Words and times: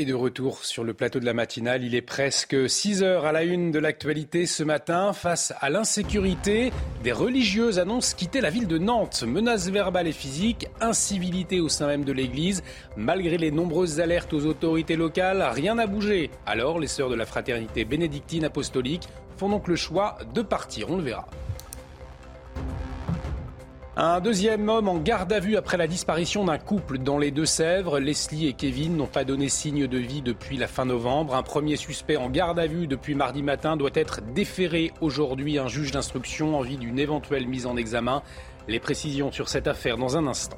Et 0.00 0.06
de 0.06 0.14
retour 0.14 0.64
sur 0.64 0.82
le 0.82 0.94
plateau 0.94 1.20
de 1.20 1.26
la 1.26 1.34
matinale, 1.34 1.84
il 1.84 1.94
est 1.94 2.00
presque 2.00 2.70
6 2.70 3.02
heures 3.02 3.26
à 3.26 3.32
la 3.32 3.42
une 3.42 3.70
de 3.70 3.78
l'actualité 3.78 4.46
ce 4.46 4.62
matin. 4.62 5.12
Face 5.12 5.52
à 5.60 5.68
l'insécurité, 5.68 6.72
des 7.04 7.12
religieuses 7.12 7.78
annoncent 7.78 8.16
quitter 8.16 8.40
la 8.40 8.48
ville 8.48 8.66
de 8.66 8.78
Nantes. 8.78 9.24
Menaces 9.26 9.68
verbales 9.68 10.06
et 10.06 10.12
physiques, 10.12 10.68
incivilité 10.80 11.60
au 11.60 11.68
sein 11.68 11.86
même 11.86 12.04
de 12.04 12.12
l'église. 12.12 12.62
Malgré 12.96 13.36
les 13.36 13.50
nombreuses 13.50 14.00
alertes 14.00 14.32
aux 14.32 14.46
autorités 14.46 14.96
locales, 14.96 15.46
rien 15.52 15.74
n'a 15.74 15.86
bougé. 15.86 16.30
Alors, 16.46 16.78
les 16.78 16.86
sœurs 16.86 17.10
de 17.10 17.14
la 17.14 17.26
fraternité 17.26 17.84
bénédictine 17.84 18.46
apostolique 18.46 19.06
font 19.36 19.50
donc 19.50 19.68
le 19.68 19.76
choix 19.76 20.16
de 20.32 20.40
partir. 20.40 20.90
On 20.90 20.96
le 20.96 21.02
verra. 21.02 21.28
Un 24.02 24.20
deuxième 24.20 24.70
homme 24.70 24.88
en 24.88 24.96
garde 24.96 25.30
à 25.30 25.40
vue 25.40 25.58
après 25.58 25.76
la 25.76 25.86
disparition 25.86 26.46
d'un 26.46 26.56
couple 26.56 26.96
dans 26.96 27.18
les 27.18 27.30
Deux-Sèvres. 27.30 27.98
Leslie 28.00 28.46
et 28.46 28.54
Kevin 28.54 28.96
n'ont 28.96 29.06
pas 29.06 29.24
donné 29.24 29.50
signe 29.50 29.86
de 29.86 29.98
vie 29.98 30.22
depuis 30.22 30.56
la 30.56 30.68
fin 30.68 30.86
novembre. 30.86 31.34
Un 31.34 31.42
premier 31.42 31.76
suspect 31.76 32.16
en 32.16 32.30
garde 32.30 32.58
à 32.58 32.66
vue 32.66 32.86
depuis 32.86 33.14
mardi 33.14 33.42
matin 33.42 33.76
doit 33.76 33.90
être 33.92 34.22
déféré 34.22 34.90
aujourd'hui 35.02 35.58
un 35.58 35.68
juge 35.68 35.90
d'instruction 35.90 36.56
en 36.56 36.62
vue 36.62 36.78
d'une 36.78 36.98
éventuelle 36.98 37.46
mise 37.46 37.66
en 37.66 37.76
examen. 37.76 38.22
Les 38.68 38.80
précisions 38.80 39.32
sur 39.32 39.50
cette 39.50 39.68
affaire 39.68 39.98
dans 39.98 40.16
un 40.16 40.26
instant. 40.26 40.56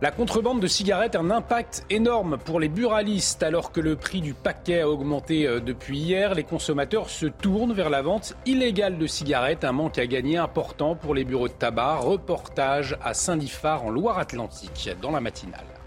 La 0.00 0.12
contrebande 0.12 0.60
de 0.60 0.68
cigarettes 0.68 1.16
a 1.16 1.18
un 1.18 1.30
impact 1.32 1.84
énorme 1.90 2.38
pour 2.38 2.60
les 2.60 2.68
buralistes. 2.68 3.42
Alors 3.42 3.72
que 3.72 3.80
le 3.80 3.96
prix 3.96 4.20
du 4.20 4.32
paquet 4.32 4.82
a 4.82 4.88
augmenté 4.88 5.44
euh, 5.44 5.58
depuis 5.58 5.98
hier, 5.98 6.34
les 6.34 6.44
consommateurs 6.44 7.10
se 7.10 7.26
tournent 7.26 7.72
vers 7.72 7.90
la 7.90 8.00
vente 8.00 8.36
illégale 8.46 8.96
de 8.96 9.06
cigarettes, 9.08 9.64
un 9.64 9.72
manque 9.72 9.98
à 9.98 10.06
gagner 10.06 10.36
important 10.36 10.94
pour 10.94 11.16
les 11.16 11.24
bureaux 11.24 11.48
de 11.48 11.52
tabac. 11.52 11.96
Reportage 11.96 12.96
à 13.02 13.12
Saint-Diffard 13.12 13.86
en 13.86 13.90
Loire-Atlantique 13.90 14.88
dans 15.02 15.10
la 15.10 15.20
matinale 15.20 15.77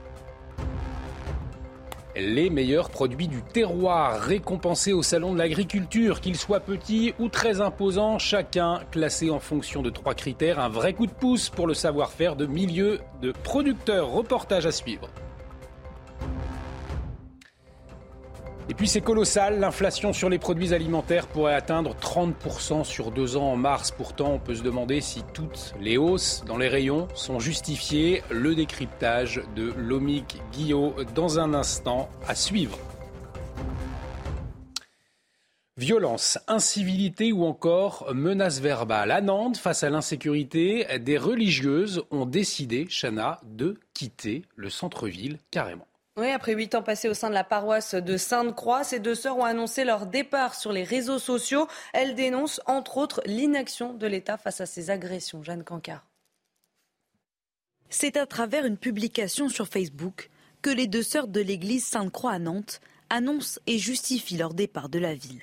les 2.16 2.50
meilleurs 2.50 2.90
produits 2.90 3.28
du 3.28 3.42
terroir 3.42 4.20
récompensés 4.20 4.94
au 4.94 5.04
Salon 5.04 5.34
de 5.34 5.38
l'Agriculture, 5.38 6.22
qu'ils 6.22 6.38
soient 6.38 6.59
petits 6.59 7.14
ou 7.20 7.30
très 7.30 7.62
imposants, 7.62 8.20
chacun 8.20 8.81
classé 8.92 9.30
en 9.30 9.40
fonction 9.40 9.81
de 9.81 9.90
trois 9.90 10.14
critères. 10.14 10.59
Un 10.59 10.70
vrai 10.70 10.94
coup 10.94 11.08
de 11.08 11.12
pouce 11.12 11.50
pour 11.50 11.67
le 11.67 11.73
savoir-faire 11.73 12.36
de 12.36 12.45
milieux 12.45 13.00
de 13.22 13.32
producteurs. 13.32 14.09
Reportage 14.09 14.66
à 14.66 14.72
suivre. 14.72 15.09
Et 18.72 18.73
puis 18.73 18.88
c'est 18.88 19.02
colossal, 19.02 19.59
l'inflation 19.59 20.14
sur 20.14 20.30
les 20.30 20.39
produits 20.39 20.73
alimentaires 20.73 21.27
pourrait 21.27 21.55
atteindre 21.55 21.94
30% 21.94 22.86
sur 22.86 23.11
deux 23.11 23.36
ans 23.36 23.52
en 23.52 23.58
mars. 23.58 23.91
Pourtant, 23.91 24.31
on 24.31 24.39
peut 24.39 24.55
se 24.55 24.64
demander 24.64 25.02
si 25.02 25.23
toutes 25.33 25.73
les 25.81 25.97
hausses 25.97 26.45
dans 26.47 26.55
les 26.55 26.69
rayons 26.69 27.09
sont 27.14 27.38
justifiées. 27.38 28.23
Le 28.30 28.55
décryptage 28.55 29.42
de 29.58 29.73
Lomic 29.76 30.42
Guillot 30.54 30.95
dans 31.14 31.37
un 31.37 31.54
instant 31.54 32.09
à 32.30 32.33
suivre. 32.33 32.80
Violence, 35.76 36.39
incivilité 36.48 37.33
ou 37.33 37.43
encore 37.43 38.14
menaces 38.14 38.61
verbales. 38.61 39.11
À 39.11 39.20
Nantes, 39.20 39.58
face 39.58 39.83
à 39.83 39.89
l'insécurité, 39.89 40.88
des 41.02 41.17
religieuses 41.17 42.03
ont 42.09 42.26
décidé, 42.26 42.88
Chana, 42.89 43.42
de 43.43 43.77
quitter 43.93 44.43
le 44.55 44.70
centre-ville 44.70 45.39
carrément. 45.52 45.88
Oui, 46.17 46.27
après 46.27 46.54
huit 46.54 46.76
ans 46.76 46.83
passés 46.83 47.08
au 47.08 47.14
sein 47.14 47.30
de 47.30 47.33
la 47.33 47.45
paroisse 47.45 47.95
de 47.95 48.17
Sainte-Croix, 48.17 48.83
ces 48.83 48.99
deux 48.99 49.16
sœurs 49.16 49.38
ont 49.38 49.45
annoncé 49.45 49.86
leur 49.86 50.08
départ 50.08 50.55
sur 50.55 50.73
les 50.73 50.83
réseaux 50.83 51.20
sociaux. 51.20 51.67
Elles 51.94 52.16
dénoncent 52.16 52.60
entre 52.66 52.98
autres 52.98 53.22
l'inaction 53.26 53.94
de 53.94 54.08
l'État 54.08 54.38
face 54.38 54.60
à 54.60 54.66
ces 54.66 54.89
agressions. 54.89 55.42
Jeanne 55.42 55.64
Cancard. 55.64 56.05
C'est 57.89 58.17
à 58.17 58.26
travers 58.26 58.66
une 58.66 58.77
publication 58.77 59.48
sur 59.48 59.70
Facebook 59.70 60.30
que 60.61 60.70
les 60.70 60.88
deux 60.88 61.04
sœurs 61.04 61.30
de 61.30 61.39
l'église 61.39 61.86
Sainte-Croix 61.86 62.33
à 62.33 62.39
Nantes 62.39 62.82
annoncent 63.10 63.60
et 63.66 63.77
justifient 63.77 64.38
leur 64.38 64.54
départ 64.54 64.89
de 64.89 65.00
la 65.00 65.16
ville. 65.16 65.42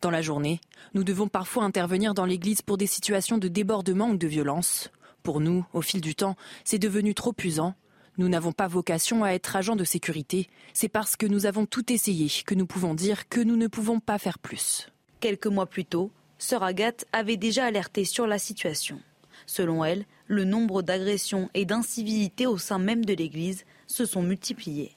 Dans 0.00 0.10
la 0.10 0.22
journée, 0.22 0.60
nous 0.92 1.04
devons 1.04 1.28
parfois 1.28 1.62
intervenir 1.62 2.14
dans 2.14 2.24
l'église 2.24 2.62
pour 2.62 2.78
des 2.78 2.86
situations 2.86 3.38
de 3.38 3.48
débordement 3.48 4.08
ou 4.08 4.16
de 4.16 4.26
violence. 4.26 4.90
Pour 5.22 5.38
nous, 5.38 5.64
au 5.72 5.82
fil 5.82 6.00
du 6.00 6.16
temps, 6.16 6.36
c'est 6.64 6.78
devenu 6.78 7.14
trop 7.14 7.34
usant 7.44 7.74
nous 8.18 8.28
n'avons 8.28 8.52
pas 8.52 8.68
vocation 8.68 9.24
à 9.24 9.30
être 9.30 9.56
agents 9.56 9.76
de 9.76 9.84
sécurité. 9.84 10.48
C'est 10.72 10.88
parce 10.88 11.16
que 11.16 11.26
nous 11.26 11.46
avons 11.46 11.66
tout 11.66 11.92
essayé 11.92 12.28
que 12.44 12.54
nous 12.54 12.66
pouvons 12.66 12.94
dire 12.94 13.28
que 13.28 13.40
nous 13.40 13.56
ne 13.56 13.66
pouvons 13.66 14.00
pas 14.00 14.18
faire 14.18 14.38
plus. 14.38 14.88
Quelques 15.20 15.46
mois 15.46 15.66
plus 15.66 15.84
tôt, 15.84 16.10
Sœur 16.38 16.62
Agathe 16.62 17.04
avait 17.12 17.36
déjà 17.36 17.66
alerté 17.66 18.04
sur 18.04 18.26
la 18.26 18.38
situation. 18.38 19.00
Selon 19.46 19.84
elle, 19.84 20.04
le 20.26 20.44
nombre 20.44 20.82
d'agressions 20.82 21.50
et 21.54 21.64
d'incivilités 21.64 22.46
au 22.46 22.58
sein 22.58 22.78
même 22.78 23.04
de 23.04 23.14
l'Église 23.14 23.64
se 23.86 24.04
sont 24.04 24.22
multipliés. 24.22 24.92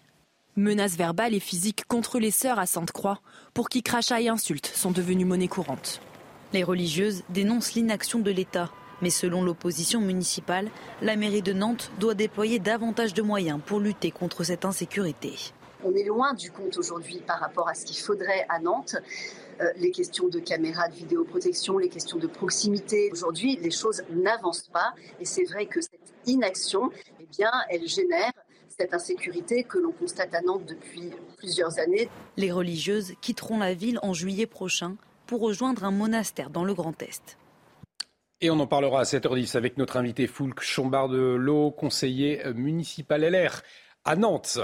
Menaces 0.55 0.95
verbales 0.95 1.33
et 1.33 1.39
physiques 1.39 1.85
contre 1.85 2.19
les 2.19 2.31
sœurs 2.31 2.59
à 2.59 2.65
Sainte-Croix, 2.65 3.21
pour 3.53 3.69
qui 3.69 3.81
crachats 3.81 4.21
et 4.21 4.29
insultes 4.29 4.71
sont 4.73 4.91
devenus 4.91 5.25
monnaie 5.25 5.47
courante. 5.47 6.01
Les 6.53 6.63
religieuses 6.63 7.23
dénoncent 7.29 7.73
l'inaction 7.73 8.19
de 8.19 8.29
l'État 8.29 8.69
mais 9.03 9.09
selon 9.09 9.43
l'opposition 9.43 9.99
municipale, 9.99 10.69
la 11.01 11.17
mairie 11.17 11.41
de 11.41 11.51
Nantes 11.51 11.91
doit 11.99 12.13
déployer 12.13 12.59
davantage 12.59 13.13
de 13.13 13.21
moyens 13.21 13.59
pour 13.65 13.81
lutter 13.81 14.11
contre 14.11 14.45
cette 14.45 14.63
insécurité. 14.63 15.33
On 15.83 15.93
est 15.93 16.05
loin 16.05 16.33
du 16.33 16.49
compte 16.49 16.77
aujourd'hui 16.77 17.21
par 17.27 17.41
rapport 17.41 17.67
à 17.67 17.73
ce 17.73 17.85
qu'il 17.85 17.97
faudrait 17.97 18.45
à 18.47 18.59
Nantes. 18.59 18.95
Euh, 19.59 19.65
les 19.75 19.91
questions 19.91 20.29
de 20.29 20.39
caméras 20.39 20.87
de 20.87 20.95
vidéoprotection, 20.95 21.77
les 21.77 21.89
questions 21.89 22.17
de 22.17 22.27
proximité. 22.27 23.09
Aujourd'hui, 23.11 23.57
les 23.61 23.71
choses 23.71 24.03
n'avancent 24.09 24.69
pas 24.69 24.93
et 25.19 25.25
c'est 25.25 25.43
vrai 25.43 25.65
que 25.65 25.81
cette 25.81 26.13
inaction, 26.25 26.89
eh 27.19 27.25
bien, 27.25 27.51
elle 27.69 27.85
génère 27.85 28.31
cette 28.69 28.93
insécurité 28.93 29.65
que 29.65 29.79
l'on 29.79 29.91
constate 29.91 30.33
à 30.33 30.41
Nantes 30.41 30.65
depuis 30.65 31.11
plusieurs 31.35 31.77
années. 31.77 32.09
Les 32.37 32.53
religieuses 32.53 33.15
quitteront 33.19 33.59
la 33.59 33.73
ville 33.73 33.99
en 34.01 34.13
juillet 34.13 34.47
prochain 34.47 34.95
pour 35.27 35.41
rejoindre 35.41 35.83
un 35.83 35.91
monastère 35.91 36.49
dans 36.49 36.63
le 36.63 36.73
Grand 36.73 36.99
Est. 37.01 37.37
Et 38.43 38.49
on 38.49 38.59
en 38.59 38.67
parlera 38.67 38.99
à 38.99 39.03
7h10 39.03 39.55
avec 39.55 39.77
notre 39.77 39.95
invité 39.95 40.27
Foulk 40.27 40.59
Chambard 40.59 41.07
de 41.07 41.69
conseiller 41.69 42.41
municipal 42.53 43.21
LR 43.21 43.61
à 44.03 44.17
Nantes. 44.17 44.59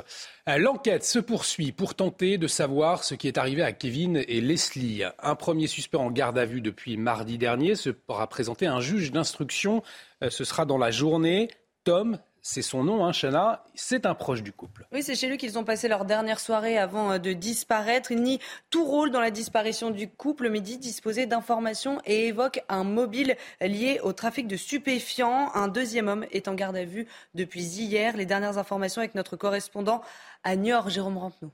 L'enquête 0.45 1.05
se 1.05 1.17
poursuit 1.17 1.71
pour 1.71 1.95
tenter 1.95 2.37
de 2.37 2.47
savoir 2.47 3.05
ce 3.05 3.15
qui 3.15 3.29
est 3.29 3.37
arrivé 3.37 3.61
à 3.61 3.71
Kevin 3.71 4.21
et 4.27 4.41
Leslie. 4.41 5.03
Un 5.23 5.35
premier 5.35 5.67
suspect 5.67 5.95
en 5.95 6.11
garde 6.11 6.37
à 6.37 6.43
vue 6.43 6.59
depuis 6.59 6.97
mardi 6.97 7.37
dernier 7.37 7.75
sera 7.75 8.27
présenté 8.27 8.67
à 8.67 8.73
un 8.73 8.81
juge 8.81 9.13
d'instruction. 9.13 9.81
Euh, 10.25 10.29
ce 10.29 10.43
sera 10.43 10.65
dans 10.65 10.77
la 10.77 10.91
journée. 10.91 11.47
Tom 11.85 12.19
c'est 12.41 12.61
son 12.61 12.83
nom, 12.83 13.05
hein, 13.05 13.11
Chana, 13.11 13.63
c'est 13.75 14.05
un 14.05 14.15
proche 14.15 14.43
du 14.43 14.51
couple. 14.51 14.87
Oui, 14.91 15.03
c'est 15.03 15.15
chez 15.15 15.27
lui 15.27 15.37
qu'ils 15.37 15.57
ont 15.57 15.63
passé 15.63 15.87
leur 15.87 16.05
dernière 16.05 16.39
soirée 16.39 16.77
avant 16.77 17.11
euh, 17.11 17.17
de 17.17 17.33
disparaître. 17.33 18.11
Il 18.11 18.21
nie 18.21 18.39
tout 18.69 18.85
rôle 18.85 19.11
dans 19.11 19.19
la 19.19 19.31
disparition 19.31 19.89
du 19.91 20.09
couple, 20.09 20.49
mais 20.49 20.61
dit 20.61 20.77
disposer 20.77 21.25
d'informations 21.25 21.99
et 22.05 22.27
évoque 22.27 22.61
un 22.69 22.83
mobile 22.83 23.35
lié 23.61 23.99
au 24.03 24.13
trafic 24.13 24.47
de 24.47 24.57
stupéfiants. 24.57 25.51
Un 25.53 25.67
deuxième 25.67 26.07
homme 26.07 26.25
est 26.31 26.47
en 26.47 26.55
garde 26.55 26.77
à 26.77 26.85
vue 26.85 27.07
depuis 27.35 27.63
hier. 27.63 28.15
Les 28.15 28.25
dernières 28.25 28.57
informations 28.57 29.01
avec 29.01 29.15
notre 29.15 29.35
correspondant 29.35 30.01
à 30.43 30.55
Niort, 30.55 30.89
Jérôme 30.89 31.17
Rampenou. 31.17 31.51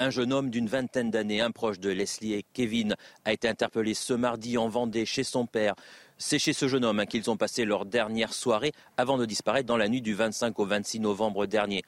Un 0.00 0.10
jeune 0.10 0.32
homme 0.32 0.50
d'une 0.50 0.66
vingtaine 0.66 1.12
d'années, 1.12 1.40
un 1.40 1.52
proche 1.52 1.78
de 1.78 1.88
Leslie 1.88 2.34
et 2.34 2.44
Kevin, 2.52 2.96
a 3.24 3.32
été 3.32 3.48
interpellé 3.48 3.94
ce 3.94 4.12
mardi 4.12 4.58
en 4.58 4.68
Vendée 4.68 5.06
chez 5.06 5.22
son 5.22 5.46
père. 5.46 5.76
C'est 6.16 6.38
chez 6.38 6.52
ce 6.52 6.68
jeune 6.68 6.84
homme 6.84 7.00
hein, 7.00 7.06
qu'ils 7.06 7.28
ont 7.28 7.36
passé 7.36 7.64
leur 7.64 7.84
dernière 7.84 8.32
soirée 8.32 8.72
avant 8.96 9.18
de 9.18 9.26
disparaître 9.26 9.66
dans 9.66 9.76
la 9.76 9.88
nuit 9.88 10.00
du 10.00 10.14
25 10.14 10.56
au 10.60 10.64
26 10.64 11.00
novembre 11.00 11.46
dernier. 11.46 11.82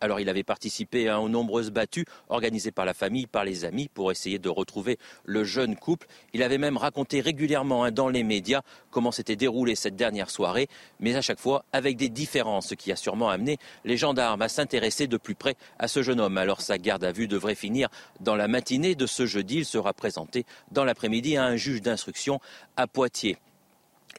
Alors 0.00 0.20
il 0.20 0.28
avait 0.28 0.44
participé 0.44 1.08
à 1.08 1.20
aux 1.20 1.28
nombreuses 1.28 1.70
battues 1.70 2.04
organisées 2.28 2.70
par 2.70 2.84
la 2.84 2.94
famille, 2.94 3.26
par 3.26 3.44
les 3.44 3.64
amis, 3.64 3.88
pour 3.88 4.12
essayer 4.12 4.38
de 4.38 4.48
retrouver 4.48 4.98
le 5.24 5.42
jeune 5.42 5.74
couple. 5.74 6.06
Il 6.32 6.44
avait 6.44 6.58
même 6.58 6.76
raconté 6.76 7.20
régulièrement 7.20 7.82
hein, 7.82 7.90
dans 7.90 8.08
les 8.08 8.22
médias 8.22 8.62
comment 8.92 9.10
s'était 9.10 9.34
déroulée 9.34 9.74
cette 9.74 9.96
dernière 9.96 10.30
soirée, 10.30 10.68
mais 11.00 11.16
à 11.16 11.20
chaque 11.20 11.40
fois 11.40 11.64
avec 11.72 11.96
des 11.96 12.08
différences, 12.08 12.68
ce 12.68 12.74
qui 12.74 12.92
a 12.92 12.96
sûrement 12.96 13.30
amené 13.30 13.58
les 13.84 13.96
gendarmes 13.96 14.42
à 14.42 14.48
s'intéresser 14.48 15.08
de 15.08 15.16
plus 15.16 15.34
près 15.34 15.56
à 15.80 15.88
ce 15.88 16.02
jeune 16.02 16.20
homme. 16.20 16.38
Alors 16.38 16.60
sa 16.60 16.78
garde 16.78 17.02
à 17.02 17.10
vue 17.10 17.26
devrait 17.26 17.56
finir 17.56 17.88
dans 18.20 18.36
la 18.36 18.46
matinée 18.46 18.94
de 18.94 19.06
ce 19.06 19.26
jeudi. 19.26 19.58
Il 19.58 19.64
sera 19.64 19.92
présenté 19.92 20.46
dans 20.70 20.84
l'après-midi 20.84 21.36
à 21.36 21.44
un 21.44 21.56
juge 21.56 21.82
d'instruction 21.82 22.38
à 22.76 22.86
Poitiers. 22.86 23.38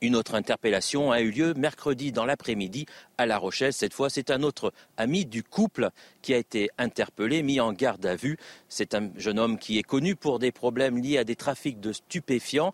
Une 0.01 0.15
autre 0.15 0.35
interpellation 0.35 1.11
a 1.11 1.21
eu 1.21 1.31
lieu 1.31 1.53
mercredi 1.53 2.11
dans 2.11 2.25
l'après-midi 2.25 2.85
à 3.17 3.25
La 3.25 3.37
Rochelle. 3.37 3.73
Cette 3.73 3.93
fois, 3.93 4.09
c'est 4.09 4.31
un 4.31 4.43
autre 4.43 4.73
ami 4.97 5.25
du 5.25 5.43
couple 5.43 5.89
qui 6.21 6.33
a 6.33 6.37
été 6.37 6.69
interpellé, 6.77 7.43
mis 7.43 7.59
en 7.59 7.71
garde 7.71 8.05
à 8.05 8.15
vue. 8.15 8.37
C'est 8.67 8.95
un 8.95 9.11
jeune 9.15 9.39
homme 9.39 9.57
qui 9.57 9.77
est 9.77 9.83
connu 9.83 10.15
pour 10.15 10.39
des 10.39 10.51
problèmes 10.51 11.01
liés 11.01 11.17
à 11.17 11.23
des 11.23 11.35
trafics 11.35 11.79
de 11.79 11.93
stupéfiants. 11.93 12.73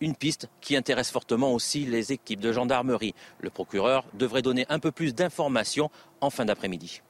Une 0.00 0.14
piste 0.14 0.48
qui 0.60 0.76
intéresse 0.76 1.10
fortement 1.10 1.52
aussi 1.52 1.84
les 1.84 2.12
équipes 2.12 2.40
de 2.40 2.52
gendarmerie. 2.52 3.14
Le 3.40 3.50
procureur 3.50 4.04
devrait 4.14 4.42
donner 4.42 4.64
un 4.68 4.78
peu 4.78 4.92
plus 4.92 5.12
d'informations 5.14 5.90
en 6.20 6.30
fin 6.30 6.44
d'après-midi. 6.44 7.02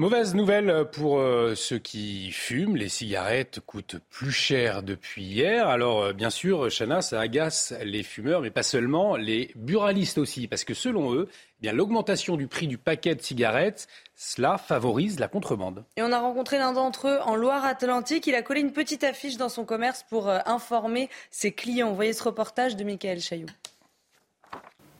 Mauvaise 0.00 0.36
nouvelle 0.36 0.84
pour 0.92 1.18
euh, 1.18 1.56
ceux 1.56 1.80
qui 1.80 2.30
fument. 2.30 2.76
Les 2.76 2.88
cigarettes 2.88 3.58
coûtent 3.66 3.96
plus 4.10 4.30
cher 4.30 4.84
depuis 4.84 5.24
hier. 5.24 5.66
Alors, 5.66 6.02
euh, 6.02 6.12
bien 6.12 6.30
sûr, 6.30 6.68
Chana, 6.70 7.02
ça 7.02 7.20
agace 7.20 7.74
les 7.82 8.04
fumeurs, 8.04 8.40
mais 8.40 8.52
pas 8.52 8.62
seulement, 8.62 9.16
les 9.16 9.50
buralistes 9.56 10.18
aussi. 10.18 10.46
Parce 10.46 10.62
que 10.62 10.72
selon 10.72 11.14
eux, 11.14 11.28
eh 11.64 11.72
l'augmentation 11.72 12.36
du 12.36 12.46
prix 12.46 12.68
du 12.68 12.78
paquet 12.78 13.16
de 13.16 13.20
cigarettes, 13.20 13.88
cela 14.14 14.56
favorise 14.56 15.18
la 15.18 15.26
contrebande. 15.26 15.84
Et 15.96 16.02
on 16.02 16.12
a 16.12 16.20
rencontré 16.20 16.58
l'un 16.58 16.74
d'entre 16.74 17.08
eux 17.08 17.18
en 17.24 17.34
Loire-Atlantique. 17.34 18.28
Il 18.28 18.36
a 18.36 18.42
collé 18.42 18.60
une 18.60 18.72
petite 18.72 19.02
affiche 19.02 19.36
dans 19.36 19.48
son 19.48 19.64
commerce 19.64 20.04
pour 20.08 20.28
euh, 20.28 20.38
informer 20.46 21.10
ses 21.32 21.50
clients. 21.50 21.88
Vous 21.88 21.96
voyez 21.96 22.12
ce 22.12 22.22
reportage 22.22 22.76
de 22.76 22.84
Michael 22.84 23.18
Chaillot. 23.18 23.48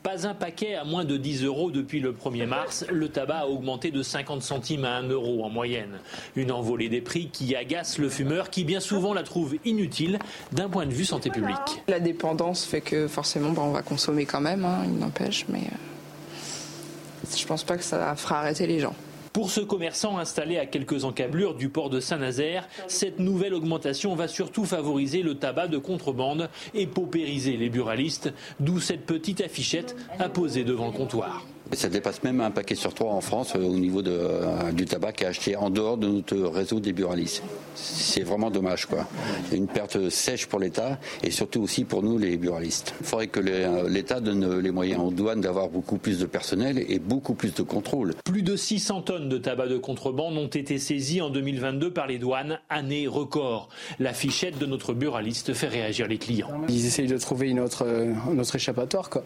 Pas 0.09 0.27
un 0.27 0.33
paquet 0.33 0.73
à 0.73 0.85
moins 0.85 1.05
de 1.05 1.17
10 1.17 1.43
euros 1.43 1.69
depuis 1.69 1.99
le 1.99 2.13
1er 2.13 2.45
mars. 2.47 2.83
Le 2.91 3.09
tabac 3.09 3.41
a 3.41 3.45
augmenté 3.45 3.91
de 3.91 4.01
50 4.01 4.41
centimes 4.41 4.83
à 4.83 4.95
1 4.95 5.09
euro 5.09 5.43
en 5.43 5.49
moyenne. 5.49 5.99
Une 6.35 6.51
envolée 6.51 6.89
des 6.89 6.99
prix 6.99 7.29
qui 7.31 7.55
agace 7.55 7.99
le 7.99 8.09
fumeur 8.09 8.49
qui 8.49 8.63
bien 8.63 8.79
souvent 8.79 9.13
la 9.13 9.21
trouve 9.21 9.57
inutile 9.65 10.17
d'un 10.51 10.67
point 10.67 10.87
de 10.87 10.93
vue 10.93 11.05
santé 11.05 11.29
publique. 11.29 11.83
La 11.87 11.99
dépendance 11.99 12.65
fait 12.65 12.81
que 12.81 13.07
forcément 13.07 13.51
bah, 13.51 13.61
on 13.63 13.71
va 13.71 13.83
consommer 13.83 14.25
quand 14.25 14.41
même, 14.41 14.65
hein, 14.65 14.79
il 14.85 14.97
n'empêche, 14.97 15.45
mais 15.47 15.59
euh, 15.59 17.35
je 17.37 17.45
pense 17.45 17.63
pas 17.63 17.77
que 17.77 17.83
ça 17.83 18.15
fera 18.15 18.39
arrêter 18.39 18.65
les 18.65 18.79
gens. 18.79 18.95
Pour 19.39 19.51
ce 19.51 19.61
commerçant 19.61 20.17
installé 20.17 20.57
à 20.57 20.65
quelques 20.65 21.05
encablures 21.05 21.55
du 21.55 21.69
port 21.69 21.89
de 21.89 22.01
Saint-Nazaire, 22.01 22.67
cette 22.89 23.19
nouvelle 23.19 23.53
augmentation 23.53 24.13
va 24.13 24.27
surtout 24.27 24.65
favoriser 24.65 25.21
le 25.21 25.35
tabac 25.35 25.69
de 25.69 25.77
contrebande 25.77 26.49
et 26.73 26.85
paupériser 26.87 27.55
les 27.55 27.69
buralistes, 27.69 28.33
d'où 28.59 28.81
cette 28.81 29.05
petite 29.05 29.39
affichette 29.39 29.95
à 30.19 30.27
devant 30.65 30.87
le 30.87 30.91
comptoir. 30.91 31.45
Ça 31.73 31.87
dépasse 31.87 32.23
même 32.23 32.41
un 32.41 32.51
paquet 32.51 32.75
sur 32.75 32.93
trois 32.93 33.11
en 33.11 33.21
France 33.21 33.53
euh, 33.55 33.59
au 33.63 33.77
niveau 33.77 34.01
de, 34.01 34.11
euh, 34.11 34.71
du 34.71 34.85
tabac 34.85 35.13
qui 35.13 35.23
est 35.23 35.27
acheté 35.27 35.55
en 35.55 35.69
dehors 35.69 35.97
de 35.97 36.07
notre 36.07 36.35
réseau 36.35 36.79
des 36.79 36.93
buralistes. 36.93 37.43
C'est 37.75 38.23
vraiment 38.23 38.49
dommage. 38.49 38.85
quoi. 38.87 39.07
Une 39.51 39.67
perte 39.67 40.09
sèche 40.09 40.47
pour 40.47 40.59
l'État 40.59 40.99
et 41.23 41.31
surtout 41.31 41.61
aussi 41.61 41.85
pour 41.85 42.01
nous 42.01 42.17
les 42.17 42.37
buralistes. 42.37 42.95
Il 43.01 43.05
faudrait 43.05 43.27
que 43.27 43.39
euh, 43.39 43.87
l'État 43.87 44.19
donne 44.19 44.59
les 44.59 44.71
moyens 44.71 45.01
aux 45.01 45.11
douanes 45.11 45.41
d'avoir 45.41 45.69
beaucoup 45.69 45.97
plus 45.97 46.19
de 46.19 46.25
personnel 46.25 46.83
et 46.87 46.97
beaucoup 46.99 47.35
plus 47.35 47.53
de 47.53 47.61
contrôle. 47.61 48.15
Plus 48.25 48.41
de 48.41 48.55
600 48.55 49.01
tonnes 49.03 49.29
de 49.29 49.37
tabac 49.37 49.67
de 49.67 49.77
contrebande 49.77 50.37
ont 50.37 50.47
été 50.47 50.79
saisies 50.79 51.21
en 51.21 51.29
2022 51.29 51.91
par 51.91 52.07
les 52.07 52.17
douanes, 52.17 52.59
année 52.69 53.07
record. 53.07 53.69
La 53.99 54.13
fichette 54.13 54.57
de 54.57 54.65
notre 54.65 54.93
buraliste 54.93 55.53
fait 55.53 55.67
réagir 55.67 56.07
les 56.07 56.17
clients. 56.17 56.49
Ils 56.67 56.85
essayent 56.85 57.07
de 57.07 57.17
trouver 57.17 57.49
une 57.49 57.59
autre, 57.59 57.85
un 57.87 58.39
autre 58.39 58.55
échappatoire. 58.55 59.09
Quoi. 59.09 59.23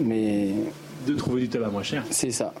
Mais 0.00 0.48
de 1.06 1.14
trouver 1.14 1.42
du 1.42 1.48
tabac 1.48 1.68
moins 1.68 1.82
cher. 1.82 2.04
C'est 2.10 2.30
ça 2.30 2.52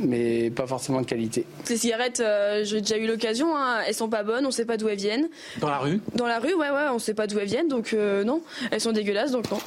mais 0.00 0.50
pas 0.50 0.66
forcément 0.66 1.00
de 1.00 1.06
qualité. 1.06 1.46
Ces 1.64 1.76
cigarettes, 1.76 2.20
euh, 2.20 2.64
j'ai 2.64 2.80
déjà 2.80 2.96
eu 2.96 3.06
l'occasion, 3.06 3.56
hein, 3.56 3.80
elles 3.86 3.94
sont 3.94 4.08
pas 4.08 4.22
bonnes, 4.22 4.46
on 4.46 4.50
sait 4.50 4.64
pas 4.64 4.76
d'où 4.76 4.88
elles 4.88 4.98
viennent. 4.98 5.28
Dans 5.58 5.68
la 5.68 5.78
rue? 5.78 6.00
Dans 6.14 6.26
la 6.26 6.38
rue, 6.38 6.54
ouais, 6.54 6.70
ouais, 6.70 6.88
on 6.92 6.98
sait 6.98 7.14
pas 7.14 7.26
d'où 7.26 7.38
elles 7.38 7.46
viennent, 7.46 7.68
donc 7.68 7.92
euh, 7.92 8.24
non, 8.24 8.42
elles 8.70 8.80
sont 8.80 8.92
dégueulasses, 8.92 9.30
donc 9.30 9.50
non. 9.50 9.58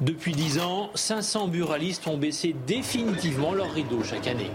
Depuis 0.00 0.32
10 0.32 0.58
ans, 0.58 0.90
500 0.94 1.48
buralistes 1.48 2.06
ont 2.06 2.16
baissé 2.18 2.54
définitivement 2.66 3.54
leurs 3.54 3.72
rideaux 3.72 4.02
chaque 4.02 4.26
année. 4.26 4.50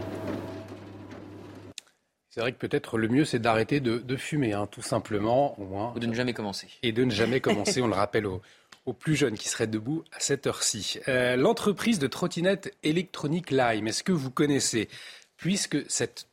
C'est 2.29 2.41
vrai 2.41 2.51
que 2.51 2.57
peut-être 2.57 2.97
le 2.97 3.07
mieux, 3.07 3.25
c'est 3.25 3.39
d'arrêter 3.39 3.79
de, 3.79 4.15
fumer, 4.15 4.53
hein, 4.53 4.67
tout 4.69 4.83
simplement. 4.83 5.57
Ou 5.95 5.99
de 5.99 6.05
ne 6.05 6.13
jamais 6.13 6.33
commencer. 6.33 6.67
Et 6.83 6.91
de 6.91 7.03
ne 7.03 7.09
jamais 7.09 7.39
commencer, 7.39 7.81
on 7.81 7.87
le 7.87 7.95
rappelle 7.95 8.27
aux, 8.27 8.41
aux 8.87 8.93
plus 8.93 9.15
jeunes 9.15 9.37
qui 9.37 9.49
seraient 9.49 9.67
debout 9.67 10.03
à 10.13 10.19
cette 10.19 10.47
heure-ci. 10.47 10.99
Euh, 11.09 11.35
l'entreprise 11.35 11.99
de 11.99 12.07
trottinette 12.07 12.73
électronique 12.83 13.51
Lime, 13.51 13.87
est-ce 13.87 14.03
que 14.03 14.13
vous 14.13 14.31
connaissez? 14.31 14.87
Puisque 15.35 15.77
cette, 15.91 16.25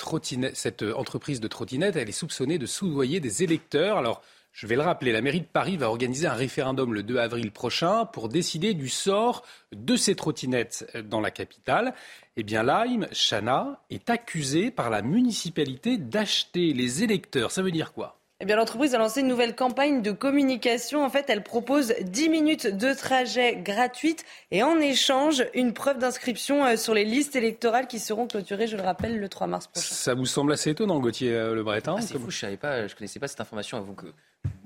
cette 0.55 0.83
entreprise 0.83 1.41
de 1.41 1.49
trottinette, 1.49 1.97
elle 1.97 2.09
est 2.09 2.13
soupçonnée 2.13 2.57
de 2.57 2.65
soudoyer 2.65 3.21
des 3.21 3.43
électeurs. 3.43 3.99
Alors, 3.99 4.23
je 4.53 4.69
vais 4.69 4.77
le 4.77 4.83
rappeler, 4.83 5.11
la 5.11 5.21
mairie 5.21 5.41
de 5.41 5.47
Paris 5.47 5.77
va 5.77 5.89
organiser 5.89 6.29
un 6.29 6.33
référendum 6.33 6.95
le 6.95 7.03
2 7.03 7.19
avril 7.19 7.51
prochain 7.51 8.07
pour 8.07 8.29
décider 8.29 8.73
du 8.73 8.89
sort 8.89 9.45
de 9.73 9.97
ces 9.97 10.15
trottinettes 10.15 10.87
dans 11.07 11.21
la 11.21 11.33
capitale. 11.33 11.93
Eh 12.37 12.45
bien, 12.45 12.63
Lime, 12.63 13.09
Chana, 13.13 13.83
est 13.91 14.09
accusé 14.09 14.71
par 14.71 14.91
la 14.91 15.03
municipalité 15.03 15.99
d'acheter 15.99 16.73
les 16.73 17.03
électeurs. 17.03 17.51
Ça 17.51 17.63
veut 17.63 17.73
dire 17.73 17.93
quoi? 17.93 18.21
Eh 18.45 18.47
bien, 18.47 18.57
l'entreprise 18.57 18.95
a 18.95 18.99
lancé 18.99 19.23
une 19.23 19.27
nouvelle 19.27 19.57
campagne 19.57 20.03
de 20.03 20.13
communication. 20.13 21.03
En 21.03 21.09
fait, 21.09 21.25
elle 21.29 21.43
propose 21.43 21.95
10 22.03 22.29
minutes 22.29 22.67
de 22.67 22.93
trajet 22.93 23.57
gratuites 23.57 24.23
et 24.51 24.63
en 24.63 24.79
échange, 24.81 25.47
une 25.55 25.73
preuve 25.73 25.97
d'inscription 25.97 26.63
euh, 26.63 26.77
sur 26.77 26.93
les 26.93 27.07
listes 27.07 27.37
électorales 27.37 27.87
qui 27.87 27.99
seront 27.99 28.27
clôturées, 28.27 28.67
je 28.67 28.77
le 28.77 28.83
rappelle, 28.83 29.19
le 29.19 29.29
3 29.31 29.47
mars 29.47 29.69
prochain. 29.69 29.95
Ça 29.95 30.13
vous 30.13 30.27
semble 30.27 30.53
assez 30.53 30.69
étonnant, 30.69 31.01
Gauthier 31.01 31.33
euh, 31.33 31.55
Le 31.55 31.63
Breton 31.63 31.95
ah, 31.97 32.03
C'est 32.03 32.19
fou, 32.19 32.31
je 32.31 32.37
je 32.39 32.95
connaissais 32.95 33.19
pas 33.19 33.29
cette 33.29 33.41
information 33.41 33.79
avant 33.79 33.95
que 33.95 34.13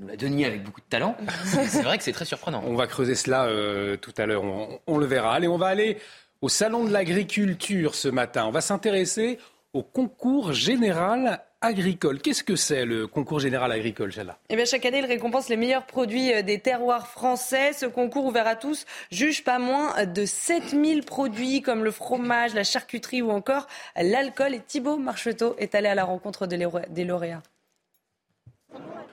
nous 0.01 0.09
la 0.09 0.17
donniez 0.17 0.47
avec 0.47 0.65
beaucoup 0.65 0.81
de 0.81 0.87
talent. 0.87 1.17
c'est 1.69 1.83
vrai 1.83 1.99
que 1.99 2.03
c'est 2.03 2.11
très 2.11 2.25
surprenant. 2.25 2.65
On 2.67 2.75
va 2.75 2.89
creuser 2.89 3.15
cela 3.15 3.45
euh, 3.45 3.97
tout 3.97 4.15
à 4.19 4.27
l'heure, 4.27 4.43
on, 4.43 4.81
on 4.89 4.99
le 4.99 5.07
verra. 5.07 5.35
Allez, 5.35 5.47
on 5.47 5.57
va 5.57 5.69
aller 5.69 5.99
au 6.43 6.49
Salon 6.49 6.83
de 6.83 6.91
l'agriculture 6.91 7.95
ce 7.95 8.09
matin. 8.09 8.45
On 8.47 8.51
va 8.51 8.61
s'intéresser 8.61 9.39
au 9.73 9.85
concours 9.85 10.53
général 10.53 11.45
agricole. 11.61 12.21
Qu'est-ce 12.21 12.45
que 12.45 12.57
c'est 12.57 12.85
le 12.85 13.07
concours 13.07 13.41
général 13.41 13.73
agricole, 13.73 14.13
Jala 14.13 14.39
eh 14.49 14.57
bien, 14.57 14.65
Chaque 14.65 14.85
année, 14.87 14.99
il 14.99 15.07
récompense 15.07 15.49
les 15.49 15.57
meilleurs 15.57 15.87
produits 15.87 16.33
euh, 16.33 16.43
des 16.43 16.61
terroirs 16.61 17.09
français. 17.09 17.73
Ce 17.73 17.87
concours 17.87 18.25
ouvert 18.25 18.47
à 18.47 18.57
tous 18.57 18.87
juge 19.11 19.45
pas 19.45 19.59
moins 19.59 20.05
de 20.05 20.25
7000 20.25 21.05
produits 21.05 21.63
comme 21.63 21.85
le 21.85 21.91
fromage, 21.91 22.55
la 22.55 22.65
charcuterie 22.65 23.23
ou 23.23 23.31
encore 23.31 23.67
l'alcool. 23.97 24.55
Et 24.55 24.61
Thibault 24.61 24.99
Marcheteau 24.99 25.57
est 25.59 25.75
allé 25.75 25.89
à 25.89 25.95
la 25.95 26.05
rencontre 26.05 26.47
des 26.47 27.05
lauréats. 27.05 27.43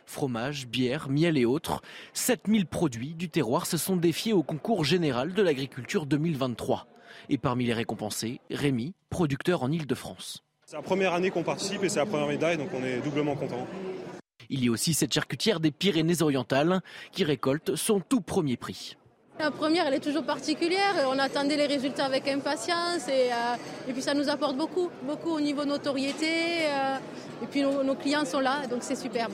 Fromage, 0.06 0.68
bière, 0.68 1.10
miel 1.10 1.38
et 1.38 1.46
autres, 1.46 1.82
7000 2.14 2.68
produits 2.68 3.16
du 3.16 3.30
terroir 3.30 3.66
se 3.66 3.78
sont 3.78 3.96
défiés 3.96 4.34
au 4.34 4.44
concours 4.44 4.86
général 4.86 5.34
de 5.34 5.42
l'agriculture 5.42 6.06
2023. 6.06 6.88
Et 7.30 7.38
parmi 7.38 7.66
les 7.66 7.74
récompensés, 7.74 8.40
Rémi, 8.52 8.94
producteur 9.10 9.64
en 9.64 9.72
Ile-de-France. 9.72 10.44
C'est 10.76 10.82
la 10.82 10.88
première 10.88 11.14
année 11.14 11.30
qu'on 11.30 11.42
participe 11.42 11.86
et 11.86 11.88
c'est 11.88 12.00
la 12.00 12.06
première 12.06 12.28
médaille, 12.28 12.58
donc 12.58 12.68
on 12.78 12.84
est 12.84 12.98
doublement 12.98 13.34
content. 13.38 13.66
Il 14.50 14.62
y 14.62 14.68
a 14.68 14.72
aussi 14.72 14.94
cette 14.94 15.14
charcutière 15.14 15.62
des 15.62 15.72
Pyrénées-Orientales 15.72 16.82
qui 17.14 17.24
récolte 17.24 17.78
son 17.78 18.02
tout 18.02 18.20
premier 18.20 18.58
prix. 18.58 18.98
La 19.40 19.52
première, 19.52 19.88
elle 19.88 19.94
est 19.94 20.02
toujours 20.02 20.26
particulière. 20.26 20.94
On 21.08 21.18
attendait 21.18 21.56
les 21.56 21.68
résultats 21.68 22.04
avec 22.04 22.28
impatience 22.28 23.08
et, 23.08 23.32
euh, 23.32 23.94
puis 23.94 24.02
ça 24.02 24.14
nous 24.14 24.28
apporte 24.28 24.58
beaucoup, 24.58 24.90
beaucoup 25.04 25.30
au 25.30 25.40
niveau 25.40 25.64
notoriété. 25.64 26.66
Euh, 26.66 26.98
et 27.42 27.48
puis 27.50 27.62
nos, 27.62 27.82
nos, 27.82 27.96
clients 27.96 28.26
sont 28.26 28.42
là, 28.42 28.68
donc 28.68 28.80
c'est 28.82 28.98
superbe. 28.98 29.32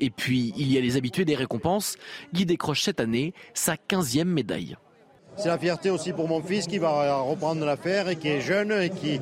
Et 0.00 0.10
puis, 0.10 0.52
il 0.56 0.72
y 0.72 0.76
a 0.76 0.80
les 0.80 0.96
habitués 0.96 1.24
des 1.24 1.36
récompenses. 1.36 1.98
Guy 2.34 2.46
décroche 2.46 2.82
cette 2.82 2.98
année 2.98 3.32
sa 3.54 3.76
15e 3.76 4.24
médaille. 4.24 4.76
C'est 5.36 5.48
la 5.48 5.58
fierté 5.58 5.88
aussi 5.88 6.12
pour 6.12 6.26
mon 6.26 6.42
fils 6.42 6.66
qui 6.66 6.78
va 6.78 7.20
reprendre 7.20 7.64
l'affaire 7.64 8.08
et 8.08 8.16
qui 8.16 8.26
est 8.26 8.40
jeune 8.40 8.72
et 8.72 8.90
qui, 8.90 9.20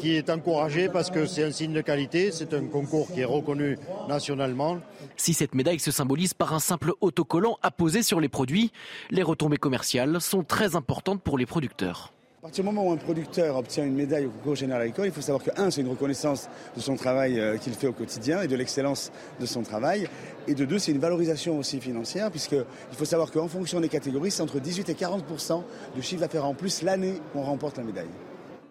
qui 0.00 0.16
est 0.16 0.30
encouragé 0.30 0.88
parce 0.88 1.10
que 1.10 1.26
c'est 1.26 1.44
un 1.44 1.52
signe 1.52 1.72
de 1.72 1.80
qualité, 1.80 2.30
c'est 2.32 2.54
un 2.54 2.64
concours 2.64 3.12
qui 3.12 3.20
est 3.20 3.24
reconnu 3.24 3.78
nationalement. 4.08 4.78
Si 5.16 5.34
cette 5.34 5.54
médaille 5.54 5.80
se 5.80 5.90
symbolise 5.90 6.34
par 6.34 6.54
un 6.54 6.60
simple 6.60 6.92
autocollant 7.00 7.58
apposé 7.62 8.02
sur 8.02 8.20
les 8.20 8.28
produits, 8.28 8.72
les 9.10 9.22
retombées 9.22 9.56
commerciales 9.56 10.20
sont 10.20 10.42
très 10.42 10.76
importantes 10.76 11.22
pour 11.22 11.38
les 11.38 11.46
producteurs. 11.46 12.12
À 12.42 12.46
partir 12.46 12.64
du 12.64 12.70
moment 12.70 12.88
où 12.88 12.92
un 12.92 12.96
producteur 12.96 13.56
obtient 13.56 13.84
une 13.84 13.94
médaille 13.94 14.26
au 14.26 14.30
concours 14.30 14.56
général 14.56 14.82
agricole, 14.82 15.06
il 15.06 15.12
faut 15.12 15.20
savoir 15.20 15.44
que, 15.44 15.50
un, 15.56 15.70
c'est 15.70 15.80
une 15.80 15.90
reconnaissance 15.90 16.48
de 16.74 16.80
son 16.80 16.96
travail 16.96 17.38
euh, 17.38 17.56
qu'il 17.56 17.72
fait 17.72 17.86
au 17.86 17.92
quotidien 17.92 18.42
et 18.42 18.48
de 18.48 18.56
l'excellence 18.56 19.12
de 19.38 19.46
son 19.46 19.62
travail. 19.62 20.08
Et 20.48 20.56
de 20.56 20.64
deux, 20.64 20.80
c'est 20.80 20.90
une 20.90 20.98
valorisation 20.98 21.56
aussi 21.56 21.80
financière, 21.80 22.32
puisqu'il 22.32 22.64
faut 22.96 23.04
savoir 23.04 23.30
qu'en 23.30 23.46
fonction 23.46 23.78
des 23.78 23.88
catégories, 23.88 24.32
c'est 24.32 24.42
entre 24.42 24.58
18 24.58 24.88
et 24.88 24.94
40% 24.94 25.62
du 25.94 26.02
chiffre 26.02 26.20
d'affaires 26.20 26.44
en 26.44 26.54
plus 26.54 26.82
l'année 26.82 27.14
qu'on 27.32 27.42
remporte 27.42 27.78
la 27.78 27.84
médaille. 27.84 28.10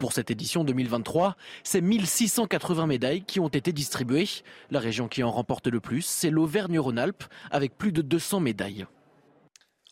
Pour 0.01 0.13
cette 0.13 0.31
édition 0.31 0.63
2023, 0.63 1.35
c'est 1.63 1.79
1680 1.79 2.87
médailles 2.87 3.21
qui 3.21 3.39
ont 3.39 3.49
été 3.49 3.71
distribuées. 3.71 4.27
La 4.71 4.79
région 4.79 5.07
qui 5.07 5.21
en 5.21 5.29
remporte 5.29 5.67
le 5.67 5.79
plus, 5.79 6.01
c'est 6.01 6.31
l'Auvergne-Rhône-Alpes, 6.31 7.23
avec 7.51 7.77
plus 7.77 7.91
de 7.91 8.01
200 8.01 8.39
médailles. 8.39 8.87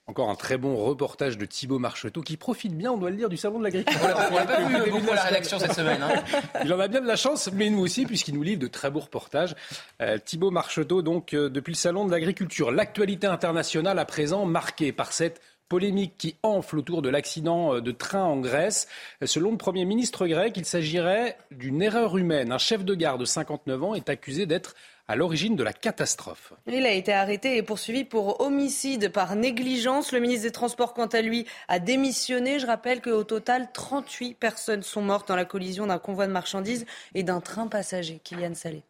Encore 0.07 0.31
un 0.31 0.35
très 0.35 0.57
bon 0.57 0.75
reportage 0.75 1.37
de 1.37 1.45
Thibaut 1.45 1.77
Marcheteau 1.77 2.23
qui 2.23 2.37
profite 2.37 2.75
bien, 2.75 2.91
on 2.91 2.97
doit 2.97 3.11
le 3.11 3.17
dire, 3.17 3.29
du 3.29 3.37
salon 3.37 3.59
de 3.59 3.65
l'agriculture. 3.65 4.01
On 4.31 4.35
l'a 4.35 4.45
pas 4.45 4.63
vu 4.63 4.89
beaucoup 4.89 5.11
à 5.11 5.15
la 5.15 5.21
rédaction 5.21 5.59
cette 5.59 5.73
semaine. 5.73 6.01
Hein. 6.01 6.23
Il 6.65 6.73
en 6.73 6.79
a 6.79 6.87
bien 6.87 7.01
de 7.01 7.07
la 7.07 7.15
chance, 7.15 7.51
mais 7.53 7.69
nous 7.69 7.81
aussi, 7.81 8.07
puisqu'il 8.07 8.33
nous 8.33 8.41
livre 8.41 8.61
de 8.61 8.65
très 8.65 8.89
beaux 8.89 9.01
reportages. 9.01 9.53
Euh, 10.01 10.17
Thibaut 10.17 10.49
Marcheteau, 10.49 11.03
donc, 11.03 11.35
euh, 11.35 11.51
depuis 11.51 11.73
le 11.73 11.77
salon 11.77 12.07
de 12.07 12.11
l'agriculture. 12.11 12.71
L'actualité 12.71 13.27
internationale 13.27 13.99
à 13.99 14.05
présent 14.05 14.47
marquée 14.47 14.91
par 14.91 15.13
cette 15.13 15.39
polémique 15.69 16.15
qui 16.17 16.35
enfle 16.43 16.79
autour 16.79 17.01
de 17.01 17.09
l'accident 17.09 17.75
euh, 17.75 17.81
de 17.81 17.91
train 17.91 18.23
en 18.23 18.37
Grèce. 18.37 18.87
Selon 19.23 19.51
le 19.51 19.57
Premier 19.57 19.85
ministre 19.85 20.27
grec, 20.27 20.57
il 20.57 20.65
s'agirait 20.65 21.37
d'une 21.51 21.81
erreur 21.81 22.17
humaine. 22.17 22.51
Un 22.51 22.57
chef 22.57 22.83
de 22.83 22.95
gare 22.95 23.17
de 23.17 23.25
59 23.25 23.83
ans 23.83 23.95
est 23.95 24.09
accusé 24.09 24.45
d'être 24.45 24.75
à 25.07 25.15
l'origine 25.15 25.55
de 25.55 25.63
la 25.63 25.73
catastrophe. 25.73 26.53
Il 26.67 26.85
a 26.85 26.91
été 26.91 27.11
arrêté 27.13 27.57
et 27.57 27.63
poursuivi 27.63 28.03
pour 28.03 28.41
homicide 28.41 29.11
par 29.11 29.35
négligence. 29.35 30.11
Le 30.11 30.19
ministre 30.19 30.43
des 30.43 30.51
Transports, 30.51 30.93
quant 30.93 31.07
à 31.07 31.21
lui, 31.21 31.47
a 31.67 31.79
démissionné. 31.79 32.59
Je 32.59 32.67
rappelle 32.67 33.01
qu'au 33.01 33.23
total, 33.23 33.69
38 33.73 34.35
personnes 34.35 34.83
sont 34.83 35.01
mortes 35.01 35.27
dans 35.27 35.35
la 35.35 35.45
collision 35.45 35.87
d'un 35.87 35.97
convoi 35.97 36.27
de 36.27 36.31
marchandises 36.31 36.85
et 37.15 37.23
d'un 37.23 37.41
train 37.41 37.67
passager. 37.67 38.19
Kylian 38.23 38.53
Salé. 38.53 38.83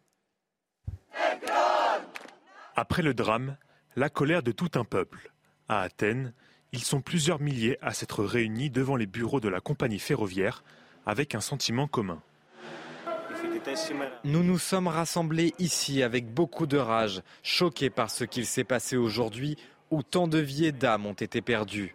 Après 2.76 3.02
le 3.02 3.14
drame, 3.14 3.56
la 3.96 4.10
colère 4.10 4.42
de 4.42 4.52
tout 4.52 4.70
un 4.74 4.84
peuple. 4.84 5.30
À 5.68 5.80
Athènes, 5.80 6.34
ils 6.72 6.84
sont 6.84 7.00
plusieurs 7.00 7.40
milliers 7.40 7.78
à 7.82 7.92
s'être 7.92 8.24
réunis 8.24 8.70
devant 8.70 8.96
les 8.96 9.06
bureaux 9.06 9.40
de 9.40 9.48
la 9.48 9.60
compagnie 9.60 9.98
ferroviaire 9.98 10.62
avec 11.06 11.34
un 11.34 11.40
sentiment 11.40 11.86
commun. 11.86 12.22
Nous 14.24 14.42
nous 14.42 14.58
sommes 14.58 14.88
rassemblés 14.88 15.54
ici 15.58 16.02
avec 16.02 16.32
beaucoup 16.32 16.66
de 16.66 16.78
rage, 16.78 17.22
choqués 17.42 17.90
par 17.90 18.10
ce 18.10 18.24
qu'il 18.24 18.46
s'est 18.46 18.64
passé 18.64 18.96
aujourd'hui 18.96 19.56
où 19.90 20.02
tant 20.02 20.28
de 20.28 20.38
vies 20.38 20.66
et 20.66 20.72
d'âmes 20.72 21.06
ont 21.06 21.12
été 21.12 21.40
perdues. 21.40 21.94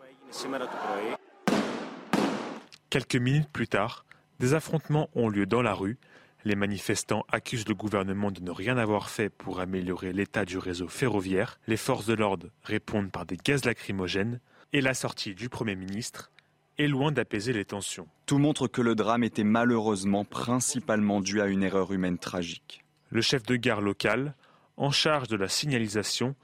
Quelques 2.90 3.16
minutes 3.16 3.50
plus 3.50 3.68
tard, 3.68 4.06
des 4.40 4.54
affrontements 4.54 5.10
ont 5.16 5.30
lieu 5.30 5.46
dans 5.46 5.62
la 5.62 5.74
rue. 5.74 5.98
Les 6.44 6.56
manifestants 6.56 7.26
accusent 7.32 7.68
le 7.68 7.74
gouvernement 7.74 8.32
de 8.32 8.42
ne 8.42 8.52
rien 8.52 8.78
avoir 8.78 9.10
fait 9.10 9.30
pour 9.30 9.60
améliorer 9.60 10.14
l'état 10.14 10.46
du 10.46 10.58
réseau 10.58 10.88
ferroviaire. 10.88 11.60
Les 11.68 11.78
forces 11.78 12.06
de 12.06 12.14
l'ordre 12.14 12.50
répondent 12.64 13.12
par 13.12 13.26
des 13.26 13.38
gaz 13.38 13.66
lacrymogènes. 13.66 14.40
Et 14.74 14.82
la 14.82 14.94
sortie 14.94 15.36
du 15.36 15.50
Premier 15.50 15.76
ministre 15.76 16.32
est 16.78 16.88
loin 16.88 17.12
d'apaiser 17.12 17.54
les 17.54 17.66
tensions. 17.66 18.08
Tout 18.26 18.38
montre 18.38 18.68
que 18.68 18.82
le 18.82 18.96
drame 18.96 19.24
était 19.24 19.44
malheureusement 19.44 20.26
principalement 20.26 21.22
dû 21.22 21.42
à 21.42 21.48
une 21.48 21.64
erreur 21.64 21.94
humaine 21.94 22.18
tragique. 22.18 22.84
Le 23.10 23.22
chef 23.22 23.44
de 23.44 23.56
gare 23.56 23.82
local, 23.82 24.36
en 24.78 24.92
charge 24.92 25.28
de 25.28 25.38
la 25.38 25.48
signalisation, 25.48 26.36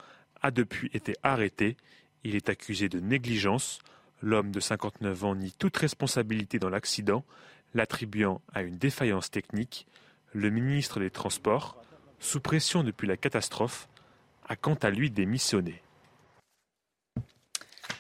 a 0.42 0.52
depuis 0.52 0.90
été 0.94 1.16
arrêté. 1.24 1.76
Il 2.24 2.36
est 2.36 2.50
accusé 2.50 2.88
de 2.88 3.00
négligence. 3.00 3.80
L'homme 4.22 4.52
de 4.52 4.60
59 4.60 5.24
ans 5.24 5.36
nie 5.36 5.52
toute 5.52 5.76
responsabilité 5.78 6.60
dans 6.60 6.70
l'accident, 6.70 7.26
l'attribuant 7.74 8.42
à 8.54 8.62
une 8.62 8.78
défaillance 8.78 9.32
technique. 9.32 9.88
Le 10.34 10.50
ministre 10.50 11.00
des 11.00 11.10
Transports, 11.10 11.82
sous 12.20 12.40
pression 12.40 12.84
depuis 12.84 13.08
la 13.08 13.18
catastrophe, 13.18 13.90
a 14.48 14.56
quant 14.56 14.76
à 14.76 14.92
lui 14.92 15.10
démissionné. 15.10 15.82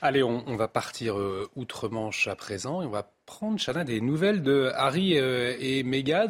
Allez, 0.03 0.23
on, 0.23 0.55
va 0.55 0.67
partir 0.67 1.19
euh, 1.19 1.47
outre-Manche 1.55 2.27
à 2.27 2.35
présent 2.35 2.81
et 2.81 2.87
on 2.87 2.89
va 2.89 3.13
prendre, 3.27 3.59
Chana, 3.59 3.83
des 3.83 4.01
nouvelles 4.01 4.41
de 4.41 4.71
Harry 4.73 5.19
euh, 5.19 5.55
et 5.59 5.83
Meghan. 5.83 6.27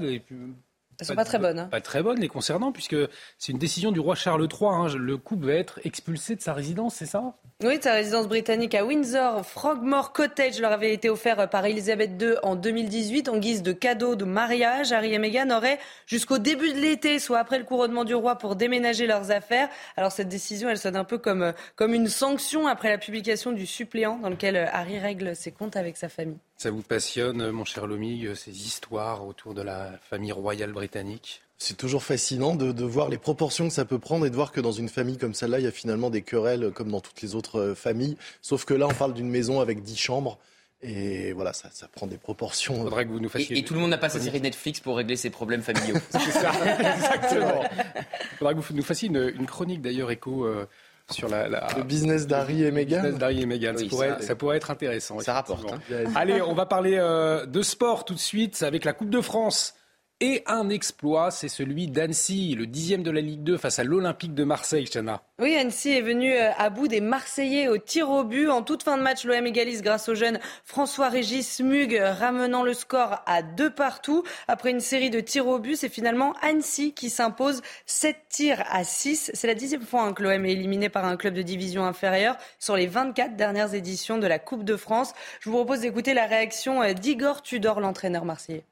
Elles 1.01 1.07
sont 1.07 1.15
pas, 1.15 1.25
très 1.25 1.39
bonnes. 1.39 1.57
Hein. 1.57 1.67
Pas 1.71 1.81
très 1.81 2.03
bonnes 2.03 2.19
les 2.19 2.27
concernant, 2.27 2.71
puisque 2.71 2.95
c'est 3.39 3.51
une 3.51 3.57
décision 3.57 3.91
du 3.91 3.99
roi 3.99 4.13
Charles 4.13 4.47
III. 4.47 4.69
Hein. 4.71 4.87
Le 4.95 5.17
couple 5.17 5.47
va 5.47 5.53
être 5.53 5.79
expulsé 5.83 6.35
de 6.35 6.41
sa 6.41 6.53
résidence, 6.53 6.93
c'est 6.93 7.07
ça? 7.07 7.33
Oui, 7.63 7.79
de 7.79 7.83
sa 7.83 7.93
résidence 7.93 8.27
britannique 8.27 8.75
à 8.75 8.85
Windsor. 8.85 9.43
Frogmore 9.43 10.13
Cottage 10.13 10.59
leur 10.59 10.71
avait 10.71 10.93
été 10.93 11.09
offert 11.09 11.49
par 11.49 11.65
Elisabeth 11.65 12.11
II 12.21 12.35
en 12.43 12.55
2018 12.55 13.29
en 13.29 13.37
guise 13.37 13.63
de 13.63 13.71
cadeau 13.71 14.15
de 14.15 14.25
mariage. 14.25 14.91
Harry 14.91 15.13
et 15.13 15.17
Meghan 15.17 15.49
auraient 15.49 15.79
jusqu'au 16.05 16.37
début 16.37 16.71
de 16.71 16.79
l'été, 16.79 17.17
soit 17.17 17.39
après 17.39 17.57
le 17.57 17.65
couronnement 17.65 18.03
du 18.03 18.13
roi, 18.13 18.37
pour 18.37 18.55
déménager 18.55 19.07
leurs 19.07 19.31
affaires. 19.31 19.69
Alors 19.97 20.11
cette 20.11 20.29
décision, 20.29 20.69
elle 20.69 20.77
sonne 20.77 20.95
un 20.95 21.03
peu 21.03 21.17
comme, 21.17 21.53
comme 21.75 21.95
une 21.95 22.09
sanction 22.09 22.67
après 22.67 22.89
la 22.89 22.99
publication 22.99 23.51
du 23.51 23.65
suppléant 23.65 24.19
dans 24.19 24.29
lequel 24.29 24.69
Harry 24.71 24.99
règle 24.99 25.35
ses 25.35 25.51
comptes 25.51 25.77
avec 25.77 25.97
sa 25.97 26.09
famille. 26.09 26.37
Ça 26.61 26.69
vous 26.69 26.83
passionne, 26.83 27.49
mon 27.49 27.65
cher 27.65 27.87
Lomi, 27.87 28.27
euh, 28.27 28.35
ces 28.35 28.51
histoires 28.51 29.25
autour 29.25 29.55
de 29.55 29.63
la 29.63 29.93
famille 30.07 30.31
royale 30.31 30.71
britannique? 30.73 31.41
C'est 31.57 31.75
toujours 31.75 32.03
fascinant 32.03 32.53
de, 32.53 32.83
voir 32.83 33.09
les 33.09 33.17
proportions 33.17 33.67
que 33.67 33.73
ça 33.73 33.83
peut 33.83 33.97
prendre 33.97 34.27
et 34.27 34.29
de 34.29 34.35
voir 34.35 34.51
que 34.51 34.61
dans 34.61 34.71
une 34.71 34.87
famille 34.87 35.17
comme 35.17 35.33
celle-là, 35.33 35.57
il 35.57 35.63
y 35.63 35.67
a 35.67 35.71
finalement 35.71 36.11
des 36.11 36.21
querelles 36.21 36.69
comme 36.71 36.91
dans 36.91 37.01
toutes 37.01 37.23
les 37.23 37.33
autres 37.33 37.59
euh, 37.59 37.73
familles. 37.73 38.15
Sauf 38.43 38.65
que 38.65 38.75
là, 38.75 38.85
on 38.85 38.93
parle 38.93 39.15
d'une 39.15 39.31
maison 39.31 39.59
avec 39.59 39.81
dix 39.81 39.97
chambres. 39.97 40.37
Et 40.83 41.33
voilà, 41.33 41.51
ça, 41.51 41.71
prend 41.91 42.05
des 42.05 42.17
proportions. 42.17 42.75
Faudrait 42.83 43.05
que 43.05 43.09
vous 43.09 43.19
nous 43.19 43.29
fassiez 43.29 43.57
et, 43.57 43.63
tout 43.63 43.73
le 43.73 43.79
monde 43.79 43.89
n'a 43.89 43.97
pas 43.97 44.09
sa 44.09 44.19
série 44.19 44.39
Netflix 44.39 44.79
pour 44.81 44.97
régler 44.97 45.15
ses 45.15 45.31
problèmes 45.31 45.63
familiaux. 45.63 45.97
C'est 46.11 46.31
ça, 46.31 46.51
exactement. 46.79 47.63
Il 47.73 48.37
faudrait 48.37 48.53
que 48.53 48.59
vous 48.59 48.73
nous 48.75 48.83
fassiez 48.83 49.07
une, 49.09 49.47
chronique 49.47 49.81
d'ailleurs 49.81 50.11
écho 50.11 50.45
euh, 50.45 50.67
sur 51.11 51.29
la, 51.29 51.47
le 51.47 51.83
business 51.83 52.27
d'Harry 52.27 52.63
et 52.63 52.71
Meghan. 52.71 53.11
d'Harry 53.17 53.41
et 53.41 53.45
Meghan, 53.45 53.73
ça, 54.19 54.35
pourrait, 54.35 54.57
être 54.57 54.71
intéressant. 54.71 55.19
Ça 55.19 55.33
rapporte. 55.33 55.71
Hein. 55.71 55.79
Allez, 56.15 56.41
on 56.41 56.53
va 56.53 56.65
parler 56.65 56.97
euh, 56.97 57.45
de 57.45 57.61
sport 57.61 58.05
tout 58.05 58.13
de 58.13 58.19
suite 58.19 58.63
avec 58.63 58.85
la 58.85 58.93
Coupe 58.93 59.09
de 59.09 59.21
France. 59.21 59.75
Et 60.23 60.43
un 60.45 60.69
exploit, 60.69 61.31
c'est 61.31 61.47
celui 61.47 61.87
d'Annecy, 61.87 62.53
le 62.53 62.67
dixième 62.67 63.01
de 63.01 63.09
la 63.09 63.21
Ligue 63.21 63.41
2 63.41 63.57
face 63.57 63.79
à 63.79 63.83
l'Olympique 63.83 64.35
de 64.35 64.43
Marseille, 64.43 64.85
Chana. 64.85 65.23
Oui, 65.39 65.55
Annecy 65.55 65.93
est 65.93 66.03
venu 66.03 66.31
euh, 66.31 66.51
à 66.59 66.69
bout 66.69 66.87
des 66.87 67.01
Marseillais 67.01 67.67
au 67.67 67.79
tir 67.79 68.07
au 68.11 68.23
but. 68.23 68.47
En 68.47 68.61
toute 68.61 68.83
fin 68.83 68.99
de 68.99 69.01
match, 69.01 69.25
l'OM 69.25 69.47
égalise 69.47 69.81
grâce 69.81 70.09
au 70.09 70.13
jeune 70.13 70.39
François-Régis 70.63 71.61
Mug, 71.61 71.99
ramenant 71.99 72.61
le 72.61 72.75
score 72.75 73.23
à 73.25 73.41
deux 73.41 73.71
partout. 73.71 74.23
Après 74.47 74.69
une 74.69 74.79
série 74.79 75.09
de 75.09 75.21
tirs 75.21 75.47
au 75.47 75.57
but, 75.57 75.75
c'est 75.75 75.89
finalement 75.89 76.33
Annecy 76.43 76.93
qui 76.93 77.09
s'impose 77.09 77.63
7 77.87 78.15
tirs 78.29 78.63
à 78.69 78.83
6. 78.83 79.31
C'est 79.33 79.47
la 79.47 79.55
dixième 79.55 79.81
fois 79.81 80.03
hein, 80.03 80.13
que 80.13 80.21
l'OM 80.21 80.45
est 80.45 80.51
éliminé 80.51 80.89
par 80.89 81.05
un 81.05 81.17
club 81.17 81.33
de 81.33 81.41
division 81.41 81.83
inférieure 81.83 82.37
sur 82.59 82.75
les 82.75 82.85
24 82.85 83.35
dernières 83.35 83.73
éditions 83.73 84.19
de 84.19 84.27
la 84.27 84.37
Coupe 84.37 84.65
de 84.65 84.75
France. 84.75 85.15
Je 85.39 85.49
vous 85.49 85.55
propose 85.55 85.79
d'écouter 85.79 86.13
la 86.13 86.27
réaction 86.27 86.83
euh, 86.83 86.93
d'Igor 86.93 87.41
Tudor, 87.41 87.79
l'entraîneur 87.79 88.23
marseillais. 88.23 88.65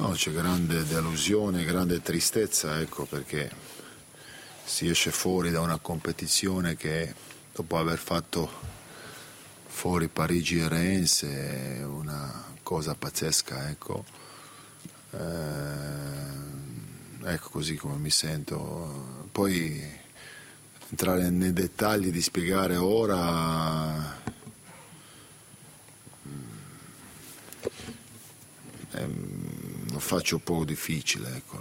No, 0.00 0.12
c'è 0.12 0.30
grande 0.30 0.84
delusione, 0.86 1.64
grande 1.64 2.00
tristezza, 2.00 2.80
ecco 2.80 3.04
perché 3.04 3.50
si 4.64 4.88
esce 4.88 5.10
fuori 5.10 5.50
da 5.50 5.60
una 5.60 5.78
competizione 5.78 6.74
che 6.74 7.12
dopo 7.52 7.76
aver 7.76 7.98
fatto 7.98 8.48
fuori 9.66 10.08
Parigi 10.08 10.60
e 10.60 10.68
Reims 10.68 11.24
è 11.24 11.84
una 11.84 12.54
cosa 12.62 12.94
pazzesca, 12.94 13.68
ecco. 13.68 14.04
Eh, 15.10 15.18
ecco 17.24 17.48
così 17.50 17.74
come 17.74 17.96
mi 17.96 18.10
sento. 18.10 19.26
Poi 19.32 19.98
entrare 20.88 21.28
nei 21.30 21.52
dettagli 21.52 22.10
di 22.10 22.22
spiegare 22.22 22.76
ora 22.76 24.18
lo 30.00 30.06
faccio 30.06 30.36
un 30.36 30.42
po' 30.42 30.64
difficile. 30.64 31.26
Ecco, 31.36 31.58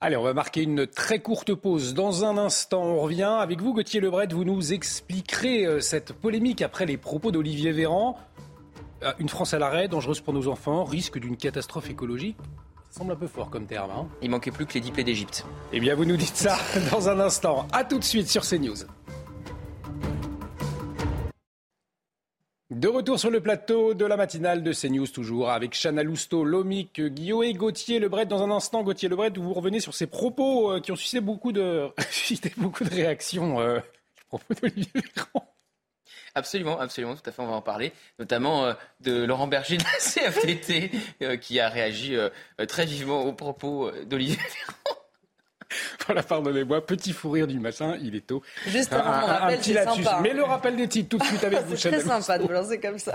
Allez, 0.00 0.16
on 0.16 0.22
va 0.22 0.34
marquer 0.34 0.62
une 0.62 0.86
très 0.86 1.20
courte 1.20 1.54
pause. 1.54 1.94
Dans 1.94 2.24
un 2.24 2.36
instant, 2.36 2.82
on 2.82 3.00
revient 3.00 3.22
avec 3.22 3.62
vous, 3.62 3.72
Gauthier 3.72 4.00
Lebret. 4.00 4.26
Vous 4.32 4.44
nous 4.44 4.72
expliquerez 4.72 5.64
euh, 5.64 5.80
cette 5.80 6.12
polémique 6.12 6.60
après 6.60 6.84
les 6.84 6.98
propos 6.98 7.30
d'Olivier 7.30 7.72
Véran. 7.72 8.18
Euh, 9.02 9.12
une 9.18 9.28
France 9.28 9.54
à 9.54 9.58
l'arrêt, 9.58 9.88
dangereuse 9.88 10.20
pour 10.20 10.34
nos 10.34 10.48
enfants, 10.48 10.84
risque 10.84 11.18
d'une 11.18 11.36
catastrophe 11.36 11.88
écologique. 11.88 12.36
Ça 12.90 12.98
semble 12.98 13.12
un 13.12 13.16
peu 13.16 13.28
fort 13.28 13.48
comme 13.48 13.66
terme. 13.66 13.90
Hein 13.92 14.08
Il 14.20 14.30
manquait 14.30 14.50
plus 14.50 14.66
que 14.66 14.74
les 14.74 14.80
diplômes 14.80 15.06
d'Égypte. 15.06 15.46
Eh 15.72 15.80
bien, 15.80 15.94
vous 15.94 16.04
nous 16.04 16.16
dites 16.16 16.36
ça 16.36 16.58
dans 16.90 17.08
un 17.08 17.18
instant. 17.20 17.66
A 17.72 17.84
tout 17.84 17.98
de 17.98 18.04
suite 18.04 18.28
sur 18.28 18.42
CNews. 18.42 18.84
De 22.70 22.88
retour 22.88 23.20
sur 23.20 23.30
le 23.30 23.42
plateau 23.42 23.92
de 23.92 24.06
la 24.06 24.16
matinale 24.16 24.62
de 24.62 24.72
CNews, 24.72 25.06
toujours 25.08 25.50
avec 25.50 25.74
Chana 25.74 26.02
Lousteau, 26.02 26.44
Lomic, 26.44 26.98
Guillaume 26.98 27.42
et 27.42 27.52
Gauthier 27.52 27.98
Lebret. 27.98 28.24
Dans 28.24 28.42
un 28.42 28.50
instant, 28.50 28.82
Gauthier 28.82 29.10
Lebret, 29.10 29.30
vous 29.36 29.52
revenez 29.52 29.80
sur 29.80 29.92
ces 29.92 30.06
propos 30.06 30.72
euh, 30.72 30.80
qui 30.80 30.90
ont 30.90 30.96
suscité 30.96 31.20
beaucoup 31.20 31.52
de, 31.52 31.90
réactions. 32.90 33.60
Euh, 33.60 33.80
propos 34.28 34.54
d'Olivier 34.54 35.02
Véran. 35.14 35.54
Absolument, 36.34 36.80
absolument, 36.80 37.14
tout 37.14 37.22
à 37.26 37.32
fait, 37.32 37.42
on 37.42 37.46
va 37.46 37.52
en 37.52 37.62
parler, 37.62 37.92
notamment 38.18 38.64
euh, 38.64 38.72
de 39.00 39.24
Laurent 39.24 39.46
Berger 39.46 39.76
de 39.76 39.84
la 39.84 39.98
CFTT 40.30 40.90
euh, 41.22 41.36
qui 41.36 41.60
a 41.60 41.68
réagi 41.68 42.16
très 42.66 42.86
vivement 42.86 43.24
aux 43.24 43.34
propos 43.34 43.90
d'Olivier 44.06 44.36
Véran. 44.36 45.03
Voilà, 46.06 46.22
pardonnez-moi, 46.22 46.84
petit 46.84 47.12
fou 47.12 47.30
rire 47.30 47.46
du 47.46 47.58
matin, 47.58 47.96
il 48.02 48.14
est 48.14 48.26
tôt. 48.26 48.42
Juste 48.66 48.92
avant 48.92 49.20
mon 49.20 49.26
rappel, 49.26 49.58
petit 49.58 49.72
lapsus. 49.72 50.02
sympa. 50.02 50.20
Mais 50.22 50.32
le 50.32 50.44
rappel 50.44 50.76
des 50.76 50.88
titres 50.88 51.08
tout 51.08 51.18
de 51.18 51.24
suite 51.24 51.44
avec 51.44 51.60
vous, 51.66 51.76
C'est 51.76 51.90
très 51.90 52.00
sympa 52.00 52.38
de 52.38 52.44
me 52.44 52.52
lancer 52.52 52.78
comme 52.78 52.98
ça. 52.98 53.14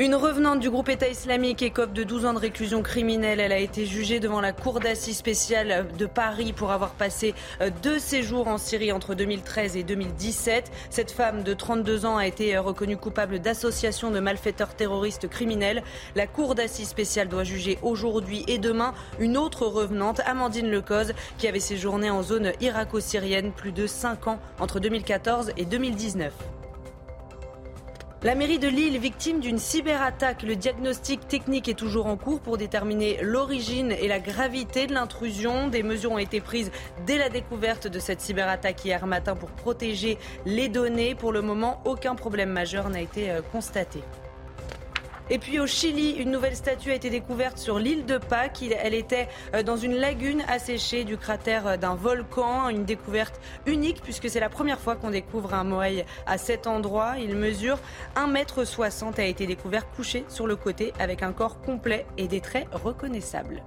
Une 0.00 0.14
revenante 0.14 0.60
du 0.60 0.70
groupe 0.70 0.88
État 0.88 1.10
islamique 1.10 1.60
écope 1.60 1.92
de 1.92 2.04
12 2.04 2.24
ans 2.24 2.32
de 2.32 2.38
réclusion 2.38 2.82
criminelle. 2.82 3.38
Elle 3.38 3.52
a 3.52 3.58
été 3.58 3.84
jugée 3.84 4.18
devant 4.18 4.40
la 4.40 4.54
cour 4.54 4.80
d'assises 4.80 5.18
spéciale 5.18 5.88
de 5.98 6.06
Paris 6.06 6.54
pour 6.54 6.70
avoir 6.70 6.92
passé 6.92 7.34
euh, 7.60 7.68
deux 7.82 7.98
séjours 7.98 8.48
en 8.48 8.56
Syrie 8.56 8.92
entre 8.92 9.14
2013 9.14 9.76
et 9.76 9.82
2017. 9.82 10.72
Cette 10.88 11.10
femme 11.10 11.42
de 11.42 11.52
32 11.52 12.06
ans 12.06 12.16
a 12.16 12.26
été 12.26 12.56
euh, 12.56 12.62
reconnue 12.62 12.96
coupable 12.96 13.40
d'association 13.40 14.10
de 14.10 14.20
malfaiteurs 14.20 14.74
terroristes 14.74 15.28
criminels. 15.28 15.82
La 16.14 16.26
cour 16.26 16.54
d'assises 16.54 16.88
spéciale 16.88 17.28
doit 17.28 17.44
juger 17.44 17.78
aujourd'hui 17.82 18.42
et 18.48 18.56
demain 18.56 18.94
une 19.18 19.36
autre 19.36 19.66
revenante, 19.66 20.22
Amandine 20.24 20.70
Lecoz, 20.70 21.12
qui 21.36 21.46
avait 21.46 21.60
séjourné 21.60 22.08
en 22.08 22.22
zone 22.22 22.52
irako-syrienne 22.62 23.52
plus 23.52 23.72
de 23.72 23.86
5 23.86 24.28
ans 24.28 24.38
entre 24.60 24.80
2014 24.80 25.52
et 25.58 25.66
2019. 25.66 26.32
La 28.22 28.34
mairie 28.34 28.58
de 28.58 28.68
Lille, 28.68 28.98
victime 28.98 29.40
d'une 29.40 29.56
cyberattaque, 29.56 30.42
le 30.42 30.54
diagnostic 30.54 31.26
technique 31.26 31.70
est 31.70 31.78
toujours 31.78 32.04
en 32.04 32.18
cours 32.18 32.40
pour 32.40 32.58
déterminer 32.58 33.16
l'origine 33.22 33.92
et 33.92 34.08
la 34.08 34.20
gravité 34.20 34.86
de 34.86 34.92
l'intrusion. 34.92 35.68
Des 35.68 35.82
mesures 35.82 36.12
ont 36.12 36.18
été 36.18 36.42
prises 36.42 36.70
dès 37.06 37.16
la 37.16 37.30
découverte 37.30 37.86
de 37.86 37.98
cette 37.98 38.20
cyberattaque 38.20 38.84
hier 38.84 39.06
matin 39.06 39.34
pour 39.34 39.48
protéger 39.48 40.18
les 40.44 40.68
données. 40.68 41.14
Pour 41.14 41.32
le 41.32 41.40
moment, 41.40 41.80
aucun 41.86 42.14
problème 42.14 42.50
majeur 42.50 42.90
n'a 42.90 43.00
été 43.00 43.30
euh, 43.30 43.40
constaté. 43.40 44.00
Et 45.32 45.38
puis 45.38 45.60
au 45.60 45.66
Chili, 45.66 46.10
une 46.16 46.32
nouvelle 46.32 46.56
statue 46.56 46.90
a 46.90 46.94
été 46.96 47.08
découverte 47.08 47.56
sur 47.56 47.78
l'île 47.78 48.04
de 48.04 48.18
Pâques. 48.18 48.62
Elle 48.62 48.94
était 48.94 49.28
euh, 49.54 49.62
dans 49.62 49.76
une 49.76 49.94
lagune 49.94 50.42
asséchée 50.48 51.04
du 51.04 51.16
cratère 51.16 51.68
euh, 51.68 51.76
d'un 51.76 51.94
volcan. 51.94 52.68
Une 52.68 52.84
découverte 52.84 53.40
unique 53.64 54.02
puisque 54.02 54.28
c'est 54.28 54.40
la 54.40 54.48
première 54.48 54.80
fois 54.80 54.96
qu'on 54.96 55.10
découvre 55.10 55.54
un 55.54 55.62
moai 55.62 56.04
à 56.26 56.36
cet 56.36 56.66
endroit. 56.66 57.14
Il 57.20 57.36
mesure 57.36 57.78
1,60 58.16 59.06
m, 59.06 59.14
a 59.18 59.24
été 59.24 59.46
découvert 59.46 59.88
couché 59.90 60.24
sur 60.28 60.48
le 60.48 60.56
côté 60.56 60.92
avec 60.98 61.22
un 61.22 61.32
corps 61.32 61.60
complet 61.60 62.06
et 62.18 62.26
des 62.26 62.40
traits 62.40 62.66
reconnaissables. 62.72 63.62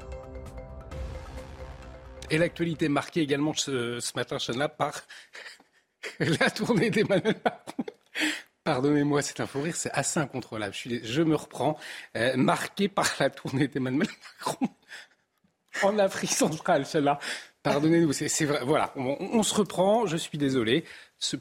Et 2.29 2.37
l'actualité 2.37 2.89
marquée 2.89 3.21
également 3.21 3.53
ce, 3.53 4.01
ce 4.01 4.11
matin, 4.17 4.37
Chana, 4.37 4.67
par 4.67 4.93
la 6.19 6.49
tournée 6.49 6.89
d'Emmanuel 6.89 7.35
Macron. 7.45 7.85
Pardonnez-moi, 8.63 9.21
c'est 9.21 9.41
un 9.41 9.45
fou 9.45 9.61
rire, 9.61 9.75
c'est 9.75 9.91
assez 9.91 10.19
incontrôlable. 10.19 10.73
Je, 10.73 11.21
me 11.21 11.35
reprends. 11.35 11.77
Euh, 12.15 12.37
marqué 12.37 12.87
par 12.87 13.07
la 13.19 13.29
tournée 13.29 13.67
d'Emmanuel 13.67 14.07
Macron 14.39 14.69
en 15.81 15.99
Afrique 15.99 16.31
centrale, 16.31 16.85
celle-là. 16.85 17.19
Pardonnez-nous, 17.63 18.13
c'est 18.13 18.45
vrai. 18.45 18.61
Voilà, 18.63 18.93
on, 18.95 19.43
se 19.43 19.53
reprend. 19.55 20.05
Je 20.05 20.17
suis 20.17 20.37
désolé 20.37 20.85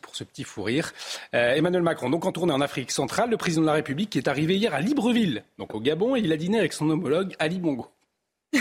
pour 0.01 0.17
ce 0.17 0.25
petit 0.25 0.45
fou 0.45 0.63
rire. 0.63 0.93
Euh, 1.35 1.55
Emmanuel 1.55 1.83
Macron, 1.83 2.11
donc 2.11 2.25
en 2.25 2.33
tournée 2.33 2.53
en 2.53 2.61
Afrique 2.61 2.91
centrale, 2.91 3.31
le 3.31 3.37
président 3.37 3.63
de 3.63 3.67
la 3.67 3.73
République 3.75 4.17
est 4.17 4.29
arrivé 4.29 4.57
hier 4.57 4.75
à 4.75 4.81
Libreville, 4.81 5.45
donc 5.59 5.75
au 5.75 5.81
Gabon, 5.81 6.17
et 6.17 6.21
il 6.21 6.33
a 6.33 6.37
dîné 6.37 6.59
avec 6.59 6.73
son 6.73 6.89
homologue 6.89 7.35
Ali 7.39 7.59
Bongo. 7.59 7.89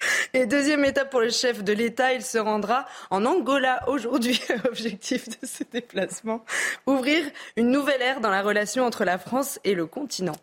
Et 0.34 0.46
deuxième 0.46 0.84
étape 0.84 1.10
pour 1.10 1.20
le 1.20 1.30
chef 1.30 1.62
de 1.64 1.72
l'État, 1.72 2.12
il 2.12 2.22
se 2.22 2.38
rendra 2.38 2.86
en 3.10 3.24
Angola 3.24 3.88
aujourd'hui. 3.88 4.40
Objectif 4.64 5.28
de 5.28 5.46
ce 5.46 5.64
déplacement, 5.64 6.44
ouvrir 6.86 7.24
une 7.56 7.70
nouvelle 7.70 8.02
ère 8.02 8.20
dans 8.20 8.30
la 8.30 8.42
relation 8.42 8.84
entre 8.84 9.04
la 9.04 9.18
France 9.18 9.58
et 9.64 9.74
le 9.74 9.86
continent. 9.86 10.36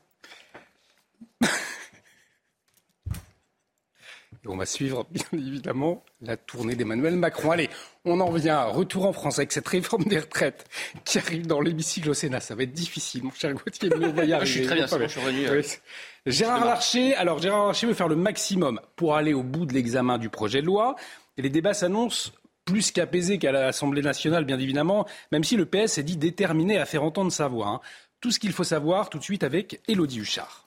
Et 4.45 4.47
on 4.47 4.57
va 4.57 4.67
suivre, 4.67 5.07
bien 5.11 5.23
évidemment, 5.33 6.03
la 6.21 6.37
tournée 6.37 6.75
d'Emmanuel 6.75 7.15
Macron. 7.15 7.49
Allez, 7.51 7.69
on 8.05 8.19
en 8.19 8.27
revient. 8.27 8.63
Retour 8.69 9.07
en 9.07 9.13
France 9.13 9.39
avec 9.39 9.51
cette 9.51 9.67
réforme 9.67 10.03
des 10.03 10.19
retraites 10.19 10.65
qui 11.03 11.17
arrive 11.17 11.47
dans 11.47 11.61
l'hémicycle 11.61 12.11
au 12.11 12.13
Sénat. 12.13 12.39
Ça 12.41 12.53
va 12.53 12.63
être 12.63 12.71
difficile, 12.73 13.23
mon 13.23 13.31
cher 13.31 13.53
Gauthier, 13.55 13.89
mais 13.97 14.05
on 14.05 14.13
va 14.13 14.23
y 14.25 14.33
arriver. 14.33 14.45
je 14.51 14.57
suis 14.59 14.65
très 14.67 14.75
bien, 14.75 14.85
bon, 14.85 14.99
je 15.01 15.07
suis 15.07 15.19
revenu, 15.19 15.47
euh, 15.47 15.61
Oui. 15.61 15.77
Gérard 16.27 16.63
Larcher, 16.65 17.15
alors 17.15 17.39
Gérard 17.39 17.65
Larcher 17.67 17.87
veut 17.87 17.93
faire 17.95 18.07
le 18.07 18.15
maximum 18.15 18.79
pour 18.95 19.15
aller 19.15 19.33
au 19.33 19.43
bout 19.43 19.65
de 19.65 19.73
l'examen 19.73 20.17
du 20.19 20.29
projet 20.29 20.61
de 20.61 20.67
loi. 20.67 20.95
Et 21.37 21.41
les 21.41 21.49
débats 21.49 21.73
s'annoncent 21.73 22.31
plus 22.65 22.91
qu'apaisés 22.91 23.37
qu'à 23.39 23.51
l'Assemblée 23.51 24.01
nationale, 24.01 24.45
bien 24.45 24.59
évidemment, 24.59 25.07
même 25.31 25.43
si 25.43 25.55
le 25.55 25.65
PS 25.65 25.97
est 25.97 26.03
dit 26.03 26.17
déterminé 26.17 26.77
à 26.77 26.85
faire 26.85 27.03
entendre 27.03 27.31
sa 27.31 27.47
voix. 27.47 27.67
hein. 27.67 27.79
Tout 28.21 28.31
ce 28.31 28.39
qu'il 28.39 28.53
faut 28.53 28.63
savoir 28.63 29.09
tout 29.09 29.17
de 29.19 29.23
suite 29.23 29.43
avec 29.43 29.81
Élodie 29.87 30.19
Huchard. 30.19 30.64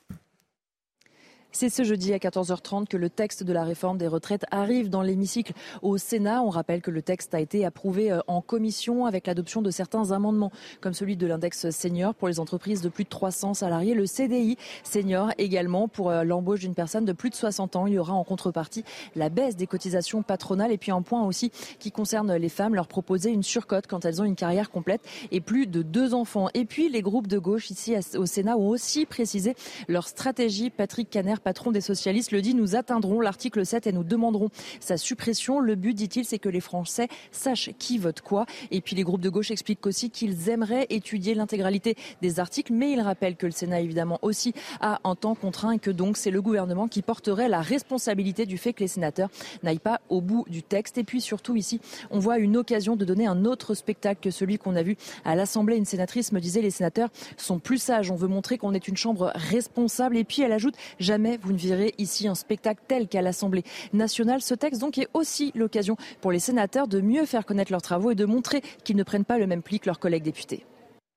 C'est 1.61 1.71
ce 1.71 1.83
jeudi 1.83 2.13
à 2.13 2.19
14h30 2.19 2.87
que 2.87 2.97
le 2.97 3.11
texte 3.11 3.43
de 3.43 3.53
la 3.53 3.65
réforme 3.65 3.99
des 3.99 4.07
retraites 4.07 4.45
arrive 4.53 4.91
dans 4.91 5.03
l'hémicycle 5.03 5.55
au 5.83 5.99
Sénat. 5.99 6.41
On 6.45 6.51
rappelle 6.51 6.81
que 6.81 6.93
le 6.93 7.03
texte 7.03 7.35
a 7.35 7.41
été 7.41 7.65
approuvé 7.65 8.13
euh, 8.13 8.21
en 8.29 8.41
commission 8.41 9.07
avec 9.07 9.27
l'adoption 9.27 9.61
de 9.61 9.73
certains 9.73 10.13
amendements, 10.13 10.53
comme 10.81 10.95
celui 10.95 11.17
de 11.17 11.27
l'index 11.27 11.71
senior 11.71 12.15
pour 12.15 12.29
les 12.29 12.39
entreprises 12.39 12.81
de 12.81 12.89
plus 12.89 13.03
de 13.03 13.09
300 13.09 13.55
salariés, 13.55 13.95
le 13.95 14.07
CDI 14.07 14.57
senior 14.85 15.33
également 15.37 15.89
pour 15.89 16.11
euh, 16.11 16.23
l'embauche 16.23 16.61
d'une 16.61 16.77
personne 16.77 17.05
de 17.05 17.13
plus 17.13 17.29
de 17.29 17.35
60 17.35 17.75
ans. 17.75 17.89
Il 17.89 17.95
y 17.95 17.99
aura 17.99 18.13
en 18.13 18.23
contrepartie 18.23 18.85
la 19.17 19.29
baisse 19.29 19.57
des 19.57 19.67
cotisations 19.67 20.23
patronales 20.23 20.71
et 20.71 20.79
puis 20.79 20.93
un 20.93 21.03
point 21.03 21.25
aussi 21.25 21.51
qui 21.81 21.91
concerne 21.91 22.37
les 22.37 22.49
femmes, 22.51 22.77
leur 22.77 22.87
proposer 22.87 23.31
une 23.31 23.43
surcote 23.43 23.89
quand 23.89 24.05
elles 24.05 24.23
ont 24.23 24.25
une 24.25 24.37
carrière 24.37 24.71
complète 24.71 25.01
et 25.33 25.41
plus 25.41 25.67
de 25.67 25.83
deux 25.83 26.15
enfants. 26.15 26.51
Et 26.55 26.65
puis 26.65 26.89
les 26.89 27.03
groupes 27.03 27.27
de 27.27 27.39
gauche 27.39 27.73
ici 27.73 27.97
au 28.15 28.27
Sénat 28.27 28.57
ont 28.57 28.69
aussi 28.69 29.07
précisé 29.07 29.57
leur 29.89 30.07
stratégie. 30.07 30.71
Patrick 30.71 31.11
Caner, 31.11 31.35
patron 31.49 31.73
des 31.73 31.81
socialistes, 31.81 32.31
le 32.31 32.43
dit, 32.43 32.55
nous 32.55 32.77
atteindrons 32.77 33.23
l'article 33.23 33.65
7 33.65 33.87
et 33.87 33.93
nous 33.93 34.05
demanderons 34.05 34.51
sa 34.81 34.99
suppression. 34.99 35.61
Le 35.61 35.77
but, 35.77 35.95
dit-il, 35.95 36.27
c'est 36.27 36.39
que 36.39 36.51
les 36.51 36.61
Français 36.61 37.09
sachent 37.33 37.71
qui 37.79 37.97
vote 37.97 38.21
quoi. 38.21 38.45
Et 38.71 38.83
puis 38.83 38.95
les 38.95 39.03
groupes 39.03 39.23
de 39.23 39.31
gauche 39.31 39.51
expliquent 39.51 39.87
aussi 39.87 40.11
qu'ils 40.11 40.51
aimeraient 40.51 40.87
étudier 40.91 41.35
l'intégralité 41.35 41.97
des 42.21 42.39
articles, 42.39 42.71
mais 42.71 42.93
ils 42.93 43.01
rappellent 43.01 43.37
que 43.37 43.47
le 43.47 43.53
Sénat, 43.53 43.81
évidemment, 43.81 44.19
aussi 44.21 44.53
a 44.83 45.01
un 45.05 45.15
temps 45.15 45.35
contraint 45.35 45.71
et 45.71 45.79
que 45.79 45.91
donc 45.91 46.19
c'est 46.19 46.31
le 46.31 46.43
gouvernement 46.43 46.87
qui 46.87 47.01
porterait 47.01 47.49
la 47.49 47.63
responsabilité 47.63 48.45
du 48.45 48.59
fait 48.59 48.75
que 48.75 48.81
les 48.81 48.89
sénateurs 48.89 49.31
n'aillent 49.63 49.79
pas 49.79 50.03
au 50.11 50.21
bout 50.21 50.45
du 50.51 50.63
texte. 50.63 50.99
Et 50.99 51.05
puis 51.05 51.23
surtout 51.23 51.57
ici, 51.57 51.81
on 52.11 52.19
voit 52.19 52.37
une 52.37 52.59
occasion 52.59 52.95
de 52.95 53.07
donner 53.07 53.27
un 53.27 53.47
autre 53.47 53.73
spectacle 53.73 54.21
que 54.23 54.31
celui 54.31 54.59
qu'on 54.59 54.77
a 54.77 54.83
vu 54.83 54.99
à 55.25 55.35
l'Assemblée. 55.35 55.79
Une 55.79 55.87
sénatrice 55.87 56.31
me 56.33 56.41
disait 56.41 56.61
les 56.61 56.71
sénateurs 56.71 57.09
sont 57.39 57.59
plus 57.59 57.79
sages. 57.79 58.11
On 58.11 58.17
veut 58.17 58.29
montrer 58.29 58.59
qu'on 58.59 58.75
est 58.75 58.87
une 58.87 58.99
chambre 58.99 59.33
responsable. 59.35 60.19
Et 60.19 60.25
puis 60.25 60.43
elle 60.43 60.53
ajoute 60.53 60.75
jamais 61.01 61.38
vous 61.41 61.53
ne 61.53 61.59
verrez 61.59 61.95
ici 61.99 62.29
un 62.29 62.35
spectacle 62.35 62.83
tel 62.87 63.09
qu'à 63.09 63.23
l'Assemblée 63.23 63.65
nationale. 63.93 64.41
Ce 64.43 64.55
texte 64.55 64.83
est 64.99 65.09
aussi 65.15 65.53
l'occasion 65.55 65.97
pour 66.21 66.33
les 66.33 66.39
sénateurs 66.39 66.89
de 66.89 67.01
mieux 67.01 67.27
faire 67.27 67.47
connaître 67.47 67.73
leurs 67.73 67.83
travaux 67.83 68.11
et 68.11 68.15
de 68.15 68.25
montrer 68.25 68.63
qu'ils 68.85 68.97
ne 68.97 69.03
prennent 69.03 69.25
pas 69.25 69.39
le 69.39 69.47
même 69.47 69.63
pli 69.63 69.81
que 69.81 69.87
leurs 69.87 69.99
collègues 69.99 70.25
députés. 70.25 70.65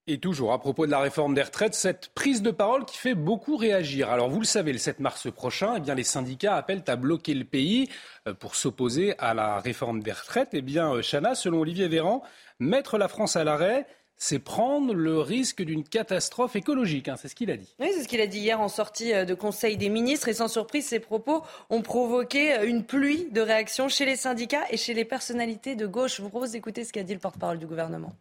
Et 0.08 0.18
toujours 0.18 0.52
à 0.52 0.60
propos 0.60 0.88
de 0.88 0.92
la 0.92 1.00
réforme 1.00 1.36
des 1.36 1.44
retraites, 1.44 1.76
cette 1.76 2.10
prise 2.10 2.42
de 2.42 2.50
parole 2.50 2.86
qui 2.86 2.98
fait 2.98 3.14
beaucoup 3.14 3.56
réagir. 3.56 4.10
Alors 4.10 4.30
vous 4.30 4.40
le 4.40 4.46
savez, 4.46 4.74
le 4.74 4.80
7 4.80 5.00
mars 5.00 5.32
prochain, 5.32 5.76
eh 5.78 5.80
bien, 5.80 5.94
les 5.94 6.04
syndicats 6.04 6.56
appellent 6.56 6.84
à 6.88 6.96
bloquer 6.96 7.36
le 7.36 7.46
pays 7.46 7.88
euh, 8.28 8.34
pour 8.34 8.56
s'opposer 8.56 9.14
à 9.20 9.36
la 9.36 9.60
réforme 9.60 10.02
des 10.02 10.12
retraites. 10.12 10.50
Eh 10.54 10.62
bien, 10.62 10.92
euh, 10.92 11.02
Chana, 11.04 11.36
selon 11.36 11.60
Olivier 11.60 11.88
Véran, 11.88 12.24
mettre 12.60 12.98
la 12.98 13.08
France 13.08 13.36
à 13.36 13.44
l'arrêt, 13.44 13.86
c'est 14.24 14.38
prendre 14.38 14.94
le 14.94 15.20
risque 15.20 15.64
d'une 15.64 15.84
catastrophe 15.84 16.56
écologique. 16.56 17.10
hein, 17.10 17.16
c'est 17.20 17.28
ce 17.28 17.34
qu'il 17.34 17.50
a 17.50 17.58
dit. 17.58 17.74
Oui, 17.80 17.90
c'est 17.92 18.04
ce 18.04 18.08
qu'il 18.08 18.22
a 18.22 18.28
dit 18.28 18.38
hier 18.38 18.62
en 18.62 18.68
sortie 18.68 19.14
euh, 19.14 19.26
de 19.26 19.34
Conseil 19.34 19.78
des 19.78 19.90
ministres. 19.90 20.28
Et 20.28 20.34
sans 20.36 20.48
surprise, 20.48 20.86
ces 20.86 21.00
propos 21.00 21.42
ont 21.72 21.82
provoqué 21.82 22.54
euh, 22.54 22.68
une 22.68 22.84
pluie 22.84 23.30
de 23.32 23.42
réactions 23.42 23.90
chez 23.90 24.06
les 24.06 24.16
syndicats 24.16 24.62
et 24.70 24.78
chez 24.78 24.94
les 24.94 25.06
personnalités 25.06 25.76
de 25.76 25.88
gauche. 25.88 26.18
Je 26.18 26.22
vous 26.22 26.30
propose 26.30 26.52
d'écouter 26.52 26.84
ce 26.84 26.94
qu'a 26.94 27.02
dit 27.02 27.16
le 27.16 27.20
porte-parole 27.20 27.58
du 27.58 27.66
gouvernement. 27.66 28.14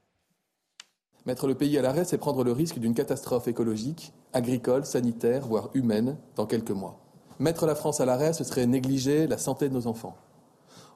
Mettre 1.26 1.46
le 1.46 1.54
pays 1.54 1.76
à 1.76 1.82
l'arrêt, 1.82 2.06
c'est 2.06 2.16
prendre 2.16 2.44
le 2.44 2.52
risque 2.52 2.78
d'une 2.78 2.94
catastrophe 2.94 3.46
écologique, 3.46 4.14
agricole, 4.32 4.86
sanitaire, 4.86 5.46
voire 5.46 5.68
humaine, 5.74 6.16
dans 6.34 6.46
quelques 6.46 6.70
mois. 6.70 6.98
Mettre 7.38 7.66
la 7.66 7.74
France 7.74 8.00
à 8.00 8.06
l'arrêt, 8.06 8.32
ce 8.32 8.42
serait 8.42 8.66
négliger 8.66 9.26
la 9.26 9.36
santé 9.36 9.68
de 9.68 9.74
nos 9.74 9.86
enfants. 9.86 10.16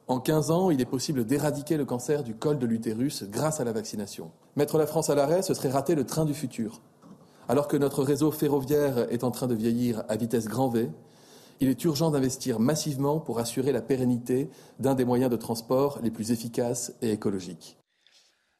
En 0.06 0.20
15 0.20 0.50
ans, 0.50 0.70
il 0.70 0.82
est 0.82 0.86
possible 0.86 1.24
d'éradiquer 1.24 1.78
le 1.78 1.86
cancer 1.86 2.22
du 2.22 2.34
col 2.34 2.58
de 2.58 2.66
l'utérus 2.66 3.24
grâce 3.24 3.60
à 3.60 3.64
la 3.64 3.72
vaccination. 3.72 4.30
Mettre 4.54 4.76
la 4.76 4.86
France 4.86 5.08
à 5.08 5.14
l'arrêt, 5.14 5.40
ce 5.40 5.54
serait 5.54 5.70
rater 5.70 5.94
le 5.94 6.04
train 6.04 6.26
du 6.26 6.34
futur. 6.34 6.82
Alors 7.48 7.68
que 7.68 7.78
notre 7.78 8.02
réseau 8.02 8.30
ferroviaire 8.30 9.10
est 9.10 9.24
en 9.24 9.30
train 9.30 9.46
de 9.46 9.54
vieillir 9.54 10.04
à 10.10 10.16
vitesse 10.16 10.46
grand 10.46 10.68
V, 10.68 10.90
il 11.60 11.68
est 11.68 11.84
urgent 11.84 12.10
d'investir 12.10 12.60
massivement 12.60 13.18
pour 13.18 13.38
assurer 13.38 13.72
la 13.72 13.80
pérennité 13.80 14.50
d'un 14.78 14.94
des 14.94 15.06
moyens 15.06 15.30
de 15.30 15.36
transport 15.36 16.00
les 16.02 16.10
plus 16.10 16.32
efficaces 16.32 16.92
et 17.00 17.10
écologiques. 17.10 17.78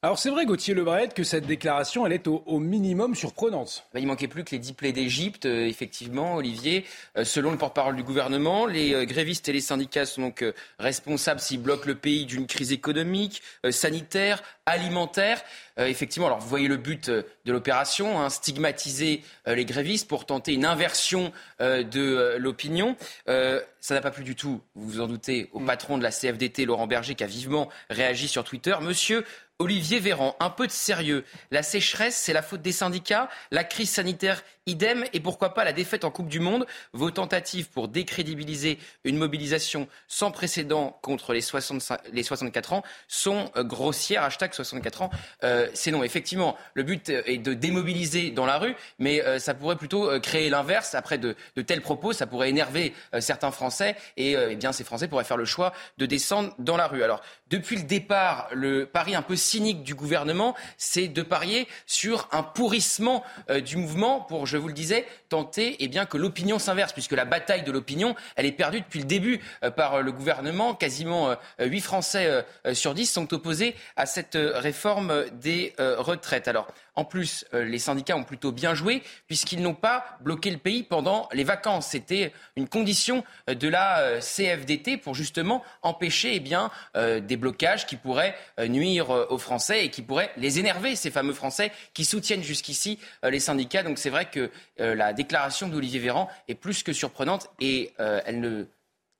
Alors 0.04 0.18
c'est 0.18 0.28
vrai, 0.28 0.44
Gauthier 0.44 0.74
Lebret, 0.74 1.08
que 1.14 1.24
cette 1.24 1.46
déclaration, 1.46 2.04
elle 2.04 2.12
est 2.12 2.28
au, 2.28 2.58
minimum 2.58 3.14
surprenante. 3.14 3.86
Bah, 3.94 4.00
il 4.00 4.06
manquait 4.06 4.28
plus 4.28 4.44
que 4.44 4.50
les 4.50 4.58
dix 4.58 4.74
plaies 4.74 4.92
d'Égypte, 4.92 5.46
euh, 5.46 5.66
effectivement, 5.66 6.34
Olivier. 6.34 6.84
Euh, 7.16 7.24
selon 7.24 7.50
le 7.52 7.56
porte-parole 7.56 7.96
du 7.96 8.02
gouvernement, 8.02 8.66
les 8.66 8.92
euh, 8.92 9.06
grévistes 9.06 9.48
et 9.48 9.54
les 9.54 9.62
syndicats 9.62 10.04
sont 10.04 10.20
donc 10.20 10.44
responsables 10.78 11.40
s'ils 11.40 11.62
bloquent 11.62 11.86
le 11.86 11.94
pays 11.94 12.26
d'une 12.26 12.46
crise 12.46 12.70
économique, 12.70 13.40
sanitaire, 13.70 14.42
alimentaire. 14.66 15.42
effectivement, 15.78 16.26
alors 16.26 16.38
vous 16.38 16.48
voyez 16.48 16.68
le 16.68 16.76
but 16.76 17.08
de 17.10 17.52
l'opération, 17.52 18.20
hein, 18.20 18.30
stigmatiser 18.30 19.22
les 19.46 19.64
grévistes 19.64 20.08
pour 20.08 20.24
tenter 20.24 20.54
une 20.54 20.64
inversion 20.64 21.32
de 21.60 22.36
l'opinion. 22.38 22.96
ça 23.26 23.94
n'a 23.94 24.00
pas 24.00 24.10
plu 24.10 24.24
du 24.24 24.34
tout, 24.34 24.62
vous 24.74 24.88
vous 24.88 25.00
en 25.00 25.06
doutez, 25.06 25.50
au 25.52 25.60
mm. 25.60 25.66
patron 25.66 25.98
de 25.98 26.02
la 26.02 26.10
CFDT, 26.10 26.64
Laurent 26.64 26.86
Berger, 26.86 27.14
qui 27.14 27.24
a 27.24 27.26
vivement 27.26 27.68
réagi 27.90 28.28
sur 28.28 28.44
Twitter. 28.44 28.74
Monsieur 28.80 29.24
Olivier 29.60 30.00
Véran, 30.00 30.34
un 30.40 30.50
peu 30.50 30.66
de 30.66 30.72
sérieux. 30.72 31.24
La 31.52 31.62
sécheresse, 31.62 32.16
c'est 32.16 32.32
la 32.32 32.42
faute 32.42 32.60
des 32.60 32.72
syndicats. 32.72 33.30
La 33.52 33.62
crise 33.62 33.90
sanitaire, 33.90 34.42
idem. 34.66 35.04
Et 35.12 35.20
pourquoi 35.20 35.52
pas 35.52 35.64
la 35.64 35.74
défaite 35.74 36.04
en 36.04 36.10
Coupe 36.10 36.28
du 36.28 36.40
Monde 36.40 36.66
Vos 36.94 37.10
tentatives 37.10 37.68
pour 37.68 37.88
décrédibiliser 37.88 38.78
une 39.04 39.18
mobilisation 39.18 39.88
sans 40.08 40.30
précédent 40.30 40.98
contre 41.02 41.34
les, 41.34 41.42
64 41.42 42.72
ans 42.72 42.82
sont 43.06 43.50
euh, 43.56 43.64
grossières. 43.64 44.22
Hashtag 44.22 44.54
64 44.54 45.02
ans, 45.02 45.10
euh, 45.42 45.68
c'est 45.74 45.90
non. 45.90 46.02
Effectivement, 46.02 46.56
le 46.72 46.82
but 46.82 47.10
euh, 47.10 47.22
est 47.26 47.36
de 47.36 47.52
démobiliser 47.52 48.30
dans 48.30 48.46
la 48.46 48.58
rue, 48.58 48.74
mais 48.98 49.22
ça 49.38 49.54
pourrait 49.54 49.76
plutôt 49.76 50.18
créer 50.20 50.48
l'inverse. 50.48 50.94
Après 50.94 51.18
de, 51.18 51.36
tels 51.66 51.80
propos, 51.80 52.12
ça 52.12 52.26
pourrait 52.26 52.48
énerver 52.48 52.94
certains 53.20 53.50
Français. 53.50 53.96
Et 54.16 54.32
eh 54.32 54.56
bien, 54.56 54.72
ces 54.72 54.84
Français 54.84 55.08
pourraient 55.08 55.24
faire 55.24 55.36
le 55.36 55.44
choix 55.44 55.72
de 55.98 56.06
descendre 56.06 56.54
dans 56.58 56.76
la 56.76 56.86
rue. 56.86 57.02
Alors, 57.02 57.22
depuis 57.50 57.76
le 57.76 57.82
départ, 57.82 58.48
le 58.52 58.86
pari 58.86 59.14
un 59.14 59.22
peu 59.22 59.36
cynique 59.36 59.82
du 59.82 59.94
gouvernement, 59.94 60.54
c'est 60.76 61.08
de 61.08 61.22
parier 61.22 61.66
sur 61.86 62.28
un 62.32 62.42
pourrissement 62.42 63.22
du 63.64 63.76
mouvement 63.76 64.20
pour, 64.20 64.46
vous 64.58 64.68
le 64.68 64.74
disais, 64.74 65.06
tenter 65.28 65.76
eh 65.80 65.88
bien, 65.88 66.06
que 66.06 66.16
l'opinion 66.16 66.58
s'inverse, 66.58 66.92
puisque 66.92 67.12
la 67.12 67.24
bataille 67.24 67.62
de 67.62 67.72
l'opinion, 67.72 68.14
elle 68.36 68.46
est 68.46 68.52
perdue 68.52 68.80
depuis 68.80 69.00
le 69.00 69.06
début 69.06 69.40
euh, 69.62 69.70
par 69.70 70.02
le 70.02 70.12
gouvernement. 70.12 70.74
Quasiment 70.74 71.34
8 71.58 71.80
Français 71.80 72.44
sur 72.72 72.94
10 72.94 73.06
sont 73.06 73.32
opposés 73.34 73.74
à 73.96 74.06
cette 74.06 74.36
réforme 74.36 75.24
des 75.32 75.74
retraites. 75.78 76.48
Alors, 76.48 76.68
en 76.96 77.04
plus, 77.04 77.44
euh, 77.54 77.64
les 77.64 77.78
syndicats 77.78 78.16
ont 78.16 78.24
plutôt 78.24 78.52
bien 78.52 78.74
joué 78.74 79.02
puisqu'ils 79.26 79.62
n'ont 79.62 79.74
pas 79.74 80.04
bloqué 80.20 80.50
le 80.50 80.58
pays 80.58 80.82
pendant 80.82 81.28
les 81.32 81.44
vacances. 81.44 81.88
C'était 81.88 82.32
une 82.56 82.68
condition 82.68 83.24
euh, 83.50 83.54
de 83.54 83.68
la 83.68 83.98
euh, 84.00 84.20
CFDT 84.20 84.96
pour 84.96 85.14
justement 85.14 85.62
empêcher 85.82 86.34
eh 86.34 86.40
bien, 86.40 86.70
des 86.94 87.36
blocages 87.36 87.86
qui 87.86 87.96
pourraient 87.96 88.34
nuire 88.58 89.10
aux 89.10 89.38
Français 89.38 89.84
et 89.84 89.90
qui 89.90 90.02
pourraient 90.02 90.30
les 90.36 90.58
énerver, 90.58 90.96
ces 90.96 91.10
fameux 91.10 91.32
Français 91.32 91.72
qui 91.92 92.04
soutiennent 92.04 92.42
jusqu'ici 92.42 92.98
les 93.22 93.40
syndicats. 93.40 93.82
Donc 93.82 93.98
c'est 93.98 94.10
vrai 94.10 94.26
que 94.26 94.50
la 94.78 95.12
déclaration 95.12 95.68
d'Olivier 95.68 96.00
Véran 96.00 96.28
est 96.48 96.54
plus 96.54 96.82
que 96.82 96.92
surprenante 96.92 97.48
et 97.60 97.92
elle 97.98 98.40
ne 98.40 98.66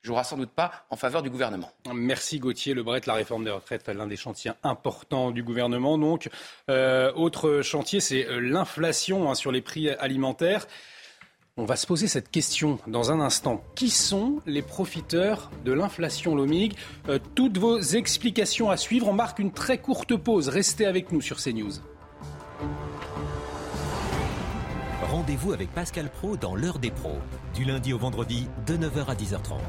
jouera 0.05 0.23
sans 0.23 0.37
doute 0.37 0.51
pas 0.51 0.71
en 0.91 0.97
faveur 0.97 1.23
du 1.23 1.31
gouvernement. 1.31 1.73
Merci 1.93 2.39
Gauthier 2.39 2.75
Lebret. 2.75 3.01
La 3.07 3.15
réforme 3.15 3.45
des 3.45 3.51
retraites, 3.51 3.89
l'un 3.89 4.07
des 4.07 4.17
chantiers 4.17 4.53
importants 4.63 5.31
du 5.31 5.43
gouvernement. 5.43 5.99
Donc, 5.99 6.29
euh, 6.71 7.11
autre 7.15 7.63
chantier, 7.63 8.01
c'est 8.01 8.27
euh, 8.27 8.39
l'inflation 8.39 9.31
hein, 9.31 9.35
sur 9.35 9.51
les 9.51 9.63
prix 9.63 9.89
alimentaires. 9.89 10.67
On 11.57 11.65
va 11.65 11.77
se 11.77 11.87
poser 11.87 12.09
cette 12.09 12.31
question 12.31 12.81
dans 12.89 13.13
un 13.13 13.21
instant. 13.21 13.63
Qui 13.77 13.89
sont 13.89 14.41
les 14.45 14.63
profiteurs 14.63 15.51
de 15.65 15.73
l'inflation 15.73 16.35
Lomig? 16.35 16.75
Euh, 17.09 17.19
Toutes 17.35 17.59
vos 17.59 17.79
explications 17.79 18.71
à 18.71 18.77
suivre. 18.77 19.09
On 19.09 19.13
marque 19.13 19.39
une 19.39 19.53
très 19.53 19.79
courte 19.79 20.17
pause. 20.17 20.49
Restez 20.49 20.85
avec 20.85 21.13
nous 21.13 21.21
sur 21.21 21.37
CNews. 21.37 21.75
Rendez-vous 25.15 25.53
avec 25.53 25.71
Pascal 25.71 26.11
Pro 26.11 26.37
dans 26.37 26.57
l'heure 26.57 26.81
des 26.81 26.91
pros, 26.91 27.21
du 27.55 27.63
lundi 27.63 27.93
au 27.93 27.99
vendredi 27.99 28.49
de 28.67 28.77
9h 28.77 29.07
à 29.07 29.15
10h30. 29.15 29.61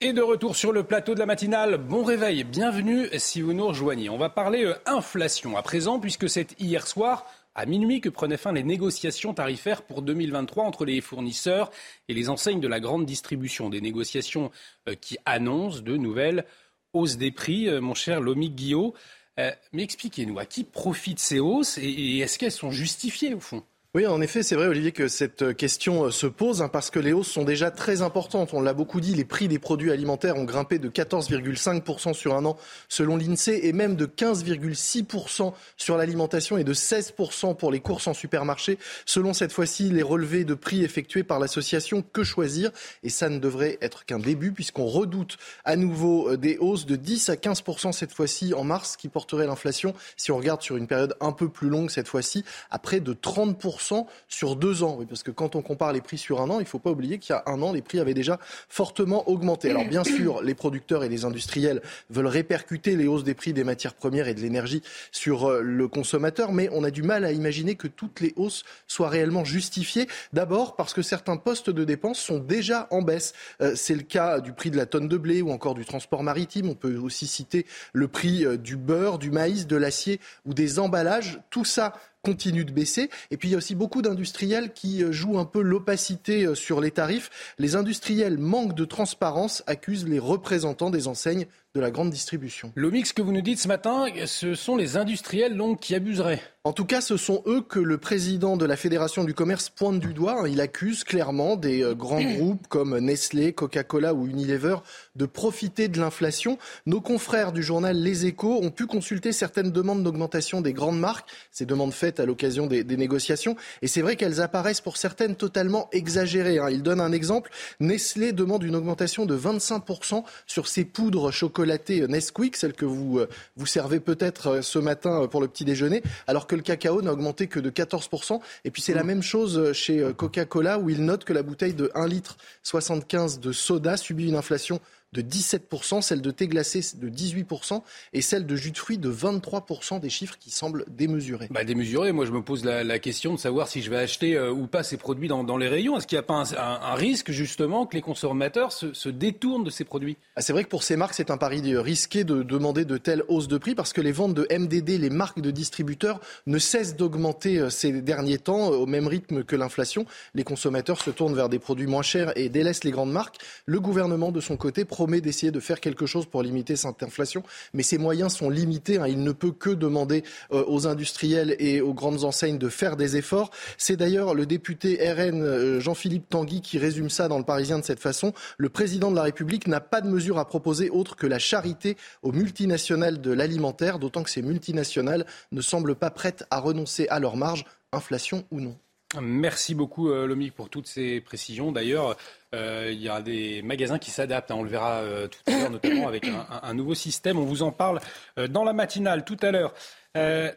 Et 0.00 0.12
de 0.12 0.20
retour 0.20 0.56
sur 0.56 0.72
le 0.72 0.82
plateau 0.82 1.14
de 1.14 1.20
la 1.20 1.26
matinale, 1.26 1.76
bon 1.76 2.02
réveil, 2.02 2.42
bienvenue 2.42 3.06
si 3.18 3.42
vous 3.42 3.52
nous 3.52 3.68
rejoignez. 3.68 4.10
On 4.10 4.18
va 4.18 4.28
parler 4.28 4.64
euh, 4.64 4.74
inflation 4.86 5.56
à 5.56 5.62
présent 5.62 6.00
puisque 6.00 6.28
c'est 6.28 6.60
hier 6.60 6.84
soir 6.88 7.26
à 7.54 7.64
minuit 7.64 8.00
que 8.00 8.08
prenaient 8.08 8.38
fin 8.38 8.52
les 8.52 8.64
négociations 8.64 9.32
tarifaires 9.32 9.82
pour 9.82 10.02
2023 10.02 10.64
entre 10.64 10.84
les 10.84 11.00
fournisseurs 11.00 11.70
et 12.08 12.14
les 12.14 12.28
enseignes 12.28 12.58
de 12.58 12.66
la 12.66 12.80
grande 12.80 13.06
distribution. 13.06 13.70
Des 13.70 13.80
négociations 13.80 14.50
euh, 14.88 14.96
qui 15.00 15.16
annoncent 15.26 15.78
de 15.78 15.96
nouvelles 15.96 16.44
hausses 16.92 17.18
des 17.18 17.30
prix, 17.30 17.68
euh, 17.68 17.80
mon 17.80 17.94
cher 17.94 18.20
Lomi 18.20 18.50
Guillot. 18.50 18.94
Euh, 19.40 19.52
mais 19.72 19.82
expliquez-nous, 19.82 20.38
à 20.38 20.46
qui 20.46 20.64
profitent 20.64 21.18
ces 21.18 21.40
hausses 21.40 21.78
et 21.78 22.18
est-ce 22.18 22.38
qu'elles 22.38 22.52
sont 22.52 22.70
justifiées 22.70 23.34
au 23.34 23.40
fond? 23.40 23.64
Oui, 23.96 24.08
en 24.08 24.20
effet, 24.20 24.42
c'est 24.42 24.56
vrai, 24.56 24.66
Olivier, 24.66 24.90
que 24.90 25.06
cette 25.06 25.42
euh, 25.42 25.52
question 25.52 26.06
euh, 26.06 26.10
se 26.10 26.26
pose 26.26 26.62
hein, 26.62 26.68
parce 26.68 26.90
que 26.90 26.98
les 26.98 27.12
hausses 27.12 27.30
sont 27.30 27.44
déjà 27.44 27.70
très 27.70 28.02
importantes. 28.02 28.52
On 28.52 28.60
l'a 28.60 28.74
beaucoup 28.74 29.00
dit, 29.00 29.14
les 29.14 29.24
prix 29.24 29.46
des 29.46 29.60
produits 29.60 29.92
alimentaires 29.92 30.36
ont 30.36 30.42
grimpé 30.42 30.80
de 30.80 30.88
14,5% 30.88 32.12
sur 32.12 32.34
un 32.34 32.44
an 32.44 32.56
selon 32.88 33.16
l'INSEE 33.16 33.60
et 33.62 33.72
même 33.72 33.94
de 33.94 34.06
15,6% 34.06 35.52
sur 35.76 35.96
l'alimentation 35.96 36.58
et 36.58 36.64
de 36.64 36.74
16% 36.74 37.56
pour 37.56 37.70
les 37.70 37.78
courses 37.78 38.08
en 38.08 38.14
supermarché 38.14 38.78
selon 39.06 39.32
cette 39.32 39.52
fois-ci 39.52 39.90
les 39.90 40.02
relevés 40.02 40.42
de 40.42 40.54
prix 40.54 40.82
effectués 40.82 41.22
par 41.22 41.38
l'association 41.38 42.02
Que 42.02 42.24
Choisir. 42.24 42.72
Et 43.04 43.10
ça 43.10 43.28
ne 43.28 43.38
devrait 43.38 43.78
être 43.80 44.04
qu'un 44.06 44.18
début 44.18 44.50
puisqu'on 44.50 44.86
redoute 44.86 45.36
à 45.64 45.76
nouveau 45.76 46.32
euh, 46.32 46.36
des 46.36 46.58
hausses 46.58 46.86
de 46.86 46.96
10 46.96 47.28
à 47.28 47.36
15% 47.36 47.92
cette 47.92 48.12
fois-ci 48.12 48.54
en 48.54 48.64
mars 48.64 48.96
qui 48.96 49.06
porterait 49.06 49.46
l'inflation, 49.46 49.94
si 50.16 50.32
on 50.32 50.36
regarde 50.36 50.62
sur 50.62 50.76
une 50.76 50.88
période 50.88 51.14
un 51.20 51.30
peu 51.30 51.48
plus 51.48 51.68
longue 51.68 51.90
cette 51.90 52.08
fois-ci, 52.08 52.44
à 52.72 52.80
près 52.80 52.98
de 52.98 53.14
30% 53.14 53.83
sur 54.28 54.56
deux 54.56 54.82
ans. 54.82 54.96
Oui, 54.98 55.06
parce 55.06 55.22
que 55.22 55.30
quand 55.30 55.56
on 55.56 55.62
compare 55.62 55.92
les 55.92 56.00
prix 56.00 56.18
sur 56.18 56.40
un 56.40 56.50
an, 56.50 56.60
il 56.60 56.64
ne 56.64 56.68
faut 56.68 56.78
pas 56.78 56.90
oublier 56.90 57.18
qu'il 57.18 57.34
y 57.34 57.36
a 57.36 57.42
un 57.46 57.60
an, 57.62 57.72
les 57.72 57.82
prix 57.82 58.00
avaient 58.00 58.14
déjà 58.14 58.38
fortement 58.68 59.28
augmenté. 59.28 59.70
Alors 59.70 59.84
bien 59.84 60.04
sûr, 60.16 60.42
les 60.42 60.54
producteurs 60.54 61.04
et 61.04 61.08
les 61.08 61.24
industriels 61.24 61.82
veulent 62.10 62.26
répercuter 62.26 62.96
les 62.96 63.06
hausses 63.06 63.24
des 63.24 63.34
prix 63.34 63.52
des 63.52 63.64
matières 63.64 63.94
premières 63.94 64.28
et 64.28 64.34
de 64.34 64.40
l'énergie 64.40 64.82
sur 65.12 65.50
euh, 65.50 65.60
le 65.60 65.88
consommateur, 65.88 66.52
mais 66.52 66.68
on 66.72 66.84
a 66.84 66.90
du 66.90 67.02
mal 67.02 67.24
à 67.24 67.32
imaginer 67.32 67.74
que 67.74 67.88
toutes 67.88 68.20
les 68.20 68.32
hausses 68.36 68.64
soient 68.86 69.08
réellement 69.08 69.44
justifiées. 69.44 70.08
D'abord 70.32 70.76
parce 70.76 70.94
que 70.94 71.02
certains 71.02 71.36
postes 71.36 71.70
de 71.70 71.84
dépenses 71.84 72.18
sont 72.18 72.38
déjà 72.38 72.86
en 72.90 73.02
baisse. 73.02 73.34
Euh, 73.60 73.74
c'est 73.74 73.94
le 73.94 74.02
cas 74.02 74.40
du 74.40 74.52
prix 74.52 74.70
de 74.70 74.76
la 74.76 74.86
tonne 74.86 75.08
de 75.08 75.16
blé 75.16 75.42
ou 75.42 75.50
encore 75.50 75.74
du 75.74 75.84
transport 75.84 76.22
maritime. 76.22 76.68
On 76.68 76.74
peut 76.74 76.96
aussi 76.96 77.26
citer 77.26 77.66
le 77.92 78.08
prix 78.08 78.44
euh, 78.44 78.56
du 78.56 78.76
beurre, 78.76 79.18
du 79.18 79.30
maïs, 79.30 79.66
de 79.66 79.76
l'acier 79.76 80.20
ou 80.44 80.54
des 80.54 80.78
emballages. 80.78 81.40
Tout 81.50 81.64
ça 81.64 81.94
continue 82.24 82.64
de 82.64 82.72
baisser. 82.72 83.10
Et 83.30 83.36
puis 83.36 83.48
il 83.48 83.52
y 83.52 83.54
a 83.54 83.58
aussi 83.58 83.74
beaucoup 83.74 84.02
d'industriels 84.02 84.72
qui 84.72 85.04
euh, 85.04 85.12
jouent 85.12 85.38
un 85.38 85.44
peu 85.44 85.60
l'opacité 85.60 86.46
euh, 86.46 86.54
sur 86.54 86.80
les 86.80 86.90
tarifs. 86.90 87.30
Les 87.58 87.76
industriels 87.76 88.38
manquent 88.38 88.74
de 88.74 88.84
transparence, 88.84 89.62
accusent 89.66 90.08
les 90.08 90.18
représentants 90.18 90.90
des 90.90 91.06
enseignes 91.06 91.46
de 91.74 91.80
la 91.80 91.90
grande 91.90 92.10
distribution. 92.10 92.70
Le 92.76 92.88
mix 92.88 93.12
que 93.12 93.20
vous 93.20 93.32
nous 93.32 93.40
dites 93.40 93.58
ce 93.58 93.66
matin, 93.66 94.06
ce 94.26 94.54
sont 94.54 94.76
les 94.76 94.96
industriels 94.96 95.56
donc 95.56 95.80
qui 95.80 95.96
abuseraient. 95.96 96.40
En 96.66 96.72
tout 96.72 96.86
cas, 96.86 97.02
ce 97.02 97.18
sont 97.18 97.42
eux 97.46 97.60
que 97.60 97.80
le 97.80 97.98
président 97.98 98.56
de 98.56 98.64
la 98.64 98.76
Fédération 98.76 99.22
du 99.22 99.34
commerce 99.34 99.68
pointe 99.68 99.98
du 99.98 100.14
doigt. 100.14 100.48
Il 100.48 100.62
accuse 100.62 101.04
clairement 101.04 101.56
des 101.56 101.82
euh, 101.82 101.94
grands 101.94 102.22
groupes 102.36 102.68
comme 102.68 102.96
Nestlé, 102.98 103.52
Coca-Cola 103.52 104.14
ou 104.14 104.26
Unilever 104.26 104.76
de 105.14 105.26
profiter 105.26 105.88
de 105.88 105.98
l'inflation. 105.98 106.58
Nos 106.86 107.02
confrères 107.02 107.52
du 107.52 107.62
journal 107.62 107.96
Les 107.96 108.24
Échos 108.24 108.60
ont 108.62 108.70
pu 108.70 108.86
consulter 108.86 109.32
certaines 109.32 109.72
demandes 109.72 110.02
d'augmentation 110.04 110.62
des 110.62 110.72
grandes 110.72 110.98
marques, 110.98 111.28
ces 111.50 111.66
demandes 111.66 111.92
faites 111.92 112.18
à 112.18 112.24
l'occasion 112.24 112.66
des, 112.66 112.84
négociations. 112.84 113.56
Et 113.82 113.88
c'est 113.88 114.00
vrai 114.00 114.16
qu'elles 114.16 114.40
apparaissent 114.40 114.80
pour 114.80 114.96
certaines 114.96 115.34
totalement 115.36 115.90
exagérées. 115.92 116.60
Hein. 116.60 116.70
Il 116.70 116.82
donne 116.82 117.00
un 117.00 117.12
exemple. 117.12 117.50
Nestlé 117.80 118.32
demande 118.32 118.62
une 118.62 118.76
augmentation 118.76 119.26
de 119.26 119.36
25% 119.36 120.22
sur 120.46 120.68
ses 120.68 120.84
poudres 120.84 121.30
chocolat 121.30 121.63
chocolatée 121.64 122.06
Nesquik, 122.06 122.56
celle 122.56 122.74
que 122.74 122.84
vous 122.84 123.18
euh, 123.18 123.28
vous 123.56 123.66
servez 123.66 124.00
peut-être 124.00 124.48
euh, 124.48 124.62
ce 124.62 124.78
matin 124.78 125.22
euh, 125.22 125.26
pour 125.26 125.40
le 125.40 125.48
petit 125.48 125.64
déjeuner, 125.64 126.02
alors 126.26 126.46
que 126.46 126.54
le 126.54 126.62
cacao 126.62 127.00
n'a 127.00 127.12
augmenté 127.12 127.46
que 127.46 127.58
de 127.58 127.70
14%. 127.70 128.40
Et 128.64 128.70
puis 128.70 128.82
c'est 128.82 128.94
la 128.94 129.02
mmh. 129.02 129.06
même 129.06 129.22
chose 129.22 129.72
chez 129.72 130.12
Coca-Cola 130.16 130.78
où 130.78 130.90
il 130.90 131.04
note 131.04 131.24
que 131.24 131.32
la 131.32 131.42
bouteille 131.42 131.74
de 131.74 131.90
1 131.94 132.06
litre 132.06 132.36
75 132.62 133.40
de 133.40 133.52
soda 133.52 133.96
subit 133.96 134.28
une 134.28 134.36
inflation 134.36 134.80
de 135.14 135.22
17%, 135.22 136.02
celle 136.02 136.20
de 136.20 136.30
thé 136.30 136.48
glacé 136.48 136.80
de 136.96 137.08
18% 137.08 137.80
et 138.12 138.20
celle 138.20 138.46
de 138.46 138.56
jus 138.56 138.72
de 138.72 138.76
fruits 138.76 138.98
de 138.98 139.10
23%, 139.10 140.00
des 140.00 140.10
chiffres 140.10 140.36
qui 140.38 140.50
semblent 140.50 140.84
démesurés. 140.88 141.48
Bah, 141.50 141.64
démesurés, 141.64 142.12
moi 142.12 142.26
je 142.26 142.32
me 142.32 142.42
pose 142.42 142.64
la, 142.64 142.98
question 142.98 143.34
de 143.34 143.38
savoir 143.38 143.68
si 143.68 143.82
je 143.82 143.90
vais 143.90 143.98
acheter 143.98 144.34
euh, 144.34 144.50
ou 144.50 144.66
pas 144.66 144.82
ces 144.82 144.96
produits 144.96 145.28
dans, 145.28 145.56
les 145.56 145.68
rayons. 145.68 145.96
Est-ce 145.96 146.06
qu'il 146.06 146.16
n'y 146.16 146.20
a 146.20 146.22
pas 146.22 146.42
un, 146.58 146.94
risque 146.94 147.30
justement 147.30 147.86
que 147.86 147.94
les 147.94 148.02
consommateurs 148.02 148.72
se, 148.72 149.08
détournent 149.08 149.64
de 149.64 149.70
ces 149.70 149.84
produits? 149.84 150.16
Ah, 150.36 150.42
C'est 150.42 150.52
vrai 150.52 150.64
que 150.64 150.68
pour 150.68 150.82
ces 150.82 150.96
marques, 150.96 151.14
c'est 151.14 151.30
un 151.30 151.36
pari 151.36 151.60
risqué 151.76 152.24
de 152.24 152.42
demander 152.42 152.84
de 152.84 152.96
telles 152.96 153.22
hausses 153.28 153.48
de 153.48 153.58
prix 153.58 153.74
parce 153.74 153.92
que 153.92 154.00
les 154.00 154.12
ventes 154.12 154.34
de 154.34 154.46
MDD, 154.50 154.98
les 155.00 155.10
marques 155.10 155.40
de 155.40 155.50
distributeurs, 155.50 156.20
ne 156.46 156.58
cessent 156.58 156.96
d'augmenter 156.96 157.58
euh, 157.58 157.70
ces 157.70 157.92
derniers 158.02 158.38
temps 158.38 158.72
euh, 158.72 158.76
au 158.76 158.86
même 158.86 159.06
rythme 159.06 159.44
que 159.44 159.54
l'inflation. 159.54 160.06
Les 160.34 160.44
consommateurs 160.44 161.00
se 161.00 161.10
tournent 161.10 161.34
vers 161.34 161.48
des 161.48 161.58
produits 161.58 161.86
moins 161.86 162.02
chers 162.02 162.36
et 162.36 162.48
délaissent 162.48 162.84
les 162.84 162.90
grandes 162.90 163.12
marques. 163.12 163.38
Le 163.66 163.80
gouvernement, 163.80 164.32
de 164.32 164.40
son 164.40 164.56
côté, 164.56 164.84
promet 165.04 165.20
d'essayer 165.20 165.52
de 165.52 165.60
faire 165.60 165.80
quelque 165.80 166.06
chose 166.06 166.24
pour 166.24 166.42
limiter 166.42 166.76
cette 166.76 167.02
inflation, 167.02 167.42
mais 167.74 167.82
ses 167.82 167.98
moyens 167.98 168.32
sont 168.32 168.48
limités. 168.48 168.96
Hein. 168.96 169.06
Il 169.06 169.22
ne 169.22 169.32
peut 169.32 169.52
que 169.52 169.68
demander 169.68 170.24
euh, 170.50 170.64
aux 170.66 170.86
industriels 170.86 171.56
et 171.58 171.82
aux 171.82 171.92
grandes 171.92 172.24
enseignes 172.24 172.56
de 172.56 172.70
faire 172.70 172.96
des 172.96 173.18
efforts. 173.18 173.50
C'est 173.76 173.98
d'ailleurs 173.98 174.32
le 174.32 174.46
député 174.46 174.96
RN 175.12 175.42
euh, 175.42 175.78
Jean-Philippe 175.78 176.30
Tanguy 176.30 176.62
qui 176.62 176.78
résume 176.78 177.10
ça 177.10 177.28
dans 177.28 177.36
le 177.36 177.44
Parisien 177.44 177.78
de 177.78 177.84
cette 177.84 178.00
façon. 178.00 178.32
Le 178.56 178.70
président 178.70 179.10
de 179.10 179.16
la 179.16 179.24
République 179.24 179.66
n'a 179.66 179.80
pas 179.80 180.00
de 180.00 180.08
mesure 180.08 180.38
à 180.38 180.46
proposer 180.46 180.88
autre 180.88 181.16
que 181.16 181.26
la 181.26 181.38
charité 181.38 181.98
aux 182.22 182.32
multinationales 182.32 183.20
de 183.20 183.30
l'alimentaire, 183.30 183.98
d'autant 183.98 184.22
que 184.22 184.30
ces 184.30 184.40
multinationales 184.40 185.26
ne 185.52 185.60
semblent 185.60 185.96
pas 185.96 186.10
prêtes 186.10 186.46
à 186.50 186.60
renoncer 186.60 187.08
à 187.08 187.20
leur 187.20 187.36
marge, 187.36 187.66
inflation 187.92 188.46
ou 188.50 188.60
non. 188.62 188.74
Merci 189.20 189.74
beaucoup, 189.74 190.10
euh, 190.10 190.26
Lomique, 190.26 190.54
pour 190.54 190.68
toutes 190.68 190.86
ces 190.86 191.20
précisions. 191.20 191.72
D'ailleurs, 191.72 192.16
euh, 192.54 192.90
il 192.92 193.00
y 193.00 193.08
a 193.08 193.20
des 193.20 193.62
magasins 193.62 193.98
qui 193.98 194.10
s'adaptent. 194.10 194.50
Hein. 194.50 194.56
on 194.58 194.62
le 194.62 194.68
verra 194.68 195.00
euh, 195.00 195.28
tout 195.28 195.38
à 195.46 195.58
l'heure, 195.58 195.70
notamment 195.70 196.08
avec 196.08 196.26
un, 196.62 196.74
nouveau 196.74 196.94
système. 196.94 197.38
On 197.38 197.44
vous 197.44 197.62
en 197.62 197.72
parle 197.72 198.00
dans 198.48 198.64
la 198.64 198.72
matinale 198.72 199.24
tout 199.24 199.36
à 199.42 199.50
l'heure. 199.50 199.74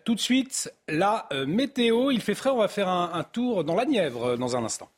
tout 0.03 0.15
de 0.15 0.19
suite, 0.19 0.71
la 0.87 1.27
météo. 1.45 2.11
Il 2.11 2.21
fait 2.21 2.35
frais. 2.35 2.49
On 2.49 2.57
va 2.57 2.67
faire 2.67 2.89
un, 2.89 3.11
un 3.13 3.23
tour 3.23 3.63
dans 3.63 3.75
la 3.75 3.85
Nièvre 3.85 4.37
dans 4.37 4.55
un 4.55 4.63
instant. 4.63 4.89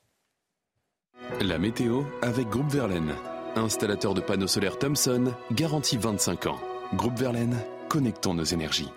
La 1.41 1.57
météo 1.57 2.03
avec 2.21 2.47
Groupe 2.47 2.69
Verlaine. 2.69 3.15
Installateur 3.55 4.13
de 4.13 4.21
panneaux 4.21 4.47
solaires 4.47 4.77
Thomson, 4.77 5.33
garantie 5.51 5.97
25 5.97 6.45
ans. 6.47 6.59
Groupe 6.93 7.17
Verlaine, 7.17 7.57
connectons 7.89 8.33
nos 8.33 8.43
énergies. 8.43 8.89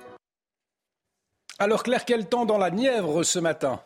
Alors 1.59 1.83
Claire, 1.83 2.05
quel 2.05 2.29
temps 2.29 2.45
dans 2.45 2.59
la 2.59 2.71
Nièvre 2.71 3.23
ce 3.23 3.39
matin? 3.39 3.81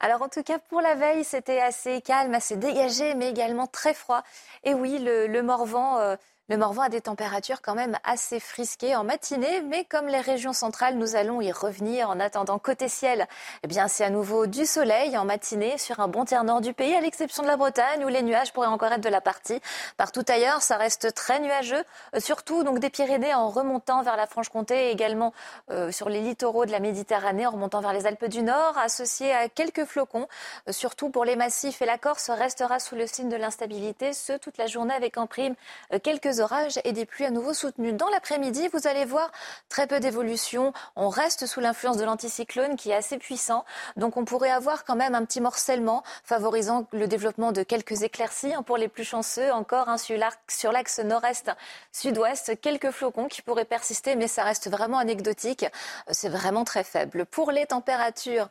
Alors 0.00 0.22
en 0.22 0.28
tout 0.28 0.42
cas 0.42 0.58
pour 0.58 0.80
la 0.80 0.94
veille, 0.94 1.24
c'était 1.24 1.60
assez 1.60 2.00
calme, 2.00 2.34
assez 2.34 2.56
dégagé, 2.56 3.14
mais 3.14 3.30
également 3.30 3.66
très 3.66 3.94
froid. 3.94 4.22
Et 4.64 4.74
oui, 4.74 4.98
le, 5.00 5.42
Morvan 5.42 5.98
euh, 5.98 6.16
le 6.50 6.58
Morvan 6.58 6.82
a 6.82 6.88
des 6.90 7.00
températures 7.00 7.62
quand 7.62 7.74
même 7.74 7.96
assez 8.04 8.38
frisquées 8.38 8.94
en 8.96 9.02
matinée, 9.02 9.62
mais 9.62 9.86
comme 9.86 10.08
les 10.08 10.20
régions 10.20 10.52
centrales, 10.52 10.98
nous 10.98 11.16
allons 11.16 11.40
y 11.40 11.50
revenir. 11.50 12.10
En 12.10 12.20
attendant, 12.20 12.58
côté 12.58 12.90
ciel, 12.90 13.26
eh 13.62 13.66
bien, 13.66 13.88
c'est 13.88 14.04
à 14.04 14.10
nouveau 14.10 14.46
du 14.46 14.66
soleil 14.66 15.16
en 15.16 15.24
matinée 15.24 15.78
sur 15.78 16.00
un 16.00 16.08
bon 16.08 16.26
tiers 16.26 16.44
nord 16.44 16.60
du 16.60 16.74
pays, 16.74 16.94
à 16.94 17.00
l'exception 17.00 17.44
de 17.44 17.48
la 17.48 17.56
Bretagne, 17.56 18.04
où 18.04 18.08
les 18.08 18.20
nuages 18.20 18.52
pourraient 18.52 18.66
encore 18.66 18.92
être 18.92 19.00
de 19.00 19.08
la 19.08 19.22
partie. 19.22 19.58
Partout 19.96 20.22
ailleurs, 20.28 20.60
ça 20.60 20.76
reste 20.76 21.14
très 21.14 21.40
nuageux, 21.40 21.82
euh, 22.14 22.20
surtout 22.20 22.62
donc 22.62 22.78
des 22.78 22.90
Pyrénées 22.90 23.32
en 23.32 23.48
remontant 23.48 24.02
vers 24.02 24.18
la 24.18 24.26
Franche-Comté 24.26 24.88
et 24.88 24.90
également 24.90 25.32
euh, 25.70 25.92
sur 25.92 26.10
les 26.10 26.20
littoraux 26.20 26.66
de 26.66 26.72
la 26.72 26.80
Méditerranée 26.80 27.46
en 27.46 27.52
remontant 27.52 27.80
vers 27.80 27.94
les 27.94 28.04
Alpes 28.04 28.26
du 28.26 28.42
Nord, 28.42 28.76
associés 28.76 29.32
à 29.32 29.48
quelques 29.48 29.86
flocons, 29.86 30.28
euh, 30.68 30.72
surtout 30.72 31.08
pour 31.08 31.24
les 31.24 31.36
massifs 31.36 31.80
et 31.80 31.86
la 31.86 31.96
Corse 31.96 32.28
restera 32.28 32.80
sous 32.80 32.96
le 32.96 33.06
signe 33.06 33.30
de 33.30 33.36
l'instabilité, 33.36 34.12
ce 34.12 34.34
toute 34.34 34.58
la 34.58 34.66
journée 34.66 34.92
avec 34.92 35.16
en 35.16 35.26
prime 35.26 35.54
quelques 36.02 36.33
orages 36.40 36.78
et 36.84 36.92
des 36.92 37.06
pluies 37.06 37.26
à 37.26 37.30
nouveau 37.30 37.54
soutenues. 37.54 37.92
Dans 37.92 38.08
l'après-midi, 38.08 38.68
vous 38.72 38.86
allez 38.86 39.04
voir 39.04 39.30
très 39.68 39.86
peu 39.86 40.00
d'évolution. 40.00 40.72
On 40.96 41.08
reste 41.08 41.46
sous 41.46 41.60
l'influence 41.60 41.96
de 41.96 42.04
l'anticyclone 42.04 42.76
qui 42.76 42.90
est 42.90 42.94
assez 42.94 43.18
puissant. 43.18 43.64
Donc 43.96 44.16
on 44.16 44.24
pourrait 44.24 44.50
avoir 44.50 44.84
quand 44.84 44.96
même 44.96 45.14
un 45.14 45.24
petit 45.24 45.40
morcellement 45.40 46.02
favorisant 46.24 46.86
le 46.92 47.06
développement 47.06 47.52
de 47.52 47.62
quelques 47.62 48.02
éclaircies. 48.02 48.54
Hein, 48.54 48.62
pour 48.62 48.76
les 48.76 48.88
plus 48.88 49.04
chanceux, 49.04 49.52
encore 49.52 49.88
hein, 49.88 49.98
sur 49.98 50.72
l'axe 50.72 50.98
nord-est, 50.98 51.50
sud-ouest, 51.92 52.60
quelques 52.60 52.90
flocons 52.90 53.28
qui 53.28 53.42
pourraient 53.42 53.64
persister, 53.64 54.16
mais 54.16 54.28
ça 54.28 54.44
reste 54.44 54.70
vraiment 54.70 54.98
anecdotique. 54.98 55.66
C'est 56.10 56.28
vraiment 56.28 56.64
très 56.64 56.84
faible. 56.84 57.26
Pour 57.26 57.50
les 57.50 57.66
températures, 57.66 58.48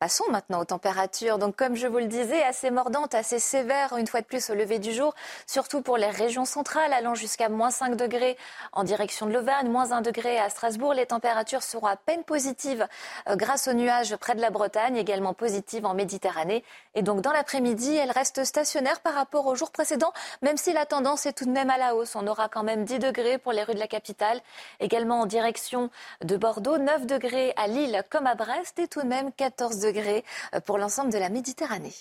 Passons 0.00 0.24
maintenant 0.30 0.60
aux 0.62 0.64
températures. 0.64 1.36
Donc, 1.36 1.56
comme 1.56 1.76
je 1.76 1.86
vous 1.86 1.98
le 1.98 2.06
disais, 2.06 2.42
assez 2.42 2.70
mordantes, 2.70 3.14
assez 3.14 3.38
sévères, 3.38 3.94
une 3.98 4.06
fois 4.06 4.22
de 4.22 4.24
plus 4.24 4.48
au 4.48 4.54
lever 4.54 4.78
du 4.78 4.94
jour, 4.94 5.14
surtout 5.46 5.82
pour 5.82 5.98
les 5.98 6.08
régions 6.08 6.46
centrales, 6.46 6.94
allant 6.94 7.14
jusqu'à 7.14 7.50
moins 7.50 7.70
5 7.70 7.96
degrés 7.96 8.38
en 8.72 8.82
direction 8.82 9.26
de 9.26 9.32
l'Auvergne, 9.34 9.68
moins 9.68 9.92
1 9.92 10.00
degré 10.00 10.38
à 10.38 10.48
Strasbourg. 10.48 10.94
Les 10.94 11.04
températures 11.04 11.62
seront 11.62 11.86
à 11.86 11.96
peine 11.96 12.24
positives 12.24 12.88
euh, 13.28 13.36
grâce 13.36 13.68
aux 13.68 13.74
nuages 13.74 14.16
près 14.16 14.34
de 14.34 14.40
la 14.40 14.48
Bretagne, 14.48 14.96
également 14.96 15.34
positives 15.34 15.84
en 15.84 15.92
Méditerranée. 15.92 16.64
Et 16.94 17.02
donc, 17.02 17.20
dans 17.20 17.32
l'après-midi, 17.32 17.94
elles 17.94 18.10
restent 18.10 18.44
stationnaires 18.44 19.00
par 19.00 19.12
rapport 19.12 19.46
au 19.48 19.54
jour 19.54 19.70
précédent, 19.70 20.14
même 20.40 20.56
si 20.56 20.72
la 20.72 20.86
tendance 20.86 21.26
est 21.26 21.34
tout 21.34 21.44
de 21.44 21.50
même 21.50 21.68
à 21.68 21.76
la 21.76 21.94
hausse. 21.94 22.16
On 22.16 22.26
aura 22.26 22.48
quand 22.48 22.62
même 22.62 22.86
10 22.86 23.00
degrés 23.00 23.36
pour 23.36 23.52
les 23.52 23.64
rues 23.64 23.74
de 23.74 23.78
la 23.78 23.86
capitale, 23.86 24.40
également 24.80 25.20
en 25.20 25.26
direction 25.26 25.90
de 26.24 26.38
Bordeaux, 26.38 26.78
9 26.78 27.04
degrés 27.04 27.52
à 27.58 27.66
Lille 27.66 28.02
comme 28.08 28.26
à 28.26 28.34
Brest 28.34 28.78
et 28.78 28.88
tout 28.88 29.02
de 29.02 29.06
même 29.06 29.30
14 29.32 29.76
degrés 29.76 29.89
euh, 29.96 30.60
pour 30.60 30.78
l'ensemble 30.78 31.12
de 31.12 31.18
la 31.18 31.28
Méditerranée. 31.28 31.92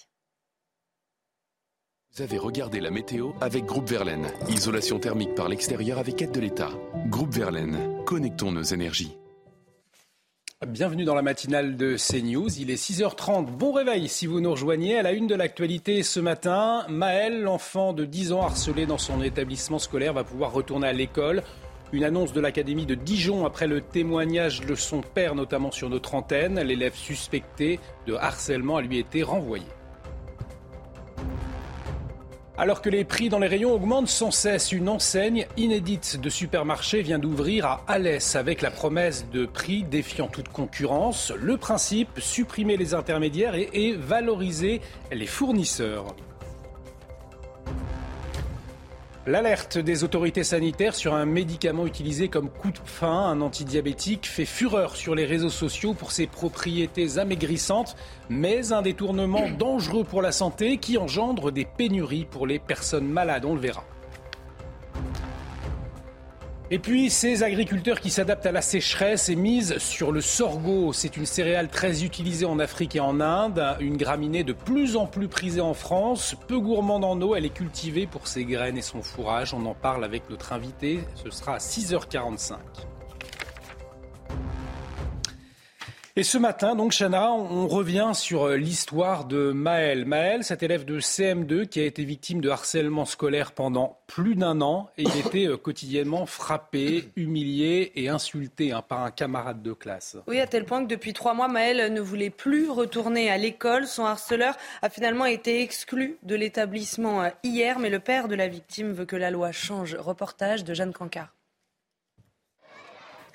Vous 2.15 2.23
avez 2.23 2.37
regardé 2.37 2.79
la 2.79 2.89
météo 2.89 3.31
avec 3.39 3.65
Groupe 3.65 3.87
Verlaine. 3.87 4.27
Isolation 4.49 4.99
thermique 4.99 5.35
par 5.35 5.47
l'extérieur 5.47 5.99
avec 5.99 6.21
aide 6.21 6.31
de 6.31 6.39
l'État. 6.39 6.71
Groupe 7.05 7.33
Verlaine, 7.33 8.03
connectons 8.05 8.51
nos 8.51 8.63
énergies. 8.63 9.15
Bienvenue 10.67 11.05
dans 11.05 11.15
la 11.15 11.21
matinale 11.21 11.77
de 11.77 11.95
CNews. 11.95 12.59
Il 12.59 12.69
est 12.69 12.75
6h30. 12.75 13.45
Bon 13.45 13.71
réveil 13.71 14.09
si 14.09 14.25
vous 14.25 14.41
nous 14.41 14.51
rejoignez. 14.51 14.97
À 14.97 15.03
la 15.03 15.13
une 15.13 15.27
de 15.27 15.35
l'actualité 15.35 16.03
ce 16.03 16.19
matin, 16.19 16.85
Maël, 16.89 17.41
l'enfant 17.43 17.93
de 17.93 18.03
10 18.03 18.33
ans 18.33 18.41
harcelé 18.41 18.85
dans 18.85 18.97
son 18.97 19.21
établissement 19.21 19.79
scolaire, 19.79 20.11
va 20.11 20.25
pouvoir 20.25 20.51
retourner 20.51 20.87
à 20.87 20.93
l'école. 20.93 21.43
Une 21.91 22.03
annonce 22.03 22.33
de 22.33 22.39
l'Académie 22.39 22.85
de 22.85 22.93
Dijon 22.93 23.45
après 23.45 23.65
le 23.65 23.81
témoignage 23.81 24.61
de 24.61 24.75
son 24.75 25.01
père, 25.01 25.33
notamment 25.33 25.71
sur 25.71 25.89
notre 25.89 26.13
antenne. 26.13 26.59
L'élève 26.59 26.93
suspecté 26.93 27.79
de 28.05 28.13
harcèlement 28.13 28.77
a 28.77 28.81
lui 28.81 28.99
été 28.99 29.23
renvoyé. 29.23 29.65
Alors 32.59 32.81
que 32.81 32.89
les 32.89 33.05
prix 33.05 33.29
dans 33.29 33.39
les 33.39 33.47
rayons 33.47 33.71
augmentent 33.71 34.09
sans 34.09 34.31
cesse, 34.31 34.73
une 34.73 34.89
enseigne 34.89 35.47
inédite 35.55 36.19
de 36.19 36.29
supermarché 36.29 37.01
vient 37.01 37.17
d'ouvrir 37.17 37.65
à 37.65 37.85
Alès 37.87 38.35
avec 38.35 38.61
la 38.61 38.69
promesse 38.69 39.25
de 39.31 39.45
prix 39.45 39.83
défiant 39.83 40.27
toute 40.27 40.49
concurrence. 40.49 41.31
Le 41.31 41.55
principe, 41.55 42.19
supprimer 42.19 42.75
les 42.75 42.93
intermédiaires 42.93 43.55
et, 43.55 43.93
valoriser 43.93 44.81
les 45.09 45.25
fournisseurs. 45.25 46.15
L'alerte 49.29 49.77
des 49.77 50.03
autorités 50.03 50.43
sanitaires 50.43 50.95
sur 50.95 51.13
un 51.13 51.27
médicament 51.27 51.85
utilisé 51.85 52.29
comme 52.29 52.49
coup 52.49 52.71
de 52.71 52.79
fin, 52.83 53.27
un 53.29 53.41
antidiabétique, 53.41 54.25
fait 54.27 54.43
fureur 54.43 54.95
sur 54.95 55.13
les 55.13 55.25
réseaux 55.25 55.51
sociaux 55.51 55.93
pour 55.93 56.11
ses 56.11 56.25
propriétés 56.25 57.19
amaigrissantes, 57.19 57.95
mais 58.27 58.73
un 58.73 58.81
détournement 58.81 59.47
dangereux 59.59 60.03
pour 60.03 60.23
la 60.23 60.31
santé 60.31 60.77
qui 60.77 60.97
engendre 60.97 61.51
des 61.51 61.65
pénuries 61.65 62.25
pour 62.25 62.47
les 62.47 62.57
personnes 62.57 63.07
malades, 63.07 63.45
on 63.45 63.53
le 63.53 63.61
verra. 63.61 63.83
Et 66.71 66.77
puis, 66.77 67.09
ces 67.09 67.41
agriculteurs 67.41 67.99
qui 67.99 68.11
s'adaptent 68.11 68.45
à 68.45 68.51
la 68.51 68.61
sécheresse 68.61 69.27
et 69.29 69.35
misent 69.35 69.79
sur 69.79 70.11
le 70.11 70.21
sorgho. 70.21 70.93
C'est 70.93 71.17
une 71.17 71.25
céréale 71.25 71.67
très 71.67 72.03
utilisée 72.03 72.45
en 72.45 72.59
Afrique 72.59 72.95
et 72.95 72.99
en 72.99 73.19
Inde, 73.19 73.75
une 73.79 73.97
graminée 73.97 74.43
de 74.43 74.53
plus 74.53 74.95
en 74.95 75.07
plus 75.07 75.27
prisée 75.27 75.61
en 75.61 75.73
France. 75.73 76.35
Peu 76.47 76.59
gourmande 76.59 77.03
en 77.05 77.19
eau, 77.21 77.33
elle 77.33 77.45
est 77.45 77.49
cultivée 77.53 78.05
pour 78.05 78.27
ses 78.27 78.45
graines 78.45 78.77
et 78.77 78.83
son 78.83 79.01
fourrage. 79.01 79.55
On 79.55 79.65
en 79.65 79.73
parle 79.73 80.03
avec 80.03 80.29
notre 80.29 80.53
invité. 80.53 80.99
Ce 81.15 81.31
sera 81.31 81.55
à 81.55 81.57
6h45. 81.57 82.53
Et 86.19 86.23
ce 86.23 86.37
matin, 86.37 86.75
donc, 86.75 86.91
Chana, 86.91 87.31
on 87.31 87.65
revient 87.69 88.11
sur 88.13 88.43
euh, 88.43 88.57
l'histoire 88.57 89.23
de 89.23 89.53
Maël. 89.53 90.03
Maël, 90.03 90.43
cet 90.43 90.63
élève 90.63 90.83
de 90.83 90.99
CM2 90.99 91.65
qui 91.65 91.79
a 91.79 91.85
été 91.85 92.03
victime 92.03 92.41
de 92.41 92.49
harcèlement 92.49 93.05
scolaire 93.05 93.53
pendant 93.53 94.01
plus 94.05 94.35
d'un 94.35 94.59
an 94.59 94.89
et 94.97 95.03
il 95.03 95.17
était 95.17 95.47
euh, 95.47 95.55
quotidiennement 95.55 96.25
frappé, 96.25 97.07
humilié 97.15 97.93
et 97.95 98.09
insulté 98.09 98.73
hein, 98.73 98.83
par 98.85 99.05
un 99.05 99.11
camarade 99.11 99.63
de 99.63 99.71
classe. 99.71 100.17
Oui, 100.27 100.41
à 100.41 100.47
tel 100.47 100.65
point 100.65 100.83
que 100.83 100.89
depuis 100.89 101.13
trois 101.13 101.33
mois, 101.33 101.47
Maël 101.47 101.93
ne 101.93 102.01
voulait 102.01 102.31
plus 102.31 102.69
retourner 102.69 103.31
à 103.31 103.37
l'école. 103.37 103.87
Son 103.87 104.03
harceleur 104.03 104.57
a 104.81 104.89
finalement 104.89 105.25
été 105.25 105.61
exclu 105.61 106.17
de 106.23 106.35
l'établissement 106.35 107.23
euh, 107.23 107.29
hier, 107.45 107.79
mais 107.79 107.89
le 107.89 107.99
père 107.99 108.27
de 108.27 108.35
la 108.35 108.49
victime 108.49 108.91
veut 108.91 109.05
que 109.05 109.15
la 109.15 109.31
loi 109.31 109.53
change. 109.53 109.95
Reportage 109.95 110.65
de 110.65 110.73
Jeanne 110.73 110.91
Cancard. 110.91 111.29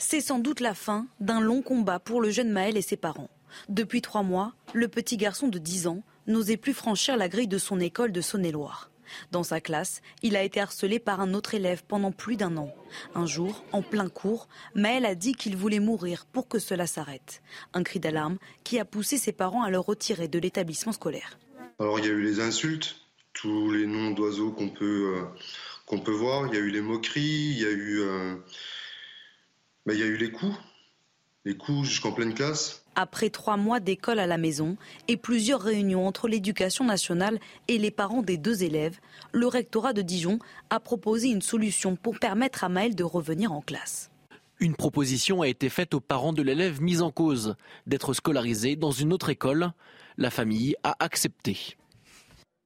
C'est 0.07 0.21
sans 0.21 0.39
doute 0.39 0.61
la 0.61 0.75
fin 0.75 1.07
d'un 1.19 1.41
long 1.41 1.63
combat 1.63 1.99
pour 1.99 2.21
le 2.21 2.31
jeune 2.31 2.51
Maël 2.51 2.77
et 2.77 2.83
ses 2.83 2.99
parents. 2.99 3.31
Depuis 3.71 4.03
trois 4.03 4.23
mois, 4.23 4.53
le 4.75 4.87
petit 4.87 5.17
garçon 5.17 5.49
de 5.49 5.59
10 5.59 5.87
ans 5.87 6.03
n'osait 6.27 6.59
plus 6.59 6.75
franchir 6.75 7.17
la 7.17 7.31
grille 7.31 7.49
de 7.49 7.57
son 7.57 7.81
école 7.81 8.13
de 8.13 8.21
Saône-et-Loire. 8.21 8.91
Dans 9.33 9.43
sa 9.43 9.63
classe, 9.63 10.03
il 10.23 10.37
a 10.37 10.43
été 10.43 10.61
harcelé 10.61 10.99
par 10.99 11.23
un 11.23 11.33
autre 11.33 11.55
élève 11.55 11.85
pendant 11.89 12.13
plus 12.13 12.37
d'un 12.37 12.59
an. 12.59 12.75
Un 13.15 13.25
jour, 13.25 13.65
en 13.73 13.81
plein 13.81 14.11
cours, 14.11 14.47
Maël 14.75 15.07
a 15.07 15.15
dit 15.15 15.33
qu'il 15.33 15.57
voulait 15.57 15.81
mourir 15.81 16.27
pour 16.27 16.49
que 16.49 16.59
cela 16.59 16.87
s'arrête. 16.87 17.41
Un 17.73 17.83
cri 17.83 17.99
d'alarme 17.99 18.37
qui 18.63 18.79
a 18.79 18.85
poussé 18.85 19.17
ses 19.17 19.33
parents 19.33 19.63
à 19.63 19.71
le 19.71 19.79
retirer 19.79 20.29
de 20.29 20.39
l'établissement 20.39 20.93
scolaire. 20.93 21.39
Alors 21.79 21.99
il 21.99 22.05
y 22.05 22.09
a 22.09 22.13
eu 22.13 22.23
les 22.23 22.41
insultes, 22.41 22.97
tous 23.33 23.73
les 23.73 23.87
noms 23.87 24.11
d'oiseaux 24.11 24.53
qu'on 24.53 24.69
peut, 24.69 25.25
euh, 25.97 26.13
voir, 26.13 26.47
il 26.49 26.55
y 26.55 26.59
a 26.59 26.61
eu 26.61 26.71
les 26.71 26.83
moqueries, 26.83 27.23
il 27.23 27.59
y 27.59 27.65
a 27.65 27.71
eu... 27.71 28.01
Euh, 28.03 28.37
il 29.93 29.99
y 29.99 30.03
a 30.03 30.07
eu 30.07 30.17
les 30.17 30.31
coups. 30.31 30.57
les 31.45 31.57
coups 31.57 31.87
jusqu'en 31.87 32.13
pleine 32.13 32.33
classe. 32.33 32.85
Après 32.95 33.29
trois 33.29 33.59
mois 33.59 33.81
d'école 33.81 34.19
à 34.19 34.27
la 34.27 34.39
maison 34.39 34.79
et 35.09 35.19
plusieurs 35.19 35.61
réunions 35.61 36.07
entre 36.07 36.27
l'éducation 36.27 36.87
nationale 36.87 37.39
et 37.69 37.77
les 37.77 37.91
parents 37.91 38.23
des 38.23 38.39
deux 38.39 38.63
élèves, 38.63 38.99
le 39.33 39.47
rectorat 39.47 39.93
de 39.93 40.01
Dijon 40.01 40.39
a 40.71 40.81
proposé 40.81 41.29
une 41.29 41.43
solution 41.43 41.97
pour 41.97 42.19
permettre 42.19 42.65
à 42.65 42.71
Maël 42.71 42.95
de 42.95 43.05
revenir 43.05 43.53
en 43.53 43.61
classe. 43.61 44.11
Une 44.59 44.75
proposition 44.75 45.43
a 45.43 45.49
été 45.49 45.69
faite 45.69 45.93
aux 45.93 46.01
parents 46.01 46.33
de 46.33 46.41
l'élève 46.41 46.81
mis 46.81 47.03
en 47.03 47.11
cause 47.11 47.57
d'être 47.87 48.15
scolarisé 48.15 48.77
dans 48.77 48.93
une 48.93 49.13
autre 49.13 49.29
école. 49.29 49.73
La 50.17 50.31
famille 50.31 50.77
a 50.83 50.97
accepté. 51.01 51.77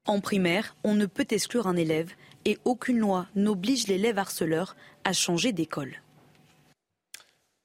En 0.07 0.21
primaire, 0.21 0.77
on 0.85 0.95
ne 0.95 1.07
peut 1.07 1.27
exclure 1.31 1.67
un 1.67 1.77
élève 1.77 2.13
et 2.45 2.59
aucune 2.65 2.99
loi 2.99 3.27
n'oblige 3.35 3.89
l'élève 3.89 4.19
harceleur 4.19 4.77
à 5.05 5.13
changer 5.13 5.53
d'école. 5.53 5.97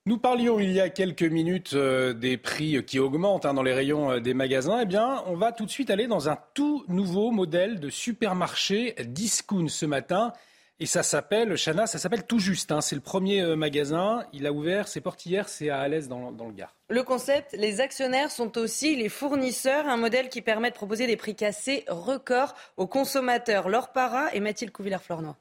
Nous 0.05 0.17
parlions 0.17 0.59
il 0.59 0.73
y 0.73 0.81
a 0.81 0.89
quelques 0.89 1.23
minutes 1.23 1.75
euh, 1.75 2.11
des 2.11 2.35
prix 2.35 2.83
qui 2.83 2.99
augmentent 2.99 3.45
hein, 3.45 3.53
dans 3.53 3.63
les 3.63 3.73
rayons 3.73 4.11
euh, 4.11 4.19
des 4.19 4.33
magasins. 4.33 4.81
Eh 4.81 4.85
bien, 4.85 5.23
on 5.27 5.37
va 5.37 5.53
tout 5.53 5.65
de 5.65 5.71
suite 5.71 5.89
aller 5.89 6.07
dans 6.07 6.27
un 6.27 6.37
tout 6.53 6.83
nouveau 6.89 7.31
modèle 7.31 7.79
de 7.79 7.89
supermarché 7.89 8.95
discount 9.05 9.69
ce 9.69 9.85
matin. 9.85 10.33
Et 10.81 10.87
ça 10.87 11.03
s'appelle, 11.03 11.55
Chana, 11.55 11.87
ça 11.87 11.99
s'appelle 11.99 12.25
Tout 12.25 12.39
Juste. 12.39 12.73
Hein. 12.73 12.81
C'est 12.81 12.95
le 12.95 13.01
premier 13.01 13.39
euh, 13.39 13.55
magasin. 13.55 14.25
Il 14.33 14.45
a 14.45 14.51
ouvert 14.51 14.89
ses 14.89 14.99
portes 14.99 15.25
hier. 15.25 15.47
C'est 15.47 15.69
à 15.69 15.79
Alès 15.79 16.09
dans, 16.09 16.31
le 16.31 16.51
Gard. 16.51 16.75
Le 16.89 17.03
concept, 17.03 17.53
les 17.53 17.79
actionnaires 17.79 18.29
sont 18.29 18.57
aussi 18.57 18.97
les 18.97 19.07
fournisseurs. 19.07 19.87
Un 19.87 19.95
modèle 19.95 20.27
qui 20.27 20.41
permet 20.41 20.69
de 20.69 20.75
proposer 20.75 21.07
des 21.07 21.15
prix 21.15 21.33
cassés 21.33 21.85
records 21.87 22.55
aux 22.75 22.87
consommateurs. 22.87 23.69
Laure 23.69 23.93
Para 23.93 24.35
et 24.35 24.41
Mathilde 24.41 24.73
Couvillère-Flornois. 24.73 25.37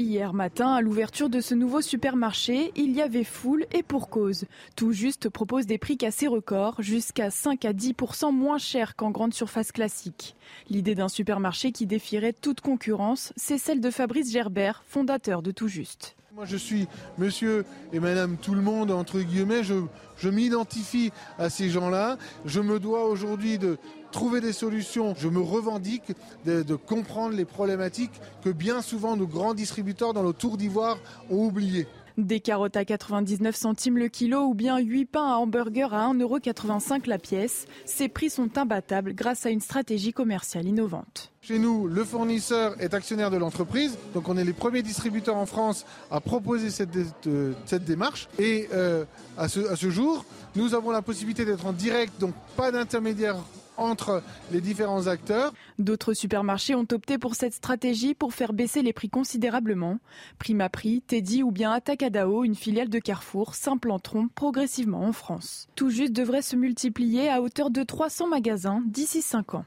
Hier 0.00 0.32
matin, 0.32 0.72
à 0.72 0.80
l'ouverture 0.80 1.28
de 1.28 1.42
ce 1.42 1.54
nouveau 1.54 1.82
supermarché, 1.82 2.72
il 2.74 2.92
y 2.92 3.02
avait 3.02 3.22
foule 3.22 3.66
et 3.70 3.82
pour 3.82 4.08
cause. 4.08 4.46
Tout 4.74 4.92
juste 4.92 5.28
propose 5.28 5.66
des 5.66 5.76
prix 5.76 5.98
cassés 5.98 6.26
records, 6.26 6.76
jusqu'à 6.78 7.30
5 7.30 7.66
à 7.66 7.74
10% 7.74 8.32
moins 8.32 8.56
cher 8.56 8.96
qu'en 8.96 9.10
grande 9.10 9.34
surface 9.34 9.72
classique. 9.72 10.36
L'idée 10.70 10.94
d'un 10.94 11.10
supermarché 11.10 11.70
qui 11.70 11.86
défierait 11.86 12.32
toute 12.32 12.62
concurrence, 12.62 13.34
c'est 13.36 13.58
celle 13.58 13.82
de 13.82 13.90
Fabrice 13.90 14.32
Gerbert, 14.32 14.82
fondateur 14.86 15.42
de 15.42 15.50
Tout 15.50 15.68
Juste. 15.68 16.16
Moi, 16.34 16.46
je 16.46 16.56
suis 16.56 16.88
monsieur 17.18 17.66
et 17.92 18.00
madame 18.00 18.38
tout 18.38 18.54
le 18.54 18.62
monde, 18.62 18.92
entre 18.92 19.20
guillemets. 19.20 19.64
Je, 19.64 19.74
je 20.16 20.30
m'identifie 20.30 21.10
à 21.38 21.50
ces 21.50 21.68
gens-là. 21.68 22.16
Je 22.46 22.60
me 22.60 22.80
dois 22.80 23.04
aujourd'hui 23.04 23.58
de 23.58 23.76
trouver 24.10 24.40
des 24.40 24.52
solutions. 24.52 25.14
Je 25.16 25.28
me 25.28 25.40
revendique 25.40 26.12
de, 26.44 26.62
de, 26.62 26.74
comprendre 26.74 27.34
les 27.34 27.44
problématiques 27.44 28.20
que 28.44 28.50
bien 28.50 28.82
souvent 28.82 29.16
nos 29.16 29.26
grands 29.26 29.54
distributeurs 29.54 30.12
dans 30.12 30.22
le 30.22 30.32
Tour 30.32 30.56
d'Ivoire 30.56 30.98
ont 31.30 31.46
oubliées. 31.46 31.86
Des 32.18 32.40
carottes 32.40 32.76
à 32.76 32.84
99 32.84 33.54
centimes 33.56 33.96
le 33.96 34.08
kilo 34.08 34.42
ou 34.42 34.54
bien 34.54 34.78
8 34.78 35.06
pains 35.06 35.32
à 35.32 35.36
hamburger 35.36 35.94
à 35.94 36.12
1,85€ 36.12 37.08
la 37.08 37.18
pièce. 37.18 37.66
Ces 37.86 38.08
prix 38.08 38.30
sont 38.30 38.58
imbattables 38.58 39.14
grâce 39.14 39.46
à 39.46 39.50
une 39.50 39.60
stratégie 39.60 40.12
commerciale 40.12 40.66
innovante. 40.66 41.32
Chez 41.40 41.58
nous, 41.58 41.86
le 41.86 42.04
fournisseur 42.04 42.74
est 42.80 42.92
actionnaire 42.92 43.30
de 43.30 43.38
l'entreprise, 43.38 43.96
donc 44.12 44.28
on 44.28 44.36
est 44.36 44.44
les 44.44 44.52
premiers 44.52 44.82
distributeurs 44.82 45.36
en 45.36 45.46
France 45.46 45.86
à 46.10 46.20
proposer 46.20 46.68
cette, 46.68 46.90
euh, 47.26 47.54
cette 47.64 47.84
démarche. 47.84 48.28
Et 48.38 48.68
euh, 48.74 49.04
à, 49.38 49.48
ce, 49.48 49.60
à 49.60 49.76
ce 49.76 49.88
jour, 49.88 50.26
nous 50.56 50.74
avons 50.74 50.90
la 50.90 51.00
possibilité 51.00 51.46
d'être 51.46 51.64
en 51.64 51.72
direct, 51.72 52.12
donc 52.20 52.34
pas 52.56 52.70
d'intermédiaire 52.70 53.36
entre 53.80 54.22
les 54.52 54.60
différents 54.60 55.06
acteurs. 55.06 55.52
D'autres 55.78 56.14
supermarchés 56.14 56.74
ont 56.74 56.86
opté 56.92 57.18
pour 57.18 57.34
cette 57.34 57.54
stratégie 57.54 58.14
pour 58.14 58.34
faire 58.34 58.52
baisser 58.52 58.82
les 58.82 58.92
prix 58.92 59.08
considérablement. 59.08 59.98
Prima 60.38 60.68
Prix, 60.68 61.02
Teddy 61.02 61.42
ou 61.42 61.50
bien 61.50 61.72
Atacadao, 61.72 62.44
une 62.44 62.54
filiale 62.54 62.88
de 62.88 62.98
Carrefour, 62.98 63.54
s'implanteront 63.54 64.28
progressivement 64.28 65.04
en 65.04 65.12
France. 65.12 65.68
Tout 65.74 65.90
juste 65.90 66.12
devrait 66.12 66.42
se 66.42 66.56
multiplier 66.56 67.28
à 67.28 67.40
hauteur 67.40 67.70
de 67.70 67.82
300 67.82 68.28
magasins 68.28 68.82
d'ici 68.86 69.22
5 69.22 69.54
ans. 69.54 69.64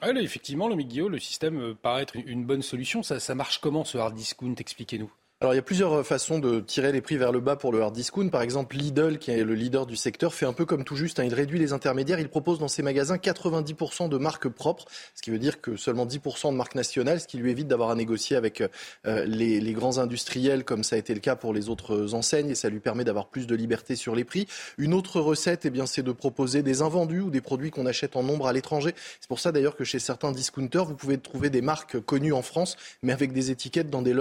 Ah, 0.00 0.12
là, 0.12 0.20
effectivement, 0.20 0.68
le 0.68 0.76
Guillaume, 0.76 1.10
le 1.10 1.18
système 1.18 1.74
paraît 1.82 2.02
être 2.02 2.14
une 2.14 2.44
bonne 2.44 2.62
solution. 2.62 3.02
Ça, 3.02 3.18
ça 3.18 3.34
marche 3.34 3.58
comment 3.60 3.84
ce 3.84 3.98
hard 3.98 4.14
discount? 4.14 4.54
Expliquez-nous. 4.56 5.10
Alors 5.40 5.54
il 5.54 5.56
y 5.56 5.60
a 5.60 5.62
plusieurs 5.62 6.04
façons 6.04 6.40
de 6.40 6.58
tirer 6.58 6.90
les 6.90 7.00
prix 7.00 7.16
vers 7.16 7.30
le 7.30 7.38
bas 7.38 7.54
pour 7.54 7.70
le 7.70 7.80
hard 7.80 7.94
discount. 7.94 8.28
Par 8.28 8.42
exemple, 8.42 8.74
Lidl, 8.74 9.18
qui 9.18 9.30
est 9.30 9.44
le 9.44 9.54
leader 9.54 9.86
du 9.86 9.94
secteur, 9.94 10.34
fait 10.34 10.46
un 10.46 10.52
peu 10.52 10.64
comme 10.64 10.82
tout 10.82 10.96
juste. 10.96 11.20
Hein, 11.20 11.24
il 11.26 11.32
réduit 11.32 11.60
les 11.60 11.72
intermédiaires. 11.72 12.18
Il 12.18 12.28
propose 12.28 12.58
dans 12.58 12.66
ses 12.66 12.82
magasins 12.82 13.18
90% 13.18 14.08
de 14.08 14.18
marques 14.18 14.48
propres, 14.48 14.86
ce 15.14 15.22
qui 15.22 15.30
veut 15.30 15.38
dire 15.38 15.60
que 15.60 15.76
seulement 15.76 16.06
10% 16.06 16.50
de 16.50 16.56
marques 16.56 16.74
nationales, 16.74 17.20
ce 17.20 17.28
qui 17.28 17.38
lui 17.38 17.52
évite 17.52 17.68
d'avoir 17.68 17.90
à 17.90 17.94
négocier 17.94 18.34
avec 18.34 18.64
euh, 19.06 19.24
les, 19.26 19.72
grands 19.74 19.98
industriels, 19.98 20.64
comme 20.64 20.82
ça 20.82 20.96
a 20.96 20.98
été 20.98 21.14
le 21.14 21.20
cas 21.20 21.36
pour 21.36 21.54
les 21.54 21.68
autres 21.68 22.14
enseignes, 22.14 22.50
et 22.50 22.56
ça 22.56 22.68
lui 22.68 22.80
permet 22.80 23.04
d'avoir 23.04 23.28
plus 23.28 23.46
de 23.46 23.54
liberté 23.54 23.94
sur 23.94 24.16
les 24.16 24.24
prix. 24.24 24.48
Une 24.76 24.92
autre 24.92 25.20
recette, 25.20 25.64
eh 25.66 25.70
bien, 25.70 25.86
c'est 25.86 26.02
de 26.02 26.10
proposer 26.10 26.64
des 26.64 26.82
invendus 26.82 27.20
ou 27.20 27.30
des 27.30 27.42
produits 27.42 27.70
qu'on 27.70 27.86
achète 27.86 28.16
en 28.16 28.24
nombre 28.24 28.48
à 28.48 28.52
l'étranger. 28.52 28.92
C'est 29.20 29.28
pour 29.28 29.38
ça 29.38 29.52
d'ailleurs 29.52 29.76
que 29.76 29.84
chez 29.84 30.00
certains 30.00 30.32
discounters, 30.32 30.84
vous 30.84 30.96
pouvez 30.96 31.16
trouver 31.16 31.48
des 31.48 31.62
marques 31.62 32.00
connues 32.00 32.32
en 32.32 32.42
France, 32.42 32.76
mais 33.04 33.12
avec 33.12 33.32
des 33.32 33.52
étiquettes 33.52 33.88
dans 33.88 34.02
des 34.02 34.14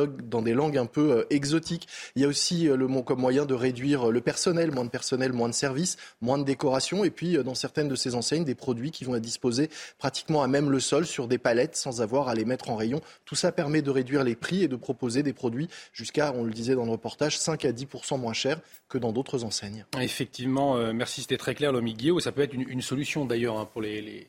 langues 0.54 0.78
un 0.78 0.86
peu 0.86 1.07
exotique. 1.30 1.88
Il 2.16 2.22
y 2.22 2.26
a 2.26 2.28
aussi 2.28 2.66
le 2.66 2.88
comme 3.02 3.20
moyen 3.20 3.46
de 3.46 3.54
réduire 3.54 4.12
le 4.12 4.22
personnel, 4.22 4.72
moins 4.72 4.86
de 4.86 4.90
personnel, 4.90 5.34
moins 5.34 5.50
de 5.50 5.54
services, 5.54 5.98
moins 6.22 6.38
de 6.38 6.44
décoration, 6.44 7.04
et 7.04 7.12
puis 7.12 7.38
dans 7.44 7.54
certaines 7.54 7.88
de 7.88 7.96
ces 7.96 8.16
enseignes, 8.16 8.44
des 8.44 8.56
produits 8.56 8.92
qui 8.92 9.04
vont 9.04 9.16
être 9.16 9.22
disposés 9.22 9.70
pratiquement 9.98 10.42
à 10.42 10.48
même 10.48 10.72
le 10.72 10.80
sol 10.80 11.06
sur 11.06 11.28
des 11.28 11.38
palettes 11.38 11.76
sans 11.76 12.02
avoir 12.02 12.28
à 12.28 12.36
les 12.36 12.46
mettre 12.46 12.70
en 12.70 12.76
rayon. 12.76 13.02
Tout 13.26 13.36
ça 13.36 13.52
permet 13.52 13.82
de 13.82 13.92
réduire 13.92 14.24
les 14.24 14.36
prix 14.36 14.64
et 14.64 14.68
de 14.68 14.76
proposer 14.76 15.24
des 15.24 15.34
produits 15.34 15.70
jusqu'à, 15.94 16.34
on 16.34 16.44
le 16.44 16.52
disait 16.52 16.76
dans 16.76 16.86
le 16.86 16.92
reportage, 16.92 17.38
5 17.38 17.66
à 17.66 17.72
10% 17.72 18.20
moins 18.20 18.34
chers 18.34 18.60
que 18.90 18.98
dans 18.98 19.12
d'autres 19.12 19.44
enseignes. 19.44 19.86
Effectivement, 20.00 20.78
euh, 20.78 20.94
merci, 20.94 21.22
c'était 21.22 21.38
très 21.38 21.56
clair, 21.56 21.74
Guillaume. 21.94 22.20
Ça 22.20 22.32
peut 22.32 22.42
être 22.42 22.54
une, 22.54 22.82
solution 22.82 23.26
d'ailleurs 23.26 23.58
hein, 23.58 23.70
pour 23.72 23.82
les. 23.82 24.28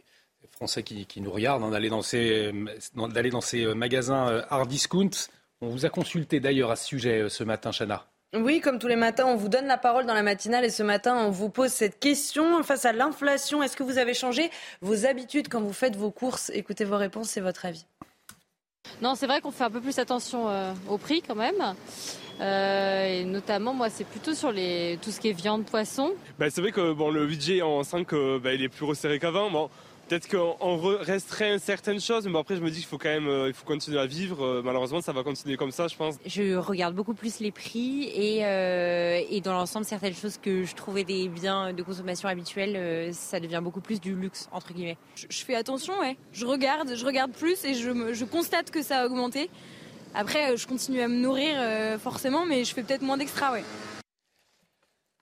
Français 0.51 0.83
qui, 0.83 1.21
nous 1.21 1.31
regardent, 1.31 1.63
hein, 1.63 1.71
d'aller 1.71 1.89
dans 1.89 2.01
d'aller 3.09 3.31
dans 3.31 3.41
ces 3.41 3.75
magasins 3.75 4.43
hard 4.51 4.69
discount 4.69 5.11
on 5.61 5.69
vous 5.69 5.87
a 5.87 5.91
consulté 5.91 6.41
d'ailleurs 6.41 6.71
à 6.71 6.77
ce 6.77 6.87
sujet 6.87 7.29
ce 7.29 7.45
matin, 7.45 7.71
Chana. 7.71 8.07
Oui, 8.35 8.61
comme 8.61 8.79
tous 8.79 8.89
les 8.89 8.97
matins, 8.97 9.25
on 9.27 9.37
vous 9.37 9.49
donne 9.49 9.67
la 9.67 9.79
parole 9.79 10.05
dans 10.05 10.13
la 10.13 10.23
matinale 10.23 10.63
et 10.63 10.71
ce 10.71 10.83
matin, 10.83 11.17
on 11.17 11.31
vous 11.31 11.49
pose 11.49 11.71
cette 11.71 11.99
question 11.99 12.63
face 12.63 12.85
à 12.85 12.93
l'inflation. 12.93 13.63
Est-ce 13.63 13.75
que 13.75 13.83
vous 13.83 13.97
avez 13.97 14.13
changé 14.13 14.51
vos 14.83 15.07
habitudes 15.07 15.49
quand 15.49 15.63
vous 15.63 15.73
faites 15.73 15.97
vos 15.97 16.11
courses? 16.11 16.51
Écoutez 16.55 16.85
vos 16.85 16.99
réponses, 16.99 17.31
c'est 17.31 17.41
votre 17.41 17.65
avis. 17.65 17.87
Non, 19.01 19.15
c'est 19.15 19.27
vrai 19.27 19.41
qu'on 19.41 19.51
fait 19.51 19.65
un 19.65 19.71
peu 19.71 19.81
plus 19.81 19.99
attention 19.99 20.51
euh, 20.51 20.75
au 20.89 20.99
prix 20.99 21.23
quand 21.23 21.37
même. 21.37 21.75
Euh, 22.41 23.21
et 23.21 23.25
notamment, 23.25 23.73
moi, 23.73 23.89
c'est 23.89 24.05
plutôt 24.05 24.35
sur 24.35 24.53
les, 24.53 24.99
tout 25.01 25.11
ce 25.11 25.21
qui 25.21 25.29
est 25.29 25.33
viande, 25.33 25.65
poisson. 25.65 26.13
Bah, 26.39 26.51
c'est 26.51 26.61
vrai 26.61 26.73
que 26.73 26.93
bon, 26.93 27.11
le 27.11 27.27
budget 27.27 27.63
en 27.63 27.83
5, 27.83 28.13
euh, 28.13 28.39
bah, 28.39 28.53
il 28.53 28.63
est 28.63 28.69
plus 28.69 28.85
resserré 28.85 29.19
qu'avant. 29.19 29.51
Bon, 29.51 29.71
Peut-être 30.09 30.29
qu'on 30.29 30.77
resterait 31.03 31.59
certaines 31.59 32.01
choses, 32.01 32.27
mais 32.27 32.39
après 32.39 32.57
je 32.57 32.63
me 32.63 32.71
dis 32.71 32.79
qu'il 32.79 32.87
faut 32.87 32.97
quand 32.97 33.11
même, 33.11 33.29
euh, 33.29 33.49
il 33.49 33.53
faut 33.53 33.67
continuer 33.67 34.01
à 34.01 34.07
vivre. 34.07 34.43
Euh, 34.43 34.63
malheureusement, 34.65 35.03
ça 35.03 35.13
va 35.13 35.23
continuer 35.23 35.57
comme 35.59 35.71
ça, 35.71 35.87
je 35.87 35.97
pense. 35.97 36.17
Je 36.25 36.57
regarde 36.57 36.95
beaucoup 36.95 37.13
plus 37.13 37.41
les 37.41 37.53
prix 37.53 38.05
et, 38.15 38.45
euh, 38.47 39.21
et 39.29 39.43
dans 39.43 39.53
l'ensemble, 39.53 39.85
certaines 39.85 40.15
choses 40.15 40.39
que 40.39 40.65
je 40.65 40.75
trouvais 40.75 41.05
des 41.05 41.29
biens 41.29 41.75
de 41.75 41.83
consommation 41.83 42.29
habituels, 42.29 43.13
ça 43.13 43.39
devient 43.39 43.61
beaucoup 43.63 43.83
plus 43.83 44.01
du 44.01 44.15
luxe 44.15 44.49
entre 44.51 44.73
guillemets. 44.73 44.97
Je, 45.15 45.27
je 45.29 45.45
fais 45.45 45.55
attention, 45.55 45.99
ouais. 46.01 46.17
Je 46.33 46.47
regarde, 46.47 46.95
je 46.97 47.05
regarde 47.05 47.33
plus 47.33 47.63
et 47.65 47.75
je, 47.75 47.91
me, 47.91 48.15
je 48.15 48.25
constate 48.25 48.71
que 48.71 48.83
ça 48.83 49.03
a 49.03 49.07
augmenté. 49.07 49.51
Après, 50.15 50.57
je 50.57 50.67
continue 50.67 51.03
à 51.03 51.09
me 51.09 51.17
nourrir 51.17 51.55
euh, 51.59 51.99
forcément, 51.99 52.47
mais 52.47 52.65
je 52.65 52.73
fais 52.73 52.83
peut-être 52.83 53.03
moins 53.03 53.19
d'extra, 53.19 53.53
ouais. 53.53 53.63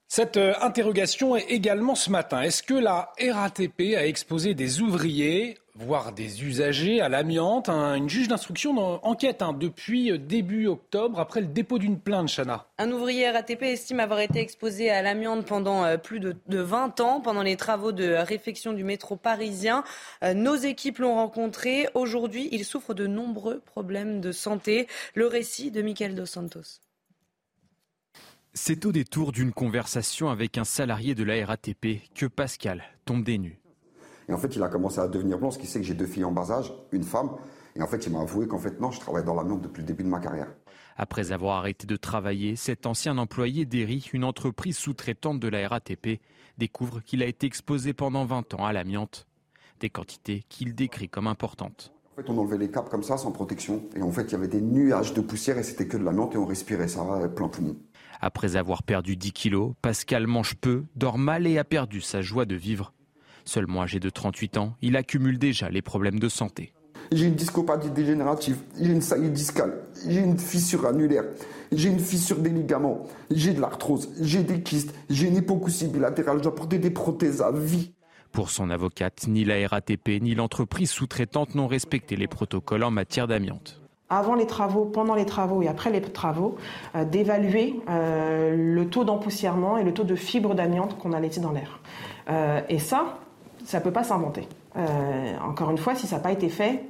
Cette 0.08 0.36
interrogation 0.36 1.34
est 1.34 1.50
également 1.50 1.96
ce 1.96 2.10
matin. 2.10 2.40
Est-ce 2.40 2.62
que 2.62 2.74
la 2.74 3.12
RATP 3.20 3.96
a 3.96 4.06
exposé 4.06 4.54
des 4.54 4.80
ouvriers, 4.80 5.58
voire 5.74 6.12
des 6.12 6.44
usagers 6.44 7.00
à 7.00 7.08
l'amiante 7.08 7.68
Une 7.68 8.08
juge 8.08 8.28
d'instruction 8.28 9.04
enquête 9.04 9.42
hein, 9.42 9.52
depuis 9.52 10.16
début 10.16 10.68
octobre 10.68 11.18
après 11.18 11.40
le 11.40 11.48
dépôt 11.48 11.78
d'une 11.78 11.98
plainte, 11.98 12.28
Chana? 12.28 12.66
Un 12.78 12.92
ouvrier 12.92 13.28
RATP 13.28 13.62
estime 13.64 13.98
avoir 13.98 14.20
été 14.20 14.38
exposé 14.38 14.90
à 14.90 15.02
l'amiante 15.02 15.44
pendant 15.44 15.98
plus 15.98 16.20
de, 16.20 16.36
de, 16.46 16.60
20 16.60 17.00
ans, 17.00 17.20
pendant 17.20 17.42
les 17.42 17.56
travaux 17.56 17.90
de 17.90 18.14
réfection 18.14 18.72
du 18.72 18.84
métro 18.84 19.16
parisien. 19.16 19.82
Nos 20.22 20.54
équipes 20.54 20.98
l'ont 20.98 21.16
rencontré. 21.16 21.88
Aujourd'hui, 21.94 22.48
il 22.52 22.64
souffre 22.64 22.94
de 22.94 23.08
nombreux 23.08 23.58
problèmes 23.58 24.20
de 24.20 24.30
santé. 24.30 24.86
Le 25.14 25.26
récit 25.26 25.72
de 25.72 25.82
Michael 25.82 26.14
Dos 26.14 26.26
Santos. 26.26 26.85
C'est 28.58 28.86
au 28.86 28.90
détour 28.90 29.32
d'une 29.32 29.52
conversation 29.52 30.30
avec 30.30 30.56
un 30.56 30.64
salarié 30.64 31.14
de 31.14 31.22
la 31.24 31.44
RATP 31.44 32.00
que 32.14 32.24
Pascal 32.24 32.82
tombe 33.04 33.22
des 33.22 33.36
nues. 33.36 33.60
Et 34.30 34.32
en 34.32 34.38
fait, 34.38 34.56
il 34.56 34.62
a 34.62 34.68
commencé 34.68 34.98
à 34.98 35.08
devenir 35.08 35.36
blanc, 35.36 35.48
parce 35.48 35.58
qu'il 35.58 35.68
sait 35.68 35.78
que 35.78 35.84
j'ai 35.84 35.92
deux 35.92 36.06
filles 36.06 36.24
en 36.24 36.32
bas 36.32 36.50
âge, 36.50 36.72
une 36.90 37.02
femme. 37.02 37.32
Et 37.76 37.82
en 37.82 37.86
fait, 37.86 38.06
il 38.06 38.12
m'a 38.12 38.22
avoué 38.22 38.48
qu'en 38.48 38.58
fait, 38.58 38.80
non, 38.80 38.90
je 38.90 38.98
travaille 38.98 39.24
dans 39.24 39.34
l'amiante 39.34 39.60
depuis 39.60 39.82
le 39.82 39.86
début 39.86 40.04
de 40.04 40.08
ma 40.08 40.20
carrière. 40.20 40.48
Après 40.96 41.32
avoir 41.32 41.58
arrêté 41.58 41.86
de 41.86 41.96
travailler, 41.96 42.56
cet 42.56 42.86
ancien 42.86 43.18
employé 43.18 43.66
d'ERI, 43.66 44.08
une 44.14 44.24
entreprise 44.24 44.78
sous-traitante 44.78 45.38
de 45.38 45.48
la 45.48 45.68
RATP, 45.68 46.22
découvre 46.56 47.00
qu'il 47.00 47.22
a 47.22 47.26
été 47.26 47.46
exposé 47.46 47.92
pendant 47.92 48.24
20 48.24 48.54
ans 48.54 48.64
à 48.64 48.72
l'amiante. 48.72 49.26
Des 49.80 49.90
quantités 49.90 50.44
qu'il 50.48 50.74
décrit 50.74 51.10
comme 51.10 51.26
importantes. 51.26 51.92
En 52.14 52.22
fait, 52.22 52.30
on 52.30 52.38
enlevait 52.38 52.56
les 52.56 52.70
capes 52.70 52.88
comme 52.88 53.02
ça, 53.02 53.18
sans 53.18 53.32
protection. 53.32 53.82
Et 53.94 54.00
en 54.00 54.10
fait, 54.12 54.22
il 54.22 54.32
y 54.32 54.36
avait 54.36 54.48
des 54.48 54.62
nuages 54.62 55.12
de 55.12 55.20
poussière 55.20 55.58
et 55.58 55.62
c'était 55.62 55.86
que 55.86 55.98
de 55.98 56.04
l'amiante 56.04 56.34
et 56.34 56.38
on 56.38 56.46
respirait 56.46 56.88
ça 56.88 57.04
plein 57.36 57.48
poumon. 57.48 57.76
Après 58.20 58.56
avoir 58.56 58.82
perdu 58.82 59.16
10 59.16 59.32
kilos, 59.32 59.72
Pascal 59.82 60.26
mange 60.26 60.54
peu, 60.54 60.84
dort 60.94 61.18
mal 61.18 61.46
et 61.46 61.58
a 61.58 61.64
perdu 61.64 62.00
sa 62.00 62.22
joie 62.22 62.44
de 62.44 62.54
vivre. 62.54 62.92
Seulement 63.44 63.82
âgé 63.82 64.00
de 64.00 64.10
38 64.10 64.56
ans, 64.56 64.76
il 64.82 64.96
accumule 64.96 65.38
déjà 65.38 65.68
les 65.68 65.82
problèmes 65.82 66.18
de 66.18 66.28
santé. 66.28 66.72
J'ai 67.12 67.26
une 67.26 67.34
discopathie 67.36 67.90
dégénérative, 67.90 68.56
j'ai 68.80 68.90
une 68.90 69.00
saillie 69.00 69.30
discale, 69.30 69.74
j'ai 70.08 70.20
une 70.20 70.38
fissure 70.38 70.86
annulaire, 70.86 71.22
j'ai 71.70 71.88
une 71.88 72.00
fissure 72.00 72.38
des 72.38 72.50
ligaments, 72.50 73.04
j'ai 73.30 73.52
de 73.52 73.60
l'arthrose, 73.60 74.08
j'ai 74.20 74.42
des 74.42 74.60
kystes, 74.60 74.92
j'ai 75.08 75.28
une 75.28 75.36
hypocousie 75.36 75.86
bilatérale, 75.86 76.38
je 76.38 76.42
dois 76.42 76.54
porter 76.54 76.78
des 76.78 76.90
prothèses 76.90 77.42
à 77.42 77.52
vie. 77.52 77.92
Pour 78.32 78.50
son 78.50 78.70
avocate, 78.70 79.28
ni 79.28 79.44
la 79.44 79.68
RATP 79.68 80.20
ni 80.20 80.34
l'entreprise 80.34 80.90
sous-traitante 80.90 81.54
n'ont 81.54 81.68
respecté 81.68 82.16
les 82.16 82.26
protocoles 82.26 82.82
en 82.82 82.90
matière 82.90 83.28
d'amiante 83.28 83.80
avant 84.08 84.34
les 84.34 84.46
travaux, 84.46 84.84
pendant 84.84 85.14
les 85.14 85.26
travaux 85.26 85.62
et 85.62 85.68
après 85.68 85.90
les 85.90 86.00
travaux, 86.00 86.56
euh, 86.94 87.04
d'évaluer 87.04 87.80
euh, 87.88 88.54
le 88.56 88.88
taux 88.88 89.04
d'empoussièrement 89.04 89.78
et 89.78 89.84
le 89.84 89.92
taux 89.92 90.04
de 90.04 90.14
fibres 90.14 90.54
d'amiante 90.54 90.98
qu'on 90.98 91.12
a 91.12 91.20
laissé 91.20 91.40
dans 91.40 91.52
l'air. 91.52 91.80
Euh, 92.28 92.60
et 92.68 92.78
ça, 92.78 93.18
ça 93.64 93.78
ne 93.78 93.84
peut 93.84 93.92
pas 93.92 94.04
s'inventer. 94.04 94.48
encore 95.42 95.70
une 95.70 95.78
fois, 95.78 95.94
si 95.94 96.06
ça 96.06 96.16
n'a 96.16 96.22
pas 96.22 96.32
été 96.32 96.48
fait, 96.48 96.84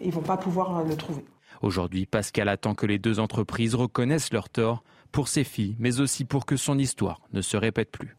ils 0.00 0.08
ne 0.08 0.12
vont 0.12 0.22
pas 0.22 0.36
pouvoir 0.36 0.82
le 0.82 0.96
trouver. 0.96 1.24
Aujourd'hui, 1.60 2.06
Pascal 2.06 2.48
attend 2.48 2.74
que 2.74 2.86
les 2.86 2.98
deux 2.98 3.20
entreprises 3.20 3.74
reconnaissent 3.74 4.32
leur 4.32 4.48
tort 4.48 4.82
pour 5.12 5.28
ses 5.28 5.44
filles, 5.44 5.76
mais 5.78 6.00
aussi 6.00 6.24
pour 6.24 6.46
que 6.46 6.56
son 6.56 6.78
histoire 6.78 7.20
ne 7.32 7.42
se 7.42 7.56
répète 7.56 7.90
plus. 7.90 8.16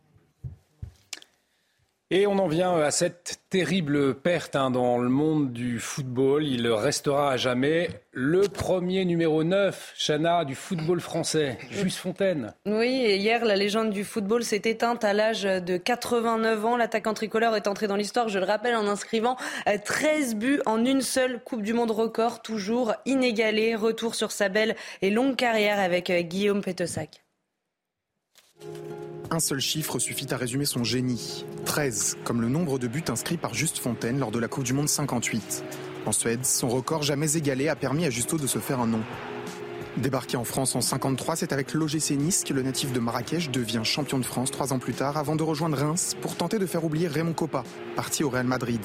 Et 2.15 2.27
on 2.27 2.37
en 2.37 2.45
vient 2.45 2.75
à 2.75 2.91
cette 2.91 3.39
terrible 3.49 4.13
perte 4.13 4.55
hein, 4.55 4.69
dans 4.69 4.99
le 4.99 5.09
monde 5.09 5.51
du 5.51 5.79
football. 5.79 6.45
Il 6.45 6.67
restera 6.67 7.31
à 7.31 7.37
jamais 7.37 7.89
le 8.11 8.41
premier 8.41 9.03
numéro 9.03 9.43
9, 9.43 9.95
Chana, 9.97 10.45
du 10.45 10.53
football 10.53 11.01
français, 11.01 11.57
Juste 11.71 11.97
Fontaine. 11.97 12.53
Oui, 12.67 13.01
et 13.03 13.15
hier, 13.15 13.43
la 13.43 13.55
légende 13.55 13.89
du 13.89 14.03
football 14.03 14.43
s'est 14.43 14.61
éteinte 14.65 15.03
à 15.03 15.13
l'âge 15.13 15.41
de 15.41 15.77
89 15.77 16.63
ans. 16.63 16.77
L'attaquant 16.77 17.15
tricolore 17.15 17.55
est 17.55 17.67
entré 17.67 17.87
dans 17.87 17.95
l'histoire, 17.95 18.29
je 18.29 18.37
le 18.37 18.45
rappelle, 18.45 18.75
en 18.75 18.87
inscrivant 18.87 19.35
13 19.65 20.35
buts 20.35 20.61
en 20.67 20.85
une 20.85 21.01
seule 21.01 21.39
Coupe 21.43 21.63
du 21.63 21.73
Monde 21.73 21.89
record, 21.89 22.43
toujours 22.43 22.93
inégalé. 23.07 23.73
Retour 23.73 24.13
sur 24.13 24.31
sa 24.31 24.49
belle 24.49 24.75
et 25.01 25.09
longue 25.09 25.35
carrière 25.35 25.79
avec 25.79 26.11
euh, 26.11 26.21
Guillaume 26.21 26.61
Petossac. 26.61 27.22
Un 29.31 29.39
seul 29.39 29.59
chiffre 29.59 29.99
suffit 29.99 30.31
à 30.31 30.37
résumer 30.37 30.65
son 30.65 30.83
génie. 30.83 31.45
13, 31.65 32.17
comme 32.23 32.41
le 32.41 32.49
nombre 32.49 32.77
de 32.77 32.87
buts 32.87 33.03
inscrits 33.09 33.37
par 33.37 33.53
Juste 33.53 33.79
Fontaine 33.79 34.19
lors 34.19 34.31
de 34.31 34.39
la 34.39 34.47
Coupe 34.47 34.63
du 34.63 34.73
Monde 34.73 34.89
58. 34.89 35.63
En 36.05 36.11
Suède, 36.11 36.45
son 36.45 36.67
record 36.67 37.01
jamais 37.01 37.37
égalé 37.37 37.69
a 37.69 37.75
permis 37.75 38.05
à 38.05 38.09
Justo 38.09 38.37
de 38.37 38.47
se 38.47 38.59
faire 38.59 38.79
un 38.79 38.87
nom. 38.87 39.01
Débarqué 39.97 40.37
en 40.37 40.43
France 40.43 40.75
en 40.75 40.81
53, 40.81 41.35
c'est 41.35 41.53
avec 41.53 41.73
l'OGC 41.73 42.11
Nice 42.11 42.43
que 42.43 42.53
le 42.53 42.63
natif 42.63 42.91
de 42.93 42.99
Marrakech 42.99 43.51
devient 43.51 43.81
champion 43.83 44.17
de 44.17 44.25
France 44.25 44.49
trois 44.49 44.73
ans 44.73 44.79
plus 44.79 44.93
tard 44.93 45.17
avant 45.17 45.35
de 45.35 45.43
rejoindre 45.43 45.77
Reims 45.77 46.15
pour 46.19 46.35
tenter 46.35 46.57
de 46.57 46.65
faire 46.65 46.83
oublier 46.83 47.07
Raymond 47.07 47.33
Coppa, 47.33 47.63
parti 47.95 48.23
au 48.23 48.29
Real 48.29 48.47
Madrid. 48.47 48.81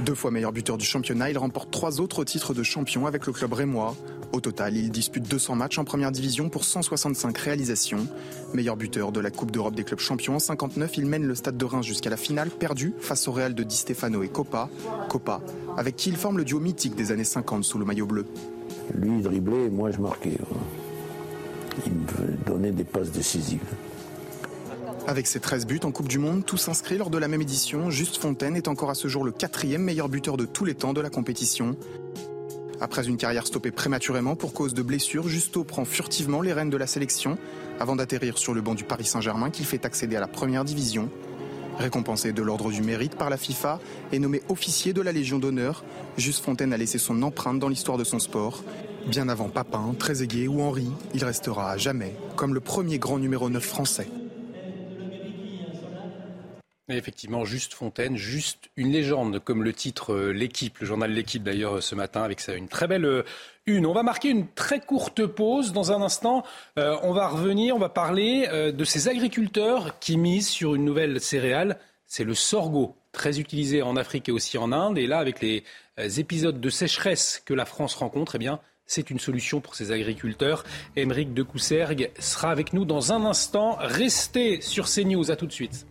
Deux 0.00 0.14
fois 0.14 0.30
meilleur 0.30 0.52
buteur 0.52 0.78
du 0.78 0.84
championnat, 0.84 1.30
il 1.30 1.38
remporte 1.38 1.70
trois 1.70 2.00
autres 2.00 2.24
titres 2.24 2.54
de 2.54 2.62
champion 2.62 3.06
avec 3.06 3.26
le 3.26 3.32
club 3.32 3.52
rémois. 3.52 3.94
Au 4.32 4.40
total, 4.40 4.76
il 4.76 4.90
dispute 4.90 5.28
200 5.28 5.56
matchs 5.56 5.78
en 5.78 5.84
première 5.84 6.10
division 6.10 6.48
pour 6.48 6.64
165 6.64 7.36
réalisations. 7.36 8.06
Meilleur 8.54 8.76
buteur 8.76 9.12
de 9.12 9.20
la 9.20 9.30
Coupe 9.30 9.50
d'Europe 9.50 9.74
des 9.74 9.84
clubs 9.84 10.00
champions 10.00 10.36
en 10.36 10.38
59, 10.38 10.96
il 10.96 11.06
mène 11.06 11.24
le 11.24 11.34
stade 11.34 11.58
de 11.58 11.64
Reims 11.64 11.84
jusqu'à 11.84 12.08
la 12.08 12.16
finale, 12.16 12.50
perdu 12.50 12.94
face 12.98 13.28
au 13.28 13.32
Real 13.32 13.54
de 13.54 13.62
Di 13.62 13.76
Stefano 13.76 14.22
et 14.22 14.28
Coppa. 14.28 14.70
Coppa, 15.08 15.42
avec 15.76 15.96
qui 15.96 16.08
il 16.08 16.16
forme 16.16 16.38
le 16.38 16.44
duo 16.44 16.58
mythique 16.58 16.96
des 16.96 17.12
années 17.12 17.24
50 17.24 17.62
sous 17.62 17.78
le 17.78 17.84
maillot 17.84 18.06
bleu. 18.06 18.24
Lui 18.94 19.18
il 19.18 19.22
driblait, 19.22 19.68
moi 19.68 19.90
je 19.90 19.98
marquais. 19.98 20.38
Il 21.86 21.92
me 21.92 22.44
donnait 22.46 22.72
des 22.72 22.84
passes 22.84 23.10
décisives. 23.10 23.60
Avec 25.08 25.26
ses 25.26 25.40
13 25.40 25.66
buts 25.66 25.80
en 25.82 25.90
Coupe 25.90 26.06
du 26.06 26.18
Monde, 26.18 26.44
tous 26.46 26.68
inscrits 26.68 26.96
lors 26.96 27.10
de 27.10 27.18
la 27.18 27.26
même 27.26 27.42
édition, 27.42 27.90
Juste 27.90 28.18
Fontaine 28.18 28.54
est 28.54 28.68
encore 28.68 28.88
à 28.88 28.94
ce 28.94 29.08
jour 29.08 29.24
le 29.24 29.32
quatrième 29.32 29.82
meilleur 29.82 30.08
buteur 30.08 30.36
de 30.36 30.44
tous 30.44 30.64
les 30.64 30.76
temps 30.76 30.92
de 30.92 31.00
la 31.00 31.10
compétition. 31.10 31.76
Après 32.80 33.08
une 33.08 33.16
carrière 33.16 33.48
stoppée 33.48 33.72
prématurément 33.72 34.36
pour 34.36 34.52
cause 34.52 34.74
de 34.74 34.82
blessures, 34.82 35.26
Justo 35.26 35.64
prend 35.64 35.84
furtivement 35.84 36.40
les 36.40 36.52
rênes 36.52 36.70
de 36.70 36.76
la 36.76 36.86
sélection 36.86 37.36
avant 37.80 37.96
d'atterrir 37.96 38.38
sur 38.38 38.54
le 38.54 38.60
banc 38.60 38.74
du 38.74 38.84
Paris 38.84 39.04
Saint-Germain 39.04 39.50
qu'il 39.50 39.66
fait 39.66 39.84
accéder 39.84 40.14
à 40.14 40.20
la 40.20 40.28
première 40.28 40.64
division. 40.64 41.10
Récompensé 41.78 42.32
de 42.32 42.42
l'ordre 42.42 42.70
du 42.70 42.82
mérite 42.82 43.16
par 43.16 43.28
la 43.28 43.36
FIFA 43.36 43.80
et 44.12 44.20
nommé 44.20 44.40
officier 44.48 44.92
de 44.92 45.02
la 45.02 45.10
Légion 45.10 45.40
d'honneur, 45.40 45.82
Juste 46.16 46.44
Fontaine 46.44 46.72
a 46.72 46.76
laissé 46.76 46.98
son 46.98 47.22
empreinte 47.22 47.58
dans 47.58 47.68
l'histoire 47.68 47.98
de 47.98 48.04
son 48.04 48.20
sport. 48.20 48.62
Bien 49.08 49.28
avant 49.28 49.48
Papin, 49.48 49.96
Trezeguet 49.98 50.46
ou 50.46 50.62
Henri, 50.62 50.88
il 51.12 51.24
restera 51.24 51.72
à 51.72 51.76
jamais 51.76 52.14
comme 52.36 52.54
le 52.54 52.60
premier 52.60 53.00
grand 53.00 53.18
numéro 53.18 53.50
9 53.50 53.64
français 53.64 54.06
effectivement, 56.96 57.44
Juste 57.44 57.74
Fontaine, 57.74 58.16
juste 58.16 58.70
une 58.76 58.92
légende, 58.92 59.38
comme 59.38 59.62
le 59.62 59.72
titre 59.72 60.12
euh, 60.12 60.32
L'équipe, 60.32 60.78
le 60.78 60.86
journal 60.86 61.12
L'équipe 61.12 61.42
d'ailleurs 61.42 61.76
euh, 61.76 61.80
ce 61.80 61.94
matin, 61.94 62.22
avec 62.22 62.46
une 62.48 62.68
très 62.68 62.86
belle 62.86 63.04
euh, 63.04 63.22
une. 63.66 63.86
On 63.86 63.92
va 63.92 64.02
marquer 64.02 64.28
une 64.28 64.48
très 64.48 64.80
courte 64.80 65.26
pause. 65.26 65.72
Dans 65.72 65.92
un 65.92 66.02
instant, 66.02 66.42
on 66.76 67.12
va 67.12 67.28
revenir, 67.28 67.76
on 67.76 67.78
va 67.78 67.88
parler 67.88 68.48
de 68.72 68.84
ces 68.84 69.06
agriculteurs 69.06 70.00
qui 70.00 70.16
misent 70.16 70.48
sur 70.48 70.74
une 70.74 70.84
nouvelle 70.84 71.20
céréale, 71.20 71.78
c'est 72.08 72.24
le 72.24 72.34
sorgho, 72.34 72.96
très 73.12 73.38
utilisé 73.38 73.80
en 73.80 73.96
Afrique 73.96 74.28
et 74.28 74.32
aussi 74.32 74.58
en 74.58 74.72
Inde. 74.72 74.98
Et 74.98 75.06
là, 75.06 75.20
avec 75.20 75.40
les 75.40 75.62
épisodes 76.18 76.60
de 76.60 76.70
sécheresse 76.70 77.40
que 77.46 77.54
la 77.54 77.64
France 77.64 77.94
rencontre, 77.94 78.34
eh 78.34 78.38
bien, 78.38 78.58
c'est 78.86 79.10
une 79.10 79.20
solution 79.20 79.60
pour 79.60 79.74
ces 79.74 79.92
agriculteurs. 79.92 80.64
Émeric 80.96 81.32
de 81.32 81.42
Coussergues 81.42 82.10
sera 82.18 82.50
avec 82.50 82.72
nous 82.72 82.84
dans 82.84 83.12
un 83.12 83.24
instant. 83.24 83.76
Restez 83.78 84.60
sur 84.60 84.86
CNews. 84.86 85.30
À 85.30 85.36
tout 85.36 85.46
de 85.46 85.52
suite. 85.52 85.86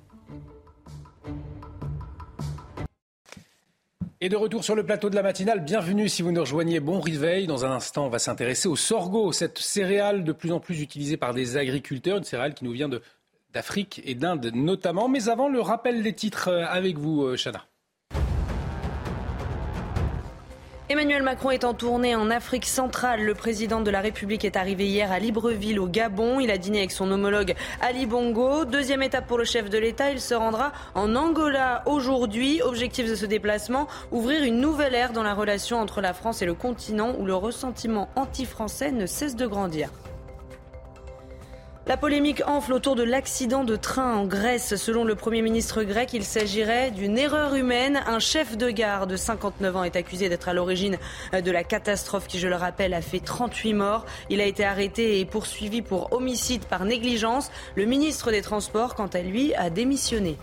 Et 4.24 4.30
de 4.30 4.36
retour 4.36 4.63
sur 4.63 4.76
le 4.76 4.86
plateau 4.86 5.09
de 5.09 5.15
la 5.15 5.24
matinale, 5.24 5.61
bienvenue 5.61 6.07
si 6.07 6.22
vous 6.22 6.32
nous 6.32 6.41
rejoignez. 6.41 6.80
Bon 6.80 6.99
réveil. 6.99 7.47
Dans 7.47 7.65
un 7.65 7.72
instant, 7.72 8.05
on 8.05 8.09
va 8.09 8.19
s'intéresser 8.19 8.67
au 8.67 8.76
sorgho, 8.76 9.32
cette 9.32 9.57
céréale 9.57 10.24
de 10.24 10.32
plus 10.32 10.51
en 10.51 10.59
plus 10.59 10.80
utilisée 10.80 11.17
par 11.17 11.34
des 11.34 11.57
agriculteurs, 11.57 12.17
une 12.17 12.24
céréale 12.24 12.53
qui 12.53 12.63
nous 12.63 12.72
vient 12.72 12.88
d'Afrique 13.51 13.99
et 14.05 14.13
d'Inde 14.13 14.51
notamment. 14.53 15.09
Mais 15.09 15.28
avant, 15.28 15.49
le 15.49 15.59
rappel 15.59 16.03
des 16.03 16.13
titres 16.13 16.49
euh, 16.49 16.65
avec 16.67 16.99
vous, 16.99 17.24
euh, 17.24 17.36
Chana. 17.36 17.65
Emmanuel 20.91 21.23
Macron 21.23 21.51
est 21.51 21.63
en 21.63 21.73
tournée 21.73 22.17
en 22.17 22.29
Afrique 22.29 22.65
centrale. 22.65 23.23
Le 23.23 23.33
président 23.33 23.79
de 23.79 23.89
la 23.89 24.01
République 24.01 24.43
est 24.43 24.57
arrivé 24.57 24.85
hier 24.85 25.09
à 25.09 25.19
Libreville 25.19 25.79
au 25.79 25.87
Gabon. 25.87 26.41
Il 26.41 26.51
a 26.51 26.57
dîné 26.57 26.79
avec 26.79 26.91
son 26.91 27.09
homologue 27.11 27.55
Ali 27.79 28.05
Bongo. 28.05 28.65
Deuxième 28.65 29.01
étape 29.01 29.25
pour 29.25 29.37
le 29.37 29.45
chef 29.45 29.69
de 29.69 29.77
l'État, 29.77 30.11
il 30.11 30.19
se 30.19 30.33
rendra 30.33 30.73
en 30.93 31.15
Angola 31.15 31.81
aujourd'hui. 31.85 32.61
Objectif 32.61 33.09
de 33.09 33.15
ce 33.15 33.25
déplacement, 33.25 33.87
ouvrir 34.11 34.43
une 34.43 34.59
nouvelle 34.59 34.93
ère 34.93 35.13
dans 35.13 35.23
la 35.23 35.33
relation 35.33 35.79
entre 35.79 36.01
la 36.01 36.13
France 36.13 36.41
et 36.41 36.45
le 36.45 36.55
continent 36.55 37.15
où 37.17 37.25
le 37.25 37.35
ressentiment 37.35 38.09
anti-français 38.17 38.91
ne 38.91 39.05
cesse 39.05 39.37
de 39.37 39.47
grandir. 39.47 39.91
La 41.88 41.97
polémique 41.97 42.43
enfle 42.45 42.73
autour 42.73 42.95
de 42.95 43.01
l'accident 43.01 43.63
de 43.63 43.75
train 43.75 44.15
en 44.15 44.25
Grèce. 44.25 44.75
Selon 44.75 45.03
le 45.03 45.15
Premier 45.15 45.41
ministre 45.41 45.82
grec, 45.82 46.13
il 46.13 46.23
s'agirait 46.23 46.91
d'une 46.91 47.17
erreur 47.17 47.55
humaine. 47.55 48.01
Un 48.05 48.19
chef 48.19 48.55
de 48.55 48.69
gare 48.69 49.07
de 49.07 49.15
59 49.15 49.75
ans 49.75 49.84
est 49.84 49.95
accusé 49.95 50.29
d'être 50.29 50.47
à 50.47 50.53
l'origine 50.53 50.99
de 51.34 51.51
la 51.51 51.63
catastrophe 51.63 52.27
qui, 52.27 52.38
je 52.38 52.47
le 52.47 52.55
rappelle, 52.55 52.93
a 52.93 53.01
fait 53.01 53.19
38 53.19 53.73
morts. 53.73 54.05
Il 54.29 54.41
a 54.41 54.45
été 54.45 54.63
arrêté 54.63 55.19
et 55.19 55.25
poursuivi 55.25 55.82
pour 55.82 56.13
homicide 56.13 56.65
par 56.65 56.86
négligence. 56.86 57.49
Le 57.75 57.86
ministre 57.86 58.29
des 58.29 58.43
Transports, 58.43 58.93
quant 58.93 59.07
à 59.07 59.21
lui, 59.21 59.55
a 59.55 59.71
démissionné. 59.71 60.38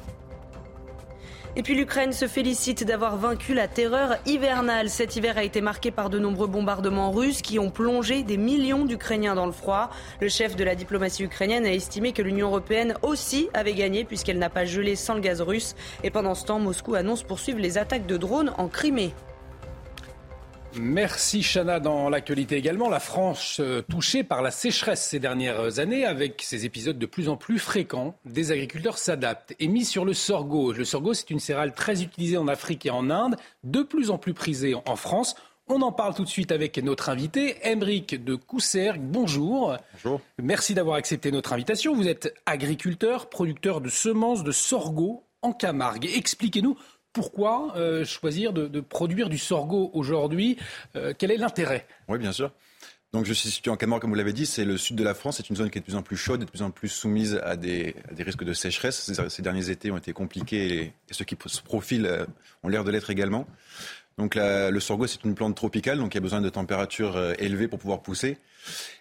Et 1.58 1.62
puis 1.64 1.74
l'Ukraine 1.74 2.12
se 2.12 2.28
félicite 2.28 2.84
d'avoir 2.84 3.16
vaincu 3.16 3.52
la 3.52 3.66
terreur 3.66 4.16
hivernale. 4.26 4.88
Cet 4.88 5.16
hiver 5.16 5.36
a 5.36 5.42
été 5.42 5.60
marqué 5.60 5.90
par 5.90 6.08
de 6.08 6.20
nombreux 6.20 6.46
bombardements 6.46 7.10
russes 7.10 7.42
qui 7.42 7.58
ont 7.58 7.68
plongé 7.68 8.22
des 8.22 8.36
millions 8.36 8.84
d'Ukrainiens 8.84 9.34
dans 9.34 9.44
le 9.44 9.50
froid. 9.50 9.90
Le 10.20 10.28
chef 10.28 10.54
de 10.54 10.62
la 10.62 10.76
diplomatie 10.76 11.24
ukrainienne 11.24 11.66
a 11.66 11.72
estimé 11.72 12.12
que 12.12 12.22
l'Union 12.22 12.46
européenne 12.46 12.94
aussi 13.02 13.48
avait 13.54 13.74
gagné 13.74 14.04
puisqu'elle 14.04 14.38
n'a 14.38 14.50
pas 14.50 14.66
gelé 14.66 14.94
sans 14.94 15.14
le 15.14 15.20
gaz 15.20 15.40
russe. 15.40 15.74
Et 16.04 16.12
pendant 16.12 16.36
ce 16.36 16.46
temps, 16.46 16.60
Moscou 16.60 16.94
annonce 16.94 17.24
poursuivre 17.24 17.58
les 17.58 17.76
attaques 17.76 18.06
de 18.06 18.16
drones 18.16 18.52
en 18.56 18.68
Crimée. 18.68 19.12
Merci 20.76 21.42
Chana. 21.42 21.80
Dans 21.80 22.08
l'actualité 22.08 22.56
également, 22.56 22.88
la 22.88 23.00
France 23.00 23.58
euh, 23.60 23.82
touchée 23.82 24.24
par 24.24 24.42
la 24.42 24.50
sécheresse 24.50 25.02
ces 25.02 25.18
dernières 25.18 25.78
années 25.78 26.04
avec 26.04 26.42
ces 26.42 26.64
épisodes 26.64 26.98
de 26.98 27.06
plus 27.06 27.28
en 27.28 27.36
plus 27.36 27.58
fréquents. 27.58 28.14
Des 28.24 28.52
agriculteurs 28.52 28.98
s'adaptent 28.98 29.54
et 29.58 29.68
mis 29.68 29.84
sur 29.84 30.04
le 30.04 30.14
sorgho. 30.14 30.72
Le 30.72 30.84
sorgho, 30.84 31.14
c'est 31.14 31.30
une 31.30 31.40
céréale 31.40 31.72
très 31.72 32.02
utilisée 32.02 32.36
en 32.36 32.48
Afrique 32.48 32.86
et 32.86 32.90
en 32.90 33.10
Inde, 33.10 33.36
de 33.64 33.82
plus 33.82 34.10
en 34.10 34.18
plus 34.18 34.34
prisée 34.34 34.74
en 34.74 34.96
France. 34.96 35.34
On 35.70 35.82
en 35.82 35.92
parle 35.92 36.14
tout 36.14 36.24
de 36.24 36.28
suite 36.28 36.50
avec 36.50 36.78
notre 36.78 37.10
invité, 37.10 37.56
Emeric 37.62 38.24
de 38.24 38.34
Coussergues. 38.34 39.02
Bonjour. 39.02 39.76
Bonjour. 39.92 40.20
Merci 40.42 40.74
d'avoir 40.74 40.96
accepté 40.96 41.30
notre 41.30 41.52
invitation. 41.52 41.94
Vous 41.94 42.08
êtes 42.08 42.34
agriculteur, 42.46 43.28
producteur 43.28 43.82
de 43.82 43.90
semences 43.90 44.44
de 44.44 44.52
sorgho 44.52 45.24
en 45.42 45.52
Camargue. 45.52 46.06
Expliquez-nous 46.06 46.76
pourquoi 47.18 47.76
euh, 47.76 48.04
choisir 48.04 48.52
de, 48.52 48.80
produire 48.80 49.28
du 49.28 49.38
sorgho 49.38 49.90
aujourd'hui 49.92 50.56
euh, 50.94 51.12
Quel 51.18 51.32
est 51.32 51.36
l'intérêt? 51.36 51.84
Oui, 52.06 52.16
bien 52.16 52.30
sûr. 52.30 52.52
donc 53.12 53.24
je 53.24 53.32
suis 53.32 53.48
situé 53.48 53.72
en 53.72 53.76
Camargue, 53.76 54.00
comme 54.02 54.10
vous 54.10 54.16
l'avez 54.16 54.32
dit, 54.32 54.46
c'est 54.46 54.64
le 54.64 54.76
sud 54.76 54.94
de 54.94 55.02
la 55.02 55.14
France. 55.14 55.38
C'est 55.38 55.50
une 55.50 55.56
zone 55.56 55.68
qui 55.68 55.78
est 55.78 55.80
de 55.80 55.84
plus 55.84 55.96
en 55.96 56.02
plus 56.02 56.16
chaude, 56.16 56.40
de 56.40 56.44
plus 56.44 56.62
en 56.62 56.70
plus 56.70 56.88
soumise 56.88 57.40
à 57.42 57.56
des, 57.56 57.96
risques 58.20 58.44
de 58.44 58.52
sécheresse. 58.52 59.12
Ces, 59.28 59.42
derniers 59.42 59.68
étés 59.68 59.90
ont 59.90 59.96
été 59.96 60.12
compliqués 60.12 60.80
et, 60.80 60.92
ceux 61.10 61.24
qui 61.24 61.36
se 61.46 61.60
profilent 61.60 62.06
euh, 62.06 62.24
ont 62.62 62.68
l'air 62.68 62.84
de 62.84 62.92
l'être 62.92 63.10
également. 63.10 63.48
Donc 64.18 64.34
le 64.34 64.80
sorgho, 64.80 65.06
c'est 65.06 65.24
une 65.24 65.34
plante 65.34 65.54
tropicale, 65.54 65.98
donc 65.98 66.14
il 66.14 66.16
y 66.16 66.18
a 66.18 66.20
besoin 66.20 66.40
de 66.40 66.48
températures 66.48 67.16
euh, 67.16 67.34
élevées 67.38 67.68
pour 67.68 67.78
pouvoir 67.78 68.00
pousser. 68.00 68.36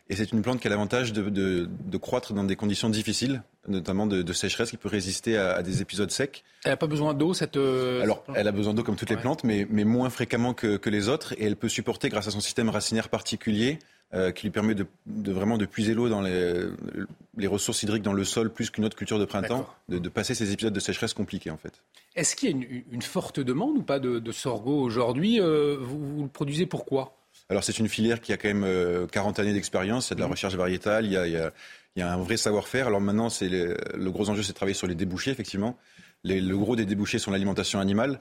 Et 0.09 0.15
c'est 0.15 0.31
une 0.31 0.41
plante 0.41 0.61
qui 0.61 0.67
a 0.67 0.69
l'avantage 0.69 1.11
de, 1.11 1.67
croître 1.97 2.33
dans 2.33 2.43
des 2.43 2.55
conditions 2.55 2.89
difficiles, 2.89 3.41
notamment 3.67 4.05
de, 4.05 4.31
sécheresse, 4.33 4.69
qui 4.69 4.77
peut 4.77 4.87
résister 4.87 5.37
à, 5.37 5.61
des 5.63 5.81
épisodes 5.81 6.11
secs. 6.11 6.43
Elle 6.63 6.71
n'a 6.71 6.77
pas 6.77 6.87
besoin 6.87 7.13
d'eau, 7.13 7.33
cette... 7.33 7.57
Euh, 7.57 8.01
Alors, 8.01 8.23
elle 8.33 8.47
a 8.47 8.53
besoin 8.53 8.73
d'eau 8.73 8.83
comme 8.83 8.95
toutes 8.95 9.09
les 9.09 9.17
plantes, 9.17 9.43
mais, 9.43 9.65
moins 9.65 10.09
fréquemment 10.09 10.53
que, 10.53 10.77
que, 10.77 10.89
les 10.89 11.09
autres. 11.09 11.33
Et 11.33 11.43
elle 11.45 11.57
peut 11.57 11.67
supporter, 11.67 12.07
grâce 12.07 12.27
à 12.27 12.31
son 12.31 12.39
système 12.39 12.69
racinaire 12.69 13.09
particulier, 13.09 13.79
euh, 14.13 14.31
qui 14.31 14.45
lui 14.45 14.51
permet 14.51 14.73
de, 14.73 14.87
vraiment 15.05 15.57
de 15.57 15.65
puiser 15.65 15.93
l'eau 15.93 16.07
dans 16.07 16.21
les, 16.21 17.47
ressources 17.47 17.83
hydriques 17.83 18.03
dans 18.03 18.13
le 18.13 18.23
sol 18.23 18.49
plus 18.49 18.69
qu'une 18.69 18.85
autre 18.85 18.95
culture 18.95 19.19
de 19.19 19.25
printemps, 19.25 19.67
de, 19.89 20.07
passer 20.07 20.33
ces 20.33 20.53
épisodes 20.53 20.71
de 20.71 20.79
sécheresse 20.79 21.13
compliqués 21.13 21.51
en 21.51 21.57
fait. 21.57 21.83
Est-ce 22.15 22.37
qu'il 22.37 22.49
y 22.49 22.53
a 22.53 22.83
une, 22.89 23.01
forte 23.01 23.41
demande 23.41 23.77
ou 23.77 23.81
pas 23.81 23.99
de, 23.99 24.31
sorgho 24.31 24.79
aujourd'hui 24.79 25.41
euh, 25.41 25.77
vous, 25.81 26.23
le 26.23 26.29
produisez 26.29 26.65
pourquoi? 26.65 27.17
Alors 27.49 27.65
c'est 27.65 27.79
une 27.79 27.89
filière 27.89 28.21
qui 28.21 28.31
a 28.31 28.37
quand 28.37 28.47
même 28.47 29.07
40 29.07 29.39
euh, 29.39 29.41
années 29.41 29.53
d'expérience, 29.53 30.07
il 30.07 30.11
y 30.11 30.13
a 30.13 30.15
de 30.15 30.21
la 30.21 30.27
mmh. 30.27 30.31
recherche 30.31 30.55
variétale, 30.55 31.05
il 31.05 31.11
y 31.11 32.01
a, 32.01 32.11
un 32.11 32.17
vrai 32.17 32.37
savoir-faire. 32.37 32.87
Alors 32.87 33.01
maintenant, 33.01 33.29
c'est 33.29 33.49
le 33.49 34.09
gros 34.09 34.29
enjeu, 34.29 34.41
c'est 34.41 34.53
de 34.53 34.55
travailler 34.55 34.73
sur 34.73 34.87
les 34.87 34.95
débouchés, 34.95 35.31
effectivement 35.31 35.77
le 36.23 36.55
gros 36.55 36.75
des 36.75 36.85
débouchés 36.85 37.19
sont 37.19 37.31
l'alimentation 37.31 37.79
animale, 37.79 38.19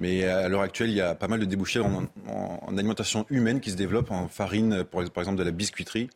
mais 0.00 0.24
à 0.24 0.48
l'heure 0.48 0.62
actuelle, 0.62 0.90
il 0.90 0.96
y 0.96 1.00
a 1.00 1.14
pas 1.14 1.28
mal 1.28 1.40
de 1.40 1.44
débouchés 1.44 1.80
en, 1.80 2.08
alimentation 2.76 3.26
humaine 3.30 3.60
qui 3.60 3.70
se 3.70 3.76
développent 3.76 4.10
en 4.10 4.28
farine, 4.28 4.84
par 4.84 5.02
exemple 5.02 5.38
de 5.38 5.44
la 5.44 5.50
biscuiterie. 5.50 6.10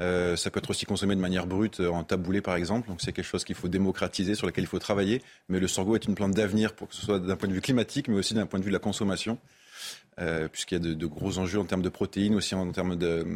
Euh, 0.00 0.36
ça 0.36 0.50
peut 0.50 0.58
être 0.58 0.70
aussi 0.70 0.86
consommé 0.86 1.16
de 1.16 1.20
manière 1.20 1.46
brute 1.46 1.80
en 1.80 2.04
taboulé 2.04 2.40
par 2.40 2.54
exemple. 2.54 2.88
Donc 2.88 3.00
c'est 3.00 3.12
quelque 3.12 3.24
chose 3.24 3.44
qu'il 3.44 3.56
faut 3.56 3.68
démocratiser, 3.68 4.34
sur 4.34 4.46
lequel 4.46 4.64
il 4.64 4.68
faut 4.68 4.78
travailler. 4.78 5.22
Mais 5.48 5.58
le 5.58 5.68
sorgho 5.68 5.96
est 5.96 6.04
une 6.04 6.14
plante 6.14 6.32
d'avenir 6.32 6.74
pour 6.74 6.88
que 6.88 6.94
ce 6.94 7.02
soit 7.02 7.18
d'un 7.18 7.36
point 7.36 7.48
de 7.48 7.54
vue 7.54 7.60
climatique, 7.60 8.08
mais 8.08 8.16
aussi 8.16 8.34
d'un 8.34 8.46
point 8.46 8.60
de 8.60 8.64
vue 8.64 8.70
de 8.70 8.76
la 8.76 8.80
consommation, 8.80 9.38
euh, 10.20 10.48
puisqu'il 10.48 10.74
y 10.74 10.90
a 10.90 10.94
de, 10.94 11.06
gros 11.06 11.38
enjeux 11.38 11.58
en 11.58 11.64
termes 11.64 11.82
de 11.82 11.88
protéines, 11.88 12.34
aussi 12.34 12.54
en 12.54 12.70
termes 12.70 12.96
de, 12.96 13.26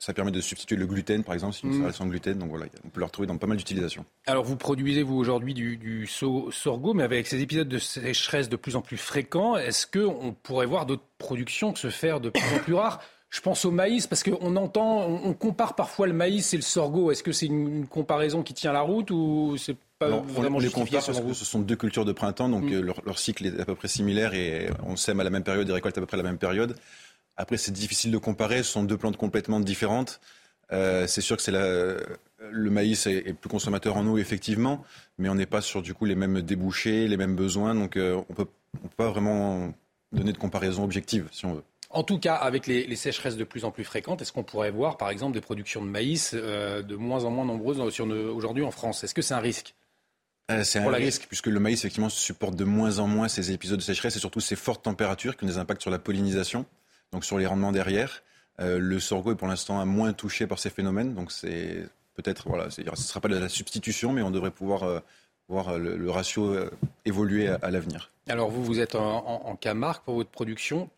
ça 0.00 0.14
permet 0.14 0.30
de 0.30 0.40
substituer 0.40 0.76
le 0.76 0.86
gluten, 0.86 1.22
par 1.22 1.34
exemple, 1.34 1.54
c'est 1.54 1.66
une 1.66 1.86
mmh. 1.86 1.92
sans 1.92 2.06
gluten. 2.06 2.38
Donc 2.38 2.48
voilà, 2.48 2.66
on 2.84 2.88
peut 2.88 3.00
le 3.00 3.04
retrouver 3.04 3.28
dans 3.28 3.36
pas 3.36 3.46
mal 3.46 3.58
d'utilisations. 3.58 4.06
Alors 4.26 4.44
vous 4.44 4.56
produisez, 4.56 5.02
vous, 5.02 5.16
aujourd'hui 5.16 5.52
du, 5.52 5.76
du 5.76 6.06
sorgho, 6.06 6.94
mais 6.94 7.02
avec 7.02 7.26
ces 7.26 7.42
épisodes 7.42 7.68
de 7.68 7.78
sécheresse 7.78 8.48
de 8.48 8.56
plus 8.56 8.76
en 8.76 8.80
plus 8.80 8.96
fréquents, 8.96 9.58
est-ce 9.58 9.86
qu'on 9.86 10.34
pourrait 10.42 10.64
voir 10.64 10.86
d'autres 10.86 11.04
productions 11.18 11.74
se 11.74 11.90
faire 11.90 12.20
de 12.20 12.30
plus 12.30 12.56
en 12.56 12.58
plus 12.60 12.74
rares? 12.74 13.00
Je 13.28 13.42
pense 13.42 13.64
au 13.66 13.70
maïs 13.70 14.06
parce 14.06 14.24
qu'on 14.24 14.56
entend, 14.56 15.06
on, 15.06 15.34
compare 15.34 15.76
parfois 15.76 16.06
le 16.06 16.14
maïs 16.14 16.52
et 16.52 16.56
le 16.56 16.62
sorgho. 16.62 17.12
Est-ce 17.12 17.22
que 17.22 17.30
c'est 17.30 17.46
une, 17.46 17.86
comparaison 17.86 18.42
qui 18.42 18.54
tient 18.54 18.72
la 18.72 18.80
route 18.80 19.10
ou 19.10 19.56
c'est 19.56 19.76
pas 19.98 20.08
vraiment 20.08 20.56
on 20.56 20.60
les 20.60 20.70
compare 20.70 21.04
parce 21.04 21.20
que 21.20 21.34
ce 21.34 21.44
sont 21.44 21.60
deux 21.60 21.76
cultures 21.76 22.06
de 22.06 22.12
printemps, 22.12 22.48
donc 22.48 22.64
mmh. 22.64 22.72
euh, 22.72 22.80
leur, 22.80 23.02
leur, 23.04 23.18
cycle 23.18 23.46
est 23.46 23.60
à 23.60 23.66
peu 23.66 23.74
près 23.74 23.86
similaire 23.86 24.32
et 24.32 24.70
on 24.84 24.96
sème 24.96 25.20
à 25.20 25.24
la 25.24 25.30
même 25.30 25.44
période 25.44 25.68
et 25.68 25.72
récolte 25.72 25.96
à 25.98 26.00
peu 26.00 26.06
près 26.06 26.16
à 26.16 26.22
la 26.22 26.28
même 26.28 26.38
période. 26.38 26.74
Après, 27.40 27.56
c'est 27.56 27.72
difficile 27.72 28.10
de 28.10 28.18
comparer. 28.18 28.58
Ce 28.58 28.72
sont 28.72 28.84
deux 28.84 28.98
plantes 28.98 29.16
complètement 29.16 29.60
différentes. 29.60 30.20
Euh, 30.72 31.06
c'est 31.06 31.22
sûr 31.22 31.38
que 31.38 31.42
c'est 31.42 31.52
le 31.52 32.70
maïs 32.70 33.06
est, 33.06 33.32
plus 33.32 33.48
consommateur 33.48 33.96
en 33.96 34.06
eau, 34.06 34.18
effectivement, 34.18 34.84
mais 35.16 35.30
on 35.30 35.34
n'est 35.34 35.46
pas 35.46 35.62
sur 35.62 35.80
du 35.80 35.94
coup 35.94 36.04
les 36.04 36.14
mêmes 36.14 36.42
débouchés, 36.42 37.08
les 37.08 37.16
mêmes 37.16 37.34
besoins. 37.34 37.74
Donc, 37.74 37.96
euh, 37.96 38.20
on 38.28 38.34
peut, 38.34 38.46
ne 38.74 38.88
peut 38.88 38.94
pas 38.94 39.08
vraiment 39.08 39.72
donner 40.12 40.32
de 40.34 40.38
comparaison 40.38 40.84
objective, 40.84 41.28
si 41.32 41.46
on 41.46 41.54
veut. 41.54 41.62
En 41.88 42.02
tout 42.02 42.18
cas, 42.18 42.34
avec 42.34 42.66
les, 42.66 42.94
sécheresses 42.94 43.36
de 43.36 43.44
plus 43.44 43.64
en 43.64 43.70
plus 43.70 43.84
fréquentes, 43.84 44.20
est-ce 44.20 44.32
qu'on 44.32 44.44
pourrait 44.44 44.70
voir, 44.70 44.98
par 44.98 45.08
exemple, 45.08 45.32
des 45.32 45.40
productions 45.40 45.82
de 45.82 45.90
maïs 45.90 46.32
euh, 46.34 46.82
de 46.82 46.94
moins 46.94 47.24
en 47.24 47.30
moins 47.30 47.46
nombreuses 47.46 47.80
aujourd'hui 47.80 48.64
en 48.64 48.70
France? 48.70 49.02
Est-ce 49.02 49.14
que 49.14 49.22
c'est 49.22 49.34
un 49.34 49.40
risque? 49.40 49.74
C'est 50.62 50.80
un 50.80 50.90
risque, 50.90 51.26
puisque 51.26 51.46
le 51.46 51.60
maïs, 51.60 51.78
effectivement, 51.78 52.10
supporte 52.10 52.54
de 52.56 52.64
moins 52.64 52.98
en 52.98 53.06
moins 53.06 53.28
ces 53.28 53.52
épisodes 53.52 53.78
de 53.78 53.84
sécheresse 53.84 54.16
et 54.16 54.18
surtout 54.18 54.40
ces 54.40 54.56
fortes 54.56 54.84
températures 54.84 55.36
qui 55.36 55.44
ont 55.44 55.46
des 55.46 55.58
impacts 55.58 55.80
sur 55.80 55.90
la 55.90 55.98
pollinisation 55.98 56.66
donc 57.12 57.24
sur 57.24 57.38
les 57.38 57.46
rendements 57.46 57.72
derrière. 57.72 58.22
Euh, 58.60 58.78
le 58.78 59.00
sorgho 59.00 59.32
est 59.32 59.36
pour 59.36 59.48
l'instant 59.48 59.84
moins 59.86 60.12
touché 60.12 60.46
par 60.46 60.58
ces 60.58 60.70
phénomènes, 60.70 61.14
donc 61.14 61.32
c'est 61.32 61.86
peut-être 62.14 62.48
voilà, 62.48 62.70
ce 62.70 62.82
ne 62.82 62.96
sera 62.96 63.20
pas 63.20 63.28
de 63.28 63.36
la 63.36 63.48
substitution, 63.48 64.12
mais 64.12 64.22
on 64.22 64.30
devrait 64.30 64.50
pouvoir 64.50 64.82
euh, 64.82 65.00
voir 65.48 65.70
euh, 65.70 65.78
le, 65.78 66.10
ratio 66.10 66.54
évoluer 67.04 67.48
à, 67.48 67.70
l'avenir. 67.70 68.10
Alors 68.28 68.50
vous, 68.50 68.62
vous 68.62 68.80
êtes 68.80 68.94
en, 68.94 69.56
Camargue 69.60 70.02
pour 70.04 70.14
votre 70.14 70.30
production. 70.30 70.90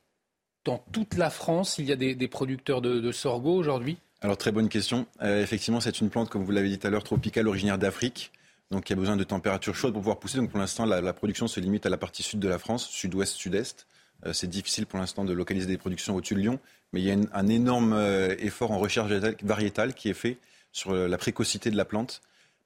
Dans 0.65 0.79
toute 0.93 1.17
la 1.17 1.31
France, 1.31 1.79
il 1.79 1.87
y 1.87 1.93
a 1.93 1.97
des, 1.97 2.29
producteurs 2.29 2.81
de, 2.81 3.13
sorgho 3.13 3.55
aujourd'hui? 3.55 3.99
Alors 4.21 4.37
très 4.37 4.53
bonne 4.53 4.69
question. 4.69 5.07
effectivement, 5.21 5.81
c'est 5.81 6.01
une 6.01 6.11
plante, 6.11 6.31
comme 6.31 6.45
vous 6.45 6.53
l'avez 6.53 6.69
dit 6.69 6.79
tout 6.79 6.87
à 6.87 6.91
l'heure, 6.91 7.03
tropicale 7.03 7.49
originaire 7.49 7.79
d'Afrique. 7.79 8.31
Donc 8.71 8.89
il 8.89 8.93
y 8.93 8.97
a 8.97 9.01
besoin 9.01 9.17
de 9.17 9.25
températures 9.25 9.75
chaudes 9.75 9.93
pour 9.93 10.03
pouvoir 10.03 10.19
pousser. 10.19 10.39
Donc 10.39 10.51
pour 10.51 10.61
l'instant, 10.61 10.85
la, 10.85 11.01
la, 11.01 11.13
production 11.13 11.49
se 11.49 11.59
limite 11.59 11.85
à 11.85 11.91
la 11.91 11.97
partie 11.97 12.23
sud 12.23 12.39
de 12.39 12.49
la 12.49 12.59
France, 12.59 12.89
sud-ouest, 12.89 13.35
sud-est. 13.35 13.87
Euh, 14.27 14.33
c'est 14.33 14.47
difficile 14.47 14.87
pour 14.87 14.99
l'instant 14.99 15.25
de 15.25 15.33
localiser 15.33 15.67
des 15.67 15.79
productions 15.79 16.15
au-dessus 16.15 16.35
de 16.35 16.41
Lyon, 16.41 16.59
mais 16.93 17.01
il 17.01 17.07
y 17.07 17.11
a 17.11 17.17
un 17.33 17.47
énorme 17.49 17.93
euh, 17.93 18.35
effort 18.39 18.71
en 18.71 18.79
recherche 18.79 19.11
variétale 19.43 19.95
qui 19.95 20.09
est 20.11 20.15
fait 20.15 20.39
sur 20.73 20.95
la 20.95 21.19
précocité 21.19 21.71
de 21.71 21.77
la 21.77 21.85
plante 21.85 22.23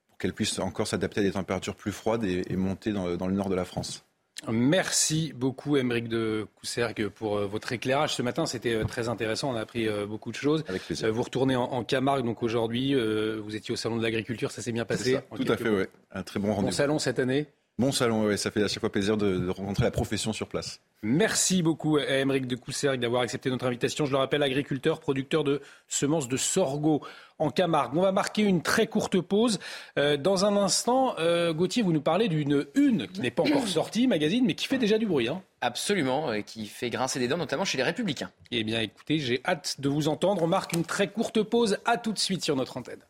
pour 0.08 0.18
qu'elle 0.18 0.32
puisse 0.32 0.60
encore 0.60 0.86
s'adapter 0.86 1.20
à 1.20 1.22
des 1.24 1.32
températures 1.32 1.74
plus 1.74 1.90
froides 1.90 2.22
et, 2.22 2.56
monter 2.56 2.92
dans, 2.92 3.06
le 3.06 3.34
nord 3.34 3.48
de 3.48 3.56
la 3.56 3.64
France. 3.64 4.04
Merci 4.48 5.32
beaucoup, 5.34 5.76
Émeric 5.76 6.08
de 6.08 6.46
Coussergue, 6.54 7.08
pour 7.08 7.38
euh, 7.38 7.46
votre 7.46 7.72
éclairage 7.72 8.14
ce 8.14 8.22
matin. 8.22 8.46
C'était 8.46 8.84
très 8.84 9.08
intéressant. 9.08 9.50
On 9.50 9.56
a 9.56 9.60
appris 9.60 9.88
beaucoup 10.06 10.30
de 10.30 10.36
choses. 10.36 10.62
Avec 10.68 10.82
plaisir. 10.82 11.12
Vous 11.12 11.22
retournez 11.22 11.56
en, 11.56 11.82
Camargue, 11.82 12.24
donc 12.24 12.44
aujourd'hui, 12.44 12.94
vous 12.94 13.56
étiez 13.56 13.72
au 13.72 13.76
Salon 13.76 13.96
de 13.96 14.02
l'Agriculture. 14.02 14.52
Ça 14.52 14.62
s'est 14.62 14.72
bien 14.72 14.84
passé 14.84 15.18
Tout 15.34 15.50
à 15.50 15.56
fait, 15.56 15.68
oui. 15.68 15.84
Un 16.12 16.22
très 16.22 16.38
bon 16.38 16.48
rendez-vous. 16.48 16.66
Bon 16.66 16.72
salon 16.72 16.98
cette 16.98 17.18
année 17.18 17.48
Bon 17.78 17.92
salon. 17.92 18.34
Ça 18.38 18.50
fait 18.50 18.62
à 18.62 18.68
chaque 18.68 18.80
fois 18.80 18.90
plaisir 18.90 19.18
de 19.18 19.50
rencontrer 19.50 19.84
la 19.84 19.90
profession 19.90 20.32
sur 20.32 20.48
place. 20.48 20.80
Merci 21.02 21.62
beaucoup 21.62 21.98
à 21.98 22.16
Émeric 22.18 22.46
de 22.46 22.56
Coussergue 22.56 22.98
d'avoir 23.00 23.20
accepté 23.20 23.50
notre 23.50 23.66
invitation. 23.66 24.06
Je 24.06 24.12
le 24.12 24.16
rappelle, 24.16 24.42
agriculteur, 24.42 24.98
producteur 24.98 25.44
de 25.44 25.60
semences 25.86 26.26
de 26.26 26.38
sorgho 26.38 27.02
en 27.38 27.50
Camargue. 27.50 27.94
On 27.94 28.00
va 28.00 28.12
marquer 28.12 28.42
une 28.42 28.62
très 28.62 28.86
courte 28.86 29.20
pause. 29.20 29.58
Euh, 29.98 30.16
dans 30.16 30.46
un 30.46 30.56
instant, 30.56 31.16
euh, 31.18 31.52
Gauthier, 31.52 31.82
vous 31.82 31.92
nous 31.92 32.00
parlez 32.00 32.28
d'une 32.28 32.64
une 32.74 33.08
qui 33.08 33.20
n'est 33.20 33.30
pas 33.30 33.42
encore 33.42 33.68
sortie, 33.68 34.06
magazine, 34.06 34.46
mais 34.46 34.54
qui 34.54 34.66
fait 34.66 34.78
déjà 34.78 34.96
du 34.96 35.04
bruit. 35.04 35.28
Hein. 35.28 35.42
Absolument, 35.60 36.32
et 36.32 36.44
qui 36.44 36.66
fait 36.66 36.88
grincer 36.88 37.18
des 37.18 37.28
dents, 37.28 37.36
notamment 37.36 37.66
chez 37.66 37.76
les 37.76 37.84
Républicains. 37.84 38.30
Eh 38.52 38.64
bien, 38.64 38.80
écoutez, 38.80 39.18
j'ai 39.18 39.42
hâte 39.44 39.82
de 39.82 39.90
vous 39.90 40.08
entendre. 40.08 40.42
On 40.42 40.46
marque 40.46 40.72
une 40.72 40.84
très 40.84 41.08
courte 41.08 41.42
pause. 41.42 41.76
À 41.84 41.98
tout 41.98 42.12
de 42.12 42.18
suite 42.18 42.42
sur 42.42 42.56
notre 42.56 42.78
antenne. 42.78 43.00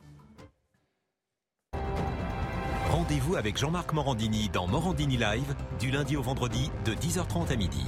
Rendez-vous 3.08 3.36
avec 3.36 3.56
Jean-Marc 3.56 3.92
Morandini 3.92 4.48
dans 4.48 4.66
Morandini 4.66 5.16
Live 5.16 5.54
du 5.78 5.92
lundi 5.92 6.16
au 6.16 6.22
vendredi 6.22 6.72
de 6.84 6.92
10h30 6.92 7.52
à 7.52 7.54
midi. 7.54 7.84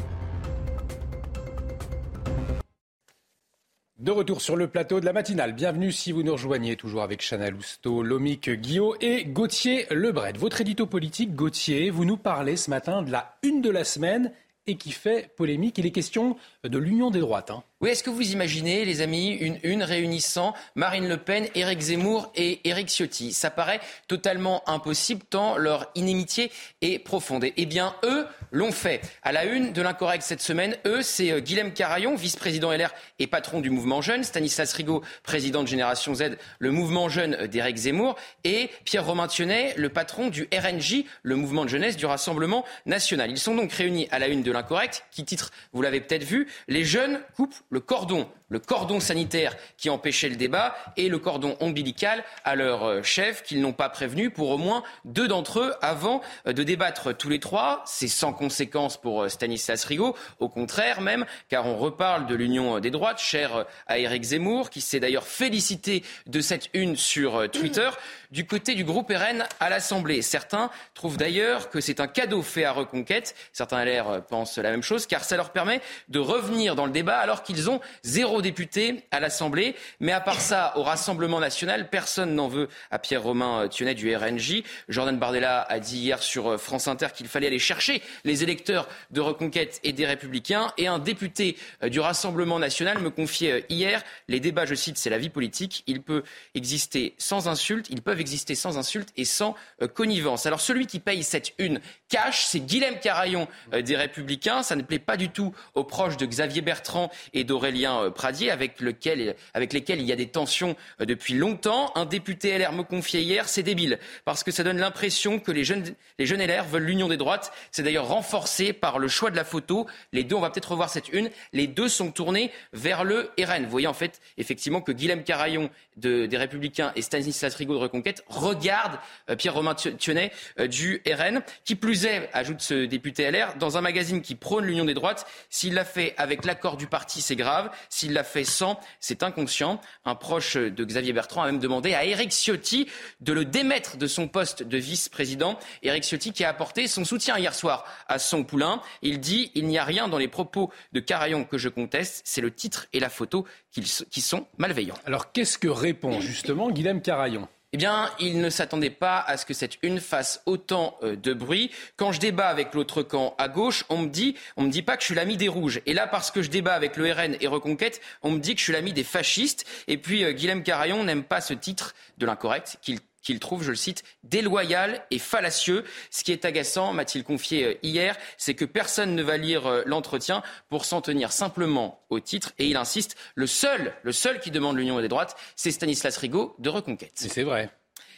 De 3.98 4.12
retour 4.12 4.40
sur 4.40 4.54
le 4.54 4.68
plateau 4.68 5.00
de 5.00 5.04
la 5.04 5.12
matinale. 5.12 5.54
Bienvenue 5.54 5.90
si 5.90 6.12
vous 6.12 6.22
nous 6.22 6.34
rejoignez, 6.34 6.76
toujours 6.76 7.02
avec 7.02 7.20
Chana 7.20 7.50
Lousteau, 7.50 8.04
Lomic 8.04 8.48
Guillot 8.48 8.94
et 9.00 9.24
Gauthier 9.24 9.86
Lebret. 9.90 10.34
Votre 10.34 10.60
édito 10.60 10.86
politique, 10.86 11.34
Gauthier, 11.34 11.90
vous 11.90 12.04
nous 12.04 12.16
parlez 12.16 12.54
ce 12.54 12.70
matin 12.70 13.02
de 13.02 13.10
la 13.10 13.38
une 13.42 13.60
de 13.60 13.70
la 13.70 13.82
semaine 13.82 14.30
et 14.68 14.76
qui 14.76 14.92
fait 14.92 15.34
polémique. 15.36 15.78
Il 15.78 15.86
est 15.86 15.90
question 15.90 16.36
de 16.62 16.78
l'union 16.78 17.10
des 17.10 17.20
droites. 17.20 17.50
Hein. 17.50 17.64
Oui, 17.80 17.90
est-ce 17.90 18.02
que 18.02 18.10
vous 18.10 18.32
imaginez, 18.32 18.84
les 18.84 19.02
amis, 19.02 19.30
une 19.30 19.60
une 19.62 19.84
réunissant 19.84 20.52
Marine 20.74 21.06
Le 21.06 21.16
Pen, 21.16 21.46
Éric 21.54 21.78
Zemmour 21.78 22.32
et 22.34 22.58
Éric 22.68 22.88
Ciotti? 22.88 23.32
Ça 23.32 23.50
paraît 23.50 23.78
totalement 24.08 24.68
impossible 24.68 25.22
tant 25.30 25.56
leur 25.56 25.88
inimitié 25.94 26.50
est 26.80 26.98
profonde. 26.98 27.44
Eh 27.56 27.66
bien, 27.66 27.94
eux 28.02 28.26
l'ont 28.50 28.72
fait. 28.72 29.00
À 29.22 29.30
la 29.30 29.44
une 29.44 29.72
de 29.72 29.80
l'incorrect 29.80 30.24
cette 30.24 30.40
semaine, 30.40 30.76
eux, 30.86 31.02
c'est 31.02 31.30
euh, 31.30 31.38
Guilhem 31.38 31.72
Carayon, 31.72 32.16
vice-président 32.16 32.72
LR 32.72 32.92
et 33.20 33.28
patron 33.28 33.60
du 33.60 33.70
mouvement 33.70 34.02
Jeune, 34.02 34.24
Stanislas 34.24 34.72
Rigaud, 34.72 35.04
président 35.22 35.62
de 35.62 35.68
Génération 35.68 36.16
Z, 36.16 36.36
le 36.58 36.72
mouvement 36.72 37.08
Jeune 37.08 37.46
d'Éric 37.46 37.76
Zemmour, 37.76 38.16
et 38.42 38.70
Pierre 38.86 39.06
Romain 39.06 39.28
Thionnet, 39.28 39.74
le 39.76 39.88
patron 39.88 40.30
du 40.30 40.48
RNJ, 40.52 41.04
le 41.22 41.36
mouvement 41.36 41.64
de 41.64 41.70
jeunesse 41.70 41.96
du 41.96 42.06
Rassemblement 42.06 42.64
national. 42.86 43.30
Ils 43.30 43.38
sont 43.38 43.54
donc 43.54 43.70
réunis 43.70 44.08
à 44.10 44.18
la 44.18 44.26
une 44.26 44.42
de 44.42 44.50
l'incorrect, 44.50 45.04
qui 45.12 45.24
titre, 45.24 45.52
vous 45.72 45.80
l'avez 45.82 46.00
peut-être 46.00 46.24
vu, 46.24 46.48
Les 46.66 46.84
jeunes 46.84 47.20
coupent 47.36 47.54
le 47.70 47.80
cordon, 47.80 48.28
le 48.48 48.58
cordon 48.58 49.00
sanitaire 49.00 49.56
qui 49.76 49.90
empêchait 49.90 50.28
le 50.28 50.36
débat 50.36 50.74
et 50.96 51.08
le 51.08 51.18
cordon 51.18 51.56
ombilical 51.60 52.24
à 52.44 52.54
leur 52.54 52.84
euh, 52.84 53.02
chef 53.02 53.42
qu'ils 53.42 53.60
n'ont 53.60 53.72
pas 53.72 53.88
prévenu 53.88 54.30
pour 54.30 54.50
au 54.50 54.58
moins 54.58 54.82
deux 55.04 55.28
d'entre 55.28 55.60
eux 55.60 55.74
avant 55.82 56.22
euh, 56.46 56.52
de 56.52 56.62
débattre 56.62 57.16
tous 57.16 57.28
les 57.28 57.40
trois. 57.40 57.82
C'est 57.86 58.08
sans 58.08 58.32
conséquence 58.32 58.96
pour 58.96 59.22
euh, 59.22 59.28
Stanislas 59.28 59.84
Rigaud, 59.84 60.16
au 60.38 60.48
contraire 60.48 61.00
même, 61.00 61.26
car 61.48 61.66
on 61.66 61.76
reparle 61.76 62.26
de 62.26 62.34
l'union 62.34 62.80
des 62.80 62.90
droites, 62.90 63.18
chère 63.18 63.66
à 63.86 63.98
Éric 63.98 64.22
Zemmour, 64.22 64.70
qui 64.70 64.80
s'est 64.80 65.00
d'ailleurs 65.00 65.26
félicité 65.26 66.02
de 66.26 66.40
cette 66.40 66.70
une 66.72 66.96
sur 66.96 67.50
Twitter 67.50 67.88
du 68.30 68.46
côté 68.46 68.74
du 68.74 68.84
groupe 68.84 69.10
RN 69.10 69.44
à 69.60 69.70
l'Assemblée. 69.70 70.22
Certains 70.22 70.70
trouvent 70.94 71.16
d'ailleurs 71.16 71.70
que 71.70 71.80
c'est 71.80 72.00
un 72.00 72.06
cadeau 72.06 72.42
fait 72.42 72.64
à 72.64 72.72
Reconquête. 72.72 73.34
Certains 73.52 73.84
LR 73.84 74.22
pensent 74.28 74.58
la 74.58 74.70
même 74.70 74.82
chose, 74.82 75.06
car 75.06 75.24
ça 75.24 75.36
leur 75.36 75.50
permet 75.50 75.80
de 76.08 76.18
revenir 76.18 76.74
dans 76.74 76.86
le 76.86 76.92
débat 76.92 77.18
alors 77.18 77.42
qu'ils 77.42 77.70
ont 77.70 77.80
zéro 78.02 78.37
eurodéputés 78.38 79.02
à 79.10 79.18
l'Assemblée. 79.18 79.74
Mais 79.98 80.12
à 80.12 80.20
part 80.20 80.40
ça, 80.40 80.72
au 80.76 80.82
Rassemblement 80.84 81.40
national, 81.40 81.90
personne 81.90 82.36
n'en 82.36 82.46
veut 82.46 82.68
à 82.92 83.00
Pierre-Romain 83.00 83.66
Thionnet 83.68 83.96
du 83.96 84.14
RNJ. 84.14 84.62
Jordan 84.88 85.18
Bardella 85.18 85.62
a 85.62 85.80
dit 85.80 85.98
hier 85.98 86.22
sur 86.22 86.60
France 86.60 86.86
Inter 86.86 87.08
qu'il 87.14 87.26
fallait 87.26 87.48
aller 87.48 87.58
chercher 87.58 88.00
les 88.24 88.44
électeurs 88.44 88.88
de 89.10 89.20
Reconquête 89.20 89.80
et 89.82 89.92
des 89.92 90.06
Républicains. 90.06 90.72
Et 90.78 90.86
un 90.86 91.00
député 91.00 91.56
du 91.82 91.98
Rassemblement 91.98 92.60
national 92.60 93.00
me 93.00 93.10
confiait 93.10 93.64
hier 93.68 94.04
les 94.28 94.38
débats, 94.38 94.66
je 94.66 94.76
cite, 94.76 94.98
c'est 94.98 95.10
la 95.10 95.18
vie 95.18 95.30
politique. 95.30 95.82
Il 95.88 96.00
peut 96.00 96.22
exister 96.54 97.14
sans 97.18 97.48
insulte, 97.48 97.86
ils 97.90 98.02
peuvent 98.02 98.20
exister 98.20 98.54
sans 98.54 98.78
insulte 98.78 99.08
et 99.16 99.24
sans 99.24 99.56
connivence. 99.94 100.46
Alors 100.46 100.60
celui 100.60 100.86
qui 100.86 101.00
paye 101.00 101.24
cette 101.24 101.54
une 101.58 101.80
cash, 102.08 102.44
c'est 102.44 102.60
Guilhem 102.60 103.00
Carayon 103.00 103.48
des 103.72 103.96
Républicains. 103.96 104.62
Ça 104.62 104.76
ne 104.76 104.82
plaît 104.82 105.00
pas 105.00 105.16
du 105.16 105.28
tout 105.28 105.52
aux 105.74 105.84
proches 105.84 106.16
de 106.16 106.26
Xavier 106.26 106.62
Bertrand 106.62 107.10
et 107.32 107.42
d'Aurélien 107.42 108.02
euh, 108.02 108.10
Avec, 108.28 108.80
lequel, 108.80 109.36
avec 109.54 109.72
lesquels 109.72 110.00
il 110.00 110.06
y 110.06 110.12
a 110.12 110.16
des 110.16 110.28
tensions 110.28 110.76
euh, 111.00 111.06
depuis 111.06 111.34
longtemps. 111.34 111.92
Un 111.94 112.04
député 112.04 112.56
LR 112.58 112.72
me 112.72 112.82
confiait 112.82 113.22
hier, 113.22 113.48
c'est 113.48 113.62
débile, 113.62 113.98
parce 114.24 114.44
que 114.44 114.50
ça 114.50 114.62
donne 114.62 114.78
l'impression 114.78 115.38
que 115.38 115.50
les 115.50 115.64
jeunes, 115.64 115.84
les 116.18 116.26
jeunes 116.26 116.42
LR 116.42 116.64
veulent 116.64 116.84
l'union 116.84 117.08
des 117.08 117.16
droites. 117.16 117.52
C'est 117.70 117.82
d'ailleurs 117.82 118.08
renforcé 118.08 118.72
par 118.72 118.98
le 118.98 119.08
choix 119.08 119.30
de 119.30 119.36
la 119.36 119.44
photo. 119.44 119.86
Les 120.12 120.24
deux, 120.24 120.36
on 120.36 120.40
va 120.40 120.50
peut-être 120.50 120.70
revoir 120.70 120.90
cette 120.90 121.08
une, 121.12 121.30
les 121.52 121.66
deux 121.66 121.88
sont 121.88 122.10
tournés 122.10 122.50
vers 122.72 123.04
le 123.04 123.30
RN. 123.40 123.64
Vous 123.64 123.70
voyez 123.70 123.86
en 123.86 123.94
fait 123.94 124.20
effectivement 124.36 124.80
que 124.80 124.92
Guilhem 124.92 125.24
Carayon 125.24 125.70
de, 125.98 126.26
des 126.26 126.36
Républicains 126.36 126.92
et 126.96 127.02
Stanislas 127.02 127.54
Rigaud 127.54 127.74
de 127.74 127.80
Reconquête 127.80 128.24
regardent 128.28 128.98
euh, 129.30 129.36
Pierre-Romain 129.36 129.74
Thionnet 129.74 130.32
du 130.68 131.02
RN. 131.06 131.42
Qui 131.64 131.74
plus 131.74 132.04
est, 132.04 132.28
ajoute 132.32 132.60
ce 132.60 132.86
député 132.86 133.30
LR, 133.30 133.56
dans 133.58 133.76
un 133.76 133.80
magazine 133.80 134.22
qui 134.22 134.34
prône 134.34 134.64
l'union 134.64 134.84
des 134.84 134.94
droites, 134.94 135.26
s'il 135.50 135.74
l'a 135.74 135.84
fait 135.84 136.14
avec 136.16 136.44
l'accord 136.44 136.76
du 136.76 136.86
parti, 136.86 137.20
c'est 137.20 137.36
grave. 137.36 137.70
S'il 137.88 138.12
l'a 138.12 138.24
fait 138.24 138.44
sans, 138.44 138.78
c'est 139.00 139.22
inconscient. 139.22 139.80
Un 140.04 140.14
proche 140.14 140.56
de 140.56 140.84
Xavier 140.84 141.12
Bertrand 141.12 141.42
a 141.42 141.46
même 141.46 141.58
demandé 141.60 141.94
à 141.94 142.04
Éric 142.04 142.30
Ciotti 142.32 142.88
de 143.20 143.32
le 143.32 143.44
démettre 143.44 143.96
de 143.96 144.06
son 144.06 144.28
poste 144.28 144.62
de 144.62 144.78
vice-président. 144.78 145.58
Éric 145.82 146.04
Ciotti 146.04 146.32
qui 146.32 146.44
a 146.44 146.48
apporté 146.48 146.86
son 146.86 147.04
soutien 147.04 147.38
hier 147.38 147.54
soir 147.54 147.84
à 148.08 148.18
son 148.18 148.44
poulain. 148.44 148.80
Il 149.02 149.20
dit 149.20 149.50
il 149.54 149.66
n'y 149.66 149.78
a 149.78 149.84
rien 149.84 150.08
dans 150.08 150.18
les 150.18 150.28
propos 150.28 150.72
de 150.92 151.00
Carayon 151.00 151.44
que 151.44 151.58
je 151.58 151.68
conteste, 151.68 152.22
c'est 152.24 152.40
le 152.40 152.50
titre 152.50 152.86
et 152.92 153.00
la 153.00 153.08
photo 153.08 153.46
qui 153.70 154.20
sont 154.20 154.46
malveillants. 154.56 154.98
Alors 155.06 155.32
qu'est-ce 155.32 155.58
que 155.58 155.68
répond 155.88 156.20
justement 156.20 156.70
Guilhem 156.70 157.00
Carayon 157.00 157.48
eh 157.74 157.76
bien, 157.76 158.10
il 158.18 158.40
ne 158.40 158.48
s'attendait 158.48 158.88
pas 158.88 159.20
à 159.20 159.36
ce 159.36 159.44
que 159.44 159.52
cette 159.52 159.76
une 159.82 160.00
fasse 160.00 160.40
autant 160.46 160.96
euh, 161.02 161.16
de 161.16 161.34
bruit. 161.34 161.70
Quand 161.96 162.12
je 162.12 162.18
débat 162.18 162.48
avec 162.48 162.72
l'autre 162.72 163.02
camp 163.02 163.34
à 163.36 163.48
gauche, 163.48 163.84
on 163.90 163.98
me 163.98 164.08
dit, 164.08 164.36
on 164.56 164.62
me 164.62 164.70
dit 164.70 164.80
pas 164.80 164.96
que 164.96 165.02
je 165.02 165.08
suis 165.08 165.14
l'ami 165.14 165.36
des 165.36 165.48
rouges. 165.48 165.82
Et 165.84 165.92
là, 165.92 166.06
parce 166.06 166.30
que 166.30 166.40
je 166.40 166.48
débat 166.48 166.72
avec 166.72 166.96
le 166.96 167.12
RN 167.12 167.36
et 167.38 167.46
Reconquête, 167.46 168.00
on 168.22 168.30
me 168.30 168.38
dit 168.38 168.54
que 168.54 168.60
je 168.60 168.64
suis 168.64 168.72
l'ami 168.72 168.94
des 168.94 169.04
fascistes. 169.04 169.66
Et 169.86 169.98
puis, 169.98 170.24
euh, 170.24 170.32
Guilhem 170.32 170.62
Carayon 170.62 171.04
n'aime 171.04 171.24
pas 171.24 171.42
ce 171.42 171.52
titre 171.52 171.94
de 172.16 172.24
l'incorrect 172.24 172.78
qu'il 172.80 173.00
qu'il 173.22 173.40
trouve, 173.40 173.62
je 173.62 173.70
le 173.70 173.76
cite, 173.76 174.04
déloyal 174.22 175.04
et 175.10 175.18
fallacieux. 175.18 175.84
Ce 176.10 176.24
qui 176.24 176.32
est 176.32 176.44
agaçant, 176.44 176.92
m'a-t-il 176.92 177.24
confié 177.24 177.64
euh, 177.64 177.74
hier, 177.82 178.16
c'est 178.36 178.54
que 178.54 178.64
personne 178.64 179.14
ne 179.14 179.22
va 179.22 179.36
lire 179.36 179.66
euh, 179.66 179.82
l'entretien 179.86 180.42
pour 180.68 180.84
s'en 180.84 181.00
tenir 181.00 181.32
simplement 181.32 182.04
au 182.10 182.20
titre. 182.20 182.52
Et 182.58 182.66
il 182.66 182.76
insiste, 182.76 183.16
le 183.34 183.46
seul, 183.46 183.94
le 184.02 184.12
seul 184.12 184.40
qui 184.40 184.50
demande 184.50 184.76
l'union 184.76 185.00
des 185.00 185.08
droites, 185.08 185.36
c'est 185.56 185.70
Stanislas 185.70 186.16
Rigaud 186.16 186.54
de 186.58 186.68
Reconquête. 186.68 187.12
C'est 187.14 187.42
vrai. 187.42 187.70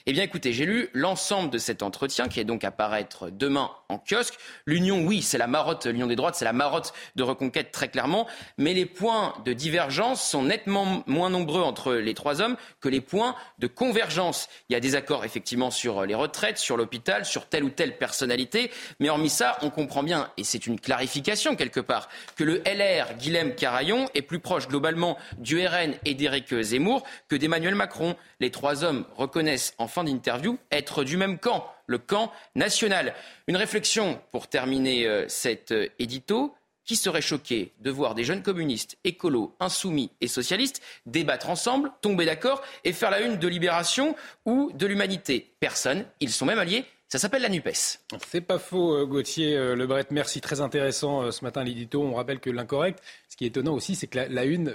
Eh 0.06 0.14
bien, 0.14 0.22
écoutez, 0.22 0.54
j'ai 0.54 0.64
lu 0.64 0.88
l'ensemble 0.94 1.50
de 1.50 1.58
cet 1.58 1.82
entretien 1.82 2.28
qui 2.28 2.40
est 2.40 2.44
donc 2.44 2.64
à 2.64 2.70
paraître 2.70 3.28
demain 3.28 3.70
en 3.90 3.98
kiosque. 3.98 4.38
L'union, 4.64 5.04
oui, 5.04 5.20
c'est 5.20 5.36
la 5.36 5.46
marotte, 5.46 5.84
l'union 5.84 6.06
des 6.06 6.16
droites, 6.16 6.36
c'est 6.36 6.46
la 6.46 6.54
marotte 6.54 6.94
de 7.16 7.22
reconquête 7.22 7.70
très 7.70 7.88
clairement, 7.88 8.26
mais 8.56 8.72
les 8.72 8.86
points 8.86 9.34
de 9.44 9.52
divergence 9.52 10.26
sont 10.26 10.42
nettement 10.42 11.04
moins 11.06 11.28
nombreux 11.28 11.60
entre 11.60 11.92
les 11.92 12.14
trois 12.14 12.40
hommes 12.40 12.56
que 12.80 12.88
les 12.88 13.02
points 13.02 13.34
de 13.58 13.66
convergence. 13.66 14.48
Il 14.70 14.72
y 14.72 14.76
a 14.76 14.80
des 14.80 14.94
accords 14.94 15.26
effectivement 15.26 15.70
sur 15.70 16.06
les 16.06 16.14
retraites, 16.14 16.56
sur 16.56 16.78
l'hôpital, 16.78 17.26
sur 17.26 17.46
telle 17.46 17.64
ou 17.64 17.70
telle 17.70 17.98
personnalité, 17.98 18.70
mais 19.00 19.10
hormis 19.10 19.28
ça, 19.28 19.58
on 19.60 19.68
comprend 19.68 20.02
bien, 20.02 20.30
et 20.38 20.44
c'est 20.44 20.66
une 20.66 20.80
clarification 20.80 21.56
quelque 21.56 21.80
part, 21.80 22.08
que 22.36 22.44
le 22.44 22.62
LR, 22.64 23.16
Guilhem 23.18 23.54
Carayon, 23.54 24.08
est 24.14 24.22
plus 24.22 24.40
proche 24.40 24.66
globalement 24.66 25.18
du 25.36 25.66
RN 25.66 25.92
et 26.06 26.14
d'Éric 26.14 26.58
Zemmour 26.62 27.02
que 27.28 27.36
d'Emmanuel 27.36 27.74
Macron. 27.74 28.16
Les 28.40 28.50
trois 28.50 28.82
hommes 28.82 29.04
reconnaissent 29.16 29.74
en 29.76 29.88
fin 29.90 30.04
d'interview 30.04 30.58
être 30.70 31.04
du 31.04 31.16
même 31.16 31.38
camp, 31.38 31.66
le 31.86 31.98
camp 31.98 32.32
national. 32.54 33.14
Une 33.46 33.56
réflexion 33.56 34.20
pour 34.32 34.48
terminer 34.48 35.06
euh, 35.06 35.28
cet 35.28 35.72
euh, 35.72 35.88
édito. 35.98 36.54
Qui 36.86 36.96
serait 36.96 37.22
choqué 37.22 37.72
de 37.78 37.90
voir 37.90 38.16
des 38.16 38.24
jeunes 38.24 38.42
communistes, 38.42 38.96
écolos, 39.04 39.54
insoumis 39.60 40.10
et 40.20 40.26
socialistes 40.26 40.82
débattre 41.06 41.48
ensemble, 41.48 41.92
tomber 42.00 42.24
d'accord 42.24 42.62
et 42.82 42.92
faire 42.92 43.12
la 43.12 43.20
une 43.20 43.36
de 43.36 43.46
Libération 43.46 44.16
ou 44.44 44.72
de 44.74 44.86
l'Humanité 44.86 45.52
Personne. 45.60 46.04
Ils 46.18 46.32
sont 46.32 46.46
même 46.46 46.58
alliés. 46.58 46.84
Ça 47.10 47.18
s'appelle 47.18 47.42
la 47.42 47.48
NUPES. 47.48 47.98
C'est 48.26 48.40
pas 48.40 48.58
faux, 48.58 48.94
euh, 48.94 49.04
Gauthier 49.04 49.56
Lebret. 49.74 50.06
Merci, 50.10 50.40
très 50.40 50.60
intéressant 50.60 51.30
ce 51.30 51.44
matin 51.44 51.64
l'édito. 51.64 52.00
On 52.02 52.14
rappelle 52.14 52.40
que 52.40 52.48
l'incorrect, 52.50 53.02
ce 53.28 53.36
qui 53.36 53.44
est 53.44 53.48
étonnant 53.48 53.74
aussi, 53.74 53.96
c'est 53.96 54.06
que 54.06 54.18
la, 54.18 54.44
une, 54.44 54.70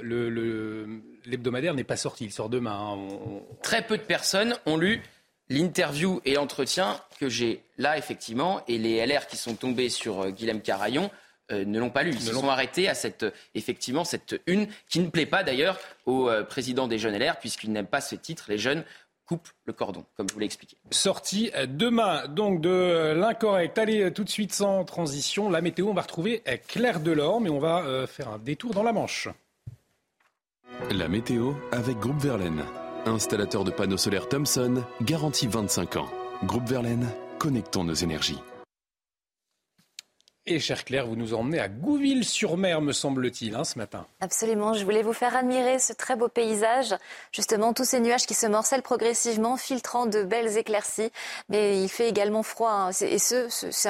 l'hebdomadaire 1.26 1.74
n'est 1.74 1.84
pas 1.84 1.98
sorti. 1.98 2.26
Il 2.26 2.32
sort 2.32 2.50
demain. 2.50 2.78
Hein. 2.78 3.40
Très 3.64 3.82
peu 3.82 3.98
de 3.98 4.04
personnes 4.04 4.56
ont 4.68 4.78
lu 4.78 5.02
l'interview 5.50 6.22
et 6.26 6.34
l'entretien 6.34 7.00
que 7.20 7.30
j'ai 7.30 7.62
là, 7.78 7.98
effectivement, 7.98 8.64
et 8.68 8.78
les 8.78 9.06
LR 9.06 9.28
qui 9.28 9.38
sont 9.38 9.56
tombés 9.56 9.90
sur 9.90 10.22
euh, 10.22 10.30
Guilhem 10.32 10.62
Carayon 10.62 11.12
euh, 11.52 11.64
ne 11.66 11.80
l'ont 11.80 11.92
pas 11.92 12.04
lu. 12.04 12.12
Ils 12.12 12.22
se 12.22 12.34
sont 12.34 12.50
arrêtés 12.50 12.88
à 12.88 12.96
cette, 12.96 13.26
effectivement, 13.54 14.04
cette 14.04 14.42
une 14.48 14.68
qui 14.90 15.00
ne 15.00 15.10
plaît 15.10 15.28
pas 15.28 15.44
d'ailleurs 15.44 15.80
au 16.06 16.30
euh, 16.30 16.44
président 16.44 16.88
des 16.88 16.98
jeunes 16.98 17.18
LR, 17.18 17.38
puisqu'il 17.38 17.72
n'aime 17.72 17.86
pas 17.86 18.02
ce 18.02 18.16
titre. 18.16 18.46
Les 18.48 18.58
jeunes 18.58 18.84
coupent 19.26 19.50
le 19.66 19.74
cordon, 19.74 20.06
comme 20.16 20.28
je 20.30 20.34
vous 20.34 20.40
l'ai 20.40 20.46
expliqué. 20.46 20.78
Sortie 20.92 21.52
demain, 21.68 22.28
donc, 22.28 22.62
de 22.62 23.14
l'incorrect. 23.16 23.78
Allez, 23.78 24.12
tout 24.12 24.24
de 24.24 24.30
suite, 24.30 24.54
sans 24.54 24.84
transition, 24.84 25.50
la 25.50 25.62
météo, 25.62 25.88
on 25.88 25.94
va 25.94 26.04
retrouver 26.04 26.44
Claire 26.68 27.00
Delorme 27.00 27.46
mais 27.46 27.50
on 27.50 27.60
va 27.60 28.06
faire 28.08 28.30
un 28.30 28.40
détour 28.40 28.74
dans 28.74 28.84
la 28.84 28.94
Manche. 28.94 29.30
La 30.92 31.08
météo 31.08 31.54
avec 31.72 31.98
Groupe 32.00 32.20
Verlaine. 32.20 32.64
Installateur 33.06 33.64
de 33.64 33.72
panneaux 33.72 33.98
solaires 33.98 34.28
Thomson, 34.28 34.84
garantie 35.02 35.48
25 35.48 35.98
ans. 35.98 36.10
Groupe 36.44 36.68
Verlaine, 36.68 37.08
connectons 37.40 37.84
nos 37.84 37.94
énergies. 37.94 38.40
Et 40.48 40.60
cher 40.60 40.86
Claire, 40.86 41.08
vous 41.08 41.16
nous 41.16 41.34
emmenez 41.34 41.60
à 41.60 41.68
Gouville-sur-Mer, 41.68 42.80
me 42.80 42.91
semble-t-il, 42.91 43.56
hein, 43.56 43.64
ce 43.64 43.80
matin. 43.80 44.06
Absolument. 44.22 44.76
Je 44.76 44.86
voulais 44.86 45.02
vous 45.02 45.12
faire 45.12 45.36
admirer 45.36 45.80
ce 45.80 45.91
très 45.91 46.16
beau 46.16 46.28
paysage. 46.28 46.93
Justement, 47.32 47.74
tous 47.74 47.84
ces 47.84 48.00
nuages 48.00 48.28
qui 48.28 48.36
se 48.36 48.46
morcellent 48.46 48.84
progressivement, 48.84 49.58
filtrant 49.58 50.06
de 50.06 50.22
belles 50.22 50.56
éclaircies. 50.56 51.12
Mais 51.50 51.82
il 51.82 51.89
fait 51.89 52.08
également 52.08 52.43
froid. 52.43 52.70
Hein. 52.70 52.91
Et 53.02 53.18
ce, 53.18 53.48
c'est 53.50 53.89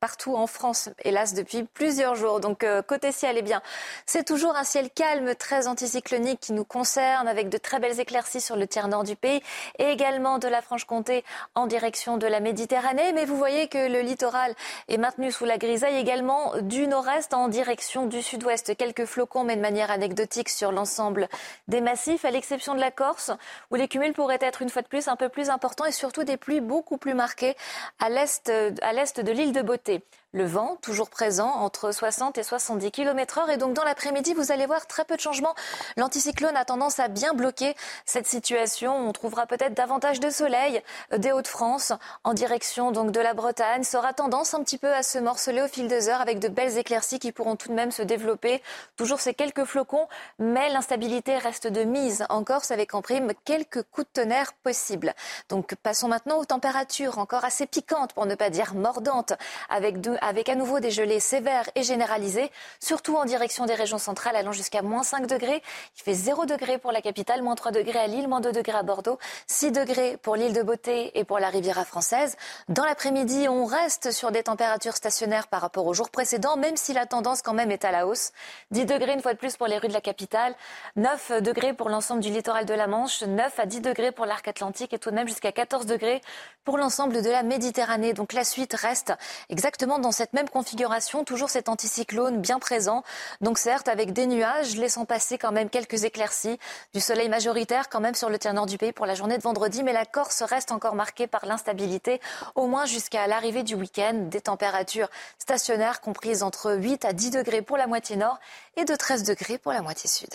partout 0.00 0.34
en 0.34 0.48
France, 0.48 0.88
hélas, 1.04 1.32
depuis 1.32 1.62
plusieurs 1.62 2.16
jours. 2.16 2.40
Donc, 2.40 2.64
euh, 2.64 2.82
côté 2.82 3.12
ciel, 3.12 3.36
eh 3.38 3.42
bien, 3.42 3.62
c'est 4.04 4.24
toujours 4.24 4.56
un 4.56 4.64
ciel 4.64 4.90
calme, 4.90 5.36
très 5.36 5.68
anticyclonique 5.68 6.40
qui 6.40 6.54
nous 6.54 6.64
concerne, 6.64 7.28
avec 7.28 7.48
de 7.50 7.56
très 7.56 7.78
belles 7.78 8.00
éclaircies 8.00 8.40
sur 8.40 8.56
le 8.56 8.66
tiers 8.66 8.88
nord 8.88 9.04
du 9.04 9.14
pays 9.14 9.40
et 9.78 9.90
également 9.90 10.40
de 10.40 10.48
la 10.48 10.60
Franche-Comté 10.60 11.22
en 11.54 11.68
direction 11.68 12.16
de 12.16 12.26
la 12.26 12.40
Méditerranée. 12.40 13.12
Mais 13.12 13.26
vous 13.26 13.36
voyez 13.36 13.68
que 13.68 13.88
le 13.88 14.00
littoral 14.00 14.56
est 14.88 14.98
maintenu 14.98 15.30
sous 15.30 15.44
la 15.44 15.56
grise 15.56 15.83
également 15.90 16.52
du 16.60 16.86
nord-est 16.86 17.34
en 17.34 17.48
direction 17.48 18.06
du 18.06 18.22
sud-ouest. 18.22 18.76
Quelques 18.76 19.04
flocons, 19.04 19.44
mais 19.44 19.56
de 19.56 19.60
manière 19.60 19.90
anecdotique 19.90 20.48
sur 20.48 20.72
l'ensemble 20.72 21.28
des 21.68 21.80
massifs, 21.80 22.24
à 22.24 22.30
l'exception 22.30 22.74
de 22.74 22.80
la 22.80 22.90
Corse, 22.90 23.30
où 23.70 23.74
les 23.76 23.88
cumuls 23.88 24.12
pourraient 24.12 24.38
être 24.40 24.62
une 24.62 24.70
fois 24.70 24.82
de 24.82 24.88
plus 24.88 25.08
un 25.08 25.16
peu 25.16 25.28
plus 25.28 25.50
importants 25.50 25.84
et 25.84 25.92
surtout 25.92 26.24
des 26.24 26.36
pluies 26.36 26.60
beaucoup 26.60 26.96
plus 26.96 27.14
marquées 27.14 27.56
à 27.98 28.08
l'est 28.08 28.50
de 28.50 29.32
l'île 29.32 29.52
de 29.52 29.62
Beauté. 29.62 30.02
Le 30.34 30.46
vent, 30.46 30.76
toujours 30.82 31.10
présent, 31.10 31.48
entre 31.48 31.92
60 31.92 32.38
et 32.38 32.42
70 32.42 32.90
km 32.90 33.38
heure. 33.38 33.50
Et 33.50 33.56
donc, 33.56 33.72
dans 33.72 33.84
l'après-midi, 33.84 34.34
vous 34.34 34.50
allez 34.50 34.66
voir 34.66 34.88
très 34.88 35.04
peu 35.04 35.14
de 35.14 35.20
changements. 35.20 35.54
L'anticyclone 35.96 36.56
a 36.56 36.64
tendance 36.64 36.98
à 36.98 37.06
bien 37.06 37.34
bloquer 37.34 37.76
cette 38.04 38.26
situation. 38.26 38.96
On 38.96 39.12
trouvera 39.12 39.46
peut-être 39.46 39.74
davantage 39.74 40.18
de 40.18 40.30
soleil 40.30 40.82
des 41.16 41.30
Hauts-de-France 41.30 41.92
en 42.24 42.34
direction 42.34 42.90
donc 42.90 43.12
de 43.12 43.20
la 43.20 43.32
Bretagne. 43.32 43.84
Ça 43.84 44.00
aura 44.00 44.12
tendance 44.12 44.54
un 44.54 44.64
petit 44.64 44.76
peu 44.76 44.92
à 44.92 45.04
se 45.04 45.20
morceler 45.20 45.62
au 45.62 45.68
fil 45.68 45.86
des 45.86 46.08
heures 46.08 46.20
avec 46.20 46.40
de 46.40 46.48
belles 46.48 46.78
éclaircies 46.78 47.20
qui 47.20 47.30
pourront 47.30 47.54
tout 47.54 47.68
de 47.68 47.74
même 47.74 47.92
se 47.92 48.02
développer. 48.02 48.60
Toujours 48.96 49.20
ces 49.20 49.34
quelques 49.34 49.64
flocons, 49.64 50.08
mais 50.40 50.68
l'instabilité 50.70 51.38
reste 51.38 51.68
de 51.68 51.84
mise 51.84 52.26
en 52.28 52.42
Corse 52.42 52.72
avec 52.72 52.96
en 52.96 53.02
prime 53.02 53.34
quelques 53.44 53.84
coups 53.84 54.08
de 54.08 54.22
tonnerre 54.22 54.52
possibles. 54.64 55.14
Donc, 55.48 55.76
passons 55.76 56.08
maintenant 56.08 56.38
aux 56.38 56.44
températures 56.44 57.18
encore 57.18 57.44
assez 57.44 57.66
piquantes 57.66 58.14
pour 58.14 58.26
ne 58.26 58.34
pas 58.34 58.50
dire 58.50 58.74
mordantes 58.74 59.34
avec 59.70 60.00
deux 60.00 60.18
avec 60.24 60.48
à 60.48 60.54
nouveau 60.54 60.80
des 60.80 60.90
gelées 60.90 61.20
sévères 61.20 61.68
et 61.74 61.82
généralisées, 61.82 62.50
surtout 62.80 63.16
en 63.16 63.26
direction 63.26 63.66
des 63.66 63.74
régions 63.74 63.98
centrales 63.98 64.36
allant 64.36 64.52
jusqu'à 64.52 64.80
moins 64.80 65.02
5 65.02 65.26
degrés. 65.26 65.62
Il 65.98 66.02
fait 66.02 66.14
0 66.14 66.46
degrés 66.46 66.78
pour 66.78 66.92
la 66.92 67.02
capitale, 67.02 67.42
moins 67.42 67.54
3 67.54 67.72
degrés 67.72 67.98
à 67.98 68.06
Lille, 68.06 68.26
moins 68.26 68.40
2 68.40 68.52
degrés 68.52 68.78
à 68.78 68.82
Bordeaux, 68.82 69.18
6 69.48 69.72
degrés 69.72 70.16
pour 70.16 70.36
l'île 70.36 70.54
de 70.54 70.62
Beauté 70.62 71.18
et 71.18 71.24
pour 71.24 71.38
la 71.38 71.50
Riviera 71.50 71.84
française. 71.84 72.36
Dans 72.68 72.86
l'après-midi, 72.86 73.48
on 73.48 73.66
reste 73.66 74.12
sur 74.12 74.30
des 74.30 74.42
températures 74.42 74.96
stationnaires 74.96 75.48
par 75.48 75.60
rapport 75.60 75.86
au 75.86 75.92
jour 75.92 76.08
précédent, 76.08 76.56
même 76.56 76.76
si 76.76 76.94
la 76.94 77.04
tendance 77.04 77.42
quand 77.42 77.54
même 77.54 77.70
est 77.70 77.84
à 77.84 77.92
la 77.92 78.06
hausse. 78.06 78.32
10 78.70 78.86
degrés 78.86 79.12
une 79.12 79.20
fois 79.20 79.34
de 79.34 79.38
plus 79.38 79.58
pour 79.58 79.66
les 79.66 79.76
rues 79.76 79.88
de 79.88 79.92
la 79.92 80.00
capitale, 80.00 80.54
9 80.96 81.42
degrés 81.42 81.74
pour 81.74 81.90
l'ensemble 81.90 82.20
du 82.20 82.30
littoral 82.30 82.64
de 82.64 82.74
la 82.74 82.86
Manche, 82.86 83.22
9 83.22 83.58
à 83.58 83.66
10 83.66 83.82
degrés 83.82 84.10
pour 84.10 84.24
l'arc 84.24 84.48
atlantique 84.48 84.94
et 84.94 84.98
tout 84.98 85.10
de 85.10 85.14
même 85.16 85.28
jusqu'à 85.28 85.52
14 85.52 85.84
degrés 85.84 86.22
pour 86.64 86.78
l'ensemble 86.78 87.20
de 87.20 87.28
la 87.28 87.42
Méditerranée. 87.42 88.14
Donc 88.14 88.32
la 88.32 88.44
suite 88.44 88.72
reste 88.72 89.12
exactement 89.50 89.98
dans 89.98 90.13
cette 90.14 90.32
même 90.32 90.48
configuration, 90.48 91.24
toujours 91.24 91.50
cet 91.50 91.68
anticyclone 91.68 92.40
bien 92.40 92.58
présent. 92.58 93.02
Donc 93.42 93.58
certes 93.58 93.88
avec 93.88 94.14
des 94.14 94.26
nuages, 94.26 94.76
laissant 94.76 95.04
passer 95.04 95.36
quand 95.36 95.52
même 95.52 95.68
quelques 95.68 96.04
éclaircies, 96.04 96.58
du 96.94 97.00
soleil 97.00 97.28
majoritaire 97.28 97.90
quand 97.90 98.00
même 98.00 98.14
sur 98.14 98.30
le 98.30 98.38
tiers 98.38 98.54
nord 98.54 98.66
du 98.66 98.78
pays 98.78 98.92
pour 98.92 99.04
la 99.04 99.14
journée 99.14 99.36
de 99.36 99.42
vendredi, 99.42 99.82
mais 99.82 99.92
la 99.92 100.06
Corse 100.06 100.42
reste 100.42 100.72
encore 100.72 100.94
marquée 100.94 101.26
par 101.26 101.44
l'instabilité, 101.44 102.20
au 102.54 102.66
moins 102.66 102.86
jusqu'à 102.86 103.26
l'arrivée 103.26 103.62
du 103.62 103.74
week-end, 103.74 104.14
des 104.30 104.40
températures 104.40 105.08
stationnaires 105.38 106.00
comprises 106.00 106.42
entre 106.42 106.72
8 106.72 107.04
à 107.04 107.12
10 107.12 107.30
degrés 107.30 107.62
pour 107.62 107.76
la 107.76 107.86
moitié 107.86 108.16
nord 108.16 108.38
et 108.76 108.84
de 108.84 108.94
13 108.94 109.24
degrés 109.24 109.58
pour 109.58 109.72
la 109.72 109.82
moitié 109.82 110.08
sud. 110.08 110.30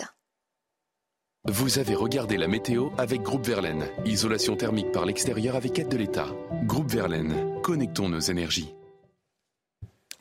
Vous 1.46 1.78
avez 1.78 1.94
regardé 1.94 2.36
la 2.36 2.48
météo 2.48 2.90
avec 2.98 3.22
Groupe 3.22 3.46
Verlaine. 3.46 3.88
Isolation 4.04 4.56
thermique 4.56 4.92
par 4.92 5.06
l'extérieur 5.06 5.56
avec 5.56 5.78
aide 5.78 5.88
de 5.88 5.96
l'État. 5.96 6.28
Groupe 6.64 6.90
Verlaine, 6.90 7.58
connectons 7.62 8.10
nos 8.10 8.20
énergies. 8.20 8.74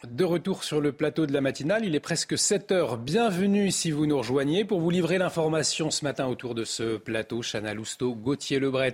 De 0.08 0.24
retour 0.24 0.64
sur 0.64 0.80
le 0.80 0.94
plateau 0.94 1.26
de 1.26 1.34
la 1.34 1.42
matinale, 1.42 1.84
il 1.84 1.94
est 1.94 2.00
presque 2.00 2.38
7 2.38 2.72
heures. 2.72 2.98
Bienvenue 2.98 3.70
si 3.70 3.92
vous 3.92 4.06
nous 4.06 4.18
rejoignez 4.18 4.64
pour 4.64 4.80
vous 4.80 4.90
livrer 4.90 5.18
l'information 5.18 5.92
ce 5.92 6.06
matin 6.06 6.28
autour 6.28 6.56
de 6.56 6.64
ce 6.64 6.96
plateau. 6.96 7.42
Chana 7.42 7.74
Lousteau, 7.74 8.16
Gauthier 8.16 8.60
Lebret 8.60 8.94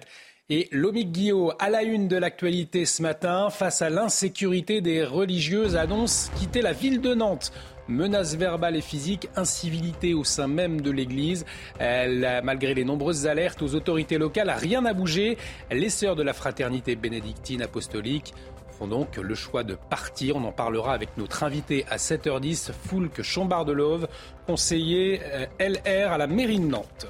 et 0.50 0.68
Lomique 0.72 1.12
Guillot 1.12 1.54
à 1.60 1.70
la 1.70 1.84
une 1.84 2.08
de 2.08 2.16
l'actualité 2.16 2.86
ce 2.86 3.04
matin 3.04 3.52
face 3.52 3.84
à 3.84 3.92
l'insécurité 3.92 4.82
des 4.82 5.04
religieuses 5.04 5.76
annonce 5.76 6.32
quitter 6.40 6.64
la 6.64 6.74
ville 6.74 7.02
de 7.02 7.14
Nantes 7.14 7.52
menaces 7.88 8.36
verbales 8.36 8.76
et 8.76 8.82
physiques, 8.82 9.30
incivilité 9.36 10.14
au 10.14 10.24
sein 10.24 10.48
même 10.48 10.82
de 10.82 10.92
l'Église. 10.92 11.46
malgré 11.80 12.74
les 12.74 12.84
nombreuses 12.84 13.28
alertes 13.28 13.62
aux 13.62 13.76
autorités 13.76 14.18
locales, 14.18 14.50
rien 14.50 14.82
n'a 14.82 14.94
bougé. 14.94 15.38
Les 15.72 15.90
sœurs 15.90 16.16
de 16.16 16.24
la 16.24 16.34
fraternité 16.34 16.96
bénédictine 16.96 17.62
apostolique 17.62 18.34
donc 18.84 19.18
le 19.18 19.36
choix 19.36 19.64
de 19.64 19.76
partir. 19.90 20.36
On 20.36 20.44
en 20.44 20.52
parlera 20.52 20.94
avec 20.94 21.18
notre 21.18 21.44
invité 21.44 21.86
à 21.90 21.98
7h10, 21.98 22.72
Foulque 22.72 23.22
Chambard-de-Love, 23.22 24.08
conseiller 24.46 25.22
euh, 25.24 25.46
LR 25.60 26.12
à 26.12 26.18
la 26.18 26.28
mairie 26.28 26.60
de 26.60 26.66
Nantes. 26.66 27.08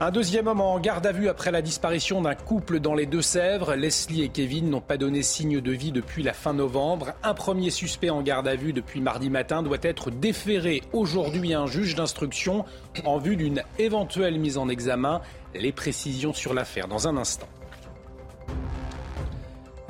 Un 0.00 0.12
deuxième 0.12 0.46
homme 0.46 0.60
en 0.60 0.78
garde 0.78 1.06
à 1.06 1.12
vue 1.12 1.28
après 1.28 1.50
la 1.50 1.60
disparition 1.60 2.22
d'un 2.22 2.36
couple 2.36 2.78
dans 2.78 2.94
les 2.94 3.06
Deux-Sèvres. 3.06 3.74
Leslie 3.74 4.22
et 4.22 4.28
Kevin 4.28 4.70
n'ont 4.70 4.80
pas 4.80 4.96
donné 4.96 5.24
signe 5.24 5.60
de 5.60 5.72
vie 5.72 5.90
depuis 5.90 6.22
la 6.22 6.32
fin 6.32 6.52
novembre. 6.52 7.14
Un 7.24 7.34
premier 7.34 7.70
suspect 7.70 8.10
en 8.10 8.22
garde 8.22 8.46
à 8.46 8.54
vue 8.54 8.72
depuis 8.72 9.00
mardi 9.00 9.28
matin 9.28 9.60
doit 9.64 9.78
être 9.82 10.12
déféré 10.12 10.82
aujourd'hui 10.92 11.52
à 11.52 11.62
un 11.62 11.66
juge 11.66 11.96
d'instruction 11.96 12.64
en 13.04 13.18
vue 13.18 13.34
d'une 13.34 13.64
éventuelle 13.80 14.38
mise 14.38 14.56
en 14.56 14.68
examen. 14.68 15.20
Les 15.54 15.72
précisions 15.72 16.32
sur 16.32 16.54
l'affaire 16.54 16.86
dans 16.86 17.08
un 17.08 17.16
instant. 17.16 17.48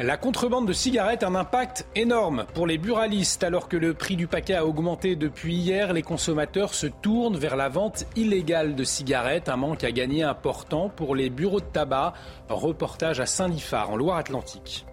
La 0.01 0.17
contrebande 0.17 0.69
de 0.69 0.73
cigarettes 0.73 1.25
a 1.25 1.27
un 1.27 1.35
impact 1.35 1.85
énorme 1.97 2.47
pour 2.55 2.69
les 2.69 2.79
buralistes. 2.79 3.43
Alors 3.43 3.69
que 3.69 3.77
le 3.77 3.95
prix 3.95 4.15
du 4.15 4.29
paquet 4.29 4.55
a 4.55 4.65
augmenté 4.65 5.17
depuis 5.17 5.57
hier, 5.57 5.93
les 5.93 6.03
consommateurs 6.03 6.73
se 6.73 6.87
tournent 6.87 7.37
vers 7.37 7.57
la 7.57 7.69
vente 7.69 8.07
illégale 8.15 8.77
de 8.77 8.85
cigarettes. 8.85 9.49
Un 9.49 9.57
manque 9.57 9.83
à 9.83 9.91
gagner 9.91 10.23
important 10.23 10.89
pour 10.89 11.17
les 11.17 11.31
bureaux 11.31 11.59
de 11.59 11.65
tabac. 11.65 12.15
Reportage 12.49 13.19
à 13.19 13.27
Saint-Lifard, 13.27 13.91
en 13.91 13.97
Loire-Atlantique. 13.97 14.87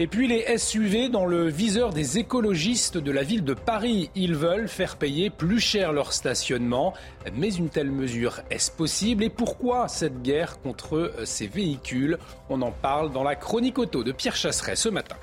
Et 0.00 0.06
puis 0.06 0.28
les 0.28 0.56
SUV 0.56 1.08
dans 1.08 1.26
le 1.26 1.48
viseur 1.48 1.92
des 1.92 2.18
écologistes 2.18 2.98
de 2.98 3.10
la 3.10 3.24
ville 3.24 3.42
de 3.42 3.52
Paris. 3.52 4.10
Ils 4.14 4.36
veulent 4.36 4.68
faire 4.68 4.96
payer 4.96 5.28
plus 5.28 5.58
cher 5.58 5.92
leur 5.92 6.12
stationnement. 6.12 6.94
Mais 7.34 7.52
une 7.52 7.68
telle 7.68 7.90
mesure, 7.90 8.40
est-ce 8.48 8.70
possible? 8.70 9.24
Et 9.24 9.28
pourquoi 9.28 9.88
cette 9.88 10.22
guerre 10.22 10.60
contre 10.60 10.96
euh, 10.96 11.24
ces 11.24 11.48
véhicules? 11.48 12.16
On 12.48 12.62
en 12.62 12.70
parle 12.70 13.10
dans 13.10 13.24
la 13.24 13.34
chronique 13.34 13.76
auto 13.80 14.04
de 14.04 14.12
Pierre 14.12 14.36
Chasseret 14.36 14.76
ce 14.76 14.88
matin. 14.88 15.16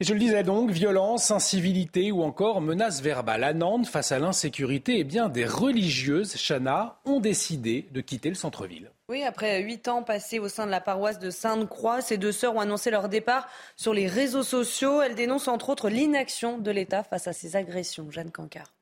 je 0.00 0.14
le 0.14 0.18
disais 0.18 0.44
donc, 0.44 0.70
violence, 0.70 1.30
incivilité 1.30 2.10
ou 2.10 2.22
encore 2.22 2.62
menaces 2.62 3.02
verbales 3.02 3.44
à 3.44 3.52
Nantes 3.52 3.86
face 3.86 4.12
à 4.12 4.18
l'insécurité, 4.18 5.00
eh 5.00 5.04
bien 5.04 5.28
des 5.28 5.44
religieuses, 5.44 6.36
Chana, 6.36 7.00
ont 7.04 7.20
décidé 7.20 7.86
de 7.92 8.00
quitter 8.00 8.30
le 8.30 8.34
centre-ville. 8.34 8.92
Oui, 9.10 9.24
après 9.24 9.60
huit 9.60 9.88
ans 9.88 10.04
passés 10.04 10.38
au 10.38 10.48
sein 10.48 10.66
de 10.66 10.70
la 10.70 10.80
paroisse 10.80 11.18
de 11.18 11.30
Sainte-Croix, 11.30 12.00
ces 12.00 12.16
deux 12.16 12.30
sœurs 12.30 12.54
ont 12.54 12.60
annoncé 12.60 12.92
leur 12.92 13.08
départ 13.08 13.48
sur 13.74 13.92
les 13.92 14.06
réseaux 14.06 14.44
sociaux. 14.44 15.02
Elles 15.02 15.16
dénoncent 15.16 15.48
entre 15.48 15.70
autres 15.70 15.90
l'inaction 15.90 16.58
de 16.58 16.70
l'État 16.70 17.02
face 17.02 17.26
à 17.26 17.32
ces 17.32 17.56
agressions. 17.56 18.08
Jeanne 18.12 18.30
Cancard. 18.30 18.72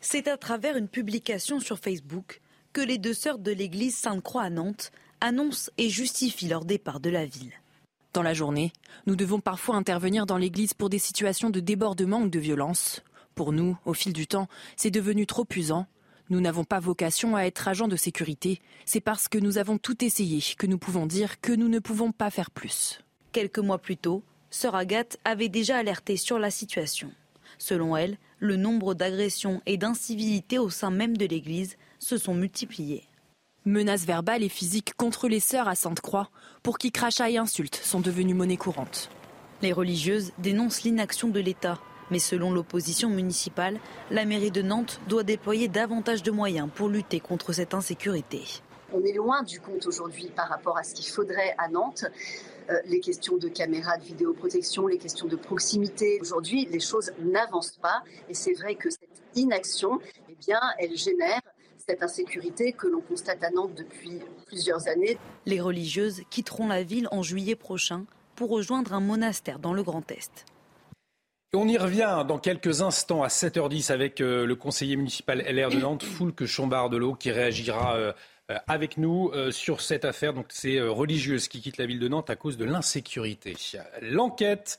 C'est 0.00 0.26
à 0.26 0.36
travers 0.36 0.76
une 0.76 0.88
publication 0.88 1.60
sur 1.60 1.78
Facebook 1.78 2.40
que 2.72 2.80
les 2.80 2.98
deux 2.98 3.14
sœurs 3.14 3.38
de 3.38 3.52
l'église 3.52 3.96
Sainte-Croix 3.96 4.42
à 4.42 4.50
Nantes 4.50 4.90
annoncent 5.20 5.70
et 5.78 5.88
justifient 5.88 6.48
leur 6.48 6.64
départ 6.64 6.98
de 6.98 7.10
la 7.10 7.26
ville. 7.26 7.52
Dans 8.12 8.22
la 8.24 8.34
journée, 8.34 8.72
nous 9.06 9.14
devons 9.14 9.38
parfois 9.38 9.76
intervenir 9.76 10.26
dans 10.26 10.36
l'église 10.36 10.74
pour 10.74 10.90
des 10.90 10.98
situations 10.98 11.50
de 11.50 11.60
débordement 11.60 12.22
ou 12.22 12.28
de 12.28 12.40
violence. 12.40 13.04
Pour 13.36 13.52
nous, 13.52 13.78
au 13.84 13.94
fil 13.94 14.12
du 14.12 14.26
temps, 14.26 14.48
c'est 14.74 14.90
devenu 14.90 15.26
trop 15.26 15.46
usant. 15.54 15.86
Nous 16.28 16.40
n'avons 16.40 16.64
pas 16.64 16.80
vocation 16.80 17.36
à 17.36 17.42
être 17.42 17.68
agents 17.68 17.86
de 17.86 17.94
sécurité. 17.94 18.60
C'est 18.84 19.00
parce 19.00 19.28
que 19.28 19.38
nous 19.38 19.58
avons 19.58 19.78
tout 19.78 20.04
essayé 20.04 20.42
que 20.58 20.66
nous 20.66 20.78
pouvons 20.78 21.06
dire 21.06 21.40
que 21.40 21.52
nous 21.52 21.68
ne 21.68 21.78
pouvons 21.78 22.10
pas 22.10 22.30
faire 22.30 22.50
plus. 22.50 23.00
Quelques 23.30 23.60
mois 23.60 23.78
plus 23.78 23.96
tôt, 23.96 24.24
Sœur 24.50 24.74
Agathe 24.74 25.18
avait 25.24 25.48
déjà 25.48 25.76
alerté 25.76 26.16
sur 26.16 26.40
la 26.40 26.50
situation. 26.50 27.12
Selon 27.58 27.96
elle, 27.96 28.18
le 28.38 28.56
nombre 28.56 28.94
d'agressions 28.94 29.62
et 29.66 29.76
d'incivilités 29.76 30.58
au 30.58 30.68
sein 30.68 30.90
même 30.90 31.16
de 31.16 31.26
l'Église 31.26 31.76
se 32.00 32.18
sont 32.18 32.34
multipliés. 32.34 33.04
Menaces 33.64 34.04
verbales 34.04 34.42
et 34.42 34.48
physiques 34.48 34.94
contre 34.94 35.28
les 35.28 35.40
sœurs 35.40 35.68
à 35.68 35.74
Sainte-Croix, 35.74 36.30
pour 36.62 36.78
qui 36.78 36.90
crachats 36.90 37.30
et 37.30 37.38
insultes 37.38 37.80
sont 37.82 38.00
devenus 38.00 38.36
monnaie 38.36 38.56
courante. 38.56 39.10
Les 39.62 39.72
religieuses 39.72 40.32
dénoncent 40.38 40.82
l'inaction 40.82 41.28
de 41.28 41.40
l'État, 41.40 41.78
mais 42.10 42.18
selon 42.18 42.52
l'opposition 42.52 43.08
municipale, 43.08 43.78
la 44.10 44.24
mairie 44.24 44.50
de 44.50 44.62
Nantes 44.62 45.00
doit 45.08 45.22
déployer 45.22 45.68
davantage 45.68 46.22
de 46.22 46.30
moyens 46.30 46.68
pour 46.74 46.88
lutter 46.88 47.20
contre 47.20 47.52
cette 47.52 47.74
insécurité. 47.74 48.42
On 48.92 49.02
est 49.04 49.12
loin 49.12 49.42
du 49.42 49.60
compte 49.60 49.86
aujourd'hui 49.86 50.30
par 50.34 50.48
rapport 50.48 50.78
à 50.78 50.84
ce 50.84 50.94
qu'il 50.94 51.06
faudrait 51.06 51.54
à 51.58 51.68
Nantes. 51.68 52.04
Euh, 52.70 52.74
les 52.86 53.00
questions 53.00 53.36
de 53.36 53.48
caméras 53.48 53.98
de 53.98 54.04
vidéoprotection, 54.04 54.86
les 54.86 54.98
questions 54.98 55.26
de 55.26 55.36
proximité. 55.36 56.18
Aujourd'hui, 56.20 56.66
les 56.70 56.80
choses 56.80 57.12
n'avancent 57.20 57.78
pas 57.78 58.02
et 58.28 58.34
c'est 58.34 58.54
vrai 58.54 58.74
que 58.74 58.90
cette 58.90 59.22
inaction, 59.34 60.00
eh 60.28 60.36
bien, 60.46 60.60
elle 60.78 60.96
génère 60.96 61.40
cette 61.88 62.02
insécurité 62.02 62.72
que 62.72 62.88
l'on 62.88 63.00
constate 63.00 63.42
à 63.44 63.50
Nantes 63.50 63.74
depuis 63.76 64.20
plusieurs 64.46 64.88
années. 64.88 65.18
Les 65.46 65.60
religieuses 65.60 66.22
quitteront 66.30 66.66
la 66.66 66.82
ville 66.82 67.08
en 67.12 67.22
juillet 67.22 67.54
prochain 67.54 68.04
pour 68.34 68.50
rejoindre 68.50 68.92
un 68.92 69.00
monastère 69.00 69.58
dans 69.58 69.72
le 69.72 69.82
Grand 69.82 70.10
Est. 70.10 70.44
On 71.54 71.68
y 71.68 71.78
revient 71.78 72.24
dans 72.26 72.38
quelques 72.38 72.82
instants 72.82 73.22
à 73.22 73.28
7h10 73.28 73.92
avec 73.92 74.20
euh, 74.20 74.44
le 74.44 74.56
conseiller 74.56 74.96
municipal 74.96 75.38
LR 75.38 75.70
de 75.70 75.76
Nantes, 75.76 76.02
Foulque 76.02 76.44
Chambard-de-L'Eau, 76.44 77.14
qui 77.14 77.30
réagira 77.30 77.96
euh, 77.96 78.12
euh, 78.50 78.58
avec 78.66 78.98
nous 78.98 79.32
sur 79.52 79.80
cette 79.80 80.04
affaire. 80.04 80.34
Donc, 80.34 80.46
c'est 80.50 80.80
religieuse 80.80 81.48
qui 81.48 81.60
quitte 81.60 81.78
la 81.78 81.86
ville 81.86 82.00
de 82.00 82.08
Nantes 82.08 82.30
à 82.30 82.36
cause 82.36 82.56
de 82.56 82.64
l'insécurité. 82.64 83.56
L'enquête 84.02 84.78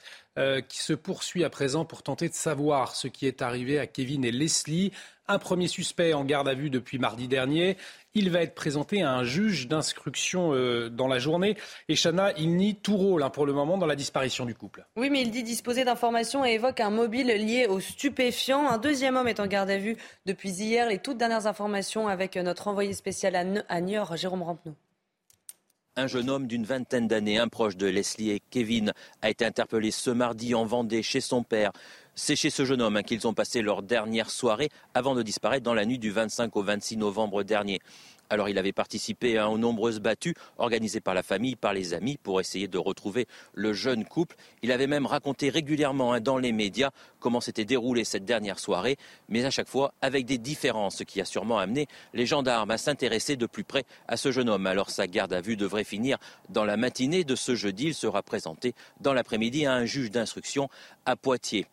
qui 0.68 0.78
se 0.80 0.94
poursuit 0.94 1.44
à 1.44 1.50
présent 1.50 1.84
pour 1.84 2.04
tenter 2.04 2.30
de 2.30 2.34
savoir 2.36 2.96
ce 2.96 3.08
qui 3.08 3.26
est 3.26 3.42
arrivé 3.42 3.80
à 3.80 3.88
Kevin 3.88 4.24
et 4.24 4.32
Leslie 4.32 4.92
un 5.28 5.40
premier 5.40 5.68
suspect 5.68 6.14
en 6.14 6.24
garde 6.24 6.48
à 6.48 6.54
vue 6.54 6.70
depuis 6.70 7.00
mardi 7.00 7.28
dernier. 7.28 7.78
Il 8.14 8.32
va 8.32 8.42
être 8.42 8.56
présenté 8.56 9.04
à 9.04 9.14
un 9.14 9.24
juge 9.24 9.68
d'instruction 9.68 10.54
euh, 10.54 10.90
dans 10.90 11.08
la 11.08 11.20
journée. 11.20 11.58
Et 11.90 11.96
Chana, 11.96 12.32
il 12.38 12.56
nie 12.56 12.76
tout 12.76 12.98
rôle 12.98 13.24
hein, 13.24 13.30
pour 13.30 13.46
le 13.46 13.54
moment 13.54 13.78
dans 13.78 13.86
la 13.86 13.96
disparition 13.96 14.46
du 14.46 14.56
couple. 14.56 14.86
Oui, 14.96 15.10
mais 15.10 15.22
il 15.22 15.32
dit 15.32 15.44
disposer 15.44 15.84
d'informations 15.84 16.46
et 16.46 16.54
évoque 16.54 16.80
un 16.80 16.90
mobile 16.90 17.28
lié 17.28 17.68
aux 17.68 17.80
stupéfiants. 17.80 18.68
Un 18.68 18.78
deuxième 18.78 19.18
homme 19.18 19.28
est 19.28 19.40
en 19.40 19.48
garde 19.48 19.70
à 19.70 19.78
vue 19.78 19.98
depuis 20.26 20.50
hier. 20.50 20.88
Les 20.88 21.00
toutes 21.00 21.18
dernières 21.18 21.48
informations 21.48 22.08
avec 22.08 22.38
notre 22.38 22.68
envoyé 22.68 22.94
spécial 22.94 23.36
à 23.68 23.82
Niort, 23.82 24.16
Jérôme 24.16 24.44
Rampenou. 24.44 24.76
Un 26.00 26.06
jeune 26.06 26.30
homme 26.30 26.46
d'une 26.46 26.64
vingtaine 26.64 27.08
d'années, 27.08 27.40
un 27.40 27.48
proche 27.48 27.76
de 27.76 27.88
Leslie 27.88 28.30
et 28.30 28.40
Kevin, 28.52 28.94
a 29.24 29.32
été 29.32 29.44
interpellé 29.46 29.90
ce 29.90 30.12
mardi 30.12 30.54
en 30.54 30.64
Vendée 30.64 31.02
chez 31.02 31.22
son 31.22 31.42
père. 31.42 31.72
C'est 32.14 32.36
chez 32.36 32.52
ce 32.52 32.66
jeune 32.66 32.84
homme 32.84 32.98
hein, 32.98 33.02
qu'ils 33.02 33.28
ont 33.28 33.34
passé 33.34 33.64
leur 33.64 33.82
dernière 33.82 34.30
soirée 34.30 34.70
avant 34.94 35.16
de 35.16 35.24
disparaître 35.24 35.64
dans 35.64 35.74
la 35.74 35.88
nuit 35.88 35.98
du 35.98 36.12
25 36.12 36.56
au 36.56 36.62
26 36.62 36.98
novembre 36.98 37.42
dernier. 37.42 37.80
Alors 38.30 38.50
il 38.50 38.58
avait 38.58 38.74
participé 38.74 39.38
à 39.38 39.50
aux 39.50 39.58
nombreuses 39.58 40.00
battues 40.00 40.36
organisées 40.58 41.00
par 41.00 41.14
la 41.14 41.24
famille, 41.24 41.56
par 41.56 41.74
les 41.74 41.94
amis, 41.94 42.18
pour 42.18 42.40
essayer 42.40 42.68
de 42.68 42.78
retrouver 42.78 43.28
le 43.54 43.74
jeune 43.74 44.06
couple. 44.06 44.36
Il 44.62 44.72
avait 44.72 44.88
même 44.88 45.06
raconté 45.06 45.50
régulièrement 45.50 46.14
hein, 46.14 46.20
dans 46.20 46.38
les 46.38 46.52
médias 46.52 46.92
comment 47.20 47.42
s'était 47.42 47.66
déroulée 47.66 48.04
cette 48.04 48.26
dernière 48.26 48.60
soirée, 48.60 48.98
mais 49.30 49.46
à 49.46 49.50
chaque 49.50 49.68
fois 49.68 49.94
avec 50.02 50.26
des 50.26 50.38
différences, 50.38 50.98
ce 50.98 51.04
qui 51.04 51.22
a 51.22 51.26
sûrement 51.26 51.58
amené 51.58 51.88
les 52.14 52.26
gendarmes 52.26 52.72
à 52.72 52.78
s'intéresser 52.78 53.36
de 53.36 53.46
plus 53.46 53.64
près 53.64 53.84
à 54.08 54.18
ce 54.18 54.32
jeune 54.32 54.50
homme. 54.50 54.68
Alors 54.68 54.90
sa 54.90 55.08
garde 55.08 55.34
à 55.34 55.42
vue 55.42 55.56
devrait 55.56 55.84
finir 55.84 56.18
dans 56.50 56.66
la 56.66 56.78
matinée 56.78 57.24
de 57.24 57.36
ce 57.36 57.56
jeudi. 57.56 57.88
Il 57.88 57.96
sera 57.96 58.22
présenté 58.22 58.74
dans 59.02 59.14
l'après-midi 59.14 59.66
à 59.66 59.74
un 59.74 59.86
juge 59.86 60.12
d'instruction 60.12 60.70
à 61.06 61.16
Poitiers. 61.16 61.68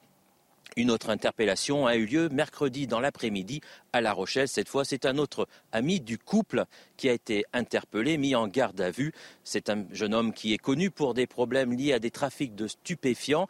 Une 0.76 0.90
autre 0.90 1.10
interpellation 1.10 1.86
a 1.86 1.96
eu 1.96 2.04
lieu 2.04 2.28
mercredi 2.28 2.86
dans 2.86 2.98
l'après-midi 2.98 3.60
à 3.92 4.00
La 4.00 4.12
Rochelle. 4.12 4.48
Cette 4.48 4.68
fois, 4.68 4.84
c'est 4.84 5.06
un 5.06 5.18
autre 5.18 5.46
ami 5.70 6.00
du 6.00 6.18
couple 6.18 6.64
qui 6.96 7.08
a 7.08 7.12
été 7.12 7.44
interpellé, 7.52 8.18
mis 8.18 8.34
en 8.34 8.48
garde 8.48 8.80
à 8.80 8.90
vue. 8.90 9.12
C'est 9.44 9.70
un 9.70 9.84
jeune 9.92 10.14
homme 10.14 10.32
qui 10.32 10.52
est 10.52 10.58
connu 10.58 10.90
pour 10.90 11.14
des 11.14 11.26
problèmes 11.26 11.72
liés 11.72 11.92
à 11.92 12.00
des 12.00 12.10
trafics 12.10 12.54
de 12.56 12.66
stupéfiants. 12.66 13.46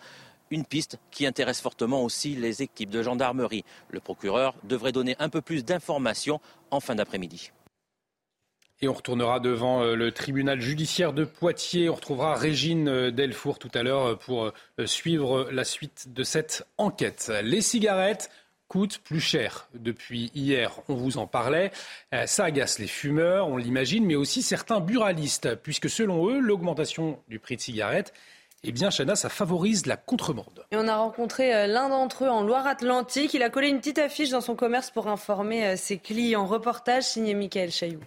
Une 0.50 0.66
piste 0.66 0.98
qui 1.10 1.26
intéresse 1.26 1.60
fortement 1.60 2.04
aussi 2.04 2.36
les 2.36 2.62
équipes 2.62 2.90
de 2.90 3.02
gendarmerie. 3.02 3.64
Le 3.88 4.00
procureur 4.00 4.54
devrait 4.62 4.92
donner 4.92 5.16
un 5.18 5.30
peu 5.30 5.40
plus 5.40 5.64
d'informations 5.64 6.40
en 6.70 6.80
fin 6.80 6.94
d'après-midi. 6.94 7.50
Et 8.80 8.88
on 8.88 8.92
retournera 8.92 9.40
devant 9.40 9.82
euh, 9.82 9.94
le 9.94 10.10
tribunal 10.10 10.60
judiciaire 10.60 11.12
de 11.12 11.24
Poitiers. 11.24 11.88
On 11.88 11.94
retrouvera 11.94 12.34
Régine 12.34 12.88
euh, 12.88 13.10
Delfour 13.10 13.58
tout 13.58 13.70
à 13.72 13.82
l'heure 13.82 14.06
euh, 14.06 14.14
pour 14.16 14.52
suivre 14.84 15.48
la 15.52 15.64
suite 15.64 16.12
de 16.12 16.24
cette 16.24 16.66
enquête. 16.76 17.32
Les 17.42 17.60
cigarettes 17.60 18.30
coûtent 18.68 18.98
plus 18.98 19.20
cher. 19.20 19.68
Depuis 19.74 20.32
hier, 20.34 20.72
on 20.88 20.94
vous 20.94 21.18
en 21.18 21.26
parlait. 21.26 21.70
Ça 22.26 22.46
agace 22.46 22.78
les 22.78 22.86
fumeurs, 22.86 23.48
on 23.48 23.56
l'imagine, 23.56 24.04
mais 24.04 24.16
aussi 24.16 24.42
certains 24.42 24.80
buralistes, 24.80 25.54
puisque 25.56 25.88
selon 25.88 26.28
eux, 26.28 26.40
l'augmentation 26.40 27.20
du 27.28 27.38
prix 27.38 27.56
de 27.56 27.60
cigarettes 27.60 28.12
eh 28.66 28.72
bien, 28.72 28.88
Chana, 28.88 29.14
ça 29.14 29.28
favorise 29.28 29.84
la 29.84 29.98
contrebande. 29.98 30.64
Et 30.70 30.76
on 30.76 30.88
a 30.88 30.96
rencontré 30.96 31.66
l'un 31.68 31.90
d'entre 31.90 32.24
eux 32.24 32.30
en 32.30 32.42
Loire-Atlantique. 32.42 33.34
Il 33.34 33.42
a 33.42 33.50
collé 33.50 33.68
une 33.68 33.78
petite 33.78 33.98
affiche 33.98 34.30
dans 34.30 34.40
son 34.40 34.56
commerce 34.56 34.90
pour 34.90 35.08
informer 35.08 35.76
ses 35.76 35.98
clients. 35.98 36.46
Reportage 36.46 37.04
signé 37.04 37.34
Michael 37.34 37.70
Chailloux. 37.70 38.00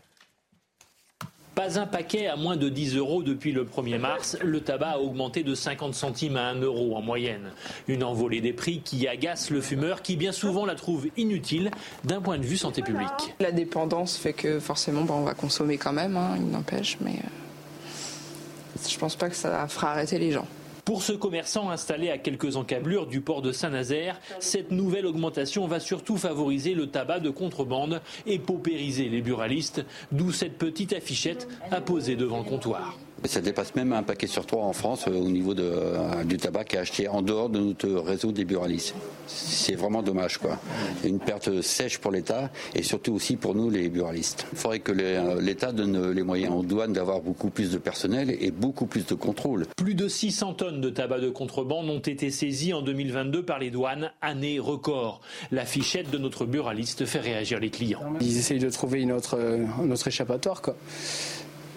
Pas 1.58 1.80
un 1.80 1.88
paquet 1.88 2.28
à 2.28 2.36
moins 2.36 2.56
de 2.56 2.70
10 2.70 2.98
euros 2.98 3.24
depuis 3.24 3.52
le 3.52 3.66
1er 3.66 3.98
mars. 3.98 4.38
Le 4.44 4.62
tabac 4.62 4.92
a 4.92 5.00
augmenté 5.00 5.42
de 5.42 5.56
50 5.56 5.96
centimes 5.96 6.38
à 6.38 6.50
1 6.50 6.62
euro 6.62 6.96
en 6.96 7.02
moyenne. 7.02 7.50
Une 7.88 8.04
envolée 8.04 8.42
des 8.42 8.54
prix 8.54 8.82
qui 8.82 9.08
agace 9.08 9.50
le 9.50 9.60
fumeur 9.60 10.04
qui 10.04 10.18
bien 10.18 10.32
souvent 10.32 10.68
la 10.68 10.76
trouve 10.76 11.08
inutile 11.18 11.72
d'un 12.04 12.22
point 12.22 12.38
de 12.38 12.46
vue 12.46 12.58
santé 12.58 12.84
publique. 12.84 13.34
La 13.40 13.52
dépendance 13.52 14.18
fait 14.18 14.34
que 14.34 14.60
forcément 14.60 15.04
on 15.10 15.24
va 15.24 15.34
consommer 15.34 15.80
quand 15.80 15.94
même, 15.94 16.16
hein, 16.16 16.36
il 16.38 16.48
n'empêche, 16.48 17.00
mais 17.02 17.14
euh, 17.14 18.80
je 18.88 18.98
pense 19.00 19.16
pas 19.16 19.28
que 19.28 19.36
ça 19.36 19.68
fera 19.68 19.94
arrêter 19.94 20.20
les 20.20 20.32
gens. 20.32 20.46
Pour 20.88 21.04
ce 21.04 21.12
commerçant 21.12 21.70
installé 21.70 22.12
à 22.12 22.18
quelques 22.18 22.56
encablures 22.56 23.08
du 23.08 23.20
port 23.20 23.42
de 23.42 23.52
Saint-Nazaire, 23.52 24.22
cette 24.40 24.72
nouvelle 24.72 25.06
augmentation 25.06 25.68
va 25.68 25.82
surtout 25.82 26.16
favoriser 26.16 26.76
le 26.76 26.88
tabac 26.88 27.20
de 27.20 27.30
contrebande 27.30 28.00
et 28.26 28.40
paupériser 28.40 29.10
les 29.10 29.20
buralistes, 29.22 29.84
d'où 30.14 30.32
cette 30.32 30.58
petite 30.58 30.94
affichette 30.94 31.50
à 31.72 31.82
poser 31.82 32.16
devant 32.16 32.38
le 32.38 32.46
comptoir. 32.46 32.98
Ça 33.26 33.42
dépasse 33.42 33.76
même 33.76 33.94
un 33.94 34.04
paquet 34.04 34.28
sur 34.28 34.46
trois 34.46 34.64
en 34.64 34.74
France 34.74 35.06
euh, 35.08 35.12
au 35.12 35.30
niveau 35.30 35.54
de, 35.54 35.64
euh, 35.64 36.24
du 36.24 36.38
tabac 36.38 36.66
qui 36.66 36.76
est 36.76 36.80
acheté 36.80 37.08
en 37.08 37.22
dehors 37.22 37.50
de 37.50 37.60
notre 37.60 37.90
réseau 37.90 38.32
des 38.32 38.46
buralistes. 38.46 38.94
C'est 39.28 39.76
vraiment 39.76 40.02
dommage. 40.04 40.38
quoi. 40.38 40.58
Une 41.04 41.20
perte 41.20 41.62
sèche 41.62 41.98
pour 41.98 42.12
l'État 42.12 42.50
et 42.76 42.84
surtout 42.84 43.14
aussi 43.14 43.36
pour 43.36 43.56
nous 43.56 43.70
les 43.70 43.90
buralistes. 43.90 44.46
Il 44.54 44.58
faudrait 44.58 44.80
que 44.80 44.94
euh, 44.96 45.42
l'État 45.42 45.72
donne 45.72 46.12
les 46.12 46.24
moyens 46.24 46.54
aux 46.54 46.62
douanes 46.64 46.94
d'avoir 46.94 47.20
beaucoup 47.22 47.50
plus 47.50 47.72
de 47.72 47.78
personnel 47.78 48.36
et 48.40 48.52
beaucoup 48.52 48.86
plus 48.86 49.06
de 49.06 49.16
contrôle. 49.16 49.66
Plus 49.76 49.96
de 49.96 50.08
600 50.08 50.54
tonnes 50.54 50.82
de 50.82 50.90
tabac 50.90 51.20
de 51.20 51.30
contrebande 51.30 51.90
ont 51.90 52.00
été 52.00 52.30
saisies 52.30 52.74
en 52.74 52.82
2022 52.82 53.44
par 53.44 53.60
les 53.60 53.72
douanes, 53.72 54.12
année 54.22 54.60
record. 54.60 55.22
La 55.52 55.66
fichette 55.66 56.10
de 56.12 56.18
notre 56.18 56.46
buraliste 56.46 57.06
fait 57.06 57.20
réagir 57.20 57.60
les 57.60 57.72
clients. 57.72 58.02
Ils 58.22 58.38
essayent 58.38 58.60
de 58.60 58.70
trouver 58.70 59.02
une 59.02 59.12
autre, 59.12 59.38
un 59.82 59.92
autre 59.92 60.08
échappatoire. 60.08 60.62
Quoi. 60.62 60.76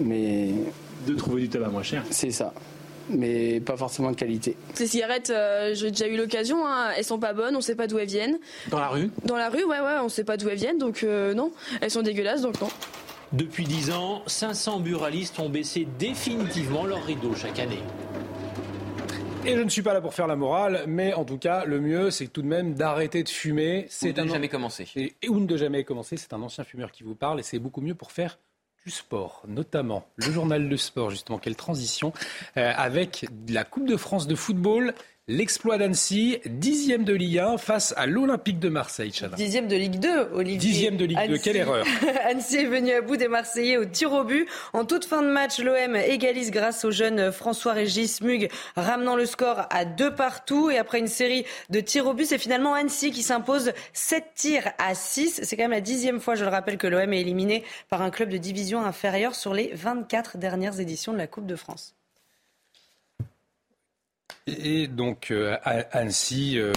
Mais 0.01 0.51
de 1.07 1.15
trouver 1.15 1.43
du 1.43 1.49
tabac 1.49 1.69
moins 1.69 1.83
cher. 1.83 2.05
C'est 2.11 2.31
ça 2.31 2.53
mais 3.13 3.61
pas 3.61 3.77
forcément 3.77 4.11
de 4.11 4.17
qualité. 4.17 4.57
Ces 4.75 4.87
cigarettes, 4.87 5.31
euh, 5.31 5.75
j'ai 5.75 5.91
déjà 5.91 6.07
eu 6.07 6.17
l'occasion, 6.17 6.67
hein, 6.67 6.91
elles 6.97 7.05
sont 7.05 7.19
pas 7.19 7.33
bonnes, 7.33 7.57
on 7.57 7.61
sait 7.61 7.75
pas 7.75 7.87
d'où 7.87 7.99
elles 7.99 8.09
viennent. 8.09 8.39
Dans 8.69 8.79
la 8.79 8.89
rue 8.89 9.11
Dans 9.25 9.37
la 9.37 9.49
rue, 9.49 9.65
ouais, 9.65 9.81
ouais, 9.81 9.99
on 10.03 10.09
sait 10.09 10.23
pas 10.23 10.37
d'où 10.37 10.49
elles 10.49 10.59
viennent, 10.59 10.79
donc 10.79 11.03
euh, 11.03 11.35
non, 11.35 11.53
elles 11.81 11.91
sont 11.91 12.03
dégueulasses, 12.03 12.43
donc 12.43 12.61
non. 12.61 12.69
Depuis 13.33 13.65
10 13.65 13.93
ans, 13.93 14.23
500 14.27 14.81
buralistes 14.81 15.39
ont 15.39 15.49
baissé 15.49 15.87
définitivement 15.99 16.85
leur 16.85 17.05
rideau 17.05 17.35
chaque 17.35 17.59
année. 17.59 17.83
Et 19.47 19.57
je 19.57 19.63
ne 19.63 19.71
suis 19.71 19.83
pas 19.83 19.95
là 19.95 20.03
pour 20.03 20.13
faire 20.13 20.27
la 20.27 20.37
morale, 20.37 20.85
mais 20.87 21.15
en 21.15 21.25
tout 21.25 21.39
cas, 21.39 21.65
le 21.65 21.81
mieux, 21.81 22.11
c'est 22.11 22.27
tout 22.27 22.43
de 22.43 22.47
même 22.47 22.75
d'arrêter 22.75 23.23
de 23.23 23.29
fumer. 23.29 23.87
C'est 23.89 24.13
de 24.13 24.29
jamais 24.29 24.49
commencer. 24.49 24.87
Et, 24.97 25.29
ou 25.29 25.41
de 25.41 25.57
jamais 25.57 25.83
commencer. 25.85 26.19
C'est 26.19 26.35
un 26.35 26.43
ancien 26.43 26.65
fumeur 26.65 26.93
qui 26.93 27.05
vous 27.05 27.15
parle, 27.15 27.41
et 27.41 27.43
c'est 27.43 27.59
beaucoup 27.59 27.81
mieux 27.81 27.95
pour 27.95 28.13
faire 28.13 28.39
du 28.85 28.91
sport, 28.91 29.43
notamment 29.47 30.07
le 30.17 30.31
journal 30.31 30.69
de 30.69 30.77
sport, 30.77 31.11
justement, 31.11 31.39
quelle 31.39 31.57
transition, 31.57 32.13
euh, 32.57 32.73
avec 32.77 33.27
la 33.49 33.65
Coupe 33.65 33.87
de 33.87 33.97
France 33.97 34.27
de 34.27 34.35
football 34.35 34.95
L'exploit 35.31 35.79
d'Annecy, 35.79 36.41
dixième 36.45 37.05
de 37.05 37.15
Ligue 37.15 37.39
1 37.39 37.57
face 37.57 37.95
à 37.97 38.07
l'Olympique 38.07 38.59
de 38.59 38.69
Marseille. 38.69 39.13
Dixième 39.37 39.69
de 39.69 39.77
Ligue 39.77 40.01
2, 40.01 40.31
Olivier. 40.33 40.59
Dixième 40.59 40.97
de 40.97 41.05
Ligue 41.05 41.29
2, 41.29 41.39
quelle 41.39 41.57
erreur. 41.57 41.87
Annecy 42.25 42.57
est 42.57 42.65
venu 42.65 42.91
à 42.91 43.01
bout 43.01 43.17
des 43.17 43.29
Marseillais 43.29 43.77
au 43.77 43.85
tir 43.85 44.13
au 44.13 44.25
but. 44.25 44.49
En 44.73 44.85
toute 44.85 45.05
fin 45.05 45.23
de 45.23 45.29
match, 45.29 45.61
l'OM 45.61 45.95
égalise 45.95 46.51
grâce 46.51 46.85
au 46.85 46.91
jeune 46.91 47.31
François-Régis 47.31 48.23
Mug, 48.23 48.51
ramenant 48.75 49.15
le 49.15 49.25
score 49.25 49.69
à 49.71 49.85
deux 49.85 50.13
partout. 50.13 50.69
Et 50.69 50.79
après 50.79 50.99
une 50.99 51.07
série 51.07 51.45
de 51.69 51.79
tirs 51.79 52.09
au 52.09 52.13
but, 52.13 52.27
c'est 52.27 52.39
finalement 52.39 52.75
Annecy 52.75 53.13
qui 53.13 53.23
s'impose 53.23 53.71
7 53.93 54.25
tirs 54.35 54.73
à 54.79 54.97
6. 54.97 55.43
C'est 55.45 55.57
quand 55.57 55.63
même 55.63 55.71
la 55.71 55.81
dixième 55.81 56.19
fois, 56.19 56.35
je 56.35 56.43
le 56.43 56.51
rappelle, 56.51 56.77
que 56.77 56.89
l'OM 56.89 57.13
est 57.13 57.21
éliminé 57.21 57.63
par 57.89 58.03
un 58.03 58.11
club 58.11 58.31
de 58.31 58.37
division 58.37 58.85
inférieure 58.85 59.37
sur 59.37 59.55
les 59.55 59.71
24 59.75 60.39
dernières 60.39 60.81
éditions 60.81 61.13
de 61.13 61.19
la 61.19 61.29
Coupe 61.29 61.47
de 61.47 61.55
France. 61.55 61.95
Et 64.59 64.87
donc, 64.87 65.31
euh, 65.31 65.57
Annecy, 65.93 66.59
euh, 66.59 66.73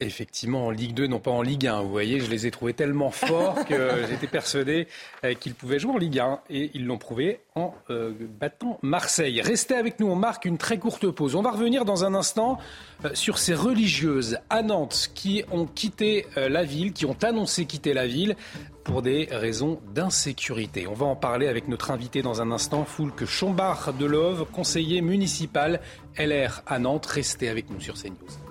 effectivement, 0.00 0.66
en 0.66 0.70
Ligue 0.70 0.94
2, 0.94 1.06
non 1.06 1.18
pas 1.18 1.30
en 1.30 1.42
Ligue 1.42 1.66
1. 1.66 1.82
Vous 1.82 1.90
voyez, 1.90 2.20
je 2.20 2.30
les 2.30 2.46
ai 2.46 2.50
trouvés 2.50 2.74
tellement 2.74 3.10
forts 3.10 3.64
que 3.64 4.06
j'étais 4.08 4.26
persuadé 4.26 4.88
euh, 5.24 5.34
qu'ils 5.34 5.54
pouvaient 5.54 5.78
jouer 5.78 5.92
en 5.92 5.98
Ligue 5.98 6.18
1. 6.18 6.40
Et 6.50 6.70
ils 6.74 6.86
l'ont 6.86 6.98
prouvé 6.98 7.40
en 7.54 7.74
battant 8.40 8.78
Marseille. 8.82 9.40
Restez 9.40 9.74
avec 9.74 10.00
nous, 10.00 10.08
on 10.08 10.16
marque 10.16 10.44
une 10.44 10.58
très 10.58 10.78
courte 10.78 11.10
pause. 11.10 11.34
On 11.34 11.42
va 11.42 11.50
revenir 11.50 11.84
dans 11.84 12.04
un 12.04 12.14
instant 12.14 12.58
sur 13.14 13.38
ces 13.38 13.54
religieuses 13.54 14.38
à 14.50 14.62
Nantes 14.62 15.10
qui 15.14 15.42
ont 15.50 15.66
quitté 15.66 16.26
la 16.36 16.64
ville, 16.64 16.92
qui 16.92 17.06
ont 17.06 17.16
annoncé 17.22 17.64
quitter 17.64 17.94
la 17.94 18.06
ville 18.06 18.36
pour 18.86 19.02
des 19.02 19.26
raisons 19.32 19.80
d'insécurité. 19.94 20.86
On 20.86 20.94
va 20.94 21.06
en 21.06 21.16
parler 21.16 21.48
avec 21.48 21.66
notre 21.66 21.90
invité 21.90 22.22
dans 22.22 22.40
un 22.40 22.52
instant, 22.52 22.84
Foulque 22.84 23.24
Chombard 23.24 23.92
de 23.92 24.06
Love, 24.06 24.46
conseiller 24.52 25.02
municipal 25.02 25.80
LR 26.16 26.62
à 26.68 26.78
Nantes. 26.78 27.06
Restez 27.06 27.48
avec 27.48 27.68
nous 27.68 27.80
sur 27.80 27.94
CNews. 27.94 28.45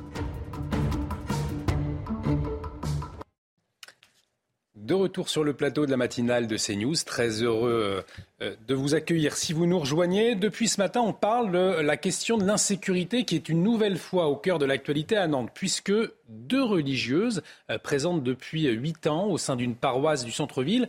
De 4.86 4.94
retour 4.94 5.30
sur 5.30 5.44
le 5.44 5.54
plateau 5.54 5.88
de 5.88 5.90
la 5.90 5.98
matinale 5.98 6.46
de 6.46 6.58
CNews, 6.58 6.94
très 7.08 7.42
heureux 7.42 8.06
euh, 8.44 8.56
de 8.68 8.76
vous 8.76 8.94
accueillir 8.94 9.36
si 9.36 9.52
vous 9.52 9.66
nous 9.66 9.80
rejoignez. 9.80 10.36
Depuis 10.36 10.68
ce 10.68 10.80
matin, 10.80 11.02
on 11.02 11.12
parle 11.12 11.52
de 11.52 11.82
la 11.82 11.98
question 11.98 12.38
de 12.38 12.46
l'insécurité 12.46 13.26
qui 13.26 13.34
est 13.34 13.50
une 13.50 13.64
nouvelle 13.64 13.98
fois 13.98 14.28
au 14.28 14.36
cœur 14.36 14.60
de 14.60 14.66
l'actualité 14.66 15.18
à 15.18 15.26
Nantes, 15.26 15.50
puisque 15.56 15.92
deux 16.30 16.62
religieuses 16.62 17.42
euh, 17.72 17.80
présentes 17.80 18.22
depuis 18.22 18.68
huit 18.68 19.08
ans 19.08 19.26
au 19.26 19.40
sein 19.40 19.56
d'une 19.56 19.74
paroisse 19.74 20.24
du 20.24 20.32
centre-ville 20.32 20.88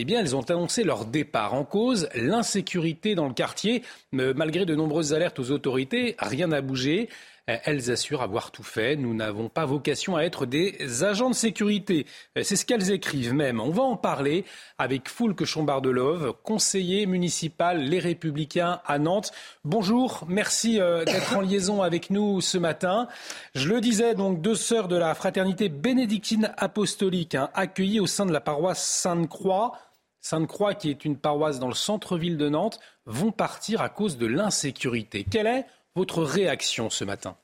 eh 0.00 0.04
bien, 0.04 0.20
elles 0.20 0.36
ont 0.36 0.42
annoncé 0.42 0.84
leur 0.84 1.06
départ. 1.06 1.54
En 1.54 1.64
cause, 1.64 2.08
l'insécurité 2.14 3.16
dans 3.16 3.26
le 3.26 3.34
quartier. 3.34 3.82
Malgré 4.12 4.64
de 4.64 4.76
nombreuses 4.76 5.12
alertes 5.12 5.40
aux 5.40 5.50
autorités, 5.50 6.14
rien 6.20 6.46
n'a 6.46 6.60
bougé. 6.60 7.08
Euh, 7.48 7.56
elles 7.64 7.90
assurent 7.90 8.22
avoir 8.22 8.50
tout 8.50 8.62
fait. 8.62 8.96
Nous 8.96 9.14
n'avons 9.14 9.48
pas 9.48 9.64
vocation 9.64 10.16
à 10.16 10.22
être 10.22 10.46
des 10.46 11.04
agents 11.04 11.30
de 11.30 11.34
sécurité. 11.34 12.06
Euh, 12.36 12.42
c'est 12.42 12.56
ce 12.56 12.64
qu'elles 12.64 12.90
écrivent 12.90 13.34
même. 13.34 13.60
On 13.60 13.70
va 13.70 13.82
en 13.82 13.96
parler 13.96 14.44
avec 14.78 15.08
Foulque 15.08 15.44
Chombardelove, 15.44 16.34
conseiller 16.42 17.06
municipal 17.06 17.80
Les 17.80 17.98
Républicains 17.98 18.80
à 18.86 18.98
Nantes. 18.98 19.32
Bonjour, 19.64 20.24
merci 20.28 20.80
euh, 20.80 21.04
d'être 21.04 21.36
en 21.36 21.40
liaison 21.40 21.82
avec 21.82 22.10
nous 22.10 22.40
ce 22.40 22.58
matin. 22.58 23.08
Je 23.54 23.68
le 23.68 23.80
disais, 23.80 24.14
donc 24.14 24.40
deux 24.40 24.54
sœurs 24.54 24.88
de 24.88 24.96
la 24.96 25.14
fraternité 25.14 25.68
bénédictine 25.68 26.52
apostolique 26.56 27.34
hein, 27.34 27.50
accueillies 27.54 28.00
au 28.00 28.06
sein 28.06 28.26
de 28.26 28.32
la 28.32 28.40
paroisse 28.40 28.84
Sainte-Croix. 28.84 29.72
Sainte-Croix, 30.20 30.74
qui 30.74 30.90
est 30.90 31.04
une 31.04 31.16
paroisse 31.16 31.58
dans 31.58 31.68
le 31.68 31.74
centre-ville 31.74 32.36
de 32.36 32.48
Nantes, 32.48 32.80
vont 33.06 33.32
partir 33.32 33.80
à 33.80 33.88
cause 33.88 34.18
de 34.18 34.26
l'insécurité. 34.26 35.24
Quelle 35.24 35.46
est 35.46 35.64
votre 35.98 36.22
réaction 36.22 36.90
ce 36.90 37.02
matin 37.02 37.36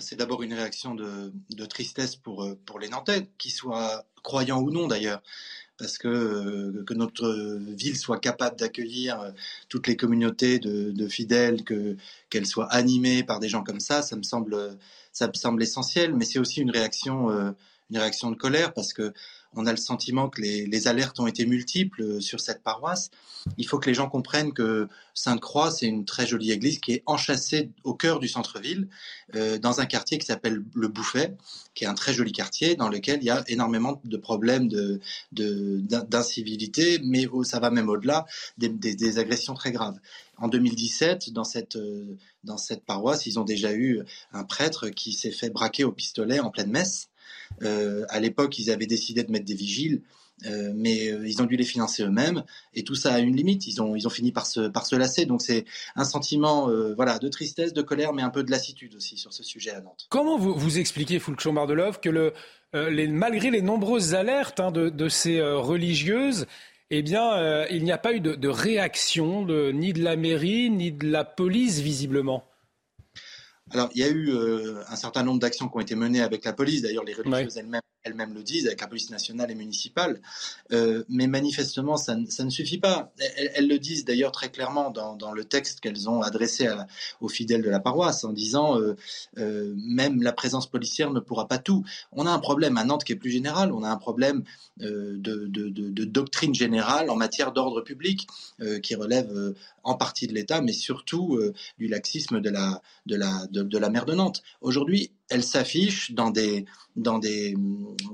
c'est 0.00 0.16
d'abord 0.16 0.42
une 0.44 0.54
réaction 0.54 0.94
de, 0.94 1.66
tristesse 1.66 2.14
pour, 2.14 2.44
euh, 2.44 2.54
pour 2.64 2.78
les 2.78 2.88
Nantais, 2.88 3.28
qu'ils 3.36 3.50
soient 3.50 4.06
croyants 4.22 4.60
ou 4.62 4.70
non 4.70 4.86
d'ailleurs. 4.86 5.20
parce 5.76 5.98
que, 5.98 6.84
que 6.86 6.94
notre 6.94 7.58
ville 7.74 7.96
soit 7.96 8.20
capable 8.20 8.56
d'accueillir 8.56 9.34
toutes 9.68 9.88
les 9.88 9.96
communautés 9.96 10.58
de, 10.60 11.08
fidèles, 11.08 11.64
que 11.64 11.96
qu'elle 12.30 12.46
soit 12.46 12.72
animée 12.72 13.24
par 13.24 13.40
des 13.40 13.48
gens 13.48 13.64
comme 13.64 13.80
ça, 13.80 14.02
ça 14.02 14.16
me 14.16 14.22
semble 14.22 14.78
ça 15.12 15.26
me 15.26 15.34
semble 15.34 15.62
essentiel. 15.62 16.14
Mais 16.14 16.24
c'est 16.24 16.38
aussi 16.38 16.60
une 16.60 16.70
réaction 16.70 17.28
une 17.90 17.98
réaction 17.98 18.30
de 18.30 18.36
colère 18.36 18.72
parce 18.72 18.92
que 18.92 19.12
on 19.54 19.66
a 19.66 19.70
le 19.70 19.78
sentiment 19.78 20.28
que 20.28 20.40
les, 20.40 20.88
alertes 20.88 21.18
ont 21.20 21.26
été 21.26 21.46
multiples 21.46 22.02
euh, 22.02 22.20
sur 22.20 22.40
cette 22.40 22.62
paroisse. 22.62 23.10
Il 23.56 23.66
faut 23.66 23.78
que 23.78 23.88
les 23.88 23.94
gens 23.94 24.08
comprennent 24.08 24.52
que 24.52 24.88
Sainte-Croix, 25.14 25.70
c'est 25.70 25.86
une 25.86 26.04
très 26.04 26.26
jolie 26.26 26.52
église 26.52 26.78
qui 26.78 26.92
est 26.92 27.02
enchâssée 27.06 27.70
au 27.82 27.94
cœur 27.94 28.20
du 28.20 28.28
centre-ville, 28.28 28.88
euh, 29.34 29.58
dans 29.58 29.80
un 29.80 29.86
quartier 29.86 30.18
qui 30.18 30.26
s'appelle 30.26 30.62
le 30.74 30.88
Bouffet, 30.88 31.36
qui 31.74 31.84
est 31.84 31.86
un 31.86 31.94
très 31.94 32.12
joli 32.12 32.32
quartier 32.32 32.76
dans 32.76 32.88
lequel 32.88 33.18
il 33.20 33.24
y 33.24 33.30
a 33.30 33.42
énormément 33.48 34.00
de 34.04 34.16
problèmes 34.16 34.68
d'incivilité, 35.32 37.00
mais 37.02 37.26
ça 37.44 37.58
va 37.58 37.70
même 37.70 37.88
au-delà 37.88 38.26
des, 38.58 39.18
agressions 39.18 39.54
très 39.54 39.72
graves. 39.72 39.98
En 40.36 40.48
2017, 40.48 41.32
dans 41.32 41.44
cette, 41.44 41.76
euh, 41.76 42.16
dans 42.44 42.58
cette 42.58 42.84
paroisse, 42.84 43.26
ils 43.26 43.38
ont 43.38 43.44
déjà 43.44 43.72
eu 43.72 44.02
un 44.32 44.44
prêtre 44.44 44.88
qui 44.88 45.12
s'est 45.12 45.32
fait 45.32 45.50
braquer 45.50 45.84
au 45.84 45.90
pistolet 45.90 46.38
en 46.38 46.50
pleine 46.50 46.70
messe. 46.70 47.07
Euh, 47.62 48.04
à 48.08 48.20
l'époque, 48.20 48.58
ils 48.58 48.70
avaient 48.70 48.86
décidé 48.86 49.22
de 49.22 49.30
mettre 49.30 49.44
des 49.44 49.54
vigiles. 49.54 50.02
Euh, 50.46 50.70
mais 50.72 51.10
euh, 51.10 51.26
ils 51.26 51.42
ont 51.42 51.46
dû 51.46 51.56
les 51.56 51.64
financer 51.64 52.04
eux-mêmes 52.04 52.44
et 52.72 52.84
tout 52.84 52.94
ça 52.94 53.12
a 53.12 53.18
une 53.18 53.34
limite. 53.34 53.66
Ils 53.66 53.82
ont, 53.82 53.96
ils 53.96 54.06
ont 54.06 54.10
fini 54.10 54.30
par 54.30 54.46
se, 54.46 54.68
par 54.68 54.86
se 54.86 54.94
lasser. 54.94 55.26
Donc 55.26 55.42
c'est 55.42 55.64
un 55.96 56.04
sentiment 56.04 56.70
voilà, 56.94 57.18
de 57.18 57.28
tristesse, 57.28 57.72
de 57.72 57.82
colère, 57.82 58.12
mais 58.12 58.22
un 58.22 58.30
peu 58.30 58.44
de 58.44 58.50
lassitude 58.50 58.94
aussi 58.94 59.16
sur 59.16 59.32
ce 59.32 59.42
sujet 59.42 59.70
à 59.70 59.80
Nantes. 59.80 60.06
Comment 60.10 60.38
vous, 60.38 60.54
vous 60.54 60.78
expliquez, 60.78 61.18
Foulchon 61.18 61.52
Bardelov, 61.52 61.98
que 61.98 62.08
le, 62.08 62.32
les, 62.72 63.08
malgré 63.08 63.50
les 63.50 63.62
nombreuses 63.62 64.14
alertes 64.14 64.60
hein, 64.60 64.70
de, 64.70 65.08
ces 65.08 65.40
religieuses, 65.40 66.46
eh 66.90 67.02
bien, 67.02 67.66
il 67.66 67.82
n'y 67.82 67.92
a 67.92 67.98
pas 67.98 68.12
eu 68.12 68.20
de, 68.20 68.48
réaction 68.48 69.44
ni 69.72 69.92
de 69.92 70.04
la 70.04 70.14
mairie, 70.14 70.70
ni 70.70 70.92
de 70.92 71.10
la 71.10 71.24
police, 71.24 71.80
visiblement? 71.80 72.44
Alors, 73.70 73.90
il 73.94 74.00
y 74.00 74.04
a 74.04 74.08
eu 74.08 74.30
euh, 74.30 74.82
un 74.88 74.96
certain 74.96 75.22
nombre 75.22 75.40
d'actions 75.40 75.68
qui 75.68 75.76
ont 75.76 75.80
été 75.80 75.94
menées 75.94 76.22
avec 76.22 76.44
la 76.44 76.52
police. 76.52 76.82
D'ailleurs, 76.82 77.04
les 77.04 77.14
religieuses 77.14 77.56
elles-mêmes 77.56 77.82
elles-mêmes 78.08 78.34
le 78.34 78.42
disent, 78.42 78.66
avec 78.66 78.80
la 78.80 78.86
police 78.86 79.10
nationale 79.10 79.50
et 79.50 79.54
municipale. 79.54 80.20
Euh, 80.72 81.04
mais 81.08 81.26
manifestement, 81.26 81.96
ça, 81.96 82.16
ne 82.16 82.50
suffit 82.50 82.78
pas. 82.78 83.12
Elles, 83.54 83.68
le 83.68 83.78
disent 83.78 84.04
d'ailleurs 84.04 84.32
très 84.32 84.50
clairement 84.50 84.90
dans, 84.90 85.32
le 85.32 85.44
texte 85.44 85.80
qu'elles 85.80 86.08
ont 86.08 86.22
adressé 86.22 86.68
aux 87.20 87.28
fidèles 87.28 87.62
de 87.62 87.70
la 87.70 87.80
paroisse, 87.80 88.24
en 88.24 88.32
disant 88.32 88.80
euh, 88.80 89.74
même 89.76 90.22
la 90.22 90.32
présence 90.32 90.68
policière 90.68 91.10
ne 91.10 91.20
pourra 91.20 91.46
pas 91.46 91.58
tout. 91.58 91.84
On 92.12 92.26
a 92.26 92.30
un 92.30 92.38
problème 92.38 92.76
à 92.76 92.84
Nantes 92.84 93.04
qui 93.04 93.12
est 93.12 93.16
plus 93.16 93.30
général. 93.30 93.72
On 93.72 93.82
a 93.82 93.90
un 93.90 93.96
problème 93.96 94.44
de, 94.78 95.16
de, 95.18 96.04
doctrine 96.04 96.54
générale 96.54 97.10
en 97.10 97.16
matière 97.16 97.52
d'ordre 97.52 97.82
public 97.82 98.26
qui 98.82 98.94
relève 98.94 99.54
en 99.84 99.94
partie 99.94 100.26
de 100.26 100.32
l'État, 100.32 100.60
mais 100.60 100.72
surtout 100.72 101.38
du 101.78 101.88
laxisme 101.88 102.40
de 102.40 102.50
la, 102.50 102.82
de 103.06 103.16
la, 103.16 103.46
de, 103.50 103.78
la 103.78 103.90
maire 103.90 104.06
de 104.06 104.14
Nantes. 104.14 104.42
Aujourd'hui, 104.60 105.12
elle 105.30 105.44
s'affiche 105.44 106.12
dans 106.12 106.30
des, 106.30 106.64
dans, 106.96 107.18
des, 107.18 107.54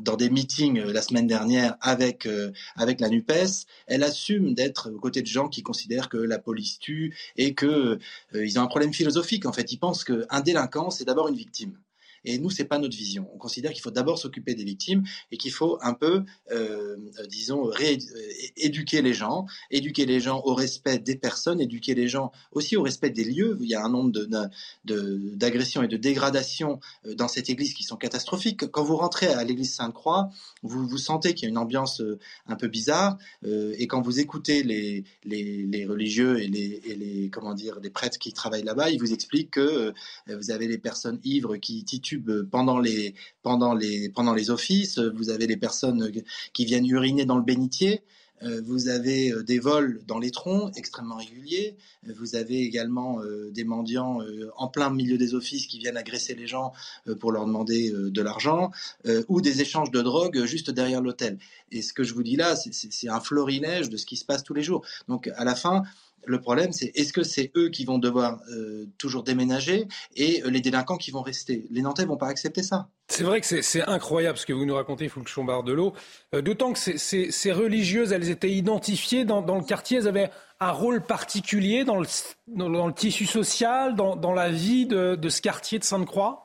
dans 0.00 0.16
des 0.16 0.30
meetings 0.30 0.78
euh, 0.78 0.92
la 0.92 1.02
semaine 1.02 1.26
dernière 1.26 1.76
avec, 1.80 2.26
euh, 2.26 2.52
avec 2.76 3.00
la 3.00 3.08
NUPES. 3.08 3.66
Elle 3.86 4.02
assume 4.02 4.54
d'être 4.54 4.90
aux 4.90 4.98
côtés 4.98 5.22
de 5.22 5.26
gens 5.26 5.48
qui 5.48 5.62
considèrent 5.62 6.08
que 6.08 6.16
la 6.16 6.38
police 6.38 6.78
tue 6.78 7.16
et 7.36 7.54
qu'ils 7.54 7.68
euh, 7.68 7.98
ils 8.34 8.58
ont 8.58 8.62
un 8.62 8.66
problème 8.66 8.92
philosophique. 8.92 9.46
En 9.46 9.52
fait, 9.52 9.72
ils 9.72 9.78
pensent 9.78 10.04
qu'un 10.04 10.40
délinquant, 10.40 10.90
c'est 10.90 11.04
d'abord 11.04 11.28
une 11.28 11.36
victime. 11.36 11.78
Et 12.24 12.38
nous, 12.38 12.50
c'est 12.50 12.64
pas 12.64 12.78
notre 12.78 12.96
vision. 12.96 13.28
On 13.34 13.38
considère 13.38 13.72
qu'il 13.72 13.82
faut 13.82 13.90
d'abord 13.90 14.18
s'occuper 14.18 14.54
des 14.54 14.64
victimes 14.64 15.04
et 15.30 15.36
qu'il 15.36 15.52
faut 15.52 15.78
un 15.82 15.94
peu, 15.94 16.24
euh, 16.52 16.96
disons, 17.28 17.70
euh, 17.70 17.96
éduquer 18.56 19.02
les 19.02 19.14
gens, 19.14 19.46
éduquer 19.70 20.06
les 20.06 20.20
gens 20.20 20.42
au 20.44 20.54
respect 20.54 20.98
des 20.98 21.16
personnes, 21.16 21.60
éduquer 21.60 21.94
les 21.94 22.08
gens 22.08 22.32
aussi 22.52 22.76
au 22.76 22.82
respect 22.82 23.10
des 23.10 23.24
lieux. 23.24 23.58
Il 23.60 23.68
y 23.68 23.74
a 23.74 23.84
un 23.84 23.90
nombre 23.90 24.12
d'agressions 24.84 25.80
de, 25.82 25.86
et 25.86 25.88
de 25.88 25.96
dégradations 25.96 26.80
euh, 27.06 27.14
dans 27.14 27.28
cette 27.28 27.50
église 27.50 27.74
qui 27.74 27.82
sont 27.82 27.96
catastrophiques. 27.96 28.70
Quand 28.70 28.84
vous 28.84 28.96
rentrez 28.96 29.28
à 29.28 29.44
l'église 29.44 29.74
Sainte-Croix, 29.74 30.30
vous, 30.62 30.86
vous 30.86 30.98
sentez 30.98 31.34
qu'il 31.34 31.44
y 31.44 31.46
a 31.46 31.50
une 31.50 31.58
ambiance 31.58 32.02
un 32.46 32.56
peu 32.56 32.68
bizarre. 32.68 33.18
et 33.44 33.86
quand 33.86 34.00
vous 34.00 34.20
écoutez 34.20 34.62
les, 34.62 35.04
les, 35.24 35.86
religieux 35.86 36.40
et 36.40 36.46
les, 36.46 36.80
et 36.84 36.94
les, 36.94 37.30
comment 37.30 37.54
dire, 37.54 37.78
les 37.80 37.90
prêtres 37.90 38.18
qui 38.18 38.32
travaillent 38.32 38.62
là-bas, 38.62 38.90
ils 38.90 38.98
vous 38.98 39.12
expliquent 39.12 39.50
que 39.52 39.92
vous 40.26 40.50
avez 40.50 40.66
les 40.66 40.78
personnes 40.78 41.20
ivres 41.24 41.56
qui 41.56 41.84
titubent 41.84 42.13
pendant 42.50 42.78
les, 42.78 43.14
pendant 43.42 43.74
les, 43.74 44.08
pendant 44.08 44.34
les 44.34 44.50
offices. 44.50 44.98
Vous 44.98 45.30
avez 45.30 45.46
les 45.46 45.56
personnes 45.56 46.10
qui 46.52 46.64
viennent 46.64 46.86
uriner 46.86 47.24
dans 47.24 47.36
le 47.36 47.44
bénitier. 47.44 48.02
Euh, 48.42 48.60
vous 48.64 48.88
avez 48.88 49.30
euh, 49.30 49.42
des 49.42 49.58
vols 49.58 50.00
dans 50.06 50.18
les 50.18 50.30
troncs 50.30 50.76
extrêmement 50.76 51.16
réguliers. 51.16 51.76
Vous 52.02 52.36
avez 52.36 52.62
également 52.62 53.20
euh, 53.22 53.50
des 53.50 53.64
mendiants 53.64 54.20
en 54.56 54.68
plein 54.68 54.90
milieu 54.90 55.18
des 55.18 55.34
offices 55.34 55.66
qui 55.66 55.78
viennent 55.78 55.96
agresser 55.96 56.34
les 56.34 56.46
gens 56.46 56.72
pour 57.20 57.32
leur 57.32 57.46
demander 57.46 57.90
de 57.92 58.22
l'argent, 58.22 58.70
ou 59.28 59.40
des 59.40 59.60
échanges 59.60 59.90
de 59.90 60.00
drogue 60.00 60.44
juste 60.44 60.70
derrière 60.70 61.00
l'hôtel. 61.00 61.38
Et 61.70 61.82
ce 61.82 61.92
que 61.92 62.04
je 62.04 62.14
vous 62.14 62.22
dis 62.22 62.36
là, 62.36 62.56
c'est 62.56 63.08
un 63.08 63.20
florilège 63.20 63.88
de 63.90 63.96
ce 63.96 64.06
qui 64.06 64.16
se 64.16 64.24
passe 64.24 64.42
tous 64.42 64.54
les 64.54 64.62
jours. 64.62 64.84
Donc 65.08 65.30
à 65.36 65.44
la 65.44 65.54
fin, 65.54 65.82
le 66.26 66.40
problème, 66.40 66.72
c'est 66.72 66.92
est-ce 66.94 67.12
que 67.12 67.22
c'est 67.22 67.50
eux 67.56 67.68
qui 67.68 67.84
vont 67.84 67.98
devoir 67.98 68.40
euh, 68.50 68.86
toujours 68.98 69.22
déménager 69.22 69.86
et 70.16 70.42
euh, 70.42 70.50
les 70.50 70.60
délinquants 70.60 70.96
qui 70.96 71.10
vont 71.10 71.22
rester? 71.22 71.66
Les 71.70 71.82
Nantais 71.82 72.04
vont 72.04 72.16
pas 72.16 72.28
accepter 72.28 72.62
ça. 72.62 72.88
C'est 73.08 73.24
vrai 73.24 73.40
que 73.40 73.62
c'est 73.62 73.82
incroyable 73.82 74.38
ce 74.38 74.46
que 74.46 74.52
vous 74.52 74.64
nous 74.64 74.74
racontez, 74.74 75.08
Fouchon 75.08 75.44
Bardelot. 75.44 75.92
Euh, 76.34 76.42
d'autant 76.42 76.72
que 76.72 76.78
ces, 76.78 77.52
religieuses, 77.52 78.12
elles 78.12 78.30
étaient 78.30 78.50
identifiées 78.50 79.24
dans, 79.24 79.40
le 79.40 79.64
quartier, 79.64 79.98
elles 79.98 80.08
avaient 80.08 80.30
un 80.60 80.70
rôle 80.70 81.02
particulier 81.02 81.84
dans 81.84 81.98
le, 81.98 82.06
dans, 82.48 82.86
le 82.86 82.94
tissu 82.94 83.26
social, 83.26 83.94
dans, 83.94 84.32
la 84.32 84.48
vie 84.50 84.86
de, 84.86 85.16
de 85.16 85.28
ce 85.28 85.42
quartier 85.42 85.78
de 85.78 85.84
Sainte-Croix 85.84 86.43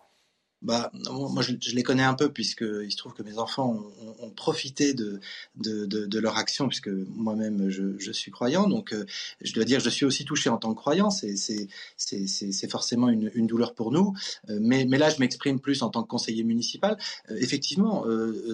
bah, 0.61 0.91
moi, 1.09 1.41
je, 1.41 1.53
les 1.73 1.83
connais 1.83 2.03
un 2.03 2.13
peu 2.13 2.31
puisque 2.33 2.65
il 2.83 2.91
se 2.91 2.97
trouve 2.97 3.13
que 3.13 3.23
mes 3.23 3.37
enfants 3.37 3.79
ont, 4.21 4.29
profité 4.31 4.93
de, 4.93 5.19
de, 5.55 6.19
leur 6.19 6.37
action 6.37 6.67
puisque 6.67 6.89
moi-même 6.89 7.69
je, 7.69 8.11
suis 8.11 8.31
croyant. 8.31 8.67
Donc, 8.67 8.93
euh, 8.93 9.05
je 9.41 9.53
dois 9.53 9.63
dire, 9.63 9.79
je 9.79 9.89
suis 9.89 10.05
aussi 10.05 10.25
touché 10.25 10.49
en 10.49 10.57
tant 10.57 10.73
que 10.73 10.79
croyant. 10.79 11.09
C'est, 11.09 11.67
forcément 12.69 13.09
une, 13.09 13.31
une, 13.33 13.47
douleur 13.47 13.73
pour 13.73 13.91
nous. 13.91 14.13
Euh, 14.49 14.59
mais, 14.61 14.85
mais 14.85 14.97
là, 14.97 15.09
je 15.09 15.19
m'exprime 15.19 15.59
plus 15.59 15.81
en 15.81 15.89
tant 15.89 16.03
que 16.03 16.07
conseiller 16.07 16.43
municipal. 16.43 16.97
Euh, 17.29 17.37
effectivement, 17.39 18.05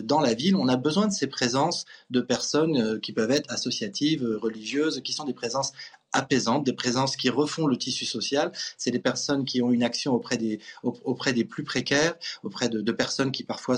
dans 0.04 0.22
la 0.22 0.34
ville, 0.34 0.56
on 0.56 0.68
a 0.68 0.78
besoin 0.78 1.08
de 1.08 1.14
ces 1.14 1.28
présences 1.28 1.86
de 2.12 2.22
personnes 2.22 3.00
qui 3.00 3.14
peuvent 3.14 3.32
être 3.32 3.52
associatives, 3.52 4.24
religieuses, 4.42 5.02
qui 5.04 5.14
sont 5.14 5.26
des 5.26 5.34
présences 5.34 5.72
apaisantes, 6.16 6.64
des 6.64 6.74
présences 6.74 7.16
qui 7.16 7.30
refont 7.30 7.68
le 7.68 7.78
tissu 7.78 8.06
social. 8.06 8.52
C'est 8.78 8.92
des 8.92 9.00
personnes 9.00 9.46
qui 9.46 9.62
ont 9.62 9.72
une 9.72 9.84
action 9.84 10.14
auprès 10.14 10.38
des, 10.38 10.60
auprès 10.84 11.34
des 11.34 11.46
plus 11.46 11.64
précaires, 11.64 12.16
auprès 12.44 12.70
de, 12.70 12.92
personnes 12.96 13.32
qui 13.32 13.44
parfois 13.44 13.76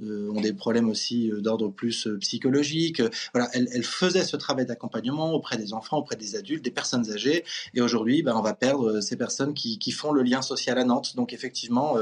euh, 0.00 0.30
ont 0.30 0.40
des 0.40 0.52
problèmes 0.52 0.88
aussi 0.88 1.30
euh, 1.30 1.40
d'ordre 1.40 1.68
plus 1.68 2.08
euh, 2.08 2.18
psychologique. 2.18 3.00
Voilà, 3.32 3.48
elles 3.52 3.84
faisaient 3.84 4.24
ce 4.24 4.36
travail 4.36 4.66
d'accompagnement 4.66 5.32
auprès 5.32 5.56
des 5.56 5.72
enfants, 5.72 5.98
auprès 5.98 6.16
des 6.16 6.34
adultes, 6.34 6.64
des 6.64 6.72
personnes 6.72 7.10
âgées. 7.12 7.44
Et 7.74 7.80
aujourd'hui, 7.80 8.22
ben, 8.22 8.34
on 8.36 8.42
va 8.42 8.54
perdre 8.54 9.00
ces 9.00 9.16
personnes 9.16 9.54
qui, 9.54 9.78
font 9.92 10.12
le 10.12 10.22
lien 10.22 10.42
social 10.42 10.78
à 10.78 10.84
Nantes. 10.84 11.16
Donc 11.16 11.32
effectivement, 11.32 11.96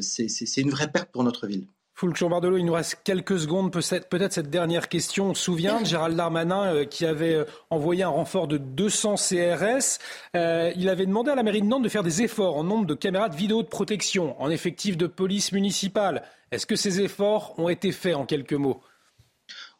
c'est 0.00 0.60
une 0.60 0.70
vraie 0.70 0.90
perte 0.90 1.10
pour 1.10 1.24
notre 1.24 1.46
ville. 1.46 1.66
Fulchon 1.98 2.28
Bardelot, 2.28 2.58
il 2.58 2.64
nous 2.64 2.74
reste 2.74 3.00
quelques 3.02 3.40
secondes. 3.40 3.72
Peut-être 3.72 4.32
cette 4.32 4.50
dernière 4.50 4.88
question. 4.88 5.30
On 5.30 5.34
se 5.34 5.42
souvient 5.42 5.80
de 5.80 5.84
Gérald 5.84 6.16
Darmanin 6.16 6.72
euh, 6.72 6.84
qui 6.84 7.04
avait 7.04 7.34
euh, 7.34 7.44
envoyé 7.70 8.04
un 8.04 8.08
renfort 8.08 8.46
de 8.46 8.56
200 8.56 9.16
CRS. 9.16 9.98
Euh, 10.36 10.70
il 10.76 10.88
avait 10.90 11.06
demandé 11.06 11.32
à 11.32 11.34
la 11.34 11.42
mairie 11.42 11.60
de 11.60 11.66
Nantes 11.66 11.82
de 11.82 11.88
faire 11.88 12.04
des 12.04 12.22
efforts 12.22 12.56
en 12.56 12.62
nombre 12.62 12.86
de 12.86 12.94
caméras 12.94 13.28
de 13.28 13.34
vidéo 13.34 13.64
de 13.64 13.66
protection, 13.66 14.40
en 14.40 14.48
effectif 14.48 14.96
de 14.96 15.08
police 15.08 15.50
municipale. 15.50 16.22
Est-ce 16.52 16.66
que 16.66 16.76
ces 16.76 17.00
efforts 17.00 17.58
ont 17.58 17.68
été 17.68 17.90
faits 17.90 18.14
en 18.14 18.26
quelques 18.26 18.52
mots? 18.52 18.80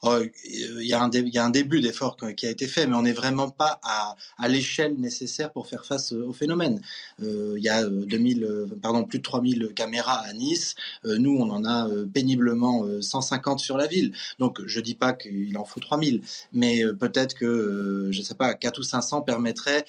Il 0.05 0.87
y, 0.87 0.93
a 0.93 1.03
un 1.03 1.11
il 1.11 1.35
y 1.35 1.39
a 1.39 1.45
un 1.45 1.51
début 1.51 1.81
d'effort 1.81 2.17
qui 2.37 2.47
a 2.47 2.51
été 2.51 2.67
fait, 2.67 2.87
mais 2.87 2.95
on 2.95 3.03
n'est 3.03 3.13
vraiment 3.13 3.51
pas 3.51 3.81
à, 3.83 4.17
l'échelle 4.49 4.95
nécessaire 4.99 5.53
pour 5.53 5.67
faire 5.67 5.85
face 5.85 6.13
au 6.13 6.33
phénomène. 6.33 6.81
Euh, 7.23 7.55
il 7.57 7.65
y 7.65 7.69
a 7.69 7.85
2000, 7.85 8.45
euh, 8.45 8.49
euh, 8.49 8.67
pardon, 8.81 9.05
plus 9.05 9.19
de 9.19 9.25
3000 9.25 9.73
caméras 9.75 10.19
à 10.19 10.33
Nice. 10.33 10.75
Euh, 11.05 11.19
nous, 11.19 11.37
on 11.37 11.51
en 11.51 11.65
a 11.65 11.89
euh, 11.89 12.07
péniblement 12.07 12.85
150 13.01 13.59
sur 13.59 13.77
la 13.77 13.87
ville. 13.87 14.13
Donc, 14.39 14.61
je 14.67 14.81
dis 14.81 14.95
pas 14.95 15.13
qu'il 15.13 15.57
en 15.59 15.65
faut 15.65 15.81
3000, 15.81 16.23
mais 16.53 16.85
peut-être 16.99 17.35
que, 17.35 18.09
je 18.11 18.23
sais 18.23 18.35
pas, 18.35 18.55
4 18.55 18.79
ou 18.79 18.83
500 18.83 19.23
permettraient 19.23 19.85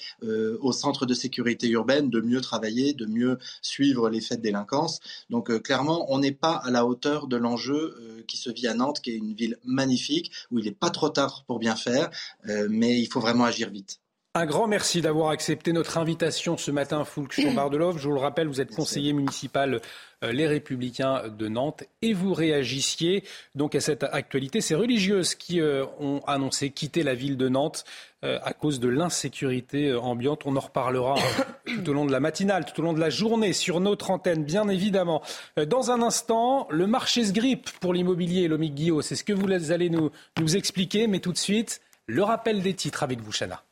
au 0.60 0.72
centre 0.72 1.06
de 1.06 1.14
sécurité 1.14 1.68
urbaine 1.68 2.10
de 2.10 2.20
mieux 2.20 2.40
travailler, 2.40 2.94
de 2.94 3.06
mieux 3.06 3.38
suivre 3.62 4.10
les 4.10 4.20
faits 4.20 4.38
de 4.38 4.42
délinquance. 4.42 5.00
Donc, 5.30 5.62
clairement, 5.62 6.06
on 6.12 6.18
n'est 6.18 6.32
pas 6.32 6.54
à 6.54 6.70
la 6.70 6.86
hauteur 6.86 7.26
de 7.26 7.36
l'enjeu 7.36 8.24
qui 8.26 8.36
se 8.36 8.50
vit 8.50 8.66
à 8.66 8.74
Nantes, 8.74 9.00
qui 9.00 9.10
est 9.10 9.16
une 9.16 9.34
ville 9.34 9.58
magnifique 9.64 9.99
où 10.50 10.58
il 10.58 10.64
n'est 10.64 10.72
pas 10.72 10.90
trop 10.90 11.08
tard 11.08 11.44
pour 11.46 11.58
bien 11.58 11.76
faire, 11.76 12.10
euh, 12.48 12.66
mais 12.70 13.00
il 13.00 13.06
faut 13.06 13.20
vraiment 13.20 13.44
agir 13.44 13.70
vite. 13.70 14.00
Un 14.36 14.46
grand 14.46 14.68
merci 14.68 15.00
d'avoir 15.00 15.30
accepté 15.30 15.72
notre 15.72 15.98
invitation 15.98 16.56
ce 16.56 16.70
matin, 16.70 17.04
Foulk 17.04 17.32
Chambardelov. 17.32 17.98
Je 17.98 18.06
vous 18.06 18.14
le 18.14 18.20
rappelle, 18.20 18.46
vous 18.46 18.60
êtes 18.60 18.72
conseiller 18.72 19.12
municipal 19.12 19.80
euh, 20.22 20.30
Les 20.30 20.46
Républicains 20.46 21.24
de 21.36 21.48
Nantes 21.48 21.82
et 22.00 22.12
vous 22.12 22.32
réagissiez 22.32 23.24
donc 23.56 23.74
à 23.74 23.80
cette 23.80 24.04
actualité. 24.04 24.60
Ces 24.60 24.76
religieuses 24.76 25.34
qui 25.34 25.60
euh, 25.60 25.84
ont 25.98 26.20
annoncé 26.28 26.70
quitter 26.70 27.02
la 27.02 27.16
ville 27.16 27.36
de 27.36 27.48
Nantes 27.48 27.84
euh, 28.22 28.38
à 28.44 28.52
cause 28.52 28.78
de 28.78 28.88
l'insécurité 28.88 29.92
ambiante. 29.96 30.42
On 30.44 30.54
en 30.54 30.60
reparlera 30.60 31.16
tout 31.66 31.90
au 31.90 31.92
long 31.92 32.04
de 32.04 32.12
la 32.12 32.20
matinale, 32.20 32.64
tout 32.64 32.80
au 32.80 32.84
long 32.84 32.92
de 32.92 33.00
la 33.00 33.10
journée 33.10 33.52
sur 33.52 33.80
notre 33.80 34.12
antenne, 34.12 34.44
bien 34.44 34.68
évidemment. 34.68 35.22
Dans 35.56 35.90
un 35.90 36.02
instant, 36.02 36.68
le 36.70 36.86
marché 36.86 37.24
se 37.24 37.32
grippe 37.32 37.68
pour 37.80 37.92
l'immobilier, 37.92 38.46
Lomique 38.46 38.76
Guillot. 38.76 39.02
C'est 39.02 39.16
ce 39.16 39.24
que 39.24 39.32
vous 39.32 39.72
allez 39.72 39.90
nous, 39.90 40.12
nous 40.38 40.56
expliquer, 40.56 41.08
mais 41.08 41.18
tout 41.18 41.32
de 41.32 41.38
suite, 41.38 41.80
le 42.06 42.22
rappel 42.22 42.62
des 42.62 42.74
titres 42.74 43.02
avec 43.02 43.20
vous, 43.20 43.32
Chana. 43.32 43.64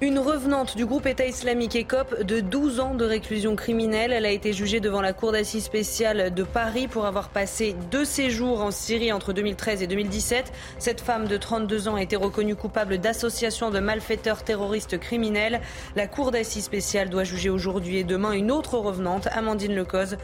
Une 0.00 0.20
revenante 0.20 0.76
du 0.76 0.86
groupe 0.86 1.06
État 1.06 1.26
islamique 1.26 1.74
écope 1.74 2.22
de 2.22 2.38
12 2.38 2.78
ans 2.78 2.94
de 2.94 3.04
réclusion 3.04 3.56
criminelle. 3.56 4.12
Elle 4.12 4.26
a 4.26 4.30
été 4.30 4.52
jugée 4.52 4.78
devant 4.78 5.00
la 5.00 5.12
Cour 5.12 5.32
d'assises 5.32 5.64
spéciale 5.64 6.32
de 6.32 6.44
Paris 6.44 6.86
pour 6.86 7.04
avoir 7.04 7.30
passé 7.30 7.74
deux 7.90 8.04
séjours 8.04 8.60
en 8.60 8.70
Syrie 8.70 9.10
entre 9.10 9.32
2013 9.32 9.82
et 9.82 9.88
2017. 9.88 10.52
Cette 10.78 11.00
femme 11.00 11.26
de 11.26 11.36
32 11.36 11.88
ans 11.88 11.96
a 11.96 12.02
été 12.02 12.14
reconnue 12.14 12.54
coupable 12.54 12.98
d'association 12.98 13.70
de 13.70 13.80
malfaiteurs 13.80 14.44
terroristes 14.44 15.00
criminels. 15.00 15.60
La 15.96 16.06
Cour 16.06 16.30
d'assises 16.30 16.66
spéciale 16.66 17.10
doit 17.10 17.24
juger 17.24 17.50
aujourd'hui 17.50 17.96
et 17.96 18.04
demain 18.04 18.30
une 18.30 18.52
autre 18.52 18.78
revenante, 18.78 19.26
Amandine 19.32 19.74
Lecoz, 19.74 20.16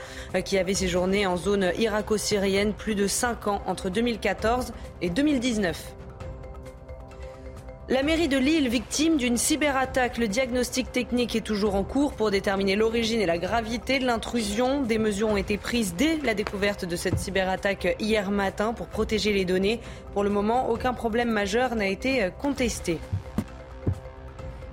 qui 0.44 0.56
avait 0.56 0.74
séjourné 0.74 1.26
en 1.26 1.36
zone 1.36 1.72
irako-syrienne 1.76 2.74
plus 2.74 2.94
de 2.94 3.08
5 3.08 3.48
ans 3.48 3.60
entre 3.66 3.90
2014 3.90 4.72
et 5.02 5.10
2019. 5.10 5.96
La 7.90 8.02
mairie 8.02 8.28
de 8.28 8.38
Lille, 8.38 8.70
victime 8.70 9.18
d'une 9.18 9.36
cyberattaque, 9.36 10.16
le 10.16 10.26
diagnostic 10.26 10.90
technique 10.90 11.36
est 11.36 11.42
toujours 11.42 11.74
en 11.74 11.84
cours 11.84 12.14
pour 12.14 12.30
déterminer 12.30 12.76
l'origine 12.76 13.20
et 13.20 13.26
la 13.26 13.36
gravité 13.36 13.98
de 13.98 14.06
l'intrusion. 14.06 14.80
Des 14.80 14.96
mesures 14.96 15.28
ont 15.28 15.36
été 15.36 15.58
prises 15.58 15.94
dès 15.94 16.16
la 16.24 16.32
découverte 16.32 16.86
de 16.86 16.96
cette 16.96 17.18
cyberattaque 17.18 17.94
hier 18.00 18.30
matin 18.30 18.72
pour 18.72 18.86
protéger 18.86 19.34
les 19.34 19.44
données. 19.44 19.80
Pour 20.14 20.24
le 20.24 20.30
moment, 20.30 20.70
aucun 20.70 20.94
problème 20.94 21.30
majeur 21.30 21.74
n'a 21.76 21.88
été 21.88 22.30
contesté. 22.40 22.98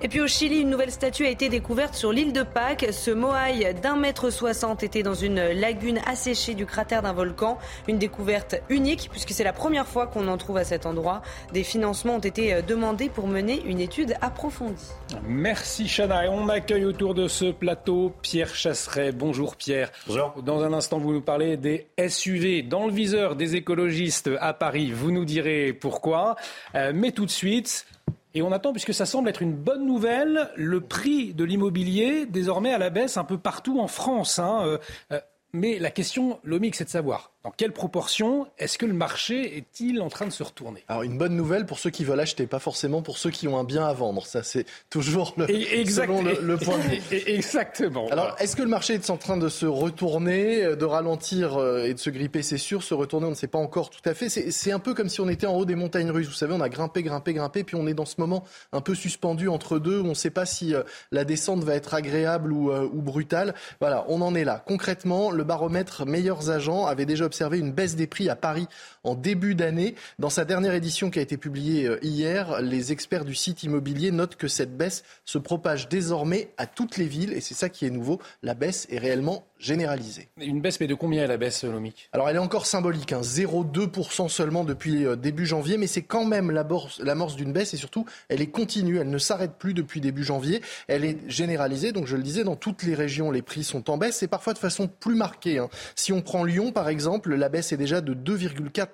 Et 0.04 0.08
puis 0.08 0.20
au 0.20 0.26
Chili, 0.26 0.58
une 0.58 0.70
nouvelle 0.70 0.90
statue 0.90 1.26
a 1.26 1.28
été 1.28 1.48
découverte 1.48 1.94
sur 1.94 2.12
l'île 2.12 2.32
de 2.32 2.42
Pâques. 2.42 2.88
Ce 2.90 3.12
moaï 3.12 3.72
d'un 3.80 3.94
mètre 3.94 4.30
soixante 4.30 4.82
était 4.82 5.04
dans 5.04 5.14
une 5.14 5.40
lagune 5.52 6.00
asséchée 6.06 6.54
du 6.54 6.66
cratère 6.66 7.02
d'un 7.02 7.12
volcan. 7.12 7.56
Une 7.86 7.98
découverte 7.98 8.56
unique 8.68 9.10
puisque 9.12 9.30
c'est 9.30 9.44
la 9.44 9.52
première 9.52 9.86
fois 9.86 10.08
qu'on 10.08 10.26
en 10.26 10.36
trouve 10.38 10.56
à 10.56 10.64
cet 10.64 10.86
endroit. 10.86 11.22
Des 11.52 11.62
financements 11.62 12.16
ont 12.16 12.18
été 12.18 12.62
demandés 12.62 13.10
pour 13.10 13.28
mener 13.28 13.62
une 13.64 13.78
étude 13.78 14.16
approfondie. 14.20 14.90
Merci 15.22 15.86
Chana. 15.86 16.26
Et 16.26 16.28
on 16.28 16.48
accueille 16.48 16.84
autour 16.84 17.14
de 17.14 17.28
ce 17.28 17.52
plateau 17.52 18.12
Pierre 18.22 18.56
Chasseret. 18.56 19.12
Bonjour 19.12 19.54
Pierre. 19.54 19.92
Bonjour. 20.08 20.34
Dans 20.42 20.64
un 20.64 20.72
instant, 20.72 20.98
vous 20.98 21.12
nous 21.12 21.22
parlez 21.22 21.56
des 21.56 21.86
SUV 22.08 22.62
dans 22.62 22.86
le 22.86 22.92
viseur 22.92 23.36
des 23.36 23.54
écologistes 23.54 24.30
à 24.40 24.52
Paris. 24.52 24.90
Vous 24.90 25.12
nous 25.12 25.24
direz 25.24 25.72
pourquoi. 25.72 26.34
Euh, 26.74 26.90
mais 26.92 27.12
tout 27.12 27.24
de 27.24 27.30
suite, 27.30 27.86
et 28.34 28.42
on 28.42 28.52
attend, 28.52 28.72
puisque 28.72 28.94
ça 28.94 29.06
semble 29.06 29.28
être 29.28 29.42
une 29.42 29.54
bonne 29.54 29.86
nouvelle, 29.86 30.50
le 30.56 30.80
prix 30.80 31.34
de 31.34 31.44
l'immobilier 31.44 32.26
désormais 32.26 32.72
à 32.72 32.78
la 32.78 32.90
baisse 32.90 33.16
un 33.16 33.24
peu 33.24 33.38
partout 33.38 33.80
en 33.80 33.88
France. 33.88 34.38
Hein. 34.38 34.60
Euh, 34.64 34.78
euh, 35.12 35.20
mais 35.52 35.78
la 35.78 35.90
question, 35.90 36.40
Lomix, 36.44 36.78
c'est 36.78 36.84
de 36.84 36.90
savoir 36.90 37.31
dans 37.44 37.50
quelle 37.50 37.72
proportion 37.72 38.46
est-ce 38.58 38.78
que 38.78 38.86
le 38.86 38.92
marché 38.92 39.56
est-il 39.56 40.00
en 40.00 40.08
train 40.08 40.26
de 40.26 40.32
se 40.32 40.42
retourner? 40.44 40.84
Alors 40.86 41.02
une 41.02 41.18
bonne 41.18 41.34
nouvelle 41.34 41.66
pour 41.66 41.80
ceux 41.80 41.90
qui 41.90 42.04
veulent 42.04 42.20
acheter, 42.20 42.46
pas 42.46 42.60
forcément 42.60 43.02
pour 43.02 43.18
ceux 43.18 43.30
qui 43.30 43.48
ont 43.48 43.58
un 43.58 43.64
bien 43.64 43.84
à 43.84 43.92
vendre. 43.92 44.26
Ça 44.26 44.44
c'est 44.44 44.64
toujours 44.90 45.34
le, 45.36 45.46
selon 45.86 46.22
le, 46.22 46.56
point 46.56 46.78
de 46.78 46.82
vue. 46.82 47.22
Exactement. 47.26 48.06
Alors 48.10 48.36
est-ce 48.38 48.54
que 48.54 48.62
le 48.62 48.68
marché 48.68 48.94
est 48.94 49.10
en 49.10 49.16
train 49.16 49.36
de 49.36 49.48
se 49.48 49.66
retourner, 49.66 50.62
euh, 50.62 50.76
de 50.76 50.84
ralentir 50.84 51.56
euh, 51.56 51.84
et 51.84 51.94
de 51.94 51.98
se 51.98 52.10
gripper? 52.10 52.42
C'est 52.42 52.58
sûr. 52.58 52.82
Se 52.82 52.94
retourner, 52.94 53.26
on 53.26 53.30
ne 53.30 53.34
sait 53.34 53.48
pas 53.48 53.58
encore 53.58 53.90
tout 53.90 54.08
à 54.08 54.14
fait. 54.14 54.28
C'est 54.28 54.72
un 54.72 54.78
peu 54.78 54.94
comme 54.94 55.08
si 55.08 55.20
on 55.20 55.28
était 55.28 55.46
en 55.46 55.56
haut 55.56 55.64
des 55.64 55.74
montagnes 55.74 56.10
russes. 56.10 56.28
Vous 56.28 56.34
savez, 56.34 56.54
on 56.54 56.60
a 56.60 56.68
grimpé, 56.68 57.02
grimpé, 57.02 57.34
grimpé, 57.34 57.64
puis 57.64 57.76
on 57.76 57.86
est 57.86 57.94
dans 57.94 58.04
ce 58.04 58.16
moment 58.18 58.44
un 58.72 58.80
peu 58.80 58.94
suspendu 58.94 59.48
entre 59.48 59.78
deux. 59.78 59.98
Où 59.98 60.04
on 60.04 60.10
ne 60.10 60.14
sait 60.14 60.30
pas 60.30 60.46
si 60.46 60.74
euh, 60.74 60.82
la 61.10 61.24
descente 61.24 61.64
va 61.64 61.74
être 61.74 61.94
agréable 61.94 62.52
ou, 62.52 62.72
ou 62.72 63.02
brutale. 63.02 63.54
Voilà, 63.80 64.04
on 64.08 64.20
en 64.20 64.34
est 64.34 64.44
là. 64.44 64.62
Concrètement, 64.64 65.30
le 65.30 65.44
baromètre 65.44 66.06
meilleurs 66.06 66.50
agents 66.50 66.86
avait 66.86 67.06
déjà 67.06 67.31
observé 67.32 67.58
une 67.58 67.72
baisse 67.72 67.96
des 67.96 68.06
prix 68.06 68.28
à 68.28 68.36
Paris 68.36 68.68
en 69.04 69.14
début 69.14 69.54
d'année. 69.54 69.94
Dans 70.18 70.30
sa 70.30 70.44
dernière 70.44 70.74
édition 70.74 71.10
qui 71.10 71.18
a 71.18 71.22
été 71.22 71.36
publiée 71.36 71.86
euh, 71.86 71.98
hier, 72.02 72.60
les 72.60 72.92
experts 72.92 73.24
du 73.24 73.34
site 73.34 73.62
immobilier 73.62 74.10
notent 74.10 74.36
que 74.36 74.48
cette 74.48 74.76
baisse 74.76 75.02
se 75.24 75.38
propage 75.38 75.88
désormais 75.88 76.50
à 76.56 76.66
toutes 76.66 76.96
les 76.96 77.06
villes 77.06 77.32
et 77.32 77.40
c'est 77.40 77.54
ça 77.54 77.68
qui 77.68 77.86
est 77.86 77.90
nouveau. 77.90 78.20
La 78.42 78.54
baisse 78.54 78.86
est 78.90 78.98
réellement 78.98 79.44
généralisée. 79.58 80.28
Une 80.40 80.60
baisse, 80.60 80.80
mais 80.80 80.86
de 80.86 80.94
combien 80.94 81.22
est 81.24 81.28
la 81.28 81.36
baisse, 81.36 81.64
Lomique? 81.64 82.08
Alors 82.12 82.28
elle 82.28 82.36
est 82.36 82.40
encore 82.40 82.66
symbolique, 82.66 83.12
hein, 83.12 83.20
0,2% 83.20 84.28
seulement 84.28 84.64
depuis 84.64 85.06
euh, 85.06 85.16
début 85.16 85.46
janvier, 85.46 85.78
mais 85.78 85.86
c'est 85.86 86.02
quand 86.02 86.24
même 86.24 86.50
l'amorce 86.50 87.36
d'une 87.36 87.52
baisse 87.52 87.74
et 87.74 87.76
surtout 87.76 88.04
elle 88.28 88.40
est 88.40 88.48
continue, 88.48 88.98
elle 88.98 89.10
ne 89.10 89.18
s'arrête 89.18 89.52
plus 89.58 89.74
depuis 89.74 90.00
début 90.00 90.24
janvier. 90.24 90.62
Elle 90.88 91.04
est 91.04 91.18
généralisée, 91.28 91.92
donc 91.92 92.06
je 92.06 92.16
le 92.16 92.22
disais, 92.22 92.44
dans 92.44 92.56
toutes 92.56 92.82
les 92.82 92.94
régions 92.94 93.30
les 93.30 93.42
prix 93.42 93.64
sont 93.64 93.90
en 93.90 93.98
baisse 93.98 94.22
et 94.22 94.28
parfois 94.28 94.52
de 94.52 94.58
façon 94.58 94.88
plus 94.88 95.14
marquée. 95.14 95.58
Hein. 95.58 95.68
Si 95.94 96.12
on 96.12 96.22
prend 96.22 96.44
Lyon 96.44 96.72
par 96.72 96.88
exemple, 96.88 97.34
la 97.34 97.48
baisse 97.48 97.72
est 97.72 97.76
déjà 97.76 98.00
de 98.00 98.14
2,4% 98.14 98.91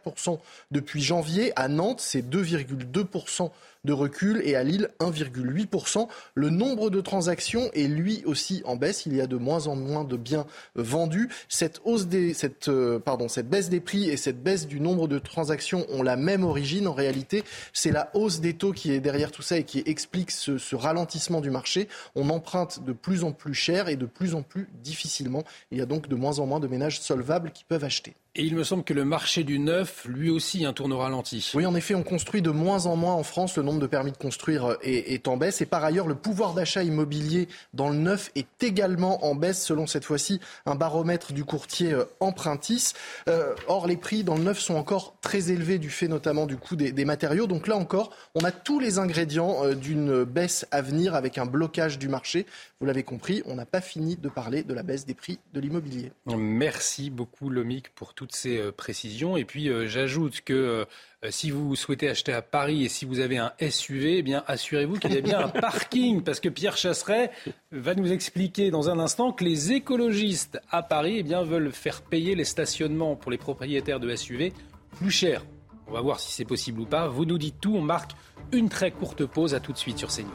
depuis 0.71 1.03
janvier. 1.03 1.53
À 1.57 1.69
Nantes, 1.69 2.01
c'est 2.01 2.23
2,2% 2.23 3.51
de 3.85 3.93
recul 3.93 4.41
et 4.45 4.57
à 4.57 4.63
Lille 4.63 4.91
1,8%. 5.01 6.09
Le 6.35 6.51
nombre 6.51 6.91
de 6.91 7.01
transactions 7.01 7.71
est 7.73 7.89
lui 7.89 8.23
aussi 8.25 8.63
en 8.65 8.77
baisse. 8.77 9.07
Il 9.07 9.15
y 9.15 9.21
a 9.21 9.27
de 9.27 9.37
moins 9.37 9.67
en 9.67 9.77
moins 9.77 10.05
de 10.05 10.17
biens 10.17 10.47
vendus. 10.75 11.29
Cette 11.49 11.81
hausse 11.85 12.07
des, 12.07 12.35
cette, 12.35 12.69
euh, 12.69 12.99
pardon, 12.99 13.29
cette 13.29 13.49
baisse 13.49 13.69
des 13.69 13.81
prix 13.81 14.09
et 14.09 14.17
cette 14.17 14.43
baisse 14.43 14.67
du 14.67 14.81
nombre 14.81 15.09
de 15.09 15.19
transactions 15.19 15.87
ont 15.91 16.03
la 16.03 16.17
même 16.17 16.45
origine. 16.45 16.89
En 16.89 16.95
réalité, 16.95 17.45
c'est 17.73 17.93
la 17.93 18.11
hausse 18.15 18.41
des 18.41 18.55
taux 18.55 18.73
qui 18.73 18.93
est 18.93 19.01
derrière 19.01 19.31
tout 19.31 19.43
ça 19.43 19.59
et 19.59 19.65
qui 19.65 19.83
explique 19.87 20.31
ce, 20.31 20.59
ce 20.59 20.77
ralentissement 20.77 21.41
du 21.41 21.51
marché. 21.51 21.89
On 22.15 22.31
emprunte 22.31 22.85
de 22.85 22.93
plus 22.93 23.25
en 23.25 23.33
plus 23.33 23.55
cher 23.55 23.89
et 23.89 23.97
de 23.97 24.07
plus 24.07 24.35
en 24.35 24.43
plus 24.43 24.69
difficilement. 24.83 25.45
Il 25.71 25.79
y 25.79 25.81
a 25.81 25.87
donc 25.87 26.09
de 26.09 26.15
moins 26.15 26.39
en 26.39 26.47
moins 26.47 26.61
de 26.61 26.67
ménages 26.67 27.01
solvables 27.01 27.53
qui 27.53 27.65
peuvent 27.65 27.85
acheter. 27.85 28.15
Et 28.35 28.45
il 28.45 28.55
me 28.55 28.63
semble 28.63 28.85
que 28.85 28.95
le 28.95 29.05
marché 29.05 29.43
du 29.43 29.59
neuf, 29.59 30.05
lui 30.05 30.31
aussi, 30.31 30.65
un 30.65 30.73
tourne 30.73 30.93
au 30.93 30.99
ralenti. 30.99 31.51
Oui, 31.55 31.67
en 31.67 31.75
effet, 31.75 31.97
on 31.97 32.05
construit 32.05 32.41
de 32.41 32.51
moins 32.51 32.87
en 32.87 32.95
moins 32.95 33.15
en 33.15 33.25
France. 33.25 33.57
Le 33.57 33.65
nombre 33.69 33.81
de 33.81 33.87
permis 33.87 34.13
de 34.13 34.17
construire 34.17 34.77
est, 34.83 35.13
est 35.13 35.29
en 35.29 35.37
baisse. 35.37 35.61
Et 35.61 35.67
par 35.67 35.85
ailleurs, 35.85 36.07
le 36.07 36.15
pouvoir 36.15 36.55
d'achat 36.55 36.83
immobilier 36.83 37.49
dans 37.75 37.89
le 37.89 37.97
neuf 37.97 38.31
est 38.35 38.63
également 38.63 39.25
en 39.25 39.35
baisse, 39.35 39.65
selon 39.65 39.87
cette 39.87 40.05
fois-ci 40.05 40.41
un 40.67 40.75
baromètre 40.75 41.33
du 41.33 41.45
courtier 41.45 41.93
euh, 41.93 42.05
Empruntis. 42.21 42.93
Euh, 43.29 43.55
or, 43.67 43.87
les 43.87 43.97
prix 43.97 44.25
dans 44.25 44.37
le 44.37 44.43
neuf 44.43 44.59
sont 44.59 44.75
encore 44.75 45.15
très 45.21 45.51
élevés 45.51 45.79
du 45.79 45.91
fait 45.91 46.09
notamment 46.09 46.47
du 46.47 46.57
coût 46.57 46.77
des, 46.77 47.05
matériaux. 47.05 47.47
Donc 47.47 47.67
là 47.67 47.77
encore, 47.77 48.11
on 48.35 48.45
a 48.45 48.51
tous 48.51 48.81
les 48.81 48.99
ingrédients 48.99 49.65
euh, 49.65 49.75
d'une 49.75 50.25
baisse 50.25 50.67
à 50.71 50.83
venir 50.83 51.15
avec 51.15 51.39
un 51.39 51.47
blocage 51.47 51.99
du 51.99 52.09
marché. 52.09 52.47
Vous 52.81 52.87
l'avez 52.87 53.03
compris, 53.03 53.43
on 53.47 53.57
n'a 53.57 53.67
pas 53.67 53.81
fini 53.81 54.17
de 54.17 54.29
parler 54.29 54.63
de 54.63 54.73
la 54.73 54.83
baisse 54.83 55.05
des 55.05 55.15
prix 55.15 55.39
de 55.53 55.61
l'immobilier. 55.61 56.13
Merci 56.27 57.11
beaucoup, 57.11 57.51
Lomic, 57.51 57.93
pour 57.95 58.15
toutes 58.15 58.35
ces 58.35 58.59
euh, 58.59 58.73
précisions. 58.73 59.37
Et 59.37 59.45
puis, 59.45 59.69
euh, 59.69 59.87
j'ajoute 59.87 60.43
que 60.43 60.53
euh, 60.53 60.85
si 61.31 61.51
vous 61.51 61.75
souhaitez 61.75 62.09
acheter 62.09 62.33
à 62.33 62.43
Paris 62.43 62.85
et 62.85 62.89
si 62.89 63.05
vous 63.05 63.19
avez 63.19 63.39
un 63.39 63.53
SUV, 63.61 64.19
eh 64.19 64.23
bien, 64.23 64.45
assurez-vous 64.47 64.99
qu'il 64.99 65.13
y 65.13 65.17
a 65.17 65.21
bien 65.21 65.41
un 65.41 65.49
parking, 65.61 66.23
parce 66.23 66.39
que 66.39 66.49
Pierre 66.49 66.77
Chasseret 66.77 67.31
va 67.73 67.95
nous 67.95 68.13
expliquer 68.13 68.71
dans 68.71 68.89
un 68.89 68.99
instant 68.99 69.33
que 69.33 69.43
les 69.43 69.73
écologistes 69.73 70.61
à 70.71 70.83
Paris 70.83 71.17
eh 71.19 71.23
bien, 71.25 71.43
veulent 71.43 71.73
faire 71.73 72.03
payer 72.03 72.35
les 72.35 72.45
stationnements 72.45 73.17
pour 73.17 73.33
les 73.33 73.39
propriétaires 73.39 73.99
de 73.99 74.15
SUV 74.15 74.53
plus 74.97 75.11
cher. 75.11 75.45
On 75.89 75.93
va 75.93 76.01
voir 76.01 76.21
si 76.21 76.33
c'est 76.33 76.45
possible 76.45 76.81
ou 76.81 76.87
pas. 76.87 77.09
Vous 77.09 77.25
nous 77.25 77.39
dites 77.39 77.61
tout. 77.61 77.75
On 77.75 77.83
marque 77.83 78.13
une 78.53 78.69
très 78.69 78.91
courte 78.91 79.25
pause. 79.25 79.55
À 79.55 79.61
tout 79.61 79.73
de 79.73 79.79
suite 79.79 79.99
sur 79.99 80.09
CNews. 80.09 80.29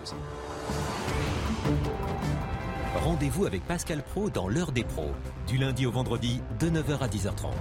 Rendez-vous 2.95 3.45
avec 3.45 3.63
Pascal 3.67 4.01
Pro 4.01 4.29
dans 4.29 4.47
l'heure 4.47 4.71
des 4.71 4.83
pros, 4.83 5.11
du 5.47 5.57
lundi 5.57 5.85
au 5.85 5.91
vendredi 5.91 6.41
de 6.59 6.69
9h 6.69 6.99
à 6.99 7.07
10h30. 7.07 7.51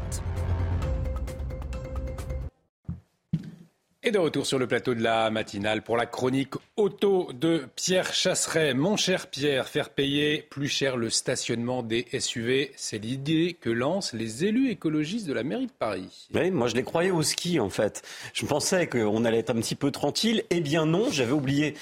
Et 4.04 4.10
de 4.10 4.18
retour 4.18 4.46
sur 4.46 4.58
le 4.58 4.66
plateau 4.66 4.94
de 4.94 5.02
la 5.02 5.30
matinale 5.30 5.82
pour 5.82 5.96
la 5.96 6.06
chronique 6.06 6.54
auto 6.82 7.30
de 7.32 7.68
Pierre 7.76 8.12
Chasseret. 8.12 8.74
Mon 8.74 8.96
cher 8.96 9.28
Pierre, 9.28 9.68
faire 9.68 9.90
payer 9.90 10.44
plus 10.50 10.66
cher 10.66 10.96
le 10.96 11.10
stationnement 11.10 11.84
des 11.84 12.06
SUV, 12.18 12.72
c'est 12.74 12.98
l'idée 12.98 13.56
que 13.60 13.70
lancent 13.70 14.14
les 14.14 14.44
élus 14.44 14.68
écologistes 14.68 15.28
de 15.28 15.32
la 15.32 15.44
mairie 15.44 15.68
de 15.68 15.72
Paris. 15.78 16.26
Oui, 16.34 16.50
moi 16.50 16.66
je 16.66 16.74
les 16.74 16.82
croyais 16.82 17.12
au 17.12 17.22
ski 17.22 17.60
en 17.60 17.70
fait. 17.70 18.02
Je 18.34 18.44
pensais 18.46 18.88
qu'on 18.88 19.24
allait 19.24 19.38
être 19.38 19.50
un 19.50 19.60
petit 19.60 19.76
peu 19.76 19.92
tranquille. 19.92 20.42
Eh 20.50 20.60
bien 20.60 20.84
non, 20.84 21.08
j'avais 21.08 21.30
oublié 21.30 21.74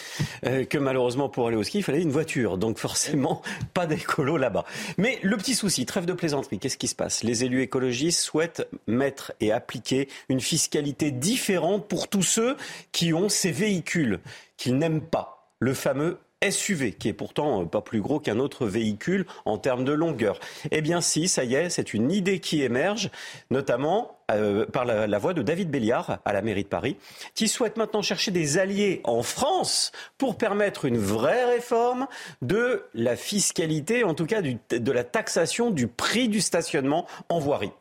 euh, 0.44 0.66
que 0.66 0.76
malheureusement 0.76 1.30
pour 1.30 1.48
aller 1.48 1.57
au 1.57 1.62
ski, 1.62 1.78
il 1.78 1.82
fallait 1.82 2.03
une 2.03 2.12
voiture. 2.12 2.59
Donc 2.59 2.76
forcément, 2.76 3.40
pas 3.72 3.86
d'écolo 3.86 4.36
là-bas. 4.36 4.66
Mais 4.98 5.18
le 5.22 5.38
petit 5.38 5.55
souci, 5.55 5.86
trêve 5.86 6.05
de 6.05 6.12
plaisanterie, 6.12 6.59
qu'est-ce 6.59 6.76
qui 6.76 6.88
se 6.88 6.94
passe? 6.94 7.24
Les 7.24 7.42
élus 7.42 7.62
écologistes 7.62 8.20
souhaitent 8.20 8.68
mettre 8.86 9.32
et 9.40 9.51
appliquer 9.51 10.09
une 10.28 10.42
fiscalité 10.42 11.11
différente 11.11 11.88
pour 11.88 12.09
tous 12.09 12.22
ceux 12.22 12.57
qui 12.92 13.14
ont 13.14 13.30
ces 13.30 13.51
véhicules 13.51 14.20
qu'ils 14.61 14.77
n'aiment 14.77 15.01
pas. 15.01 15.49
Le 15.59 15.73
fameux 15.73 16.19
SUV, 16.49 16.93
qui 16.93 17.09
est 17.09 17.15
pourtant 17.15 17.62
euh, 17.62 17.65
pas 17.65 17.81
plus 17.81 18.01
gros 18.01 18.20
qu'un 18.20 18.39
autre 18.39 18.66
véhicule 18.66 19.27
en 19.47 19.59
termes 19.59 19.85
de 19.85 19.93
longueur. 19.93 20.39
Eh 20.70 20.82
bien 20.82 21.01
si, 21.01 21.28
ça 21.28 21.45
y 21.45 21.55
est, 21.55 21.70
c'est 21.70 21.95
une 21.95 22.11
idée 22.11 22.41
qui 22.41 22.62
émerge, 22.62 23.11
notamment 23.51 24.19
euh, 24.31 24.66
par 24.66 24.85
la, 24.85 25.19
voix 25.19 25.32
de 25.32 25.43
David 25.43 25.70
Béliard 25.70 26.19
à 26.24 26.32
la 26.32 26.43
mairie 26.43 26.65
de 26.65 26.69
Paris, 26.69 26.97
qui 27.35 27.49
souhaite 27.49 27.78
maintenant 27.78 28.03
chercher 28.03 28.31
des 28.31 28.59
alliés 28.59 29.01
en 29.05 29.23
France 29.23 29.93
pour 30.19 30.37
permettre 30.37 30.85
une 30.85 30.99
vraie 30.99 31.47
réforme 31.47 32.07
de 32.43 32.85
la 32.95 33.16
fiscalité, 33.16 34.05
en 34.05 34.15
tout 34.15 34.27
cas 34.27 34.43
de 34.43 34.93
la 34.93 35.05
taxation 35.05 35.70
du 35.70 35.89
prix 35.89 36.28
du 36.28 36.41
stationnement 36.41 37.07
en 37.31 37.39
voirie. 37.39 37.73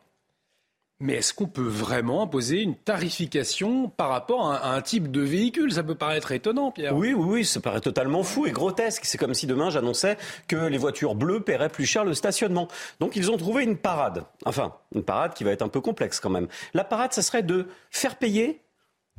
Mais 1.00 1.14
est-ce 1.14 1.32
qu'on 1.32 1.46
peut 1.46 1.62
vraiment 1.62 2.22
imposer 2.22 2.60
une 2.60 2.76
tarification 2.76 3.88
par 3.88 4.10
rapport 4.10 4.52
à 4.52 4.74
un, 4.74 4.82
type 4.82 5.10
de 5.10 5.22
véhicule? 5.22 5.72
Ça 5.72 5.82
peut 5.82 5.94
paraître 5.94 6.30
étonnant, 6.32 6.70
Pierre. 6.70 6.94
Oui, 6.94 7.14
oui, 7.14 7.24
oui, 7.26 7.44
ça 7.44 7.60
paraît 7.60 7.80
totalement 7.80 8.22
fou 8.22 8.46
et 8.46 8.50
grotesque. 8.50 9.06
C'est 9.06 9.16
comme 9.16 9.32
si 9.32 9.46
demain 9.46 9.70
j'annonçais 9.70 10.18
que 10.46 10.56
les 10.56 10.76
voitures 10.76 11.14
bleues 11.14 11.40
paieraient 11.40 11.70
plus 11.70 11.86
cher 11.86 12.04
le 12.04 12.12
stationnement. 12.12 12.68
Donc 13.00 13.16
ils 13.16 13.30
ont 13.30 13.38
trouvé 13.38 13.64
une 13.64 13.78
parade. 13.78 14.24
Enfin, 14.44 14.74
une 14.94 15.02
parade 15.02 15.32
qui 15.32 15.42
va 15.42 15.52
être 15.52 15.62
un 15.62 15.68
peu 15.68 15.80
complexe 15.80 16.20
quand 16.20 16.30
même. 16.30 16.48
La 16.74 16.84
parade, 16.84 17.14
ça 17.14 17.22
serait 17.22 17.42
de 17.42 17.68
faire 17.90 18.16
payer 18.16 18.60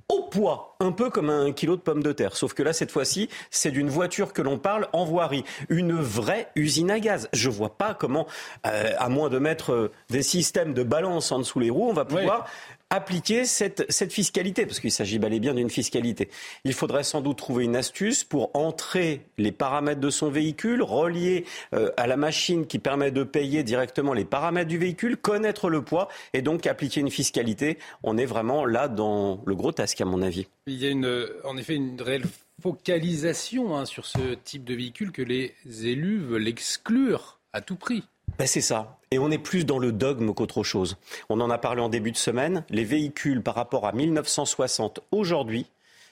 au 0.10 0.23
poids, 0.23 0.76
un 0.80 0.91
peu 0.91 1.10
comme 1.10 1.30
un 1.30 1.52
kilo 1.52 1.76
de 1.76 1.82
pommes 1.82 2.03
de 2.03 2.11
terre. 2.11 2.36
Sauf 2.36 2.53
que 2.53 2.64
là, 2.64 2.73
cette 2.73 2.91
fois-ci, 2.91 3.30
c'est 3.49 3.72
d'une 3.72 3.90
voiture 3.90 4.34
que 4.34 4.41
l'on 4.41 4.57
parle 4.57 4.88
en 4.94 5.06
voirie. 5.06 5.44
Une 5.69 5.94
vraie 5.94 6.49
usine 6.56 6.91
à 6.91 6.99
gaz. 6.99 7.30
Je 7.34 7.49
vois 7.49 7.78
pas 7.78 7.94
comment, 7.94 8.28
euh, 8.65 8.94
à 8.98 9.10
moins 9.10 9.30
de 9.30 9.40
mettre 9.40 9.72
euh, 9.72 9.91
des 10.10 10.23
systèmes 10.23 10.73
de 10.73 10.84
balance 10.84 11.32
en 11.32 11.40
dessous 11.40 11.60
les 11.60 11.69
roues, 11.69 11.90
on 11.90 11.94
va 11.94 12.06
pouvoir 12.06 12.48
appliquer 12.92 13.46
cette, 13.46 14.12
fiscalité, 14.12 14.66
parce 14.66 14.80
qu'il 14.80 14.92
s'agit 14.92 15.18
bel 15.18 15.34
et 15.34 15.40
bien 15.40 15.54
d'une 15.54 15.70
fiscalité. 15.70 16.30
Il 16.66 16.74
faudrait 16.74 17.04
sans 17.04 17.22
doute 17.22 17.38
trouver 17.38 17.64
une 17.64 17.78
astuce 17.78 18.24
pour 18.26 18.52
entrer 18.54 19.22
les 19.38 19.54
paramètres 19.54 20.02
de 20.02 20.10
son 20.10 20.30
véhicule, 20.30 20.84
relier 20.84 21.46
euh, 21.74 21.90
à 21.96 22.06
la 22.06 22.18
machine 22.18 22.68
qui 22.68 22.80
permet 22.80 23.10
de 23.10 23.24
payer 23.24 23.64
directement 23.64 24.14
les 24.14 24.26
paramètres 24.26 24.68
du 24.68 24.78
véhicule, 24.78 25.16
connaître 25.16 25.70
le 25.70 25.82
poids 25.82 26.10
et 26.34 26.42
donc 26.42 26.68
appliquer 26.68 27.00
une 27.00 27.10
fiscalité. 27.10 27.80
On 28.04 28.18
est 28.18 28.26
vraiment 28.26 28.66
là 28.66 28.90
dans 28.90 29.42
le 29.46 29.56
gros 29.56 29.72
tasque, 29.72 30.02
à 30.02 30.06
mon 30.06 30.22
avis. 30.22 30.48
Il 30.68 30.76
y 30.76 30.86
a 30.86 30.90
une, 30.90 31.28
en 31.46 31.56
effet 31.56 31.76
une 31.76 32.00
réelle 32.02 32.26
focalisation 32.62 33.78
hein, 33.78 33.86
sur 33.86 34.06
ce 34.06 34.36
type 34.44 34.66
de 34.66 34.76
véhicule 34.76 35.12
que 35.14 35.22
les 35.22 35.56
élus 35.66 36.20
veulent 36.20 36.48
exclure 36.48 37.40
à 37.54 37.62
tout 37.62 37.78
prix. 37.78 38.04
Ben 38.38 38.48
c'est 38.48 38.62
ça. 38.62 38.98
Et 39.12 39.20
on 39.20 39.30
est 39.30 39.38
plus 39.38 39.66
dans 39.66 39.78
le 39.78 39.91
dogme 39.91 40.34
qu'autre 40.34 40.64
chose. 40.64 40.98
On 41.30 41.41
en 41.41 41.49
a 41.49 41.58
parlé 41.58 41.82
en 41.82 41.90
début 41.90 42.12
de 42.12 42.18
semaine. 42.18 42.64
Les 42.70 42.86
véhicules 42.86 43.41
par 43.44 43.56
rapport 43.56 43.86
à 43.86 43.91
1960 43.91 45.02
aujourd'hui, 45.12 45.68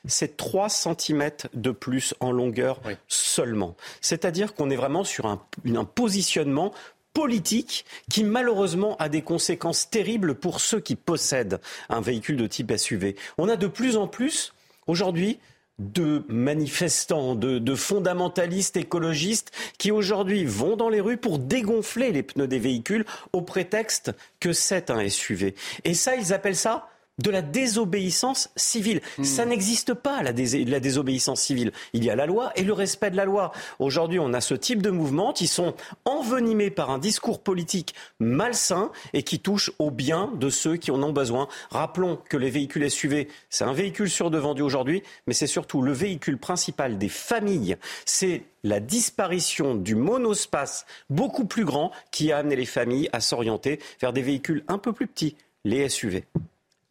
c'est 0.05 0.37
3 0.37 0.69
cm 0.69 1.31
de 1.53 1.71
plus 1.71 2.13
en 2.19 2.31
longueur 2.31 2.81
seulement. 3.07 3.75
C'est-à-dire 4.01 4.53
qu'on 4.53 4.69
est 4.69 4.75
vraiment 4.75 5.03
sur 5.03 5.25
un, 5.25 5.41
un 5.75 5.85
positionnement 5.85 6.73
politique 7.13 7.85
qui 8.09 8.23
malheureusement 8.23 8.95
a 8.97 9.09
des 9.09 9.21
conséquences 9.21 9.89
terribles 9.89 10.35
pour 10.35 10.61
ceux 10.61 10.79
qui 10.79 10.95
possèdent 10.95 11.59
un 11.89 12.01
véhicule 12.01 12.37
de 12.37 12.47
type 12.47 12.71
SUV. 12.75 13.15
On 13.37 13.49
a 13.49 13.55
de 13.55 13.67
plus 13.67 13.97
en 13.97 14.07
plus 14.07 14.53
aujourd'hui 14.87 15.39
de 15.79 16.23
manifestants, 16.27 17.35
de, 17.35 17.75
fondamentalistes 17.75 18.77
écologistes 18.77 19.51
qui 19.77 19.91
aujourd'hui 19.91 20.45
vont 20.45 20.75
dans 20.75 20.89
les 20.89 21.01
rues 21.01 21.17
pour 21.17 21.39
dégonfler 21.39 22.11
les 22.11 22.23
pneus 22.23 22.47
des 22.47 22.59
véhicules 22.59 23.05
au 23.33 23.41
prétexte 23.41 24.11
que 24.39 24.53
c'est 24.53 24.89
un 24.89 25.07
SUV. 25.07 25.55
Et 25.85 25.93
ça, 25.93 26.15
ils 26.15 26.33
appellent 26.33 26.55
ça 26.55 26.89
de 27.19 27.29
la 27.29 27.41
désobéissance 27.41 28.49
civile. 28.55 29.01
Hmm. 29.17 29.23
Ça 29.23 29.45
n'existe 29.45 29.93
pas, 29.93 30.23
la, 30.23 30.31
la, 30.31 30.79
désobéissance 30.79 31.41
civile. 31.41 31.71
Il 31.93 32.03
y 32.03 32.09
a 32.09 32.15
la 32.15 32.25
loi 32.25 32.51
et 32.55 32.63
le 32.63 32.73
respect 32.73 33.11
de 33.11 33.15
la 33.15 33.25
loi. 33.25 33.51
Aujourd'hui, 33.79 34.19
on 34.19 34.33
a 34.33 34.41
ce 34.41 34.53
type 34.55 34.81
de 34.81 34.89
mouvements 34.89 35.33
qui 35.33 35.47
sont 35.47 35.75
envenimés 36.05 36.69
par 36.69 36.89
un 36.89 36.97
discours 36.97 37.41
politique 37.41 37.93
malsain 38.19 38.91
et 39.13 39.23
qui 39.23 39.39
touchent 39.39 39.71
au 39.79 39.91
bien 39.91 40.31
de 40.35 40.49
ceux 40.49 40.77
qui 40.77 40.91
en 40.91 41.03
ont 41.03 41.11
besoin. 41.11 41.47
Rappelons 41.69 42.19
que 42.29 42.37
les 42.37 42.49
véhicules 42.49 42.89
SUV, 42.89 43.27
c'est 43.49 43.65
un 43.65 43.73
véhicule 43.73 44.09
sur 44.09 44.31
deux 44.31 44.39
vendu 44.39 44.61
aujourd'hui, 44.61 45.03
mais 45.27 45.33
c'est 45.33 45.47
surtout 45.47 45.81
le 45.81 45.91
véhicule 45.91 46.37
principal 46.37 46.97
des 46.97 47.09
familles. 47.09 47.77
C'est 48.05 48.43
la 48.63 48.79
disparition 48.79 49.75
du 49.75 49.95
monospace 49.95 50.85
beaucoup 51.09 51.45
plus 51.45 51.65
grand 51.65 51.91
qui 52.11 52.31
a 52.31 52.37
amené 52.37 52.55
les 52.55 52.65
familles 52.65 53.09
à 53.13 53.19
s'orienter 53.19 53.79
vers 54.01 54.13
des 54.13 54.21
véhicules 54.21 54.63
un 54.67 54.77
peu 54.77 54.93
plus 54.93 55.07
petits, 55.07 55.35
les 55.63 55.87
SUV. 55.89 56.25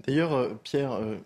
D'ailleurs, 0.08 0.32
euh, 0.32 0.58
Pierre, 0.64 0.92
euh, 0.92 1.16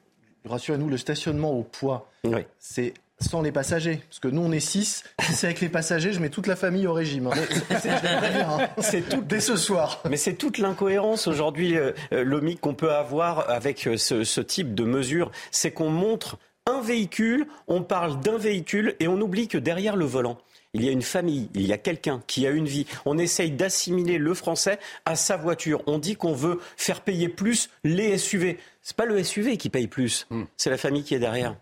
rassurez-nous, 0.45 0.89
le 0.89 0.97
stationnement 0.97 1.53
au 1.53 1.63
poids, 1.63 2.11
c'est 2.59 2.95
sans 3.21 3.41
les 3.41 3.53
passagers. 3.53 4.01
Parce 4.09 4.19
que 4.19 4.27
nous, 4.27 4.43
on 4.43 4.51
est 4.51 4.59
6. 4.59 5.05
Si 5.21 5.33
c'est 5.35 5.47
avec 5.47 5.61
les 5.61 5.69
passagers, 5.69 6.13
je 6.13 6.19
mets 6.19 6.31
toute 6.31 6.49
la 6.49 6.57
famille 6.57 6.89
au 6.89 6.93
régime. 6.93 7.29
Hein. 7.29 8.67
C'est 8.81 9.09
tout 9.09 9.21
dès 9.21 9.39
ce 9.39 9.57
soir. 9.57 10.03
Mais 10.11 10.17
c'est 10.17 10.35
toute 10.35 10.59
l'incohérence 10.59 11.29
aujourd'hui, 11.29 11.77
euh, 11.77 11.93
Lomique, 12.11 12.61
qu'on 12.61 12.75
peut 12.75 12.91
avoir 12.91 13.49
avec 13.49 13.89
ce, 13.97 14.25
ce 14.25 14.41
type 14.41 14.75
de 14.75 14.83
mesures. 14.83 15.31
C'est 15.53 15.71
qu'on 15.71 15.91
montre 15.91 16.39
un 16.67 16.81
véhicule, 16.81 17.47
on 17.69 17.83
parle 17.83 18.19
d'un 18.19 18.37
véhicule 18.37 18.97
et 18.99 19.07
on 19.07 19.21
oublie 19.21 19.47
que 19.47 19.59
derrière 19.59 19.95
le 19.95 20.07
volant, 20.07 20.39
il 20.75 20.85
y 20.85 20.89
a 20.89 20.93
une 20.93 21.03
famille, 21.03 21.51
il 21.55 21.67
y 21.67 21.73
a 21.73 21.79
quelqu'un 21.79 22.23
qui 22.27 22.47
a 22.47 22.51
une 22.51 22.67
vie. 22.67 22.87
On 23.05 23.19
essaye 23.19 23.51
d'assimiler 23.51 24.19
le 24.19 24.35
français 24.35 24.79
à 25.05 25.17
sa 25.17 25.37
voiture. 25.37 25.83
On 25.87 25.99
dit 25.99 26.17
qu'on 26.17 26.33
veut 26.33 26.61
faire 26.77 27.03
payer 27.03 27.29
plus 27.29 27.69
les 27.85 28.17
SUV. 28.17 28.59
C'est 28.81 28.97
pas 28.97 29.05
le 29.05 29.23
SUV 29.23 29.59
qui 29.59 29.69
paye 29.69 29.87
plus, 29.87 30.27
hmm. 30.31 30.45
c'est 30.57 30.71
la 30.71 30.79
famille 30.79 31.05
qui 31.05 31.15
est 31.15 31.19
derrière. 31.19 31.57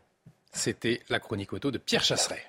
C'était 0.52 1.00
la 1.08 1.18
chronique 1.20 1.52
auto 1.52 1.70
de 1.70 1.78
Pierre 1.78 2.04
Chasseret. 2.04 2.42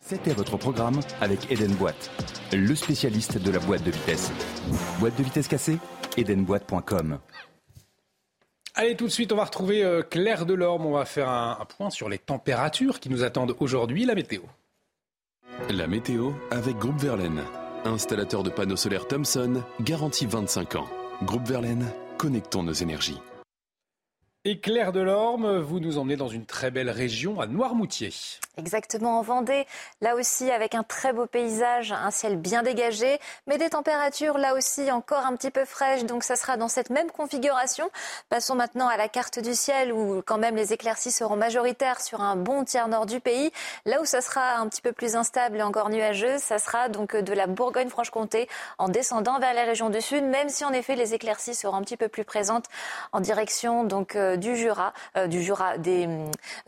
C'était 0.00 0.34
votre 0.34 0.56
programme 0.56 1.00
avec 1.20 1.50
Eden 1.50 1.74
Boîte, 1.74 2.10
le 2.52 2.74
spécialiste 2.76 3.38
de 3.38 3.50
la 3.50 3.58
boîte 3.58 3.82
de 3.82 3.90
vitesse. 3.90 4.30
Boîte 5.00 5.16
de 5.18 5.24
vitesse 5.24 5.48
cassée 5.48 5.78
Edenboîte.com. 6.16 7.18
Allez, 8.74 8.94
tout 8.94 9.06
de 9.06 9.10
suite, 9.10 9.32
on 9.32 9.36
va 9.36 9.44
retrouver 9.44 9.82
euh, 9.82 10.02
Claire 10.02 10.46
Delorme. 10.46 10.86
On 10.86 10.92
va 10.92 11.06
faire 11.06 11.28
un, 11.28 11.58
un 11.60 11.64
point 11.64 11.90
sur 11.90 12.08
les 12.08 12.18
températures 12.18 13.00
qui 13.00 13.08
nous 13.08 13.24
attendent 13.24 13.56
aujourd'hui, 13.58 14.04
la 14.04 14.14
météo. 14.14 14.42
La 15.70 15.86
météo 15.86 16.32
avec 16.50 16.76
Groupe 16.76 16.98
Verlaine. 16.98 17.42
Installateur 17.84 18.42
de 18.42 18.50
panneaux 18.50 18.76
solaires 18.76 19.06
Thomson, 19.06 19.62
garantie 19.80 20.26
25 20.26 20.76
ans. 20.76 20.88
Groupe 21.22 21.46
Verlaine, 21.46 21.86
connectons 22.18 22.62
nos 22.62 22.72
énergies. 22.72 23.18
Et 24.44 24.60
Claire 24.60 24.92
Delorme, 24.92 25.58
vous 25.58 25.80
nous 25.80 25.98
emmenez 25.98 26.16
dans 26.16 26.28
une 26.28 26.46
très 26.46 26.70
belle 26.70 26.90
région, 26.90 27.40
à 27.40 27.46
Noirmoutier. 27.46 28.10
Exactement, 28.58 29.18
en 29.18 29.22
Vendée, 29.22 29.66
là 30.00 30.14
aussi 30.14 30.50
avec 30.50 30.74
un 30.74 30.82
très 30.82 31.12
beau 31.12 31.26
paysage, 31.26 31.92
un 31.92 32.10
ciel 32.10 32.36
bien 32.36 32.62
dégagé, 32.62 33.20
mais 33.46 33.58
des 33.58 33.68
températures 33.68 34.38
là 34.38 34.54
aussi 34.54 34.90
encore 34.90 35.26
un 35.26 35.36
petit 35.36 35.50
peu 35.50 35.66
fraîches, 35.66 36.04
donc 36.04 36.24
ça 36.24 36.36
sera 36.36 36.56
dans 36.56 36.68
cette 36.68 36.88
même 36.88 37.10
configuration. 37.10 37.90
Passons 38.30 38.54
maintenant 38.54 38.88
à 38.88 38.96
la 38.96 39.10
carte 39.10 39.40
du 39.40 39.54
ciel 39.54 39.92
où 39.92 40.22
quand 40.24 40.38
même 40.38 40.56
les 40.56 40.72
éclaircies 40.72 41.10
seront 41.10 41.36
majoritaires 41.36 42.00
sur 42.00 42.22
un 42.22 42.34
bon 42.34 42.64
tiers 42.64 42.88
nord 42.88 43.04
du 43.04 43.20
pays. 43.20 43.52
Là 43.84 44.00
où 44.00 44.06
ça 44.06 44.22
sera 44.22 44.54
un 44.54 44.66
petit 44.70 44.80
peu 44.80 44.92
plus 44.92 45.16
instable 45.16 45.58
et 45.58 45.62
encore 45.62 45.90
nuageux, 45.90 46.38
ça 46.38 46.58
sera 46.58 46.88
donc 46.88 47.14
de 47.14 47.32
la 47.34 47.46
Bourgogne-Franche-Comté 47.46 48.48
en 48.78 48.88
descendant 48.88 49.38
vers 49.38 49.52
la 49.52 49.64
région 49.64 49.90
du 49.90 50.00
sud, 50.00 50.24
même 50.24 50.48
si 50.48 50.64
en 50.64 50.72
effet 50.72 50.96
les 50.96 51.12
éclaircies 51.12 51.54
seront 51.54 51.76
un 51.76 51.82
petit 51.82 51.98
peu 51.98 52.08
plus 52.08 52.24
présentes 52.24 52.64
en 53.12 53.20
direction 53.20 53.84
donc 53.84 54.16
euh, 54.16 54.38
du 54.38 54.56
Jura, 54.56 54.94
euh, 55.18 55.26
du 55.26 55.42
Jura 55.42 55.76
des, 55.76 56.08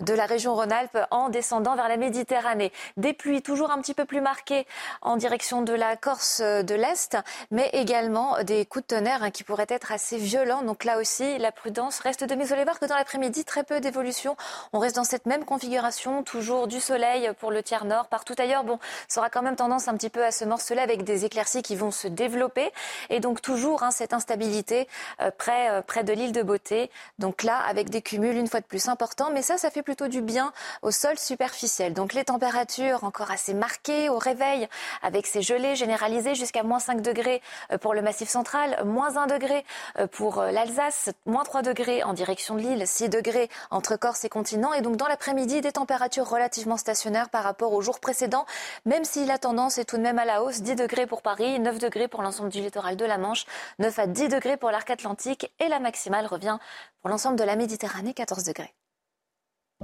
de 0.01 0.13
la 0.13 0.27
région 0.27 0.55
Rhône-Alpes 0.55 0.99
en 1.11 1.31
descendant 1.31 1.78
vers 1.79 1.89
la 1.89 1.97
Méditerranée. 1.97 2.73
Des 2.97 3.13
pluies 3.13 3.41
toujours 3.41 3.71
un 3.71 3.81
petit 3.81 3.95
peu 3.95 4.05
plus 4.05 4.21
marquées 4.21 4.67
en 5.01 5.17
direction 5.17 5.63
de 5.63 5.73
la 5.73 5.97
Corse 5.97 6.41
euh, 6.43 6.65
de 6.65 6.75
l'Est, 6.75 7.17
mais 7.53 7.71
également 7.73 8.43
des 8.43 8.67
coups 8.67 8.85
de 8.89 8.97
tonnerre 8.97 9.23
hein, 9.23 9.31
qui 9.31 9.45
pourraient 9.45 9.67
être 9.69 9.93
assez 9.93 10.17
violents. 10.17 10.63
Donc 10.63 10.83
là 10.83 10.99
aussi, 10.99 11.39
la 11.39 11.53
prudence 11.53 12.01
reste 12.01 12.25
de 12.25 12.35
mise. 12.35 12.53
Voir 12.53 12.81
que 12.81 12.87
dans 12.87 12.97
l'après-midi, 12.97 13.45
très 13.45 13.63
peu 13.63 13.79
d'évolution. 13.79 14.37
On 14.73 14.81
reste 14.81 14.97
dans 14.97 15.05
cette 15.05 15.27
même 15.27 15.45
configuration, 15.45 16.25
toujours 16.25 16.67
du 16.67 16.81
soleil 16.81 17.31
pour 17.39 17.53
le 17.53 17.63
tiers 17.63 17.85
nord. 17.85 18.09
Partout 18.09 18.35
ailleurs, 18.39 18.65
bon, 18.65 18.81
ça 19.07 19.21
aura 19.21 19.31
quand 19.31 19.43
même 19.43 19.55
tendance 19.55 19.87
un 19.87 19.95
petit 19.95 20.11
peu 20.11 20.25
à 20.25 20.33
se 20.33 20.45
morceler 20.45 20.81
avec 20.81 21.05
des 21.05 21.25
éclaircies 21.25 21.63
qui 21.63 21.77
vont 21.77 21.93
se 21.93 22.09
développer. 22.09 22.73
Et 23.11 23.21
donc 23.21 23.41
toujours 23.41 23.85
hein, 23.85 23.93
cette 23.93 24.13
instabilité 24.13 24.89
euh, 25.21 25.31
près, 25.31 25.83
près 25.83 26.03
de 26.03 26.13
l'île 26.13 26.33
de 26.33 26.43
Beauté. 26.43 26.91
Donc 27.21 27.45
là, 27.45 27.59
avec 27.59 27.91
des 27.91 28.03
cumuls 28.03 28.37
une 28.37 28.49
fois 28.49 28.61
de 28.61 28.67
plus 28.67 28.89
importants. 28.89 29.31
Mais 29.33 29.43
ça, 29.43 29.57
ça 29.57 29.71
fait 29.71 29.83
plutôt 29.83 30.09
du 30.09 30.21
bien 30.21 30.53
au 30.83 30.91
sol 30.91 31.17
superficiel 31.17 31.68
Donc 31.91 32.15
les 32.15 32.25
températures 32.25 33.05
encore 33.05 33.31
assez 33.31 33.53
marquées 33.53 34.09
au 34.09 34.19
réveil, 34.19 34.69
avec 35.03 35.27
ces 35.27 35.43
gelées 35.43 35.77
généralisées 35.77 36.35
jusqu'à 36.35 36.63
moins 36.63 36.79
5 36.79 37.03
degrés 37.03 37.43
euh, 37.73 37.79
pour 37.79 37.93
le 37.93 38.01
Massif 38.01 38.29
central, 38.29 38.83
moins 38.87 39.17
1 39.17 39.27
degré 39.27 39.65
euh, 39.99 40.07
pour 40.07 40.39
euh, 40.39 40.51
l'Alsace, 40.51 41.11
moins 41.27 41.45
3 41.45 41.63
degrés 41.63 42.03
en 42.03 42.15
direction 42.15 42.55
de 42.55 42.61
l'île, 42.61 42.87
6 42.87 43.11
degrés 43.11 43.51
entre 43.71 43.97
Corse 43.97 44.25
et 44.25 44.31
continent. 44.31 44.73
Et 44.73 44.81
donc 44.81 44.97
dans 44.97 45.09
l'après-midi, 45.09 45.61
des 45.61 45.73
températures 45.73 46.29
relativement 46.29 46.79
stationnaires 46.79 47.29
par 47.29 47.45
rapport 47.45 47.75
aux 47.75 47.83
jours 47.83 48.01
précédents, 48.01 48.47
même 48.87 49.05
si 49.05 49.27
la 49.27 49.37
tendance 49.39 49.77
est 49.77 49.85
tout 49.85 49.99
de 49.99 50.03
même 50.03 50.19
à 50.19 50.25
la 50.25 50.43
hausse. 50.43 50.63
10 50.63 50.75
degrés 50.75 51.07
pour 51.07 51.21
Paris, 51.21 51.61
9 51.61 51.79
degrés 51.79 52.09
pour 52.09 52.23
l'ensemble 52.23 52.49
du 52.49 52.61
littoral 52.61 52.97
de 52.97 53.05
la 53.05 53.19
Manche, 53.19 53.45
9 53.79 53.99
à 53.99 54.07
10 54.07 54.29
degrés 54.29 54.57
pour 54.57 54.71
l'arc 54.71 54.89
atlantique 54.89 55.53
et 55.61 55.69
la 55.69 55.81
maximale 55.81 56.27
revient 56.27 56.59
pour 57.03 57.11
l'ensemble 57.11 57.37
de 57.37 57.45
la 57.45 57.57
Méditerranée, 57.57 58.15
14 58.15 58.45
degrés. 58.45 58.75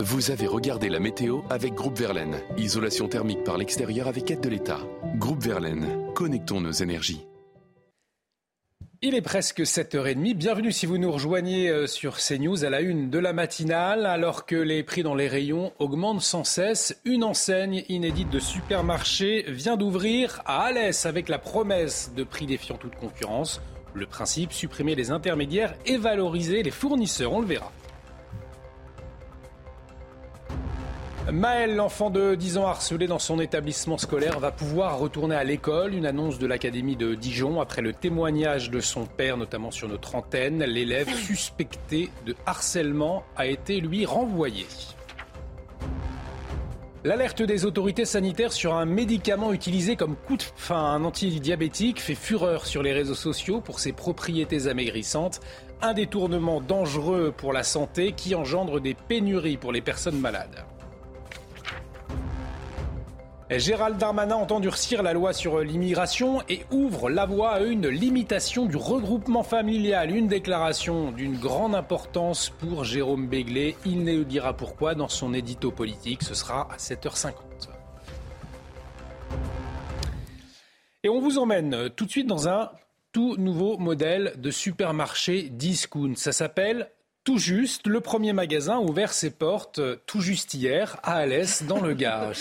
Vous 0.00 0.32
avez 0.32 0.48
regardé 0.48 0.88
la 0.88 0.98
météo 0.98 1.42
avec 1.50 1.72
Groupe 1.74 1.96
Verlaine. 1.96 2.40
Isolation 2.56 3.06
thermique 3.06 3.44
par 3.44 3.56
l'extérieur 3.56 4.08
avec 4.08 4.28
aide 4.28 4.40
de 4.40 4.48
l'État. 4.48 4.80
Groupe 5.18 5.40
Verlaine, 5.40 6.12
connectons 6.14 6.60
nos 6.60 6.72
énergies. 6.72 7.24
Il 9.02 9.14
est 9.14 9.22
presque 9.22 9.60
7h30. 9.60 10.34
Bienvenue 10.34 10.72
si 10.72 10.86
vous 10.86 10.98
nous 10.98 11.12
rejoignez 11.12 11.68
euh, 11.68 11.86
sur 11.86 12.16
CNews 12.16 12.64
à 12.64 12.70
la 12.70 12.80
une 12.80 13.08
de 13.08 13.20
la 13.20 13.32
matinale. 13.32 14.04
Alors 14.04 14.46
que 14.46 14.56
les 14.56 14.82
prix 14.82 15.04
dans 15.04 15.14
les 15.14 15.28
rayons 15.28 15.72
augmentent 15.78 16.22
sans 16.22 16.42
cesse, 16.42 17.00
une 17.04 17.22
enseigne 17.22 17.84
inédite 17.88 18.30
de 18.30 18.40
supermarché 18.40 19.44
vient 19.46 19.76
d'ouvrir 19.76 20.42
à 20.44 20.64
Alès 20.64 21.06
avec 21.06 21.28
la 21.28 21.38
promesse 21.38 22.10
de 22.16 22.24
prix 22.24 22.46
défiant 22.46 22.78
toute 22.78 22.96
concurrence. 22.96 23.62
Le 23.94 24.06
principe, 24.06 24.52
supprimer 24.52 24.96
les 24.96 25.12
intermédiaires 25.12 25.76
et 25.86 25.98
valoriser 25.98 26.64
les 26.64 26.72
fournisseurs. 26.72 27.32
On 27.32 27.40
le 27.40 27.46
verra. 27.46 27.70
Maël, 31.32 31.74
l'enfant 31.74 32.10
de 32.10 32.34
10 32.34 32.58
ans 32.58 32.66
harcelé 32.66 33.06
dans 33.06 33.18
son 33.18 33.40
établissement 33.40 33.96
scolaire, 33.96 34.38
va 34.40 34.52
pouvoir 34.52 34.98
retourner 34.98 35.34
à 35.34 35.42
l'école. 35.42 35.94
Une 35.94 36.04
annonce 36.04 36.38
de 36.38 36.46
l'Académie 36.46 36.96
de 36.96 37.14
Dijon 37.14 37.62
après 37.62 37.80
le 37.80 37.94
témoignage 37.94 38.70
de 38.70 38.80
son 38.80 39.06
père, 39.06 39.38
notamment 39.38 39.70
sur 39.70 39.88
notre 39.88 40.16
antenne. 40.16 40.62
L'élève 40.62 41.08
suspecté 41.14 42.10
de 42.26 42.36
harcèlement 42.44 43.24
a 43.36 43.46
été, 43.46 43.80
lui, 43.80 44.04
renvoyé. 44.04 44.66
L'alerte 47.04 47.42
des 47.42 47.64
autorités 47.64 48.04
sanitaires 48.04 48.52
sur 48.52 48.74
un 48.74 48.84
médicament 48.84 49.52
utilisé 49.52 49.96
comme 49.96 50.16
coup 50.16 50.36
de 50.36 50.42
fin, 50.42 50.76
un 50.76 51.04
antidiabétique, 51.04 52.00
fait 52.00 52.14
fureur 52.14 52.66
sur 52.66 52.82
les 52.82 52.92
réseaux 52.92 53.14
sociaux 53.14 53.62
pour 53.62 53.80
ses 53.80 53.92
propriétés 53.92 54.68
amaigrissantes. 54.68 55.40
Un 55.80 55.94
détournement 55.94 56.60
dangereux 56.60 57.32
pour 57.34 57.54
la 57.54 57.62
santé 57.62 58.12
qui 58.12 58.34
engendre 58.34 58.78
des 58.78 58.94
pénuries 58.94 59.56
pour 59.56 59.72
les 59.72 59.82
personnes 59.82 60.20
malades. 60.20 60.64
Gérald 63.50 63.98
Darmanin 63.98 64.36
entend 64.36 64.58
durcir 64.58 65.02
la 65.02 65.12
loi 65.12 65.34
sur 65.34 65.60
l'immigration 65.60 66.42
et 66.48 66.64
ouvre 66.70 67.10
la 67.10 67.26
voie 67.26 67.52
à 67.52 67.60
une 67.60 67.88
limitation 67.88 68.64
du 68.64 68.76
regroupement 68.76 69.42
familial. 69.42 70.16
Une 70.16 70.28
déclaration 70.28 71.12
d'une 71.12 71.36
grande 71.36 71.74
importance 71.74 72.48
pour 72.48 72.84
Jérôme 72.84 73.28
Béglé. 73.28 73.76
Il 73.84 74.02
nous 74.04 74.24
dira 74.24 74.56
pourquoi 74.56 74.94
dans 74.94 75.08
son 75.08 75.34
édito 75.34 75.70
politique. 75.70 76.22
Ce 76.22 76.34
sera 76.34 76.72
à 76.72 76.78
7h50. 76.78 77.32
Et 81.02 81.10
on 81.10 81.20
vous 81.20 81.38
emmène 81.38 81.90
tout 81.90 82.06
de 82.06 82.10
suite 82.10 82.26
dans 82.26 82.48
un 82.48 82.70
tout 83.12 83.36
nouveau 83.36 83.76
modèle 83.76 84.32
de 84.38 84.50
supermarché 84.50 85.50
discount. 85.50 86.14
Ça 86.16 86.32
s'appelle 86.32 86.88
tout 87.24 87.36
juste. 87.36 87.86
Le 87.88 88.00
premier 88.00 88.32
magasin 88.32 88.76
a 88.76 88.80
ouvert 88.80 89.12
ses 89.12 89.30
portes 89.30 89.82
tout 90.06 90.22
juste 90.22 90.54
hier 90.54 90.96
à 91.02 91.16
Alès 91.16 91.64
dans 91.64 91.82
le 91.82 91.92
Gard. 91.92 92.32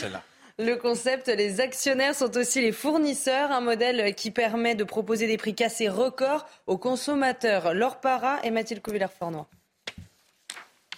Le 0.59 0.75
concept, 0.75 1.29
les 1.29 1.61
actionnaires 1.61 2.13
sont 2.13 2.37
aussi 2.37 2.61
les 2.61 2.71
fournisseurs, 2.71 3.51
un 3.51 3.59
modèle 3.59 4.13
qui 4.13 4.29
permet 4.29 4.75
de 4.75 4.83
proposer 4.83 5.25
des 5.25 5.37
prix 5.37 5.55
cassés 5.55 5.89
records 5.89 6.45
aux 6.67 6.77
consommateurs. 6.77 7.73
Laure 7.73 7.99
Para 7.99 8.39
et 8.43 8.51
Mathilde 8.51 8.83
Couvillère-Fornois. 8.83 9.47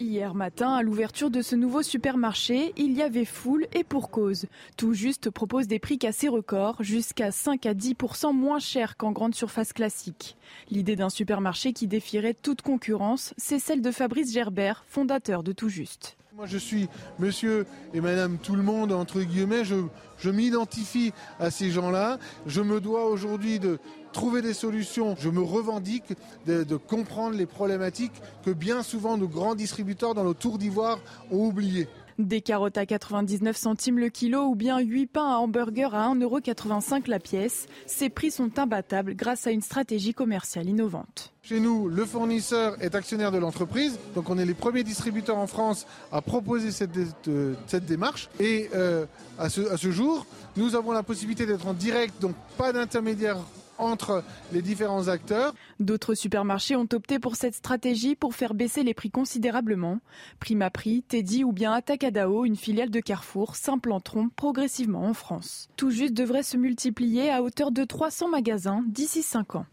Hier 0.01 0.35
matin, 0.35 0.73
à 0.73 0.81
l'ouverture 0.81 1.29
de 1.29 1.41
ce 1.41 1.55
nouveau 1.55 1.83
supermarché, 1.83 2.73
il 2.75 2.91
y 2.97 3.01
avait 3.01 3.23
foule 3.23 3.65
et 3.71 3.85
pour 3.85 4.11
cause. 4.11 4.47
Tout 4.75 4.93
juste 4.93 5.29
propose 5.29 5.67
des 5.67 5.79
prix 5.79 5.97
cassés 5.97 6.27
records, 6.27 6.83
jusqu'à 6.83 7.31
5 7.31 7.65
à 7.65 7.73
10% 7.73 8.33
moins 8.33 8.59
cher 8.59 8.97
qu'en 8.97 9.13
grande 9.13 9.35
surface 9.35 9.71
classique. 9.71 10.35
L'idée 10.69 10.97
d'un 10.97 11.09
supermarché 11.09 11.71
qui 11.71 11.87
défierait 11.87 12.33
toute 12.33 12.61
concurrence, 12.61 13.33
c'est 13.37 13.59
celle 13.59 13.81
de 13.81 13.91
Fabrice 13.91 14.33
Gerbert, 14.33 14.83
fondateur 14.85 15.43
de 15.43 15.53
Tout 15.53 15.69
Juste. 15.69 16.17
Moi, 16.35 16.47
je 16.47 16.57
suis 16.57 16.89
monsieur 17.17 17.65
et 17.93 18.01
madame 18.01 18.37
tout 18.37 18.57
le 18.57 18.61
monde, 18.61 18.91
entre 18.91 19.21
guillemets. 19.21 19.63
Je, 19.63 20.29
m'identifie 20.29 21.13
à 21.39 21.49
ces 21.49 21.71
gens-là. 21.71 22.19
Je 22.45 22.59
me 22.59 22.81
dois 22.81 23.05
aujourd'hui 23.05 23.57
de 23.57 23.79
trouver 24.11 24.41
des 24.41 24.53
solutions. 24.53 25.15
Je 25.17 25.29
me 25.29 25.39
revendique 25.39 26.11
de, 26.45 26.65
de, 26.65 26.75
comprendre 26.75 27.37
les 27.37 27.45
problématiques 27.45 28.21
que 28.43 28.51
bien 28.51 28.83
souvent 28.83 29.15
nos 29.15 29.29
grands 29.29 29.55
distributeurs 29.55 30.13
dans 30.13 30.25
nos 30.25 30.33
tours 30.33 30.57
d'ivoire 30.57 30.99
ont 31.31 31.45
oubliées. 31.45 31.87
Des 32.17 32.39
carottes 32.39 32.77
à 32.77 32.85
99 32.85 33.57
centimes 33.57 33.99
le 33.99 34.07
kilo 34.07 34.45
ou 34.45 34.55
bien 34.55 34.79
8 34.79 35.07
pains 35.07 35.29
à 35.29 35.35
hamburger 35.35 35.93
à 35.93 36.07
1,85€ 36.13 37.09
la 37.09 37.19
pièce. 37.19 37.67
Ces 37.87 38.07
prix 38.07 38.31
sont 38.31 38.57
imbattables 38.57 39.15
grâce 39.15 39.47
à 39.47 39.51
une 39.51 39.61
stratégie 39.61 40.13
commerciale 40.13 40.69
innovante. 40.69 41.33
Chez 41.43 41.59
nous, 41.59 41.89
le 41.89 42.05
fournisseur 42.05 42.77
est 42.81 42.95
actionnaire 42.95 43.33
de 43.33 43.37
l'entreprise, 43.37 43.99
donc 44.15 44.29
on 44.29 44.37
est 44.37 44.45
les 44.45 44.53
premiers 44.53 44.83
distributeurs 44.83 45.37
en 45.37 45.45
France 45.47 45.85
à 46.11 46.21
proposer 46.21 46.71
cette, 46.71 46.97
cette 47.67 47.85
démarche. 47.85 48.29
Et 48.39 48.69
euh, 48.73 49.05
à, 49.37 49.49
ce, 49.49 49.61
à 49.69 49.75
ce 49.75 49.91
jour, 49.91 50.25
nous 50.55 50.75
avons 50.75 50.93
la 50.93 51.03
possibilité 51.03 51.45
d'être 51.45 51.67
en 51.67 51.73
direct, 51.73 52.13
donc 52.21 52.33
pas 52.57 52.71
d'intermédiaire 52.71 53.37
entre 53.77 54.23
les 54.53 54.61
différents 54.61 55.07
acteurs. 55.07 55.53
D'autres 55.79 56.13
supermarchés 56.13 56.75
ont 56.75 56.87
opté 56.93 57.19
pour 57.19 57.35
cette 57.35 57.55
stratégie 57.55 58.15
pour 58.15 58.35
faire 58.35 58.53
baisser 58.53 58.83
les 58.83 58.93
prix 58.93 59.11
considérablement. 59.11 59.99
Prima 60.39 60.69
Prix, 60.69 61.03
Teddy 61.03 61.43
ou 61.43 61.51
bien 61.51 61.73
Atacadao, 61.73 62.45
une 62.45 62.55
filiale 62.55 62.89
de 62.89 62.99
Carrefour, 62.99 63.55
s'implanteront 63.55 64.29
progressivement 64.29 65.03
en 65.05 65.13
France. 65.13 65.67
Tout 65.77 65.91
juste 65.91 66.13
devrait 66.13 66.43
se 66.43 66.57
multiplier 66.57 67.31
à 67.31 67.43
hauteur 67.43 67.71
de 67.71 67.83
300 67.83 68.29
magasins 68.29 68.83
d'ici 68.87 69.23
5 69.23 69.55
ans. 69.55 69.65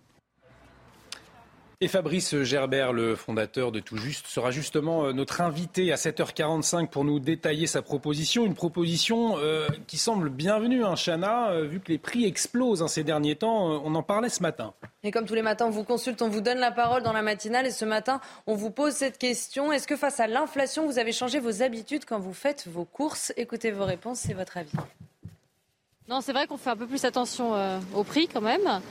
Et 1.84 1.88
Fabrice 1.88 2.44
Gerbert, 2.44 2.92
le 2.92 3.16
fondateur 3.16 3.72
de 3.72 3.80
Tout 3.80 3.96
Juste, 3.96 4.28
sera 4.28 4.52
justement 4.52 5.06
euh, 5.06 5.12
notre 5.12 5.40
invité 5.40 5.90
à 5.90 5.96
7h45 5.96 6.86
pour 6.86 7.04
nous 7.04 7.18
détailler 7.18 7.66
sa 7.66 7.82
proposition. 7.82 8.46
Une 8.46 8.54
proposition 8.54 9.36
euh, 9.38 9.66
qui 9.88 9.98
semble 9.98 10.30
bienvenue, 10.30 10.84
hein, 10.84 10.94
Chana, 10.94 11.50
euh, 11.50 11.64
vu 11.64 11.80
que 11.80 11.90
les 11.90 11.98
prix 11.98 12.24
explosent 12.24 12.84
hein, 12.84 12.86
ces 12.86 13.02
derniers 13.02 13.34
temps. 13.34 13.82
On 13.84 13.96
en 13.96 14.02
parlait 14.04 14.28
ce 14.28 14.44
matin. 14.44 14.74
Et 15.02 15.10
comme 15.10 15.26
tous 15.26 15.34
les 15.34 15.42
matins, 15.42 15.66
on 15.66 15.70
vous 15.70 15.82
consulte, 15.82 16.22
on 16.22 16.28
vous 16.28 16.40
donne 16.40 16.58
la 16.58 16.70
parole 16.70 17.02
dans 17.02 17.12
la 17.12 17.22
matinale. 17.22 17.66
Et 17.66 17.72
ce 17.72 17.84
matin, 17.84 18.20
on 18.46 18.54
vous 18.54 18.70
pose 18.70 18.92
cette 18.92 19.18
question. 19.18 19.72
Est-ce 19.72 19.88
que 19.88 19.96
face 19.96 20.20
à 20.20 20.28
l'inflation, 20.28 20.86
vous 20.86 21.00
avez 21.00 21.10
changé 21.10 21.40
vos 21.40 21.64
habitudes 21.64 22.04
quand 22.04 22.20
vous 22.20 22.32
faites 22.32 22.68
vos 22.68 22.84
courses? 22.84 23.32
Écoutez 23.36 23.72
vos 23.72 23.86
réponses, 23.86 24.20
c'est 24.20 24.34
votre 24.34 24.56
avis. 24.56 24.70
Non, 26.12 26.20
c'est 26.20 26.34
vrai 26.34 26.46
qu'on 26.46 26.58
fait 26.58 26.68
un 26.68 26.76
peu 26.76 26.86
plus 26.86 27.06
attention 27.06 27.54
euh, 27.54 27.78
au 27.94 28.04
prix 28.04 28.28
quand 28.28 28.42
même. 28.42 28.82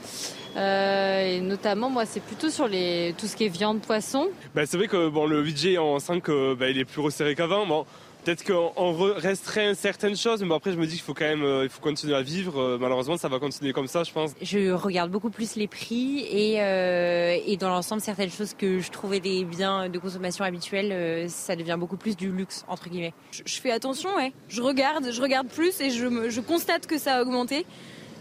Euh, 0.56 1.36
et 1.36 1.40
notamment, 1.40 1.88
moi, 1.88 2.04
c'est 2.04 2.18
plutôt 2.18 2.50
sur 2.50 2.66
les, 2.66 3.14
tout 3.16 3.28
ce 3.28 3.36
qui 3.36 3.44
est 3.44 3.48
viande, 3.48 3.80
poisson. 3.80 4.26
Bah, 4.56 4.66
c'est 4.66 4.76
vrai 4.76 4.88
que 4.88 5.08
bon, 5.08 5.26
le 5.26 5.40
budget 5.40 5.78
en 5.78 6.00
5, 6.00 6.28
euh, 6.28 6.56
bah, 6.56 6.68
il 6.68 6.78
est 6.80 6.84
plus 6.84 7.00
resserré 7.00 7.36
qu'avant. 7.36 7.64
Bon, 7.64 7.86
Peut-être 8.24 8.44
qu'on 8.44 8.92
resterait 9.16 9.74
certaines 9.74 10.16
choses, 10.16 10.42
mais 10.42 10.48
bon, 10.48 10.54
après 10.54 10.72
je 10.72 10.76
me 10.76 10.86
dis 10.86 10.92
qu'il 10.94 11.02
faut 11.02 11.14
quand 11.14 11.24
même 11.24 11.42
euh, 11.42 11.64
il 11.64 11.68
faut 11.68 11.80
continuer 11.80 12.14
à 12.14 12.22
vivre. 12.22 12.60
Euh, 12.60 12.78
malheureusement, 12.80 13.16
ça 13.16 13.28
va 13.28 13.38
continuer 13.40 13.72
comme 13.72 13.88
ça, 13.88 14.04
je 14.04 14.12
pense. 14.12 14.30
Je 14.40 14.70
regarde 14.70 15.10
beaucoup 15.10 15.30
plus 15.30 15.56
les 15.56 15.66
prix 15.66 16.20
et, 16.30 16.60
euh, 16.62 17.36
et 17.44 17.56
dans 17.56 17.68
l'ensemble, 17.68 18.00
certaines 18.00 18.30
choses 18.30 18.54
que 18.54 18.78
je 18.78 18.90
trouvais 18.90 19.18
des 19.18 19.44
biens 19.44 19.88
de 19.88 19.98
consommation 19.98 20.44
habituels, 20.44 20.92
euh, 20.92 21.26
ça 21.28 21.56
devient 21.56 21.76
beaucoup 21.78 21.96
plus 21.96 22.16
du 22.16 22.30
luxe 22.30 22.64
entre 22.68 22.88
guillemets. 22.88 23.14
Je, 23.32 23.42
je 23.44 23.60
fais 23.60 23.72
attention, 23.72 24.14
ouais. 24.16 24.32
Je 24.48 24.62
regarde, 24.62 25.10
je 25.10 25.20
regarde 25.20 25.48
plus 25.48 25.80
et 25.80 25.90
je, 25.90 26.06
me, 26.06 26.30
je 26.30 26.40
constate 26.40 26.86
que 26.86 26.98
ça 26.98 27.16
a 27.16 27.22
augmenté. 27.22 27.66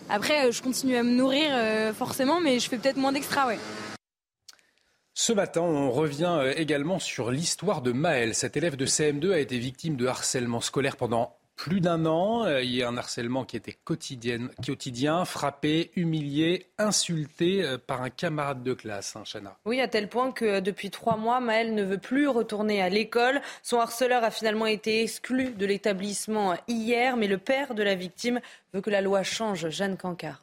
Après, 0.09 0.51
je 0.51 0.61
continue 0.61 0.95
à 0.97 1.03
me 1.03 1.11
nourrir 1.11 1.49
euh, 1.51 1.93
forcément, 1.93 2.39
mais 2.41 2.59
je 2.59 2.67
fais 2.67 2.77
peut-être 2.77 2.97
moins 2.97 3.11
d'extra, 3.11 3.47
ouais. 3.47 3.59
Ce 5.13 5.33
matin, 5.33 5.61
on 5.61 5.91
revient 5.91 6.37
euh, 6.39 6.53
également 6.55 6.97
sur 6.97 7.31
l'histoire 7.31 7.81
de 7.81 7.91
Maël. 7.91 8.33
Cet 8.33 8.55
élève 8.55 8.77
de 8.77 8.85
CM2 8.85 9.33
a 9.33 9.39
été 9.39 9.57
victime 9.57 9.97
de 9.97 10.07
harcèlement 10.07 10.61
scolaire 10.61 10.95
pendant 10.95 11.35
plus 11.57 11.81
d'un 11.81 12.05
an. 12.05 12.45
Euh, 12.45 12.63
Il 12.63 12.73
y 12.73 12.81
a 12.81 12.87
un 12.87 12.95
harcèlement 12.95 13.43
qui 13.43 13.57
était 13.57 13.77
quotidien, 13.83 15.25
frappé, 15.25 15.91
humilié, 15.97 16.67
insulté 16.77 17.61
euh, 17.61 17.77
par 17.77 18.03
un 18.03 18.09
camarade 18.09 18.63
de 18.63 18.73
classe, 18.73 19.17
hein, 19.17 19.23
Chana. 19.25 19.57
Oui, 19.65 19.81
à 19.81 19.89
tel 19.89 20.07
point 20.07 20.31
que 20.31 20.61
depuis 20.61 20.91
trois 20.91 21.17
mois, 21.17 21.41
Maël 21.41 21.75
ne 21.75 21.83
veut 21.83 21.97
plus 21.97 22.29
retourner 22.29 22.81
à 22.81 22.87
l'école. 22.87 23.41
Son 23.63 23.79
harceleur 23.79 24.23
a 24.23 24.31
finalement 24.31 24.65
été 24.65 25.03
exclu 25.03 25.49
de 25.49 25.65
l'établissement 25.65 26.55
hier, 26.69 27.17
mais 27.17 27.27
le 27.27 27.37
père 27.37 27.75
de 27.75 27.83
la 27.83 27.95
victime 27.95 28.39
veut 28.73 28.81
que 28.81 28.89
la 28.89 29.01
loi 29.01 29.23
change. 29.23 29.69
Jeanne 29.71 29.97
Cancard. 29.97 30.41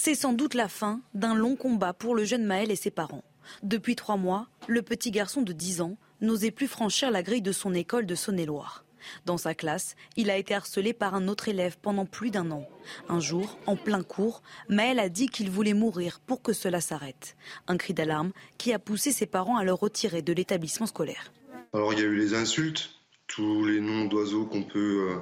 C'est 0.00 0.14
sans 0.14 0.32
doute 0.32 0.54
la 0.54 0.68
fin 0.68 1.00
d'un 1.12 1.34
long 1.34 1.56
combat 1.56 1.92
pour 1.92 2.14
le 2.14 2.24
jeune 2.24 2.44
Maël 2.44 2.70
et 2.70 2.76
ses 2.76 2.92
parents. 2.92 3.24
Depuis 3.64 3.96
trois 3.96 4.16
mois, 4.16 4.46
le 4.68 4.80
petit 4.80 5.10
garçon 5.10 5.42
de 5.42 5.52
10 5.52 5.80
ans 5.80 5.98
n'osait 6.20 6.52
plus 6.52 6.68
franchir 6.68 7.10
la 7.10 7.24
grille 7.24 7.42
de 7.42 7.50
son 7.50 7.74
école 7.74 8.06
de 8.06 8.14
Saône-et-Loire. 8.14 8.84
Dans 9.26 9.38
sa 9.38 9.56
classe, 9.56 9.96
il 10.16 10.30
a 10.30 10.36
été 10.36 10.54
harcelé 10.54 10.92
par 10.92 11.16
un 11.16 11.26
autre 11.26 11.48
élève 11.48 11.78
pendant 11.82 12.06
plus 12.06 12.30
d'un 12.30 12.52
an. 12.52 12.68
Un 13.08 13.18
jour, 13.18 13.58
en 13.66 13.74
plein 13.74 14.04
cours, 14.04 14.40
Maël 14.68 15.00
a 15.00 15.08
dit 15.08 15.26
qu'il 15.26 15.50
voulait 15.50 15.74
mourir 15.74 16.20
pour 16.20 16.42
que 16.42 16.52
cela 16.52 16.80
s'arrête. 16.80 17.36
Un 17.66 17.76
cri 17.76 17.92
d'alarme 17.92 18.30
qui 18.56 18.72
a 18.72 18.78
poussé 18.78 19.10
ses 19.10 19.26
parents 19.26 19.56
à 19.56 19.64
le 19.64 19.72
retirer 19.72 20.22
de 20.22 20.32
l'établissement 20.32 20.86
scolaire. 20.86 21.32
Alors 21.72 21.92
il 21.92 21.98
y 21.98 22.02
a 22.02 22.06
eu 22.06 22.16
les 22.16 22.34
insultes, 22.34 22.90
tous 23.26 23.66
les 23.66 23.80
noms 23.80 24.04
d'oiseaux 24.04 24.46
qu'on 24.46 24.62
peut, 24.62 25.18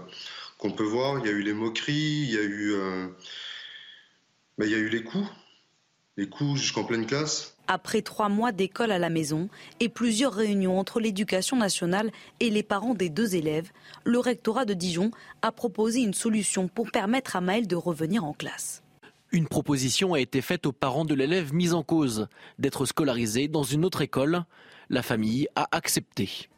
euh, 0.68 0.84
voir, 0.84 1.18
il 1.18 1.24
y 1.24 1.30
a 1.30 1.32
eu 1.32 1.40
les 1.40 1.54
moqueries, 1.54 2.24
il 2.24 2.30
y 2.30 2.38
a 2.38 2.42
eu, 2.42 2.72
euh, 2.74 3.08
bah, 4.58 4.64
il 4.66 4.72
y 4.72 4.74
a 4.74 4.78
eu 4.78 4.88
les 4.88 5.02
coups, 5.02 5.28
les 6.16 6.28
coups 6.28 6.60
jusqu'en 6.60 6.84
pleine 6.84 7.06
classe. 7.06 7.56
Après 7.68 8.00
trois 8.00 8.28
mois 8.28 8.52
d'école 8.52 8.92
à 8.92 8.98
la 8.98 9.10
maison 9.10 9.48
et 9.80 9.88
plusieurs 9.88 10.32
réunions 10.32 10.78
entre 10.78 11.00
l'éducation 11.00 11.56
nationale 11.56 12.10
et 12.40 12.48
les 12.48 12.62
parents 12.62 12.94
des 12.94 13.10
deux 13.10 13.34
élèves, 13.34 13.70
le 14.04 14.18
rectorat 14.18 14.64
de 14.64 14.74
Dijon 14.74 15.10
a 15.42 15.52
proposé 15.52 16.00
une 16.00 16.14
solution 16.14 16.68
pour 16.68 16.90
permettre 16.90 17.36
à 17.36 17.40
Maël 17.40 17.66
de 17.66 17.76
revenir 17.76 18.24
en 18.24 18.32
classe. 18.32 18.82
Une 19.32 19.48
proposition 19.48 20.14
a 20.14 20.20
été 20.20 20.40
faite 20.40 20.66
aux 20.66 20.72
parents 20.72 21.04
de 21.04 21.14
l'élève 21.14 21.52
mis 21.52 21.72
en 21.72 21.82
cause 21.82 22.28
d'être 22.58 22.86
scolarisé 22.86 23.48
dans 23.48 23.64
une 23.64 23.84
autre 23.84 24.00
école. 24.00 24.44
La 24.88 25.02
famille 25.02 25.48
a 25.56 25.66
accepté. 25.72 26.48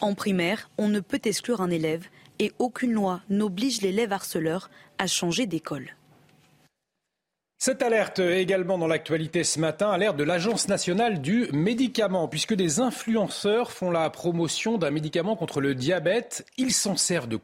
En 0.00 0.14
primaire, 0.14 0.70
on 0.78 0.88
ne 0.88 1.00
peut 1.00 1.20
exclure 1.24 1.60
un 1.60 1.70
élève 1.70 2.06
et 2.38 2.52
aucune 2.58 2.92
loi 2.92 3.20
n'oblige 3.28 3.82
l'élève 3.82 4.12
harceleur 4.12 4.70
à 4.98 5.06
changer 5.06 5.46
d'école. 5.46 5.96
Cette 7.64 7.80
alerte 7.80 8.18
également 8.18 8.76
dans 8.76 8.88
l'actualité 8.88 9.44
ce 9.44 9.60
matin, 9.60 9.88
alerte 9.92 10.16
de 10.16 10.24
l'Agence 10.24 10.66
nationale 10.66 11.20
du 11.20 11.46
médicament, 11.52 12.26
puisque 12.26 12.54
des 12.54 12.80
influenceurs 12.80 13.70
font 13.70 13.92
la 13.92 14.10
promotion 14.10 14.78
d'un 14.78 14.90
médicament 14.90 15.36
contre 15.36 15.60
le 15.60 15.76
diabète. 15.76 16.44
Ils 16.56 16.72
s'en 16.72 16.96
servent 16.96 17.28
de 17.28 17.36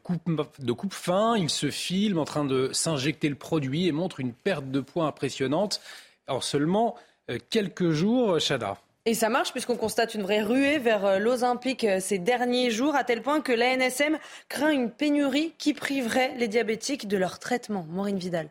coupe-fin, 0.73 1.37
ils 1.37 1.49
se 1.49 1.71
filment 1.71 2.19
en 2.19 2.25
train 2.25 2.45
de 2.45 2.71
s'injecter 2.73 3.29
le 3.29 3.37
produit 3.37 3.87
et 3.87 3.93
montrent 3.93 4.19
une 4.19 4.33
perte 4.33 4.69
de 4.73 4.81
poids 4.81 5.05
impressionnante 5.05 5.81
en 6.27 6.41
seulement 6.41 6.97
euh, 7.31 7.39
quelques 7.49 7.91
jours. 7.91 8.41
Chada. 8.41 8.77
Et 9.05 9.15
ça 9.15 9.29
marche 9.29 9.53
puisqu'on 9.53 9.77
constate 9.77 10.17
une 10.17 10.23
vraie 10.23 10.43
ruée 10.43 10.79
vers 10.79 11.07
euh, 11.07 11.19
l'Olympique 11.21 11.85
euh, 11.85 12.01
ces 12.01 12.19
derniers 12.19 12.73
jours, 12.73 12.97
à 12.97 13.05
tel 13.05 13.23
point 13.23 13.41
que 13.41 13.53
l'ANSM 13.53 14.19
craint 14.49 14.71
une 14.71 14.91
pénurie 14.91 15.53
qui 15.59 15.75
priverait 15.75 16.35
les 16.39 16.49
diabétiques 16.49 17.07
de 17.07 17.17
leur 17.17 17.39
traitement. 17.39 17.87
Maureen 17.89 18.19
Vidal. 18.19 18.49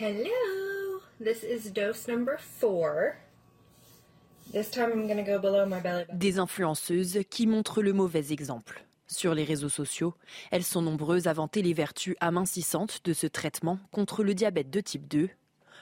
Hello, 0.00 1.00
this 1.18 1.42
is 1.42 1.72
dose 1.72 2.06
number 2.06 2.38
four. 2.38 3.16
This 4.52 4.70
time 4.70 4.92
I'm 4.92 5.08
gonna 5.08 5.24
go 5.24 5.40
below 5.40 5.66
my 5.66 5.80
belly 5.80 6.04
Des 6.12 6.38
influenceuses 6.38 7.24
qui 7.28 7.48
montrent 7.48 7.82
le 7.82 7.92
mauvais 7.92 8.30
exemple. 8.30 8.84
Sur 9.08 9.34
les 9.34 9.42
réseaux 9.42 9.68
sociaux, 9.68 10.14
elles 10.52 10.62
sont 10.62 10.82
nombreuses 10.82 11.26
à 11.26 11.32
vanter 11.32 11.62
les 11.62 11.72
vertus 11.72 12.14
amincissantes 12.20 13.00
de 13.02 13.12
ce 13.12 13.26
traitement 13.26 13.80
contre 13.90 14.22
le 14.22 14.34
diabète 14.34 14.70
de 14.70 14.80
type 14.80 15.08
2, 15.08 15.30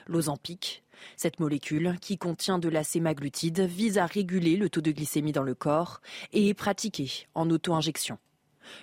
l'Ozempic. 0.07 0.83
Cette 1.19 1.39
molécule, 1.39 1.99
qui 2.01 2.17
contient 2.17 2.59
de 2.59 2.71
la 2.71 2.85
sémaglutide, 2.85 3.61
vise 3.61 3.99
à 3.99 4.07
réguler 4.07 4.57
le 4.57 4.71
taux 4.71 4.81
de 4.81 4.93
glycémie 4.93 5.33
dans 5.33 5.43
le 5.43 5.55
corps 5.55 6.01
et 6.33 6.49
est 6.49 6.55
pratiquée 6.55 7.27
en 7.35 7.51
auto-injection. 7.51 8.17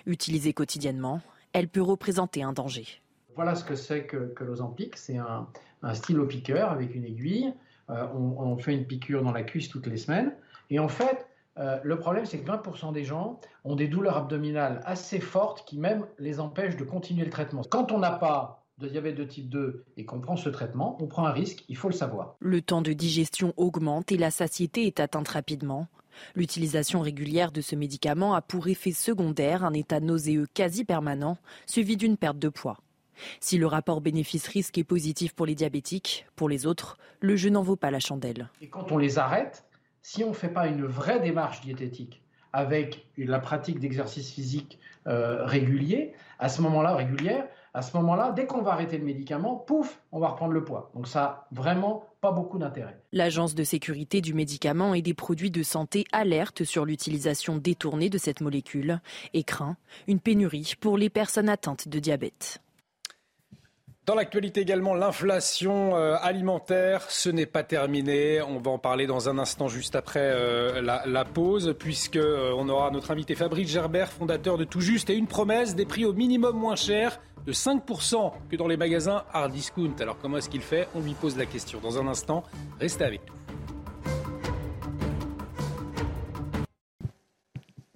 Utilisée 0.06 0.52
quotidiennement, 0.52 1.22
elle 1.52 1.66
peut 1.66 1.82
représenter 1.82 2.44
un 2.44 2.52
danger. 2.52 3.00
Voilà 3.36 3.54
ce 3.54 3.64
que 3.64 3.74
c'est 3.74 4.04
que, 4.04 4.32
que. 4.34 4.44
C'est 4.94 5.16
un, 5.16 5.48
stylo 5.94 6.26
piqueur 6.26 6.70
avec 6.70 6.94
une 6.94 7.04
aiguille. 7.04 7.52
Euh, 7.90 8.06
on, 8.14 8.56
fait 8.56 8.74
une 8.74 8.86
piqûre 8.86 9.22
dans 9.22 9.32
la 9.32 9.42
cuisse 9.42 9.68
toutes 9.68 9.86
les 9.86 9.98
semaines. 9.98 10.32
Et 10.70 10.78
en 10.78 10.88
fait, 10.88 11.26
euh, 11.58 11.78
le 11.82 11.98
problème, 11.98 12.24
c'est 12.24 12.38
que 12.38 12.50
20% 12.50 12.92
des 12.92 13.04
gens 13.04 13.40
ont 13.64 13.76
des 13.76 13.88
douleurs 13.88 14.16
abdominales 14.16 14.80
assez 14.84 15.20
fortes 15.20 15.64
qui 15.66 15.78
même 15.78 16.06
les 16.18 16.40
empêchent 16.40 16.76
de 16.76 16.84
continuer 16.84 17.24
le 17.24 17.30
traitement. 17.30 17.62
Quand 17.68 17.92
on 17.92 17.98
n'a 17.98 18.12
pas 18.12 18.64
de 18.78 18.88
diabète 18.88 19.16
de 19.16 19.24
type 19.24 19.48
2 19.50 19.84
et 19.96 20.04
qu'on 20.04 20.20
prend 20.20 20.36
ce 20.36 20.48
traitement, 20.48 20.96
on 21.00 21.06
prend 21.06 21.26
un 21.26 21.32
risque, 21.32 21.64
il 21.68 21.76
faut 21.76 21.88
le 21.88 21.94
savoir. 21.94 22.36
Le 22.40 22.60
temps 22.60 22.82
de 22.82 22.92
digestion 22.92 23.52
augmente 23.56 24.10
et 24.10 24.16
la 24.16 24.30
satiété 24.30 24.86
est 24.86 25.00
atteinte 25.00 25.28
rapidement. 25.28 25.86
L'utilisation 26.34 27.00
régulière 27.00 27.52
de 27.52 27.60
ce 27.60 27.76
médicament 27.76 28.34
a 28.34 28.42
pour 28.42 28.68
effet 28.68 28.92
secondaire 28.92 29.64
un 29.64 29.72
état 29.72 30.00
nauséeux 30.00 30.46
quasi 30.54 30.84
permanent, 30.84 31.38
suivi 31.66 31.96
d'une 31.96 32.16
perte 32.16 32.38
de 32.38 32.48
poids. 32.48 32.78
Si 33.40 33.58
le 33.58 33.66
rapport 33.66 34.00
bénéfice-risque 34.00 34.78
est 34.78 34.84
positif 34.84 35.34
pour 35.34 35.46
les 35.46 35.54
diabétiques, 35.54 36.26
pour 36.36 36.48
les 36.48 36.66
autres, 36.66 36.98
le 37.20 37.36
jeu 37.36 37.50
n'en 37.50 37.62
vaut 37.62 37.76
pas 37.76 37.90
la 37.90 38.00
chandelle. 38.00 38.50
Et 38.60 38.68
quand 38.68 38.92
on 38.92 38.98
les 38.98 39.18
arrête, 39.18 39.64
si 40.02 40.24
on 40.24 40.30
ne 40.30 40.34
fait 40.34 40.48
pas 40.48 40.66
une 40.66 40.84
vraie 40.84 41.20
démarche 41.20 41.60
diététique 41.62 42.22
avec 42.52 43.06
la 43.16 43.40
pratique 43.40 43.80
d'exercice 43.80 44.30
physique 44.30 44.78
euh, 45.06 45.44
régulier, 45.44 46.12
à 46.38 46.48
ce 46.48 46.62
moment-là, 46.62 46.94
régulière, 46.94 47.46
à 47.74 47.82
ce 47.82 47.96
moment-là, 47.96 48.30
dès 48.30 48.46
qu'on 48.46 48.62
va 48.62 48.72
arrêter 48.72 48.98
le 48.98 49.04
médicament, 49.04 49.56
pouf, 49.56 50.00
on 50.12 50.20
va 50.20 50.28
reprendre 50.28 50.52
le 50.52 50.62
poids. 50.62 50.92
Donc 50.94 51.08
ça 51.08 51.48
vraiment 51.50 52.04
pas 52.20 52.30
beaucoup 52.30 52.56
d'intérêt. 52.58 52.96
L'Agence 53.10 53.56
de 53.56 53.64
sécurité 53.64 54.20
du 54.20 54.32
médicament 54.32 54.94
et 54.94 55.02
des 55.02 55.12
produits 55.12 55.50
de 55.50 55.64
santé 55.64 56.04
alerte 56.12 56.62
sur 56.62 56.84
l'utilisation 56.84 57.56
détournée 57.56 58.10
de 58.10 58.18
cette 58.18 58.40
molécule 58.40 59.00
et 59.32 59.42
craint 59.42 59.76
une 60.06 60.20
pénurie 60.20 60.74
pour 60.80 60.96
les 60.96 61.10
personnes 61.10 61.48
atteintes 61.48 61.88
de 61.88 61.98
diabète. 61.98 62.60
Dans 64.06 64.14
l'actualité 64.14 64.60
également, 64.60 64.92
l'inflation 64.92 65.96
euh, 65.96 66.16
alimentaire, 66.20 67.06
ce 67.08 67.30
n'est 67.30 67.46
pas 67.46 67.62
terminé. 67.62 68.42
On 68.42 68.58
va 68.58 68.70
en 68.70 68.78
parler 68.78 69.06
dans 69.06 69.30
un 69.30 69.38
instant 69.38 69.68
juste 69.68 69.96
après 69.96 70.20
euh, 70.20 70.82
la, 70.82 71.24
pause, 71.24 71.74
puisque 71.78 72.16
euh, 72.16 72.52
on 72.54 72.68
aura 72.68 72.90
notre 72.90 73.12
invité 73.12 73.34
Fabrice 73.34 73.70
Gerbert, 73.70 74.12
fondateur 74.12 74.58
de 74.58 74.64
Tout 74.64 74.82
Juste, 74.82 75.08
et 75.08 75.14
une 75.14 75.26
promesse 75.26 75.74
des 75.74 75.86
prix 75.86 76.04
au 76.04 76.12
minimum 76.12 76.54
moins 76.54 76.76
cher 76.76 77.18
de 77.46 77.52
5% 77.54 78.32
que 78.50 78.56
dans 78.56 78.68
les 78.68 78.76
magasins 78.76 79.24
hard 79.32 79.52
discount. 79.52 79.94
Alors 79.98 80.18
comment 80.18 80.36
est-ce 80.36 80.50
qu'il 80.50 80.60
fait? 80.60 80.86
On 80.94 81.00
lui 81.00 81.14
pose 81.14 81.38
la 81.38 81.46
question 81.46 81.80
dans 81.80 81.98
un 81.98 82.06
instant. 82.06 82.42
Restez 82.78 83.04
avec 83.04 83.22
nous. 83.26 83.43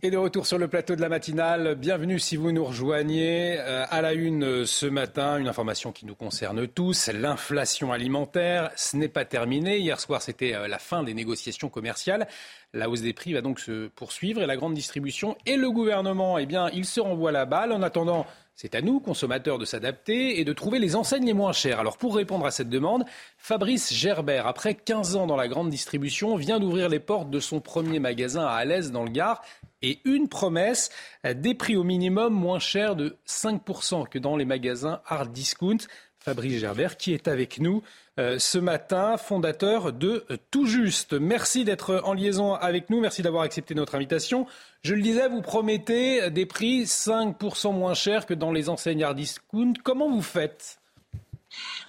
Et 0.01 0.13
de 0.13 0.17
retour 0.17 0.47
sur 0.47 0.59
le 0.59 0.69
plateau 0.69 0.95
de 0.95 1.01
la 1.01 1.09
matinale, 1.09 1.75
bienvenue 1.75 2.21
si 2.21 2.37
vous 2.37 2.53
nous 2.53 2.65
rejoignez. 2.65 3.57
Euh, 3.59 3.85
à 3.91 4.01
la 4.01 4.13
une 4.13 4.45
euh, 4.45 4.65
ce 4.65 4.87
matin, 4.87 5.39
une 5.39 5.49
information 5.49 5.91
qui 5.91 6.07
nous 6.07 6.15
concerne 6.15 6.69
tous, 6.69 7.09
l'inflation 7.09 7.91
alimentaire, 7.91 8.71
ce 8.77 8.97
n'est 8.97 9.09
pas 9.09 9.25
terminé. 9.25 9.79
Hier 9.79 9.99
soir, 9.99 10.23
c'était 10.23 10.55
euh, 10.55 10.69
la 10.69 10.79
fin 10.79 11.03
des 11.03 11.15
négociations 11.15 11.69
commerciales. 11.69 12.29
La 12.73 12.89
hausse 12.89 13.01
des 13.01 13.13
prix 13.13 13.33
va 13.33 13.41
donc 13.41 13.59
se 13.59 13.89
poursuivre 13.89 14.41
et 14.41 14.47
la 14.47 14.57
grande 14.57 14.75
distribution 14.75 15.37
et 15.47 15.57
le 15.57 15.69
gouvernement, 15.69 16.39
eh 16.39 16.47
bien, 16.47 16.71
ils 16.73 16.85
se 16.85 17.01
renvoient 17.01 17.33
la 17.33 17.45
balle. 17.45 17.73
En 17.73 17.83
attendant, 17.83 18.25
c'est 18.55 18.77
à 18.77 18.83
nous, 18.83 19.01
consommateurs, 19.01 19.59
de 19.59 19.65
s'adapter 19.65 20.39
et 20.39 20.45
de 20.45 20.53
trouver 20.53 20.79
les 20.79 20.95
enseignes 20.95 21.27
les 21.27 21.33
moins 21.33 21.53
chères. 21.53 21.81
Alors 21.81 21.97
pour 21.97 22.15
répondre 22.15 22.47
à 22.47 22.53
cette 22.53 22.69
demande, 22.69 23.05
Fabrice 23.37 23.93
Gerbert, 23.93 24.47
après 24.47 24.75
15 24.75 25.17
ans 25.17 25.27
dans 25.27 25.37
la 25.37 25.49
grande 25.49 25.71
distribution, 25.71 26.37
vient 26.37 26.61
d'ouvrir 26.61 26.89
les 26.89 27.01
portes 27.01 27.31
de 27.31 27.41
son 27.41 27.61
premier 27.61 27.99
magasin 27.99 28.47
à 28.47 28.55
Alès 28.55 28.93
dans 28.93 29.03
le 29.03 29.11
Gard. 29.11 29.43
Et 29.83 30.01
une 30.05 30.29
promesse, 30.29 30.91
des 31.25 31.55
prix 31.55 31.77
au 31.77 31.85
minimum 31.85 32.35
moins 32.35 32.59
chers 32.59 32.97
de 32.97 33.17
5% 33.27 34.09
que 34.09 34.19
dans 34.19 34.37
les 34.37 34.45
magasins 34.45 35.01
hard 35.07 35.33
discount. 35.33 35.79
Fabrice 36.19 36.59
Gerbert 36.61 36.97
qui 36.97 37.15
est 37.15 37.29
avec 37.29 37.61
nous 37.61 37.83
euh, 38.19 38.39
ce 38.39 38.59
matin, 38.59 39.17
fondateur 39.17 39.93
de 39.93 40.27
Tout 40.51 40.67
Juste. 40.67 41.13
Merci 41.13 41.65
d'être 41.65 42.03
en 42.05 42.13
liaison 42.13 42.55
avec 42.55 42.91
nous, 42.91 43.01
merci 43.01 43.23
d'avoir 43.23 43.45
accepté 43.45 43.75
notre 43.75 43.95
invitation. 43.95 44.47
Je 44.83 44.95
le 44.95 45.03
disais, 45.03 45.29
vous 45.29 45.43
promettez 45.43 46.29
des 46.31 46.45
prix 46.45 46.83
5% 46.83 47.73
moins 47.73 47.95
chers 47.95 48.27
que 48.27 48.35
dans 48.35 48.53
les 48.53 48.69
enseignes 48.69 49.05
hard 49.05 49.17
discount. 49.17 49.75
Comment 49.85 50.11
vous 50.11 50.23
faites? 50.23 50.81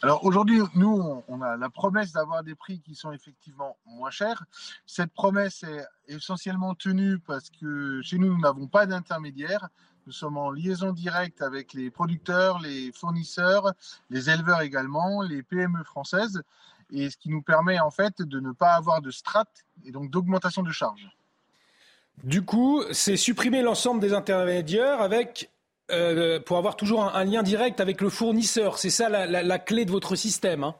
Alors 0.01 0.23
aujourd'hui, 0.23 0.61
nous, 0.75 1.23
on 1.27 1.41
a 1.41 1.57
la 1.57 1.69
promesse 1.69 2.13
d'avoir 2.13 2.43
des 2.43 2.55
prix 2.55 2.79
qui 2.79 2.95
sont 2.95 3.11
effectivement 3.11 3.75
moins 3.85 4.11
chers. 4.11 4.45
Cette 4.85 5.11
promesse 5.11 5.63
est 5.63 5.85
essentiellement 6.07 6.73
tenue 6.73 7.19
parce 7.19 7.49
que 7.49 8.01
chez 8.01 8.17
nous, 8.17 8.27
nous 8.27 8.39
n'avons 8.39 8.67
pas 8.67 8.85
d'intermédiaire. 8.85 9.67
Nous 10.07 10.13
sommes 10.13 10.37
en 10.37 10.51
liaison 10.51 10.93
directe 10.93 11.41
avec 11.41 11.73
les 11.73 11.91
producteurs, 11.91 12.59
les 12.59 12.93
fournisseurs, 12.93 13.73
les 14.09 14.29
éleveurs 14.29 14.61
également, 14.61 15.21
les 15.21 15.43
PME 15.43 15.83
françaises, 15.83 16.41
et 16.91 17.09
ce 17.09 17.17
qui 17.17 17.29
nous 17.29 17.41
permet 17.41 17.79
en 17.79 17.91
fait 17.91 18.21
de 18.21 18.39
ne 18.39 18.53
pas 18.53 18.75
avoir 18.75 19.01
de 19.01 19.11
strates 19.11 19.65
et 19.85 19.91
donc 19.91 20.09
d'augmentation 20.09 20.63
de 20.63 20.71
charges. 20.71 21.09
Du 22.23 22.41
coup, 22.43 22.83
c'est 22.91 23.17
supprimer 23.17 23.61
l'ensemble 23.61 23.99
des 23.99 24.13
intermédiaires 24.13 25.01
avec 25.01 25.51
euh, 25.91 26.39
pour 26.39 26.57
avoir 26.57 26.75
toujours 26.75 27.15
un, 27.15 27.23
lien 27.23 27.43
direct 27.43 27.79
avec 27.79 28.01
le 28.01 28.09
fournisseur. 28.09 28.77
C'est 28.77 28.89
ça 28.89 29.09
la, 29.09 29.59
clé 29.59 29.85
de 29.85 29.91
votre 29.91 30.15
système. 30.15 30.63
Hein. 30.63 30.75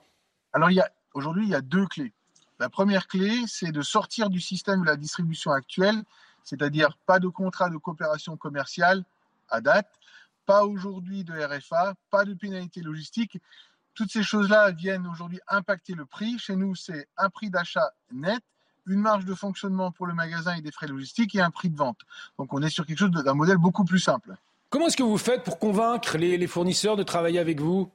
Alors 0.54 0.70
aujourd'hui, 1.14 1.46
il 1.46 1.50
y 1.50 1.56
a 1.56 1.62
deux 1.62 1.86
clés. 1.88 2.14
La 2.60 2.70
première 2.70 3.08
clé, 3.08 3.32
c'est 3.48 3.72
de 3.72 3.82
sortir 3.82 4.30
du 4.30 4.42
système 4.42 4.82
de 4.82 4.86
la 4.86 4.98
distribution 4.98 5.52
actuelle, 5.52 6.04
c'est-à-dire 6.44 6.98
pas 7.06 7.20
de 7.20 7.28
contrat 7.28 7.70
de 7.70 7.78
coopération 7.78 8.36
commerciale 8.38 9.04
à 9.50 9.62
date, 9.62 9.90
pas 10.46 10.66
aujourd'hui 10.66 11.24
de 11.24 11.34
RFA, 11.34 11.94
pas 12.10 12.26
de 12.26 12.34
pénalité 12.34 12.82
logistique. 12.82 13.38
Toutes 13.94 14.12
ces 14.12 14.24
choses-là 14.24 14.72
viennent 14.72 15.08
aujourd'hui 15.08 15.40
impacter 15.48 15.94
le 15.94 16.06
prix. 16.06 16.38
Chez 16.38 16.56
nous, 16.56 16.76
c'est 16.76 17.08
un 17.18 17.30
prix 17.30 17.50
d'achat 17.50 17.94
net 18.12 18.44
une 18.90 19.02
marge 19.02 19.26
de 19.26 19.36
fonctionnement 19.36 19.92
pour 19.92 20.08
le 20.08 20.14
magasin 20.14 20.56
et 20.56 20.62
des 20.62 20.72
frais 20.72 20.88
logistiques 20.88 21.36
et 21.36 21.42
un 21.42 21.52
prix 21.52 21.70
de 21.70 21.78
vente. 21.78 22.00
Donc 22.38 22.54
on 22.54 22.62
est 22.62 22.70
sur 22.70 22.86
quelque 22.86 22.98
chose 22.98 23.12
d'un 23.12 23.34
modèle 23.34 23.58
beaucoup 23.58 23.86
plus 23.86 24.00
simple. 24.00 24.36
Comment 24.70 24.86
est-ce 24.86 24.98
que 24.98 25.04
vous 25.04 25.18
faites 25.18 25.44
pour 25.44 25.58
convaincre 25.58 26.16
les, 26.20 26.46
fournisseurs 26.46 26.96
de 26.96 27.02
travailler 27.02 27.40
avec 27.40 27.60
vous? 27.60 27.92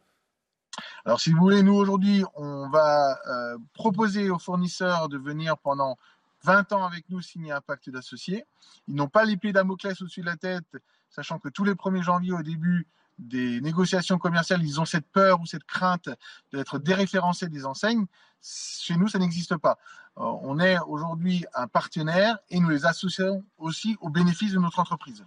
Alors, 1.05 1.21
si 1.21 1.31
vous 1.31 1.39
voulez, 1.39 1.63
nous 1.63 1.75
aujourd'hui, 1.75 2.25
on 2.35 2.69
va 2.69 3.17
euh, 3.29 3.57
proposer 3.75 4.29
aux 4.29 4.41
fournisseurs 4.41 5.09
de 5.09 5.17
venir 5.17 5.57
pendant 5.57 5.97
20 6.43 6.73
ans 6.73 6.85
avec 6.85 7.09
nous 7.11 7.21
signer 7.21 7.53
un 7.53 7.61
pacte 7.61 7.91
d'associés. 7.91 8.45
Ils 8.89 8.97
n'ont 8.97 9.09
pas 9.09 9.25
l'épée 9.25 9.53
Damoclès 9.53 10.03
au-dessus 10.03 10.23
de 10.23 10.27
la 10.27 10.37
tête, 10.37 10.65
sachant 11.11 11.39
que 11.39 11.49
tous 11.49 11.63
les 11.63 11.75
1er 11.75 12.03
janvier, 12.03 12.33
au 12.33 12.43
début 12.43 12.89
des 13.21 13.61
négociations 13.61 14.19
commerciales, 14.19 14.65
ils 14.65 14.81
ont 14.81 14.85
cette 14.85 15.07
peur 15.07 15.41
ou 15.41 15.47
cette 15.47 15.65
crainte 15.65 16.09
d'être 16.53 16.81
déréférencés 16.81 17.49
des 17.49 17.67
enseignes. 17.67 18.07
Chez 18.43 18.97
nous, 18.97 19.07
ça 19.07 19.21
n'existe 19.21 19.57
pas. 19.59 19.79
Euh, 20.19 20.23
on 20.43 20.59
est 20.59 20.77
aujourd'hui 20.89 21.45
un 21.55 21.69
partenaire 21.69 22.39
et 22.51 22.59
nous 22.59 22.71
les 22.71 22.85
associons 22.85 23.45
aussi 23.59 23.97
au 24.01 24.09
bénéfice 24.09 24.55
de 24.55 24.59
notre 24.59 24.81
entreprise. 24.81 25.25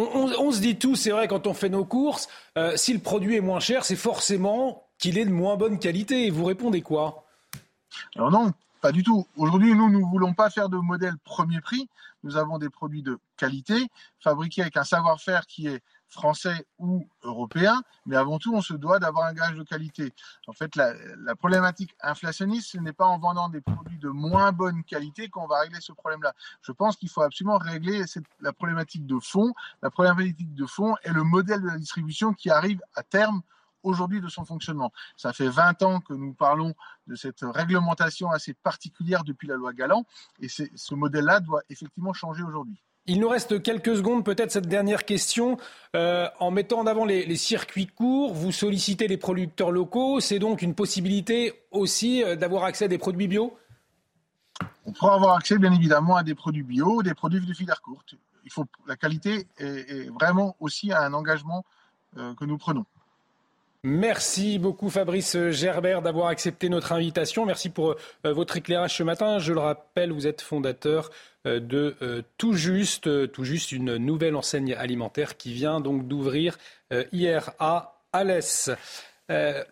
On, 0.00 0.52
se 0.52 0.60
dit 0.60 0.76
tout, 0.76 0.96
c'est 0.96 1.10
vrai, 1.10 1.28
quand 1.28 1.46
on 1.46 1.54
fait 1.54 1.68
nos 1.68 1.84
courses, 1.84 2.28
euh, 2.56 2.76
si 2.76 2.92
le 2.92 3.00
produit 3.00 3.36
est 3.36 3.40
moins 3.40 3.60
cher, 3.60 3.84
c'est 3.84 3.96
forcément 3.96 4.84
qu'il 4.98 5.18
est 5.18 5.24
de 5.24 5.30
moins 5.30 5.56
bonne 5.56 5.78
qualité. 5.78 6.26
Et 6.26 6.30
vous 6.30 6.44
répondez 6.44 6.82
quoi? 6.82 7.24
Alors 8.16 8.30
non, 8.30 8.52
pas 8.80 8.92
du 8.92 9.02
tout. 9.02 9.26
Aujourd'hui, 9.36 9.74
nous, 9.74 9.90
nous 9.90 10.00
ne 10.00 10.10
voulons 10.10 10.34
pas 10.34 10.50
faire 10.50 10.68
de 10.68 10.76
modèle 10.76 11.16
premier 11.24 11.60
prix. 11.60 11.88
Nous 12.22 12.36
avons 12.36 12.58
des 12.58 12.70
produits 12.70 13.02
de 13.02 13.18
qualité, 13.36 13.74
fabriqués 14.20 14.62
avec 14.62 14.76
un 14.76 14.84
savoir-faire 14.84 15.46
qui 15.46 15.68
est 15.68 15.80
français 16.10 16.66
ou 16.78 17.08
européen, 17.22 17.82
mais 18.04 18.16
avant 18.16 18.38
tout, 18.38 18.54
on 18.54 18.60
se 18.60 18.74
doit 18.74 18.98
d'avoir 18.98 19.26
un 19.26 19.32
gage 19.32 19.54
de 19.54 19.62
qualité. 19.62 20.12
En 20.46 20.52
fait, 20.52 20.76
la, 20.76 20.94
problématique 21.36 21.94
inflationniste, 22.02 22.72
ce 22.72 22.78
n'est 22.78 22.92
pas 22.92 23.06
en 23.06 23.18
vendant 23.18 23.48
des 23.48 23.60
produits 23.60 23.98
de 23.98 24.08
moins 24.08 24.52
bonne 24.52 24.84
qualité 24.84 25.28
qu'on 25.28 25.46
va 25.46 25.60
régler 25.60 25.80
ce 25.80 25.92
problème-là. 25.92 26.34
Je 26.62 26.72
pense 26.72 26.96
qu'il 26.96 27.08
faut 27.08 27.22
absolument 27.22 27.58
régler 27.58 28.04
la 28.40 28.52
problématique 28.52 29.06
de 29.06 29.18
fond. 29.20 29.54
La 29.82 29.90
problématique 29.90 30.54
de 30.54 30.66
fond 30.66 30.96
est 31.04 31.12
le 31.12 31.22
modèle 31.22 31.62
de 31.62 31.68
la 31.68 31.78
distribution 31.78 32.34
qui 32.34 32.50
arrive 32.50 32.80
à 32.94 33.02
terme 33.02 33.42
aujourd'hui 33.82 34.20
de 34.20 34.28
son 34.28 34.44
fonctionnement. 34.44 34.92
Ça 35.16 35.32
fait 35.32 35.48
20 35.48 35.82
ans 35.82 36.00
que 36.00 36.12
nous 36.12 36.34
parlons 36.34 36.74
de 37.06 37.14
cette 37.14 37.40
réglementation 37.42 38.30
assez 38.30 38.52
particulière 38.52 39.24
depuis 39.24 39.48
la 39.48 39.56
loi 39.56 39.72
Galland, 39.72 40.04
et 40.40 40.48
ce 40.48 40.94
modèle-là 40.94 41.40
doit 41.40 41.62
effectivement 41.70 42.12
changer 42.12 42.42
aujourd'hui. 42.42 42.82
Il 43.10 43.18
nous 43.18 43.28
reste 43.28 43.60
quelques 43.60 43.96
secondes, 43.96 44.24
peut-être 44.24 44.52
cette 44.52 44.68
dernière 44.68 45.04
question. 45.04 45.56
Euh, 45.96 46.28
en 46.38 46.52
mettant 46.52 46.78
en 46.78 46.86
avant 46.86 47.04
les, 47.04 47.34
circuits 47.34 47.88
courts, 47.88 48.32
vous 48.32 48.52
sollicitez 48.52 49.08
les 49.08 49.16
producteurs 49.16 49.72
locaux. 49.72 50.20
C'est 50.20 50.38
donc 50.38 50.62
une 50.62 50.76
possibilité 50.76 51.64
aussi 51.72 52.22
euh, 52.22 52.36
d'avoir 52.36 52.62
accès 52.62 52.84
à 52.84 52.88
des 52.88 52.98
produits 52.98 53.26
bio? 53.26 53.58
On 54.86 54.92
pourra 54.92 55.16
avoir 55.16 55.34
accès, 55.34 55.58
bien 55.58 55.72
évidemment, 55.72 56.14
à 56.14 56.22
des 56.22 56.36
produits 56.36 56.62
bio, 56.62 57.02
des 57.02 57.14
produits 57.14 57.44
de 57.44 57.52
filière 57.52 57.82
courte. 57.82 58.14
Il 58.44 58.52
faut, 58.52 58.64
la 58.86 58.94
qualité 58.94 59.48
est, 59.58 60.08
vraiment 60.10 60.54
aussi 60.60 60.92
un 60.92 61.12
engagement 61.12 61.64
euh, 62.16 62.32
que 62.36 62.44
nous 62.44 62.58
prenons. 62.58 62.84
Merci 63.82 64.58
beaucoup 64.58 64.90
Fabrice 64.90 65.38
Gerbert 65.52 66.02
d'avoir 66.02 66.26
accepté 66.26 66.68
notre 66.68 66.92
invitation. 66.92 67.46
Merci 67.46 67.70
pour 67.70 67.96
euh, 68.26 68.32
votre 68.34 68.58
éclairage 68.58 68.98
ce 68.98 69.02
matin. 69.02 69.38
Je 69.38 69.54
le 69.54 69.60
rappelle, 69.60 70.12
vous 70.12 70.26
êtes 70.26 70.42
fondateur 70.42 71.10
euh, 71.46 71.60
de 71.60 71.96
euh, 72.02 72.20
Tout 72.36 72.52
Juste, 72.52 73.32
Tout 73.32 73.44
Juste, 73.44 73.72
une 73.72 73.96
nouvelle 73.96 74.36
enseigne 74.36 74.74
alimentaire 74.74 75.38
qui 75.38 75.54
vient 75.54 75.80
donc 75.80 76.06
d'ouvrir 76.06 76.58
hier 77.12 77.52
à 77.58 77.94
Alès. 78.12 78.70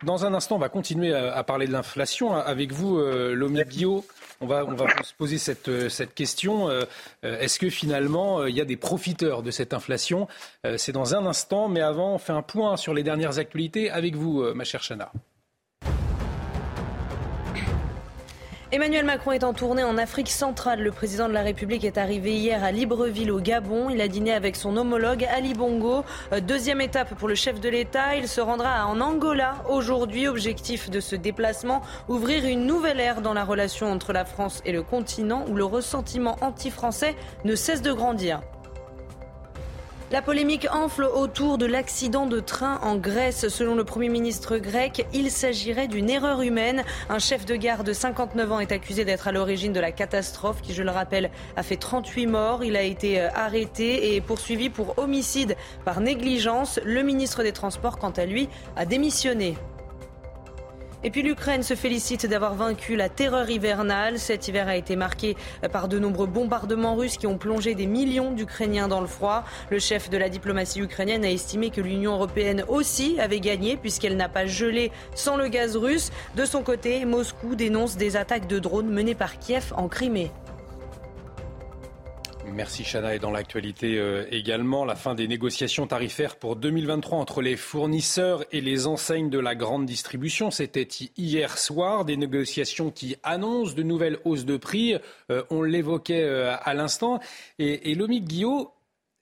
Dans 0.05 0.24
un 0.24 0.35
instant, 0.35 0.55
on 0.55 0.60
va 0.60 0.68
continuer 0.68 1.12
à 1.12 1.43
parler 1.43 1.66
de 1.66 1.72
l'inflation 1.72 2.32
avec 2.32 2.70
vous, 2.70 3.01
Lomi 3.01 3.64
Bio. 3.64 4.05
On 4.40 4.47
va, 4.47 4.65
se 5.02 5.15
poser 5.15 5.36
cette, 5.36 5.69
euh, 5.69 5.89
question. 6.15 6.69
Euh, 6.69 6.85
euh, 7.24 7.40
est-ce 7.40 7.59
que 7.59 7.70
finalement, 7.70 8.47
il 8.47 8.55
y 8.55 8.60
a 8.60 8.65
des 8.65 8.77
profiteurs 8.77 9.43
de 9.43 9.51
cette 9.51 9.74
inflation? 9.74 10.28
C'est 10.77 10.93
dans 10.93 11.15
un 11.15 11.27
instant, 11.27 11.69
mais 11.69 11.81
avant, 11.81 12.15
on 12.15 12.19
fait 12.19 12.32
un 12.32 12.43
point 12.43 12.77
sur 12.77 12.94
les 12.94 13.02
dernières 13.02 13.39
actualités 13.39 13.90
avec 13.90 14.15
vous, 14.15 14.43
ma 14.55 14.65
chère 14.65 14.82
Chana. 14.82 15.10
Emmanuel 18.70 19.06
Macron 19.06 19.32
est 19.32 19.44
en 19.44 19.54
tournée 19.54 19.82
en 19.82 19.96
Afrique 19.96 20.28
centrale. 20.28 20.82
Le 20.82 20.92
président 20.92 21.26
de 21.26 21.32
la 21.32 21.40
République 21.40 21.84
est 21.84 21.96
arrivé 21.96 22.34
hier 22.34 22.62
à 22.62 22.70
Libreville 22.70 23.30
au 23.30 23.40
Gabon. 23.40 23.88
Il 23.88 24.02
a 24.02 24.08
dîné 24.08 24.34
avec 24.34 24.56
son 24.56 24.76
homologue 24.76 25.24
Ali 25.24 25.54
Bongo. 25.54 26.04
Euh, 26.34 26.40
deuxième 26.40 26.82
étape 26.82 27.14
pour 27.14 27.28
le 27.28 27.34
chef 27.34 27.60
de 27.60 27.70
l'État. 27.70 28.16
Il 28.16 28.28
se 28.28 28.42
rendra 28.42 28.86
en 28.86 29.00
Angola 29.00 29.64
aujourd'hui. 29.70 30.28
Objectif 30.28 30.90
de 30.90 31.00
ce 31.00 31.16
déplacement, 31.16 31.80
ouvrir 32.08 32.44
une 32.44 32.66
nouvelle 32.66 33.00
ère 33.00 33.22
dans 33.22 33.32
la 33.32 33.44
relation 33.44 33.90
entre 33.90 34.12
la 34.12 34.26
France 34.26 34.60
et 34.66 34.72
le 34.72 34.82
continent 34.82 35.46
où 35.48 35.54
le 35.54 35.64
ressentiment 35.64 36.36
anti-français 36.42 37.16
ne 37.46 37.54
cesse 37.54 37.80
de 37.80 37.92
grandir. 37.92 38.42
La 40.10 40.22
polémique 40.22 40.66
enfle 40.72 41.05
autour 41.05 41.59
de 41.59 41.66
l'accident 41.66 42.24
de 42.24 42.40
train 42.40 42.78
en 42.82 42.97
Grèce. 42.97 43.48
Selon 43.48 43.74
le 43.74 43.85
Premier 43.85 44.09
ministre 44.09 44.56
grec, 44.56 45.06
il 45.12 45.30
s'agirait 45.30 45.86
d'une 45.86 46.09
erreur 46.09 46.40
humaine. 46.40 46.82
Un 47.10 47.18
chef 47.18 47.44
de 47.44 47.55
gare 47.56 47.85
de 47.85 47.93
59 47.93 48.52
ans 48.52 48.60
est 48.60 48.72
accusé 48.72 49.05
d'être 49.05 49.28
à 49.28 49.32
l'origine 49.32 49.74
de 49.74 49.80
la 49.80 49.93
catastrophe 49.93 50.62
qui, 50.62 50.72
je 50.72 50.82
le 50.82 50.90
rappelle, 50.90 51.30
a 51.56 51.62
fait 51.62 51.76
38 51.76 52.26
morts. 52.26 52.64
Il 52.64 52.76
a 52.76 52.82
été 52.82 53.20
euh, 53.20 53.28
arrêté 53.35 54.14
et 54.14 54.22
poursuivi 54.22 54.70
pour 54.70 54.98
homicide 54.98 55.56
par 55.85 56.01
négligence. 56.01 56.80
Le 56.86 57.02
ministre 57.02 57.43
des 57.43 57.52
Transports, 57.52 57.98
quant 57.98 58.12
à 58.16 58.24
lui, 58.24 58.48
a 58.76 58.86
démissionné. 58.86 59.56
Et 61.04 61.10
puis 61.10 61.22
l'Ukraine 61.22 61.62
se 61.62 61.74
félicite 61.74 62.26
d'avoir 62.26 62.54
vaincu 62.54 62.96
la 62.96 63.08
terreur 63.08 63.48
hivernale. 63.48 64.18
Cet 64.18 64.48
hiver 64.48 64.66
a 64.66 64.74
été 64.74 64.96
marqué 64.96 65.36
par 65.70 65.86
de 65.86 65.98
nombreux 65.98 66.26
bombardements 66.26 66.96
russes 66.96 67.16
qui 67.16 67.28
ont 67.28 67.38
plongé 67.38 67.76
des 67.76 67.86
millions 67.86 68.32
d'Ukrainiens 68.32 68.88
dans 68.88 69.00
le 69.00 69.06
froid. 69.06 69.44
Le 69.70 69.78
chef 69.78 70.10
de 70.10 70.18
la 70.18 70.28
diplomatie 70.28 70.80
ukrainienne 70.80 71.24
a 71.24 71.30
estimé 71.30 71.70
que 71.70 71.80
l'Union 71.80 72.14
européenne 72.14 72.64
aussi 72.66 73.20
avait 73.20 73.38
gagné 73.38 73.76
puisqu'elle 73.76 74.16
n'a 74.16 74.28
pas 74.28 74.46
gelé 74.46 74.90
sans 75.14 75.36
le 75.36 75.46
gaz 75.46 75.76
russe. 75.76 76.10
De 76.34 76.44
son 76.44 76.64
côté, 76.64 77.04
Moscou 77.04 77.54
dénonce 77.54 77.96
des 77.96 78.16
attaques 78.16 78.48
de 78.48 78.58
drones 78.58 78.90
menées 78.90 79.14
par 79.14 79.38
Kiev 79.38 79.72
en 79.76 79.86
Crimée. 79.86 80.32
Merci 82.59 82.82
Chana. 82.82 83.14
Et 83.14 83.20
dans 83.20 83.30
l'actualité 83.30 83.98
euh, 83.98 84.26
également, 84.32 84.85
la 84.85 84.97
fin 84.97 85.14
des 85.14 85.28
négociations 85.28 85.86
tarifaires 85.86 86.35
pour 86.35 86.56
2023 86.56 87.16
entre 87.16 87.40
les 87.40 87.56
fournisseurs 87.56 88.44
et 88.51 88.60
les 88.60 88.89
enseignes 88.89 89.30
de 89.30 89.39
la 89.39 89.55
grande 89.55 89.86
distribution. 89.86 90.51
C'était 90.51 90.89
hier 91.16 91.56
soir 91.56 92.05
des 92.05 92.16
négociations 92.16 92.90
qui 92.90 93.14
annoncent 93.22 93.74
de 93.74 93.85
nouvelles 93.85 94.18
hausses 94.24 94.44
de 94.44 94.56
prix. 94.56 94.97
Euh, 95.30 95.44
on 95.51 95.62
l'évoquait 95.62 96.24
euh, 96.24 96.56
à 96.60 96.74
l'instant. 96.74 97.20
Et, 97.60 97.93
et 97.93 97.94
Lomique 97.94 98.24
Guillot, 98.24 98.72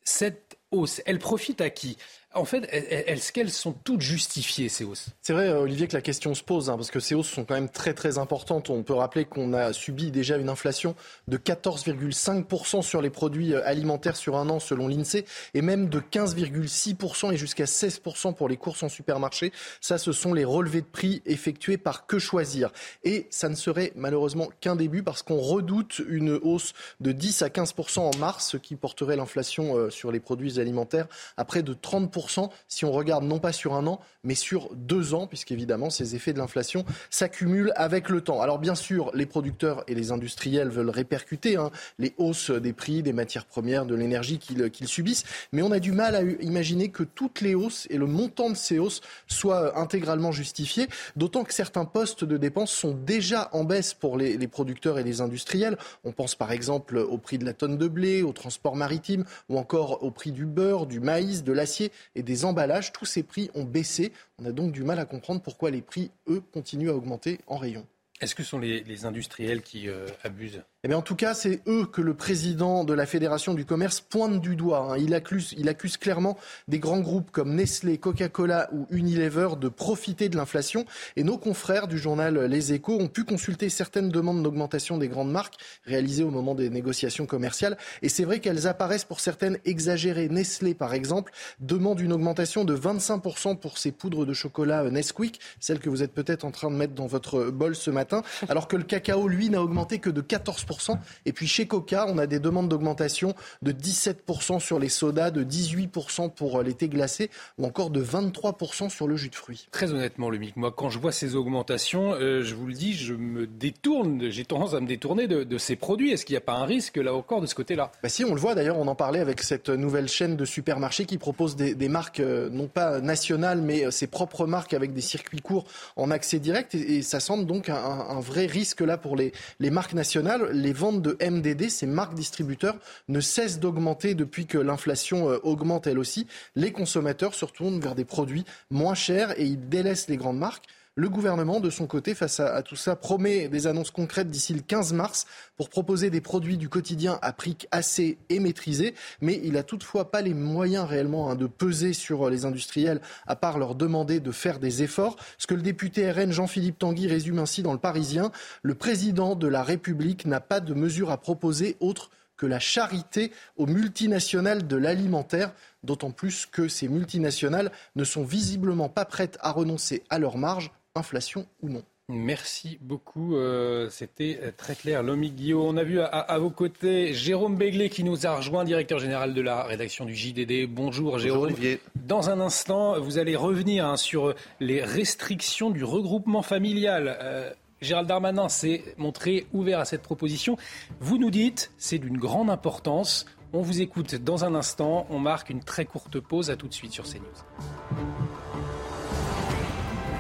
cette 0.02 0.56
hausse, 0.70 1.02
elle 1.04 1.18
profite 1.18 1.60
à 1.60 1.68
qui? 1.68 1.98
En 2.36 2.44
fait, 2.44 2.68
est-ce 2.70 3.32
qu'elles 3.32 3.50
sont 3.50 3.72
toutes 3.72 4.02
justifiées, 4.02 4.68
ces 4.68 4.84
hausses 4.84 5.08
C'est 5.22 5.32
vrai, 5.32 5.48
Olivier, 5.50 5.88
que 5.88 5.94
la 5.94 6.02
question 6.02 6.34
se 6.34 6.42
pose, 6.42 6.70
hein, 6.70 6.76
parce 6.76 6.90
que 6.90 7.00
ces 7.00 7.14
hausses 7.14 7.28
sont 7.28 7.44
quand 7.44 7.54
même 7.54 7.68
très 7.68 7.94
très 7.94 8.18
importantes. 8.18 8.70
On 8.70 8.82
peut 8.82 8.94
rappeler 8.94 9.24
qu'on 9.24 9.52
a 9.52 9.72
subi 9.72 10.10
déjà 10.10 10.36
une 10.36 10.48
inflation 10.48 10.94
de 11.28 11.36
14,5% 11.38 12.82
sur 12.82 13.00
les 13.02 13.10
produits 13.10 13.54
euh, 13.54 13.66
alimentaires 13.66 14.16
sur 14.16 14.36
un 14.36 14.48
an, 14.50 14.60
selon 14.60 14.88
l'INSEE, 14.88 15.24
et 15.54 15.62
même 15.62 15.88
de 15.88 16.00
15,6% 16.00 17.32
et 17.32 17.36
jusqu'à 17.36 17.64
16% 17.64 18.34
pour 18.34 18.48
les 18.48 18.56
courses 18.56 18.82
en 18.82 18.88
supermarché. 18.88 19.52
Ça, 19.80 19.98
ce 19.98 20.12
sont 20.12 20.34
les 20.34 20.44
relevés 20.44 20.82
de 20.82 20.86
prix 20.86 21.22
effectués 21.26 21.78
par 21.78 22.06
Que 22.06 22.18
Choisir. 22.18 22.70
Et 23.04 23.26
ça 23.30 23.48
ne 23.48 23.54
serait 23.54 23.92
malheureusement 23.96 24.48
qu'un 24.60 24.76
début, 24.76 25.02
parce 25.02 25.22
qu'on 25.22 25.40
redoute 25.40 26.02
une 26.08 26.38
hausse 26.42 26.74
de 27.00 27.12
10 27.12 27.42
à 27.42 27.48
15% 27.48 28.00
en 28.00 28.16
mars, 28.18 28.48
ce 28.50 28.56
qui 28.56 28.76
porterait 28.76 29.16
l'inflation 29.16 29.76
euh, 29.76 29.90
sur 29.90 30.12
les 30.12 30.20
produits 30.20 30.60
alimentaires 30.60 31.06
à 31.36 31.44
près 31.44 31.62
de 31.62 31.74
30% 31.74 32.25
si 32.68 32.84
on 32.84 32.92
regarde 32.92 33.24
non 33.24 33.38
pas 33.38 33.52
sur 33.52 33.74
un 33.74 33.86
an, 33.86 34.00
mais 34.26 34.34
sur 34.34 34.68
deux 34.74 35.14
ans, 35.14 35.26
puisqu'évidemment, 35.26 35.88
ces 35.88 36.14
effets 36.14 36.32
de 36.32 36.38
l'inflation 36.38 36.84
s'accumulent 37.08 37.72
avec 37.76 38.10
le 38.10 38.20
temps. 38.20 38.42
Alors 38.42 38.58
bien 38.58 38.74
sûr, 38.74 39.10
les 39.14 39.24
producteurs 39.24 39.84
et 39.88 39.94
les 39.94 40.12
industriels 40.12 40.68
veulent 40.68 40.90
répercuter 40.90 41.56
hein, 41.56 41.70
les 41.98 42.12
hausses 42.18 42.50
des 42.50 42.72
prix, 42.72 43.02
des 43.02 43.12
matières 43.12 43.46
premières, 43.46 43.86
de 43.86 43.94
l'énergie 43.94 44.38
qu'ils 44.38 44.88
subissent, 44.88 45.24
mais 45.52 45.62
on 45.62 45.70
a 45.70 45.78
du 45.78 45.92
mal 45.92 46.14
à 46.14 46.22
imaginer 46.22 46.88
que 46.90 47.04
toutes 47.04 47.40
les 47.40 47.54
hausses 47.54 47.86
et 47.88 47.96
le 47.96 48.06
montant 48.06 48.50
de 48.50 48.56
ces 48.56 48.78
hausses 48.78 49.00
soient 49.26 49.78
intégralement 49.78 50.32
justifiés, 50.32 50.88
d'autant 51.14 51.44
que 51.44 51.54
certains 51.54 51.84
postes 51.84 52.24
de 52.24 52.36
dépenses 52.36 52.72
sont 52.72 52.92
déjà 52.92 53.48
en 53.52 53.64
baisse 53.64 53.94
pour 53.94 54.16
les, 54.16 54.36
les 54.36 54.48
producteurs 54.48 54.98
et 54.98 55.04
les 55.04 55.20
industriels. 55.20 55.78
On 56.04 56.12
pense 56.12 56.34
par 56.34 56.52
exemple 56.52 56.98
au 56.98 57.18
prix 57.18 57.38
de 57.38 57.44
la 57.44 57.52
tonne 57.52 57.78
de 57.78 57.88
blé, 57.88 58.22
au 58.22 58.32
transport 58.32 58.76
maritime 58.76 59.24
ou 59.48 59.58
encore 59.58 60.02
au 60.02 60.10
prix 60.10 60.32
du 60.32 60.46
beurre, 60.46 60.86
du 60.86 61.00
maïs, 61.00 61.44
de 61.44 61.52
l'acier 61.52 61.92
et 62.14 62.22
des 62.22 62.44
emballages. 62.44 62.92
Tous 62.92 63.04
ces 63.04 63.22
prix 63.22 63.50
ont 63.54 63.64
baissé. 63.64 64.12
On 64.38 64.44
a 64.44 64.52
donc 64.52 64.72
du 64.72 64.82
mal 64.82 64.98
à 64.98 65.04
comprendre 65.04 65.40
pourquoi 65.42 65.70
les 65.70 65.82
prix, 65.82 66.10
eux, 66.28 66.42
continuent 66.52 66.90
à 66.90 66.94
augmenter 66.94 67.40
en 67.46 67.56
rayon. 67.56 67.86
Est-ce 68.20 68.34
que 68.34 68.42
ce 68.42 68.50
sont 68.50 68.58
les, 68.58 69.04
industriels 69.04 69.62
qui 69.62 69.88
euh, 69.88 70.06
abusent? 70.24 70.62
Eh 70.84 70.88
bien, 70.88 70.98
en 70.98 71.02
tout 71.02 71.16
cas, 71.16 71.32
c'est 71.32 71.62
eux 71.66 71.86
que 71.86 72.02
le 72.02 72.14
président 72.14 72.84
de 72.84 72.92
la 72.92 73.06
Fédération 73.06 73.54
du 73.54 73.64
commerce 73.64 74.00
pointe 74.00 74.40
du 74.40 74.56
doigt. 74.56 74.90
Hein. 74.90 74.98
Il, 74.98 75.14
accuse, 75.14 75.54
il 75.56 75.68
accuse 75.70 75.96
clairement 75.96 76.36
des 76.68 76.78
grands 76.78 77.00
groupes 77.00 77.30
comme 77.32 77.54
Nestlé, 77.54 77.96
Coca-Cola 77.96 78.68
ou 78.72 78.86
Unilever 78.90 79.48
de 79.58 79.68
profiter 79.68 80.28
de 80.28 80.36
l'inflation. 80.36 80.84
Et 81.16 81.24
nos 81.24 81.38
confrères 81.38 81.88
du 81.88 81.98
journal 81.98 82.38
Les 82.44 82.74
Échos 82.74 83.00
ont 83.00 83.08
pu 83.08 83.24
consulter 83.24 83.70
certaines 83.70 84.10
demandes 84.10 84.42
d'augmentation 84.42 84.98
des 84.98 85.08
grandes 85.08 85.32
marques 85.32 85.56
réalisées 85.86 86.22
au 86.22 86.30
moment 86.30 86.54
des 86.54 86.68
négociations 86.68 87.26
commerciales. 87.26 87.78
Et 88.02 88.10
c'est 88.10 88.24
vrai 88.24 88.40
qu'elles 88.40 88.68
apparaissent 88.68 89.04
pour 89.04 89.20
certaines 89.20 89.58
exagérées. 89.64 90.28
Nestlé, 90.28 90.74
par 90.74 90.92
exemple, 90.92 91.32
demande 91.58 92.00
une 92.00 92.12
augmentation 92.12 92.64
de 92.64 92.76
25% 92.76 93.58
pour 93.58 93.78
ses 93.78 93.92
poudres 93.92 94.26
de 94.26 94.34
chocolat 94.34 94.88
Nesquik, 94.90 95.40
celles 95.58 95.80
que 95.80 95.88
vous 95.88 96.02
êtes 96.02 96.12
peut-être 96.12 96.44
en 96.44 96.50
train 96.50 96.70
de 96.70 96.76
mettre 96.76 96.94
dans 96.94 97.06
votre 97.06 97.50
bol 97.50 97.74
ce 97.74 97.90
matin, 97.90 98.22
alors 98.48 98.68
que 98.68 98.76
le 98.76 98.84
cacao, 98.84 99.26
lui, 99.26 99.48
n'a 99.50 99.62
augmenté 99.62 99.98
que 99.98 100.10
de 100.10 100.20
14%. 100.20 100.75
Et 101.24 101.32
puis 101.32 101.46
chez 101.46 101.66
Coca, 101.66 102.06
on 102.08 102.18
a 102.18 102.26
des 102.26 102.38
demandes 102.38 102.68
d'augmentation 102.68 103.34
de 103.62 103.72
17% 103.72 104.60
sur 104.60 104.78
les 104.78 104.88
sodas, 104.88 105.30
de 105.30 105.44
18% 105.44 106.30
pour 106.30 106.58
euh, 106.58 106.62
les 106.62 106.74
thés 106.74 106.88
glacés 106.88 107.30
ou 107.58 107.66
encore 107.66 107.90
de 107.90 108.02
23% 108.02 108.88
sur 108.88 109.08
le 109.08 109.16
jus 109.16 109.30
de 109.30 109.34
fruits. 109.34 109.68
Très 109.70 109.92
honnêtement, 109.92 110.30
Lumic, 110.30 110.56
moi 110.56 110.72
quand 110.72 110.90
je 110.90 110.98
vois 110.98 111.12
ces 111.12 111.34
augmentations, 111.34 112.12
euh, 112.14 112.42
je 112.42 112.54
vous 112.54 112.66
le 112.66 112.74
dis, 112.74 112.94
je 112.94 113.14
me 113.14 113.46
détourne, 113.46 114.30
j'ai 114.30 114.44
tendance 114.44 114.74
à 114.74 114.80
me 114.80 114.86
détourner 114.86 115.26
de, 115.26 115.58
ces 115.58 115.76
produits. 115.76 116.12
Est-ce 116.12 116.26
qu'il 116.26 116.34
n'y 116.34 116.38
a 116.38 116.42
pas 116.42 116.54
un 116.54 116.64
risque 116.64 116.96
là 116.96 117.14
encore 117.14 117.40
de 117.40 117.46
ce 117.46 117.54
côté-là? 117.54 117.90
Bah 118.02 118.08
Si, 118.08 118.24
on 118.24 118.34
le 118.34 118.40
voit 118.40 118.54
d'ailleurs, 118.54 118.78
on 118.78 118.86
en 118.88 118.94
parlait 118.94 119.20
avec 119.20 119.42
cette 119.42 119.70
nouvelle 119.70 120.08
chaîne 120.08 120.36
de 120.36 120.44
supermarchés 120.44 121.06
qui 121.06 121.18
propose 121.18 121.56
des, 121.56 121.88
marques 121.88 122.20
euh, 122.20 122.50
non 122.50 122.66
pas 122.66 123.00
nationales 123.00 123.62
mais 123.62 123.90
ses 123.90 124.06
propres 124.06 124.46
marques 124.46 124.74
avec 124.74 124.92
des 124.92 125.00
circuits 125.00 125.40
courts 125.40 125.64
en 125.96 126.10
accès 126.10 126.38
direct 126.38 126.74
et, 126.74 127.02
ça 127.02 127.20
semble 127.20 127.46
donc 127.46 127.68
un, 127.68 128.20
vrai 128.20 128.46
risque 128.46 128.80
là 128.80 128.96
pour 128.96 129.16
les, 129.16 129.32
les 129.60 129.70
marques 129.70 129.94
nationales. 129.94 130.48
Les 130.56 130.72
ventes 130.72 131.02
de 131.02 131.18
MDD, 131.20 131.68
ces 131.68 131.86
marques 131.86 132.14
distributeurs, 132.14 132.78
ne 133.08 133.20
cessent 133.20 133.60
d'augmenter 133.60 134.14
depuis 134.14 134.46
que 134.46 134.56
l'inflation 134.56 135.28
euh, 135.28 135.38
augmente 135.42 135.86
elle 135.86 135.98
aussi. 135.98 136.26
Les 136.54 136.72
consommateurs 136.72 137.34
se 137.34 137.44
retournent 137.44 137.78
vers 137.78 137.94
des 137.94 138.06
produits 138.06 138.46
moins 138.70 138.94
chers 138.94 139.38
et 139.38 139.44
ils 139.44 139.68
délaissent 139.68 140.08
les 140.08 140.16
grandes 140.16 140.38
marques. 140.38 140.64
Le 140.98 141.10
gouvernement, 141.10 141.60
de 141.60 141.68
son 141.68 141.86
côté, 141.86 142.14
face 142.14 142.40
à, 142.40 142.62
tout 142.62 142.74
ça, 142.74 142.96
promet 142.96 143.48
des 143.48 143.66
annonces 143.66 143.90
concrètes 143.90 144.30
d'ici 144.30 144.54
le 144.54 144.62
15 144.62 144.94
mars 144.94 145.26
pour 145.58 145.68
proposer 145.68 146.08
des 146.08 146.22
produits 146.22 146.56
du 146.56 146.70
quotidien 146.70 147.18
à 147.20 147.34
prix 147.34 147.58
assez 147.70 148.16
et 148.30 148.40
maîtrisé. 148.40 148.94
Mais 149.20 149.38
il 149.44 149.52
n'a 149.52 149.62
toutefois 149.62 150.10
pas 150.10 150.22
les 150.22 150.32
moyens 150.32 150.88
réellement 150.88 151.30
hein, 151.30 151.34
de 151.34 151.46
peser 151.46 151.92
sur 151.92 152.30
les 152.30 152.46
industriels, 152.46 153.02
à 153.26 153.36
part 153.36 153.58
leur 153.58 153.74
demander 153.74 154.20
de 154.20 154.32
faire 154.32 154.58
des 154.58 154.82
efforts. 154.82 155.16
Ce 155.36 155.46
que 155.46 155.52
le 155.52 155.60
député 155.60 156.10
RN 156.10 156.32
Jean-Philippe 156.32 156.78
Tanguy 156.78 157.08
résume 157.08 157.40
ainsi 157.40 157.62
dans 157.62 157.74
Le 157.74 157.78
Parisien, 157.78 158.32
le 158.62 158.74
président 158.74 159.36
de 159.36 159.48
la 159.48 159.62
République 159.62 160.24
n'a 160.24 160.40
pas 160.40 160.60
de 160.60 160.72
mesures 160.72 161.10
à 161.10 161.18
proposer 161.18 161.76
autres 161.78 162.08
que 162.38 162.46
la 162.46 162.58
charité 162.58 163.32
aux 163.58 163.66
multinationales 163.66 164.66
de 164.66 164.76
l'alimentaire, 164.76 165.52
d'autant 165.84 166.10
plus 166.10 166.46
que 166.46 166.68
ces 166.68 166.88
multinationales 166.88 167.70
ne 167.96 168.04
sont 168.04 168.24
visiblement 168.24 168.88
pas 168.88 169.04
prêtes 169.04 169.36
à 169.42 169.52
renoncer 169.52 170.02
à 170.08 170.18
leurs 170.18 170.38
marges 170.38 170.70
inflation 170.96 171.46
ou 171.62 171.68
non. 171.68 171.82
Merci 172.08 172.78
beaucoup. 172.80 173.34
Euh, 173.34 173.88
c'était 173.90 174.54
très 174.56 174.76
clair. 174.76 175.02
Lomi 175.02 175.30
Guillaume, 175.30 175.66
on 175.66 175.76
a 175.76 175.82
vu 175.82 175.98
à, 176.00 176.38
vos 176.38 176.50
côtés 176.50 177.12
Jérôme 177.12 177.56
Béglé 177.56 177.90
qui 177.90 178.04
nous 178.04 178.28
a 178.28 178.36
rejoint, 178.36 178.64
directeur 178.64 179.00
général 179.00 179.34
de 179.34 179.40
la 179.40 179.64
rédaction 179.64 180.04
du 180.04 180.14
JDD. 180.14 180.68
Bonjour 180.68 181.18
Jérôme. 181.18 181.50
Bonjour. 181.50 181.78
Dans 181.96 182.30
un 182.30 182.38
instant, 182.38 183.00
vous 183.00 183.18
allez 183.18 183.34
revenir 183.34 183.86
hein, 183.86 183.96
sur 183.96 184.34
les 184.60 184.84
restrictions 184.84 185.70
du 185.70 185.82
regroupement 185.82 186.42
familial. 186.42 187.18
Euh, 187.20 187.50
Gérald 187.80 188.08
Darmanin 188.08 188.48
s'est 188.48 188.84
montré 188.98 189.46
ouvert 189.52 189.80
à 189.80 189.84
cette 189.84 190.02
proposition. 190.02 190.56
Vous 191.00 191.18
nous 191.18 191.30
dites, 191.30 191.72
c'est 191.76 191.98
d'une 191.98 192.18
grande 192.18 192.50
importance. 192.50 193.26
On 193.52 193.62
vous 193.62 193.80
écoute 193.80 194.14
dans 194.14 194.44
un 194.44 194.54
instant. 194.54 195.08
On 195.10 195.18
marque 195.18 195.50
une 195.50 195.60
très 195.60 195.84
courte 195.84 196.20
pause. 196.20 196.50
À 196.50 196.56
tout 196.56 196.68
de 196.68 196.74
suite 196.74 196.92
sur 196.92 197.04
CNews. 197.04 197.24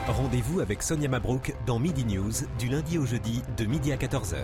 Rendez-vous 0.08 0.60
avec 0.60 0.84
Sonia 0.84 1.08
Mabrouk 1.08 1.52
dans 1.66 1.80
Midi 1.80 2.04
News 2.04 2.32
du 2.60 2.68
lundi 2.68 2.96
au 2.96 3.04
jeudi 3.04 3.42
de 3.56 3.64
midi 3.64 3.90
à 3.90 3.96
14h. 3.96 4.36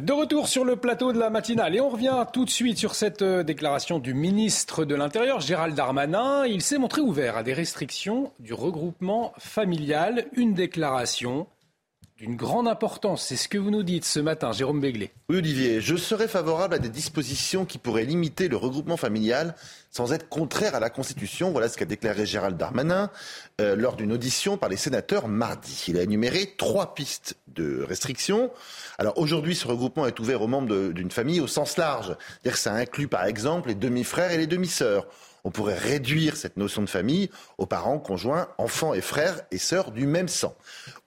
De 0.00 0.12
retour 0.14 0.48
sur 0.48 0.64
le 0.64 0.76
plateau 0.76 1.12
de 1.12 1.18
la 1.18 1.28
matinale 1.28 1.76
et 1.76 1.80
on 1.82 1.90
revient 1.90 2.24
tout 2.32 2.46
de 2.46 2.50
suite 2.50 2.78
sur 2.78 2.94
cette 2.94 3.20
euh, 3.20 3.42
déclaration 3.42 3.98
du 3.98 4.14
ministre 4.14 4.86
de 4.86 4.94
l'Intérieur, 4.94 5.40
Gérald 5.40 5.74
Darmanin. 5.74 6.46
Il 6.46 6.62
s'est 6.62 6.78
montré 6.78 7.02
ouvert 7.02 7.36
à 7.36 7.42
des 7.42 7.52
restrictions 7.52 8.32
du 8.38 8.54
regroupement 8.54 9.34
familial. 9.36 10.24
Une 10.32 10.54
déclaration 10.54 11.46
d'une 12.22 12.36
grande 12.36 12.68
importance. 12.68 13.26
C'est 13.26 13.36
ce 13.36 13.48
que 13.48 13.58
vous 13.58 13.72
nous 13.72 13.82
dites 13.82 14.04
ce 14.04 14.20
matin, 14.20 14.52
Jérôme 14.52 14.80
Béglé. 14.80 15.10
Oui, 15.28 15.38
Olivier, 15.38 15.80
je 15.80 15.96
serais 15.96 16.28
favorable 16.28 16.74
à 16.74 16.78
des 16.78 16.88
dispositions 16.88 17.64
qui 17.64 17.78
pourraient 17.78 18.04
limiter 18.04 18.46
le 18.46 18.56
regroupement 18.56 18.96
familial 18.96 19.56
sans 19.90 20.12
être 20.12 20.28
contraire 20.28 20.76
à 20.76 20.80
la 20.80 20.88
Constitution. 20.88 21.50
Voilà 21.50 21.68
ce 21.68 21.76
qu'a 21.76 21.84
déclaré 21.84 22.24
Gérald 22.24 22.56
Darmanin 22.56 23.10
euh, 23.60 23.74
lors 23.74 23.96
d'une 23.96 24.12
audition 24.12 24.56
par 24.56 24.68
les 24.68 24.76
sénateurs 24.76 25.26
mardi. 25.26 25.86
Il 25.88 25.98
a 25.98 26.02
énuméré 26.02 26.54
trois 26.56 26.94
pistes 26.94 27.34
de 27.48 27.82
restrictions. 27.82 28.52
Alors 28.98 29.18
aujourd'hui, 29.18 29.56
ce 29.56 29.66
regroupement 29.66 30.06
est 30.06 30.20
ouvert 30.20 30.42
aux 30.42 30.48
membres 30.48 30.92
d'une 30.92 31.10
famille 31.10 31.40
au 31.40 31.48
sens 31.48 31.76
large. 31.76 32.16
C'est-à-dire 32.40 32.52
que 32.52 32.58
ça 32.58 32.72
inclut 32.72 33.08
par 33.08 33.24
exemple 33.24 33.70
les 33.70 33.74
demi-frères 33.74 34.30
et 34.30 34.38
les 34.38 34.46
demi-sœurs 34.46 35.08
on 35.44 35.50
pourrait 35.50 35.78
réduire 35.78 36.36
cette 36.36 36.56
notion 36.56 36.82
de 36.82 36.88
famille 36.88 37.30
aux 37.58 37.66
parents, 37.66 37.98
conjoints, 37.98 38.48
enfants 38.58 38.94
et 38.94 39.00
frères 39.00 39.40
et 39.50 39.58
sœurs 39.58 39.90
du 39.90 40.06
même 40.06 40.28
sang. 40.28 40.56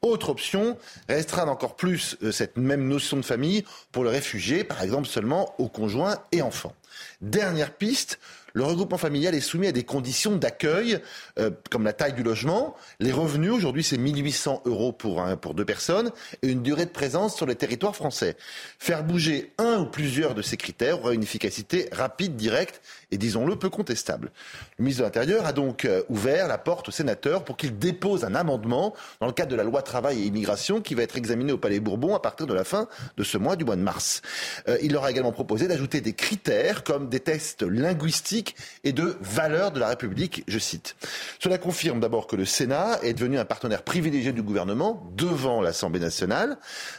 Autre 0.01 0.29
option, 0.29 0.77
restreindre 1.07 1.51
encore 1.51 1.75
plus 1.75 2.17
euh, 2.23 2.31
cette 2.31 2.57
même 2.57 2.87
notion 2.87 3.17
de 3.17 3.23
famille 3.23 3.63
pour 3.91 4.03
le 4.03 4.09
réfugié, 4.09 4.63
par 4.63 4.81
exemple 4.81 5.07
seulement 5.07 5.55
aux 5.57 5.69
conjoints 5.69 6.17
et 6.31 6.41
enfants. 6.41 6.73
Dernière 7.21 7.73
piste, 7.73 8.19
le 8.55 8.63
regroupement 8.63 8.97
familial 8.97 9.35
est 9.35 9.41
soumis 9.41 9.67
à 9.67 9.71
des 9.73 9.83
conditions 9.83 10.37
d'accueil, 10.37 10.99
euh, 11.37 11.51
comme 11.69 11.83
la 11.83 11.93
taille 11.93 12.13
du 12.13 12.23
logement. 12.23 12.75
Les 12.99 13.11
revenus, 13.11 13.51
aujourd'hui, 13.51 13.83
c'est 13.83 13.97
1800 13.97 14.63
euros 14.65 14.93
pour, 14.93 15.23
pour 15.41 15.53
deux 15.53 15.65
personnes 15.65 16.11
et 16.41 16.47
une 16.47 16.63
durée 16.63 16.85
de 16.85 16.91
présence 16.91 17.35
sur 17.35 17.45
le 17.45 17.55
territoire 17.55 17.95
français. 17.95 18.37
Faire 18.79 19.03
bouger 19.03 19.51
un 19.57 19.79
ou 19.81 19.85
plusieurs 19.85 20.35
de 20.35 20.41
ces 20.41 20.55
critères 20.55 21.01
aura 21.01 21.13
une 21.13 21.23
efficacité 21.23 21.89
rapide, 21.91 22.37
directe 22.37 22.81
et, 23.11 23.17
disons-le, 23.17 23.57
peu 23.57 23.69
contestable. 23.69 24.31
Le 24.77 24.83
ministre 24.83 25.03
de 25.03 25.05
l'Intérieur 25.05 25.45
a 25.45 25.53
donc 25.53 25.85
euh, 25.85 26.03
ouvert 26.09 26.49
la 26.49 26.57
porte 26.57 26.89
aux 26.89 26.91
sénateurs 26.91 27.45
pour 27.45 27.55
qu'ils 27.55 27.79
déposent 27.79 28.25
un 28.25 28.35
amendement 28.35 28.93
dans 29.21 29.27
le 29.27 29.31
cadre 29.31 29.49
de 29.49 29.55
la 29.55 29.63
loi 29.63 29.81
travail 29.81 30.21
et 30.21 30.25
immigration 30.25 30.81
qui 30.81 30.95
va 30.95 31.03
être 31.03 31.15
examiné 31.15 31.53
au 31.53 31.57
Palais 31.57 31.79
Bourbon 31.79 32.13
à 32.13 32.19
partir 32.19 32.45
de 32.45 32.53
la 32.53 32.65
fin 32.65 32.89
de 33.15 33.23
ce 33.23 33.37
mois, 33.37 33.55
du 33.55 33.63
mois 33.63 33.77
de 33.77 33.81
mars. 33.81 34.21
Euh, 34.67 34.77
il 34.83 34.91
leur 34.91 35.05
a 35.05 35.11
également 35.11 35.31
proposé 35.31 35.69
d'ajouter 35.69 36.01
des 36.01 36.11
critères 36.11 36.83
comme 36.83 37.07
des 37.07 37.21
tests 37.21 37.61
linguistiques 37.61 38.57
et 38.83 38.91
de 38.91 39.15
valeurs 39.21 39.71
de 39.71 39.79
la 39.79 39.87
République, 39.87 40.43
je 40.45 40.59
cite. 40.59 40.97
Cela 41.39 41.57
confirme 41.57 42.01
d'abord 42.01 42.27
que 42.27 42.35
le 42.35 42.43
Sénat 42.43 42.99
est 43.01 43.13
devenu 43.13 43.39
un 43.39 43.45
partenaire 43.45 43.81
privilégié 43.81 44.33
du 44.33 44.43
gouvernement 44.43 45.09
devant 45.15 45.61
l'Assemblée 45.61 46.01
nationale, 46.01 46.57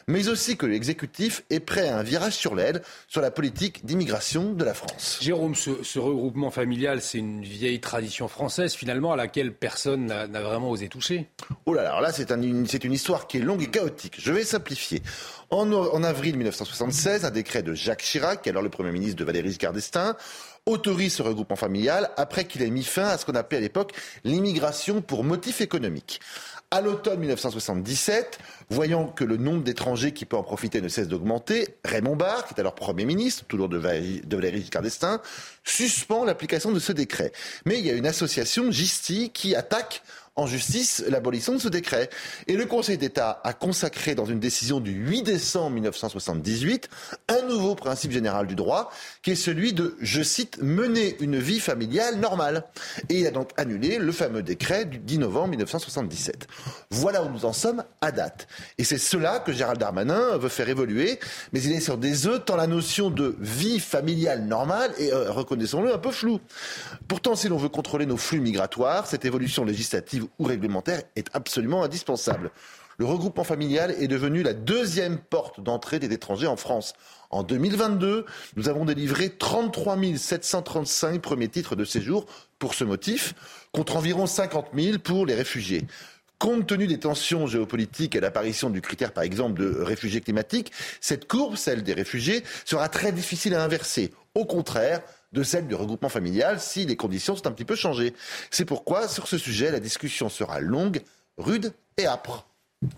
mais 0.09 0.28
aussi 0.28 0.57
que 0.57 0.65
l'exécutif 0.65 1.43
est 1.51 1.61
prêt 1.61 1.90
à 1.90 1.98
un 1.98 2.03
virage 2.03 2.36
sur 2.36 2.55
l'aile 2.55 2.81
sur 3.07 3.20
la 3.20 3.31
politique 3.31 3.85
d'immigration 3.85 4.55
de 4.55 4.65
la 4.65 4.73
France. 4.73 5.19
Jérôme, 5.20 5.55
ce, 5.55 5.98
regroupement 5.98 6.51
familial, 6.51 7.03
c'est 7.03 7.19
une 7.19 7.43
vieille 7.43 7.65
tradition 7.80 8.28
française 8.28 8.74
finalement 8.74 9.12
à 9.12 9.16
laquelle 9.16 9.52
personne 9.52 10.06
n'a 10.06 10.40
vraiment 10.40 10.70
osé 10.70 10.88
toucher. 10.88 11.28
Oh 11.66 11.74
là 11.74 11.82
là, 11.82 12.01
là 12.01 12.12
c'est 12.12 12.30
une, 12.30 12.93
histoire 12.93 13.26
qui 13.26 13.38
est 13.38 13.40
longue 13.40 13.62
et 13.62 13.70
chaotique. 13.70 14.16
Je 14.18 14.32
vais 14.32 14.44
simplifier. 14.44 15.02
En, 15.51 15.72
en, 15.72 16.02
avril 16.02 16.36
1976, 16.36 17.24
un 17.24 17.30
décret 17.30 17.62
de 17.62 17.74
Jacques 17.74 18.02
Chirac, 18.02 18.47
alors 18.48 18.62
le 18.62 18.68
Premier 18.68 18.90
ministre 18.90 19.16
de 19.16 19.24
Valéry 19.24 19.48
Giscard 19.48 19.72
d'Estaing, 19.72 20.16
autorise 20.66 21.14
ce 21.14 21.22
regroupement 21.22 21.56
familial 21.56 22.10
après 22.16 22.44
qu'il 22.44 22.62
ait 22.62 22.70
mis 22.70 22.82
fin 22.82 23.06
à 23.06 23.18
ce 23.18 23.24
qu'on 23.24 23.36
appelait 23.36 23.59
à 23.59 23.60
l'époque 23.60 23.93
l'immigration 24.24 25.01
pour 25.01 25.22
motif 25.22 25.60
économique. 25.60 26.20
À 26.77 26.82
l'automne 26.82 27.20
1977, 27.20 28.39
voyant 28.69 29.07
que 29.07 29.24
le 29.24 29.39
nombre 29.39 29.65
d'étrangers 29.65 30.12
qui 30.12 30.27
peut 30.27 30.36
en 30.36 30.43
profiter 30.43 30.82
ne 30.82 30.89
cesse 30.89 31.09
d'augmenter, 31.09 31.69
Raymond 31.86 32.16
Barre, 32.16 32.44
qui 32.44 32.53
est 32.53 32.61
alors 32.61 32.74
Premier 32.74 33.07
ministre, 33.07 33.47
toujours 33.47 33.70
de 33.70 33.78
Valéry 33.78 34.61
Giscard 34.61 34.82
d'Estaing, 34.82 35.23
suspend 35.65 36.27
l'application 36.27 36.73
de 36.73 36.78
ce 36.78 36.93
décret. 36.93 37.32
Mais 37.65 37.78
il 37.78 37.86
y 37.86 37.90
a 37.90 37.94
une 37.94 38.07
association, 38.07 38.70
Gisti, 38.70 39.31
qui 39.31 39.55
attaque 39.55 40.03
en 40.37 40.47
justice 40.47 41.03
l'abolition 41.09 41.55
de 41.55 41.59
ce 41.59 41.69
décret. 41.69 42.11
Et 42.47 42.57
le 42.57 42.67
Conseil 42.67 42.99
d'État 42.99 43.41
a 43.43 43.53
consacré 43.55 44.15
dans 44.15 44.27
une 44.27 44.39
décision 44.39 44.81
du 44.81 44.93
8 44.93 45.23
décembre 45.23 45.71
1978 45.71 46.89
un 47.29 47.43
nouveau 47.47 47.75
principe 47.75 48.13
général 48.13 48.47
du 48.47 48.55
droit 48.55 48.91
qui 49.23 49.33
est 49.33 49.37
celui 49.37 49.73
de, 49.73 49.97
je 50.01 50.23
cite, 50.23 50.59
mener 50.61 51.17
une 51.21 51.39
vie 51.39 51.61
familiale 51.61 52.17
normale. 52.17 52.65
Et 53.09 53.21
il 53.21 53.27
a 53.27 53.31
donc 53.31 53.51
annulé 53.57 53.99
le 53.99 54.13
fameux 54.13 54.43
décret 54.43 54.85
du 54.85 54.99
10 54.99 55.19
novembre 55.19 55.49
1977. 55.49 56.47
Voilà 56.91 57.23
où 57.23 57.31
nous 57.31 57.47
en 57.47 57.53
sommes 57.55 57.83
à 58.03 58.13
date. 58.13 58.47
Et 58.77 58.85
c'est 58.85 58.99
cela 58.99 59.39
que 59.39 59.53
Gérald 59.53 59.81
Darmanin 59.81 60.37
veut 60.37 60.51
faire 60.51 60.69
évoluer, 60.69 61.19
mais 61.53 61.63
il 61.63 61.73
est 61.73 61.81
sur 61.81 61.97
des 61.97 62.27
œufs 62.27 62.45
tant 62.45 62.57
la 62.57 62.67
notion 62.67 63.11
de 63.11 63.37
vie 63.41 63.81
familiale 63.81 64.45
normale 64.45 64.93
est, 64.99 65.13
euh, 65.13 65.31
reconnaissons-le, 65.31 65.95
un 65.95 65.99
peu 65.99 66.11
floue. 66.11 66.41
Pourtant, 67.09 67.35
si 67.37 67.49
l'on 67.49 67.57
veut 67.57 67.69
contrôler 67.69 68.05
nos 68.05 68.17
flux 68.17 68.41
migratoires, 68.41 69.07
cette 69.07 69.25
évolution 69.25 69.65
législative 69.65 70.26
ou 70.39 70.44
réglementaire 70.44 71.03
est 71.16 71.28
absolument 71.35 71.82
indispensable. 71.82 72.51
Le 72.98 73.05
regroupement 73.05 73.44
familial 73.44 73.94
est 73.98 74.09
devenu 74.09 74.43
la 74.43 74.55
deuxième 74.55 75.19
porte 75.19 75.61
d'entrée 75.61 75.98
des 75.98 76.12
étrangers 76.12 76.47
en 76.47 76.57
France. 76.57 76.94
En 77.31 77.43
2022, 77.43 78.24
nous 78.57 78.69
avons 78.69 78.86
délivré 78.86 79.28
33 79.31 79.98
735 80.16 81.20
premiers 81.20 81.48
titres 81.48 81.77
de 81.77 81.85
séjour 81.85 82.24
pour 82.59 82.73
ce 82.73 82.85
motif, 82.85 83.35
contre 83.73 83.97
environ 83.97 84.27
50 84.27 84.69
000 84.74 84.98
pour 84.98 85.27
les 85.27 85.35
réfugiés. 85.35 85.85
Compte 86.39 86.66
tenu 86.66 86.86
des 86.86 86.98
tensions 86.98 87.47
géopolitiques 87.47 88.15
et 88.15 88.20
l'apparition 88.20 88.70
du 88.70 88.81
critère, 88.81 89.12
par 89.12 89.24
exemple, 89.24 89.61
de 89.61 89.81
réfugiés 89.81 90.20
climatiques, 90.20 90.73
cette 91.01 91.28
courbe, 91.28 91.57
celle 91.57 91.82
des 91.82 91.94
réfugiés, 91.94 92.44
sera 92.65 92.89
très 92.89 93.12
difficile 93.12 93.55
à 93.55 93.62
inverser. 93.62 94.12
Au 94.35 94.44
contraire, 94.44 95.03
de 95.37 95.43
celle 95.43 95.69
du 95.69 95.75
regroupement 95.75 96.09
familial 96.09 96.59
si 96.59 96.87
les 96.87 96.97
conditions 96.97 97.37
sont 97.37 97.47
un 97.47 97.53
petit 97.53 97.67
peu 97.67 97.77
changées. 97.77 98.15
C'est 98.51 98.65
pourquoi, 98.65 99.07
sur 99.07 99.29
ce 99.29 99.39
sujet, 99.39 99.71
la 99.71 99.81
discussion 99.81 100.29
sera 100.29 100.61
longue, 100.61 101.03
rude 101.37 101.73
et 101.99 102.07
âpre. 102.07 102.49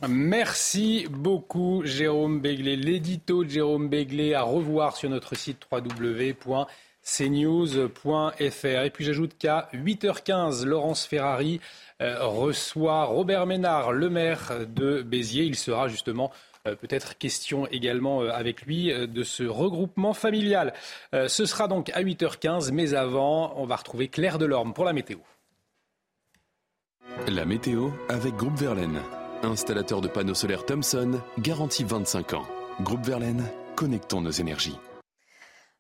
Merci 0.09 1.07
beaucoup 1.11 1.83
Jérôme 1.85 2.41
Béglé. 2.41 2.77
L'édito 2.77 3.45
de 3.45 3.51
Jérôme 3.51 3.89
Béglé 3.89 4.35
à 4.35 4.43
revoir 4.43 4.97
sur 4.97 5.11
notre 5.11 5.35
site 5.35 5.67
www 5.71 6.67
cnews.fr. 7.17 8.83
Et 8.85 8.91
puis 8.91 9.05
j'ajoute 9.05 9.37
qu'à 9.39 9.69
8h15, 9.73 10.65
Laurence 10.65 11.07
Ferrari 11.07 11.61
euh, 12.03 12.19
reçoit 12.27 13.05
Robert 13.05 13.47
Ménard, 13.47 13.93
le 13.93 14.11
maire 14.11 14.53
de 14.67 15.03
Béziers. 15.03 15.45
Il 15.45 15.57
sera 15.57 15.89
justement 15.89 16.31
peut-être 16.77 17.19
question 17.19 17.67
également 17.69 18.23
euh, 18.23 18.31
avec 18.31 18.63
lui 18.63 18.93
de 18.93 19.23
ce 19.23 19.45
regroupement 19.45 20.13
familial. 20.13 20.73
ce 21.13 21.47
sera 21.47 21.69
donc 21.69 21.91
à 21.91 22.03
8h15, 22.03 22.71
mais 22.73 22.95
avant, 22.95 23.55
on 23.57 23.65
va 23.65 23.77
retrouver 23.77 24.09
Claire 24.09 24.39
Delorme 24.39 24.73
pour 24.73 24.85
la 24.85 24.93
météo. 24.93 25.19
La 27.27 27.45
météo 27.45 27.91
avec 28.09 28.35
Groupe 28.35 28.57
Verlaine, 28.57 29.01
installateur 29.43 30.01
de 30.01 30.09
panneaux 30.09 30.35
solaires 30.35 30.65
Thomson, 30.65 31.21
garantie 31.39 31.85
25 31.85 32.35
ans. 32.35 32.47
Groupe 32.81 33.05
Verlaine, 33.05 33.45
connectons 33.77 34.21
nos 34.21 34.31
énergies. 34.31 34.77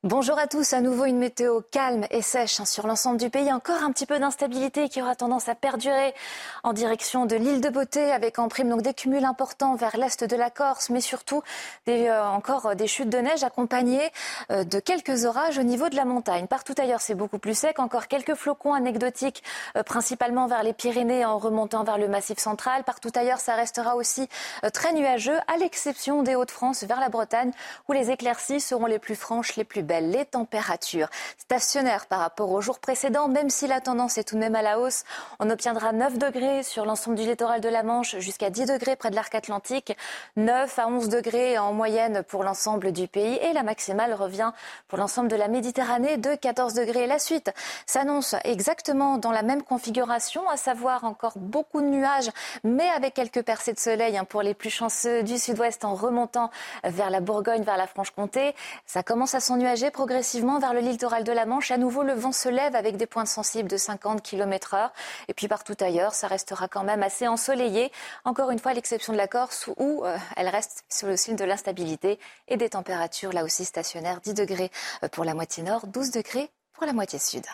Bonjour 0.04 0.38
à 0.38 0.46
tous, 0.46 0.74
à 0.74 0.80
nouveau 0.80 1.06
une 1.06 1.18
météo 1.18 1.60
calme 1.72 2.06
et 2.12 2.22
sèche 2.22 2.60
hein, 2.60 2.64
sur 2.64 2.86
l'ensemble 2.86 3.18
du 3.18 3.30
pays. 3.30 3.52
Encore 3.52 3.82
un 3.82 3.90
petit 3.90 4.06
peu 4.06 4.20
d'instabilité 4.20 4.88
qui 4.88 5.02
aura 5.02 5.16
tendance 5.16 5.48
à 5.48 5.56
perdurer 5.56 6.14
en 6.62 6.72
direction 6.72 7.26
de 7.26 7.34
l'île 7.34 7.60
de 7.60 7.68
Beauté 7.68 8.12
avec 8.12 8.38
en 8.38 8.46
prime 8.46 8.68
donc 8.68 8.82
des 8.82 8.94
cumuls 8.94 9.24
importants 9.24 9.74
vers 9.74 9.96
l'est 9.96 10.22
de 10.22 10.36
la 10.36 10.50
Corse, 10.50 10.90
mais 10.90 11.00
surtout 11.00 11.42
euh, 11.88 12.22
encore 12.26 12.76
des 12.76 12.86
chutes 12.86 13.08
de 13.08 13.18
neige 13.18 13.42
accompagnées 13.42 14.08
euh, 14.52 14.62
de 14.62 14.78
quelques 14.78 15.24
orages 15.24 15.58
au 15.58 15.64
niveau 15.64 15.88
de 15.88 15.96
la 15.96 16.04
montagne. 16.04 16.46
Partout 16.46 16.74
ailleurs, 16.78 17.00
c'est 17.00 17.16
beaucoup 17.16 17.40
plus 17.40 17.58
sec. 17.58 17.80
Encore 17.80 18.06
quelques 18.06 18.36
flocons 18.36 18.74
anecdotiques, 18.74 19.42
euh, 19.76 19.82
principalement 19.82 20.46
vers 20.46 20.62
les 20.62 20.74
Pyrénées 20.74 21.24
en 21.24 21.38
remontant 21.38 21.82
vers 21.82 21.98
le 21.98 22.06
Massif 22.06 22.38
central. 22.38 22.84
Partout 22.84 23.10
ailleurs, 23.16 23.40
ça 23.40 23.56
restera 23.56 23.96
aussi 23.96 24.28
très 24.72 24.92
nuageux, 24.92 25.38
à 25.52 25.56
l'exception 25.56 26.22
des 26.22 26.36
Hauts-de-France 26.36 26.84
vers 26.84 27.00
la 27.00 27.08
Bretagne, 27.08 27.50
où 27.88 27.92
les 27.92 28.12
éclaircies 28.12 28.60
seront 28.60 28.86
les 28.86 29.00
plus 29.00 29.16
franches, 29.16 29.56
les 29.56 29.64
plus 29.64 29.87
les 29.88 30.24
températures 30.24 31.08
stationnaires 31.38 32.06
par 32.06 32.20
rapport 32.20 32.50
au 32.50 32.60
jour 32.60 32.78
précédent, 32.78 33.28
même 33.28 33.50
si 33.50 33.66
la 33.66 33.80
tendance 33.80 34.18
est 34.18 34.24
tout 34.24 34.34
de 34.34 34.40
même 34.40 34.54
à 34.54 34.62
la 34.62 34.78
hausse. 34.78 35.04
On 35.40 35.50
obtiendra 35.50 35.92
9 35.92 36.18
degrés 36.18 36.62
sur 36.62 36.84
l'ensemble 36.84 37.16
du 37.16 37.22
littoral 37.22 37.60
de 37.60 37.68
la 37.68 37.82
Manche, 37.82 38.18
jusqu'à 38.18 38.50
10 38.50 38.66
degrés 38.66 38.96
près 38.96 39.10
de 39.10 39.14
l'arc 39.14 39.34
atlantique, 39.34 39.96
9 40.36 40.78
à 40.78 40.88
11 40.88 41.08
degrés 41.08 41.58
en 41.58 41.72
moyenne 41.72 42.22
pour 42.22 42.44
l'ensemble 42.44 42.92
du 42.92 43.08
pays 43.08 43.36
et 43.42 43.52
la 43.52 43.62
maximale 43.62 44.14
revient 44.14 44.52
pour 44.88 44.98
l'ensemble 44.98 45.28
de 45.28 45.36
la 45.36 45.48
Méditerranée 45.48 46.16
de 46.16 46.34
14 46.34 46.74
degrés. 46.74 47.06
La 47.06 47.18
suite 47.18 47.50
s'annonce 47.86 48.34
exactement 48.44 49.18
dans 49.18 49.32
la 49.32 49.42
même 49.42 49.62
configuration, 49.62 50.48
à 50.48 50.56
savoir 50.56 51.04
encore 51.04 51.32
beaucoup 51.36 51.80
de 51.80 51.86
nuages, 51.86 52.30
mais 52.64 52.88
avec 52.88 53.14
quelques 53.14 53.42
percées 53.42 53.72
de 53.72 53.78
soleil 53.78 54.16
hein, 54.16 54.24
pour 54.24 54.42
les 54.42 54.54
plus 54.54 54.70
chanceux 54.70 55.22
du 55.22 55.38
sud-ouest 55.38 55.84
en 55.84 55.94
remontant 55.94 56.50
vers 56.84 57.10
la 57.10 57.20
Bourgogne, 57.20 57.62
vers 57.62 57.76
la 57.76 57.86
Franche-Comté. 57.86 58.54
Ça 58.86 59.02
commence 59.02 59.34
à 59.34 59.40
s'ennuager 59.40 59.77
progressivement 59.90 60.58
vers 60.58 60.74
le 60.74 60.80
littoral 60.80 61.24
de 61.24 61.32
la 61.32 61.46
Manche. 61.46 61.70
À 61.70 61.78
nouveau, 61.78 62.02
le 62.02 62.12
vent 62.12 62.32
se 62.32 62.48
lève 62.48 62.74
avec 62.74 62.96
des 62.96 63.06
points 63.06 63.24
sensibles 63.24 63.68
de 63.68 63.76
50 63.76 64.22
km 64.22 64.74
heure. 64.74 64.92
Et 65.28 65.34
puis 65.34 65.48
partout 65.48 65.76
ailleurs, 65.80 66.14
ça 66.14 66.26
restera 66.26 66.68
quand 66.68 66.84
même 66.84 67.02
assez 67.02 67.26
ensoleillé. 67.26 67.90
Encore 68.24 68.50
une 68.50 68.58
fois, 68.58 68.72
à 68.72 68.74
l'exception 68.74 69.12
de 69.12 69.18
la 69.18 69.28
Corse 69.28 69.70
où 69.76 70.04
euh, 70.04 70.16
elle 70.36 70.48
reste 70.48 70.84
sur 70.88 71.08
le 71.08 71.16
signe 71.16 71.36
de 71.36 71.44
l'instabilité 71.44 72.18
et 72.48 72.56
des 72.56 72.70
températures 72.70 73.32
là 73.32 73.44
aussi 73.44 73.64
stationnaires. 73.64 74.20
10 74.20 74.34
degrés 74.34 74.70
euh, 75.02 75.08
pour 75.08 75.24
la 75.24 75.34
moitié 75.34 75.62
nord, 75.62 75.86
12 75.86 76.10
degrés 76.10 76.50
pour 76.72 76.86
la 76.86 76.92
moitié 76.92 77.18
sud. 77.18 77.44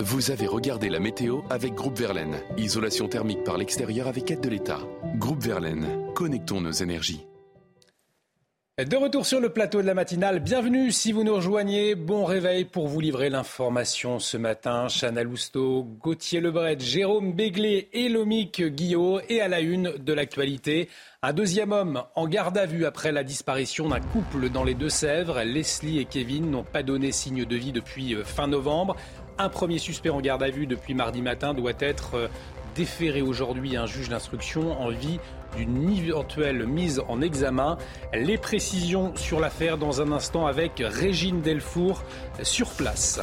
Vous 0.00 0.30
avez 0.30 0.46
regardé 0.46 0.88
la 0.90 1.00
météo 1.00 1.40
avec 1.50 1.74
Groupe 1.74 1.98
Verlaine. 1.98 2.40
Isolation 2.56 3.08
thermique 3.08 3.42
par 3.42 3.58
l'extérieur 3.58 4.06
avec 4.06 4.30
aide 4.30 4.40
de 4.40 4.48
l'État. 4.48 4.78
Groupe 5.16 5.42
Verlaine, 5.42 6.12
connectons 6.14 6.60
nos 6.60 6.70
énergies. 6.70 7.26
De 8.78 8.96
retour 8.96 9.26
sur 9.26 9.40
le 9.40 9.48
plateau 9.48 9.82
de 9.82 9.88
la 9.88 9.94
matinale, 9.94 10.38
bienvenue 10.38 10.92
si 10.92 11.10
vous 11.10 11.24
nous 11.24 11.34
rejoignez. 11.34 11.96
Bon 11.96 12.24
réveil 12.24 12.64
pour 12.64 12.86
vous 12.86 13.00
livrer 13.00 13.28
l'information 13.28 14.20
ce 14.20 14.36
matin. 14.36 14.86
Chana 14.86 15.24
Lousteau, 15.24 15.82
Gauthier 15.82 16.40
Lebret, 16.40 16.78
Jérôme 16.78 17.32
Béglé 17.32 17.88
et 17.92 18.08
Lomic 18.08 18.62
Guillot. 18.62 19.18
Et 19.28 19.40
à 19.40 19.48
la 19.48 19.58
une 19.58 19.94
de 19.98 20.12
l'actualité, 20.12 20.88
un 21.22 21.32
deuxième 21.32 21.72
homme 21.72 22.04
en 22.14 22.28
garde 22.28 22.56
à 22.56 22.66
vue 22.66 22.86
après 22.86 23.10
la 23.10 23.24
disparition 23.24 23.88
d'un 23.88 23.98
couple 23.98 24.48
dans 24.48 24.62
les 24.62 24.74
Deux-Sèvres. 24.74 25.40
Leslie 25.42 25.98
et 25.98 26.04
Kevin 26.04 26.48
n'ont 26.48 26.62
pas 26.62 26.84
donné 26.84 27.10
signe 27.10 27.44
de 27.44 27.56
vie 27.56 27.72
depuis 27.72 28.14
euh, 28.14 28.22
fin 28.22 28.46
novembre. 28.46 28.94
Un 29.38 29.48
premier 29.48 29.78
suspect 29.78 30.10
en 30.10 30.20
garde 30.20 30.44
à 30.44 30.50
vue 30.50 30.68
depuis 30.68 30.94
mardi 30.94 31.20
matin 31.20 31.52
doit 31.52 31.72
être 31.80 32.14
euh, 32.14 32.28
déféré 32.76 33.22
aujourd'hui 33.22 33.76
à 33.76 33.82
un 33.82 33.86
juge 33.86 34.08
d'instruction 34.08 34.80
en 34.80 34.90
vie 34.90 35.18
d'une 35.56 35.90
éventuelle 35.90 36.66
mise 36.66 37.02
en 37.08 37.20
examen. 37.20 37.78
Les 38.12 38.38
précisions 38.38 39.14
sur 39.16 39.40
l'affaire 39.40 39.78
dans 39.78 40.00
un 40.00 40.12
instant 40.12 40.46
avec 40.46 40.82
Régine 40.84 41.40
Delfour 41.40 42.02
sur 42.42 42.68
place. 42.70 43.20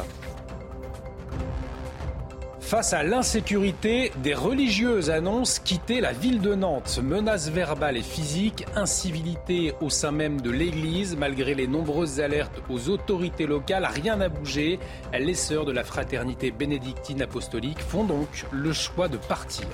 Face 2.66 2.92
à 2.92 3.04
l'insécurité, 3.04 4.10
des 4.24 4.34
religieuses 4.34 5.08
annoncent 5.08 5.62
quitter 5.64 6.00
la 6.00 6.12
ville 6.12 6.40
de 6.40 6.56
Nantes. 6.56 6.98
Menaces 7.00 7.48
verbales 7.48 7.96
et 7.96 8.02
physiques, 8.02 8.66
incivilité 8.74 9.72
au 9.80 9.88
sein 9.88 10.10
même 10.10 10.40
de 10.40 10.50
l'Église. 10.50 11.16
Malgré 11.16 11.54
les 11.54 11.68
nombreuses 11.68 12.18
alertes 12.18 12.60
aux 12.68 12.88
autorités 12.88 13.46
locales, 13.46 13.88
rien 13.88 14.16
n'a 14.16 14.28
bougé. 14.28 14.80
Les 15.16 15.34
sœurs 15.34 15.64
de 15.64 15.70
la 15.70 15.84
fraternité 15.84 16.50
bénédictine 16.50 17.22
apostolique 17.22 17.78
font 17.78 18.02
donc 18.02 18.46
le 18.50 18.72
choix 18.72 19.06
de 19.06 19.16
partir. 19.16 19.68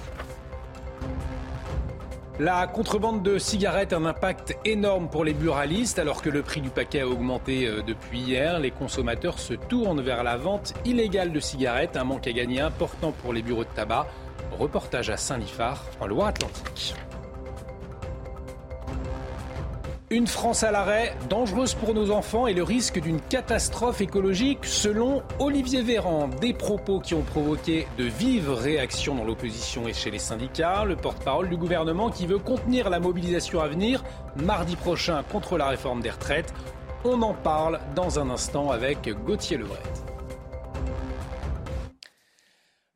La 2.38 2.66
contrebande 2.66 3.22
de 3.22 3.36
cigarettes 3.36 3.92
a 3.92 3.98
un 3.98 4.06
impact 4.06 4.56
énorme 4.64 5.08
pour 5.08 5.22
les 5.22 5.34
buralistes. 5.34 5.98
Alors 5.98 6.22
que 6.22 6.30
le 6.30 6.42
prix 6.42 6.62
du 6.62 6.70
paquet 6.70 7.00
a 7.00 7.08
augmenté 7.08 7.66
euh, 7.66 7.82
depuis 7.82 8.20
hier, 8.20 8.58
les 8.58 8.70
consommateurs 8.70 9.38
se 9.38 9.52
tournent 9.52 10.00
vers 10.00 10.24
la 10.24 10.38
vente 10.38 10.72
illégale 10.86 11.30
de 11.30 11.40
cigarettes, 11.40 11.96
un 11.96 12.04
manque 12.04 12.26
à 12.26 12.32
gagner 12.32 12.60
important 12.60 13.12
pour 13.12 13.34
les 13.34 13.42
bureaux 13.42 13.64
de 13.64 13.70
tabac. 13.74 14.06
Reportage 14.58 15.10
à 15.10 15.18
Saint-Lifard, 15.18 15.84
en 16.00 16.06
Loire-Atlantique. 16.06 16.94
Une 20.12 20.26
France 20.26 20.62
à 20.62 20.70
l'arrêt, 20.70 21.16
dangereuse 21.30 21.72
pour 21.72 21.94
nos 21.94 22.10
enfants 22.10 22.46
et 22.46 22.52
le 22.52 22.62
risque 22.62 23.00
d'une 23.00 23.18
catastrophe 23.18 24.02
écologique 24.02 24.66
selon 24.66 25.22
Olivier 25.38 25.80
Véran. 25.80 26.28
Des 26.28 26.52
propos 26.52 27.00
qui 27.00 27.14
ont 27.14 27.22
provoqué 27.22 27.88
de 27.96 28.04
vives 28.04 28.50
réactions 28.50 29.14
dans 29.14 29.24
l'opposition 29.24 29.88
et 29.88 29.94
chez 29.94 30.10
les 30.10 30.18
syndicats. 30.18 30.84
Le 30.84 30.96
porte-parole 30.96 31.48
du 31.48 31.56
gouvernement 31.56 32.10
qui 32.10 32.26
veut 32.26 32.38
contenir 32.38 32.90
la 32.90 33.00
mobilisation 33.00 33.62
à 33.62 33.68
venir 33.68 34.04
mardi 34.36 34.76
prochain 34.76 35.22
contre 35.32 35.56
la 35.56 35.68
réforme 35.68 36.02
des 36.02 36.10
retraites. 36.10 36.52
On 37.06 37.22
en 37.22 37.32
parle 37.32 37.80
dans 37.96 38.18
un 38.18 38.28
instant 38.28 38.70
avec 38.70 39.08
Gauthier 39.24 39.56
Lebret. 39.56 39.80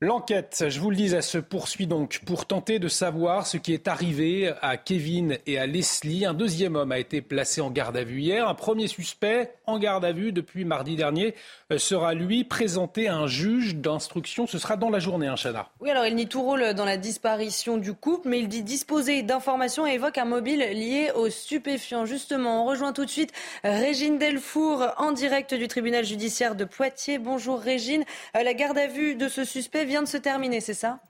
L'enquête, 0.03 0.67
je 0.69 0.79
vous 0.79 0.91
le 0.91 0.97
dis, 0.97 1.15
elle 1.15 1.23
se 1.23 1.39
poursuit 1.39 1.87
donc 1.87 2.21
pour 2.27 2.45
tenter 2.45 2.79
de 2.79 2.87
savoir 2.87 3.47
ce 3.47 3.57
qui 3.57 3.73
est 3.73 3.89
arrivé 3.89 4.53
à 4.61 4.77
Kevin 4.77 5.39
et 5.47 5.59
à 5.59 5.65
Leslie. 5.65 6.27
Un 6.27 6.35
deuxième 6.35 6.77
homme 6.77 6.93
a 6.93 6.99
été 6.99 7.23
placé 7.23 7.63
en 7.63 7.71
garde 7.71 7.97
à 7.97 8.05
vue 8.05 8.21
hier. 8.21 8.47
Un 8.47 8.53
premier 8.53 8.89
suspect 8.89 9.55
en 9.65 9.79
garde 9.79 10.05
à 10.05 10.13
vue 10.13 10.33
depuis 10.33 10.67
mardi 10.67 10.97
dernier 10.97 11.35
euh, 11.73 11.79
sera 11.79 12.13
lui 12.13 12.45
présenté 12.45 13.09
à 13.09 13.17
un 13.17 13.27
juge 13.27 13.77
d'instruction. 13.77 14.47
Ce 14.47 14.59
sera 14.59 14.77
dans 14.77 14.91
la 14.91 14.99
journée, 14.99 15.29
hein, 15.29 15.35
Chana. 15.35 15.71
Oui, 15.81 15.91
alors 15.91 16.05
il 16.05 16.15
nie 16.15 16.29
tout 16.29 16.43
rôle 16.43 16.75
dans 16.75 16.85
la 16.85 16.99
disparition 16.99 17.79
du 17.79 17.95
couple, 17.95 18.29
mais 18.29 18.41
il 18.41 18.49
dit 18.49 18.63
disposer 18.63 19.23
d'informations 19.23 19.87
et 19.87 19.95
évoque 19.95 20.19
un 20.19 20.27
mobile 20.27 20.61
lié 20.61 21.11
aux 21.15 21.31
stupéfiants. 21.31 22.05
Justement, 22.05 22.65
on 22.65 22.67
rejoint 22.67 22.93
tout 22.93 23.07
de 23.07 23.11
suite 23.11 23.33
Régine 23.65 24.19
Delfour 24.19 24.89
en 24.99 25.13
direct 25.13 25.55
du 25.55 25.69
tribunal 25.69 26.05
judiciaire 26.05 26.55
de 26.55 26.67
Poitiers. 26.67 27.17
Bonjour 27.17 27.59
Régine. 27.59 28.05
Euh, 28.37 28.43
la 28.43 28.53
garde 28.53 28.77
à 28.77 28.89
vue 28.89 29.15
de 29.15 29.31
ce 29.31 29.45
suspect 29.45 29.86
vient 29.87 30.03
de 30.03 30.09
se 30.09 30.17
terminer, 30.17 30.61
c'est 30.61 30.75
ça? 30.75 31.01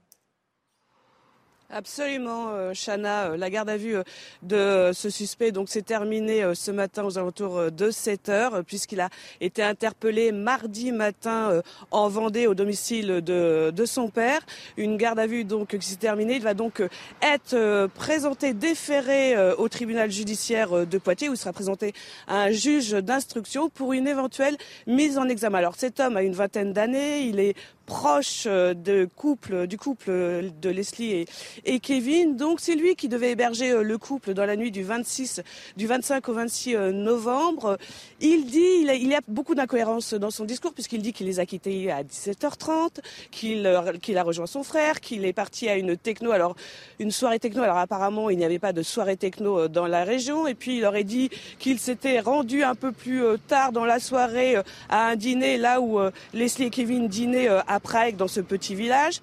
Absolument, 1.68 2.50
euh, 2.50 2.72
Chana. 2.74 3.30
Euh, 3.30 3.36
la 3.36 3.50
garde 3.50 3.68
à 3.68 3.76
vue 3.76 3.96
euh, 3.96 4.02
de 4.42 4.92
ce 4.92 5.10
suspect 5.10 5.50
donc 5.50 5.68
s'est 5.68 5.82
terminée 5.82 6.44
ce 6.54 6.70
matin 6.70 7.04
aux 7.04 7.18
alentours 7.18 7.72
de 7.72 7.90
7 7.90 8.28
heures, 8.28 8.64
puisqu'il 8.64 9.00
a 9.00 9.08
été 9.40 9.64
interpellé 9.64 10.30
mardi 10.30 10.92
matin 10.92 11.60
en 11.90 12.08
Vendée 12.08 12.46
au 12.46 12.54
domicile 12.54 13.20
de, 13.20 13.72
de 13.74 13.84
son 13.84 14.08
père. 14.08 14.40
Une 14.76 14.96
garde 14.96 15.18
à 15.18 15.26
vue 15.26 15.44
donc 15.44 15.76
qui 15.76 15.86
s'est 15.86 15.96
terminée. 15.96 16.36
Il 16.36 16.42
va 16.42 16.54
donc 16.54 16.82
être 17.20 17.88
présenté, 17.94 18.54
déféré 18.54 19.36
au 19.58 19.68
tribunal 19.68 20.10
judiciaire 20.10 20.86
de 20.86 20.98
Poitiers, 20.98 21.28
où 21.28 21.34
il 21.34 21.36
sera 21.36 21.52
présenté 21.52 21.92
à 22.28 22.42
un 22.42 22.50
juge 22.50 22.92
d'instruction 22.92 23.68
pour 23.68 23.92
une 23.92 24.06
éventuelle 24.06 24.56
mise 24.86 25.18
en 25.18 25.28
examen. 25.28 25.58
Alors 25.58 25.74
cet 25.76 26.00
homme 26.00 26.16
a 26.16 26.22
une 26.22 26.34
vingtaine 26.34 26.72
d'années, 26.72 27.22
il 27.22 27.40
est 27.40 27.56
proche 27.86 28.44
euh, 28.46 28.74
de 28.74 29.08
couple, 29.16 29.66
du 29.66 29.78
couple 29.78 30.50
de 30.60 30.68
Leslie 30.68 31.12
et, 31.12 31.26
et 31.64 31.80
Kevin. 31.80 32.36
Donc 32.36 32.60
c'est 32.60 32.74
lui 32.74 32.96
qui 32.96 33.08
devait 33.08 33.30
héberger 33.30 33.70
euh, 33.70 33.82
le 33.82 33.96
couple 33.96 34.34
dans 34.34 34.44
la 34.44 34.56
nuit 34.56 34.72
du 34.72 34.82
26, 34.82 35.40
du 35.76 35.86
25 35.86 36.28
au 36.28 36.32
26 36.34 36.74
euh, 36.74 36.92
novembre. 36.92 37.78
Il 38.20 38.46
dit, 38.46 38.58
il, 38.58 38.90
il 38.90 39.08
y 39.08 39.14
a 39.14 39.20
beaucoup 39.28 39.54
d'incohérences 39.54 40.14
dans 40.14 40.30
son 40.30 40.44
discours 40.44 40.74
puisqu'il 40.74 41.00
dit 41.00 41.12
qu'il 41.12 41.26
les 41.26 41.40
a 41.40 41.46
quittés 41.46 41.90
à 41.90 42.02
17h30, 42.02 42.98
qu'il 43.30 43.66
qu'il 44.02 44.18
a 44.18 44.22
rejoint 44.22 44.46
son 44.46 44.64
frère, 44.64 45.00
qu'il 45.00 45.24
est 45.24 45.32
parti 45.32 45.68
à 45.68 45.76
une 45.76 45.96
techno, 45.96 46.32
alors 46.32 46.56
une 46.98 47.12
soirée 47.12 47.38
techno. 47.38 47.62
Alors 47.62 47.78
apparemment 47.78 48.30
il 48.30 48.38
n'y 48.38 48.44
avait 48.44 48.58
pas 48.58 48.72
de 48.72 48.82
soirée 48.82 49.16
techno 49.16 49.68
dans 49.68 49.86
la 49.86 50.02
région. 50.04 50.46
Et 50.46 50.54
puis 50.54 50.78
il 50.78 50.84
aurait 50.84 51.04
dit 51.04 51.30
qu'il 51.60 51.78
s'était 51.78 52.18
rendu 52.18 52.64
un 52.64 52.74
peu 52.74 52.90
plus 52.90 53.22
tard 53.46 53.70
dans 53.70 53.84
la 53.84 54.00
soirée 54.00 54.56
à 54.88 55.08
un 55.08 55.16
dîner 55.16 55.56
là 55.56 55.80
où 55.80 56.00
Leslie 56.34 56.66
et 56.66 56.70
Kevin 56.70 57.06
dînaient 57.06 57.48
à 57.48 57.75
à 57.76 57.80
Prague, 57.80 58.16
dans 58.16 58.28
ce 58.28 58.40
petit 58.40 58.74
village. 58.74 59.20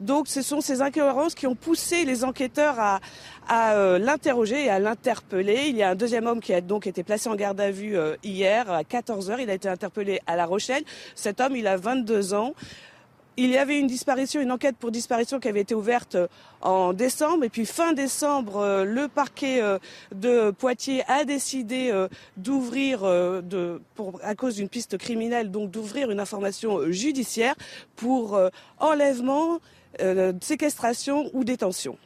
Donc 0.00 0.26
ce 0.26 0.42
sont 0.42 0.60
ces 0.60 0.82
incohérences 0.82 1.34
qui 1.34 1.46
ont 1.46 1.54
poussé 1.54 2.04
les 2.04 2.24
enquêteurs 2.24 2.76
à, 2.80 3.00
euh, 3.52 3.98
l'interroger 3.98 4.64
et 4.64 4.70
à 4.70 4.80
l'interpeller. 4.80 5.66
Il 5.68 5.76
y 5.76 5.82
a 5.82 5.90
un 5.90 5.94
deuxième 5.94 6.26
homme 6.26 6.40
qui 6.40 6.54
a 6.54 6.60
donc 6.60 6.86
été 6.86 7.04
placé 7.04 7.28
en 7.28 7.36
garde 7.36 7.60
à 7.60 7.70
vue 7.70 7.96
euh, 7.96 8.16
hier 8.24 8.68
à 8.70 8.82
14h. 8.82 9.36
Il 9.40 9.50
a 9.50 9.54
été 9.54 9.68
interpellé 9.68 10.20
à 10.26 10.34
La 10.34 10.46
Rochelle. 10.46 10.82
Cet 11.14 11.40
homme, 11.40 11.54
il 11.54 11.66
a 11.68 11.76
22 11.76 12.34
ans. 12.34 12.54
Il 13.38 13.48
y 13.48 13.56
avait 13.56 13.78
une 13.78 13.86
disparition, 13.86 14.42
une 14.42 14.52
enquête 14.52 14.76
pour 14.76 14.90
disparition 14.90 15.40
qui 15.40 15.48
avait 15.48 15.62
été 15.62 15.74
ouverte 15.74 16.16
euh, 16.16 16.26
en 16.60 16.92
décembre. 16.92 17.44
Et 17.44 17.48
puis 17.48 17.64
fin 17.64 17.94
décembre, 17.94 18.58
euh, 18.58 18.84
le 18.84 19.08
parquet 19.08 19.62
euh, 19.62 19.78
de 20.14 20.50
Poitiers 20.50 21.02
a 21.08 21.24
décidé 21.24 21.92
d'ouvrir, 22.36 23.04
à 23.04 24.34
cause 24.34 24.56
d'une 24.56 24.68
piste 24.68 24.98
criminelle, 24.98 25.50
donc 25.50 25.70
d'ouvrir 25.70 26.10
une 26.10 26.20
information 26.20 26.90
judiciaire 26.90 27.54
pour 27.96 28.38
enlèvement, 28.78 29.60
séquestration 30.40 31.30
ou 31.32 31.44
détention. 31.44 31.96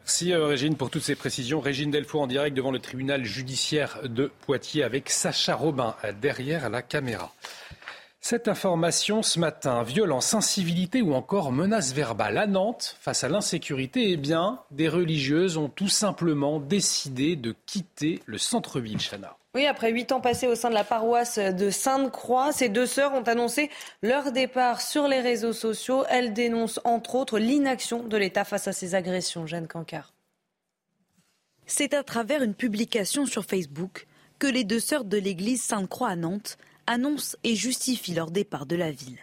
Merci 0.00 0.34
Régine 0.34 0.76
pour 0.76 0.90
toutes 0.90 1.02
ces 1.02 1.14
précisions. 1.14 1.60
Régine 1.60 1.90
Delfour 1.90 2.22
en 2.22 2.26
direct 2.26 2.56
devant 2.56 2.70
le 2.70 2.78
tribunal 2.78 3.24
judiciaire 3.24 4.00
de 4.04 4.30
Poitiers 4.46 4.82
avec 4.82 5.10
Sacha 5.10 5.54
Robin 5.54 5.94
derrière 6.20 6.70
la 6.70 6.82
caméra. 6.82 7.32
Cette 8.20 8.48
information 8.48 9.22
ce 9.22 9.38
matin, 9.38 9.82
violence, 9.84 10.34
incivilité 10.34 11.02
ou 11.02 11.14
encore 11.14 11.52
menace 11.52 11.92
verbale 11.92 12.36
à 12.36 12.46
Nantes 12.46 12.96
face 13.00 13.22
à 13.24 13.28
l'insécurité, 13.28 14.10
eh 14.10 14.16
bien, 14.16 14.60
des 14.70 14.88
religieuses 14.88 15.56
ont 15.56 15.68
tout 15.68 15.88
simplement 15.88 16.58
décidé 16.58 17.36
de 17.36 17.54
quitter 17.66 18.20
le 18.26 18.38
centre-ville, 18.38 18.98
Chana. 18.98 19.36
Oui, 19.54 19.66
après 19.66 19.90
huit 19.90 20.12
ans 20.12 20.20
passés 20.20 20.46
au 20.46 20.54
sein 20.54 20.68
de 20.68 20.74
la 20.74 20.84
paroisse 20.84 21.38
de 21.38 21.70
Sainte-Croix, 21.70 22.52
ces 22.52 22.68
deux 22.68 22.86
sœurs 22.86 23.14
ont 23.14 23.22
annoncé 23.22 23.70
leur 24.02 24.30
départ 24.30 24.82
sur 24.82 25.08
les 25.08 25.20
réseaux 25.20 25.54
sociaux. 25.54 26.04
Elles 26.10 26.34
dénoncent 26.34 26.80
entre 26.84 27.14
autres 27.14 27.38
l'inaction 27.38 28.02
de 28.02 28.16
l'État 28.16 28.44
face 28.44 28.68
à 28.68 28.72
ces 28.72 28.94
agressions. 28.94 29.46
Jeanne 29.46 29.66
Cancard. 29.66 30.12
C'est 31.66 31.94
à 31.94 32.02
travers 32.02 32.42
une 32.42 32.54
publication 32.54 33.26
sur 33.26 33.44
Facebook 33.44 34.06
que 34.38 34.46
les 34.46 34.64
deux 34.64 34.80
sœurs 34.80 35.04
de 35.04 35.16
l'église 35.16 35.62
Sainte-Croix 35.62 36.10
à 36.10 36.16
Nantes 36.16 36.58
annonce 36.88 37.36
et 37.44 37.54
justifie 37.54 38.14
leur 38.14 38.30
départ 38.30 38.66
de 38.66 38.74
la 38.74 38.90
ville. 38.90 39.18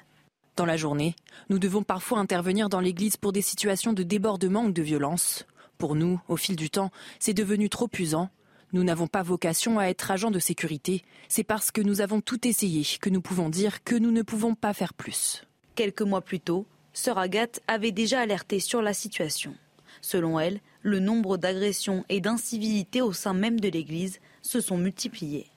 Dans 0.55 0.65
la 0.65 0.77
journée, 0.77 1.15
nous 1.49 1.59
devons 1.59 1.83
parfois 1.83 2.19
intervenir 2.19 2.69
dans 2.69 2.79
l'église 2.79 3.17
pour 3.17 3.33
des 3.33 3.41
situations 3.41 3.91
de 3.91 4.03
débordement 4.03 4.65
ou 4.65 4.71
de 4.71 4.81
violence. 4.81 5.45
Pour 5.77 5.95
nous, 5.95 6.21
au 6.29 6.37
fil 6.37 6.55
du 6.55 6.69
temps, 6.69 6.91
c'est 7.19 7.33
devenu 7.33 7.67
trop 7.67 7.89
usant. 7.99 8.29
Nous 8.71 8.83
n'avons 8.83 9.07
pas 9.07 9.23
vocation 9.23 9.79
à 9.79 9.85
être 9.85 10.11
agents 10.11 10.31
de 10.31 10.39
sécurité. 10.39 11.03
C'est 11.27 11.43
parce 11.43 11.71
que 11.71 11.81
nous 11.81 12.01
avons 12.01 12.21
tout 12.21 12.47
essayé 12.47 12.83
que 13.01 13.09
nous 13.09 13.21
pouvons 13.21 13.49
dire 13.49 13.83
que 13.83 13.95
nous 13.95 14.11
ne 14.11 14.21
pouvons 14.21 14.55
pas 14.55 14.73
faire 14.73 14.93
plus. 14.93 15.43
Quelques 15.73 16.03
mois 16.03 16.21
plus 16.21 16.39
tôt, 16.39 16.65
Sœur 16.93 17.17
Agathe 17.17 17.61
avait 17.67 17.91
déjà 17.91 18.21
alerté 18.21 18.59
sur 18.59 18.81
la 18.81 18.93
situation. 18.93 19.55
Selon 20.01 20.39
elle, 20.39 20.61
le 20.81 20.99
nombre 20.99 21.37
d'agressions 21.37 22.05
et 22.09 22.21
d'incivilités 22.21 23.01
au 23.01 23.11
sein 23.11 23.33
même 23.33 23.59
de 23.59 23.69
l'Église 23.69 24.19
se 24.41 24.61
sont 24.61 24.77
multipliés. 24.77 25.47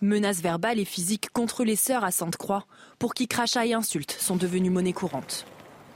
Menaces 0.00 0.42
verbales 0.42 0.78
et 0.78 0.84
physiques 0.84 1.28
contre 1.32 1.64
les 1.64 1.74
sœurs 1.74 2.04
à 2.04 2.12
Sainte-Croix, 2.12 2.66
pour 3.00 3.14
qui 3.14 3.26
crachats 3.26 3.66
et 3.66 3.74
insultes 3.74 4.12
sont 4.12 4.36
devenus 4.36 4.70
monnaie 4.70 4.92
courante. 4.92 5.44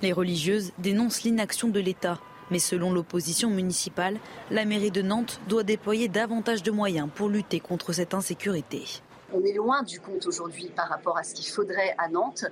Les 0.03 0.12
religieuses 0.12 0.73
dénoncent 0.79 1.23
l'inaction 1.23 1.69
de 1.69 1.79
l'État, 1.79 2.19
mais 2.51 2.59
selon 2.59 2.93
l'opposition 2.93 3.49
municipale, 3.49 4.19
la 4.51 4.65
mairie 4.65 4.91
de 4.91 5.03
Nantes 5.03 5.41
doit 5.49 5.62
déployer 5.62 6.09
davantage 6.09 6.65
de 6.65 6.73
moyens 6.73 7.09
pour 7.15 7.29
lutter 7.29 7.61
contre 7.61 7.93
cette 7.93 8.12
insécurité. 8.12 8.83
On 9.33 9.45
est 9.45 9.53
loin 9.53 9.85
du 9.85 10.01
compte 10.01 10.27
aujourd'hui 10.27 10.73
par 10.74 10.89
rapport 10.89 11.16
à 11.16 11.23
ce 11.23 11.35
qu'il 11.35 11.47
faudrait 11.47 11.95
à 11.97 12.09
Nantes. 12.09 12.45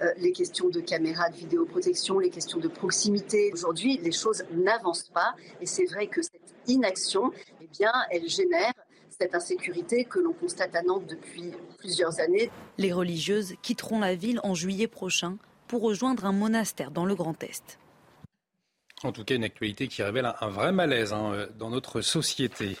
Euh, 0.00 0.12
les 0.18 0.30
questions 0.30 0.68
de 0.68 0.80
caméras 0.80 1.28
de 1.28 1.36
vidéoprotection, 1.36 2.20
les 2.20 2.30
questions 2.30 2.58
de 2.58 2.68
proximité. 2.68 3.50
Aujourd'hui, 3.52 3.98
les 4.00 4.12
choses 4.12 4.44
n'avancent 4.52 5.10
pas 5.12 5.34
et 5.60 5.66
c'est 5.66 5.86
vrai 5.86 6.06
que 6.06 6.22
cette 6.22 6.54
inaction, 6.68 7.32
eh 7.60 7.66
bien, 7.66 7.92
elle 8.10 8.28
génère 8.28 8.72
cette 9.18 9.34
insécurité 9.34 10.04
que 10.04 10.18
l'on 10.18 10.32
constate 10.32 10.74
à 10.74 10.82
Nantes 10.82 11.06
depuis 11.06 11.52
plusieurs 11.78 12.20
années. 12.20 12.50
Les 12.78 12.92
religieuses 12.92 13.54
quitteront 13.62 14.00
la 14.00 14.14
ville 14.14 14.40
en 14.42 14.54
juillet 14.54 14.88
prochain 14.88 15.36
pour 15.68 15.82
rejoindre 15.82 16.24
un 16.24 16.32
monastère 16.32 16.90
dans 16.90 17.04
le 17.04 17.14
Grand 17.14 17.40
Est. 17.42 17.78
En 19.02 19.12
tout 19.12 19.24
cas, 19.24 19.34
une 19.34 19.44
actualité 19.44 19.86
qui 19.88 20.02
révèle 20.02 20.32
un, 20.40 20.48
vrai 20.48 20.72
malaise 20.72 21.12
hein, 21.12 21.46
dans 21.58 21.68
notre 21.68 22.00
société. 22.00 22.76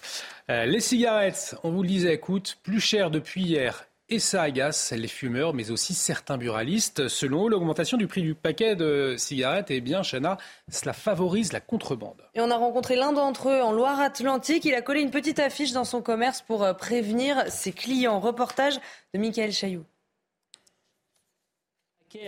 Euh, 0.48 0.64
les 0.64 0.80
cigarettes, 0.80 1.54
on 1.62 1.70
vous 1.70 1.82
le 1.82 1.88
disait, 1.88 2.18
coûtent 2.18 2.58
plus 2.62 2.80
cher 2.80 3.10
depuis 3.10 3.42
hier 3.42 3.86
et 4.14 4.20
ça 4.20 4.42
agace 4.42 4.92
les 4.92 5.08
fumeurs, 5.08 5.54
mais 5.54 5.72
aussi 5.72 5.92
certains 5.92 6.38
buralistes. 6.38 7.08
Selon 7.08 7.46
eux, 7.46 7.50
l'augmentation 7.50 7.96
du 7.96 8.06
prix 8.06 8.22
du 8.22 8.34
paquet 8.36 8.76
de 8.76 9.16
cigarettes, 9.18 9.70
eh 9.70 9.80
bien, 9.80 10.02
Chana, 10.02 10.38
cela 10.70 10.92
favorise 10.92 11.52
la 11.52 11.60
contrebande. 11.60 12.22
Et 12.34 12.40
on 12.40 12.50
a 12.50 12.56
rencontré 12.56 12.94
l'un 12.94 13.12
d'entre 13.12 13.48
eux 13.48 13.60
en 13.60 13.72
Loire-Atlantique. 13.72 14.64
Il 14.64 14.74
a 14.74 14.82
collé 14.82 15.00
une 15.00 15.10
petite 15.10 15.40
affiche 15.40 15.72
dans 15.72 15.84
son 15.84 16.00
commerce 16.00 16.42
pour 16.42 16.62
euh, 16.62 16.74
prévenir 16.74 17.44
ses 17.48 17.72
clients. 17.72 18.20
Reportage 18.20 18.78
de 19.14 19.18
Michael 19.18 19.50
Chailloux 19.52 19.84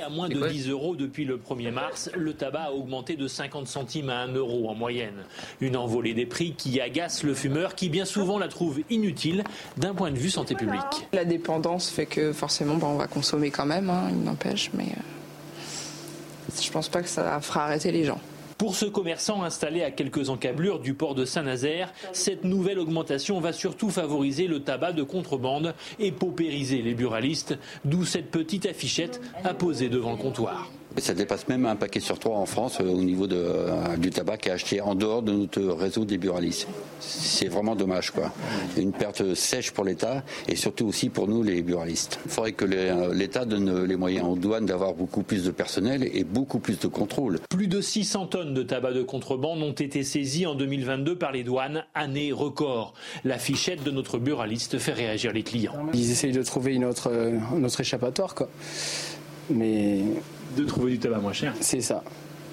à 0.04 0.08
moins 0.08 0.28
de 0.28 0.48
10 0.48 0.68
euros 0.68 0.96
depuis 0.96 1.24
le 1.24 1.38
1er 1.38 1.70
mars, 1.70 2.10
le 2.16 2.34
tabac 2.34 2.64
a 2.64 2.72
augmenté 2.72 3.14
de 3.16 3.28
50 3.28 3.68
centimes 3.68 4.10
à 4.10 4.18
1 4.22 4.34
euro 4.34 4.68
en 4.68 4.74
moyenne. 4.74 5.24
Une 5.60 5.76
envolée 5.76 6.12
des 6.12 6.26
prix 6.26 6.54
qui 6.54 6.80
agace 6.80 7.22
le 7.22 7.34
fumeur 7.34 7.74
qui 7.76 7.88
bien 7.88 8.04
souvent 8.04 8.38
la 8.38 8.48
trouve 8.48 8.80
inutile 8.90 9.44
d'un 9.76 9.94
point 9.94 10.10
de 10.10 10.18
vue 10.18 10.30
santé 10.30 10.56
publique. 10.56 11.08
La 11.12 11.24
dépendance 11.24 11.88
fait 11.88 12.06
que 12.06 12.32
forcément 12.32 12.76
bah, 12.76 12.88
on 12.90 12.96
va 12.96 13.06
consommer 13.06 13.50
quand 13.50 13.66
même, 13.66 13.88
hein, 13.88 14.08
il 14.10 14.24
n'empêche, 14.24 14.70
mais 14.74 14.86
euh, 14.86 16.60
je 16.60 16.70
pense 16.70 16.88
pas 16.88 17.02
que 17.02 17.08
ça 17.08 17.40
fera 17.40 17.64
arrêter 17.64 17.92
les 17.92 18.04
gens. 18.04 18.20
Pour 18.58 18.74
ce 18.74 18.86
commerçant 18.86 19.42
installé 19.42 19.82
à 19.82 19.90
quelques 19.90 20.30
encablures 20.30 20.80
du 20.80 20.94
port 20.94 21.14
de 21.14 21.26
Saint-Nazaire, 21.26 21.92
cette 22.12 22.44
nouvelle 22.44 22.78
augmentation 22.78 23.38
va 23.38 23.52
surtout 23.52 23.90
favoriser 23.90 24.46
le 24.46 24.60
tabac 24.60 24.92
de 24.92 25.02
contrebande 25.02 25.74
et 25.98 26.10
paupériser 26.10 26.80
les 26.80 26.94
buralistes, 26.94 27.58
d'où 27.84 28.06
cette 28.06 28.30
petite 28.30 28.64
affichette 28.64 29.20
à 29.44 29.52
poser 29.52 29.90
devant 29.90 30.12
le 30.12 30.16
comptoir. 30.16 30.70
Ça 30.98 31.14
dépasse 31.14 31.46
même 31.48 31.66
un 31.66 31.76
paquet 31.76 32.00
sur 32.00 32.18
trois 32.18 32.36
en 32.36 32.46
France 32.46 32.78
euh, 32.80 32.84
au 32.88 33.02
niveau 33.02 33.26
de, 33.26 33.36
euh, 33.36 33.96
du 33.96 34.10
tabac 34.10 34.38
qui 34.38 34.48
est 34.48 34.52
acheté 34.52 34.80
en 34.80 34.94
dehors 34.94 35.22
de 35.22 35.30
notre 35.32 35.60
réseau 35.62 36.04
des 36.04 36.18
buralistes. 36.18 36.66
C'est 37.00 37.48
vraiment 37.48 37.76
dommage. 37.76 38.10
quoi. 38.10 38.32
Une 38.76 38.92
perte 38.92 39.34
sèche 39.34 39.70
pour 39.70 39.84
l'État 39.84 40.24
et 40.48 40.56
surtout 40.56 40.86
aussi 40.86 41.08
pour 41.08 41.28
nous 41.28 41.42
les 41.42 41.62
buralistes. 41.62 42.18
Il 42.24 42.30
faudrait 42.30 42.52
que 42.52 42.64
euh, 42.68 43.14
l'État 43.14 43.44
donne 43.44 43.84
les 43.84 43.96
moyens 43.96 44.26
aux 44.26 44.36
douanes 44.36 44.66
d'avoir 44.66 44.94
beaucoup 44.94 45.22
plus 45.22 45.44
de 45.44 45.50
personnel 45.50 46.08
et 46.12 46.24
beaucoup 46.24 46.58
plus 46.58 46.78
de 46.78 46.88
contrôle. 46.88 47.38
Plus 47.50 47.68
de 47.68 47.80
600 47.80 48.26
tonnes 48.26 48.54
de 48.54 48.62
tabac 48.62 48.92
de 48.92 49.02
contrebande 49.02 49.62
ont 49.62 49.72
été 49.72 50.02
saisies 50.02 50.46
en 50.46 50.54
2022 50.54 51.16
par 51.16 51.30
les 51.30 51.44
douanes, 51.44 51.84
année 51.94 52.32
record. 52.32 52.94
La 53.24 53.38
fichette 53.38 53.84
de 53.84 53.90
notre 53.90 54.18
buraliste 54.18 54.78
fait 54.78 54.92
réagir 54.92 55.32
les 55.32 55.42
clients. 55.42 55.74
Ils 55.94 56.10
essayent 56.10 56.32
de 56.32 56.42
trouver 56.42 56.74
une 56.74 56.84
autre, 56.84 57.12
autre 57.62 57.80
échappatoire. 57.80 58.34
Quoi. 58.34 58.48
Mais 59.50 60.00
de 60.56 60.64
trouver 60.64 60.92
du 60.92 60.98
tabac 60.98 61.18
moins 61.18 61.32
cher. 61.32 61.54
C'est 61.60 61.80
ça 61.80 62.02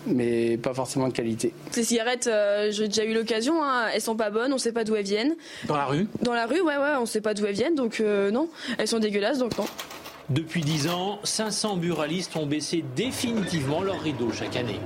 mais 0.06 0.58
pas 0.58 0.74
forcément 0.74 1.08
de 1.08 1.14
qualité. 1.14 1.54
Ces 1.72 1.84
cigarettes, 1.84 2.28
euh, 2.28 2.72
j'ai 2.72 2.88
déjà 2.88 3.06
eu 3.06 3.14
l'occasion, 3.14 3.64
hein, 3.64 3.88
elles 3.94 4.02
sont 4.02 4.16
pas 4.16 4.30
bonnes, 4.30 4.54
on 4.54 4.58
sait 4.58 4.72
pas 4.72 4.84
d'où 4.84 4.96
elles 4.96 5.06
viennent. 5.06 5.36
Dans 5.66 5.78
la 5.78 5.86
rue? 5.86 6.08
Dans 6.22 6.34
la 6.34 6.46
rue, 6.46 6.62
ouais, 6.62 6.78
ouais, 6.78 6.96
on 7.00 7.06
sait 7.06 7.22
pas 7.22 7.34
d'où 7.34 7.46
elles 7.46 7.56
viennent, 7.56 7.76
donc 7.76 8.00
euh, 8.00 8.32
non, 8.32 8.50
elles 8.78 8.88
sont 8.88 9.00
dégueulasses, 9.00 9.40
donc 9.40 9.58
non. 9.58 9.66
Depuis 10.30 10.62
10 10.62 10.88
ans, 10.88 11.20
500 11.24 11.78
buralistes 11.78 12.36
ont 12.36 12.46
baissé 12.46 12.84
définitivement 12.96 13.82
leurs 13.82 14.02
rideaux 14.02 14.32
chaque 14.32 14.56
année. 14.56 14.80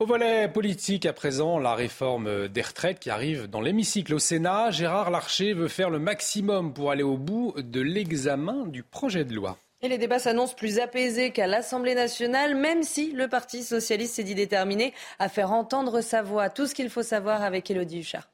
Au 0.00 0.06
volet 0.06 0.48
politique, 0.48 1.04
à 1.04 1.12
présent, 1.12 1.58
la 1.58 1.74
réforme 1.74 2.48
des 2.48 2.62
retraites 2.62 2.98
qui 2.98 3.10
arrive 3.10 3.48
dans 3.48 3.60
l'hémicycle. 3.60 4.14
Au 4.14 4.18
Sénat, 4.18 4.70
Gérard 4.70 5.10
Larcher 5.10 5.52
veut 5.52 5.68
faire 5.68 5.90
le 5.90 5.98
maximum 5.98 6.72
pour 6.72 6.90
aller 6.90 7.02
au 7.02 7.18
bout 7.18 7.54
de 7.58 7.82
l'examen 7.82 8.64
du 8.66 8.82
projet 8.82 9.24
de 9.24 9.34
loi. 9.34 9.58
Et 9.82 9.88
les 9.88 9.96
débats 9.96 10.18
s'annoncent 10.18 10.54
plus 10.54 10.78
apaisés 10.78 11.30
qu'à 11.30 11.46
l'Assemblée 11.46 11.94
nationale, 11.94 12.54
même 12.54 12.82
si 12.82 13.12
le 13.12 13.28
Parti 13.28 13.62
socialiste 13.62 14.14
s'est 14.14 14.24
dit 14.24 14.34
déterminé 14.34 14.92
à 15.18 15.30
faire 15.30 15.52
entendre 15.52 16.02
sa 16.02 16.22
voix. 16.22 16.50
Tout 16.50 16.66
ce 16.66 16.74
qu'il 16.74 16.90
faut 16.90 17.02
savoir 17.02 17.42
avec 17.42 17.70
Elodie 17.70 18.00
Huchard. 18.00 18.28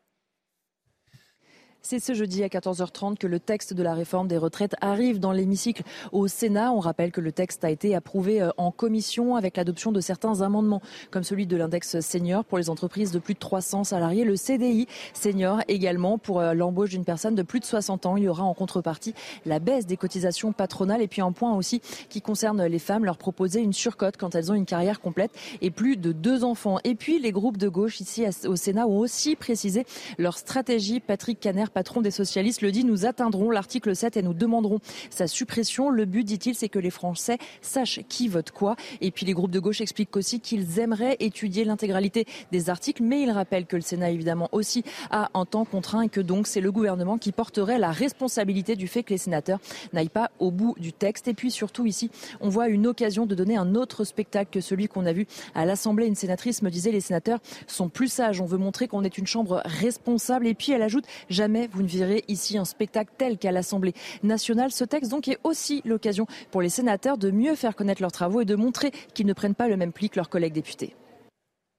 C'est 1.88 2.00
ce 2.00 2.14
jeudi 2.14 2.42
à 2.42 2.48
14h30 2.48 3.16
que 3.16 3.28
le 3.28 3.38
texte 3.38 3.72
de 3.72 3.80
la 3.84 3.94
réforme 3.94 4.26
des 4.26 4.38
retraites 4.38 4.74
arrive 4.80 5.20
dans 5.20 5.30
l'hémicycle 5.30 5.84
au 6.10 6.26
Sénat. 6.26 6.72
On 6.72 6.80
rappelle 6.80 7.12
que 7.12 7.20
le 7.20 7.30
texte 7.30 7.62
a 7.64 7.70
été 7.70 7.94
approuvé 7.94 8.42
euh, 8.42 8.50
en 8.56 8.72
commission 8.72 9.36
avec 9.36 9.56
l'adoption 9.56 9.92
de 9.92 10.00
certains 10.00 10.40
amendements, 10.40 10.82
comme 11.12 11.22
celui 11.22 11.46
de 11.46 11.56
l'index 11.56 12.00
senior 12.00 12.44
pour 12.44 12.58
les 12.58 12.70
entreprises 12.70 13.12
de 13.12 13.20
plus 13.20 13.34
de 13.34 13.38
300 13.38 13.84
salariés, 13.84 14.24
le 14.24 14.34
CDI 14.34 14.88
senior 15.14 15.60
également 15.68 16.18
pour 16.18 16.40
euh, 16.40 16.54
l'embauche 16.54 16.90
d'une 16.90 17.04
personne 17.04 17.36
de 17.36 17.44
plus 17.44 17.60
de 17.60 17.64
60 17.64 18.04
ans. 18.06 18.16
Il 18.16 18.24
y 18.24 18.28
aura 18.28 18.42
en 18.42 18.52
contrepartie 18.52 19.14
la 19.44 19.60
baisse 19.60 19.86
des 19.86 19.96
cotisations 19.96 20.50
patronales 20.50 21.02
et 21.02 21.06
puis 21.06 21.22
un 21.22 21.30
point 21.30 21.54
aussi 21.54 21.80
qui 22.08 22.20
concerne 22.20 22.64
les 22.64 22.80
femmes, 22.80 23.04
leur 23.04 23.16
proposer 23.16 23.60
une 23.60 23.72
surcote 23.72 24.16
quand 24.16 24.34
elles 24.34 24.50
ont 24.50 24.56
une 24.56 24.66
carrière 24.66 25.00
complète 25.00 25.30
et 25.62 25.70
plus 25.70 25.96
de 25.96 26.10
deux 26.10 26.42
enfants. 26.42 26.80
Et 26.82 26.96
puis 26.96 27.20
les 27.20 27.30
groupes 27.30 27.58
de 27.58 27.68
gauche 27.68 28.00
ici 28.00 28.24
au 28.44 28.56
Sénat 28.56 28.88
ont 28.88 28.98
aussi 28.98 29.36
précisé 29.36 29.86
leur 30.18 30.36
stratégie. 30.36 30.98
Patrick 30.98 31.38
Caner 31.38 31.66
patron 31.76 32.00
des 32.00 32.10
socialistes, 32.10 32.62
le 32.62 32.72
dit, 32.72 32.84
nous 32.84 33.04
atteindrons 33.04 33.50
l'article 33.50 33.94
7 33.94 34.16
et 34.16 34.22
nous 34.22 34.32
demanderons 34.32 34.78
sa 35.10 35.26
suppression. 35.26 35.90
Le 35.90 36.06
but, 36.06 36.24
dit-il, 36.24 36.54
c'est 36.54 36.70
que 36.70 36.78
les 36.78 36.88
Français 36.88 37.36
sachent 37.60 38.00
qui 38.08 38.28
vote 38.28 38.50
quoi. 38.50 38.76
Et 39.02 39.10
puis 39.10 39.26
les 39.26 39.34
groupes 39.34 39.50
de 39.50 39.60
gauche 39.60 39.82
expliquent 39.82 40.16
aussi 40.16 40.40
qu'ils 40.40 40.78
aimeraient 40.78 41.18
étudier 41.20 41.64
l'intégralité 41.64 42.24
des 42.50 42.70
articles, 42.70 43.02
mais 43.02 43.20
ils 43.20 43.30
rappellent 43.30 43.66
que 43.66 43.76
le 43.76 43.82
Sénat, 43.82 44.10
évidemment, 44.10 44.48
aussi 44.52 44.84
a 45.10 45.28
un 45.34 45.44
temps 45.44 45.66
contraint 45.66 46.00
et 46.00 46.08
que 46.08 46.22
donc 46.22 46.46
c'est 46.46 46.62
le 46.62 46.72
gouvernement 46.72 47.18
qui 47.18 47.30
porterait 47.30 47.78
la 47.78 47.90
responsabilité 47.90 48.74
du 48.74 48.88
fait 48.88 49.02
que 49.02 49.10
les 49.10 49.18
sénateurs 49.18 49.58
n'aillent 49.92 50.08
pas 50.08 50.30
au 50.38 50.50
bout 50.50 50.76
du 50.78 50.94
texte. 50.94 51.28
Et 51.28 51.34
puis 51.34 51.50
surtout 51.50 51.84
ici, 51.84 52.10
on 52.40 52.48
voit 52.48 52.68
une 52.68 52.86
occasion 52.86 53.26
de 53.26 53.34
donner 53.34 53.58
un 53.58 53.74
autre 53.74 54.04
spectacle 54.04 54.50
que 54.50 54.62
celui 54.62 54.88
qu'on 54.88 55.04
a 55.04 55.12
vu 55.12 55.26
à 55.54 55.66
l'Assemblée. 55.66 56.06
Une 56.06 56.14
sénatrice 56.14 56.62
me 56.62 56.70
disait 56.70 56.90
les 56.90 57.02
sénateurs 57.02 57.40
sont 57.66 57.90
plus 57.90 58.08
sages. 58.08 58.40
On 58.40 58.46
veut 58.46 58.56
montrer 58.56 58.88
qu'on 58.88 59.04
est 59.04 59.18
une 59.18 59.26
chambre 59.26 59.60
responsable. 59.66 60.46
Et 60.46 60.54
puis 60.54 60.72
elle 60.72 60.80
ajoute 60.80 61.04
jamais 61.28 61.65
vous 61.72 61.82
ne 61.82 61.88
verrez 61.88 62.24
ici 62.28 62.58
un 62.58 62.64
spectacle 62.64 63.12
tel 63.16 63.38
qu'à 63.38 63.52
l'Assemblée 63.52 63.94
nationale. 64.22 64.72
Ce 64.72 64.84
texte 64.84 65.12
est 65.28 65.38
aussi 65.44 65.82
l'occasion 65.84 66.26
pour 66.50 66.62
les 66.62 66.68
sénateurs 66.68 67.18
de 67.18 67.30
mieux 67.30 67.54
faire 67.54 67.76
connaître 67.76 68.02
leurs 68.02 68.12
travaux 68.12 68.40
et 68.40 68.44
de 68.44 68.56
montrer 68.56 68.90
qu'ils 69.14 69.26
ne 69.26 69.32
prennent 69.32 69.54
pas 69.54 69.68
le 69.68 69.76
même 69.76 69.92
pli 69.92 70.10
que 70.10 70.16
leurs 70.16 70.28
collègues 70.28 70.52
députés. 70.52 70.94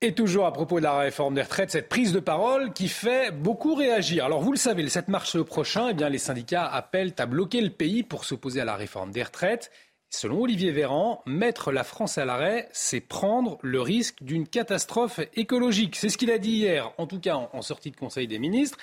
Et 0.02 0.14
toujours 0.14 0.46
à 0.46 0.54
propos 0.54 0.78
de 0.78 0.84
la 0.84 0.96
réforme 0.96 1.34
des 1.34 1.42
retraites, 1.42 1.72
cette 1.72 1.90
prise 1.90 2.14
de 2.14 2.20
parole 2.20 2.72
qui 2.72 2.88
fait 2.88 3.32
beaucoup 3.32 3.74
réagir. 3.74 4.26
Alors 4.26 4.42
vous 4.42 4.52
le 4.52 4.58
savez, 4.58 4.84
le 4.84 4.90
7 4.90 5.08
mars 5.08 5.44
prochain, 5.44 5.90
eh 5.90 6.10
les 6.10 6.20
syndicats 6.20 6.68
appellent 6.68 7.16
à 7.18 7.26
bloquer 7.26 7.62
le 7.62 7.72
pays 7.72 8.04
pour 8.04 8.24
s'opposer 8.24 8.62
à 8.62 8.66
la 8.66 8.76
réforme 8.76 9.12
des 9.12 9.24
retraites. 9.24 9.72
Selon 10.12 10.42
Olivier 10.42 10.72
Véran, 10.72 11.24
mettre 11.26 11.72
la 11.72 11.84
France 11.84 12.20
à 12.20 12.26
l'arrêt, 12.26 12.70
c'est 12.72 13.02
prendre 13.02 13.58
le 13.64 13.82
risque 13.82 14.22
d'une 14.22 14.48
catastrophe 14.48 15.20
écologique. 15.34 15.96
C'est 15.96 16.10
ce 16.10 16.18
qu'il 16.18 16.30
a 16.30 16.38
dit 16.38 16.52
hier, 16.52 16.94
en 17.00 17.08
tout 17.08 17.20
cas 17.20 17.50
en 17.52 17.62
sortie 17.64 17.90
de 17.90 17.98
Conseil 17.98 18.28
des 18.28 18.40
ministres. 18.40 18.78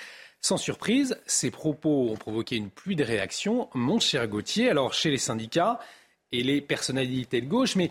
Sans 0.45 0.59
surprise, 0.59 1.19
ces 1.25 1.51
propos 1.51 2.11
ont 2.11 2.19
provoqué 2.19 2.57
une 2.57 2.69
pluie 2.69 2.97
de 2.97 3.03
réactions, 3.03 3.71
mon 3.73 3.99
cher 3.99 4.29
Gauthier. 4.29 4.69
Alors, 4.69 4.93
chez 4.93 5.11
les 5.11 5.17
syndicats 5.17 5.81
et 6.33 6.43
les 6.43 6.61
personnalités 6.61 7.41
de 7.41 7.47
gauche, 7.47 7.77
mais 7.77 7.91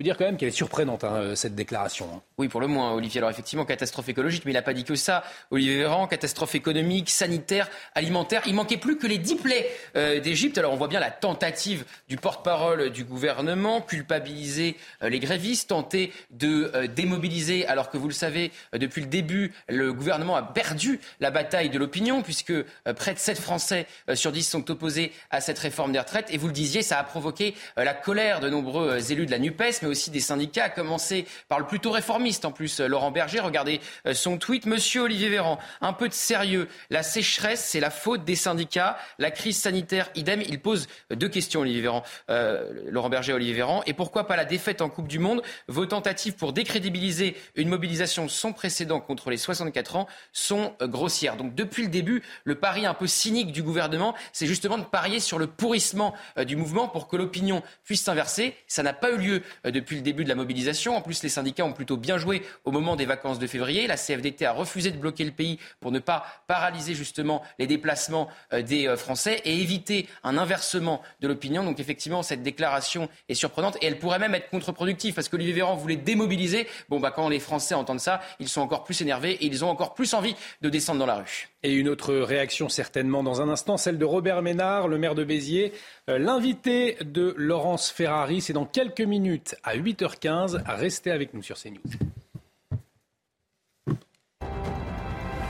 peut 0.00 0.04
dire 0.04 0.16
quand 0.16 0.24
même 0.24 0.38
qu'elle 0.38 0.48
est 0.48 0.52
surprenante, 0.52 1.04
hein, 1.04 1.16
euh, 1.16 1.34
cette 1.34 1.54
déclaration. 1.54 2.08
Hein. 2.10 2.22
Oui, 2.38 2.48
pour 2.48 2.62
le 2.62 2.66
moins, 2.66 2.94
Olivier. 2.94 3.18
Alors 3.18 3.28
effectivement, 3.28 3.66
catastrophe 3.66 4.08
écologique, 4.08 4.46
mais 4.46 4.52
il 4.52 4.54
n'a 4.54 4.62
pas 4.62 4.72
dit 4.72 4.84
que 4.84 4.94
ça. 4.94 5.22
Olivier 5.50 5.76
Véran, 5.76 6.06
catastrophe 6.06 6.54
économique, 6.54 7.10
sanitaire, 7.10 7.68
alimentaire. 7.94 8.40
Il 8.46 8.54
manquait 8.54 8.78
plus 8.78 8.96
que 8.96 9.06
les 9.06 9.18
dix 9.18 9.34
plaies 9.34 9.70
euh, 9.96 10.18
d'Égypte. 10.18 10.56
Alors 10.56 10.72
on 10.72 10.76
voit 10.76 10.88
bien 10.88 11.00
la 11.00 11.10
tentative 11.10 11.84
du 12.08 12.16
porte-parole 12.16 12.88
du 12.88 13.04
gouvernement, 13.04 13.82
culpabiliser 13.82 14.78
euh, 15.02 15.10
les 15.10 15.18
grévistes, 15.18 15.68
tenter 15.68 16.14
de 16.30 16.86
démobiliser, 16.86 17.66
alors 17.66 17.90
que 17.90 17.98
vous 17.98 18.08
le 18.08 18.14
savez, 18.14 18.52
depuis 18.72 19.02
le 19.02 19.06
début, 19.06 19.52
le 19.68 19.92
gouvernement 19.92 20.34
a 20.34 20.42
perdu 20.42 20.98
la 21.20 21.30
bataille 21.30 21.68
de 21.68 21.78
l'opinion, 21.78 22.22
puisque 22.22 22.54
près 22.96 23.12
de 23.12 23.18
7 23.18 23.38
Français 23.38 23.86
sur 24.14 24.32
10 24.32 24.48
sont 24.48 24.70
opposés 24.70 25.12
à 25.30 25.40
cette 25.40 25.58
réforme 25.58 25.92
des 25.92 25.98
retraites. 25.98 26.28
Et 26.30 26.38
vous 26.38 26.46
le 26.46 26.52
disiez, 26.52 26.82
ça 26.82 26.98
a 26.98 27.04
provoqué 27.04 27.54
la 27.76 27.92
colère 27.92 28.40
de 28.40 28.48
nombreux 28.48 29.12
élus 29.12 29.26
de 29.26 29.30
la 29.30 29.38
NUPES, 29.38 29.82
aussi 29.90 30.10
des 30.10 30.20
syndicats, 30.20 30.64
à 30.64 30.70
commencer 30.70 31.26
par 31.48 31.58
le 31.58 31.66
plutôt 31.66 31.90
réformiste 31.90 32.44
en 32.44 32.52
plus, 32.52 32.80
Laurent 32.80 33.10
Berger. 33.10 33.40
Regardez 33.40 33.80
euh, 34.06 34.14
son 34.14 34.38
tweet. 34.38 34.66
Monsieur 34.66 35.02
Olivier 35.02 35.28
Véran, 35.28 35.58
un 35.80 35.92
peu 35.92 36.08
de 36.08 36.14
sérieux. 36.14 36.68
La 36.90 37.02
sécheresse, 37.02 37.64
c'est 37.64 37.80
la 37.80 37.90
faute 37.90 38.24
des 38.24 38.36
syndicats. 38.36 38.98
La 39.18 39.30
crise 39.30 39.58
sanitaire, 39.58 40.10
idem. 40.14 40.42
Il 40.42 40.60
pose 40.60 40.88
deux 41.10 41.28
questions, 41.28 41.60
Olivier 41.60 41.82
Véran, 41.82 42.02
euh, 42.30 42.70
Laurent 42.86 43.08
Berger 43.08 43.32
Olivier 43.32 43.54
Véran. 43.54 43.82
Et 43.86 43.94
pourquoi 43.94 44.26
pas 44.26 44.36
la 44.36 44.44
défaite 44.44 44.82
en 44.82 44.88
Coupe 44.88 45.08
du 45.08 45.18
Monde? 45.18 45.42
Vos 45.68 45.86
tentatives 45.86 46.34
pour 46.34 46.52
décrédibiliser 46.52 47.36
une 47.56 47.68
mobilisation 47.68 48.28
sans 48.28 48.52
précédent 48.52 49.00
contre 49.00 49.30
les 49.30 49.36
64 49.36 49.96
ans 49.96 50.06
sont 50.32 50.74
euh, 50.82 50.86
grossières. 50.86 51.36
Donc 51.36 51.54
depuis 51.54 51.82
le 51.82 51.88
début, 51.88 52.22
le 52.44 52.54
pari 52.54 52.86
un 52.86 52.94
peu 52.94 53.06
cynique 53.06 53.52
du 53.52 53.62
gouvernement, 53.62 54.14
c'est 54.32 54.46
justement 54.46 54.78
de 54.78 54.84
parier 54.84 55.20
sur 55.20 55.38
le 55.38 55.46
pourrissement 55.46 56.14
du 56.46 56.56
mouvement 56.56 56.88
pour 56.88 57.08
que 57.08 57.16
l'opinion 57.16 57.62
puisse 57.84 58.02
s'inverser. 58.02 58.54
Ça 58.66 58.82
n'a 58.82 58.92
pas 58.92 59.10
eu 59.10 59.16
lieu 59.18 59.42
depuis 59.64 59.79
le 59.88 60.00
début 60.00 60.24
de 60.24 60.28
la 60.28 60.34
mobilisation. 60.34 60.96
En 60.96 61.02
plus, 61.02 61.22
les 61.22 61.28
syndicats 61.28 61.64
ont 61.64 61.72
plutôt 61.72 61.96
bien 61.96 62.18
joué 62.18 62.42
au 62.64 62.70
moment 62.70 62.96
des 62.96 63.06
vacances 63.06 63.38
de 63.38 63.46
février. 63.46 63.86
La 63.86 63.96
CFDT 63.96 64.46
a 64.46 64.52
refusé 64.52 64.90
de 64.90 64.98
bloquer 64.98 65.24
le 65.24 65.30
pays 65.30 65.58
pour 65.80 65.92
ne 65.92 65.98
pas 65.98 66.24
paralyser 66.46 66.94
justement 66.94 67.42
les 67.58 67.66
déplacements 67.66 68.28
euh, 68.52 68.62
des 68.62 68.86
euh, 68.86 68.96
Français 68.96 69.40
et 69.44 69.60
éviter 69.60 70.08
un 70.24 70.38
inversement 70.38 71.02
de 71.20 71.28
l'opinion. 71.28 71.64
Donc 71.64 71.80
effectivement, 71.80 72.22
cette 72.22 72.42
déclaration 72.42 73.08
est 73.28 73.34
surprenante 73.34 73.76
et 73.80 73.86
elle 73.86 73.98
pourrait 73.98 74.18
même 74.18 74.34
être 74.34 74.50
contre-productive 74.50 75.14
parce 75.14 75.28
que 75.28 75.36
Olivier 75.36 75.54
Véran 75.54 75.76
voulait 75.76 75.96
démobiliser. 75.96 76.66
Bon, 76.88 77.00
bah, 77.00 77.10
quand 77.10 77.28
les 77.28 77.40
Français 77.40 77.74
entendent 77.74 78.00
ça, 78.00 78.20
ils 78.38 78.48
sont 78.48 78.60
encore 78.60 78.84
plus 78.84 79.00
énervés 79.02 79.32
et 79.32 79.46
ils 79.46 79.64
ont 79.64 79.70
encore 79.70 79.94
plus 79.94 80.14
envie 80.14 80.34
de 80.60 80.68
descendre 80.68 81.00
dans 81.00 81.06
la 81.06 81.16
rue. 81.16 81.49
Et 81.62 81.74
une 81.74 81.88
autre 81.88 82.14
réaction 82.14 82.68
certainement 82.68 83.22
dans 83.22 83.42
un 83.42 83.48
instant, 83.48 83.76
celle 83.76 83.98
de 83.98 84.04
Robert 84.04 84.40
Ménard, 84.40 84.88
le 84.88 84.96
maire 84.96 85.14
de 85.14 85.24
Béziers. 85.24 85.72
Euh, 86.08 86.18
l'invité 86.18 86.96
de 87.02 87.34
Laurence 87.36 87.90
Ferrari, 87.90 88.40
c'est 88.40 88.54
dans 88.54 88.64
quelques 88.64 89.02
minutes 89.02 89.56
à 89.62 89.76
8h15. 89.76 90.62
Restez 90.66 91.10
avec 91.10 91.34
nous 91.34 91.42
sur 91.42 91.56
CNews. 91.56 91.80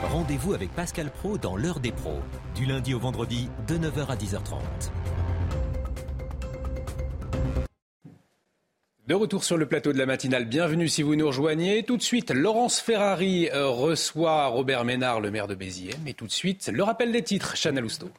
Rendez-vous 0.03 0.53
avec 0.53 0.71
Pascal 0.71 1.09
Pro 1.09 1.37
dans 1.37 1.55
l'heure 1.55 1.79
des 1.79 1.93
pros, 1.93 2.19
du 2.55 2.65
lundi 2.65 2.93
au 2.93 2.99
vendredi 2.99 3.47
de 3.69 3.77
9h 3.77 4.07
à 4.07 4.15
10h30. 4.17 5.20
De 9.11 9.15
retour 9.15 9.43
sur 9.43 9.57
le 9.57 9.65
plateau 9.65 9.91
de 9.91 9.97
la 9.97 10.05
matinale, 10.05 10.45
bienvenue 10.45 10.87
si 10.87 11.03
vous 11.03 11.17
nous 11.17 11.27
rejoignez. 11.27 11.83
Tout 11.83 11.97
de 11.97 12.01
suite, 12.01 12.31
Laurence 12.31 12.79
Ferrari 12.79 13.49
euh, 13.49 13.67
reçoit 13.67 14.47
Robert 14.47 14.85
Ménard, 14.85 15.19
le 15.19 15.31
maire 15.31 15.47
de 15.47 15.53
Béziers. 15.53 15.95
Mais 16.05 16.13
tout 16.13 16.27
de 16.27 16.31
suite, 16.31 16.71
le 16.73 16.81
rappel 16.81 17.11
des 17.11 17.21
titres, 17.21 17.57
Chana 17.57 17.81
Lousteau. 17.81 18.09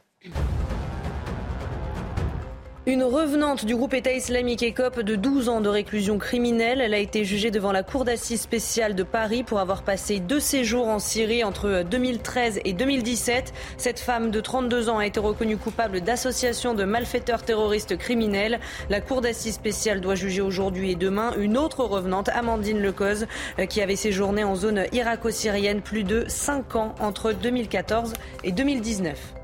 Une 2.84 3.04
revenante 3.04 3.64
du 3.64 3.76
groupe 3.76 3.94
État 3.94 4.12
islamique 4.12 4.64
écope 4.64 4.98
de 4.98 5.14
12 5.14 5.48
ans 5.48 5.60
de 5.60 5.68
réclusion 5.68 6.18
criminelle. 6.18 6.80
Elle 6.80 6.94
a 6.94 6.98
été 6.98 7.24
jugée 7.24 7.52
devant 7.52 7.70
la 7.70 7.84
Cour 7.84 8.04
d'assises 8.04 8.40
spéciale 8.40 8.96
de 8.96 9.04
Paris 9.04 9.44
pour 9.44 9.60
avoir 9.60 9.84
passé 9.84 10.18
deux 10.18 10.40
séjours 10.40 10.88
en 10.88 10.98
Syrie 10.98 11.44
entre 11.44 11.84
2013 11.88 12.59
et 12.64 12.72
2017. 12.72 13.52
Cette 13.76 14.00
femme 14.00 14.32
de 14.32 14.40
32 14.40 14.88
ans 14.88 14.98
a 14.98 15.06
été 15.06 15.20
reconnue 15.20 15.59
coupable 15.59 16.00
d'association 16.00 16.74
de 16.74 16.82
malfaiteurs 16.82 17.44
terroristes 17.44 17.96
criminels. 17.96 18.59
La 18.90 19.00
Cour 19.00 19.20
d'assises 19.20 19.54
spéciale 19.54 20.00
doit 20.00 20.16
juger 20.16 20.40
aujourd'hui 20.40 20.90
et 20.90 20.96
demain 20.96 21.34
une 21.38 21.56
autre 21.56 21.84
revenante, 21.84 22.30
Amandine 22.30 22.82
Lecoz, 22.82 23.28
qui 23.68 23.80
avait 23.80 23.94
séjourné 23.94 24.42
en 24.42 24.56
zone 24.56 24.86
irako-syrienne 24.90 25.82
plus 25.82 26.02
de 26.02 26.24
5 26.26 26.74
ans 26.74 26.96
entre 26.98 27.32
2014 27.32 28.12
et 28.42 28.50
2019. 28.50 29.34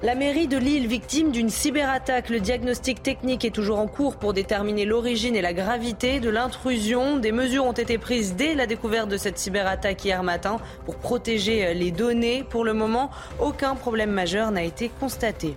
La 0.00 0.14
mairie 0.14 0.46
de 0.46 0.56
Lille, 0.56 0.86
victime 0.86 1.32
d'une 1.32 1.50
cyberattaque, 1.50 2.28
le 2.30 2.38
diagnostic 2.38 3.02
technique 3.02 3.44
est 3.44 3.50
toujours 3.50 3.80
en 3.80 3.88
cours 3.88 4.14
pour 4.14 4.32
déterminer 4.32 4.84
l'origine 4.84 5.34
et 5.34 5.42
la 5.42 5.52
gravité 5.52 6.20
de 6.20 6.30
l'intrusion. 6.30 7.16
Des 7.16 7.32
mesures 7.32 7.64
ont 7.64 7.72
été 7.72 7.98
prises 7.98 8.36
dès 8.36 8.54
la 8.54 8.68
découverte 8.68 9.08
de 9.08 9.16
cette 9.16 9.38
cyberattaque 9.38 10.04
hier 10.04 10.22
matin 10.22 10.58
pour 10.86 10.98
protéger 10.98 11.74
les 11.74 11.90
données. 11.90 12.44
Pour 12.48 12.64
le 12.64 12.74
moment, 12.74 13.10
aucun 13.40 13.74
problème 13.74 14.12
majeur 14.12 14.52
n'a 14.52 14.62
été 14.62 14.88
constaté. 15.00 15.56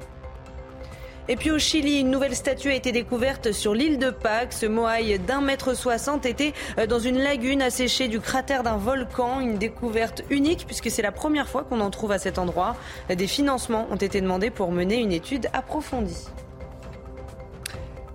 Et 1.32 1.38
puis 1.38 1.50
au 1.50 1.58
Chili, 1.58 2.02
une 2.02 2.12
nouvelle 2.12 2.36
statue 2.36 2.72
a 2.72 2.74
été 2.74 2.92
découverte 2.92 3.54
sur 3.54 3.74
l'île 3.74 4.00
de 4.00 4.10
Pâques. 4.10 4.52
Ce 4.52 4.66
moaï 4.66 5.18
d'un 5.18 5.40
mètre 5.40 5.74
soixante 5.78 6.26
était 6.26 6.52
euh, 6.78 6.88
dans 6.88 7.00
une 7.00 7.20
lagune 7.20 7.62
asséchée 7.62 8.10
du 8.10 8.20
cratère 8.20 8.64
d'un 8.64 8.76
volcan. 8.76 9.40
Une 9.40 9.58
découverte 9.58 10.24
unique 10.30 10.66
puisque 10.68 10.92
c'est 10.92 11.02
la 11.02 11.14
première 11.14 11.48
fois 11.48 11.64
qu'on 11.64 11.80
en 11.80 11.90
trouve 11.90 12.12
à 12.12 12.20
cet 12.20 12.38
endroit. 12.38 12.76
Des 13.08 13.28
financements 13.28 13.88
ont 13.92 13.96
été 13.96 14.20
demandés 14.20 14.50
pour 14.50 14.74
mener 14.74 14.98
une 14.98 15.14
étude 15.14 15.48
approfondie. 15.54 16.28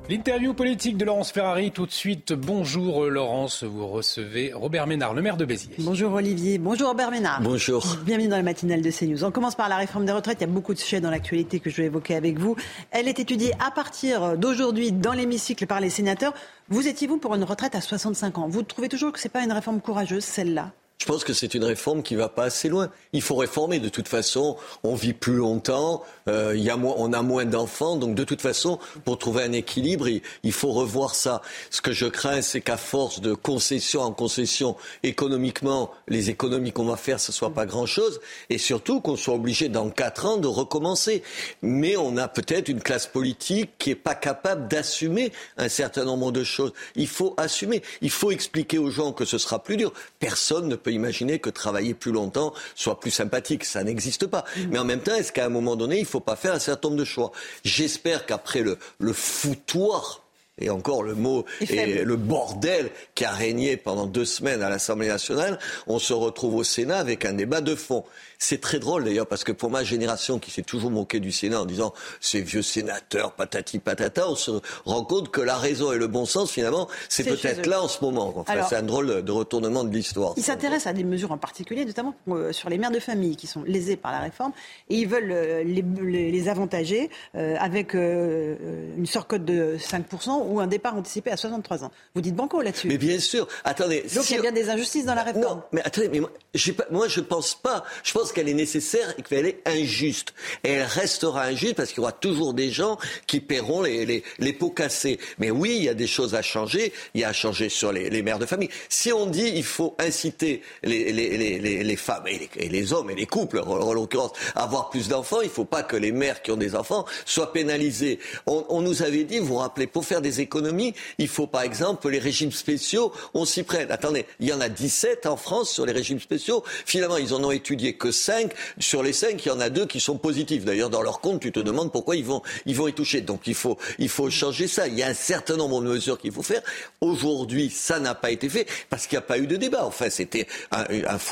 L'interview 0.09 0.55
politique 0.55 0.97
de 0.97 1.05
Laurence 1.05 1.33
Ferrari, 1.33 1.73
tout 1.73 1.85
de 1.85 1.91
suite. 1.91 2.33
Bonjour 2.33 3.07
Laurence, 3.07 3.65
vous 3.65 3.89
recevez 3.89 4.53
Robert 4.53 4.87
Ménard, 4.87 5.15
le 5.15 5.21
maire 5.21 5.37
de 5.37 5.45
Béziers. 5.45 5.75
Bonjour 5.81 6.13
Olivier, 6.13 6.59
bonjour 6.59 6.91
Robert 6.91 7.11
Ménard. 7.11 7.41
Bonjour. 7.43 7.85
Bienvenue 8.05 8.29
dans 8.29 8.37
la 8.37 8.45
matinale 8.45 8.83
de 8.83 8.91
CNews. 8.93 9.25
On 9.25 9.33
commence 9.33 9.57
par 9.57 9.69
la 9.69 9.77
réforme 9.77 10.07
des 10.07 10.13
retraites. 10.13 10.39
Il 10.39 10.43
y 10.43 10.51
a 10.51 10.53
beaucoup 10.53 10.75
de 10.75 10.79
sujets 10.79 11.01
dans 11.01 11.11
l'actualité 11.11 11.59
que 11.59 11.71
je 11.71 11.79
vais 11.79 11.87
évoquer 11.87 12.15
avec 12.15 12.39
vous. 12.39 12.55
Elle 12.93 13.09
est 13.09 13.19
étudiée 13.19 13.51
à 13.59 13.73
partir 13.73 14.39
d'aujourd'hui 14.39 14.93
dans 14.93 15.13
l'hémicycle 15.13 15.67
par 15.67 15.81
les 15.81 15.91
sénateurs. 15.91 16.35
Vous 16.69 16.87
étiez-vous 16.87 17.19
pour 17.19 17.35
une 17.35 17.43
retraite 17.43 17.75
à 17.75 17.81
65 17.81 18.39
ans? 18.39 18.47
Vous 18.47 18.63
trouvez 18.63 18.89
toujours 18.89 19.11
que 19.11 19.19
ce 19.19 19.27
n'est 19.27 19.33
pas 19.33 19.43
une 19.43 19.53
réforme 19.53 19.81
courageuse, 19.81 20.23
celle-là? 20.23 20.71
Je 20.99 21.05
pense 21.05 21.25
que 21.25 21.35
c'est 21.35 21.55
une 21.55 21.65
réforme 21.65 22.03
qui 22.03 22.15
va 22.15 22.29
pas 22.29 22.45
assez 22.45 22.69
loin. 22.69 22.91
Il 23.13 23.23
faut 23.23 23.37
réformer. 23.37 23.81
De 23.81 23.89
toute 23.89 24.09
façon, 24.09 24.57
on 24.83 24.95
vit 24.95 25.13
plus 25.13 25.35
longtemps, 25.35 26.03
euh, 26.29 26.57
y 26.57 26.71
a 26.71 26.77
moins, 26.77 26.95
on 26.99 27.13
a 27.13 27.23
moins 27.23 27.45
d'enfants, 27.45 27.97
donc 27.97 28.15
de 28.15 28.25
toute 28.25 28.41
façon, 28.41 28.79
pour 29.05 29.19
trouver 29.19 29.45
un 29.45 29.53
équilibre, 29.53 30.09
il, 30.09 30.23
il 30.43 30.53
faut 30.53 30.73
revoir 30.73 31.15
ça. 31.15 31.43
Ce 31.71 31.81
que 31.81 31.93
je 31.93 32.07
crains, 32.07 32.43
c'est 32.43 32.61
qu'à 32.61 32.77
force 32.77 33.21
de 33.21 33.35
concession 33.35 34.03
en 34.03 34.13
concession, 34.13 34.77
économiquement, 35.03 35.91
les 36.09 36.31
économies 36.31 36.73
qu'on 36.73 36.85
va 36.85 36.97
faire, 36.97 37.21
ce 37.21 37.33
soit 37.33 37.55
pas 37.55 37.67
grand-chose, 37.67 38.21
et 38.51 38.59
surtout 38.59 39.01
qu'on 39.01 39.17
soit 39.17 39.35
obligé 39.35 39.69
dans 39.69 39.91
quatre 39.91 40.27
ans 40.27 40.37
de 40.37 40.49
recommencer. 40.49 41.23
Mais 41.63 41.97
on 41.97 42.17
a 42.17 42.29
peut-être 42.29 42.69
une 42.69 42.81
classe 42.81 43.07
politique 43.07 43.71
qui 43.79 43.91
est 43.91 43.95
pas 43.95 44.15
capable 44.15 44.69
d'assumer 44.69 45.33
un 45.57 45.69
certain 45.69 46.05
nombre 46.05 46.33
de 46.33 46.45
choses. 46.45 46.73
Il 46.95 47.09
faut 47.09 47.35
assumer. 47.37 47.83
Il 48.01 48.11
faut 48.11 48.31
expliquer 48.31 48.79
aux 48.79 48.91
gens 48.91 49.13
que 49.13 49.25
ce 49.25 49.39
sera 49.39 49.63
plus 49.63 49.77
dur. 49.77 49.93
Personne 50.19 50.69
ne 50.69 50.77
peut 50.77 50.93
imaginer 50.93 51.39
que 51.39 51.51
travailler 51.51 51.95
plus 51.95 52.13
longtemps 52.13 52.53
soit 52.75 53.01
plus 53.01 53.11
sympathique. 53.11 53.65
Ça 53.65 53.85
n'existe 53.85 54.27
pas. 54.27 54.45
Mais 54.71 54.79
en 54.79 54.85
même 54.85 55.01
temps, 55.01 55.15
est-ce 55.15 55.33
qu'à 55.33 55.47
un 55.47 55.51
moment 55.51 55.77
donné, 55.77 55.97
il 55.97 56.03
ne 56.03 56.07
faut 56.17 56.21
pas 56.21 56.37
faire 56.37 56.55
un 56.55 56.59
certain 56.59 56.89
nombre 56.89 57.01
de 57.01 57.05
choix 57.05 57.31
J'espère 57.65 58.25
qu'après 58.25 58.63
le, 58.63 58.79
le 58.99 59.13
foutoir 59.13 60.23
et 60.59 60.71
encore 60.71 61.03
le 61.03 61.15
mot 61.15 61.45
et 61.61 62.03
le 62.03 62.17
bordel 62.17 62.91
qui 63.15 63.27
a 63.27 63.31
régné 63.31 63.77
pendant 63.77 64.07
deux 64.07 64.25
semaines 64.25 64.63
à 64.63 64.71
l'Assemblée 64.71 65.09
nationale, 65.09 65.59
on 65.87 65.99
se 65.99 66.15
retrouve 66.15 66.55
au 66.55 66.65
Sénat 66.65 66.97
avec 66.97 67.27
un 67.27 67.35
débat 67.35 67.61
de 67.61 67.75
fond. 67.75 68.05
C'est 68.39 68.61
très 68.61 68.79
drôle 68.79 69.05
d'ailleurs 69.05 69.27
parce 69.27 69.45
que 69.45 69.53
pour 69.53 69.71
ma 69.71 69.85
génération 69.85 70.39
qui 70.39 70.51
s'est 70.51 70.63
toujours 70.63 70.91
moquée 70.91 71.21
du 71.21 71.33
Sénat 71.33 71.61
en 71.61 71.67
disant 71.67 71.93
ces 72.21 72.41
vieux 72.41 72.63
sénateurs 72.63 73.33
patati 73.33 73.79
patata, 73.79 74.29
on 74.29 74.37
se 74.37 74.51
rend 74.85 75.05
compte 75.05 75.31
que 75.31 75.41
la 75.41 75.57
raison 75.57 75.93
et 75.93 75.99
le 75.99 76.07
bon 76.07 76.27
sens 76.27 76.51
finalement 76.51 76.89
c'est 77.09 77.25
peut-être 77.25 77.67
là 77.67 77.83
en 77.83 77.89
ce 77.89 78.05
moment. 78.05 78.33
Enfin, 78.37 78.63
c'est 78.69 78.77
un 78.77 78.83
drôle 78.83 79.23
de 79.23 79.33
retournement 79.33 79.85
de 79.85 79.95
l'histoire. 79.95 80.35
Ils 80.37 80.43
s'intéressent 80.43 80.89
à 80.89 80.93
des 80.93 81.05
mesures 81.05 81.33
en 81.33 81.39
particulier, 81.39 81.85
notamment 81.85 82.15
euh, 82.29 82.53
sur 82.53 82.69
les 82.69 82.79
mères 82.79 82.91
de 82.91 83.01
famille 83.01 83.37
qui 83.37 83.47
sont 83.47 83.63
lésées 83.65 83.97
par 83.97 84.13
la 84.13 84.21
réforme 84.21 84.53
et 84.91 84.97
ils 84.97 85.09
veulent 85.09 85.33
euh, 85.33 85.65
les, 85.65 85.83
les, 86.31 86.49
avantager 86.49 87.11
euh, 87.35 87.57
avec 87.59 87.95
une 87.95 89.07
surcote 89.07 89.45
de 89.45 89.77
5% 89.79 90.47
ou 90.47 90.61
un 90.61 90.67
départ 90.67 90.95
anticipé 90.95 91.31
à 91.31 91.37
63 91.37 91.85
ans. 91.85 91.91
Vous 92.15 92.21
dites 92.21 92.35
banco 92.35 92.61
là-dessus. 92.61 92.89
Mais 92.89 92.99
bien 92.99 93.19
sûr. 93.19 93.49
Attendez. 93.65 94.05
Donc 94.15 94.31
il 94.31 94.37
y 94.37 94.39
a 94.39 94.43
bien 94.43 94.53
des 94.53 94.71
injustices 94.71 95.07
dans 95.07 95.15
la 95.15 95.23
réforme. 95.23 95.57
Non, 95.57 95.63
mais 95.73 95.83
attendez, 95.83 96.09
mais 96.09 96.21
moi, 96.21 96.31
pas, 96.77 96.87
moi 96.91 97.09
je 97.09 97.21
pense 97.21 97.55
pas. 97.55 97.85
Je 98.05 98.13
pense 98.13 98.26
qu'elle 98.33 98.49
est 98.49 98.55
nécessaire 98.55 99.15
et 99.19 99.23
qu'elle 99.23 99.47
est 99.47 99.61
injuste. 99.67 100.35
Et 100.65 100.73
elle 100.73 100.87
restera 100.87 101.45
injuste 101.45 101.75
parce 101.75 101.91
qu'il 101.91 101.99
y 101.99 102.01
aura 102.01 102.13
toujours 102.13 102.55
des 102.55 102.71
gens 102.71 102.99
qui 103.27 103.41
paieront 103.41 103.83
les, 103.83 104.07
les, 104.07 104.23
les, 104.39 104.53
pots 104.53 104.71
cassés. 104.71 105.19
Mais 105.39 105.51
oui, 105.51 105.77
il 105.77 105.85
y 105.85 105.89
a 105.89 105.95
des 105.95 106.07
choses 106.07 106.35
à 106.35 106.43
changer. 106.43 106.93
Il 107.15 107.21
y 107.21 107.25
a 107.25 107.29
à 107.29 107.33
changer 107.33 107.69
sur 107.69 107.93
les, 107.93 108.11
les 108.11 108.23
mères 108.23 108.39
de 108.39 108.47
famille. 108.47 108.71
Si 108.89 109.13
on 109.13 109.27
dit 109.27 109.53
il 109.55 109.65
faut 109.65 109.95
inciter 109.99 110.63
les, 110.83 111.13
les 111.13 111.97
femmes 111.97 112.27
et, 112.27 112.69
les, 112.69 112.93
hommes 112.93 113.11
et 113.11 113.15
les 113.15 113.27
couples, 113.27 113.61
en, 113.61 113.93
l'occurrence, 113.93 114.33
à 114.55 114.65
avoir 114.65 114.91
plus 114.91 115.09
d'enfants, 115.09 115.41
il 115.41 115.47
ne 115.47 115.51
faut 115.51 115.65
pas 115.65 115.83
que 115.83 115.97
les 115.97 116.13
mères 116.13 116.43
qui 116.43 116.51
ont 116.51 116.57
des 116.57 116.75
enfants 116.75 117.05
soient 117.25 117.53
pénalisées. 117.53 118.19
On, 118.47 118.81
nous 118.81 119.03
avait 119.03 119.25
dit, 119.25 119.39
vous 119.39 119.47
vous 119.47 119.57
rappelez, 119.57 119.87
pour 119.87 120.05
faire 120.05 120.21
des 120.21 120.41
économies, 120.41 120.95
il 121.19 121.29
faut 121.29 121.47
par 121.47 121.63
exemple 121.63 122.09
les 122.09 122.19
régimes 122.19 122.53
spéciaux, 122.53 123.13
on 123.35 123.45
s'y 123.45 123.63
prenne. 123.63 123.91
Attendez, 123.91 124.27
il 124.41 124.49
y 124.49 124.53
en 124.53 124.61
a 124.61 124.69
17 124.69 125.27
en 125.27 125.37
France 125.37 125.71
sur 125.71 125.87
les 125.87 125.93
régimes 125.93 126.21
spéciaux. 126.21 126.63
Finalement, 126.85 127.17
ils 127.17 127.35
en 127.35 127.43
ont 127.43 127.51
étudié 127.51 127.95
que 127.95 128.11
5. 128.17 128.53
Sur 128.79 129.03
les 129.03 129.13
5, 129.13 129.45
il 129.45 129.49
y 129.49 129.51
en 129.51 129.61
a 129.61 129.71
deux 129.71 129.87
qui 129.87 130.01
sont 130.01 130.19
positifs. 130.19 130.65
D'ailleurs, 130.65 130.91
dans 130.91 131.03
leur 131.03 131.21
compte, 131.21 131.41
tu 131.41 131.53
te 131.53 131.61
demandes 131.61 131.93
pourquoi 131.93 132.17
ils 132.17 132.25
vont, 132.25 132.43
ils 132.65 132.75
vont 132.75 132.89
y 132.89 132.93
toucher. 132.93 133.21
Donc 133.21 133.43
il 133.47 133.55
faut, 133.55 133.79
il 133.99 134.09
faut 134.09 134.31
changer 134.31 134.69
ça. 134.69 134.89
Il 134.89 134.99
y 134.99 135.03
a 135.03 135.09
un 135.09 135.15
certain 135.15 135.57
nombre 135.57 135.81
de 135.83 135.89
mesures 135.89 136.19
qu'il 136.19 136.33
faut 136.33 136.43
faire. 136.43 136.63
Aujourd'hui, 137.01 137.71
ça 137.71 138.01
n'a 138.01 138.15
pas 138.15 138.31
été 138.31 138.49
fait 138.49 138.67
parce 138.91 139.07
qu'il 139.07 139.17
n'y 139.17 139.25
a 139.25 139.27
pas 139.27 139.39
eu 139.39 139.47
de 139.47 139.57
débat. 139.57 139.85
Enfin, 139.85 140.11
c'était 140.11 140.47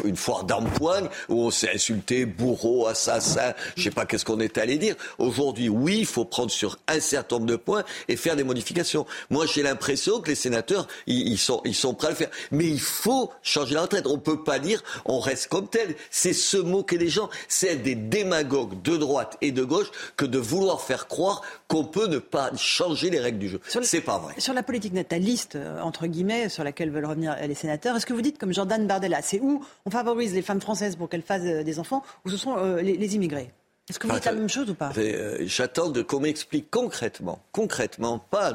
une 0.05 0.17
foire 0.17 0.45
d'empoigne 0.45 1.09
où 1.29 1.43
on 1.43 1.51
s'est 1.51 1.75
insulté, 1.75 2.27
bourreau, 2.27 2.87
assassin, 2.87 3.55
je 3.77 3.85
sais 3.85 3.91
pas 3.91 4.07
qu'est-ce 4.07 4.25
qu'on 4.25 4.41
est 4.41 4.59
allé 4.59 4.79
dire. 4.79 4.97
Aujourd'hui, 5.19 5.69
oui, 5.69 5.99
il 6.01 6.07
faut 6.07 6.25
prendre 6.25 6.51
sur 6.51 6.79
un 6.89 7.01
certain 7.01 7.37
nombre 7.37 7.47
de 7.47 7.57
points 7.57 7.85
et 8.09 8.17
faire 8.17 8.37
des 8.37 8.45
modifications. 8.45 9.07
Moi, 9.31 9.47
j'ai 9.47 9.63
l'impression 9.63 10.21
que 10.21 10.29
les 10.29 10.35
sénateurs, 10.35 10.87
ils, 11.07 11.39
sont, 11.39 11.61
ils 11.65 11.75
sont 11.75 11.95
prêts 11.95 12.09
à 12.09 12.11
le 12.11 12.17
faire. 12.17 12.31
Mais 12.51 12.67
il 12.67 12.81
faut 12.81 13.33
changer 13.43 13.75
la 13.75 13.83
retraite. 13.83 14.07
On 14.07 14.19
peut 14.19 14.43
pas 14.43 14.59
dire 14.59 14.83
on 15.05 15.21
reste 15.21 15.49
comme 15.49 15.69
tel. 15.69 15.95
C'est 16.11 16.33
se 16.33 16.57
moquer 16.75 16.99
des 16.99 17.09
gens. 17.09 17.29
C'est 17.49 17.77
des 17.77 17.95
démagogues 17.95 18.81
de 18.83 18.97
droite 18.97 19.37
et 19.41 19.53
de 19.53 19.65
gauche 19.65 19.91
que 20.17 20.27
de 20.27 20.39
vouloir 20.39 20.81
faire 20.81 21.07
croire 21.07 21.43
qu'on 21.69 21.85
peut 21.85 22.09
ne 22.09 22.19
pas 22.19 22.51
changer 22.57 23.09
les 23.11 23.21
règles 23.21 23.39
du 23.39 23.49
jeu. 23.49 23.61
C'est 23.83 24.01
pas 24.01 24.19
vrai. 24.19 24.35
Sur 24.39 24.55
la 24.55 24.63
politique 24.63 24.93
nataliste, 24.93 25.57
euh, 25.57 25.81
entre 25.81 26.07
guillemets, 26.07 26.49
sur 26.49 26.65
laquelle 26.65 26.91
veulent 26.91 27.07
revenir 27.07 27.37
les 27.47 27.55
sénateurs, 27.55 27.97
est-ce 27.97 28.07
que 28.07 28.13
vous 28.13 28.23
dites 28.23 28.39
comme 28.39 28.53
Jordan 28.53 28.87
Bardella, 28.87 29.23
c'est 29.23 29.41
où 29.41 29.65
on 29.87 29.91
favorise 29.91 30.35
les 30.35 30.43
femmes 30.43 30.61
françaises 30.61 30.97
pour 30.97 31.09
qu'elles 31.09 31.23
fassent 31.23 31.43
euh, 31.45 31.63
des 31.63 31.79
enfants 31.79 32.03
ou 32.25 32.31
ce 32.31 32.37
sont 32.37 32.57
euh, 32.59 32.81
les 32.83 33.15
immigrés? 33.15 33.51
Est-ce 33.89 33.99
que 33.99 34.07
vous 34.07 34.15
dites 34.15 34.25
la 34.25 34.33
même 34.33 34.49
chose 34.49 34.71
ou 34.71 34.75
pas? 34.75 34.91
euh, 34.97 35.39
J'attends 35.43 35.93
qu'on 36.05 36.21
m'explique 36.21 36.71
concrètement, 36.71 37.39
concrètement, 37.53 38.19
pas 38.19 38.55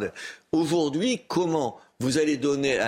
aujourd'hui 0.52 1.22
comment 1.28 1.78
vous 2.00 2.18
allez 2.18 2.38
donner 2.38 2.80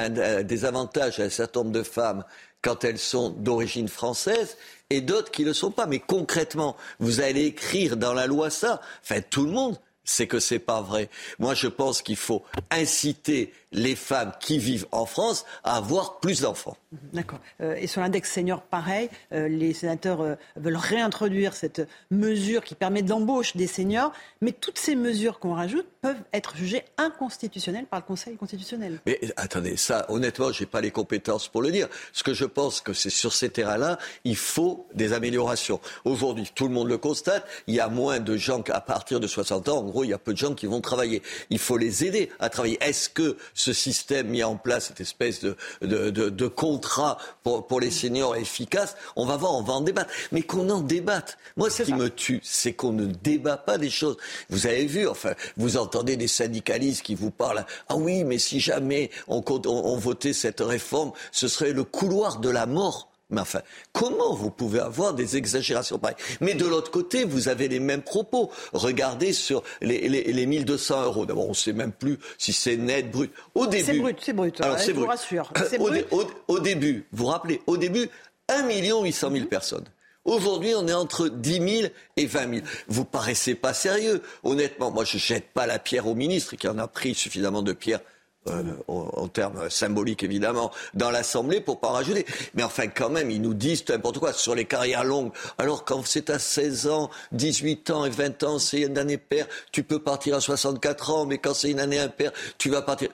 des 0.44 0.66
avantages 0.66 1.20
à 1.20 1.24
un 1.24 1.30
certain 1.30 1.60
nombre 1.60 1.72
de 1.74 1.84
femmes 1.84 2.24
quand 2.62 2.84
elles 2.84 3.00
sont 3.00 3.30
d'origine 3.30 3.88
française 3.88 4.58
et 4.90 5.02
d'autres 5.02 5.32
qui 5.32 5.44
ne 5.44 5.48
le 5.48 5.54
sont 5.54 5.72
pas. 5.72 5.86
Mais 5.86 6.00
concrètement, 6.00 6.76
vous 7.00 7.22
allez 7.22 7.46
écrire 7.46 7.98
dans 7.98 8.14
la 8.14 8.28
loi 8.28 8.50
ça. 8.50 8.82
Enfin, 9.04 9.22
tout 9.22 9.46
le 9.46 9.52
monde 9.52 9.78
c'est 10.04 10.28
que 10.28 10.40
c'est 10.40 10.60
pas 10.60 10.82
vrai. 10.82 11.10
Moi, 11.40 11.54
je 11.54 11.68
pense 11.68 12.02
qu'il 12.02 12.16
faut 12.16 12.44
inciter 12.70 13.54
les 13.72 13.96
femmes 13.96 14.34
qui 14.40 14.58
vivent 14.58 14.88
en 14.92 15.06
France 15.06 15.46
à 15.64 15.78
avoir 15.78 16.20
plus 16.20 16.42
d'enfants. 16.42 16.78
D'accord. 17.14 17.40
Euh, 17.62 17.76
et 17.76 17.88
sur 17.88 18.02
l'index 18.02 18.32
senior, 18.32 18.62
pareil, 18.62 19.10
euh, 19.32 19.48
les 19.48 19.74
sénateurs 19.74 20.22
euh, 20.22 20.36
veulent 20.58 20.76
réintroduire 20.76 21.54
cette 21.54 21.88
mesure 22.10 22.64
qui 22.64 22.76
permet 22.76 23.02
de 23.02 23.10
l'embauche 23.10 23.56
des 23.56 23.68
seniors, 23.68 24.12
mais 24.42 24.52
toutes 24.52 24.78
ces 24.78 24.96
mesures 24.96 25.40
qu'on 25.40 25.54
rajoute 25.54 25.86
peuvent 26.02 26.22
être 26.34 26.58
jugées 26.58 26.84
inconstitutionnelles 26.98 27.86
par 27.86 28.00
le 28.00 28.06
Conseil 28.06 28.36
constitutionnel. 28.36 29.00
Mais 29.06 29.20
attendez, 29.38 29.78
ça, 29.78 30.06
honnêtement, 30.10 30.52
je 30.52 30.62
n'ai 30.62 30.66
pas 30.66 30.82
les 30.82 30.92
compétences 30.92 31.48
pour 31.48 31.62
le 31.62 31.72
dire. 31.72 31.88
Ce 32.12 32.24
que 32.24 32.34
je 32.34 32.46
pense 32.46 32.82
que 32.82 32.94
c'est 32.94 33.10
sur 33.10 33.32
ces 33.32 33.50
terrains-là, 33.50 33.98
il 34.26 34.36
faut 34.36 34.88
des 34.94 35.14
améliorations. 35.14 35.80
Aujourd'hui, 36.04 36.52
tout 36.54 36.68
le 36.68 36.74
monde 36.74 36.90
le 36.90 36.98
constate, 36.98 37.48
il 37.68 37.76
y 37.76 37.80
a 37.80 37.88
moins 37.88 38.20
de 38.20 38.36
gens 38.36 38.62
qu'à 38.62 38.82
partir 38.82 39.20
de 39.20 39.28
60 39.28 39.70
ans, 39.70 39.78
en 39.78 39.84
gros, 39.84 40.04
il 40.04 40.10
y 40.10 40.14
a 40.14 40.18
peu 40.18 40.34
de 40.34 40.38
gens 40.38 40.56
qui 40.56 40.66
vont 40.66 40.82
travailler. 40.82 41.22
Il 41.50 41.60
faut 41.60 41.78
les 41.78 42.04
aider 42.04 42.30
à 42.40 42.50
travailler. 42.50 42.78
Est-ce 42.82 43.08
que 43.08 43.38
ce 43.62 43.74
système 43.74 44.28
mis 44.28 44.44
en 44.44 44.58
place, 44.58 44.88
cette 44.88 45.02
espèce 45.02 45.40
de, 45.42 45.56
de, 45.82 46.10
de, 46.10 46.30
de 46.30 46.48
contrat 46.48 47.18
pour, 47.44 47.68
pour, 47.68 47.80
les 47.80 47.92
seniors 47.92 48.36
efficace, 48.36 48.96
on 49.16 49.26
va 49.26 49.38
voir, 49.38 49.54
on 49.56 49.62
va 49.62 49.74
en 49.74 49.82
débattre. 49.82 50.12
Mais 50.32 50.42
qu'on 50.42 50.70
en 50.70 50.82
débatte. 50.82 51.38
Moi, 51.58 51.70
ce 51.70 51.84
qui 51.84 51.94
me 51.94 52.10
tue, 52.10 52.42
c'est 52.44 52.74
qu'on 52.74 52.92
ne 52.92 53.06
débat 53.06 53.58
pas 53.58 53.78
des 53.78 53.90
choses. 53.90 54.18
Vous 54.50 54.66
avez 54.66 54.86
vu, 54.86 55.08
enfin, 55.08 55.34
vous 55.58 55.78
entendez 55.78 56.18
des 56.18 56.28
syndicalistes 56.28 57.04
qui 57.04 57.16
vous 57.16 57.32
parlent. 57.32 57.66
Ah 57.88 57.96
oui, 57.96 58.24
mais 58.24 58.40
si 58.40 58.60
jamais 58.60 59.12
on, 59.28 59.44
on, 59.48 59.62
on 59.68 59.98
votait 59.98 60.34
cette 60.34 60.62
réforme, 60.62 61.12
ce 61.32 61.48
serait 61.48 61.74
le 61.74 61.84
couloir 61.84 62.40
de 62.40 62.50
la 62.50 62.66
mort. 62.66 63.11
Mais 63.32 63.42
enfin, 63.42 63.62
comment 63.94 64.34
vous 64.34 64.52
pouvez 64.52 64.80
avoir 64.80 65.14
des 65.14 65.38
exagérations 65.38 65.98
pareilles? 65.98 66.18
Mais 66.42 66.54
de 66.54 66.66
l'autre 66.66 66.92
côté, 66.92 67.24
vous 67.24 67.48
avez 67.48 67.68
les 67.68 67.80
mêmes 67.80 68.02
propos. 68.02 68.52
Regardez 68.74 69.34
sur 69.34 69.64
les, 69.82 70.08
les, 70.10 70.24
les 70.24 70.46
1200 70.46 71.06
euros. 71.06 71.26
D'abord, 71.26 71.46
on 71.46 71.50
ne 71.50 71.54
sait 71.54 71.74
même 71.74 71.92
plus 71.92 72.18
si 72.38 72.54
c'est 72.54 72.78
net, 72.78 73.10
brut. 73.10 73.32
Au 73.56 73.68
début. 73.68 73.84
C'est 73.84 74.00
brut, 74.00 74.18
c'est 74.22 74.34
brut. 74.34 74.62
Alors, 74.62 74.78
je 74.78 74.92
vous 74.92 75.06
rassure. 75.06 75.52
Au, 75.80 76.18
au, 76.18 76.24
au, 76.48 76.60
début, 76.60 77.06
vous 77.12 77.26
vous 77.26 77.30
rappelez, 77.32 77.62
au 77.68 77.78
début, 77.78 78.10
1 78.50 78.68
800 78.70 79.32
000 79.32 79.46
personnes. 79.46 79.86
Aujourd'hui, 80.24 80.74
on 80.76 80.88
est 80.88 80.94
entre 80.94 81.30
10 81.30 81.80
000 81.82 81.94
et 82.18 82.26
20 82.26 82.54
000. 82.56 82.66
Vous 82.88 83.06
paraissez 83.06 83.56
pas 83.56 83.74
sérieux. 83.74 84.22
Honnêtement, 84.44 84.92
moi, 84.92 85.04
je 85.04 85.18
jette 85.18 85.50
pas 85.54 85.66
la 85.66 85.80
pierre 85.80 86.08
au 86.08 86.14
ministre 86.14 86.56
qui 86.56 86.68
en 86.68 86.78
a 86.78 86.88
pris 86.88 87.16
suffisamment 87.16 87.64
de 87.64 87.74
pierres 87.74 88.02
euh, 88.50 88.64
en, 88.88 89.28
termes 89.28 89.70
symboliques 89.70 90.24
évidemment, 90.24 90.72
dans 90.96 91.12
l'Assemblée 91.12 91.62
pour 91.62 91.80
pas 91.80 91.90
rajouter. 91.90 92.26
Mais 92.56 92.64
enfin, 92.64 92.88
quand 92.88 93.12
même, 93.12 93.30
ils 93.30 93.40
nous 93.42 93.54
disent 93.54 93.88
n'importe 93.88 94.18
quoi 94.18 94.34
sur 94.34 94.56
les 94.56 94.66
carrières 94.66 95.04
longues. 95.04 95.32
Alors, 95.60 95.86
quand 95.86 96.04
c'est 96.08 96.32
à 96.32 96.40
16 96.40 96.88
ans, 96.88 97.12
18 97.34 97.92
ans 97.92 98.04
et 98.04 98.10
20 98.10 98.42
ans, 98.42 98.58
c'est 98.58 98.82
une 98.82 98.98
année 98.98 99.20
paire, 99.20 99.46
tu 99.72 99.84
peux 99.84 100.00
partir 100.00 100.36
à 100.36 100.42
64 100.42 101.12
ans, 101.12 101.26
mais 101.28 101.38
quand 101.38 101.54
c'est 101.54 101.70
une 101.70 101.80
année 101.80 102.00
impaire, 102.00 102.32
tu 102.58 102.72
vas 102.72 102.82
partir. 102.82 103.10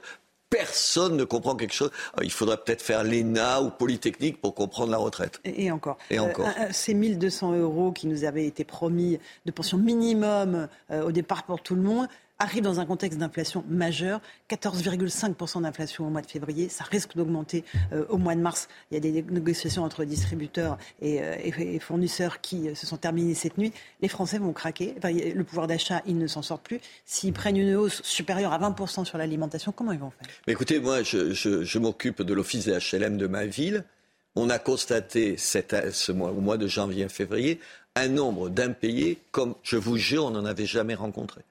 Personne 0.49 1.17
ne 1.17 1.25
comprend 1.25 1.57
quelque 1.57 1.73
chose. 1.73 1.91
Euh, 2.17 2.23
il 2.23 2.31
faudrait 2.31 2.55
peut-être 2.55 2.81
faire 2.81 3.03
l'ENA 3.03 3.61
ou 3.61 3.69
Polytechnique 3.69 4.39
pour 4.39 4.55
comprendre 4.55 4.91
la 4.93 4.97
retraite. 4.97 5.41
Et, 5.43 5.69
encore. 5.71 5.97
Et 6.09 6.19
encore. 6.19 6.47
Euh, 6.47 6.69
ces 6.71 6.93
1200 6.93 7.57
euros 7.57 7.91
qui 7.91 8.07
nous 8.07 8.23
avaient 8.23 8.45
été 8.45 8.63
promis 8.63 9.19
de 9.45 9.51
pension 9.51 9.77
minimum 9.77 10.69
au 10.89 11.11
départ 11.11 11.43
pour 11.43 11.61
tout 11.61 11.75
le 11.75 11.81
monde, 11.81 12.07
arrive 12.39 12.63
dans 12.63 12.79
un 12.79 12.85
contexte 12.85 13.17
d'inflation 13.19 13.63
majeure, 13.67 14.21
14,5% 14.49 15.61
d'inflation 15.63 16.05
au 16.07 16.09
mois 16.09 16.21
de 16.21 16.29
février, 16.29 16.69
ça 16.69 16.83
risque 16.83 17.15
d'augmenter 17.15 17.63
euh, 17.93 18.05
au 18.09 18.17
mois 18.17 18.35
de 18.35 18.41
mars. 18.41 18.67
Il 18.91 18.95
y 18.95 18.97
a 18.97 18.99
des 18.99 19.23
négociations 19.23 19.83
entre 19.83 20.03
distributeurs 20.05 20.77
et, 21.01 21.21
euh, 21.21 21.79
fournisseurs 21.79 22.41
qui 22.41 22.69
euh, 22.69 22.75
se 22.75 22.85
sont 22.85 22.97
terminées 22.97 23.33
cette 23.33 23.57
nuit. 23.57 23.73
Les 24.01 24.07
Français 24.07 24.37
vont 24.37 24.53
craquer. 24.53 24.95
le 25.03 25.43
pouvoir 25.43 25.67
d'achat, 25.67 26.01
ils 26.05 26.17
ne 26.17 26.27
s'en 26.27 26.41
sortent 26.41 26.63
plus. 26.63 26.79
S'ils 27.05 27.33
prennent 27.33 27.57
une 27.57 27.75
hausse 27.75 28.01
supérieure 28.03 28.53
à 28.53 28.59
20% 28.59 29.05
sur 29.05 29.17
l'alimentation, 29.17 29.71
comment 29.71 29.91
ils 29.91 29.99
vont 29.99 30.11
faire? 30.11 30.29
Écoutez, 30.47 30.79
moi, 30.79 31.03
je, 31.03 31.77
m'occupe 31.77 32.21
de 32.21 32.33
l'office 32.33 32.65
des 32.65 32.77
HLM 32.77 33.17
de 33.17 33.27
ma 33.27 33.45
ville. 33.45 33.83
On 34.35 34.49
a 34.49 34.59
constaté 34.59 35.37
ce 35.37 36.11
mois, 36.11 36.31
au 36.31 36.41
mois 36.41 36.57
de 36.57 36.67
janvier 36.67 37.09
février 37.09 37.59
un 37.95 38.09
nombre 38.09 38.49
d'impayés 38.49 39.17
comme, 39.31 39.55
je 39.63 39.75
vous 39.75 39.97
jure, 39.97 40.25
on 40.25 40.31
n'en 40.31 40.45
avait 40.45 40.67
jamais 40.67 40.93
rencontré 40.93 41.41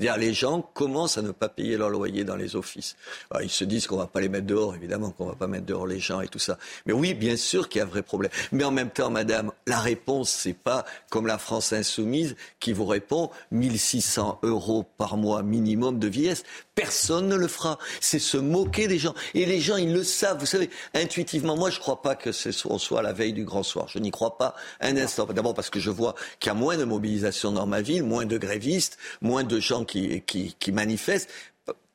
les 0.00 0.32
gens 0.32 0.62
commencent 0.74 1.18
à 1.18 1.22
ne 1.22 1.30
pas 1.30 1.48
payer 1.48 1.76
leur 1.76 1.90
loyer 1.90 2.24
dans 2.24 2.36
les 2.36 2.56
offices. 2.56 2.96
ils 3.42 3.50
se 3.50 3.64
disent 3.64 3.86
qu'on 3.86 3.96
ne 3.96 4.00
va 4.00 4.06
pas 4.06 4.20
les 4.20 4.28
mettre 4.28 4.46
dehors, 4.46 4.74
évidemment 4.74 5.10
qu'on 5.10 5.26
ne 5.26 5.30
va 5.30 5.36
pas 5.36 5.46
mettre 5.46 5.66
dehors 5.66 5.86
les 5.86 6.00
gens 6.00 6.20
et 6.20 6.28
tout 6.28 6.38
ça. 6.38 6.58
Mais 6.86 6.92
oui, 6.92 7.14
bien 7.14 7.36
sûr 7.36 7.68
qu'il 7.68 7.80
y 7.80 7.82
a 7.82 7.84
un 7.84 7.88
vrai 7.88 8.02
problème. 8.02 8.30
Mais 8.52 8.64
en 8.64 8.70
même 8.70 8.90
temps, 8.90 9.10
madame, 9.10 9.52
la 9.66 9.78
réponse, 9.78 10.30
c'est 10.30 10.54
pas 10.54 10.84
comme 11.10 11.26
la 11.26 11.38
France 11.38 11.72
insoumise 11.72 12.36
qui 12.58 12.72
vous 12.72 12.86
répond 12.86 13.30
1600 13.50 14.40
euros 14.42 14.84
par 14.96 15.16
mois 15.16 15.42
minimum 15.42 15.98
de 15.98 16.08
vieillesse. 16.08 16.44
Personne 16.74 17.28
ne 17.28 17.36
le 17.36 17.48
fera. 17.48 17.78
C'est 18.00 18.18
se 18.18 18.38
moquer 18.38 18.88
des 18.88 18.98
gens. 18.98 19.14
Et 19.34 19.44
les 19.44 19.60
gens, 19.60 19.76
ils 19.76 19.92
le 19.92 20.02
savent. 20.02 20.38
Vous 20.38 20.46
savez, 20.46 20.70
intuitivement, 20.94 21.56
moi, 21.56 21.70
je 21.70 21.76
ne 21.76 21.80
crois 21.80 22.00
pas 22.00 22.14
que 22.14 22.32
ce 22.32 22.52
soit 22.52 23.02
la 23.02 23.12
veille 23.12 23.32
du 23.32 23.44
grand 23.44 23.62
soir. 23.62 23.86
Je 23.88 23.98
n'y 23.98 24.10
crois 24.10 24.38
pas 24.38 24.54
un 24.80 24.96
instant. 24.96 25.26
D'abord 25.26 25.54
parce 25.54 25.68
que 25.68 25.80
je 25.80 25.90
vois 25.90 26.14
qu'il 26.38 26.48
y 26.48 26.52
a 26.52 26.54
moins 26.54 26.76
de 26.76 26.84
mobilisation 26.84 27.52
dans 27.52 27.66
ma 27.66 27.82
ville, 27.82 28.02
moins 28.02 28.24
de 28.24 28.38
grévistes, 28.38 28.96
moins 29.20 29.44
de 29.44 29.60
gens 29.60 29.84
qui, 29.90 30.22
qui, 30.22 30.56
qui 30.58 30.72
manifestent. 30.72 31.28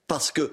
Parce 0.07 0.31
que 0.31 0.51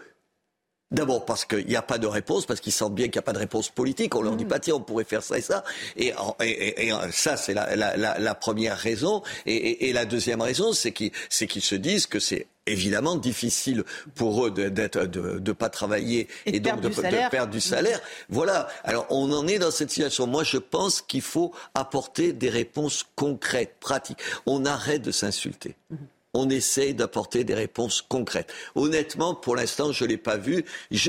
D'abord 0.92 1.24
parce 1.24 1.46
qu'il 1.46 1.66
n'y 1.66 1.76
a 1.76 1.82
pas 1.82 1.96
de 1.96 2.06
réponse, 2.06 2.44
parce 2.44 2.60
qu'ils 2.60 2.72
sentent 2.72 2.94
bien 2.94 3.06
qu'il 3.06 3.16
n'y 3.16 3.20
a 3.20 3.22
pas 3.22 3.32
de 3.32 3.38
réponse 3.38 3.70
politique. 3.70 4.14
On 4.14 4.20
leur 4.20 4.36
dit 4.36 4.44
mm. 4.44 4.48
pas, 4.48 4.58
tiens, 4.58 4.74
on 4.74 4.80
pourrait 4.80 5.04
faire 5.04 5.22
ça 5.22 5.38
et 5.38 5.40
ça. 5.40 5.64
Et, 5.96 6.12
et, 6.42 6.88
et 6.88 6.92
ça, 7.10 7.38
c'est 7.38 7.54
la, 7.54 7.74
la, 7.76 7.96
la, 7.96 8.18
la, 8.18 8.34
première 8.34 8.76
raison. 8.76 9.22
Et, 9.46 9.90
la 9.94 10.04
deuxième 10.04 10.42
raison, 10.42 10.74
c'est 10.74 10.92
qu'ils 10.92 11.12
se 11.30 11.74
disent 11.74 12.06
que 12.06 12.20
c'est 12.20 12.46
évidemment 12.66 13.16
difficile 13.16 13.84
pour 14.14 14.46
eux 14.46 14.50
de 14.50 14.64
ne 14.64 15.06
de, 15.06 15.38
de, 15.38 15.52
pas 15.52 15.70
travailler 15.70 16.28
et, 16.44 16.60
donc 16.60 16.82
de, 16.82 16.90
de, 16.90 17.30
perdre 17.30 17.52
du 17.52 17.60
salaire. 17.60 18.00
Voilà. 18.28 18.68
Alors 18.84 19.06
on 19.08 19.32
en 19.32 19.48
est 19.48 19.58
dans 19.58 19.70
cette 19.70 19.90
situation. 19.90 20.26
Moi, 20.26 20.44
je 20.44 20.58
pense 20.58 21.00
qu'il 21.00 21.22
faut 21.22 21.54
apporter 21.74 22.34
des 22.34 22.50
réponses 22.50 23.06
concrètes, 23.16 23.76
pratiques. 23.80 24.18
On 24.44 24.66
arrête 24.66 25.00
de 25.00 25.10
s'insulter. 25.10 25.74
Mm-hmm 25.90 25.96
on 26.34 26.48
essaye 26.50 26.94
d'apporter 26.94 27.44
des 27.44 27.54
réponses 27.54 28.02
concrètes. 28.02 28.52
Honnêtement, 28.74 29.34
pour 29.34 29.56
l'instant, 29.56 29.92
je 29.92 30.04
ne 30.04 30.10
l'ai 30.10 30.16
pas 30.16 30.36
vu. 30.36 30.64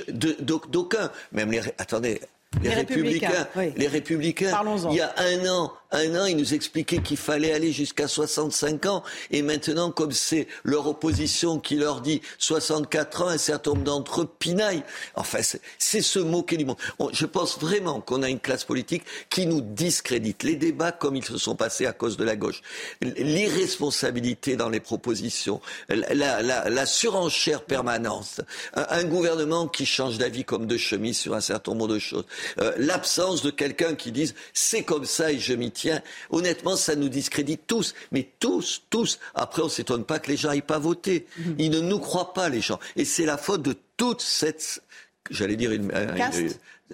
D'aucuns, 0.09 1.11
même 1.31 1.51
les... 1.51 1.61
Attendez, 1.77 2.21
les, 2.61 2.69
républicains, 2.69 3.47
les 3.75 3.87
républicains, 3.87 4.51
il 4.89 4.95
y 4.95 5.01
a 5.01 5.13
un 5.17 5.47
an, 5.47 5.73
un 5.93 6.15
an, 6.15 6.25
ils 6.25 6.35
nous 6.35 6.53
expliquaient 6.53 7.01
qu'il 7.01 7.17
fallait 7.17 7.53
aller 7.53 7.71
jusqu'à 7.71 8.07
65 8.07 8.85
ans. 8.87 9.03
Et 9.31 9.41
maintenant, 9.41 9.91
comme 9.91 10.11
c'est 10.11 10.47
leur 10.63 10.87
opposition 10.87 11.59
qui 11.59 11.75
leur 11.75 12.01
dit 12.01 12.21
64 12.39 13.21
ans, 13.21 13.27
un 13.27 13.37
certain 13.37 13.71
nombre 13.71 13.83
d'entre 13.83 14.21
eux 14.21 14.29
pinaillent. 14.39 14.83
Enfin, 15.15 15.39
c'est 15.77 16.01
se 16.01 16.19
moquer 16.19 16.57
du 16.57 16.65
monde. 16.65 16.77
je 17.11 17.25
pense 17.25 17.59
vraiment 17.59 18.01
qu'on 18.01 18.23
a 18.23 18.29
une 18.29 18.39
classe 18.39 18.63
politique 18.63 19.03
qui 19.29 19.45
nous 19.45 19.61
discrédite. 19.61 20.43
Les 20.43 20.55
débats 20.55 20.91
comme 20.91 21.15
ils 21.15 21.23
se 21.23 21.37
sont 21.37 21.55
passés 21.55 21.85
à 21.85 21.93
cause 21.93 22.17
de 22.17 22.23
la 22.23 22.35
gauche. 22.35 22.61
L'irresponsabilité 23.01 24.55
dans 24.55 24.69
les 24.69 24.79
propositions. 24.79 25.61
La, 25.89 26.85
surenchère 26.85 27.63
permanente. 27.63 28.41
Un, 28.73 28.85
un, 28.89 29.03
gouvernement 29.03 29.67
qui 29.67 29.85
change 29.85 30.17
d'avis 30.17 30.43
comme 30.43 30.67
de 30.67 30.77
chemise 30.77 31.17
sur 31.17 31.33
un 31.33 31.41
certain 31.41 31.71
nombre 31.71 31.87
de 31.87 31.99
choses. 31.99 32.25
Euh, 32.59 32.73
l'absence 32.77 33.41
de 33.41 33.51
quelqu'un 33.51 33.95
qui 33.95 34.11
dise 34.11 34.33
c'est 34.53 34.83
comme 34.83 35.05
ça 35.05 35.31
et 35.31 35.39
je 35.39 35.53
m'y 35.53 35.71
tiens 35.71 35.82
honnêtement, 36.29 36.75
ça 36.75 36.95
nous 36.95 37.09
discrédite 37.09 37.61
tous. 37.67 37.93
Mais 38.11 38.29
tous, 38.39 38.83
tous. 38.89 39.19
Après, 39.35 39.61
on 39.61 39.65
ne 39.65 39.71
s'étonne 39.71 40.05
pas 40.05 40.19
que 40.19 40.29
les 40.29 40.37
gens 40.37 40.49
n'aillent 40.49 40.61
pas 40.61 40.79
voter. 40.79 41.25
Mhm. 41.37 41.55
Ils 41.59 41.71
ne 41.71 41.79
nous 41.79 41.99
croient 41.99 42.33
pas, 42.33 42.49
les 42.49 42.61
gens. 42.61 42.79
Et 42.95 43.05
c'est 43.05 43.25
la 43.25 43.37
faute 43.37 43.61
de 43.61 43.75
toute 43.97 44.21
cette 44.21 44.81
j'allais 45.29 45.55
dire 45.55 45.71
une, 45.71 45.91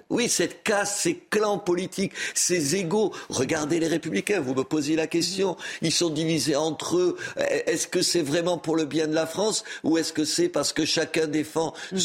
oui, 0.08 0.28
cette 0.28 0.62
casse, 0.62 1.00
ces 1.00 1.16
clans 1.30 1.58
politiques, 1.58 2.12
ces 2.34 2.76
égaux. 2.76 3.12
Regardez 3.28 3.80
les 3.80 3.88
républicains, 3.88 4.40
vous 4.40 4.54
me 4.54 4.64
posiez 4.64 4.96
la 4.96 5.06
question. 5.06 5.56
Ils 5.82 5.92
sont 5.92 6.10
divisés 6.10 6.56
entre 6.56 6.96
eux. 6.96 7.16
Est-ce 7.66 7.86
que 7.86 8.02
c'est 8.02 8.22
vraiment 8.22 8.58
pour 8.58 8.76
le 8.76 8.84
bien 8.84 9.06
de 9.06 9.14
la 9.14 9.26
France 9.26 9.64
ou 9.84 9.98
est-ce 9.98 10.12
que 10.12 10.24
c'est 10.24 10.48
parce 10.48 10.72
que 10.72 10.84
chacun 10.84 11.26
défend 11.26 11.74
mm. 11.92 11.98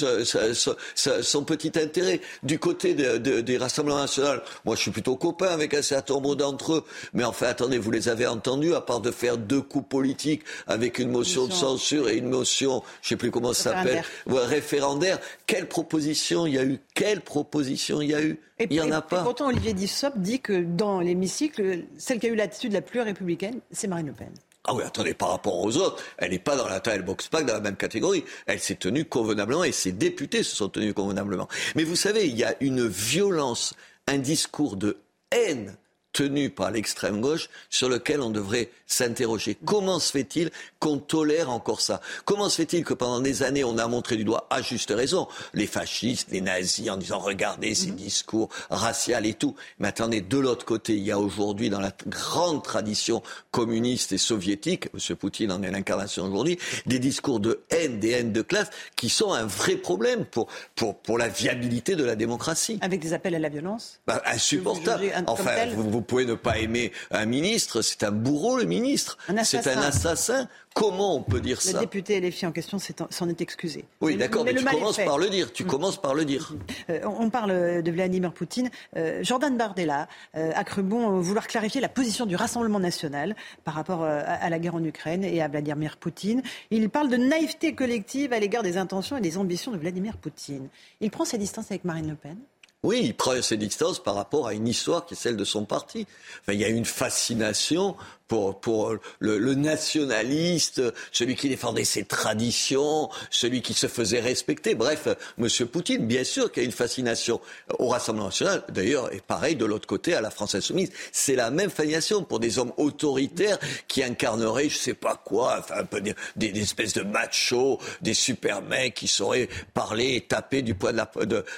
son 0.96 1.44
petit 1.44 1.72
intérêt 1.76 2.22
Du 2.44 2.60
côté 2.60 2.94
des 2.94 3.58
Rassemblements 3.58 4.00
nationaux, 4.00 4.42
moi 4.66 4.76
je 4.76 4.82
suis 4.82 4.92
plutôt 4.92 5.16
copain 5.16 5.48
avec 5.48 5.74
un 5.74 5.82
certain 5.82 6.16
nombre 6.16 6.36
d'entre 6.36 6.74
eux. 6.74 6.84
Mais 7.14 7.24
enfin, 7.24 7.48
attendez, 7.48 7.78
vous 7.78 7.92
les 7.92 8.10
avez 8.10 8.28
entendus, 8.28 8.74
à 8.74 8.82
part 8.82 9.02
de 9.02 9.12
faire 9.12 9.38
deux 9.38 9.62
coups 9.62 9.88
politiques 9.88 10.44
avec 10.68 11.00
une 11.00 11.10
motion 11.10 11.48
de 11.48 11.54
censure 11.54 12.10
et 12.10 12.18
une 12.18 12.30
motion, 12.30 12.84
je 13.02 13.08
ne 13.08 13.10
sais 13.10 13.16
plus 13.16 13.32
comment 13.32 13.54
ça 13.54 13.74
s'appelle, 13.74 14.04
référendaire. 14.28 15.20
Quelle 15.48 15.68
proposition? 15.68 16.46
Il 16.48 16.56
y 16.56 16.60
a 16.60 16.64
eu 16.64 16.80
Quelle 16.94 17.22
proposition? 17.22 17.85
Il 17.90 18.10
y 18.10 18.16
a 18.16 18.22
eu 18.22 18.40
Il 18.60 18.70
n'y 18.70 18.82
en 18.82 18.91
a 18.91 19.02
pas. 19.02 19.24
pourtant, 19.24 19.48
Olivier 19.48 19.74
Dussopt 19.74 20.18
dit 20.18 20.40
que 20.40 20.64
dans 20.64 20.99
l'hémicycle, 20.99 21.84
celle 21.98 22.20
qui 22.20 22.28
a 22.28 22.30
eu 22.30 22.36
l'attitude 22.36 22.74
la 22.74 22.82
plus 22.82 23.02
républicaine, 23.02 23.60
c'est 23.72 23.88
Marine 23.88 24.07
Le 24.07 24.14
Pen. 24.14 24.32
Ah 24.68 24.74
oui, 24.74 24.84
attendez, 24.84 25.14
par 25.14 25.30
rapport 25.30 25.60
aux 25.60 25.78
autres, 25.78 26.03
elle 26.18 26.32
n'est 26.32 26.40
pas 26.40 26.56
dans 26.56 26.68
la 26.68 26.80
taille, 26.80 27.02
boxe 27.03 27.28
pas 27.28 27.44
dans 27.44 27.53
la 27.53 27.60
même 27.60 27.76
catégorie. 27.76 28.26
Elle 28.48 28.60
s'est 28.60 28.76
tenue 28.76 29.06
convenablement 29.06 29.64
et 29.64 29.72
ses 29.72 29.91
députés 29.91 30.41
se 30.41 30.56
sont 30.56 30.70
tenus 30.70 30.94
convenablement. 30.94 31.48
Mais 31.76 31.84
vous 31.84 31.95
savez, 31.95 32.28
il 32.28 32.36
y 32.36 32.44
a 32.44 32.56
une 32.62 32.88
violence, 32.88 33.76
un 34.07 34.18
discours 34.18 34.76
de 34.76 34.98
haine 35.32 35.76
tenu 36.16 36.50
par 36.50 36.72
l'extrême 36.72 37.20
gauche 37.20 37.50
sur 37.70 37.90
lequel 37.90 38.22
on 38.22 38.30
devrait 38.30 38.70
s'interroger. 38.88 39.58
Comment 39.66 40.00
se 40.00 40.12
fait-il 40.12 40.50
qu'on 40.80 40.98
tolère 40.98 41.50
encore 41.50 41.82
ça? 41.82 42.00
Comment 42.24 42.48
se 42.48 42.56
fait-il 42.56 42.86
que 42.86 42.94
pendant 42.94 43.20
des 43.20 43.44
années, 43.44 43.66
on 43.66 43.78
a 43.78 43.88
montré 43.88 44.16
du 44.16 44.24
doigt, 44.24 44.48
à 44.50 44.62
juste 44.62 44.94
raison, 44.96 45.28
les 45.54 45.68
fascistes, 45.68 46.30
les 46.32 46.40
nazis, 46.40 46.90
en 46.90 46.96
disant 46.96 47.20
regardez 47.20 47.76
ces 47.76 47.90
mhm. 47.90 47.96
discours 47.96 48.50
raciaux 48.70 49.18
et 49.24 49.34
tout. 49.34 49.56
Mais 49.80 49.90
attendez, 49.90 50.22
de 50.22 50.38
l'autre 50.38 50.66
côté, 50.66 50.94
il 50.94 51.04
y 51.04 51.12
a 51.12 51.20
aujourd'hui 51.20 51.70
dans 51.70 51.82
la 51.82 51.92
grande 52.08 52.64
tradition 52.64 53.22
communiste 53.52 54.14
et 54.14 54.18
soviétique, 54.18 54.88
M. 54.94 55.16
Poutine 55.18 55.52
en 55.52 55.62
est 55.64 55.72
l'incarnation 55.72 56.24
aujourd'hui, 56.24 56.58
des 56.86 57.00
discours 57.00 57.42
de 57.42 57.62
haine, 57.70 58.00
des 58.00 58.12
haines 58.12 58.32
de 58.32 58.42
classe, 58.42 58.70
qui 58.96 59.10
sont 59.10 59.34
un 59.34 59.46
vrai 59.46 59.76
problème 59.76 60.24
pour, 60.26 60.48
pour, 60.76 60.98
pour 60.98 61.18
la 61.18 61.28
viabilité 61.28 61.98
de 61.98 62.06
la 62.06 62.16
démocratie. 62.16 62.80
Avec 62.82 63.02
des 63.02 63.12
appels 63.12 63.36
à 63.36 63.40
la 63.40 63.50
violence 63.50 64.00
bah, 64.08 64.22
Insupportable. 64.26 65.12
Enfin, 65.28 65.68
vous, 65.76 66.02
pouvez 66.06 66.26
ne 66.26 66.36
pas 66.36 66.57
aimer 66.57 66.91
un 67.11 67.26
ministre, 67.26 67.82
c'est 67.82 68.03
un 68.03 68.11
bourreau 68.11 68.57
le 68.57 68.65
ministre. 68.65 69.18
C'est 69.44 69.68
un 69.68 69.80
assassin. 69.80 70.48
Comment 70.76 71.15
on 71.15 71.22
peut 71.22 71.40
dire 71.40 71.61
ça 71.61 71.72
Le 71.72 71.80
député 71.80 72.19
LFI 72.19 72.48
en 72.48 72.52
question 72.52 72.77
s'en 73.10 73.30
est 73.30 73.40
excusé. 73.40 73.86
Oui, 74.02 74.18
d'accord, 74.18 74.44
mais, 74.44 74.53
tu 74.53 74.65
commences 74.65 74.98
par 74.98 75.18
le 75.18 75.30
dire. 75.30 75.53
Tu 75.53 75.64
mm. 75.64 75.68
commences 75.68 76.02
par 76.02 76.14
le 76.14 76.26
dire. 76.26 76.53
Euh, 76.90 76.99
on 77.06 77.30
parle 77.30 77.82
de 77.82 77.91
Vladimir 77.91 78.34
Poutine. 78.34 78.69
Euh, 78.98 79.23
Jordan 79.23 79.56
Bardella 79.56 80.10
euh, 80.36 80.52
a 80.53 80.64
cru 80.65 80.84
bon 80.84 81.22
vouloir 81.22 81.48
clarifier 81.48 81.80
la 81.80 81.88
position 81.88 82.26
du 82.26 82.36
Rassemblement 82.36 82.82
national 82.82 83.38
par 83.64 83.73
rapport 83.73 84.03
à 84.03 84.49
la 84.49 84.60
guerre 84.60 84.76
en 84.76 84.84
Ukraine 84.84 85.23
et 85.23 85.41
à 85.41 85.48
Vladimir 85.48 85.95
Poutine. 85.95 86.41
Il 86.72 86.90
parle 86.90 87.10
de 87.10 87.15
naïveté 87.15 87.73
collective 87.73 88.34
à 88.34 88.40
l'égard 88.40 88.61
des 88.61 88.76
intentions 88.76 89.15
et 89.15 89.22
des 89.22 89.38
ambitions 89.38 89.72
de 89.72 89.77
Vladimir 89.77 90.18
Poutine. 90.18 90.68
Il 90.99 91.10
prend 91.10 91.23
ses 91.23 91.38
distances 91.38 91.72
avec 91.72 91.86
Marine 91.86 92.10
Le 92.10 92.15
Pen 92.15 92.38
oui, 92.84 93.02
il 93.03 93.15
prend 93.15 93.41
ses 93.41 93.57
distances 93.57 94.02
par 94.02 94.15
rapport 94.15 94.47
à 94.47 94.53
une 94.53 94.68
histoire 94.68 95.06
qui 95.06 95.15
est 95.15 95.18
celle 95.18 95.38
de 95.38 95.43
son 95.43 95.65
parti. 95.65 96.06
il 96.47 96.56
y 96.56 96.64
a 96.64 96.69
une 96.69 96.85
fascination 96.85 97.95
pour, 98.27 98.95
le, 99.19 99.56
nationaliste, 99.56 100.81
celui 101.11 101.35
qui 101.35 101.49
défendait 101.49 101.84
ses 101.84 102.03
traditions, 102.03 103.10
celui 103.30 103.61
qui 103.61 103.73
se 103.73 103.88
faisait 103.88 104.19
respecter. 104.19 104.76
Bref, 104.76 105.07
M. 105.38 105.47
Poutine, 105.68 106.06
bien 106.06 106.23
sûr 106.23 106.52
qu'il 106.52 106.64
y 106.64 106.65
a 106.65 106.68
une 106.68 106.72
fascination 106.72 107.39
au 107.80 107.88
Rassemblement 107.88 108.27
national, 108.27 108.64
d'ailleurs, 108.69 109.14
et 109.14 109.22
pareil 109.22 109.56
de 109.56 109.65
l'autre 109.65 109.88
côté 109.88 110.15
à 110.15 110.22
la 110.22 110.31
France 110.31 110.56
insoumise. 110.56 110.91
C'est 111.11 111.35
la 111.35 111.52
même 111.52 111.69
fascination 111.69 112.23
pour 112.23 112.39
des 112.39 112.60
hommes 112.60 112.73
autoritaires 112.77 113.60
qui 113.88 114.03
incarneraient, 114.03 114.69
je 114.69 114.77
sais 114.77 114.93
pas 114.93 115.22
quoi, 115.23 115.57
enfin, 115.60 115.76
un 115.80 115.85
peu 115.85 116.02
des, 116.02 116.15
espèces 116.60 116.93
de 116.93 117.03
machos, 117.03 117.80
des 118.02 118.14
super 118.14 118.61
mecs 118.61 118.95
qui 118.95 119.07
sauraient 119.07 119.49
parler 119.73 120.15
et 120.15 120.22
taper 120.22 120.61
du 120.61 120.76
poing, 120.76 120.93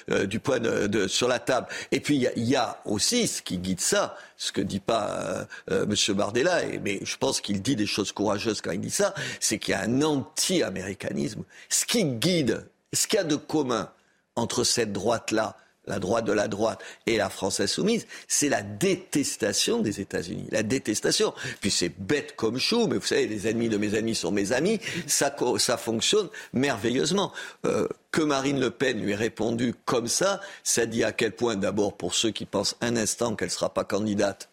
euh, 0.09 1.07
sur 1.07 1.27
la 1.27 1.39
table. 1.39 1.67
Et 1.91 1.99
puis, 1.99 2.15
il 2.17 2.43
y, 2.43 2.49
y 2.49 2.55
a 2.55 2.81
aussi 2.85 3.27
ce 3.27 3.41
qui 3.41 3.57
guide 3.57 3.81
ça, 3.81 4.17
ce 4.37 4.51
que 4.51 4.61
dit 4.61 4.79
pas 4.79 5.09
euh, 5.09 5.45
euh, 5.71 5.85
M. 5.85 6.15
Bardella, 6.15 6.56
mais 6.83 6.99
je 7.03 7.17
pense 7.17 7.41
qu'il 7.41 7.61
dit 7.61 7.75
des 7.75 7.85
choses 7.85 8.11
courageuses 8.11 8.61
quand 8.61 8.71
il 8.71 8.81
dit 8.81 8.89
ça, 8.89 9.13
c'est 9.39 9.59
qu'il 9.59 9.71
y 9.71 9.75
a 9.75 9.81
un 9.81 10.01
anti-américanisme. 10.01 11.43
Ce 11.69 11.85
qui 11.85 12.03
guide, 12.05 12.67
ce 12.93 13.07
qu'il 13.07 13.17
y 13.17 13.21
a 13.21 13.23
de 13.23 13.35
commun 13.35 13.91
entre 14.35 14.63
cette 14.63 14.93
droite-là, 14.93 15.57
la 15.87 15.99
droite 15.99 16.25
de 16.25 16.33
la 16.33 16.47
droite 16.47 16.81
et 17.05 17.17
la 17.17 17.29
France 17.29 17.59
insoumise, 17.59 18.05
c'est 18.27 18.49
la 18.49 18.61
détestation 18.61 19.79
des 19.79 20.01
États-Unis. 20.01 20.47
La 20.51 20.63
détestation. 20.63 21.33
Puis 21.61 21.71
c'est 21.71 21.89
bête 21.97 22.35
comme 22.35 22.59
chou, 22.59 22.87
mais 22.87 22.97
vous 22.97 23.05
savez, 23.05 23.27
les 23.27 23.47
ennemis 23.47 23.69
de 23.69 23.77
mes 23.77 23.95
amis 23.95 24.13
sont 24.13 24.31
mes 24.31 24.51
amis. 24.51 24.79
Ça, 25.07 25.31
fonctionne 25.77 26.29
merveilleusement. 26.53 27.31
Euh, 27.65 27.87
que 28.11 28.21
Marine 28.21 28.59
Le 28.59 28.69
Pen 28.69 29.01
lui 29.01 29.11
ait 29.11 29.15
répondu 29.15 29.73
comme 29.85 30.07
ça, 30.07 30.41
ça 30.63 30.85
dit 30.85 31.03
à 31.03 31.11
quel 31.11 31.31
point, 31.31 31.55
d'abord, 31.55 31.95
pour 31.95 32.15
ceux 32.15 32.31
qui 32.31 32.45
pensent 32.45 32.75
un 32.81 32.97
instant 32.97 33.35
qu'elle 33.35 33.49
ne 33.49 33.53
sera 33.53 33.73
pas 33.73 33.83
candidate, 33.83 34.49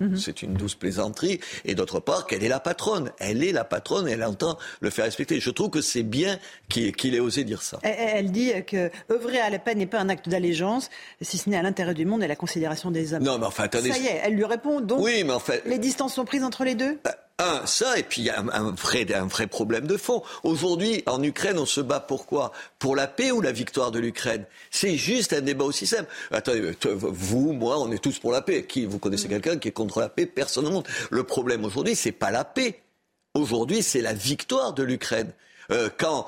Mhm. 0.00 0.16
C'est 0.16 0.42
une 0.42 0.54
douce 0.54 0.74
plaisanterie. 0.74 1.40
Et 1.64 1.74
d'autre 1.74 2.00
part, 2.00 2.26
qu'elle 2.26 2.42
est 2.42 2.48
la 2.48 2.60
patronne. 2.60 3.12
Elle 3.18 3.44
est 3.44 3.52
la 3.52 3.64
patronne 3.64 4.08
et 4.08 4.12
elle 4.12 4.24
entend 4.24 4.58
le 4.80 4.90
faire 4.90 5.04
respecter. 5.04 5.40
Je 5.40 5.50
trouve 5.50 5.70
que 5.70 5.80
c'est 5.80 6.02
bien 6.02 6.38
qu'il 6.68 7.14
ait 7.14 7.20
osé 7.20 7.44
dire 7.44 7.62
ça. 7.62 7.78
Elle, 7.82 8.30
dit 8.30 8.52
que 8.66 8.90
œuvrer 9.10 9.40
à 9.40 9.50
la 9.50 9.58
peine 9.58 9.78
n'est 9.78 9.86
pas 9.86 10.00
un 10.00 10.08
acte 10.08 10.28
d'allégeance, 10.28 10.90
si 11.20 11.38
ce 11.38 11.48
n'est 11.48 11.56
à 11.56 11.62
l'intérêt 11.62 11.94
du 11.94 12.06
monde 12.06 12.22
et 12.22 12.28
la 12.28 12.36
considération 12.36 12.90
des 12.90 13.14
hommes. 13.14 13.22
Non, 13.22 13.38
mais 13.38 13.46
enfin, 13.46 13.64
attendez. 13.64 13.90
Ça 13.90 13.98
y 13.98 14.06
est, 14.06 14.20
elle 14.24 14.34
lui 14.34 14.44
répond. 14.44 14.80
Donc, 14.80 15.00
oui, 15.00 15.22
mais 15.24 15.32
en 15.32 15.40
fait, 15.40 15.62
les 15.66 15.78
distances 15.78 16.14
sont 16.14 16.24
prises 16.24 16.44
entre 16.44 16.64
les 16.64 16.74
deux? 16.74 16.98
Bah, 17.04 17.16
un, 17.38 17.66
ça, 17.66 17.98
et 17.98 18.04
puis 18.04 18.22
il 18.22 18.26
y 18.26 18.30
a 18.30 18.38
un, 18.38 18.70
vrai, 18.70 19.12
un 19.12 19.26
vrai 19.26 19.48
problème 19.48 19.88
de 19.88 19.96
fond. 19.96 20.22
Aujourd'hui, 20.44 21.02
en 21.06 21.20
Ukraine, 21.20 21.58
on 21.58 21.66
se 21.66 21.80
bat 21.80 21.98
pourquoi? 21.98 22.52
Pour 22.78 22.94
la 22.94 23.08
paix 23.08 23.32
ou 23.32 23.40
la 23.40 23.50
victoire 23.50 23.90
de 23.90 23.98
l'Ukraine? 23.98 24.44
C'est 24.70 24.96
juste 24.96 25.32
un 25.32 25.40
débat 25.40 25.64
aussi 25.64 25.84
simple. 25.84 26.08
Attendez, 26.30 26.76
vous, 26.92 27.52
moi, 27.52 27.80
on 27.80 27.90
est 27.90 27.98
tous 27.98 28.20
pour 28.20 28.30
la 28.30 28.40
paix. 28.40 28.64
Qui, 28.64 28.86
vous 28.86 29.00
connaissez 29.00 29.26
quelqu'un 29.26 29.58
qui 29.58 29.66
est 29.66 29.72
contre 29.72 29.83
la 29.96 30.08
paix 30.08 30.26
Personne 30.26 30.66
au 30.66 30.70
monde. 30.70 30.88
Le 31.10 31.24
problème 31.24 31.64
aujourd'hui, 31.64 31.96
c'est 31.96 32.12
pas 32.12 32.30
la 32.30 32.44
paix. 32.44 32.80
Aujourd'hui, 33.34 33.82
c'est 33.82 34.00
la 34.00 34.12
victoire 34.12 34.72
de 34.74 34.82
l'Ukraine. 34.82 35.32
Euh, 35.70 35.88
quand 35.96 36.26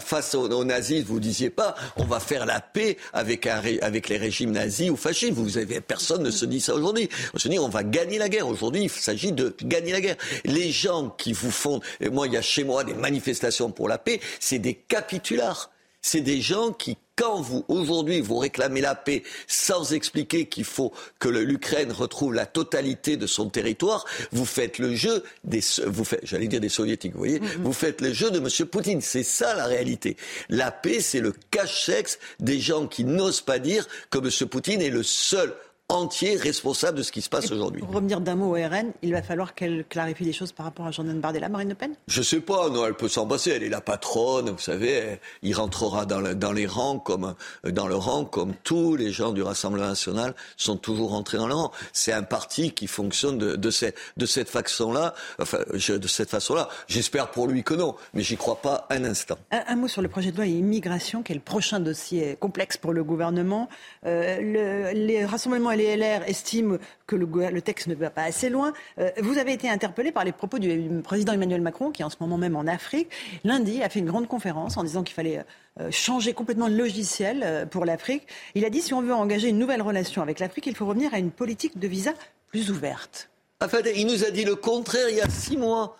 face 0.00 0.34
aux, 0.34 0.64
nazis, 0.64 1.04
vous 1.04 1.20
disiez 1.20 1.50
pas 1.50 1.74
on 1.96 2.04
va 2.04 2.20
faire 2.20 2.46
la 2.46 2.60
paix 2.60 2.96
avec, 3.12 3.46
avec 3.46 4.08
les 4.08 4.16
régimes 4.16 4.52
nazis 4.52 4.90
ou 4.90 4.96
fascistes. 4.96 5.32
Vous 5.32 5.58
avez, 5.58 5.80
personne 5.80 6.22
ne 6.22 6.30
se 6.30 6.44
dit 6.44 6.60
ça 6.60 6.74
aujourd'hui. 6.74 7.08
On 7.34 7.38
se 7.38 7.48
dit 7.48 7.58
on 7.58 7.68
va 7.68 7.84
gagner 7.84 8.18
la 8.18 8.28
guerre. 8.28 8.48
Aujourd'hui, 8.48 8.84
il 8.84 8.90
s'agit 8.90 9.32
de 9.32 9.54
gagner 9.62 9.92
la 9.92 10.00
guerre. 10.00 10.16
Les 10.44 10.70
gens 10.70 11.10
qui 11.10 11.32
vous 11.32 11.50
font, 11.50 11.80
moi 12.10 12.26
il 12.26 12.32
y 12.32 12.36
a 12.36 12.42
chez 12.42 12.64
moi 12.64 12.84
des 12.84 12.94
manifestations 12.94 13.70
pour 13.70 13.88
la 13.88 13.98
paix, 13.98 14.20
c'est 14.40 14.58
des 14.58 14.74
capitulars. 14.74 15.70
C'est 16.00 16.20
des 16.20 16.40
gens 16.40 16.72
qui 16.72 16.96
quand 17.18 17.40
vous, 17.40 17.64
aujourd'hui, 17.66 18.20
vous 18.20 18.38
réclamez 18.38 18.80
la 18.80 18.94
paix 18.94 19.24
sans 19.48 19.92
expliquer 19.92 20.46
qu'il 20.46 20.64
faut 20.64 20.92
que 21.18 21.28
l'Ukraine 21.28 21.90
retrouve 21.90 22.32
la 22.32 22.46
totalité 22.46 23.16
de 23.16 23.26
son 23.26 23.50
territoire, 23.50 24.04
vous 24.30 24.44
faites 24.44 24.78
le 24.78 24.94
jeu 24.94 25.24
des, 25.42 25.60
vous 25.84 26.04
faites, 26.04 26.20
j'allais 26.22 26.46
dire 26.46 26.60
des 26.60 26.68
soviétiques, 26.68 27.12
vous 27.12 27.18
voyez, 27.18 27.40
mm-hmm. 27.40 27.62
vous 27.62 27.72
faites 27.72 28.00
le 28.00 28.12
jeu 28.12 28.30
de 28.30 28.38
M. 28.38 28.68
Poutine. 28.68 29.00
C'est 29.00 29.24
ça 29.24 29.56
la 29.56 29.66
réalité. 29.66 30.16
La 30.48 30.70
paix, 30.70 31.00
c'est 31.00 31.20
le 31.20 31.34
cache-sexe 31.50 32.20
des 32.38 32.60
gens 32.60 32.86
qui 32.86 33.02
n'osent 33.02 33.40
pas 33.40 33.58
dire 33.58 33.88
que 34.10 34.18
M. 34.18 34.48
Poutine 34.48 34.80
est 34.80 34.90
le 34.90 35.02
seul 35.02 35.52
entier 35.90 36.36
responsable 36.36 36.98
de 36.98 37.02
ce 37.02 37.10
qui 37.10 37.22
se 37.22 37.30
passe 37.30 37.50
aujourd'hui. 37.50 37.80
Pour 37.80 37.94
revenir 37.94 38.20
d'un 38.20 38.34
mot 38.34 38.54
au 38.54 38.60
RN, 38.60 38.92
il 39.00 39.12
va 39.12 39.22
falloir 39.22 39.54
qu'elle 39.54 39.86
clarifie 39.88 40.24
les 40.24 40.34
choses 40.34 40.52
par 40.52 40.66
rapport 40.66 40.86
à 40.86 40.90
Jordan 40.90 41.18
Bardella, 41.18 41.48
Marine 41.48 41.70
Le 41.70 41.74
Pen? 41.74 41.94
Je 42.08 42.20
sais 42.20 42.40
pas, 42.40 42.68
non, 42.68 42.84
elle 42.84 42.92
peut 42.92 43.08
s'en 43.08 43.26
passer, 43.26 43.52
elle 43.52 43.62
est 43.62 43.70
la 43.70 43.80
patronne, 43.80 44.50
vous 44.50 44.58
savez, 44.58 45.18
il 45.40 45.54
rentrera 45.54 46.04
dans, 46.04 46.20
dans, 46.34 46.52
les 46.52 46.66
rangs 46.66 46.98
comme 46.98 47.34
dans 47.64 47.88
le 47.88 47.94
rang 47.94 48.26
comme 48.26 48.52
tous 48.64 48.96
les 48.96 49.12
gens 49.12 49.32
du 49.32 49.40
Rassemblement 49.40 49.88
national 49.88 50.34
sont 50.58 50.76
toujours 50.76 51.12
rentrés 51.12 51.38
dans 51.38 51.48
le 51.48 51.54
rang. 51.54 51.72
C'est 51.94 52.12
un 52.12 52.22
parti 52.22 52.72
qui 52.72 52.86
fonctionne 52.86 53.38
de, 53.38 53.56
de, 53.56 53.70
cette, 53.70 53.96
de 54.18 54.26
cette 54.26 54.50
façon-là, 54.50 55.14
enfin, 55.40 55.60
de 55.72 56.08
cette 56.08 56.28
façon-là. 56.28 56.68
J'espère 56.88 57.30
pour 57.30 57.46
lui 57.46 57.62
que 57.62 57.72
non, 57.72 57.94
mais 58.12 58.22
j'y 58.22 58.36
crois 58.36 58.60
pas 58.60 58.86
un 58.90 59.04
instant. 59.04 59.38
Un, 59.50 59.76
mot 59.76 59.88
sur 59.88 60.02
le 60.02 60.08
projet 60.08 60.32
de 60.32 60.36
loi 60.36 60.44
immigration, 60.44 61.22
qui 61.22 61.32
est 61.32 61.36
le 61.36 61.40
prochain 61.40 61.80
dossier 61.80 62.36
complexe 62.38 62.76
pour 62.76 62.92
le 62.92 63.02
gouvernement. 63.02 63.70
Euh, 64.04 64.36
le, 64.38 64.92
les 64.92 65.24
rassemblements 65.24 65.77
les 65.78 65.96
LR 65.96 66.28
estiment 66.28 66.76
que 67.06 67.16
le, 67.16 67.62
texte 67.62 67.86
ne 67.86 67.94
va 67.94 68.10
pas 68.10 68.24
assez 68.24 68.50
loin. 68.50 68.72
Euh, 68.98 69.10
vous 69.18 69.38
avez 69.38 69.52
été 69.52 69.70
interpellé 69.70 70.12
par 70.12 70.24
les 70.24 70.32
propos 70.32 70.58
du 70.58 70.88
président 71.02 71.32
Emmanuel 71.32 71.62
Macron, 71.62 71.90
qui 71.90 72.02
est 72.02 72.04
en 72.04 72.10
ce 72.10 72.16
moment 72.20 72.36
même 72.36 72.56
en 72.56 72.66
Afrique. 72.66 73.08
Lundi, 73.44 73.82
a 73.82 73.88
fait 73.88 74.00
une 74.00 74.06
grande 74.06 74.28
conférence 74.28 74.76
en 74.76 74.84
disant 74.84 75.02
qu'il 75.02 75.14
fallait 75.14 75.44
euh, 75.80 75.90
changer 75.90 76.34
complètement 76.34 76.68
le 76.68 76.76
logiciel 76.76 77.42
euh, 77.44 77.64
pour 77.64 77.84
l'Afrique. 77.84 78.26
Il 78.54 78.64
a 78.64 78.70
dit 78.70 78.82
si 78.82 78.92
on 78.92 79.00
veut 79.00 79.14
engager 79.14 79.48
une 79.48 79.58
nouvelle 79.58 79.82
relation 79.82 80.20
avec 80.20 80.40
l'Afrique, 80.40 80.66
il 80.66 80.74
faut 80.74 80.86
revenir 80.86 81.14
à 81.14 81.18
une 81.18 81.30
politique 81.30 81.78
de 81.78 81.88
visa 81.88 82.12
plus 82.48 82.70
ouverte. 82.70 83.30
Enfin, 83.60 83.78
il 83.94 84.06
nous 84.06 84.24
a 84.24 84.30
dit 84.30 84.44
le 84.44 84.56
contraire 84.56 85.08
il 85.08 85.16
y 85.16 85.20
a 85.20 85.28
six 85.28 85.56
mois 85.56 85.96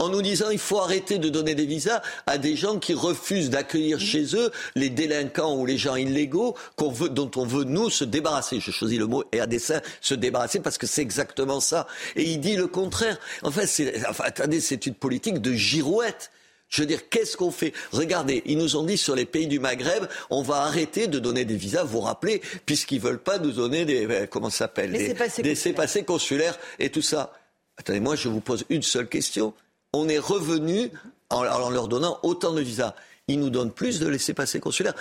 en 0.00 0.08
nous 0.08 0.22
disant 0.22 0.50
il 0.50 0.58
faut 0.58 0.80
arrêter 0.80 1.18
de 1.18 1.28
donner 1.28 1.54
des 1.54 1.66
visas 1.66 2.02
à 2.26 2.36
des 2.36 2.56
gens 2.56 2.78
qui 2.78 2.94
refusent 2.94 3.50
d'accueillir 3.50 4.00
chez 4.00 4.34
eux 4.34 4.50
les 4.74 4.90
délinquants 4.90 5.56
ou 5.56 5.66
les 5.66 5.78
gens 5.78 5.94
illégaux 5.94 6.56
veut, 6.78 7.08
dont 7.08 7.30
on 7.36 7.46
veut 7.46 7.64
nous 7.64 7.90
se 7.90 8.04
débarrasser. 8.04 8.58
Je 8.58 8.72
choisis 8.72 8.98
le 8.98 9.06
mot 9.06 9.24
et 9.32 9.40
à 9.40 9.46
dessein 9.46 9.80
se 10.00 10.14
débarrasser 10.14 10.60
parce 10.60 10.78
que 10.78 10.86
c'est 10.86 11.02
exactement 11.02 11.60
ça. 11.60 11.86
Et 12.16 12.24
il 12.24 12.40
dit 12.40 12.56
le 12.56 12.66
contraire. 12.66 13.18
En 13.42 13.52
fait, 13.52 13.66
c'est, 13.66 14.06
enfin, 14.08 14.24
attendez, 14.26 14.60
c'est 14.60 14.86
une 14.86 14.94
politique 14.94 15.40
de 15.40 15.52
girouette. 15.52 16.32
Je 16.68 16.82
veux 16.82 16.86
dire, 16.86 17.08
qu'est-ce 17.08 17.36
qu'on 17.36 17.52
fait? 17.52 17.72
Regardez, 17.92 18.42
ils 18.46 18.58
nous 18.58 18.74
ont 18.74 18.82
dit 18.82 18.98
sur 18.98 19.14
les 19.14 19.26
pays 19.26 19.46
du 19.46 19.60
Maghreb, 19.60 20.06
on 20.30 20.42
va 20.42 20.62
arrêter 20.62 21.06
de 21.06 21.20
donner 21.20 21.44
des 21.44 21.54
visas, 21.54 21.84
vous 21.84 21.98
vous 21.98 22.00
rappelez, 22.00 22.42
puisqu'ils 22.66 23.00
veulent 23.00 23.22
pas 23.22 23.38
nous 23.38 23.52
donner 23.52 23.84
des, 23.84 24.06
euh, 24.06 24.26
comment 24.26 24.50
ça 24.50 24.58
s'appelle, 24.58 24.90
des, 24.90 25.14
des 25.14 26.04
consulaires 26.04 26.58
et 26.80 26.90
tout 26.90 27.02
ça. 27.02 27.32
Attendez, 27.76 28.00
moi, 28.00 28.16
je 28.16 28.28
vous 28.28 28.40
pose 28.40 28.64
une 28.70 28.82
seule 28.82 29.08
question 29.08 29.54
on 29.94 30.08
est 30.08 30.18
revenu 30.18 30.90
en, 31.30 31.42
leur 31.42 31.88
donnant 31.88 32.18
autant 32.22 32.52
de 32.52 32.60
visas. 32.60 32.94
Ils 33.26 33.40
nous 33.40 33.48
donnent 33.48 33.72
plus 33.72 34.00
de 34.00 34.06
laissés-passer 34.06 34.60
consulaires. 34.60 34.92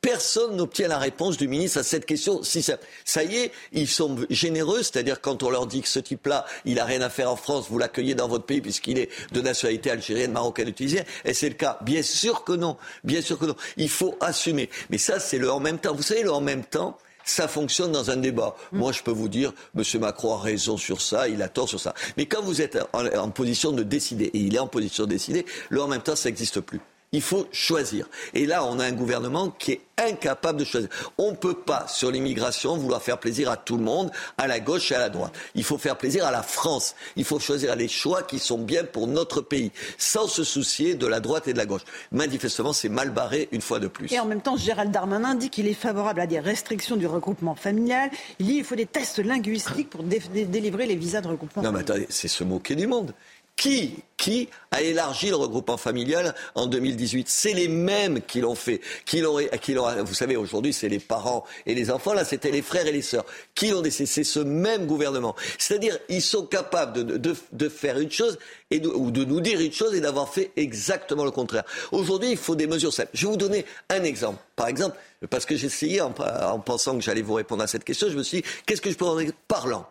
personne 0.00 0.54
n'obtient 0.54 0.86
la 0.86 0.98
réponse 0.98 1.36
du 1.36 1.48
ministre 1.48 1.78
à 1.78 1.82
cette 1.82 2.06
question. 2.06 2.44
Si 2.44 2.62
ça, 2.62 3.24
y 3.24 3.36
est, 3.36 3.52
ils 3.72 3.88
sont 3.88 4.16
généreux, 4.30 4.84
c'est-à-dire 4.84 5.20
quand 5.20 5.42
on 5.42 5.50
leur 5.50 5.66
dit 5.66 5.82
que 5.82 5.88
ce 5.88 5.98
type-là, 5.98 6.46
il 6.64 6.76
n'a 6.76 6.84
rien 6.84 7.00
à 7.00 7.10
faire 7.10 7.32
en 7.32 7.34
France, 7.34 7.66
vous 7.68 7.78
l'accueillez 7.78 8.14
dans 8.14 8.28
votre 8.28 8.44
pays 8.44 8.60
puisqu'il 8.60 8.98
est 8.98 9.08
de 9.32 9.40
nationalité 9.40 9.90
algérienne, 9.90 10.30
marocaine 10.30 10.72
tunisienne. 10.72 11.04
Et 11.24 11.34
c'est 11.34 11.48
le 11.48 11.56
cas. 11.56 11.78
Bien 11.82 12.02
sûr 12.02 12.44
que 12.44 12.52
non. 12.52 12.76
Bien 13.02 13.22
sûr 13.22 13.40
que 13.40 13.46
non. 13.46 13.56
Il 13.76 13.90
faut 13.90 14.16
assumer. 14.20 14.70
Mais 14.90 14.98
ça, 14.98 15.18
c'est 15.18 15.38
le 15.38 15.50
en 15.50 15.58
même 15.58 15.78
temps. 15.78 15.94
Vous 15.94 16.02
savez, 16.02 16.22
le 16.22 16.32
en 16.32 16.40
même 16.40 16.64
temps, 16.64 16.96
ça 17.30 17.48
fonctionne 17.48 17.92
dans 17.92 18.10
un 18.10 18.16
débat. 18.16 18.54
Mm. 18.72 18.78
Moi, 18.78 18.92
je 18.92 19.02
peux 19.02 19.10
vous 19.10 19.28
dire, 19.28 19.52
M. 19.76 19.82
Macron 20.00 20.34
a 20.34 20.38
raison 20.38 20.76
sur 20.76 21.00
ça, 21.00 21.28
il 21.28 21.42
a 21.42 21.48
tort 21.48 21.68
sur 21.68 21.80
ça. 21.80 21.94
Mais 22.16 22.26
quand 22.26 22.42
vous 22.42 22.60
êtes 22.60 22.78
en, 22.92 23.30
position 23.30 23.72
de 23.72 23.82
décider, 23.82 24.26
et 24.26 24.38
il 24.38 24.54
est 24.54 24.58
en 24.58 24.66
position 24.66 25.04
de 25.04 25.10
décider, 25.10 25.46
là, 25.70 25.82
en 25.82 25.88
même 25.88 26.02
temps, 26.02 26.16
ça 26.16 26.28
n'existe 26.28 26.60
plus. 26.60 26.80
Il 27.12 27.22
faut 27.22 27.46
choisir. 27.52 28.06
Et 28.34 28.46
là, 28.46 28.64
on 28.64 28.78
a 28.78 28.84
un 28.84 28.92
gouvernement 28.92 29.50
qui 29.50 29.72
est 29.72 29.80
incapable 29.96 30.60
de 30.60 30.64
choisir. 30.64 30.88
On 31.16 31.32
ne 31.32 31.36
peut 31.36 31.54
pas, 31.54 31.86
sur 31.88 32.10
l'immigration, 32.10 32.76
vouloir 32.76 33.02
faire 33.02 33.18
plaisir 33.18 33.50
à 33.50 33.56
tout 33.56 33.76
le 33.76 33.82
monde, 33.82 34.10
à 34.36 34.46
la 34.46 34.60
gauche 34.60 34.92
et 34.92 34.94
à 34.94 34.98
la 34.98 35.08
droite. 35.08 35.32
Il 35.54 35.64
faut 35.64 35.78
faire 35.78 35.96
plaisir 35.96 36.26
à 36.26 36.30
la 36.30 36.42
France. 36.42 36.94
Il 37.16 37.24
faut 37.24 37.40
choisir 37.40 37.74
les 37.76 37.88
choix 37.88 38.22
qui 38.22 38.38
sont 38.38 38.58
bien 38.58 38.84
pour 38.84 39.06
notre 39.06 39.40
pays, 39.40 39.72
sans 39.96 40.28
se 40.28 40.44
soucier 40.44 40.94
de 40.94 41.06
la 41.06 41.20
droite 41.20 41.48
et 41.48 41.52
de 41.52 41.58
la 41.58 41.66
gauche. 41.66 41.82
Manifestement, 42.12 42.72
c'est 42.72 42.88
mal 42.88 43.10
barré 43.10 43.48
une 43.52 43.62
fois 43.62 43.80
de 43.80 43.88
plus. 43.88 44.12
Et 44.12 44.20
en 44.20 44.26
même 44.26 44.42
temps, 44.42 44.56
Gérald 44.56 44.92
Darmanin 44.92 45.34
dit 45.34 45.50
qu'il 45.50 45.66
est 45.66 45.74
favorable 45.74 46.20
à 46.20 46.26
des 46.26 46.40
restrictions 46.40 46.96
du 46.96 47.06
regroupement 47.06 47.54
familial. 47.54 48.10
Il 48.38 48.46
dit 48.46 48.54
qu'il 48.54 48.64
faut 48.64 48.76
des 48.76 48.86
tests 48.86 49.18
linguistiques 49.18 49.90
pour 49.90 50.02
délivrer 50.02 50.86
les 50.86 50.96
visas 50.96 51.20
de 51.20 51.28
regroupement 51.28 51.62
non, 51.62 51.72
mais 51.72 51.80
attendez, 51.80 52.06
c'est 52.08 52.28
se 52.28 52.44
moquer 52.44 52.74
du 52.74 52.86
monde. 52.86 53.14
Qui, 53.58 53.96
qui 54.16 54.48
a 54.70 54.82
élargi 54.82 55.30
le 55.30 55.34
regroupement 55.34 55.76
familial 55.76 56.32
en 56.54 56.66
2018 56.68 57.28
C'est 57.28 57.54
les 57.54 57.66
mêmes 57.66 58.22
qui 58.22 58.40
l'ont 58.40 58.54
fait. 58.54 58.80
Qui 59.04 59.20
l'ont, 59.20 59.36
qui 59.60 59.74
vous 59.74 60.14
savez, 60.14 60.36
aujourd'hui, 60.36 60.72
c'est 60.72 60.88
les 60.88 61.00
parents 61.00 61.44
et 61.66 61.74
les 61.74 61.90
enfants. 61.90 62.12
Là, 62.12 62.24
c'était 62.24 62.52
les 62.52 62.62
frères 62.62 62.86
et 62.86 62.92
les 62.92 63.02
sœurs. 63.02 63.24
Qui 63.56 63.70
l'ont 63.70 63.80
décidé 63.80 64.06
C'est 64.06 64.22
ce 64.22 64.38
même 64.38 64.86
gouvernement. 64.86 65.34
C'est-à-dire, 65.58 65.98
ils 66.08 66.22
sont 66.22 66.46
capables 66.46 67.04
de, 67.04 67.16
de, 67.16 67.34
de 67.50 67.68
faire 67.68 67.98
une 67.98 68.12
chose 68.12 68.38
et 68.70 68.80
ou 68.86 69.10
de 69.10 69.24
nous 69.24 69.40
dire 69.40 69.58
une 69.60 69.72
chose 69.72 69.92
et 69.92 70.00
d'avoir 70.00 70.32
fait 70.32 70.52
exactement 70.54 71.24
le 71.24 71.32
contraire. 71.32 71.64
Aujourd'hui, 71.90 72.30
il 72.30 72.36
faut 72.36 72.54
des 72.54 72.68
mesures 72.68 72.92
simples. 72.92 73.10
Je 73.12 73.26
vais 73.26 73.32
vous 73.32 73.36
donner 73.36 73.64
un 73.90 74.04
exemple. 74.04 74.38
Par 74.54 74.68
exemple, 74.68 74.96
parce 75.30 75.46
que 75.46 75.54
essayé, 75.54 76.00
en, 76.00 76.14
en 76.16 76.60
pensant 76.60 76.94
que 76.96 77.02
j'allais 77.02 77.22
vous 77.22 77.34
répondre 77.34 77.64
à 77.64 77.66
cette 77.66 77.82
question, 77.82 78.08
je 78.08 78.16
me 78.16 78.22
suis 78.22 78.42
dit, 78.42 78.48
qu'est-ce 78.66 78.80
que 78.80 78.90
je 78.92 78.96
peux 78.96 79.04
en 79.04 79.16
dire? 79.16 79.32
Parlant 79.48 79.84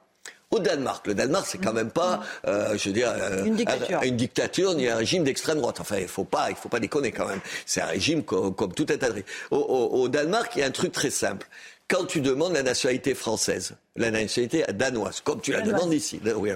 au 0.52 0.60
Danemark. 0.60 1.06
Le 1.08 1.14
Danemark, 1.14 1.46
c'est 1.48 1.58
quand 1.58 1.74
même 1.74 1.92
pas, 1.92 2.22
euh, 2.48 2.78
je 2.78 2.90
veux 2.90 2.94
dire, 2.94 3.10
euh, 3.10 3.44
une, 3.44 3.56
dictature. 3.56 4.02
une 4.04 4.16
dictature 4.16 4.74
ni 4.76 4.88
un 4.88 4.98
régime 4.98 5.24
d'extrême 5.24 5.60
droite. 5.60 5.80
Enfin, 5.80 5.98
il 5.98 6.08
faut 6.08 6.24
pas, 6.24 6.50
il 6.50 6.56
faut 6.56 6.70
pas 6.70 6.80
déconner 6.80 7.12
quand 7.12 7.28
même. 7.28 7.42
C'est 7.66 7.82
un 7.82 7.88
régime 7.88 8.24
comme, 8.24 8.54
tout 8.74 8.86
un 8.90 8.98
tas 8.98 9.10
de 9.10 9.24
au, 9.52 9.58
au, 9.58 10.02
au, 10.02 10.08
Danemark, 10.08 10.52
il 10.56 10.60
y 10.60 10.64
a 10.64 10.66
un 10.66 10.72
truc 10.72 10.92
très 10.92 11.10
simple. 11.10 11.48
Quand 11.90 12.06
tu 12.06 12.20
demandes 12.20 12.54
la 12.54 12.64
nationalité 12.64 13.16
française, 13.16 13.76
la 13.96 14.12
nationalité 14.12 14.66
danoise, 14.74 15.22
comme 15.22 15.40
tu 15.40 15.54
la 15.54 15.62
demandes 15.62 15.94
ici, 15.94 16.20
oui, 16.36 16.52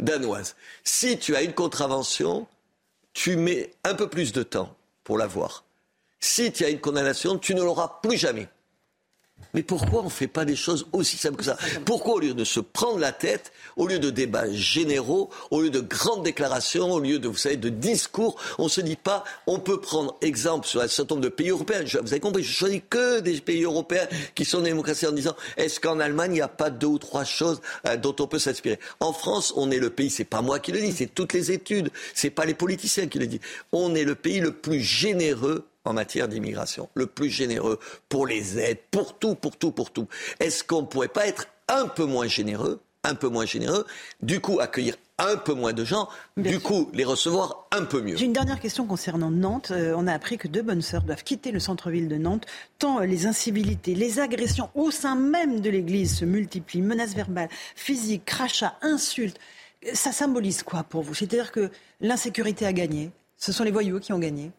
danoise, 0.00 0.56
si 0.82 1.18
tu 1.18 1.36
as 1.36 1.42
une 1.42 1.52
contravention, 1.52 2.48
tu 3.12 3.36
mets 3.36 3.70
un 3.84 3.94
peu 3.94 4.08
plus 4.08 4.32
de 4.32 4.42
temps 4.42 4.74
pour 5.04 5.18
l'avoir. 5.18 5.64
Si 6.18 6.50
tu 6.50 6.64
as 6.64 6.68
une 6.68 6.80
condamnation, 6.80 7.38
tu 7.38 7.54
ne 7.54 7.62
l'auras 7.62 8.00
plus 8.02 8.16
jamais. 8.16 8.48
Mais 9.56 9.62
pourquoi 9.62 10.00
on 10.00 10.04
ne 10.04 10.10
fait 10.10 10.26
pas 10.26 10.44
des 10.44 10.54
choses 10.54 10.86
aussi 10.92 11.16
simples 11.16 11.36
que 11.36 11.44
ça? 11.44 11.56
Pourquoi 11.86 12.16
au 12.16 12.18
lieu 12.18 12.34
de 12.34 12.44
se 12.44 12.60
prendre 12.60 12.98
la 12.98 13.12
tête, 13.12 13.52
au 13.76 13.86
lieu 13.86 13.98
de 13.98 14.10
débats 14.10 14.52
généraux, 14.52 15.30
au 15.50 15.62
lieu 15.62 15.70
de 15.70 15.80
grandes 15.80 16.24
déclarations, 16.24 16.92
au 16.92 17.00
lieu 17.00 17.18
de, 17.18 17.26
vous 17.26 17.38
savez, 17.38 17.56
de 17.56 17.70
discours, 17.70 18.38
on 18.58 18.64
ne 18.64 18.68
se 18.68 18.82
dit 18.82 18.96
pas, 18.96 19.24
on 19.46 19.58
peut 19.58 19.80
prendre 19.80 20.14
exemple 20.20 20.66
sur 20.66 20.82
un 20.82 20.88
certain 20.88 21.14
nombre 21.14 21.24
de 21.24 21.30
pays 21.30 21.48
européens. 21.48 21.82
vous 21.84 22.12
avez 22.12 22.20
compris, 22.20 22.42
je 22.42 22.52
choisis 22.52 22.82
que 22.90 23.20
des 23.20 23.40
pays 23.40 23.62
européens 23.62 24.06
qui 24.34 24.44
sont 24.44 24.60
démocraties 24.60 25.06
en 25.06 25.12
disant, 25.12 25.34
est-ce 25.56 25.80
qu'en 25.80 26.00
Allemagne, 26.00 26.32
il 26.32 26.34
n'y 26.34 26.40
a 26.42 26.48
pas 26.48 26.68
deux 26.68 26.88
ou 26.88 26.98
trois 26.98 27.24
choses 27.24 27.62
euh, 27.86 27.96
dont 27.96 28.14
on 28.20 28.26
peut 28.26 28.38
s'inspirer? 28.38 28.78
En 29.00 29.14
France, 29.14 29.54
on 29.56 29.70
est 29.70 29.78
le 29.78 29.88
pays, 29.88 30.10
c'est 30.10 30.24
pas 30.24 30.42
moi 30.42 30.58
qui 30.58 30.72
le 30.72 30.80
dis, 30.80 30.92
c'est 30.92 31.14
toutes 31.14 31.32
les 31.32 31.50
études, 31.50 31.90
c'est 32.12 32.28
pas 32.28 32.44
les 32.44 32.52
politiciens 32.52 33.06
qui 33.06 33.18
le 33.18 33.26
disent. 33.26 33.40
On 33.72 33.94
est 33.94 34.04
le 34.04 34.16
pays 34.16 34.40
le 34.40 34.52
plus 34.52 34.82
généreux 34.82 35.64
en 35.86 35.92
matière 35.92 36.28
d'immigration, 36.28 36.88
le 36.94 37.06
plus 37.06 37.30
généreux 37.30 37.78
pour 38.08 38.26
les 38.26 38.58
aides, 38.58 38.78
pour 38.90 39.18
tout, 39.18 39.34
pour 39.34 39.56
tout, 39.56 39.70
pour 39.70 39.90
tout. 39.90 40.08
Est-ce 40.40 40.64
qu'on 40.64 40.82
ne 40.82 40.86
pourrait 40.86 41.08
pas 41.08 41.26
être 41.26 41.48
un 41.68 41.88
peu 41.88 42.04
moins 42.04 42.26
généreux, 42.26 42.80
un 43.04 43.14
peu 43.14 43.28
moins 43.28 43.46
généreux, 43.46 43.86
du 44.22 44.40
coup 44.40 44.60
accueillir 44.60 44.96
un 45.18 45.36
peu 45.36 45.54
moins 45.54 45.72
de 45.72 45.84
gens, 45.84 46.08
du 46.36 46.60
coup 46.60 46.90
les 46.92 47.04
recevoir 47.04 47.66
un 47.72 47.84
peu 47.84 48.02
mieux? 48.02 48.16
J'ai 48.16 48.26
une 48.26 48.32
dernière 48.32 48.60
question 48.60 48.86
concernant 48.86 49.30
Nantes. 49.30 49.70
Euh, 49.70 49.94
on 49.96 50.06
a 50.06 50.12
appris 50.12 50.36
que 50.36 50.48
deux 50.48 50.62
bonnes 50.62 50.82
sœurs 50.82 51.02
doivent 51.02 51.24
quitter 51.24 51.52
le 51.52 51.60
centre-ville 51.60 52.08
de 52.08 52.16
Nantes, 52.16 52.46
tant 52.78 53.00
euh, 53.00 53.06
les 53.06 53.26
incivilités, 53.26 53.94
les 53.94 54.18
agressions 54.18 54.68
au 54.74 54.90
sein 54.90 55.14
même 55.14 55.60
de 55.60 55.70
l'église 55.70 56.16
se 56.16 56.24
multiplient, 56.24 56.82
menaces 56.82 57.14
verbales, 57.14 57.48
physiques, 57.74 58.24
crachats, 58.24 58.76
insultes. 58.82 59.38
Ça 59.94 60.12
symbolise 60.12 60.62
quoi 60.62 60.82
pour 60.82 61.02
vous? 61.02 61.14
C'est-à-dire 61.14 61.52
que 61.52 61.70
l'insécurité 62.00 62.66
a 62.66 62.72
gagné, 62.72 63.10
ce 63.36 63.52
sont 63.52 63.62
les 63.64 63.70
voyous 63.70 64.00
qui 64.00 64.12
ont 64.12 64.18
gagné 64.18 64.50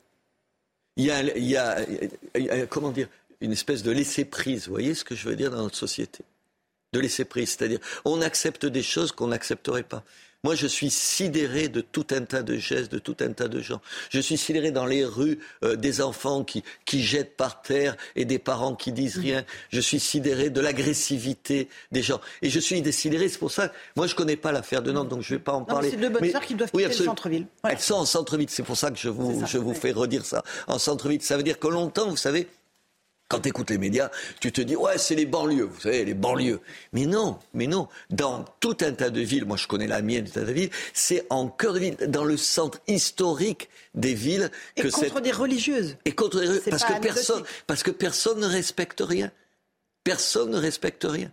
il 0.98 1.06
y 1.06 1.56
a, 1.58 2.66
comment 2.68 2.92
dire, 2.92 3.08
une 3.40 3.52
espèce 3.52 3.84
de 3.84 3.92
laisser-prise. 3.92 4.66
Vous 4.66 4.74
voyez 4.74 4.96
ce 4.96 5.04
que 5.04 5.16
je 5.16 5.30
veux 5.30 5.36
dire 5.36 5.52
dans 5.52 5.64
notre 5.64 5.78
société? 5.78 6.24
De 6.94 7.00
laisser-prise. 7.00 7.50
C'est-à-dire, 7.50 7.80
on 8.04 8.22
accepte 8.22 8.66
des 8.66 8.84
choses 8.84 9.12
qu'on 9.12 9.28
n'accepterait 9.28 9.84
pas. 9.84 10.04
Moi, 10.44 10.54
je 10.56 10.68
suis 10.68 10.92
sidéré 10.92 11.68
de 11.68 11.82
tout 11.82 12.06
un 12.12 12.22
tas 12.22 12.44
de 12.44 12.58
gestes, 12.58 12.92
de 12.92 13.00
tout 13.00 13.18
un 13.22 13.32
tas 13.34 13.48
de 13.48 13.60
gens. 13.60 13.82
Je 14.10 14.20
suis 14.20 14.38
sidéré 14.38 14.72
dans 14.72 14.86
les 14.86 15.04
rues 15.04 15.40
euh, 15.64 15.76
des 15.76 16.00
enfants 16.00 16.44
qui, 16.44 16.64
qui 16.86 17.04
jettent 17.04 17.36
par 17.36 17.62
terre 17.62 17.98
et 18.16 18.24
des 18.24 18.38
parents 18.38 18.76
qui 18.76 18.92
disent 18.92 19.18
rien. 19.18 19.44
Je 19.70 19.82
suis 19.82 20.00
sidéré 20.00 20.50
de 20.50 20.62
l'agressivité 20.62 21.70
des 21.92 22.04
gens. 22.04 22.22
Et 22.42 22.50
je 22.50 22.60
suis 22.60 22.84
sidéré, 22.94 23.30
c'est 23.30 23.40
pour 23.40 23.52
ça, 23.52 23.72
moi 23.96 24.06
je 24.08 24.16
connais 24.16 24.36
pas 24.36 24.52
l'affaire 24.52 24.82
de 24.82 24.92
Nantes, 24.92 25.10
donc 25.10 25.22
je 25.22 25.36
vais 25.36 25.42
pas 25.42 25.54
en 25.54 25.64
parler. 25.64 25.90
C'est 25.90 25.98
deux 25.98 26.10
bonnes 26.10 26.30
sœurs 26.30 26.46
qui 26.46 26.56
doivent 26.56 26.72
quitter 26.72 26.88
le 26.88 26.94
centre-ville. 26.94 27.48
Elles 27.68 27.80
sont 27.80 27.96
en 27.96 28.06
centre-ville, 28.06 28.50
c'est 28.50 28.64
pour 28.64 28.78
ça 28.78 28.92
que 28.92 28.98
je 28.98 29.10
vous, 29.10 29.44
je 29.46 29.58
vous 29.58 29.74
fais 29.74 29.92
redire 29.92 30.26
ça. 30.26 30.44
En 30.68 30.78
centre-ville, 30.78 31.22
ça 31.22 31.36
veut 31.36 31.44
dire 31.44 31.60
que 31.60 31.68
longtemps, 31.68 32.08
vous 32.08 32.18
savez, 32.18 32.48
quand 33.28 33.42
tu 33.42 33.50
écoutes 33.50 33.70
les 33.70 33.78
médias, 33.78 34.10
tu 34.40 34.52
te 34.52 34.62
dis, 34.62 34.76
ouais, 34.76 34.98
c'est 34.98 35.16
les 35.16 35.26
banlieues, 35.26 35.66
vous 35.66 35.82
savez, 35.82 36.06
les 36.06 36.14
banlieues. 36.14 36.62
Mais 36.94 37.06
non, 37.06 37.40
mais 37.54 37.68
non. 37.68 37.88
Dans 38.10 38.46
tout 38.60 38.78
un 38.82 38.94
tas 38.94 39.10
de 39.10 39.22
villes, 39.22 39.46
moi 39.46 39.58
je 39.58 39.68
connais 39.68 39.88
la 39.88 40.02
mienne, 40.02 40.26
tout 40.26 40.40
un 40.40 40.44
tas 40.44 40.48
de 40.48 40.54
villes, 40.54 40.70
c'est 40.94 41.26
en 41.30 41.50
cœur 41.50 41.74
de 41.74 41.80
ville, 41.80 41.98
dans 42.08 42.24
le 42.24 42.38
centre 42.38 42.80
historique 42.88 43.70
des 43.96 44.14
villes. 44.14 44.50
Que 44.76 44.88
et 44.88 44.92
contre 44.92 45.22
des 45.22 45.32
religieuses. 45.32 45.98
Et 46.06 46.14
contre 46.14 46.40
des 46.40 46.70
parce 46.70 46.86
que 46.86 47.00
personne, 47.02 47.44
parce 47.66 47.84
que 47.84 47.92
personne 47.92 48.40
ne 48.40 48.48
respecte 48.48 49.02
rien. 49.02 49.32
Personne 50.04 50.52
ne 50.52 50.58
respecte 50.58 51.04
rien. 51.04 51.32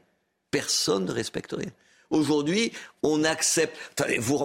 Personne 0.50 1.04
ne 1.04 1.12
respecte 1.12 1.52
rien. 1.52 1.70
Aujourd'hui, 2.10 2.72
on 3.02 3.24
accepte. 3.24 3.76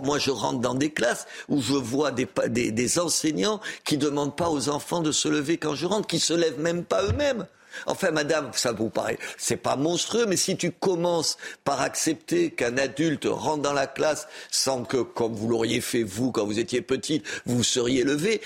Moi, 0.04 0.20
je 0.20 0.32
rentre 0.32 0.60
dans 0.60 0.76
des 0.76 0.92
classes 0.92 1.28
où 1.48 1.62
je 1.62 1.74
vois 1.74 2.12
des, 2.12 3.00
enseignants 3.00 3.60
qui 3.84 3.98
demandent 3.98 4.36
pas 4.36 4.50
aux 4.50 4.70
enfants 4.70 5.02
de 5.02 5.12
se 5.12 5.28
lever 5.28 5.58
quand 5.58 5.76
je 5.76 5.86
rentre, 5.86 6.08
qui 6.08 6.20
se 6.20 6.34
lèvent 6.34 6.60
même 6.60 6.84
pas 6.84 7.04
eux-mêmes. 7.04 7.46
Enfin, 7.86 8.12
madame, 8.12 8.52
ça 8.54 8.72
vous 8.72 8.90
paraît, 8.90 9.18
c'est 9.38 9.58
pas 9.58 9.76
monstrueux, 9.76 10.26
mais 10.28 10.38
si 10.38 10.58
tu 10.58 10.72
commences 10.72 11.38
par 11.64 11.82
accepter 11.82 12.52
qu'un 12.52 12.78
adulte 12.78 13.26
rentre 13.30 13.62
dans 13.62 13.74
la 13.74 13.88
classe 13.88 14.28
sans 14.52 14.84
que, 14.84 14.98
comme 14.98 15.34
vous 15.34 15.48
l'auriez 15.48 15.82
fait 15.82 16.04
vous 16.04 16.32
quand 16.32 16.46
vous 16.46 16.60
étiez 16.60 16.82
petite, 16.82 17.26
vous 17.46 17.64
seriez 17.64 18.04
levé, 18.04 18.42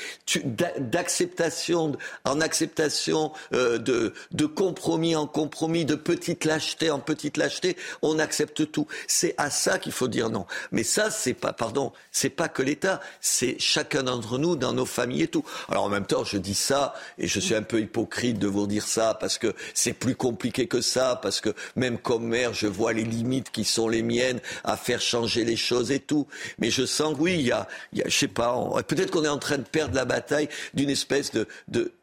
d'acceptation 0.78 1.98
en 2.26 2.42
acceptation 2.42 3.32
euh, 3.54 3.78
de, 3.78 4.14
de 4.32 4.46
compromis 4.46 5.16
en 5.16 5.28
compromis, 5.28 5.86
de 5.86 5.96
petite 5.96 6.46
lâcheté 6.46 6.92
en 6.92 7.00
petite 7.00 7.38
lâcheté, 7.38 7.78
on 8.02 8.20
accepte 8.20 8.72
tout. 8.72 8.88
C'est 9.08 9.36
à 9.38 9.50
ça 9.50 9.80
qu'il 9.80 9.92
faut 9.92 10.08
dire 10.08 10.30
non. 10.30 10.46
Mais 10.72 10.84
ça, 10.84 11.12
c'est 11.12 11.34
pas, 11.34 11.54
pardon, 11.54 11.92
c'est 12.12 12.30
pas 12.30 12.48
que 12.48 12.62
l'État, 12.62 13.02
c'est 13.22 13.58
chacun 13.60 14.04
d'entre 14.04 14.38
nous 14.38 14.56
dans 14.56 14.74
nos 14.74 14.86
familles 14.86 15.24
et 15.24 15.28
tout. 15.28 15.44
Alors 15.70 15.84
en 15.84 15.90
même 15.90 16.06
temps, 16.06 16.24
je 16.24 16.38
dis 16.38 16.56
ça 16.56 16.94
et 17.18 17.28
je 17.28 17.40
suis 17.40 17.56
un 17.56 17.64
peu 17.64 17.80
hypocrite 17.80 18.40
de 18.40 18.48
vous 18.48 18.68
dire 18.68 18.88
ça 18.88 19.14
parce 19.24 19.38
que 19.38 19.56
c'est 19.74 19.94
plus 19.94 20.16
compliqué 20.16 20.68
que 20.68 20.82
ça, 20.82 21.18
parce 21.22 21.40
que 21.40 21.56
même 21.78 21.98
comme 21.98 22.28
maire, 22.28 22.54
je 22.54 22.68
vois 22.68 22.92
les 22.92 23.06
limites 23.06 23.52
qui 23.52 23.64
sont 23.64 23.88
les 23.88 24.04
miennes 24.04 24.42
à 24.66 24.76
faire 24.76 25.00
changer 25.00 25.46
les 25.46 25.56
choses 25.56 25.92
et 25.92 26.02
tout. 26.02 26.28
Mais 26.60 26.70
je 26.70 26.86
sens, 26.86 27.16
oui, 27.18 27.36
il 27.36 27.46
y 27.46 27.52
a, 27.54 27.70
sais 28.10 28.28
pas, 28.28 28.54
peut-être 28.86 29.12
qu'on 29.12 29.24
est 29.24 29.30
en 29.30 29.38
train 29.38 29.60
de 29.60 29.64
perdre 29.64 29.96
la 29.96 30.04
bataille 30.04 30.50
d'une 30.74 30.90
espèce 30.90 31.32
de 31.32 31.94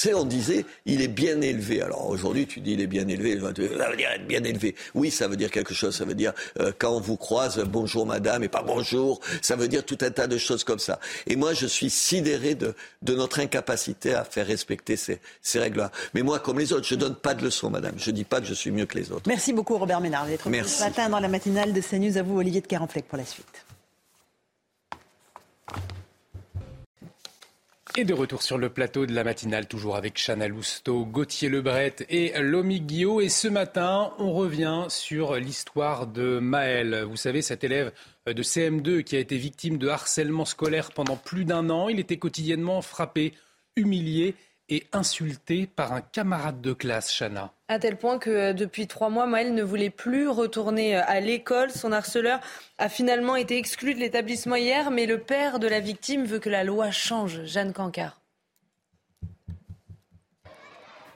sais, 0.00 0.14
on 0.14 0.24
disait, 0.24 0.64
il 0.86 1.02
est 1.02 1.08
bien 1.08 1.40
élevé. 1.40 1.82
Alors 1.82 2.08
aujourd'hui, 2.08 2.46
tu 2.46 2.60
dis, 2.60 2.72
il 2.72 2.80
est 2.80 2.86
bien 2.86 3.06
élevé. 3.08 3.38
Ça 3.40 3.46
veut 3.48 3.96
dire 3.96 4.10
être 4.10 4.26
bien 4.26 4.42
élevé. 4.44 4.74
Oui, 4.94 5.10
ça 5.10 5.28
veut 5.28 5.36
dire 5.36 5.50
quelque 5.50 5.74
chose. 5.74 5.96
Ça 5.96 6.04
veut 6.04 6.14
dire, 6.14 6.32
euh, 6.60 6.72
quand 6.78 6.92
on 6.92 7.00
vous 7.00 7.16
croise, 7.16 7.58
bonjour 7.64 8.06
madame, 8.06 8.44
et 8.44 8.48
pas 8.48 8.62
bonjour. 8.62 9.20
Ça 9.42 9.56
veut 9.56 9.68
dire 9.68 9.84
tout 9.84 9.98
un 10.00 10.10
tas 10.10 10.26
de 10.26 10.38
choses 10.38 10.64
comme 10.64 10.78
ça. 10.78 11.00
Et 11.26 11.36
moi, 11.36 11.54
je 11.54 11.66
suis 11.66 11.90
sidéré 11.90 12.54
de, 12.54 12.74
de 13.02 13.14
notre 13.14 13.40
incapacité 13.40 14.14
à 14.14 14.24
faire 14.24 14.46
respecter 14.46 14.96
ces, 14.96 15.20
ces 15.42 15.58
règles-là. 15.58 15.90
Mais 16.14 16.22
moi, 16.22 16.38
comme 16.38 16.58
les 16.58 16.72
autres, 16.72 16.86
je 16.86 16.94
donne 16.94 17.14
pas 17.16 17.34
de 17.34 17.44
leçons, 17.44 17.70
madame. 17.70 17.94
Je 17.98 18.10
dis 18.10 18.24
pas 18.24 18.40
que 18.40 18.46
je 18.46 18.54
suis 18.54 18.70
mieux 18.70 18.86
que 18.86 18.98
les 18.98 19.10
autres. 19.12 19.24
Merci 19.26 19.52
beaucoup, 19.52 19.76
Robert 19.76 20.00
Ménard, 20.00 20.26
d'être 20.26 20.48
venu 20.48 20.64
ce 20.64 20.82
matin 20.82 21.08
dans 21.08 21.20
la 21.20 21.28
matinale 21.28 21.72
de 21.72 21.80
CNews. 21.80 22.16
À 22.18 22.22
vous, 22.22 22.38
Olivier 22.38 22.60
de 22.60 22.66
Carenfleck, 22.66 23.06
pour 23.06 23.18
la 23.18 23.24
suite. 23.24 23.46
Et 27.98 28.04
de 28.04 28.14
retour 28.14 28.42
sur 28.42 28.58
le 28.58 28.68
plateau 28.68 29.06
de 29.06 29.12
la 29.12 29.24
matinale, 29.24 29.66
toujours 29.66 29.96
avec 29.96 30.24
Chana 30.24 30.46
Lousteau, 30.46 31.04
Gauthier 31.04 31.48
Lebret 31.48 31.96
et 32.08 32.32
Lomi 32.40 32.80
Guillot. 32.80 33.20
Et 33.20 33.28
ce 33.28 33.48
matin, 33.48 34.12
on 34.20 34.32
revient 34.32 34.84
sur 34.86 35.34
l'histoire 35.34 36.06
de 36.06 36.38
Maël. 36.38 37.02
Vous 37.02 37.16
savez, 37.16 37.42
cet 37.42 37.64
élève 37.64 37.90
de 38.24 38.40
CM2 38.40 39.02
qui 39.02 39.16
a 39.16 39.18
été 39.18 39.36
victime 39.36 39.78
de 39.78 39.88
harcèlement 39.88 40.44
scolaire 40.44 40.92
pendant 40.92 41.16
plus 41.16 41.44
d'un 41.44 41.70
an. 41.70 41.88
Il 41.88 41.98
était 41.98 42.18
quotidiennement 42.18 42.82
frappé, 42.82 43.34
humilié 43.74 44.36
et 44.68 44.86
insulté 44.92 45.66
par 45.66 45.92
un 45.92 46.00
camarade 46.00 46.60
de 46.60 46.72
classe, 46.72 47.12
Chana. 47.12 47.52
À 47.68 47.78
tel 47.78 47.96
point 47.96 48.18
que 48.18 48.30
euh, 48.30 48.52
depuis 48.52 48.86
trois 48.86 49.08
mois, 49.08 49.26
Maël 49.26 49.54
ne 49.54 49.62
voulait 49.62 49.90
plus 49.90 50.28
retourner 50.28 50.96
euh, 50.96 51.02
à 51.06 51.20
l'école. 51.20 51.70
Son 51.70 51.92
harceleur 51.92 52.40
a 52.78 52.88
finalement 52.88 53.36
été 53.36 53.56
exclu 53.56 53.94
de 53.94 54.00
l'établissement 54.00 54.56
hier, 54.56 54.90
mais 54.90 55.06
le 55.06 55.18
père 55.18 55.58
de 55.58 55.66
la 55.66 55.80
victime 55.80 56.24
veut 56.24 56.38
que 56.38 56.50
la 56.50 56.64
loi 56.64 56.90
change. 56.90 57.44
Jeanne 57.44 57.72
Cancard. 57.72 58.20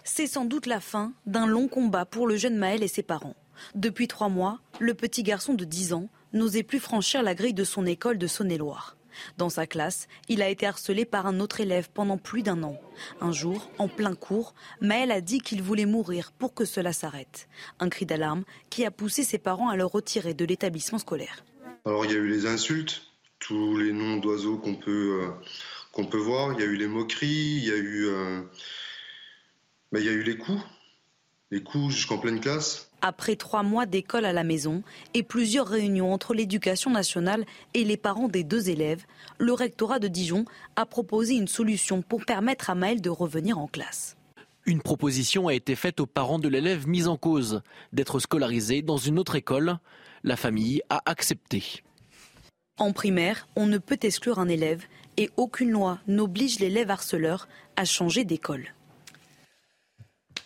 C'est 0.04 0.26
sans 0.26 0.44
doute 0.44 0.66
la 0.66 0.80
fin 0.80 1.12
d'un 1.26 1.46
long 1.46 1.68
combat 1.68 2.04
pour 2.04 2.26
le 2.26 2.36
jeune 2.36 2.56
Maël 2.56 2.82
et 2.82 2.88
ses 2.88 3.02
parents. 3.02 3.36
Depuis 3.74 4.08
trois 4.08 4.28
mois, 4.28 4.58
le 4.78 4.94
petit 4.94 5.22
garçon 5.22 5.54
de 5.54 5.64
10 5.64 5.92
ans 5.92 6.08
n'osait 6.32 6.62
plus 6.62 6.80
franchir 6.80 7.22
la 7.22 7.34
grille 7.34 7.54
de 7.54 7.64
son 7.64 7.86
école 7.86 8.18
de 8.18 8.26
Saône-et-Loire. 8.26 8.96
Dans 9.38 9.50
sa 9.50 9.66
classe, 9.66 10.08
il 10.28 10.42
a 10.42 10.48
été 10.48 10.66
harcelé 10.66 11.04
par 11.04 11.26
un 11.26 11.40
autre 11.40 11.60
élève 11.60 11.88
pendant 11.92 12.18
plus 12.18 12.42
d'un 12.42 12.62
an. 12.62 12.80
Un 13.20 13.32
jour, 13.32 13.70
en 13.78 13.88
plein 13.88 14.14
cours, 14.14 14.54
Maël 14.80 15.10
a 15.10 15.20
dit 15.20 15.40
qu'il 15.40 15.62
voulait 15.62 15.86
mourir 15.86 16.32
pour 16.32 16.54
que 16.54 16.64
cela 16.64 16.92
s'arrête. 16.92 17.48
Un 17.80 17.88
cri 17.88 18.06
d'alarme 18.06 18.44
qui 18.70 18.84
a 18.84 18.90
poussé 18.90 19.24
ses 19.24 19.38
parents 19.38 19.68
à 19.68 19.76
le 19.76 19.84
retirer 19.84 20.34
de 20.34 20.44
l'établissement 20.44 20.98
scolaire. 20.98 21.44
Alors 21.84 22.04
il 22.04 22.12
y 22.12 22.14
a 22.14 22.18
eu 22.18 22.28
les 22.28 22.46
insultes, 22.46 23.02
tous 23.38 23.76
les 23.76 23.92
noms 23.92 24.18
d'oiseaux 24.18 24.58
qu'on 24.58 24.76
peut, 24.76 25.32
euh, 25.96 26.04
peut 26.04 26.18
voir, 26.18 26.52
il 26.52 26.60
y 26.60 26.62
a 26.62 26.66
eu 26.66 26.76
les 26.76 26.86
moqueries, 26.86 27.56
il 27.56 27.64
y 27.64 27.72
a 27.72 27.76
eu, 27.76 28.06
euh, 28.06 28.42
ben, 29.90 30.00
il 30.00 30.06
y 30.06 30.08
a 30.08 30.12
eu 30.12 30.22
les 30.22 30.36
coups, 30.36 30.62
les 31.52 31.62
coups 31.62 31.94
jusqu'en 31.94 32.16
pleine 32.16 32.40
classe. 32.40 32.88
Après 33.02 33.36
trois 33.36 33.62
mois 33.62 33.84
d'école 33.84 34.24
à 34.24 34.32
la 34.32 34.42
maison 34.42 34.82
et 35.12 35.22
plusieurs 35.22 35.68
réunions 35.68 36.12
entre 36.12 36.32
l'éducation 36.32 36.90
nationale 36.90 37.44
et 37.74 37.84
les 37.84 37.98
parents 37.98 38.28
des 38.28 38.42
deux 38.42 38.70
élèves, 38.70 39.04
le 39.38 39.52
rectorat 39.52 39.98
de 39.98 40.08
Dijon 40.08 40.46
a 40.76 40.86
proposé 40.86 41.34
une 41.34 41.48
solution 41.48 42.00
pour 42.00 42.24
permettre 42.24 42.70
à 42.70 42.74
Maël 42.74 43.02
de 43.02 43.10
revenir 43.10 43.58
en 43.58 43.66
classe. 43.66 44.16
Une 44.64 44.80
proposition 44.80 45.48
a 45.48 45.54
été 45.54 45.74
faite 45.74 46.00
aux 46.00 46.06
parents 46.06 46.38
de 46.38 46.48
l'élève 46.48 46.88
mis 46.88 47.06
en 47.06 47.18
cause 47.18 47.60
d'être 47.92 48.18
scolarisé 48.18 48.80
dans 48.80 48.96
une 48.96 49.18
autre 49.18 49.34
école. 49.34 49.78
La 50.24 50.36
famille 50.36 50.80
a 50.88 51.02
accepté. 51.04 51.82
En 52.78 52.92
primaire, 52.92 53.46
on 53.56 53.66
ne 53.66 53.76
peut 53.76 53.98
exclure 54.00 54.38
un 54.38 54.48
élève 54.48 54.84
et 55.18 55.28
aucune 55.36 55.70
loi 55.70 55.98
n'oblige 56.06 56.60
l'élève 56.60 56.90
harceleur 56.90 57.46
à 57.76 57.84
changer 57.84 58.24
d'école. 58.24 58.72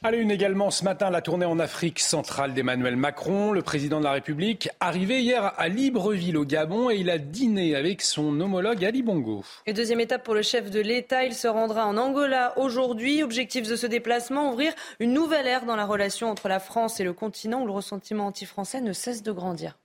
Allez, 0.07 0.19
une 0.19 0.31
également 0.31 0.71
ce 0.71 0.85
matin, 0.85 1.11
la 1.11 1.21
tournée 1.21 1.47
en 1.47 1.59
Afrique 1.59 1.99
centrale 1.99 2.55
d'Emmanuel 2.55 2.95
Macron, 2.95 3.51
le 3.51 3.63
président 3.63 3.99
de 3.99 4.05
la 4.05 4.13
République, 4.13 4.69
arrivé 4.79 5.21
hier 5.21 5.53
à 5.59 5.67
Libreville 5.67 6.37
au 6.37 6.45
Gabon 6.45 6.91
et 6.91 6.95
il 6.95 7.11
a 7.11 7.19
dîné 7.19 7.75
avec 7.75 8.03
son 8.03 8.41
homologue 8.41 8.85
Ali 8.85 9.03
Bongo. 9.03 9.43
Et 9.67 9.73
deuxième 9.73 9.99
étape 9.99 10.23
pour 10.23 10.35
le 10.35 10.43
chef 10.43 10.71
de 10.71 10.79
l'État, 10.79 11.25
il 11.25 11.35
se 11.35 11.49
rendra 11.49 11.89
en 11.89 11.97
Angola 11.97 12.57
aujourd'hui. 12.57 13.25
Objectif 13.25 13.67
de 13.67 13.75
ce 13.75 13.89
déplacement, 13.89 14.53
ouvrir 14.53 14.73
une 15.01 15.13
nouvelle 15.13 15.49
ère 15.49 15.67
dans 15.67 15.75
la 15.75 15.87
relation 15.87 16.31
entre 16.31 16.47
la 16.47 16.61
France 16.61 17.01
et 17.01 17.05
le 17.05 17.13
continent 17.13 17.63
où 17.63 17.67
le 17.67 17.73
ressentiment 17.73 18.27
anti-français 18.27 18.81
ne 18.81 18.93
cesse 18.93 19.25
de 19.25 19.33
grandir. 19.33 19.77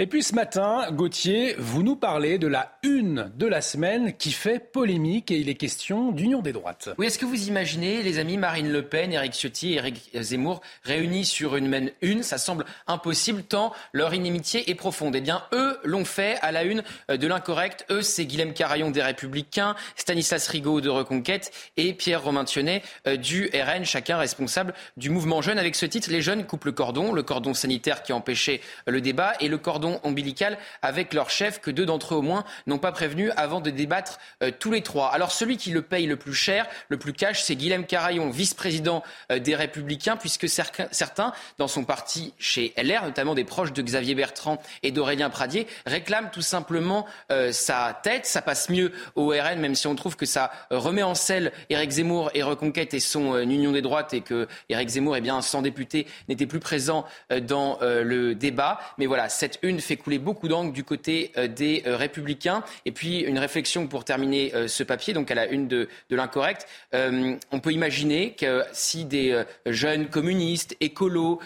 Et 0.00 0.08
puis 0.08 0.24
ce 0.24 0.34
matin, 0.34 0.90
Gauthier, 0.90 1.54
vous 1.56 1.84
nous 1.84 1.94
parlez 1.94 2.36
de 2.36 2.48
la 2.48 2.78
une 2.82 3.30
de 3.36 3.46
la 3.46 3.60
semaine 3.60 4.12
qui 4.12 4.32
fait 4.32 4.58
polémique 4.58 5.30
et 5.30 5.36
il 5.36 5.48
est 5.48 5.54
question 5.54 6.10
d'union 6.10 6.42
des 6.42 6.52
droites. 6.52 6.88
Oui, 6.98 7.06
est-ce 7.06 7.16
que 7.16 7.24
vous 7.24 7.46
imaginez, 7.46 8.02
les 8.02 8.18
amis 8.18 8.36
Marine 8.36 8.72
Le 8.72 8.82
Pen, 8.82 9.12
Éric 9.12 9.34
Ciotti 9.34 9.74
et 9.74 9.76
Éric 9.76 10.10
Zemmour 10.20 10.62
réunis 10.82 11.24
sur 11.24 11.54
une 11.54 11.68
même 11.68 11.92
une? 12.02 12.24
Ça 12.24 12.38
semble 12.38 12.64
impossible 12.88 13.44
tant 13.44 13.72
leur 13.92 14.14
inimitié 14.14 14.68
est 14.68 14.74
profonde. 14.74 15.14
Eh 15.14 15.20
bien, 15.20 15.44
eux 15.52 15.78
l'ont 15.84 16.04
fait 16.04 16.38
à 16.42 16.50
la 16.50 16.64
une 16.64 16.82
euh, 17.12 17.16
de 17.16 17.28
l'incorrect. 17.28 17.86
Eux, 17.88 18.02
c'est 18.02 18.24
Guilhem 18.24 18.52
Carayon 18.52 18.90
des 18.90 19.00
Républicains, 19.00 19.76
Stanislas 19.94 20.48
Rigaud 20.48 20.80
de 20.80 20.88
Reconquête 20.90 21.52
et 21.76 21.94
Pierre 21.94 22.24
Romain 22.24 22.44
Thionnet 22.44 22.82
euh, 23.06 23.16
du 23.16 23.48
RN, 23.54 23.84
chacun 23.84 24.18
responsable 24.18 24.74
du 24.96 25.10
mouvement 25.10 25.40
jeune. 25.40 25.60
Avec 25.60 25.76
ce 25.76 25.86
titre, 25.86 26.10
les 26.10 26.20
jeunes 26.20 26.46
coupent 26.46 26.64
le 26.64 26.72
cordon, 26.72 27.12
le 27.12 27.22
cordon 27.22 27.54
sanitaire 27.54 28.02
qui 28.02 28.12
empêchait 28.12 28.60
le 28.88 29.00
débat 29.00 29.34
et 29.38 29.46
le 29.46 29.56
cordon 29.56 29.83
ombilical 30.02 30.58
avec 30.82 31.14
leur 31.14 31.30
chef 31.30 31.60
que 31.60 31.70
deux 31.70 31.86
d'entre 31.86 32.14
eux 32.14 32.18
au 32.18 32.22
moins 32.22 32.44
n'ont 32.66 32.78
pas 32.78 32.92
prévenu 32.92 33.30
avant 33.32 33.60
de 33.60 33.70
débattre 33.70 34.18
euh, 34.42 34.50
tous 34.58 34.70
les 34.70 34.82
trois. 34.82 35.08
Alors 35.08 35.32
celui 35.32 35.56
qui 35.56 35.70
le 35.70 35.82
paye 35.82 36.06
le 36.06 36.16
plus 36.16 36.34
cher, 36.34 36.66
le 36.88 36.96
plus 36.96 37.12
cash, 37.12 37.42
c'est 37.42 37.56
Guilhem 37.56 37.86
Carayon, 37.86 38.30
vice-président 38.30 39.02
euh, 39.30 39.38
des 39.38 39.54
Républicains, 39.54 40.16
puisque 40.16 40.48
certains, 40.48 41.32
dans 41.58 41.68
son 41.68 41.84
parti 41.84 42.34
chez 42.38 42.72
LR, 42.76 43.04
notamment 43.04 43.34
des 43.34 43.44
proches 43.44 43.72
de 43.72 43.82
Xavier 43.82 44.14
Bertrand 44.14 44.60
et 44.82 44.90
d'Aurélien 44.90 45.30
Pradier, 45.30 45.66
réclament 45.86 46.30
tout 46.32 46.42
simplement 46.42 47.06
euh, 47.30 47.52
sa 47.52 47.98
tête. 48.02 48.26
Ça 48.26 48.42
passe 48.42 48.68
mieux 48.68 48.92
au 49.14 49.28
RN, 49.28 49.58
même 49.58 49.74
si 49.74 49.86
on 49.86 49.94
trouve 49.94 50.16
que 50.16 50.26
ça 50.26 50.50
remet 50.70 51.02
en 51.02 51.14
selle 51.14 51.52
Éric 51.70 51.90
Zemmour 51.90 52.30
et 52.34 52.42
Reconquête 52.42 52.94
et 52.94 53.00
son 53.00 53.38
union 53.38 53.72
des 53.72 53.82
droites 53.82 54.14
et 54.14 54.20
que 54.20 54.48
Éric 54.68 54.88
Zemmour, 54.88 55.16
eh 55.16 55.20
bien, 55.20 55.40
sans 55.42 55.62
député, 55.62 56.06
n'était 56.28 56.46
plus 56.46 56.60
présent 56.60 57.04
dans 57.42 57.78
le 57.80 58.34
débat. 58.34 58.78
Mais 58.98 59.06
voilà, 59.06 59.28
cette 59.28 59.58
une 59.62 59.73
fait 59.80 59.96
couler 59.96 60.18
beaucoup 60.18 60.48
d'angles 60.48 60.72
du 60.72 60.84
côté 60.84 61.32
euh, 61.36 61.48
des 61.48 61.82
euh, 61.86 61.96
républicains. 61.96 62.64
Et 62.84 62.92
puis 62.92 63.20
une 63.20 63.38
réflexion 63.38 63.86
pour 63.86 64.04
terminer 64.04 64.54
euh, 64.54 64.68
ce 64.68 64.82
papier, 64.82 65.14
donc 65.14 65.30
à 65.30 65.34
la 65.34 65.46
une 65.46 65.68
de, 65.68 65.88
de 66.10 66.16
l'incorrect. 66.16 66.66
on 66.92 67.60
peut 67.60 67.72
imaginer 67.72 68.32
que 68.32 68.62
si 68.72 69.04
des 69.04 69.42
jeunes 69.66 70.08
communistes, 70.08 70.76
écolos, 70.80 71.40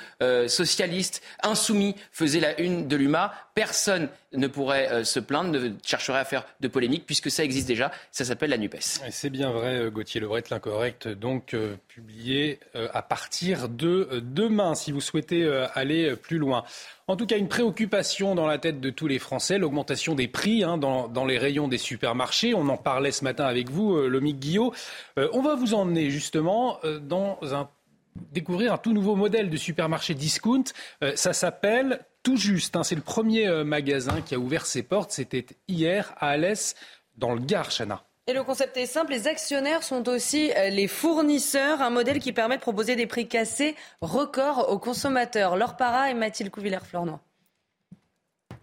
socialistes, 0.46 1.22
insoumis 1.42 1.94
faisaient 2.12 2.40
la 2.40 2.60
une 2.60 2.88
de 2.88 2.96
l'UMA, 2.96 3.32
personne 3.58 4.08
ne 4.32 4.46
pourrait 4.46 5.02
se 5.04 5.18
plaindre, 5.18 5.50
ne 5.50 5.70
chercherait 5.84 6.20
à 6.20 6.24
faire 6.24 6.44
de 6.60 6.68
polémique, 6.68 7.06
puisque 7.06 7.28
ça 7.28 7.42
existe 7.42 7.66
déjà. 7.66 7.90
Ça 8.12 8.24
s'appelle 8.24 8.50
la 8.50 8.58
NUPES. 8.58 9.00
C'est 9.10 9.30
bien 9.30 9.50
vrai, 9.50 9.90
Gauthier 9.90 10.20
Lebret, 10.20 10.44
l'incorrect, 10.48 11.08
donc 11.08 11.56
publié 11.88 12.60
à 12.74 13.02
partir 13.02 13.68
de 13.68 14.22
demain, 14.22 14.76
si 14.76 14.92
vous 14.92 15.00
souhaitez 15.00 15.44
aller 15.74 16.14
plus 16.14 16.38
loin. 16.38 16.62
En 17.10 17.16
tout 17.16 17.24
cas, 17.24 17.38
une 17.38 17.48
préoccupation 17.48 18.34
dans 18.34 18.46
la 18.46 18.58
tête 18.58 18.82
de 18.82 18.90
tous 18.90 19.06
les 19.06 19.18
Français, 19.18 19.56
l'augmentation 19.56 20.14
des 20.14 20.28
prix 20.28 20.62
hein, 20.62 20.76
dans, 20.76 21.24
les 21.24 21.38
rayons 21.38 21.66
des 21.66 21.78
supermarchés. 21.78 22.52
On 22.52 22.68
en 22.68 22.76
parlait 22.76 23.12
ce 23.12 23.24
matin 23.24 23.46
avec 23.46 23.70
vous, 23.70 23.96
euh, 23.96 24.08
Lomique 24.08 24.38
Guillot. 24.38 24.74
Euh, 25.18 25.26
on 25.32 25.40
va 25.40 25.54
vous 25.54 25.72
emmener 25.72 26.10
justement 26.10 26.78
euh, 26.84 26.98
dans 26.98 27.38
un 27.42 27.70
découvrir 28.32 28.72
un 28.72 28.78
tout 28.78 28.92
nouveau 28.92 29.14
modèle 29.14 29.50
de 29.50 29.56
supermarché 29.56 30.14
discount. 30.14 30.64
ça 31.14 31.32
s'appelle 31.32 32.00
Tout 32.22 32.36
Juste. 32.36 32.76
Hein. 32.76 32.82
C'est 32.82 32.94
le 32.94 33.00
premier 33.00 33.48
magasin 33.64 34.20
qui 34.20 34.34
a 34.34 34.38
ouvert 34.38 34.66
ses 34.66 34.82
portes. 34.82 35.12
C'était 35.12 35.46
hier 35.68 36.14
à 36.18 36.30
Alès, 36.30 36.74
dans 37.16 37.34
le 37.34 37.40
Gard, 37.40 37.70
Chana. 37.70 38.02
Et 38.28 38.34
le 38.34 38.44
concept 38.44 38.76
est 38.76 38.84
simple, 38.84 39.12
les 39.12 39.26
actionnaires 39.26 39.82
sont 39.82 40.06
aussi 40.06 40.52
euh, 40.52 40.68
les 40.68 40.86
fournisseurs, 40.86 41.80
un 41.80 41.88
modèle 41.88 42.18
qui 42.18 42.34
permet 42.34 42.56
de 42.56 42.60
proposer 42.60 42.94
des 42.94 43.06
prix 43.06 43.26
cassés 43.26 43.74
records 44.02 44.70
aux 44.70 44.78
consommateurs. 44.78 45.56
Laure 45.56 45.78
Para 45.78 46.10
et 46.10 46.14
Mathilde 46.14 46.50
Couvillère-Fleurnois. 46.50 47.20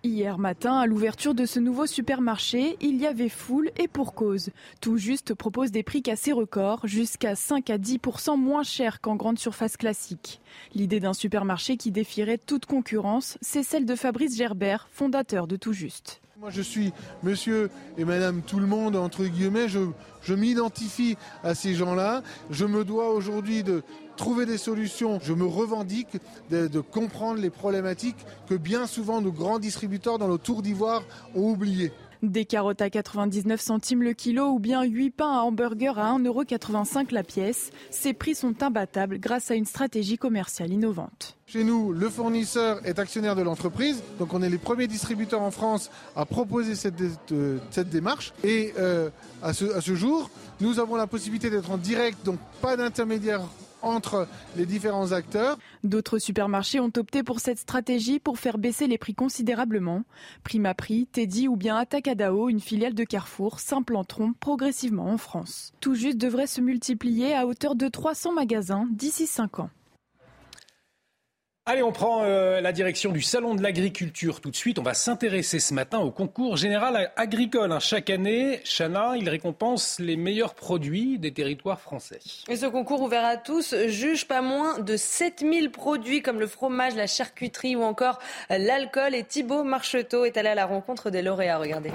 Hier 0.05 0.37
matin, 0.37 0.77
à 0.77 0.85
l'ouverture 0.85 1.33
de 1.33 1.47
ce 1.47 1.59
nouveau 1.59 1.87
supermarché, 1.87 2.77
il 2.79 2.97
y 2.97 3.07
avait 3.07 3.27
foule 3.27 3.71
et 3.75 3.87
pour 3.87 4.13
cause. 4.13 4.51
Tout 4.79 4.97
juste 4.97 5.33
propose 5.33 5.71
des 5.71 5.81
prix 5.81 6.03
cassés 6.03 6.31
records, 6.31 6.81
jusqu'à 6.83 7.33
5 7.33 7.71
à 7.71 7.79
10% 7.79 8.37
moins 8.37 8.61
cher 8.61 9.01
qu'en 9.01 9.15
grande 9.15 9.39
surface 9.39 9.77
classique. 9.77 10.41
L'idée 10.75 10.99
d'un 10.99 11.15
supermarché 11.15 11.75
qui 11.75 11.91
défierait 11.91 12.37
toute 12.37 12.67
concurrence, 12.67 13.39
c'est 13.41 13.63
celle 13.63 13.87
de 13.87 13.95
Fabrice 13.95 14.37
Gerbert, 14.37 14.87
fondateur 14.91 15.47
de 15.47 15.55
Tout 15.55 15.73
Juste. 15.73 16.21
Moi, 16.39 16.51
je 16.51 16.61
suis 16.61 16.93
monsieur 17.23 17.71
et 17.97 18.05
madame 18.05 18.43
tout 18.43 18.59
le 18.59 18.67
monde, 18.67 18.95
entre 18.97 19.25
guillemets. 19.25 19.69
Je, 19.69 19.79
je 20.21 20.35
m'identifie 20.35 21.17
à 21.43 21.55
ces 21.55 21.73
gens-là. 21.73 22.21
Je 22.51 22.65
me 22.65 22.85
dois 22.85 23.09
aujourd'hui 23.09 23.63
de 23.63 23.81
trouver 24.15 24.45
des 24.45 24.57
solutions. 24.57 25.19
Je 25.21 25.33
me 25.33 25.45
revendique 25.45 26.17
de, 26.49 26.67
de, 26.67 26.79
comprendre 26.79 27.39
les 27.39 27.49
problématiques 27.49 28.17
que 28.47 28.55
bien 28.55 28.87
souvent 28.87 29.21
nos 29.21 29.31
grands 29.31 29.59
distributeurs 29.59 30.17
dans 30.17 30.27
le 30.27 30.37
Tour 30.37 30.61
d'Ivoire 30.61 31.03
ont 31.35 31.51
oubliées. 31.51 31.91
Des 32.31 32.45
carottes 32.45 32.81
à 32.81 32.89
99 32.89 33.61
centimes 33.61 34.01
le 34.01 34.13
kilo 34.13 34.47
ou 34.47 34.59
bien 34.59 34.83
8 34.83 35.11
pains 35.11 35.31
à 35.31 35.41
hamburger 35.41 35.99
à 35.99 36.17
1,85€ 36.17 37.13
la 37.13 37.23
pièce. 37.23 37.71
Ces 37.91 38.13
prix 38.13 38.35
sont 38.35 38.63
imbattables 38.63 39.19
grâce 39.19 39.51
à 39.51 39.55
une 39.55 39.65
stratégie 39.65 40.17
commerciale 40.17 40.71
innovante. 40.71 41.37
Chez 41.45 41.63
nous, 41.63 41.93
le 41.93 42.09
fournisseur 42.09 42.79
est 42.85 42.97
actionnaire 42.97 43.35
de 43.35 43.43
l'entreprise, 43.43 44.01
donc 44.17 44.33
on 44.33 44.41
est 44.41 44.49
les 44.49 44.57
premiers 44.57 44.87
distributeurs 44.87 45.41
en 45.41 45.51
France 45.51 45.91
à 46.15 46.25
proposer 46.25 46.73
cette, 46.73 46.95
euh, 47.31 47.59
démarche. 47.85 48.33
Et 48.43 48.73
euh, 48.79 49.09
à, 49.43 49.53
ce, 49.53 49.65
à 49.75 49.81
ce 49.81 49.93
jour, 49.93 50.31
nous 50.61 50.79
avons 50.79 50.95
la 50.95 51.05
possibilité 51.05 51.51
d'être 51.51 51.69
en 51.69 51.77
direct, 51.77 52.25
donc 52.25 52.39
pas 52.61 52.75
d'intermédiaire 52.75 53.41
entre 53.85 54.27
les 54.57 54.65
différents 54.65 55.11
acteurs. 55.11 55.57
D'autres 55.83 56.19
supermarchés 56.19 56.79
ont 56.79 56.91
opté 56.97 57.23
pour 57.23 57.39
cette 57.39 57.59
stratégie 57.59 58.19
pour 58.19 58.39
faire 58.39 58.57
baisser 58.57 58.87
les 58.87 58.97
prix 58.97 59.13
considérablement. 59.15 60.03
Prima 60.43 60.73
Prix, 60.73 61.07
Teddy 61.11 61.47
ou 61.47 61.55
bien 61.55 61.77
Atacadao, 61.77 62.49
une 62.49 62.59
filiale 62.59 62.93
de 62.93 63.03
Carrefour, 63.03 63.59
s'implanteront 63.59 64.33
progressivement 64.33 65.11
en 65.11 65.17
France. 65.17 65.73
Tout 65.79 65.95
juste 65.95 66.17
devrait 66.17 66.47
se 66.47 66.61
multiplier 66.61 67.35
à 67.35 67.45
hauteur 67.45 67.75
de 67.75 67.87
300 67.87 68.33
magasins 68.33 68.87
d'ici 68.91 69.27
5 69.27 69.59
ans. 69.59 69.69
Allez, 71.67 71.81
on 71.81 71.91
prend 71.91 72.21
euh, 72.21 72.61
la 72.61 72.71
direction 72.71 73.11
du 73.11 73.23
Salon 73.23 73.55
de 73.55 73.63
l'Agriculture 73.63 74.39
tout 74.39 74.51
de 74.51 74.55
suite. 74.55 74.77
On 74.77 74.83
va 74.83 74.93
s'intéresser 74.93 75.59
ce 75.59 75.73
matin 75.73 75.97
au 75.97 76.11
concours 76.11 76.57
général 76.57 77.11
agricole. 77.15 77.71
Hein. 77.71 77.79
Chaque 77.79 78.11
année, 78.11 78.61
Chana, 78.63 79.17
il 79.17 79.27
récompense 79.27 79.99
les 79.99 80.15
meilleurs 80.15 80.53
produits 80.53 81.17
des 81.17 81.33
territoires 81.33 81.81
français. 81.81 82.19
Et 82.49 82.55
ce 82.55 82.67
concours 82.67 83.01
ouvert 83.01 83.25
à 83.25 83.37
tous 83.37 83.73
juge 83.87 84.27
pas 84.27 84.43
moins 84.43 84.77
de 84.77 84.95
7000 84.95 85.71
produits 85.71 86.21
comme 86.21 86.39
le 86.39 86.45
fromage, 86.45 86.93
la 86.93 87.07
charcuterie 87.07 87.75
ou 87.75 87.81
encore 87.81 88.19
l'alcool. 88.51 89.15
Et 89.15 89.23
Thibaut 89.23 89.63
Marcheteau 89.63 90.23
est 90.23 90.37
allé 90.37 90.49
à 90.49 90.55
la 90.55 90.67
rencontre 90.67 91.09
des 91.09 91.23
lauréats. 91.23 91.57
Regardez. 91.57 91.89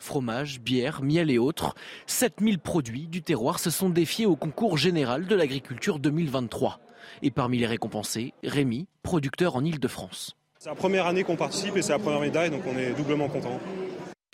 Fromage, 0.00 0.58
bière, 0.58 1.00
miel 1.00 1.30
et 1.30 1.38
autres, 1.38 1.76
7000 2.08 2.58
produits 2.58 3.06
du 3.06 3.22
terroir 3.22 3.60
se 3.60 3.70
sont 3.70 3.88
défiés 3.88 4.26
au 4.26 4.34
concours 4.34 4.78
général 4.78 5.28
de 5.28 5.36
l'agriculture 5.36 6.00
2023. 6.00 6.80
Et 7.22 7.30
parmi 7.30 7.58
les 7.58 7.66
récompensés, 7.66 8.34
Rémi, 8.42 8.86
producteur 9.02 9.56
en 9.56 9.64
Ile-de-France. 9.64 10.36
C'est 10.58 10.68
la 10.68 10.74
première 10.74 11.06
année 11.06 11.24
qu'on 11.24 11.36
participe 11.36 11.76
et 11.76 11.82
c'est 11.82 11.92
la 11.92 11.98
première 11.98 12.20
médaille, 12.20 12.50
donc 12.50 12.62
on 12.66 12.78
est 12.78 12.92
doublement 12.92 13.28
content. 13.28 13.60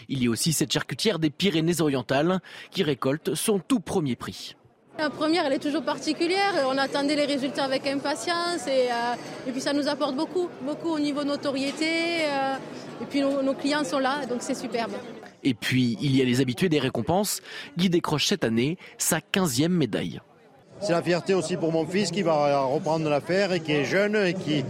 Il 0.09 0.23
y 0.23 0.27
a 0.27 0.31
aussi 0.31 0.53
cette 0.53 0.73
charcutière 0.73 1.19
des 1.19 1.31
Pyrénées-Orientales 1.31 2.41
qui 2.71 2.83
récolte 2.83 3.35
son 3.35 3.59
tout 3.59 3.81
premier 3.81 4.17
prix. 4.17 4.57
La 4.99 5.09
première, 5.09 5.47
elle 5.47 5.55
est 5.55 5.63
toujours 5.63 5.83
particulière. 5.83 6.53
On 6.69 6.77
attendait 6.77 7.17
les 7.17 7.25
résultats 7.25 7.65
avec 7.65 7.87
impatience 7.87 8.67
et, 8.67 8.91
euh, 8.91 9.51
puis 9.51 9.61
ça 9.61 9.73
nous 9.73 9.89
apporte 9.89 10.15
beaucoup, 10.15 10.49
beaucoup 10.63 10.91
au 10.91 10.99
niveau 10.99 11.25
notoriété. 11.25 12.27
Euh, 12.29 12.57
et 13.01 13.07
puis 13.07 13.23
nos, 13.23 13.41
nos 13.43 13.55
clients 13.55 13.85
sont 13.85 13.99
là, 13.99 14.27
donc 14.27 14.43
c'est 14.43 14.55
superbe. 14.55 14.93
Et 15.43 15.55
puis, 15.55 15.97
il 16.01 16.15
y 16.15 16.21
a 16.21 16.25
les 16.25 16.41
habitués 16.41 16.69
des 16.69 16.79
récompenses. 16.79 17.41
Guy 17.77 17.89
décroche 17.89 18.27
cette 18.27 18.45
année 18.45 18.77
sa 18.99 19.21
15e 19.21 19.69
médaille. 19.69 20.21
C'est 20.81 20.93
la 20.93 21.03
fierté 21.03 21.35
aussi 21.35 21.57
pour 21.57 21.73
mon 21.73 21.87
fils 21.87 22.11
qui 22.11 22.23
va 22.23 22.63
reprendre 22.65 23.09
l'affaire 23.09 23.53
et 23.53 23.61
qui 23.61 23.73
est 23.73 23.85
jeune 23.85 24.17
et 24.17 24.35
qui, 24.35 24.65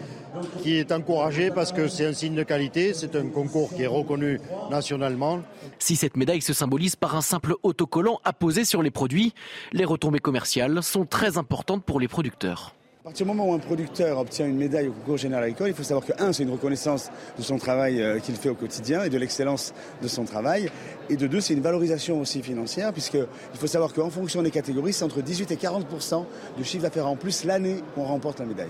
qui 0.62 0.76
est 0.76 0.90
encouragé 0.92 1.50
parce 1.50 1.72
que 1.72 1.88
c'est 1.88 2.06
un 2.06 2.12
signe 2.12 2.34
de 2.34 2.42
qualité, 2.42 2.94
c'est 2.94 3.14
un 3.14 3.28
concours 3.28 3.74
qui 3.74 3.82
est 3.82 3.86
reconnu 3.86 4.40
nationalement. 4.70 5.40
Si 5.78 5.96
cette 5.96 6.16
médaille 6.16 6.42
se 6.42 6.52
symbolise 6.52 6.96
par 6.96 7.14
un 7.14 7.22
simple 7.22 7.54
autocollant 7.62 8.20
apposé 8.24 8.64
sur 8.64 8.82
les 8.82 8.90
produits, 8.90 9.34
les 9.72 9.84
retombées 9.84 10.18
commerciales 10.18 10.82
sont 10.82 11.06
très 11.06 11.38
importantes 11.38 11.84
pour 11.84 12.00
les 12.00 12.08
producteurs. 12.08 12.74
Partir 13.10 13.26
du 13.26 13.32
moment 13.32 13.50
où 13.50 13.54
un 13.54 13.58
producteur 13.58 14.18
obtient 14.18 14.46
une 14.46 14.56
médaille 14.56 14.86
au 14.86 14.92
concours 14.92 15.16
général 15.16 15.42
agricole, 15.42 15.66
il 15.66 15.74
faut 15.74 15.82
savoir 15.82 16.06
que, 16.06 16.12
un, 16.22 16.32
c'est 16.32 16.44
une 16.44 16.52
reconnaissance 16.52 17.10
de 17.36 17.42
son 17.42 17.58
travail 17.58 18.00
euh, 18.00 18.20
qu'il 18.20 18.36
fait 18.36 18.50
au 18.50 18.54
quotidien 18.54 19.02
et 19.02 19.10
de 19.10 19.18
l'excellence 19.18 19.74
de 20.00 20.06
son 20.06 20.24
travail. 20.24 20.70
Et 21.08 21.16
de 21.16 21.26
deux, 21.26 21.40
c'est 21.40 21.54
une 21.54 21.60
valorisation 21.60 22.20
aussi 22.20 22.40
financière, 22.40 22.92
puisqu'il 22.92 23.26
faut 23.54 23.66
savoir 23.66 23.92
qu'en 23.94 24.10
fonction 24.10 24.44
des 24.44 24.52
catégories, 24.52 24.92
c'est 24.92 25.02
entre 25.02 25.22
18 25.22 25.50
et 25.50 25.56
40% 25.56 26.24
de 26.56 26.62
chiffre 26.62 26.84
d'affaires 26.84 27.08
en 27.08 27.16
plus 27.16 27.42
l'année 27.42 27.82
qu'on 27.96 28.04
remporte 28.04 28.38
la 28.38 28.46
médaille. 28.46 28.68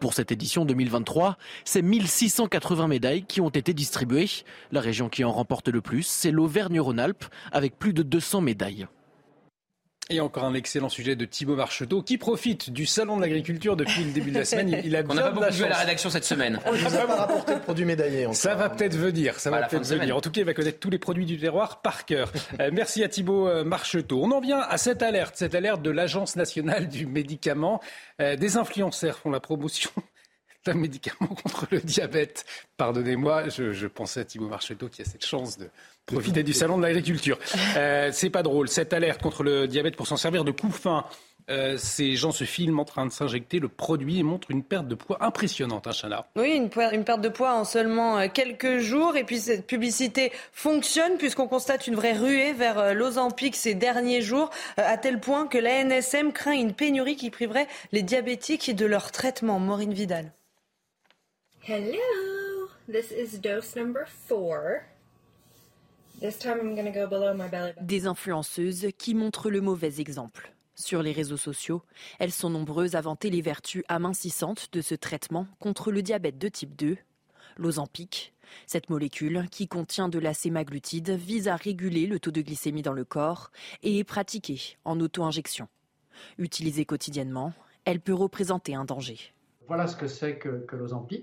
Pour 0.00 0.12
cette 0.12 0.32
édition 0.32 0.64
2023, 0.64 1.36
c'est 1.64 1.82
1680 1.82 2.88
médailles 2.88 3.22
qui 3.22 3.40
ont 3.40 3.48
été 3.48 3.74
distribuées. 3.74 4.28
La 4.72 4.80
région 4.80 5.08
qui 5.08 5.22
en 5.22 5.30
remporte 5.30 5.68
le 5.68 5.80
plus, 5.80 6.02
c'est 6.02 6.32
l'Auvergne-Rhône-Alpes, 6.32 7.26
avec 7.52 7.78
plus 7.78 7.92
de 7.92 8.02
200 8.02 8.40
médailles. 8.40 8.88
Et 10.10 10.20
encore 10.20 10.44
un 10.44 10.54
excellent 10.54 10.88
sujet 10.88 11.16
de 11.16 11.26
Thibaut 11.26 11.54
Marcheteau 11.54 12.02
qui 12.02 12.16
profite 12.16 12.70
du 12.70 12.86
salon 12.86 13.16
de 13.16 13.20
l'agriculture 13.20 13.76
depuis 13.76 14.04
le 14.04 14.12
début 14.12 14.30
de 14.30 14.38
la 14.38 14.44
semaine. 14.46 14.80
Il 14.82 14.96
a 14.96 15.02
On 15.06 15.12
n'a 15.12 15.24
pas 15.24 15.30
beaucoup 15.32 15.52
vu 15.52 15.64
à 15.64 15.68
la 15.68 15.76
rédaction 15.76 16.08
cette 16.08 16.24
semaine. 16.24 16.58
On 16.64 16.72
n'a 16.72 17.06
pas 17.06 17.14
rapporté 17.14 17.54
le 17.54 17.60
produit 17.60 17.84
médaillé. 17.84 18.26
Ça 18.32 18.54
va 18.54 18.70
peut-être 18.70 18.96
venir. 18.96 19.38
Ça 19.38 19.50
va 19.50 19.64
peut-être 19.64 19.86
venir. 19.86 20.16
En 20.16 20.22
tout 20.22 20.30
cas, 20.30 20.40
il 20.40 20.46
va 20.46 20.54
connaître 20.54 20.78
tous 20.78 20.88
les 20.88 20.98
produits 20.98 21.26
du 21.26 21.38
terroir 21.38 21.82
par 21.82 22.06
cœur. 22.06 22.32
Euh, 22.58 22.70
merci 22.72 23.04
à 23.04 23.08
Thibaut 23.08 23.48
euh, 23.48 23.64
Marcheteau. 23.64 24.22
On 24.22 24.30
en 24.30 24.40
vient 24.40 24.60
à 24.60 24.78
cette 24.78 25.02
alerte, 25.02 25.36
cette 25.36 25.54
alerte 25.54 25.82
de 25.82 25.90
l'Agence 25.90 26.36
nationale 26.36 26.88
du 26.88 27.04
médicament. 27.04 27.82
Euh, 28.22 28.34
des 28.34 28.56
influenceurs 28.56 29.18
font 29.18 29.30
la 29.30 29.40
promotion 29.40 29.90
d'un 30.64 30.72
médicament 30.74 31.28
contre 31.28 31.66
le 31.70 31.80
diabète. 31.80 32.46
Pardonnez-moi, 32.78 33.50
je, 33.50 33.72
je 33.72 33.86
pensais 33.86 34.20
à 34.20 34.24
Thibaut 34.24 34.48
Marcheteau 34.48 34.88
qui 34.88 35.02
a 35.02 35.04
cette 35.04 35.26
chance 35.26 35.58
de 35.58 35.68
profiter 36.12 36.42
du 36.42 36.52
salon 36.52 36.78
de 36.78 36.82
l'agriculture. 36.82 37.38
Euh, 37.76 38.10
c'est 38.12 38.30
pas 38.30 38.42
drôle. 38.42 38.68
Cette 38.68 38.92
alerte 38.92 39.22
contre 39.22 39.42
le 39.42 39.66
diabète 39.66 39.96
pour 39.96 40.06
s'en 40.06 40.16
servir 40.16 40.44
de 40.44 40.50
coup 40.50 40.70
fin. 40.70 41.04
Euh, 41.50 41.78
ces 41.78 42.14
gens 42.14 42.30
se 42.30 42.44
filment 42.44 42.80
en 42.80 42.84
train 42.84 43.06
de 43.06 43.10
s'injecter 43.10 43.58
le 43.58 43.68
produit 43.68 44.18
et 44.18 44.22
montrent 44.22 44.50
une 44.50 44.62
perte 44.62 44.86
de 44.86 44.94
poids 44.94 45.16
impressionnante, 45.24 45.86
hein, 45.86 45.92
Chana. 45.92 46.26
Oui, 46.36 46.50
une, 46.50 46.68
une, 46.92 47.04
perte 47.04 47.22
de 47.22 47.30
poids 47.30 47.54
en 47.54 47.64
seulement 47.64 48.18
euh, 48.18 48.26
quelques 48.32 48.78
jours. 48.78 49.16
Et 49.16 49.24
puis 49.24 49.38
cette 49.38 49.66
publicité 49.66 50.30
fonctionne 50.52 51.16
puisqu'on 51.16 51.48
constate 51.48 51.86
une 51.86 51.94
vraie 51.94 52.12
ruée 52.12 52.52
vers 52.52 52.94
l'Ozempic 52.94 53.56
ces 53.56 53.74
derniers 53.74 54.20
jours, 54.20 54.50
à 54.76 54.98
tel 54.98 55.20
point 55.20 55.46
que 55.46 55.56
la 55.56 55.84
NSM 55.84 56.32
craint 56.32 56.52
une 56.52 56.74
pénurie 56.74 57.16
qui 57.16 57.30
priverait 57.30 57.68
les 57.92 58.02
diabétiques 58.02 58.74
de 58.74 58.84
leur 58.84 59.10
traitement. 59.10 59.58
Maureen 59.58 59.94
Vidal. 59.94 60.32
Hello, 61.66 62.68
this 62.90 63.10
is 63.10 63.38
dose 63.38 63.74
number 63.74 64.06
four. 64.06 64.82
Des 67.80 68.06
influenceuses 68.06 68.88
qui 68.98 69.14
montrent 69.14 69.50
le 69.50 69.60
mauvais 69.60 70.00
exemple. 70.00 70.52
Sur 70.74 71.02
les 71.02 71.12
réseaux 71.12 71.36
sociaux, 71.36 71.82
elles 72.18 72.32
sont 72.32 72.50
nombreuses 72.50 72.96
à 72.96 73.00
vanter 73.00 73.30
les 73.30 73.40
vertus 73.40 73.84
amincissantes 73.88 74.68
de 74.72 74.80
ce 74.80 74.94
traitement 74.96 75.46
contre 75.60 75.92
le 75.92 76.02
diabète 76.02 76.38
de 76.38 76.48
type 76.48 76.74
2, 76.76 76.96
l'Ozempic. 77.56 78.32
Cette 78.66 78.90
molécule, 78.90 79.46
qui 79.50 79.68
contient 79.68 80.08
de 80.08 80.18
la 80.18 80.34
sémaglutide, 80.34 81.10
vise 81.10 81.46
à 81.46 81.56
réguler 81.56 82.06
le 82.06 82.18
taux 82.18 82.30
de 82.30 82.42
glycémie 82.42 82.82
dans 82.82 82.92
le 82.92 83.04
corps 83.04 83.50
et 83.82 83.98
est 83.98 84.04
pratiquée 84.04 84.76
en 84.84 84.98
auto-injection. 85.00 85.68
Utilisée 86.38 86.84
quotidiennement, 86.84 87.52
elle 87.84 88.00
peut 88.00 88.14
représenter 88.14 88.74
un 88.74 88.84
danger. 88.84 89.18
Voilà 89.68 89.86
ce 89.86 89.96
que 89.96 90.08
c'est 90.08 90.38
que, 90.38 90.64
que. 90.66 90.76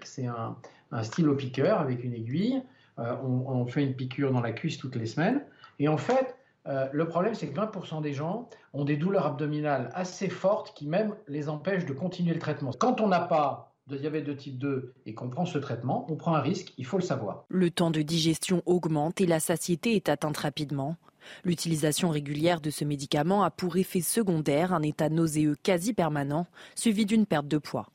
C'est 0.03 0.27
un, 0.27 0.55
un 0.91 1.03
stylo 1.03 1.35
piqueur 1.35 1.79
avec 1.79 2.03
une 2.03 2.13
aiguille 2.13 2.61
euh, 2.99 3.15
on, 3.23 3.65
fait 3.65 3.83
une 3.83 3.95
piqûre 3.95 4.31
dans 4.31 4.41
la 4.41 4.51
cuisse 4.51 4.77
toutes 4.77 4.95
les 4.95 5.05
semaines. 5.05 5.43
Et 5.79 5.87
en 5.87 5.97
fait, 5.97 6.35
euh, 6.67 6.87
le 6.91 7.07
problème, 7.07 7.35
c'est 7.35 7.47
que 7.49 7.59
20% 7.59 8.01
des 8.01 8.13
gens 8.13 8.49
ont 8.73 8.85
des 8.85 8.97
douleurs 8.97 9.25
abdominales 9.25 9.89
assez 9.93 10.29
fortes 10.29 10.73
qui 10.75 10.87
même 10.87 11.15
les 11.27 11.49
empêchent 11.49 11.85
de 11.85 11.93
continuer 11.93 12.33
le 12.33 12.39
traitement. 12.39 12.71
Quand 12.71 13.01
on 13.01 13.07
n'a 13.07 13.19
pas 13.19 13.73
de 13.87 13.97
diabète 13.97 14.25
de 14.25 14.33
type 14.33 14.57
2 14.57 14.93
et 15.05 15.13
qu'on 15.13 15.29
prend 15.29 15.45
ce 15.45 15.59
traitement, 15.59 16.07
on 16.09 16.15
prend 16.15 16.35
un 16.35 16.41
risque, 16.41 16.73
il 16.77 16.85
faut 16.85 16.97
le 16.97 17.03
savoir. 17.03 17.45
Le 17.49 17.69
temps 17.69 17.91
de 17.91 18.01
digestion 18.01 18.63
augmente 18.65 19.21
et 19.21 19.27
la 19.27 19.39
satiété 19.39 19.95
est 19.95 20.09
atteinte 20.09 20.37
rapidement. 20.37 20.95
L'utilisation 21.43 22.09
régulière 22.09 22.61
de 22.61 22.69
ce 22.69 22.85
médicament 22.85 23.43
a 23.43 23.51
pour 23.51 23.77
effet 23.77 24.01
secondaire 24.01 24.73
un 24.73 24.81
état 24.81 25.09
nauséeux 25.09 25.55
quasi 25.61 25.93
permanent, 25.93 26.47
suivi 26.75 27.05
d'une 27.05 27.25
perte 27.25 27.47
de 27.47 27.57
poids. 27.57 27.87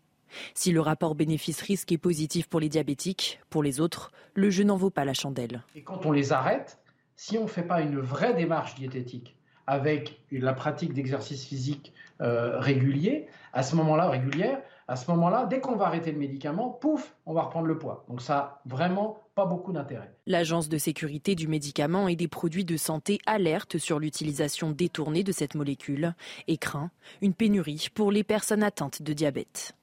Si 0.55 0.73
le 0.73 0.81
rapport 0.81 1.15
bénéfice-risque 1.15 1.93
est 1.93 1.99
positif 1.99 2.49
pour 2.49 2.61
les 2.61 2.69
diabétiques, 2.69 3.41
pour 3.51 3.63
les 3.63 3.81
autres, 3.81 4.13
le 4.35 4.51
jeu 4.51 4.65
n'en 4.65 4.77
vaut 4.77 4.91
pas 4.91 5.05
la 5.05 5.15
chandelle. 5.15 5.65
Et 5.75 5.83
quand 5.83 6.07
on 6.07 6.13
les 6.13 6.33
arrête, 6.33 6.79
si 7.17 7.39
on 7.39 7.43
ne 7.43 7.49
fait 7.49 7.63
pas 7.63 7.83
une 7.83 7.99
vraie 7.99 8.35
démarche 8.35 8.75
diététique 8.75 9.37
avec 9.67 10.21
la 10.33 10.53
pratique 10.53 10.95
d'exercice 10.95 11.45
physique 11.45 11.93
euh, 12.21 12.59
régulier, 12.59 13.29
à 13.53 13.63
ce 13.63 13.77
moment-là, 13.77 14.09
régulière, 14.09 14.61
à 14.89 14.97
ce 14.97 15.09
moment-là, 15.13 15.47
dès 15.47 15.61
qu'on 15.61 15.77
va 15.77 15.87
arrêter 15.87 16.11
le 16.11 16.19
médicament, 16.19 16.69
pouf, 16.71 17.15
on 17.25 17.33
va 17.33 17.43
reprendre 17.43 17.67
le 17.67 17.79
poids. 17.79 18.05
Donc 18.09 18.21
ça 18.21 18.35
n'a 18.35 18.61
vraiment 18.75 19.23
pas 19.37 19.47
beaucoup 19.47 19.73
d'intérêt. 19.73 20.13
L'Agence 20.27 20.69
de 20.69 20.79
sécurité 20.79 21.37
du 21.37 21.47
médicament 21.47 22.09
et 22.09 22.17
des 22.17 22.27
produits 22.27 22.65
de 22.65 22.77
santé 22.77 23.21
alerte 23.25 23.79
sur 23.79 24.01
l'utilisation 24.01 24.73
détournée 24.73 25.23
de 25.23 25.31
cette 25.31 25.55
molécule 25.55 26.15
et 26.49 26.57
craint 26.57 26.91
une 27.23 27.35
pénurie 27.35 27.87
pour 27.95 28.11
les 28.11 28.25
personnes 28.25 28.65
atteintes 28.65 29.03
de 29.03 29.13
diabète. 29.13 29.77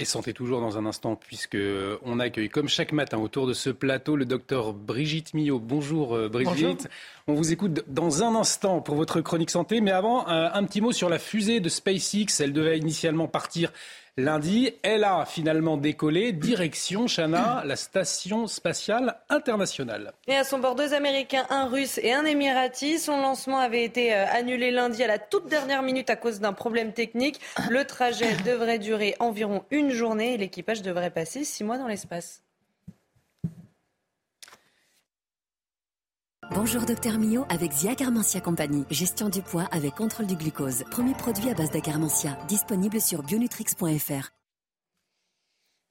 Et 0.00 0.06
santé 0.06 0.32
toujours 0.32 0.62
dans 0.62 0.78
un 0.78 0.86
instant, 0.86 1.14
puisque 1.14 1.58
on 2.06 2.20
accueille 2.20 2.48
comme 2.48 2.70
chaque 2.70 2.92
matin 2.92 3.18
autour 3.18 3.46
de 3.46 3.52
ce 3.52 3.68
plateau 3.68 4.16
le 4.16 4.24
docteur 4.24 4.72
Brigitte 4.72 5.34
Millot. 5.34 5.58
Bonjour 5.58 6.14
euh, 6.14 6.30
Brigitte. 6.30 6.88
On 7.26 7.34
vous 7.34 7.52
écoute 7.52 7.84
dans 7.86 8.22
un 8.22 8.34
instant 8.34 8.80
pour 8.80 8.94
votre 8.94 9.20
chronique 9.20 9.50
santé. 9.50 9.82
Mais 9.82 9.90
avant, 9.90 10.26
un 10.26 10.64
petit 10.64 10.80
mot 10.80 10.92
sur 10.92 11.10
la 11.10 11.18
fusée 11.18 11.60
de 11.60 11.68
SpaceX. 11.68 12.40
Elle 12.40 12.54
devait 12.54 12.78
initialement 12.78 13.28
partir 13.28 13.74
Lundi, 14.16 14.72
elle 14.82 15.04
a 15.04 15.24
finalement 15.24 15.76
décollé 15.76 16.32
direction 16.32 17.06
Chana, 17.06 17.62
la 17.64 17.76
station 17.76 18.46
spatiale 18.46 19.16
internationale. 19.28 20.12
Et 20.26 20.34
à 20.34 20.44
son 20.44 20.58
bord, 20.58 20.74
deux 20.74 20.94
Américains, 20.94 21.46
un 21.50 21.66
Russe 21.66 21.98
et 22.02 22.12
un 22.12 22.24
Émirati. 22.24 22.98
Son 22.98 23.18
lancement 23.18 23.58
avait 23.58 23.84
été 23.84 24.14
euh, 24.14 24.26
annulé 24.32 24.70
lundi 24.70 25.02
à 25.02 25.06
la 25.06 25.18
toute 25.18 25.48
dernière 25.48 25.82
minute 25.82 26.10
à 26.10 26.16
cause 26.16 26.40
d'un 26.40 26.52
problème 26.52 26.92
technique. 26.92 27.40
Le 27.70 27.84
trajet 27.84 28.34
devrait 28.44 28.78
durer 28.78 29.14
environ 29.20 29.64
une 29.70 29.90
journée 29.90 30.34
et 30.34 30.36
l'équipage 30.36 30.82
devrait 30.82 31.10
passer 31.10 31.44
six 31.44 31.64
mois 31.64 31.78
dans 31.78 31.88
l'espace. 31.88 32.42
Bonjour 36.52 36.84
Docteur 36.84 37.16
Mio 37.16 37.46
avec 37.48 37.70
Zia 37.70 37.94
Compagnie. 38.42 38.84
Gestion 38.90 39.28
du 39.28 39.40
poids 39.40 39.68
avec 39.70 39.94
contrôle 39.94 40.26
du 40.26 40.34
glucose. 40.34 40.82
Premier 40.90 41.14
produit 41.14 41.48
à 41.48 41.54
base 41.54 41.70
d'acarmentia. 41.70 42.36
Disponible 42.48 43.00
sur 43.00 43.22
bionutrix.fr. 43.22 44.30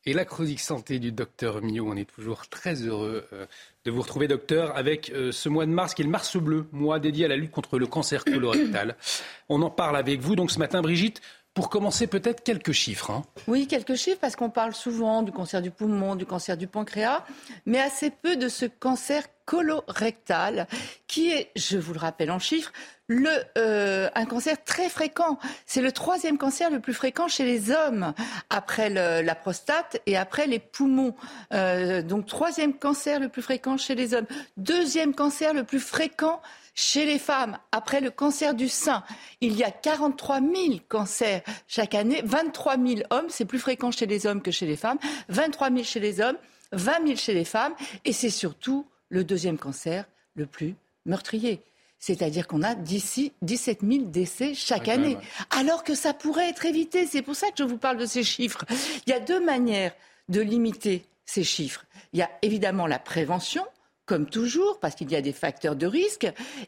Et 0.06 0.12
la 0.12 0.26
chronique 0.26 0.60
santé 0.60 1.00
du 1.00 1.14
docteur 1.14 1.62
Mio, 1.62 1.88
on 1.88 1.96
est 1.96 2.10
toujours 2.10 2.50
très 2.50 2.76
heureux 2.76 3.26
euh, 3.32 3.46
de 3.86 3.92
vous 3.92 4.02
retrouver, 4.02 4.28
docteur, 4.28 4.76
avec 4.76 5.12
euh, 5.12 5.32
ce 5.32 5.48
mois 5.48 5.66
de 5.66 5.72
mars 5.72 5.94
qui 5.94 6.02
est 6.02 6.06
le 6.06 6.12
mars 6.12 6.36
bleu, 6.36 6.68
mois 6.74 7.00
dédié 7.00 7.24
à 7.24 7.28
la 7.30 7.38
lutte 7.38 7.52
contre 7.52 7.80
le 7.80 7.88
cancer 7.88 8.26
colorectal. 8.26 8.98
On 9.50 9.62
en 9.62 9.70
parle 9.70 9.96
avec 9.96 10.20
vous. 10.20 10.36
Donc 10.36 10.52
ce 10.52 10.60
matin, 10.60 10.82
Brigitte, 10.82 11.22
pour 11.54 11.70
commencer, 11.70 12.08
peut-être 12.08 12.44
quelques 12.44 12.74
chiffres. 12.74 13.12
Hein. 13.12 13.24
Oui, 13.48 13.68
quelques 13.68 13.96
chiffres, 13.96 14.20
parce 14.20 14.36
qu'on 14.36 14.50
parle 14.50 14.74
souvent 14.74 15.24
du 15.24 15.32
cancer 15.32 15.62
du 15.62 15.72
poumon, 15.72 16.16
du 16.16 16.26
cancer 16.26 16.58
du 16.58 16.68
pancréas, 16.68 17.26
mais 17.66 17.80
assez 17.80 18.12
peu 18.12 18.36
de 18.36 18.48
ce 18.48 18.66
cancer 18.66 19.24
colorectal, 19.50 20.68
qui 21.08 21.32
est, 21.32 21.50
je 21.56 21.80
vous 21.80 21.94
le 21.94 22.00
rappelle 22.00 22.30
en 22.30 22.38
chiffres, 22.38 22.72
le, 23.08 23.32
euh, 23.58 24.08
un 24.14 24.26
cancer 24.26 24.64
très 24.64 24.90
fréquent. 24.90 25.40
C'est 25.66 25.82
le 25.82 25.92
troisième 25.92 26.38
cancer 26.38 26.70
le 26.70 26.80
plus 26.80 26.94
fréquent 26.94 27.28
chez 27.28 27.46
les 27.46 27.72
hommes, 27.72 28.14
après 28.52 28.92
la 28.92 29.34
prostate 29.34 30.04
et 30.06 30.18
après 30.18 30.46
les 30.46 30.60
poumons. 30.60 31.16
Euh, 31.52 32.04
donc 32.04 32.28
troisième 32.28 32.76
cancer 32.76 33.20
le 33.20 33.28
plus 33.28 33.42
fréquent 33.42 33.76
chez 33.76 33.96
les 33.96 34.14
hommes. 34.14 34.28
Deuxième 34.58 35.16
cancer 35.16 35.56
le 35.56 35.64
plus 35.64 35.80
fréquent 35.80 36.44
chez 36.76 37.08
les 37.08 37.18
femmes, 37.18 37.58
après 37.72 38.02
le 38.02 38.12
cancer 38.12 38.54
du 38.54 38.70
sein, 38.70 39.04
il 39.42 39.58
y 39.58 39.64
a 39.64 39.72
43 39.72 40.42
000 40.42 40.52
cancers 40.88 41.42
chaque 41.68 41.96
année. 41.96 42.22
23 42.24 42.78
000 42.78 43.02
hommes, 43.10 43.30
c'est 43.30 43.46
plus 43.46 43.58
fréquent 43.58 43.90
chez 43.90 44.06
les 44.06 44.28
hommes 44.28 44.44
que 44.44 44.52
chez 44.52 44.68
les 44.68 44.78
femmes. 44.78 45.00
23 45.30 45.72
000 45.72 45.84
chez 45.84 46.00
les 46.00 46.22
hommes, 46.22 46.38
20 46.74 47.08
000 47.08 47.16
chez 47.18 47.34
les 47.34 47.46
femmes. 47.46 47.74
Et 48.06 48.14
c'est 48.14 48.30
surtout 48.30 48.86
le 49.10 49.24
deuxième 49.24 49.58
cancer 49.58 50.06
le 50.36 50.46
plus 50.46 50.76
meurtrier. 51.06 51.62
C'est-à-dire 52.00 52.48
qu'on 52.48 52.64
a 52.64 52.76
d'ici 52.76 53.34
17 53.42 53.80
000 53.84 54.06
décès 54.06 54.54
chaque 54.54 54.88
année. 54.88 55.18
Alors 55.50 55.84
que 55.84 55.96
ça 55.96 56.14
pourrait 56.14 56.50
être 56.50 56.66
évité. 56.66 57.06
C'est 57.06 57.22
pour 57.22 57.36
ça 57.36 57.48
que 57.48 57.58
je 57.58 57.64
vous 57.64 57.78
parle 57.78 57.98
de 57.98 58.06
ces 58.06 58.24
chiffres. 58.24 58.64
Il 59.06 59.10
y 59.10 59.14
a 59.14 59.20
deux 59.20 59.44
manières 59.44 59.94
de 60.30 60.40
limiter 60.40 61.04
ces 61.26 61.44
chiffres. 61.44 61.86
Il 62.14 62.20
y 62.20 62.22
a 62.22 62.30
évidemment 62.42 62.88
la 62.88 63.00
prévention, 63.00 63.66
comme 64.10 64.26
toujours, 64.26 64.80
parce 64.80 64.96
qu'il 64.96 65.12
y 65.12 65.16
a 65.16 65.22
des 65.22 65.32
facteurs 65.32 65.76
de 65.76 65.86
risque. 65.86 66.24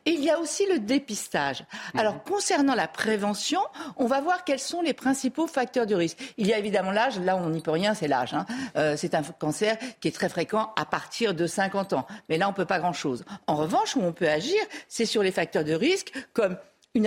Et 0.06 0.12
il 0.12 0.24
y 0.24 0.30
a 0.30 0.40
aussi 0.40 0.68
le 0.68 0.78
dépistage. 0.78 1.62
Mhm. 1.96 2.00
Alors, 2.00 2.24
concernant 2.24 2.76
la 2.76 2.88
prévention, 2.88 3.60
on 3.98 4.06
va 4.06 4.22
voir 4.22 4.44
quels 4.44 4.60
sont 4.60 4.84
les 4.84 4.94
principaux 4.94 5.48
facteurs 5.48 5.88
de 5.88 5.96
risque. 5.96 6.20
Il 6.38 6.46
y 6.46 6.54
a 6.54 6.60
évidemment 6.60 6.92
l'âge. 6.92 7.20
Là, 7.20 7.36
on 7.36 7.50
n'y 7.50 7.62
peut 7.62 7.72
rien, 7.72 7.96
c'est 7.96 8.08
l'âge. 8.08 8.36
Hein. 8.36 8.46
Euh, 8.76 8.96
c'est 8.96 9.16
un 9.16 9.24
cancer 9.24 9.76
qui 10.00 10.08
est 10.08 10.12
très 10.12 10.30
fréquent 10.30 10.72
à 10.76 10.86
partir 10.86 11.34
de 11.34 11.48
50 11.48 11.94
ans. 11.94 12.06
Mais 12.30 12.38
là, 12.38 12.46
on 12.48 12.52
ne 12.52 12.56
peut 12.56 12.66
pas 12.66 12.78
grand-chose. 12.78 13.26
En 13.48 13.56
revanche, 13.56 13.96
où 13.96 14.02
on 14.04 14.14
peut 14.14 14.30
agir, 14.30 14.62
c'est 14.88 15.08
sur 15.08 15.24
les 15.24 15.32
facteurs 15.32 15.64
de 15.64 15.74
risque, 15.74 16.12
comme 16.34 16.58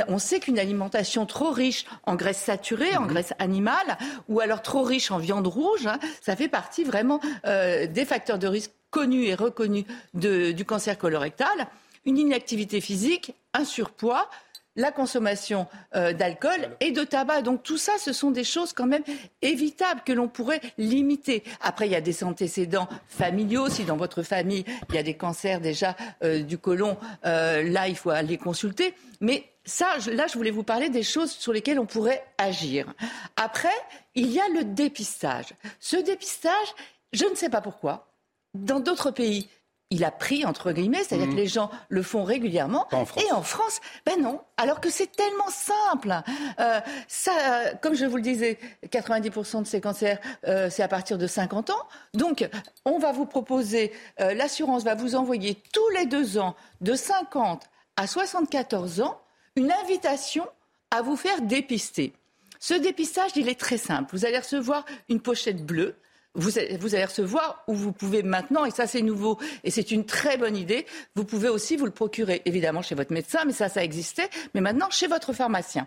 on 0.08 0.18
sait 0.18 0.40
qu'une 0.40 0.58
alimentation 0.58 1.26
trop 1.26 1.50
riche 1.50 1.84
en 2.04 2.16
graisse 2.16 2.38
saturée, 2.38 2.96
en 2.96 3.02
mhm. 3.02 3.08
graisse 3.08 3.34
animale, 3.38 3.98
ou 4.28 4.40
alors 4.40 4.62
trop 4.62 4.82
riche 4.82 5.12
en 5.12 5.18
viande 5.18 5.46
rouge, 5.46 5.86
hein, 5.86 6.00
ça 6.22 6.34
fait 6.34 6.48
partie 6.48 6.82
vraiment 6.82 7.20
euh, 7.46 7.86
des 7.86 8.04
facteurs 8.04 8.40
de 8.40 8.48
risque 8.48 8.72
connus 8.94 9.24
et 9.24 9.34
reconnus 9.34 9.84
du 10.14 10.64
cancer 10.64 10.96
colorectal. 10.96 11.66
Une 12.06 12.16
inactivité 12.16 12.80
physique, 12.80 13.34
un 13.52 13.64
surpoids, 13.64 14.30
la 14.76 14.92
consommation 14.92 15.66
euh, 15.96 16.12
d'alcool 16.12 16.76
et 16.78 16.92
de 16.92 17.02
tabac. 17.02 17.42
Donc 17.42 17.64
tout 17.64 17.76
ça, 17.76 17.92
ce 17.98 18.12
sont 18.12 18.30
des 18.30 18.44
choses 18.44 18.72
quand 18.72 18.86
même 18.86 19.02
évitables 19.42 20.02
que 20.06 20.12
l'on 20.12 20.28
pourrait 20.28 20.60
limiter. 20.78 21.42
Après, 21.60 21.86
il 21.86 21.92
y 21.92 21.96
a 21.96 22.00
des 22.00 22.22
antécédents 22.22 22.88
familiaux. 23.08 23.68
Si 23.68 23.84
dans 23.84 23.96
votre 23.96 24.22
famille, 24.22 24.64
il 24.90 24.94
y 24.94 24.98
a 24.98 25.02
des 25.02 25.14
cancers 25.14 25.60
déjà 25.60 25.96
euh, 26.22 26.42
du 26.42 26.58
côlon, 26.58 26.96
euh, 27.26 27.64
là, 27.64 27.88
il 27.88 27.96
faut 27.96 28.10
aller 28.10 28.38
consulter. 28.38 28.94
Mais 29.20 29.44
ça, 29.64 29.88
là, 30.12 30.28
je 30.28 30.34
voulais 30.34 30.52
vous 30.52 30.64
parler 30.64 30.88
des 30.88 31.02
choses 31.02 31.32
sur 31.32 31.52
lesquelles 31.52 31.80
on 31.80 31.86
pourrait 31.86 32.24
agir. 32.38 32.94
Après, 33.34 33.74
il 34.14 34.30
y 34.30 34.38
a 34.38 34.48
le 34.54 34.62
dépistage. 34.62 35.52
Ce 35.80 35.96
dépistage, 35.96 36.74
je 37.12 37.24
ne 37.24 37.34
sais 37.34 37.48
pas 37.48 37.60
pourquoi. 37.60 38.13
Dans 38.54 38.80
d'autres 38.80 39.10
pays, 39.10 39.48
il 39.90 40.04
a 40.04 40.10
pris, 40.10 40.44
entre 40.44 40.72
guillemets, 40.72 41.04
c'est-à-dire 41.04 41.28
que 41.28 41.32
mmh. 41.32 41.36
les 41.36 41.46
gens 41.46 41.70
le 41.88 42.02
font 42.02 42.24
régulièrement. 42.24 42.88
et 42.92 43.32
en 43.32 43.42
France, 43.42 43.80
ben 44.06 44.20
non, 44.20 44.40
alors 44.56 44.80
que 44.80 44.90
c'est 44.90 45.10
tellement 45.10 45.50
simple. 45.50 46.14
Euh, 46.58 46.80
ça, 47.06 47.32
comme 47.80 47.94
je 47.94 48.04
vous 48.04 48.16
le 48.16 48.22
disais, 48.22 48.58
90% 48.88 49.62
de 49.62 49.66
ces 49.66 49.80
cancers, 49.80 50.18
euh, 50.48 50.68
c'est 50.70 50.82
à 50.82 50.88
partir 50.88 51.18
de 51.18 51.26
50 51.26 51.70
ans. 51.70 51.88
Donc, 52.14 52.48
on 52.84 52.98
va 52.98 53.12
vous 53.12 53.26
proposer, 53.26 53.92
euh, 54.20 54.34
l'assurance 54.34 54.84
va 54.84 54.94
vous 54.94 55.14
envoyer 55.14 55.56
tous 55.72 55.88
les 55.90 56.06
deux 56.06 56.38
ans, 56.38 56.56
de 56.80 56.94
50 56.94 57.62
à 57.96 58.06
74 58.06 59.00
ans, 59.00 59.20
une 59.54 59.70
invitation 59.70 60.46
à 60.90 61.02
vous 61.02 61.16
faire 61.16 61.40
dépister. 61.42 62.14
Ce 62.58 62.74
dépistage, 62.74 63.32
il 63.36 63.48
est 63.48 63.60
très 63.60 63.76
simple. 63.76 64.16
Vous 64.16 64.24
allez 64.24 64.38
recevoir 64.38 64.84
une 65.08 65.20
pochette 65.20 65.64
bleue 65.64 65.96
vous, 66.34 66.58
allez 66.58 67.04
recevoir 67.04 67.62
ou 67.68 67.74
vous 67.74 67.92
pouvez 67.92 68.22
maintenant, 68.22 68.64
et 68.64 68.70
ça 68.70 68.86
c'est 68.86 69.02
nouveau, 69.02 69.38
et 69.62 69.70
c'est 69.70 69.90
une 69.90 70.04
très 70.04 70.36
bonne 70.36 70.56
idée, 70.56 70.86
vous 71.14 71.24
pouvez 71.24 71.48
aussi 71.48 71.76
vous 71.76 71.84
le 71.84 71.90
procurer, 71.90 72.42
évidemment 72.44 72.82
chez 72.82 72.94
votre 72.94 73.12
médecin, 73.12 73.44
mais 73.46 73.52
ça, 73.52 73.68
ça 73.68 73.84
existait, 73.84 74.28
mais 74.54 74.60
maintenant 74.60 74.90
chez 74.90 75.06
votre 75.06 75.32
pharmacien. 75.32 75.86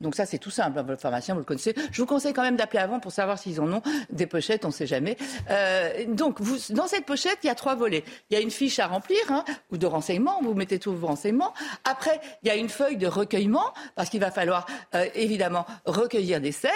Donc 0.00 0.14
ça, 0.14 0.26
c'est 0.26 0.38
tout 0.38 0.50
simple. 0.50 0.80
Votre 0.80 1.00
pharmacien, 1.00 1.34
vous 1.34 1.40
le 1.40 1.44
connaissez. 1.44 1.74
Je 1.90 2.00
vous 2.00 2.06
conseille 2.06 2.32
quand 2.32 2.42
même 2.42 2.56
d'appeler 2.56 2.80
avant 2.80 3.00
pour 3.00 3.12
savoir 3.12 3.38
s'ils 3.38 3.60
en 3.60 3.72
ont 3.72 3.82
des 4.10 4.26
pochettes, 4.26 4.64
on 4.64 4.68
ne 4.68 4.72
sait 4.72 4.86
jamais. 4.86 5.16
Euh, 5.50 6.04
donc, 6.06 6.40
vous, 6.40 6.56
dans 6.70 6.86
cette 6.86 7.04
pochette, 7.04 7.38
il 7.42 7.48
y 7.48 7.50
a 7.50 7.54
trois 7.54 7.74
volets. 7.74 8.04
Il 8.30 8.34
y 8.34 8.36
a 8.36 8.40
une 8.40 8.50
fiche 8.50 8.78
à 8.78 8.86
remplir, 8.86 9.18
hein, 9.30 9.44
ou 9.70 9.76
de 9.76 9.86
renseignements. 9.86 10.40
Vous 10.42 10.54
mettez 10.54 10.78
tous 10.78 10.92
vos 10.92 11.08
renseignements. 11.08 11.52
Après, 11.84 12.20
il 12.42 12.48
y 12.48 12.50
a 12.50 12.56
une 12.56 12.68
feuille 12.68 12.96
de 12.96 13.06
recueillement, 13.06 13.72
parce 13.96 14.08
qu'il 14.08 14.20
va 14.20 14.30
falloir 14.30 14.66
euh, 14.94 15.06
évidemment 15.14 15.66
recueillir 15.84 16.40
des 16.40 16.52
selles. 16.52 16.70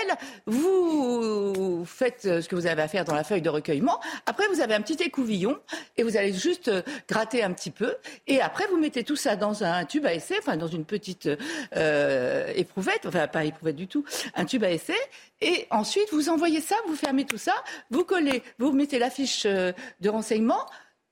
Vous 0.46 1.84
faites 1.86 2.24
euh, 2.26 2.40
ce 2.40 2.48
que 2.48 2.56
vous 2.56 2.66
avez 2.66 2.82
à 2.82 2.88
faire 2.88 3.04
dans 3.04 3.14
la 3.14 3.24
feuille 3.24 3.42
de 3.42 3.50
recueillement. 3.50 4.00
Après, 4.26 4.46
vous 4.48 4.60
avez 4.60 4.74
un 4.74 4.80
petit 4.80 5.02
écouvillon, 5.02 5.58
et 5.96 6.02
vous 6.02 6.16
allez 6.16 6.32
juste 6.32 6.68
euh, 6.68 6.82
gratter 7.08 7.42
un 7.44 7.52
petit 7.52 7.70
peu. 7.70 7.94
Et 8.26 8.40
après, 8.40 8.66
vous 8.66 8.78
mettez 8.78 9.04
tout 9.04 9.16
ça 9.16 9.36
dans 9.36 9.62
un 9.62 9.84
tube 9.84 10.06
à 10.06 10.14
essai, 10.14 10.36
enfin 10.38 10.56
dans 10.56 10.66
une 10.66 10.84
petite 10.84 11.28
euh, 11.76 12.52
éprouvette 12.56 13.06
enfin 13.12 13.28
pas 13.28 13.44
éprouvé 13.44 13.72
du 13.72 13.88
tout, 13.88 14.04
un 14.34 14.44
tube 14.44 14.64
à 14.64 14.70
essai. 14.70 14.96
Et 15.40 15.66
ensuite, 15.70 16.08
vous 16.12 16.28
envoyez 16.28 16.60
ça, 16.60 16.76
vous 16.86 16.96
fermez 16.96 17.24
tout 17.24 17.38
ça, 17.38 17.54
vous 17.90 18.04
collez, 18.04 18.42
vous 18.58 18.72
mettez 18.72 18.98
la 18.98 19.10
fiche 19.10 19.44
euh, 19.46 19.72
de 20.00 20.08
renseignement, 20.08 20.66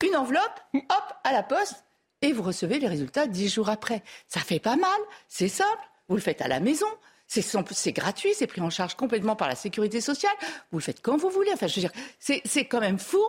une 0.04 0.16
enveloppe, 0.16 0.60
hop, 0.74 1.14
à 1.24 1.32
la 1.32 1.42
poste, 1.42 1.84
et 2.22 2.32
vous 2.32 2.42
recevez 2.42 2.78
les 2.78 2.88
résultats 2.88 3.26
dix 3.26 3.48
jours 3.48 3.68
après. 3.68 4.02
Ça 4.28 4.40
fait 4.40 4.58
pas 4.58 4.76
mal, 4.76 5.00
c'est 5.28 5.48
simple, 5.48 5.82
vous 6.08 6.16
le 6.16 6.22
faites 6.22 6.42
à 6.42 6.48
la 6.48 6.60
maison. 6.60 6.86
C'est 7.26 7.92
gratuit, 7.92 8.34
c'est 8.34 8.48
pris 8.48 8.60
en 8.60 8.70
charge 8.70 8.96
complètement 8.96 9.36
par 9.36 9.46
la 9.46 9.54
sécurité 9.54 10.00
sociale. 10.00 10.34
Vous 10.72 10.78
le 10.78 10.82
faites 10.82 11.00
quand 11.00 11.16
vous 11.16 11.30
voulez. 11.30 11.52
Enfin, 11.54 11.68
je 11.68 11.76
veux 11.76 11.88
dire, 11.88 11.92
c'est 12.18 12.64
quand 12.64 12.80
même 12.80 12.98
fou 12.98 13.22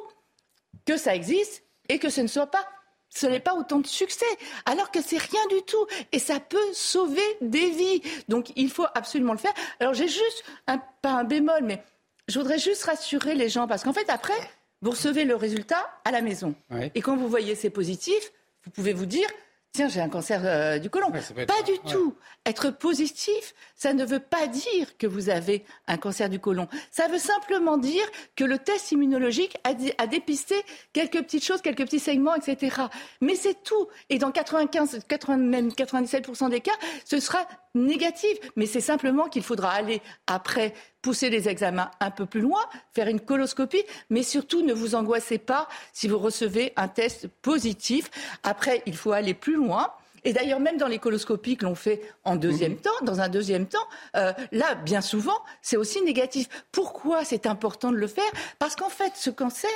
que 0.87 0.97
ça 0.97 1.13
existe 1.13 1.63
et 1.87 1.99
que 1.99 2.09
ce 2.09 2.21
ne 2.21 2.27
soit 2.27 2.47
pas 2.47 2.67
ce 3.13 3.27
n'est 3.27 3.39
pas 3.39 3.53
autant 3.55 3.79
de 3.79 3.87
succès, 3.87 4.25
alors 4.65 4.89
que 4.89 5.01
c'est 5.01 5.17
rien 5.17 5.45
du 5.49 5.61
tout. 5.63 5.85
Et 6.11 6.19
ça 6.19 6.39
peut 6.39 6.57
sauver 6.73 7.21
des 7.41 7.69
vies. 7.69 8.01
Donc 8.29 8.51
il 8.55 8.69
faut 8.69 8.87
absolument 8.95 9.33
le 9.33 9.39
faire. 9.39 9.53
Alors 9.79 9.93
j'ai 9.93 10.07
juste, 10.07 10.43
un, 10.67 10.79
pas 11.01 11.11
un 11.11 11.23
bémol, 11.23 11.61
mais 11.63 11.83
je 12.27 12.39
voudrais 12.39 12.57
juste 12.57 12.83
rassurer 12.85 13.35
les 13.35 13.49
gens, 13.49 13.67
parce 13.67 13.83
qu'en 13.83 13.93
fait, 13.93 14.09
après, 14.09 14.39
vous 14.81 14.91
recevez 14.91 15.25
le 15.25 15.35
résultat 15.35 15.89
à 16.05 16.11
la 16.11 16.21
maison. 16.21 16.55
Et 16.95 17.01
quand 17.01 17.17
vous 17.17 17.27
voyez 17.27 17.55
c'est 17.55 17.69
positif, 17.69 18.31
vous 18.65 18.71
pouvez 18.71 18.93
vous 18.93 19.05
dire, 19.05 19.27
tiens, 19.71 19.87
j'ai 19.87 20.01
un 20.01 20.09
cancer 20.09 20.41
euh, 20.43 20.79
du 20.79 20.89
côlon. 20.89 21.11
pas 21.11 21.61
du 21.63 21.79
tout. 21.89 22.15
Être 22.45 22.71
positif, 22.71 23.53
ça 23.75 23.93
ne 23.93 24.03
veut 24.03 24.19
pas 24.19 24.47
dire 24.47 24.97
que 24.97 25.07
vous 25.07 25.29
avez 25.29 25.63
un 25.87 25.97
cancer 25.97 26.29
du 26.29 26.39
côlon. 26.39 26.67
Ça 26.89 27.07
veut 27.07 27.19
simplement 27.19 27.77
dire 27.77 28.05
que 28.35 28.43
le 28.43 28.57
test 28.57 28.91
immunologique 28.91 29.57
a, 29.63 29.73
a 29.97 30.07
dépisté 30.07 30.55
quelques 30.93 31.21
petites 31.21 31.45
choses, 31.45 31.61
quelques 31.61 31.83
petits 31.85 31.99
segments, 31.99 32.35
etc. 32.35 32.83
Mais 33.21 33.35
c'est 33.35 33.63
tout. 33.63 33.87
Et 34.09 34.17
dans 34.17 34.31
95, 34.31 35.01
80, 35.07 35.37
même 35.37 35.69
97% 35.69 36.49
des 36.49 36.61
cas, 36.61 36.71
ce 37.05 37.19
sera 37.19 37.47
négatif. 37.75 38.37
Mais 38.55 38.65
c'est 38.65 38.81
simplement 38.81 39.27
qu'il 39.27 39.43
faudra 39.43 39.71
aller 39.71 40.01
après 40.27 40.73
pousser 41.01 41.29
les 41.29 41.49
examens 41.49 41.91
un 41.99 42.11
peu 42.11 42.25
plus 42.25 42.41
loin, 42.41 42.61
faire 42.93 43.07
une 43.07 43.19
coloscopie, 43.19 43.83
mais 44.09 44.23
surtout 44.23 44.61
ne 44.61 44.73
vous 44.73 44.95
angoissez 44.95 45.37
pas 45.37 45.67
si 45.93 46.07
vous 46.07 46.19
recevez 46.19 46.73
un 46.75 46.87
test 46.87 47.27
positif. 47.27 48.09
Après, 48.43 48.83
il 48.85 48.95
faut 48.95 49.11
aller 49.11 49.33
plus 49.33 49.55
loin. 49.55 49.91
Et 50.23 50.33
d'ailleurs, 50.33 50.59
même 50.59 50.77
dans 50.77 50.87
les 50.87 50.99
coloscopies 50.99 51.57
que 51.57 51.65
l'on 51.65 51.73
fait 51.73 52.01
en 52.23 52.35
deuxième 52.35 52.77
temps, 52.77 52.91
dans 53.01 53.21
un 53.21 53.29
deuxième 53.29 53.65
temps, 53.65 53.87
euh, 54.15 54.33
là, 54.51 54.75
bien 54.75 55.01
souvent, 55.01 55.39
c'est 55.63 55.77
aussi 55.77 56.01
négatif. 56.03 56.47
Pourquoi 56.71 57.25
c'est 57.25 57.47
important 57.47 57.91
de 57.91 57.97
le 57.97 58.07
faire? 58.07 58.31
Parce 58.59 58.75
qu'en 58.75 58.89
fait, 58.89 59.13
ce 59.15 59.31
cancer, 59.31 59.71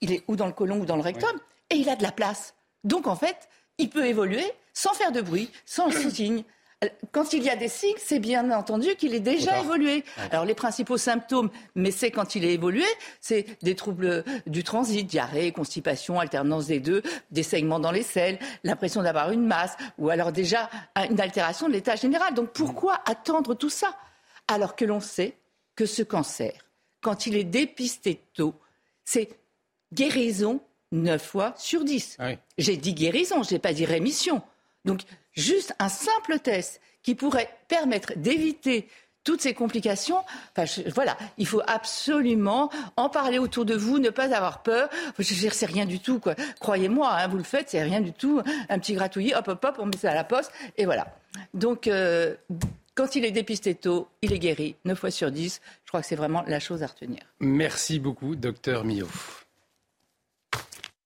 il 0.00 0.12
est 0.12 0.22
ou 0.28 0.36
dans 0.36 0.46
le 0.46 0.52
côlon 0.52 0.78
ou 0.78 0.86
dans 0.86 0.94
le 0.94 1.02
rectum, 1.02 1.36
et 1.70 1.74
il 1.74 1.88
a 1.88 1.96
de 1.96 2.04
la 2.04 2.12
place. 2.12 2.54
Donc, 2.84 3.08
en 3.08 3.16
fait, 3.16 3.48
il 3.78 3.90
peut 3.90 4.06
évoluer 4.06 4.44
sans 4.74 4.92
faire 4.92 5.10
de 5.10 5.20
bruit, 5.20 5.50
sans 5.66 5.90
signe, 6.10 6.44
quand 7.12 7.32
il 7.32 7.42
y 7.42 7.50
a 7.50 7.56
des 7.56 7.68
signes, 7.68 7.96
c'est 7.98 8.18
bien 8.18 8.50
entendu 8.50 8.94
qu'il 8.96 9.14
est 9.14 9.20
déjà 9.20 9.58
évolué. 9.60 10.04
Alors 10.30 10.44
les 10.44 10.54
principaux 10.54 10.98
symptômes, 10.98 11.50
mais 11.74 11.90
c'est 11.90 12.10
quand 12.10 12.34
il 12.34 12.44
est 12.44 12.52
évolué, 12.52 12.84
c'est 13.20 13.46
des 13.62 13.74
troubles 13.74 14.24
du 14.46 14.64
transit, 14.64 15.06
diarrhée, 15.06 15.52
constipation, 15.52 16.20
alternance 16.20 16.66
des 16.66 16.80
deux, 16.80 17.02
des 17.30 17.42
saignements 17.42 17.80
dans 17.80 17.92
les 17.92 18.02
selles, 18.02 18.38
l'impression 18.64 19.02
d'avoir 19.02 19.30
une 19.30 19.46
masse, 19.46 19.76
ou 19.98 20.10
alors 20.10 20.32
déjà 20.32 20.68
une 21.08 21.20
altération 21.20 21.68
de 21.68 21.72
l'état 21.72 21.96
général. 21.96 22.34
Donc 22.34 22.50
pourquoi 22.50 23.00
attendre 23.06 23.54
tout 23.54 23.70
ça? 23.70 23.96
Alors 24.48 24.76
que 24.76 24.84
l'on 24.84 25.00
sait 25.00 25.36
que 25.76 25.86
ce 25.86 26.02
cancer, 26.02 26.52
quand 27.00 27.26
il 27.26 27.36
est 27.36 27.44
dépisté 27.44 28.20
tôt, 28.34 28.54
c'est 29.04 29.28
guérison 29.92 30.60
9 30.92 31.22
fois 31.22 31.54
sur 31.56 31.84
10. 31.84 32.18
J'ai 32.58 32.76
dit 32.76 32.94
guérison, 32.94 33.42
je 33.42 33.54
n'ai 33.54 33.58
pas 33.58 33.72
dit 33.72 33.84
rémission. 33.84 34.42
Donc, 34.84 35.00
juste 35.34 35.74
un 35.78 35.88
simple 35.88 36.38
test 36.38 36.80
qui 37.02 37.14
pourrait 37.14 37.50
permettre 37.68 38.12
d'éviter 38.16 38.88
toutes 39.24 39.40
ces 39.40 39.54
complications. 39.54 40.18
Enfin, 40.56 40.82
voilà, 40.94 41.16
il 41.38 41.46
faut 41.46 41.62
absolument 41.66 42.70
en 42.96 43.08
parler 43.08 43.38
autour 43.38 43.64
de 43.64 43.74
vous, 43.74 43.98
ne 43.98 44.10
pas 44.10 44.34
avoir 44.34 44.62
peur. 44.62 44.88
Je 45.18 45.34
veux 45.34 45.50
c'est 45.50 45.66
rien 45.66 45.86
du 45.86 45.98
tout, 45.98 46.20
quoi. 46.20 46.34
Croyez-moi, 46.60 47.10
hein, 47.10 47.28
vous 47.28 47.38
le 47.38 47.42
faites, 47.42 47.70
c'est 47.70 47.82
rien 47.82 48.00
du 48.00 48.12
tout. 48.12 48.42
Un 48.68 48.78
petit 48.78 48.92
gratouillis, 48.92 49.34
hop, 49.34 49.48
hop, 49.48 49.64
hop, 49.64 49.76
on 49.78 49.86
met 49.86 49.96
ça 49.96 50.10
à 50.10 50.14
la 50.14 50.24
poste, 50.24 50.52
et 50.76 50.84
voilà. 50.84 51.06
Donc, 51.54 51.88
euh, 51.88 52.34
quand 52.94 53.16
il 53.16 53.24
est 53.24 53.32
dépisté 53.32 53.74
tôt, 53.74 54.08
il 54.22 54.32
est 54.32 54.38
guéri, 54.38 54.76
9 54.84 54.98
fois 54.98 55.10
sur 55.10 55.30
10. 55.30 55.60
Je 55.84 55.88
crois 55.88 56.00
que 56.00 56.06
c'est 56.06 56.16
vraiment 56.16 56.44
la 56.46 56.60
chose 56.60 56.82
à 56.82 56.86
retenir. 56.86 57.20
Merci 57.40 57.98
beaucoup, 57.98 58.36
docteur 58.36 58.84
Millot. 58.84 59.08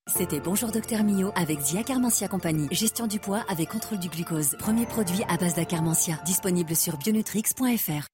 C'était 0.08 0.40
Bonjour 0.40 0.72
Docteur 0.72 1.04
Mio 1.04 1.32
avec 1.36 1.60
Zia 1.60 1.82
Carmentia 1.82 2.28
Compagnie. 2.28 2.66
Gestion 2.72 3.06
du 3.06 3.20
poids 3.20 3.44
avec 3.48 3.68
contrôle 3.68 3.98
du 3.98 4.08
glucose. 4.08 4.56
Premier 4.58 4.86
produit 4.86 5.22
à 5.28 5.36
base 5.36 5.54
d'acarmentia. 5.54 6.18
Disponible 6.24 6.74
sur 6.74 6.96
bionutrix.fr. 6.96 8.06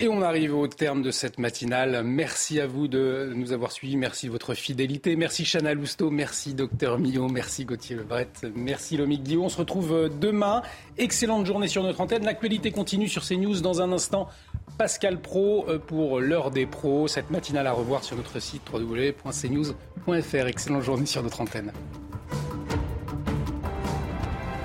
Et 0.00 0.06
on 0.06 0.22
arrive 0.22 0.54
au 0.54 0.68
terme 0.68 1.02
de 1.02 1.10
cette 1.10 1.38
matinale. 1.38 2.04
Merci 2.04 2.60
à 2.60 2.68
vous 2.68 2.86
de 2.86 3.32
nous 3.34 3.52
avoir 3.52 3.72
suivis. 3.72 3.96
Merci 3.96 4.26
de 4.26 4.30
votre 4.30 4.54
fidélité. 4.54 5.16
Merci 5.16 5.44
Chana 5.44 5.74
Lousteau. 5.74 6.10
Merci 6.10 6.54
Docteur 6.54 7.00
Millot. 7.00 7.26
Merci 7.26 7.64
Gauthier 7.64 7.96
Lebret. 7.96 8.28
Merci 8.54 8.96
Lomique 8.96 9.24
Guillaume. 9.24 9.46
On 9.46 9.48
se 9.48 9.56
retrouve 9.56 10.08
demain. 10.20 10.62
Excellente 10.98 11.46
journée 11.46 11.66
sur 11.66 11.82
notre 11.82 12.00
antenne. 12.00 12.24
L'actualité 12.24 12.70
continue 12.70 13.08
sur 13.08 13.26
CNews 13.26 13.60
dans 13.60 13.82
un 13.82 13.90
instant. 13.90 14.28
Pascal 14.76 15.20
Pro 15.20 15.64
euh, 15.68 15.78
pour 15.78 16.20
l'heure 16.20 16.50
des 16.50 16.66
pros. 16.66 17.08
Cette 17.08 17.30
matinale 17.30 17.66
à 17.66 17.72
revoir 17.72 18.04
sur 18.04 18.16
notre 18.16 18.38
site 18.40 18.62
www.cnews.fr. 18.72 20.46
Excellente 20.46 20.82
journée 20.82 21.06
sur 21.06 21.22
notre 21.22 21.40
antenne. 21.40 21.72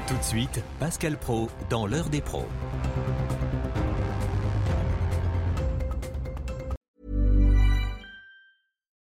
Tout 0.07 0.17
de 0.17 0.23
suite, 0.23 0.63
Pascal 0.79 1.17
Pro 1.17 1.49
dans 1.69 1.87
l'heure 1.87 2.09
des 2.09 2.21
pros. 2.21 2.45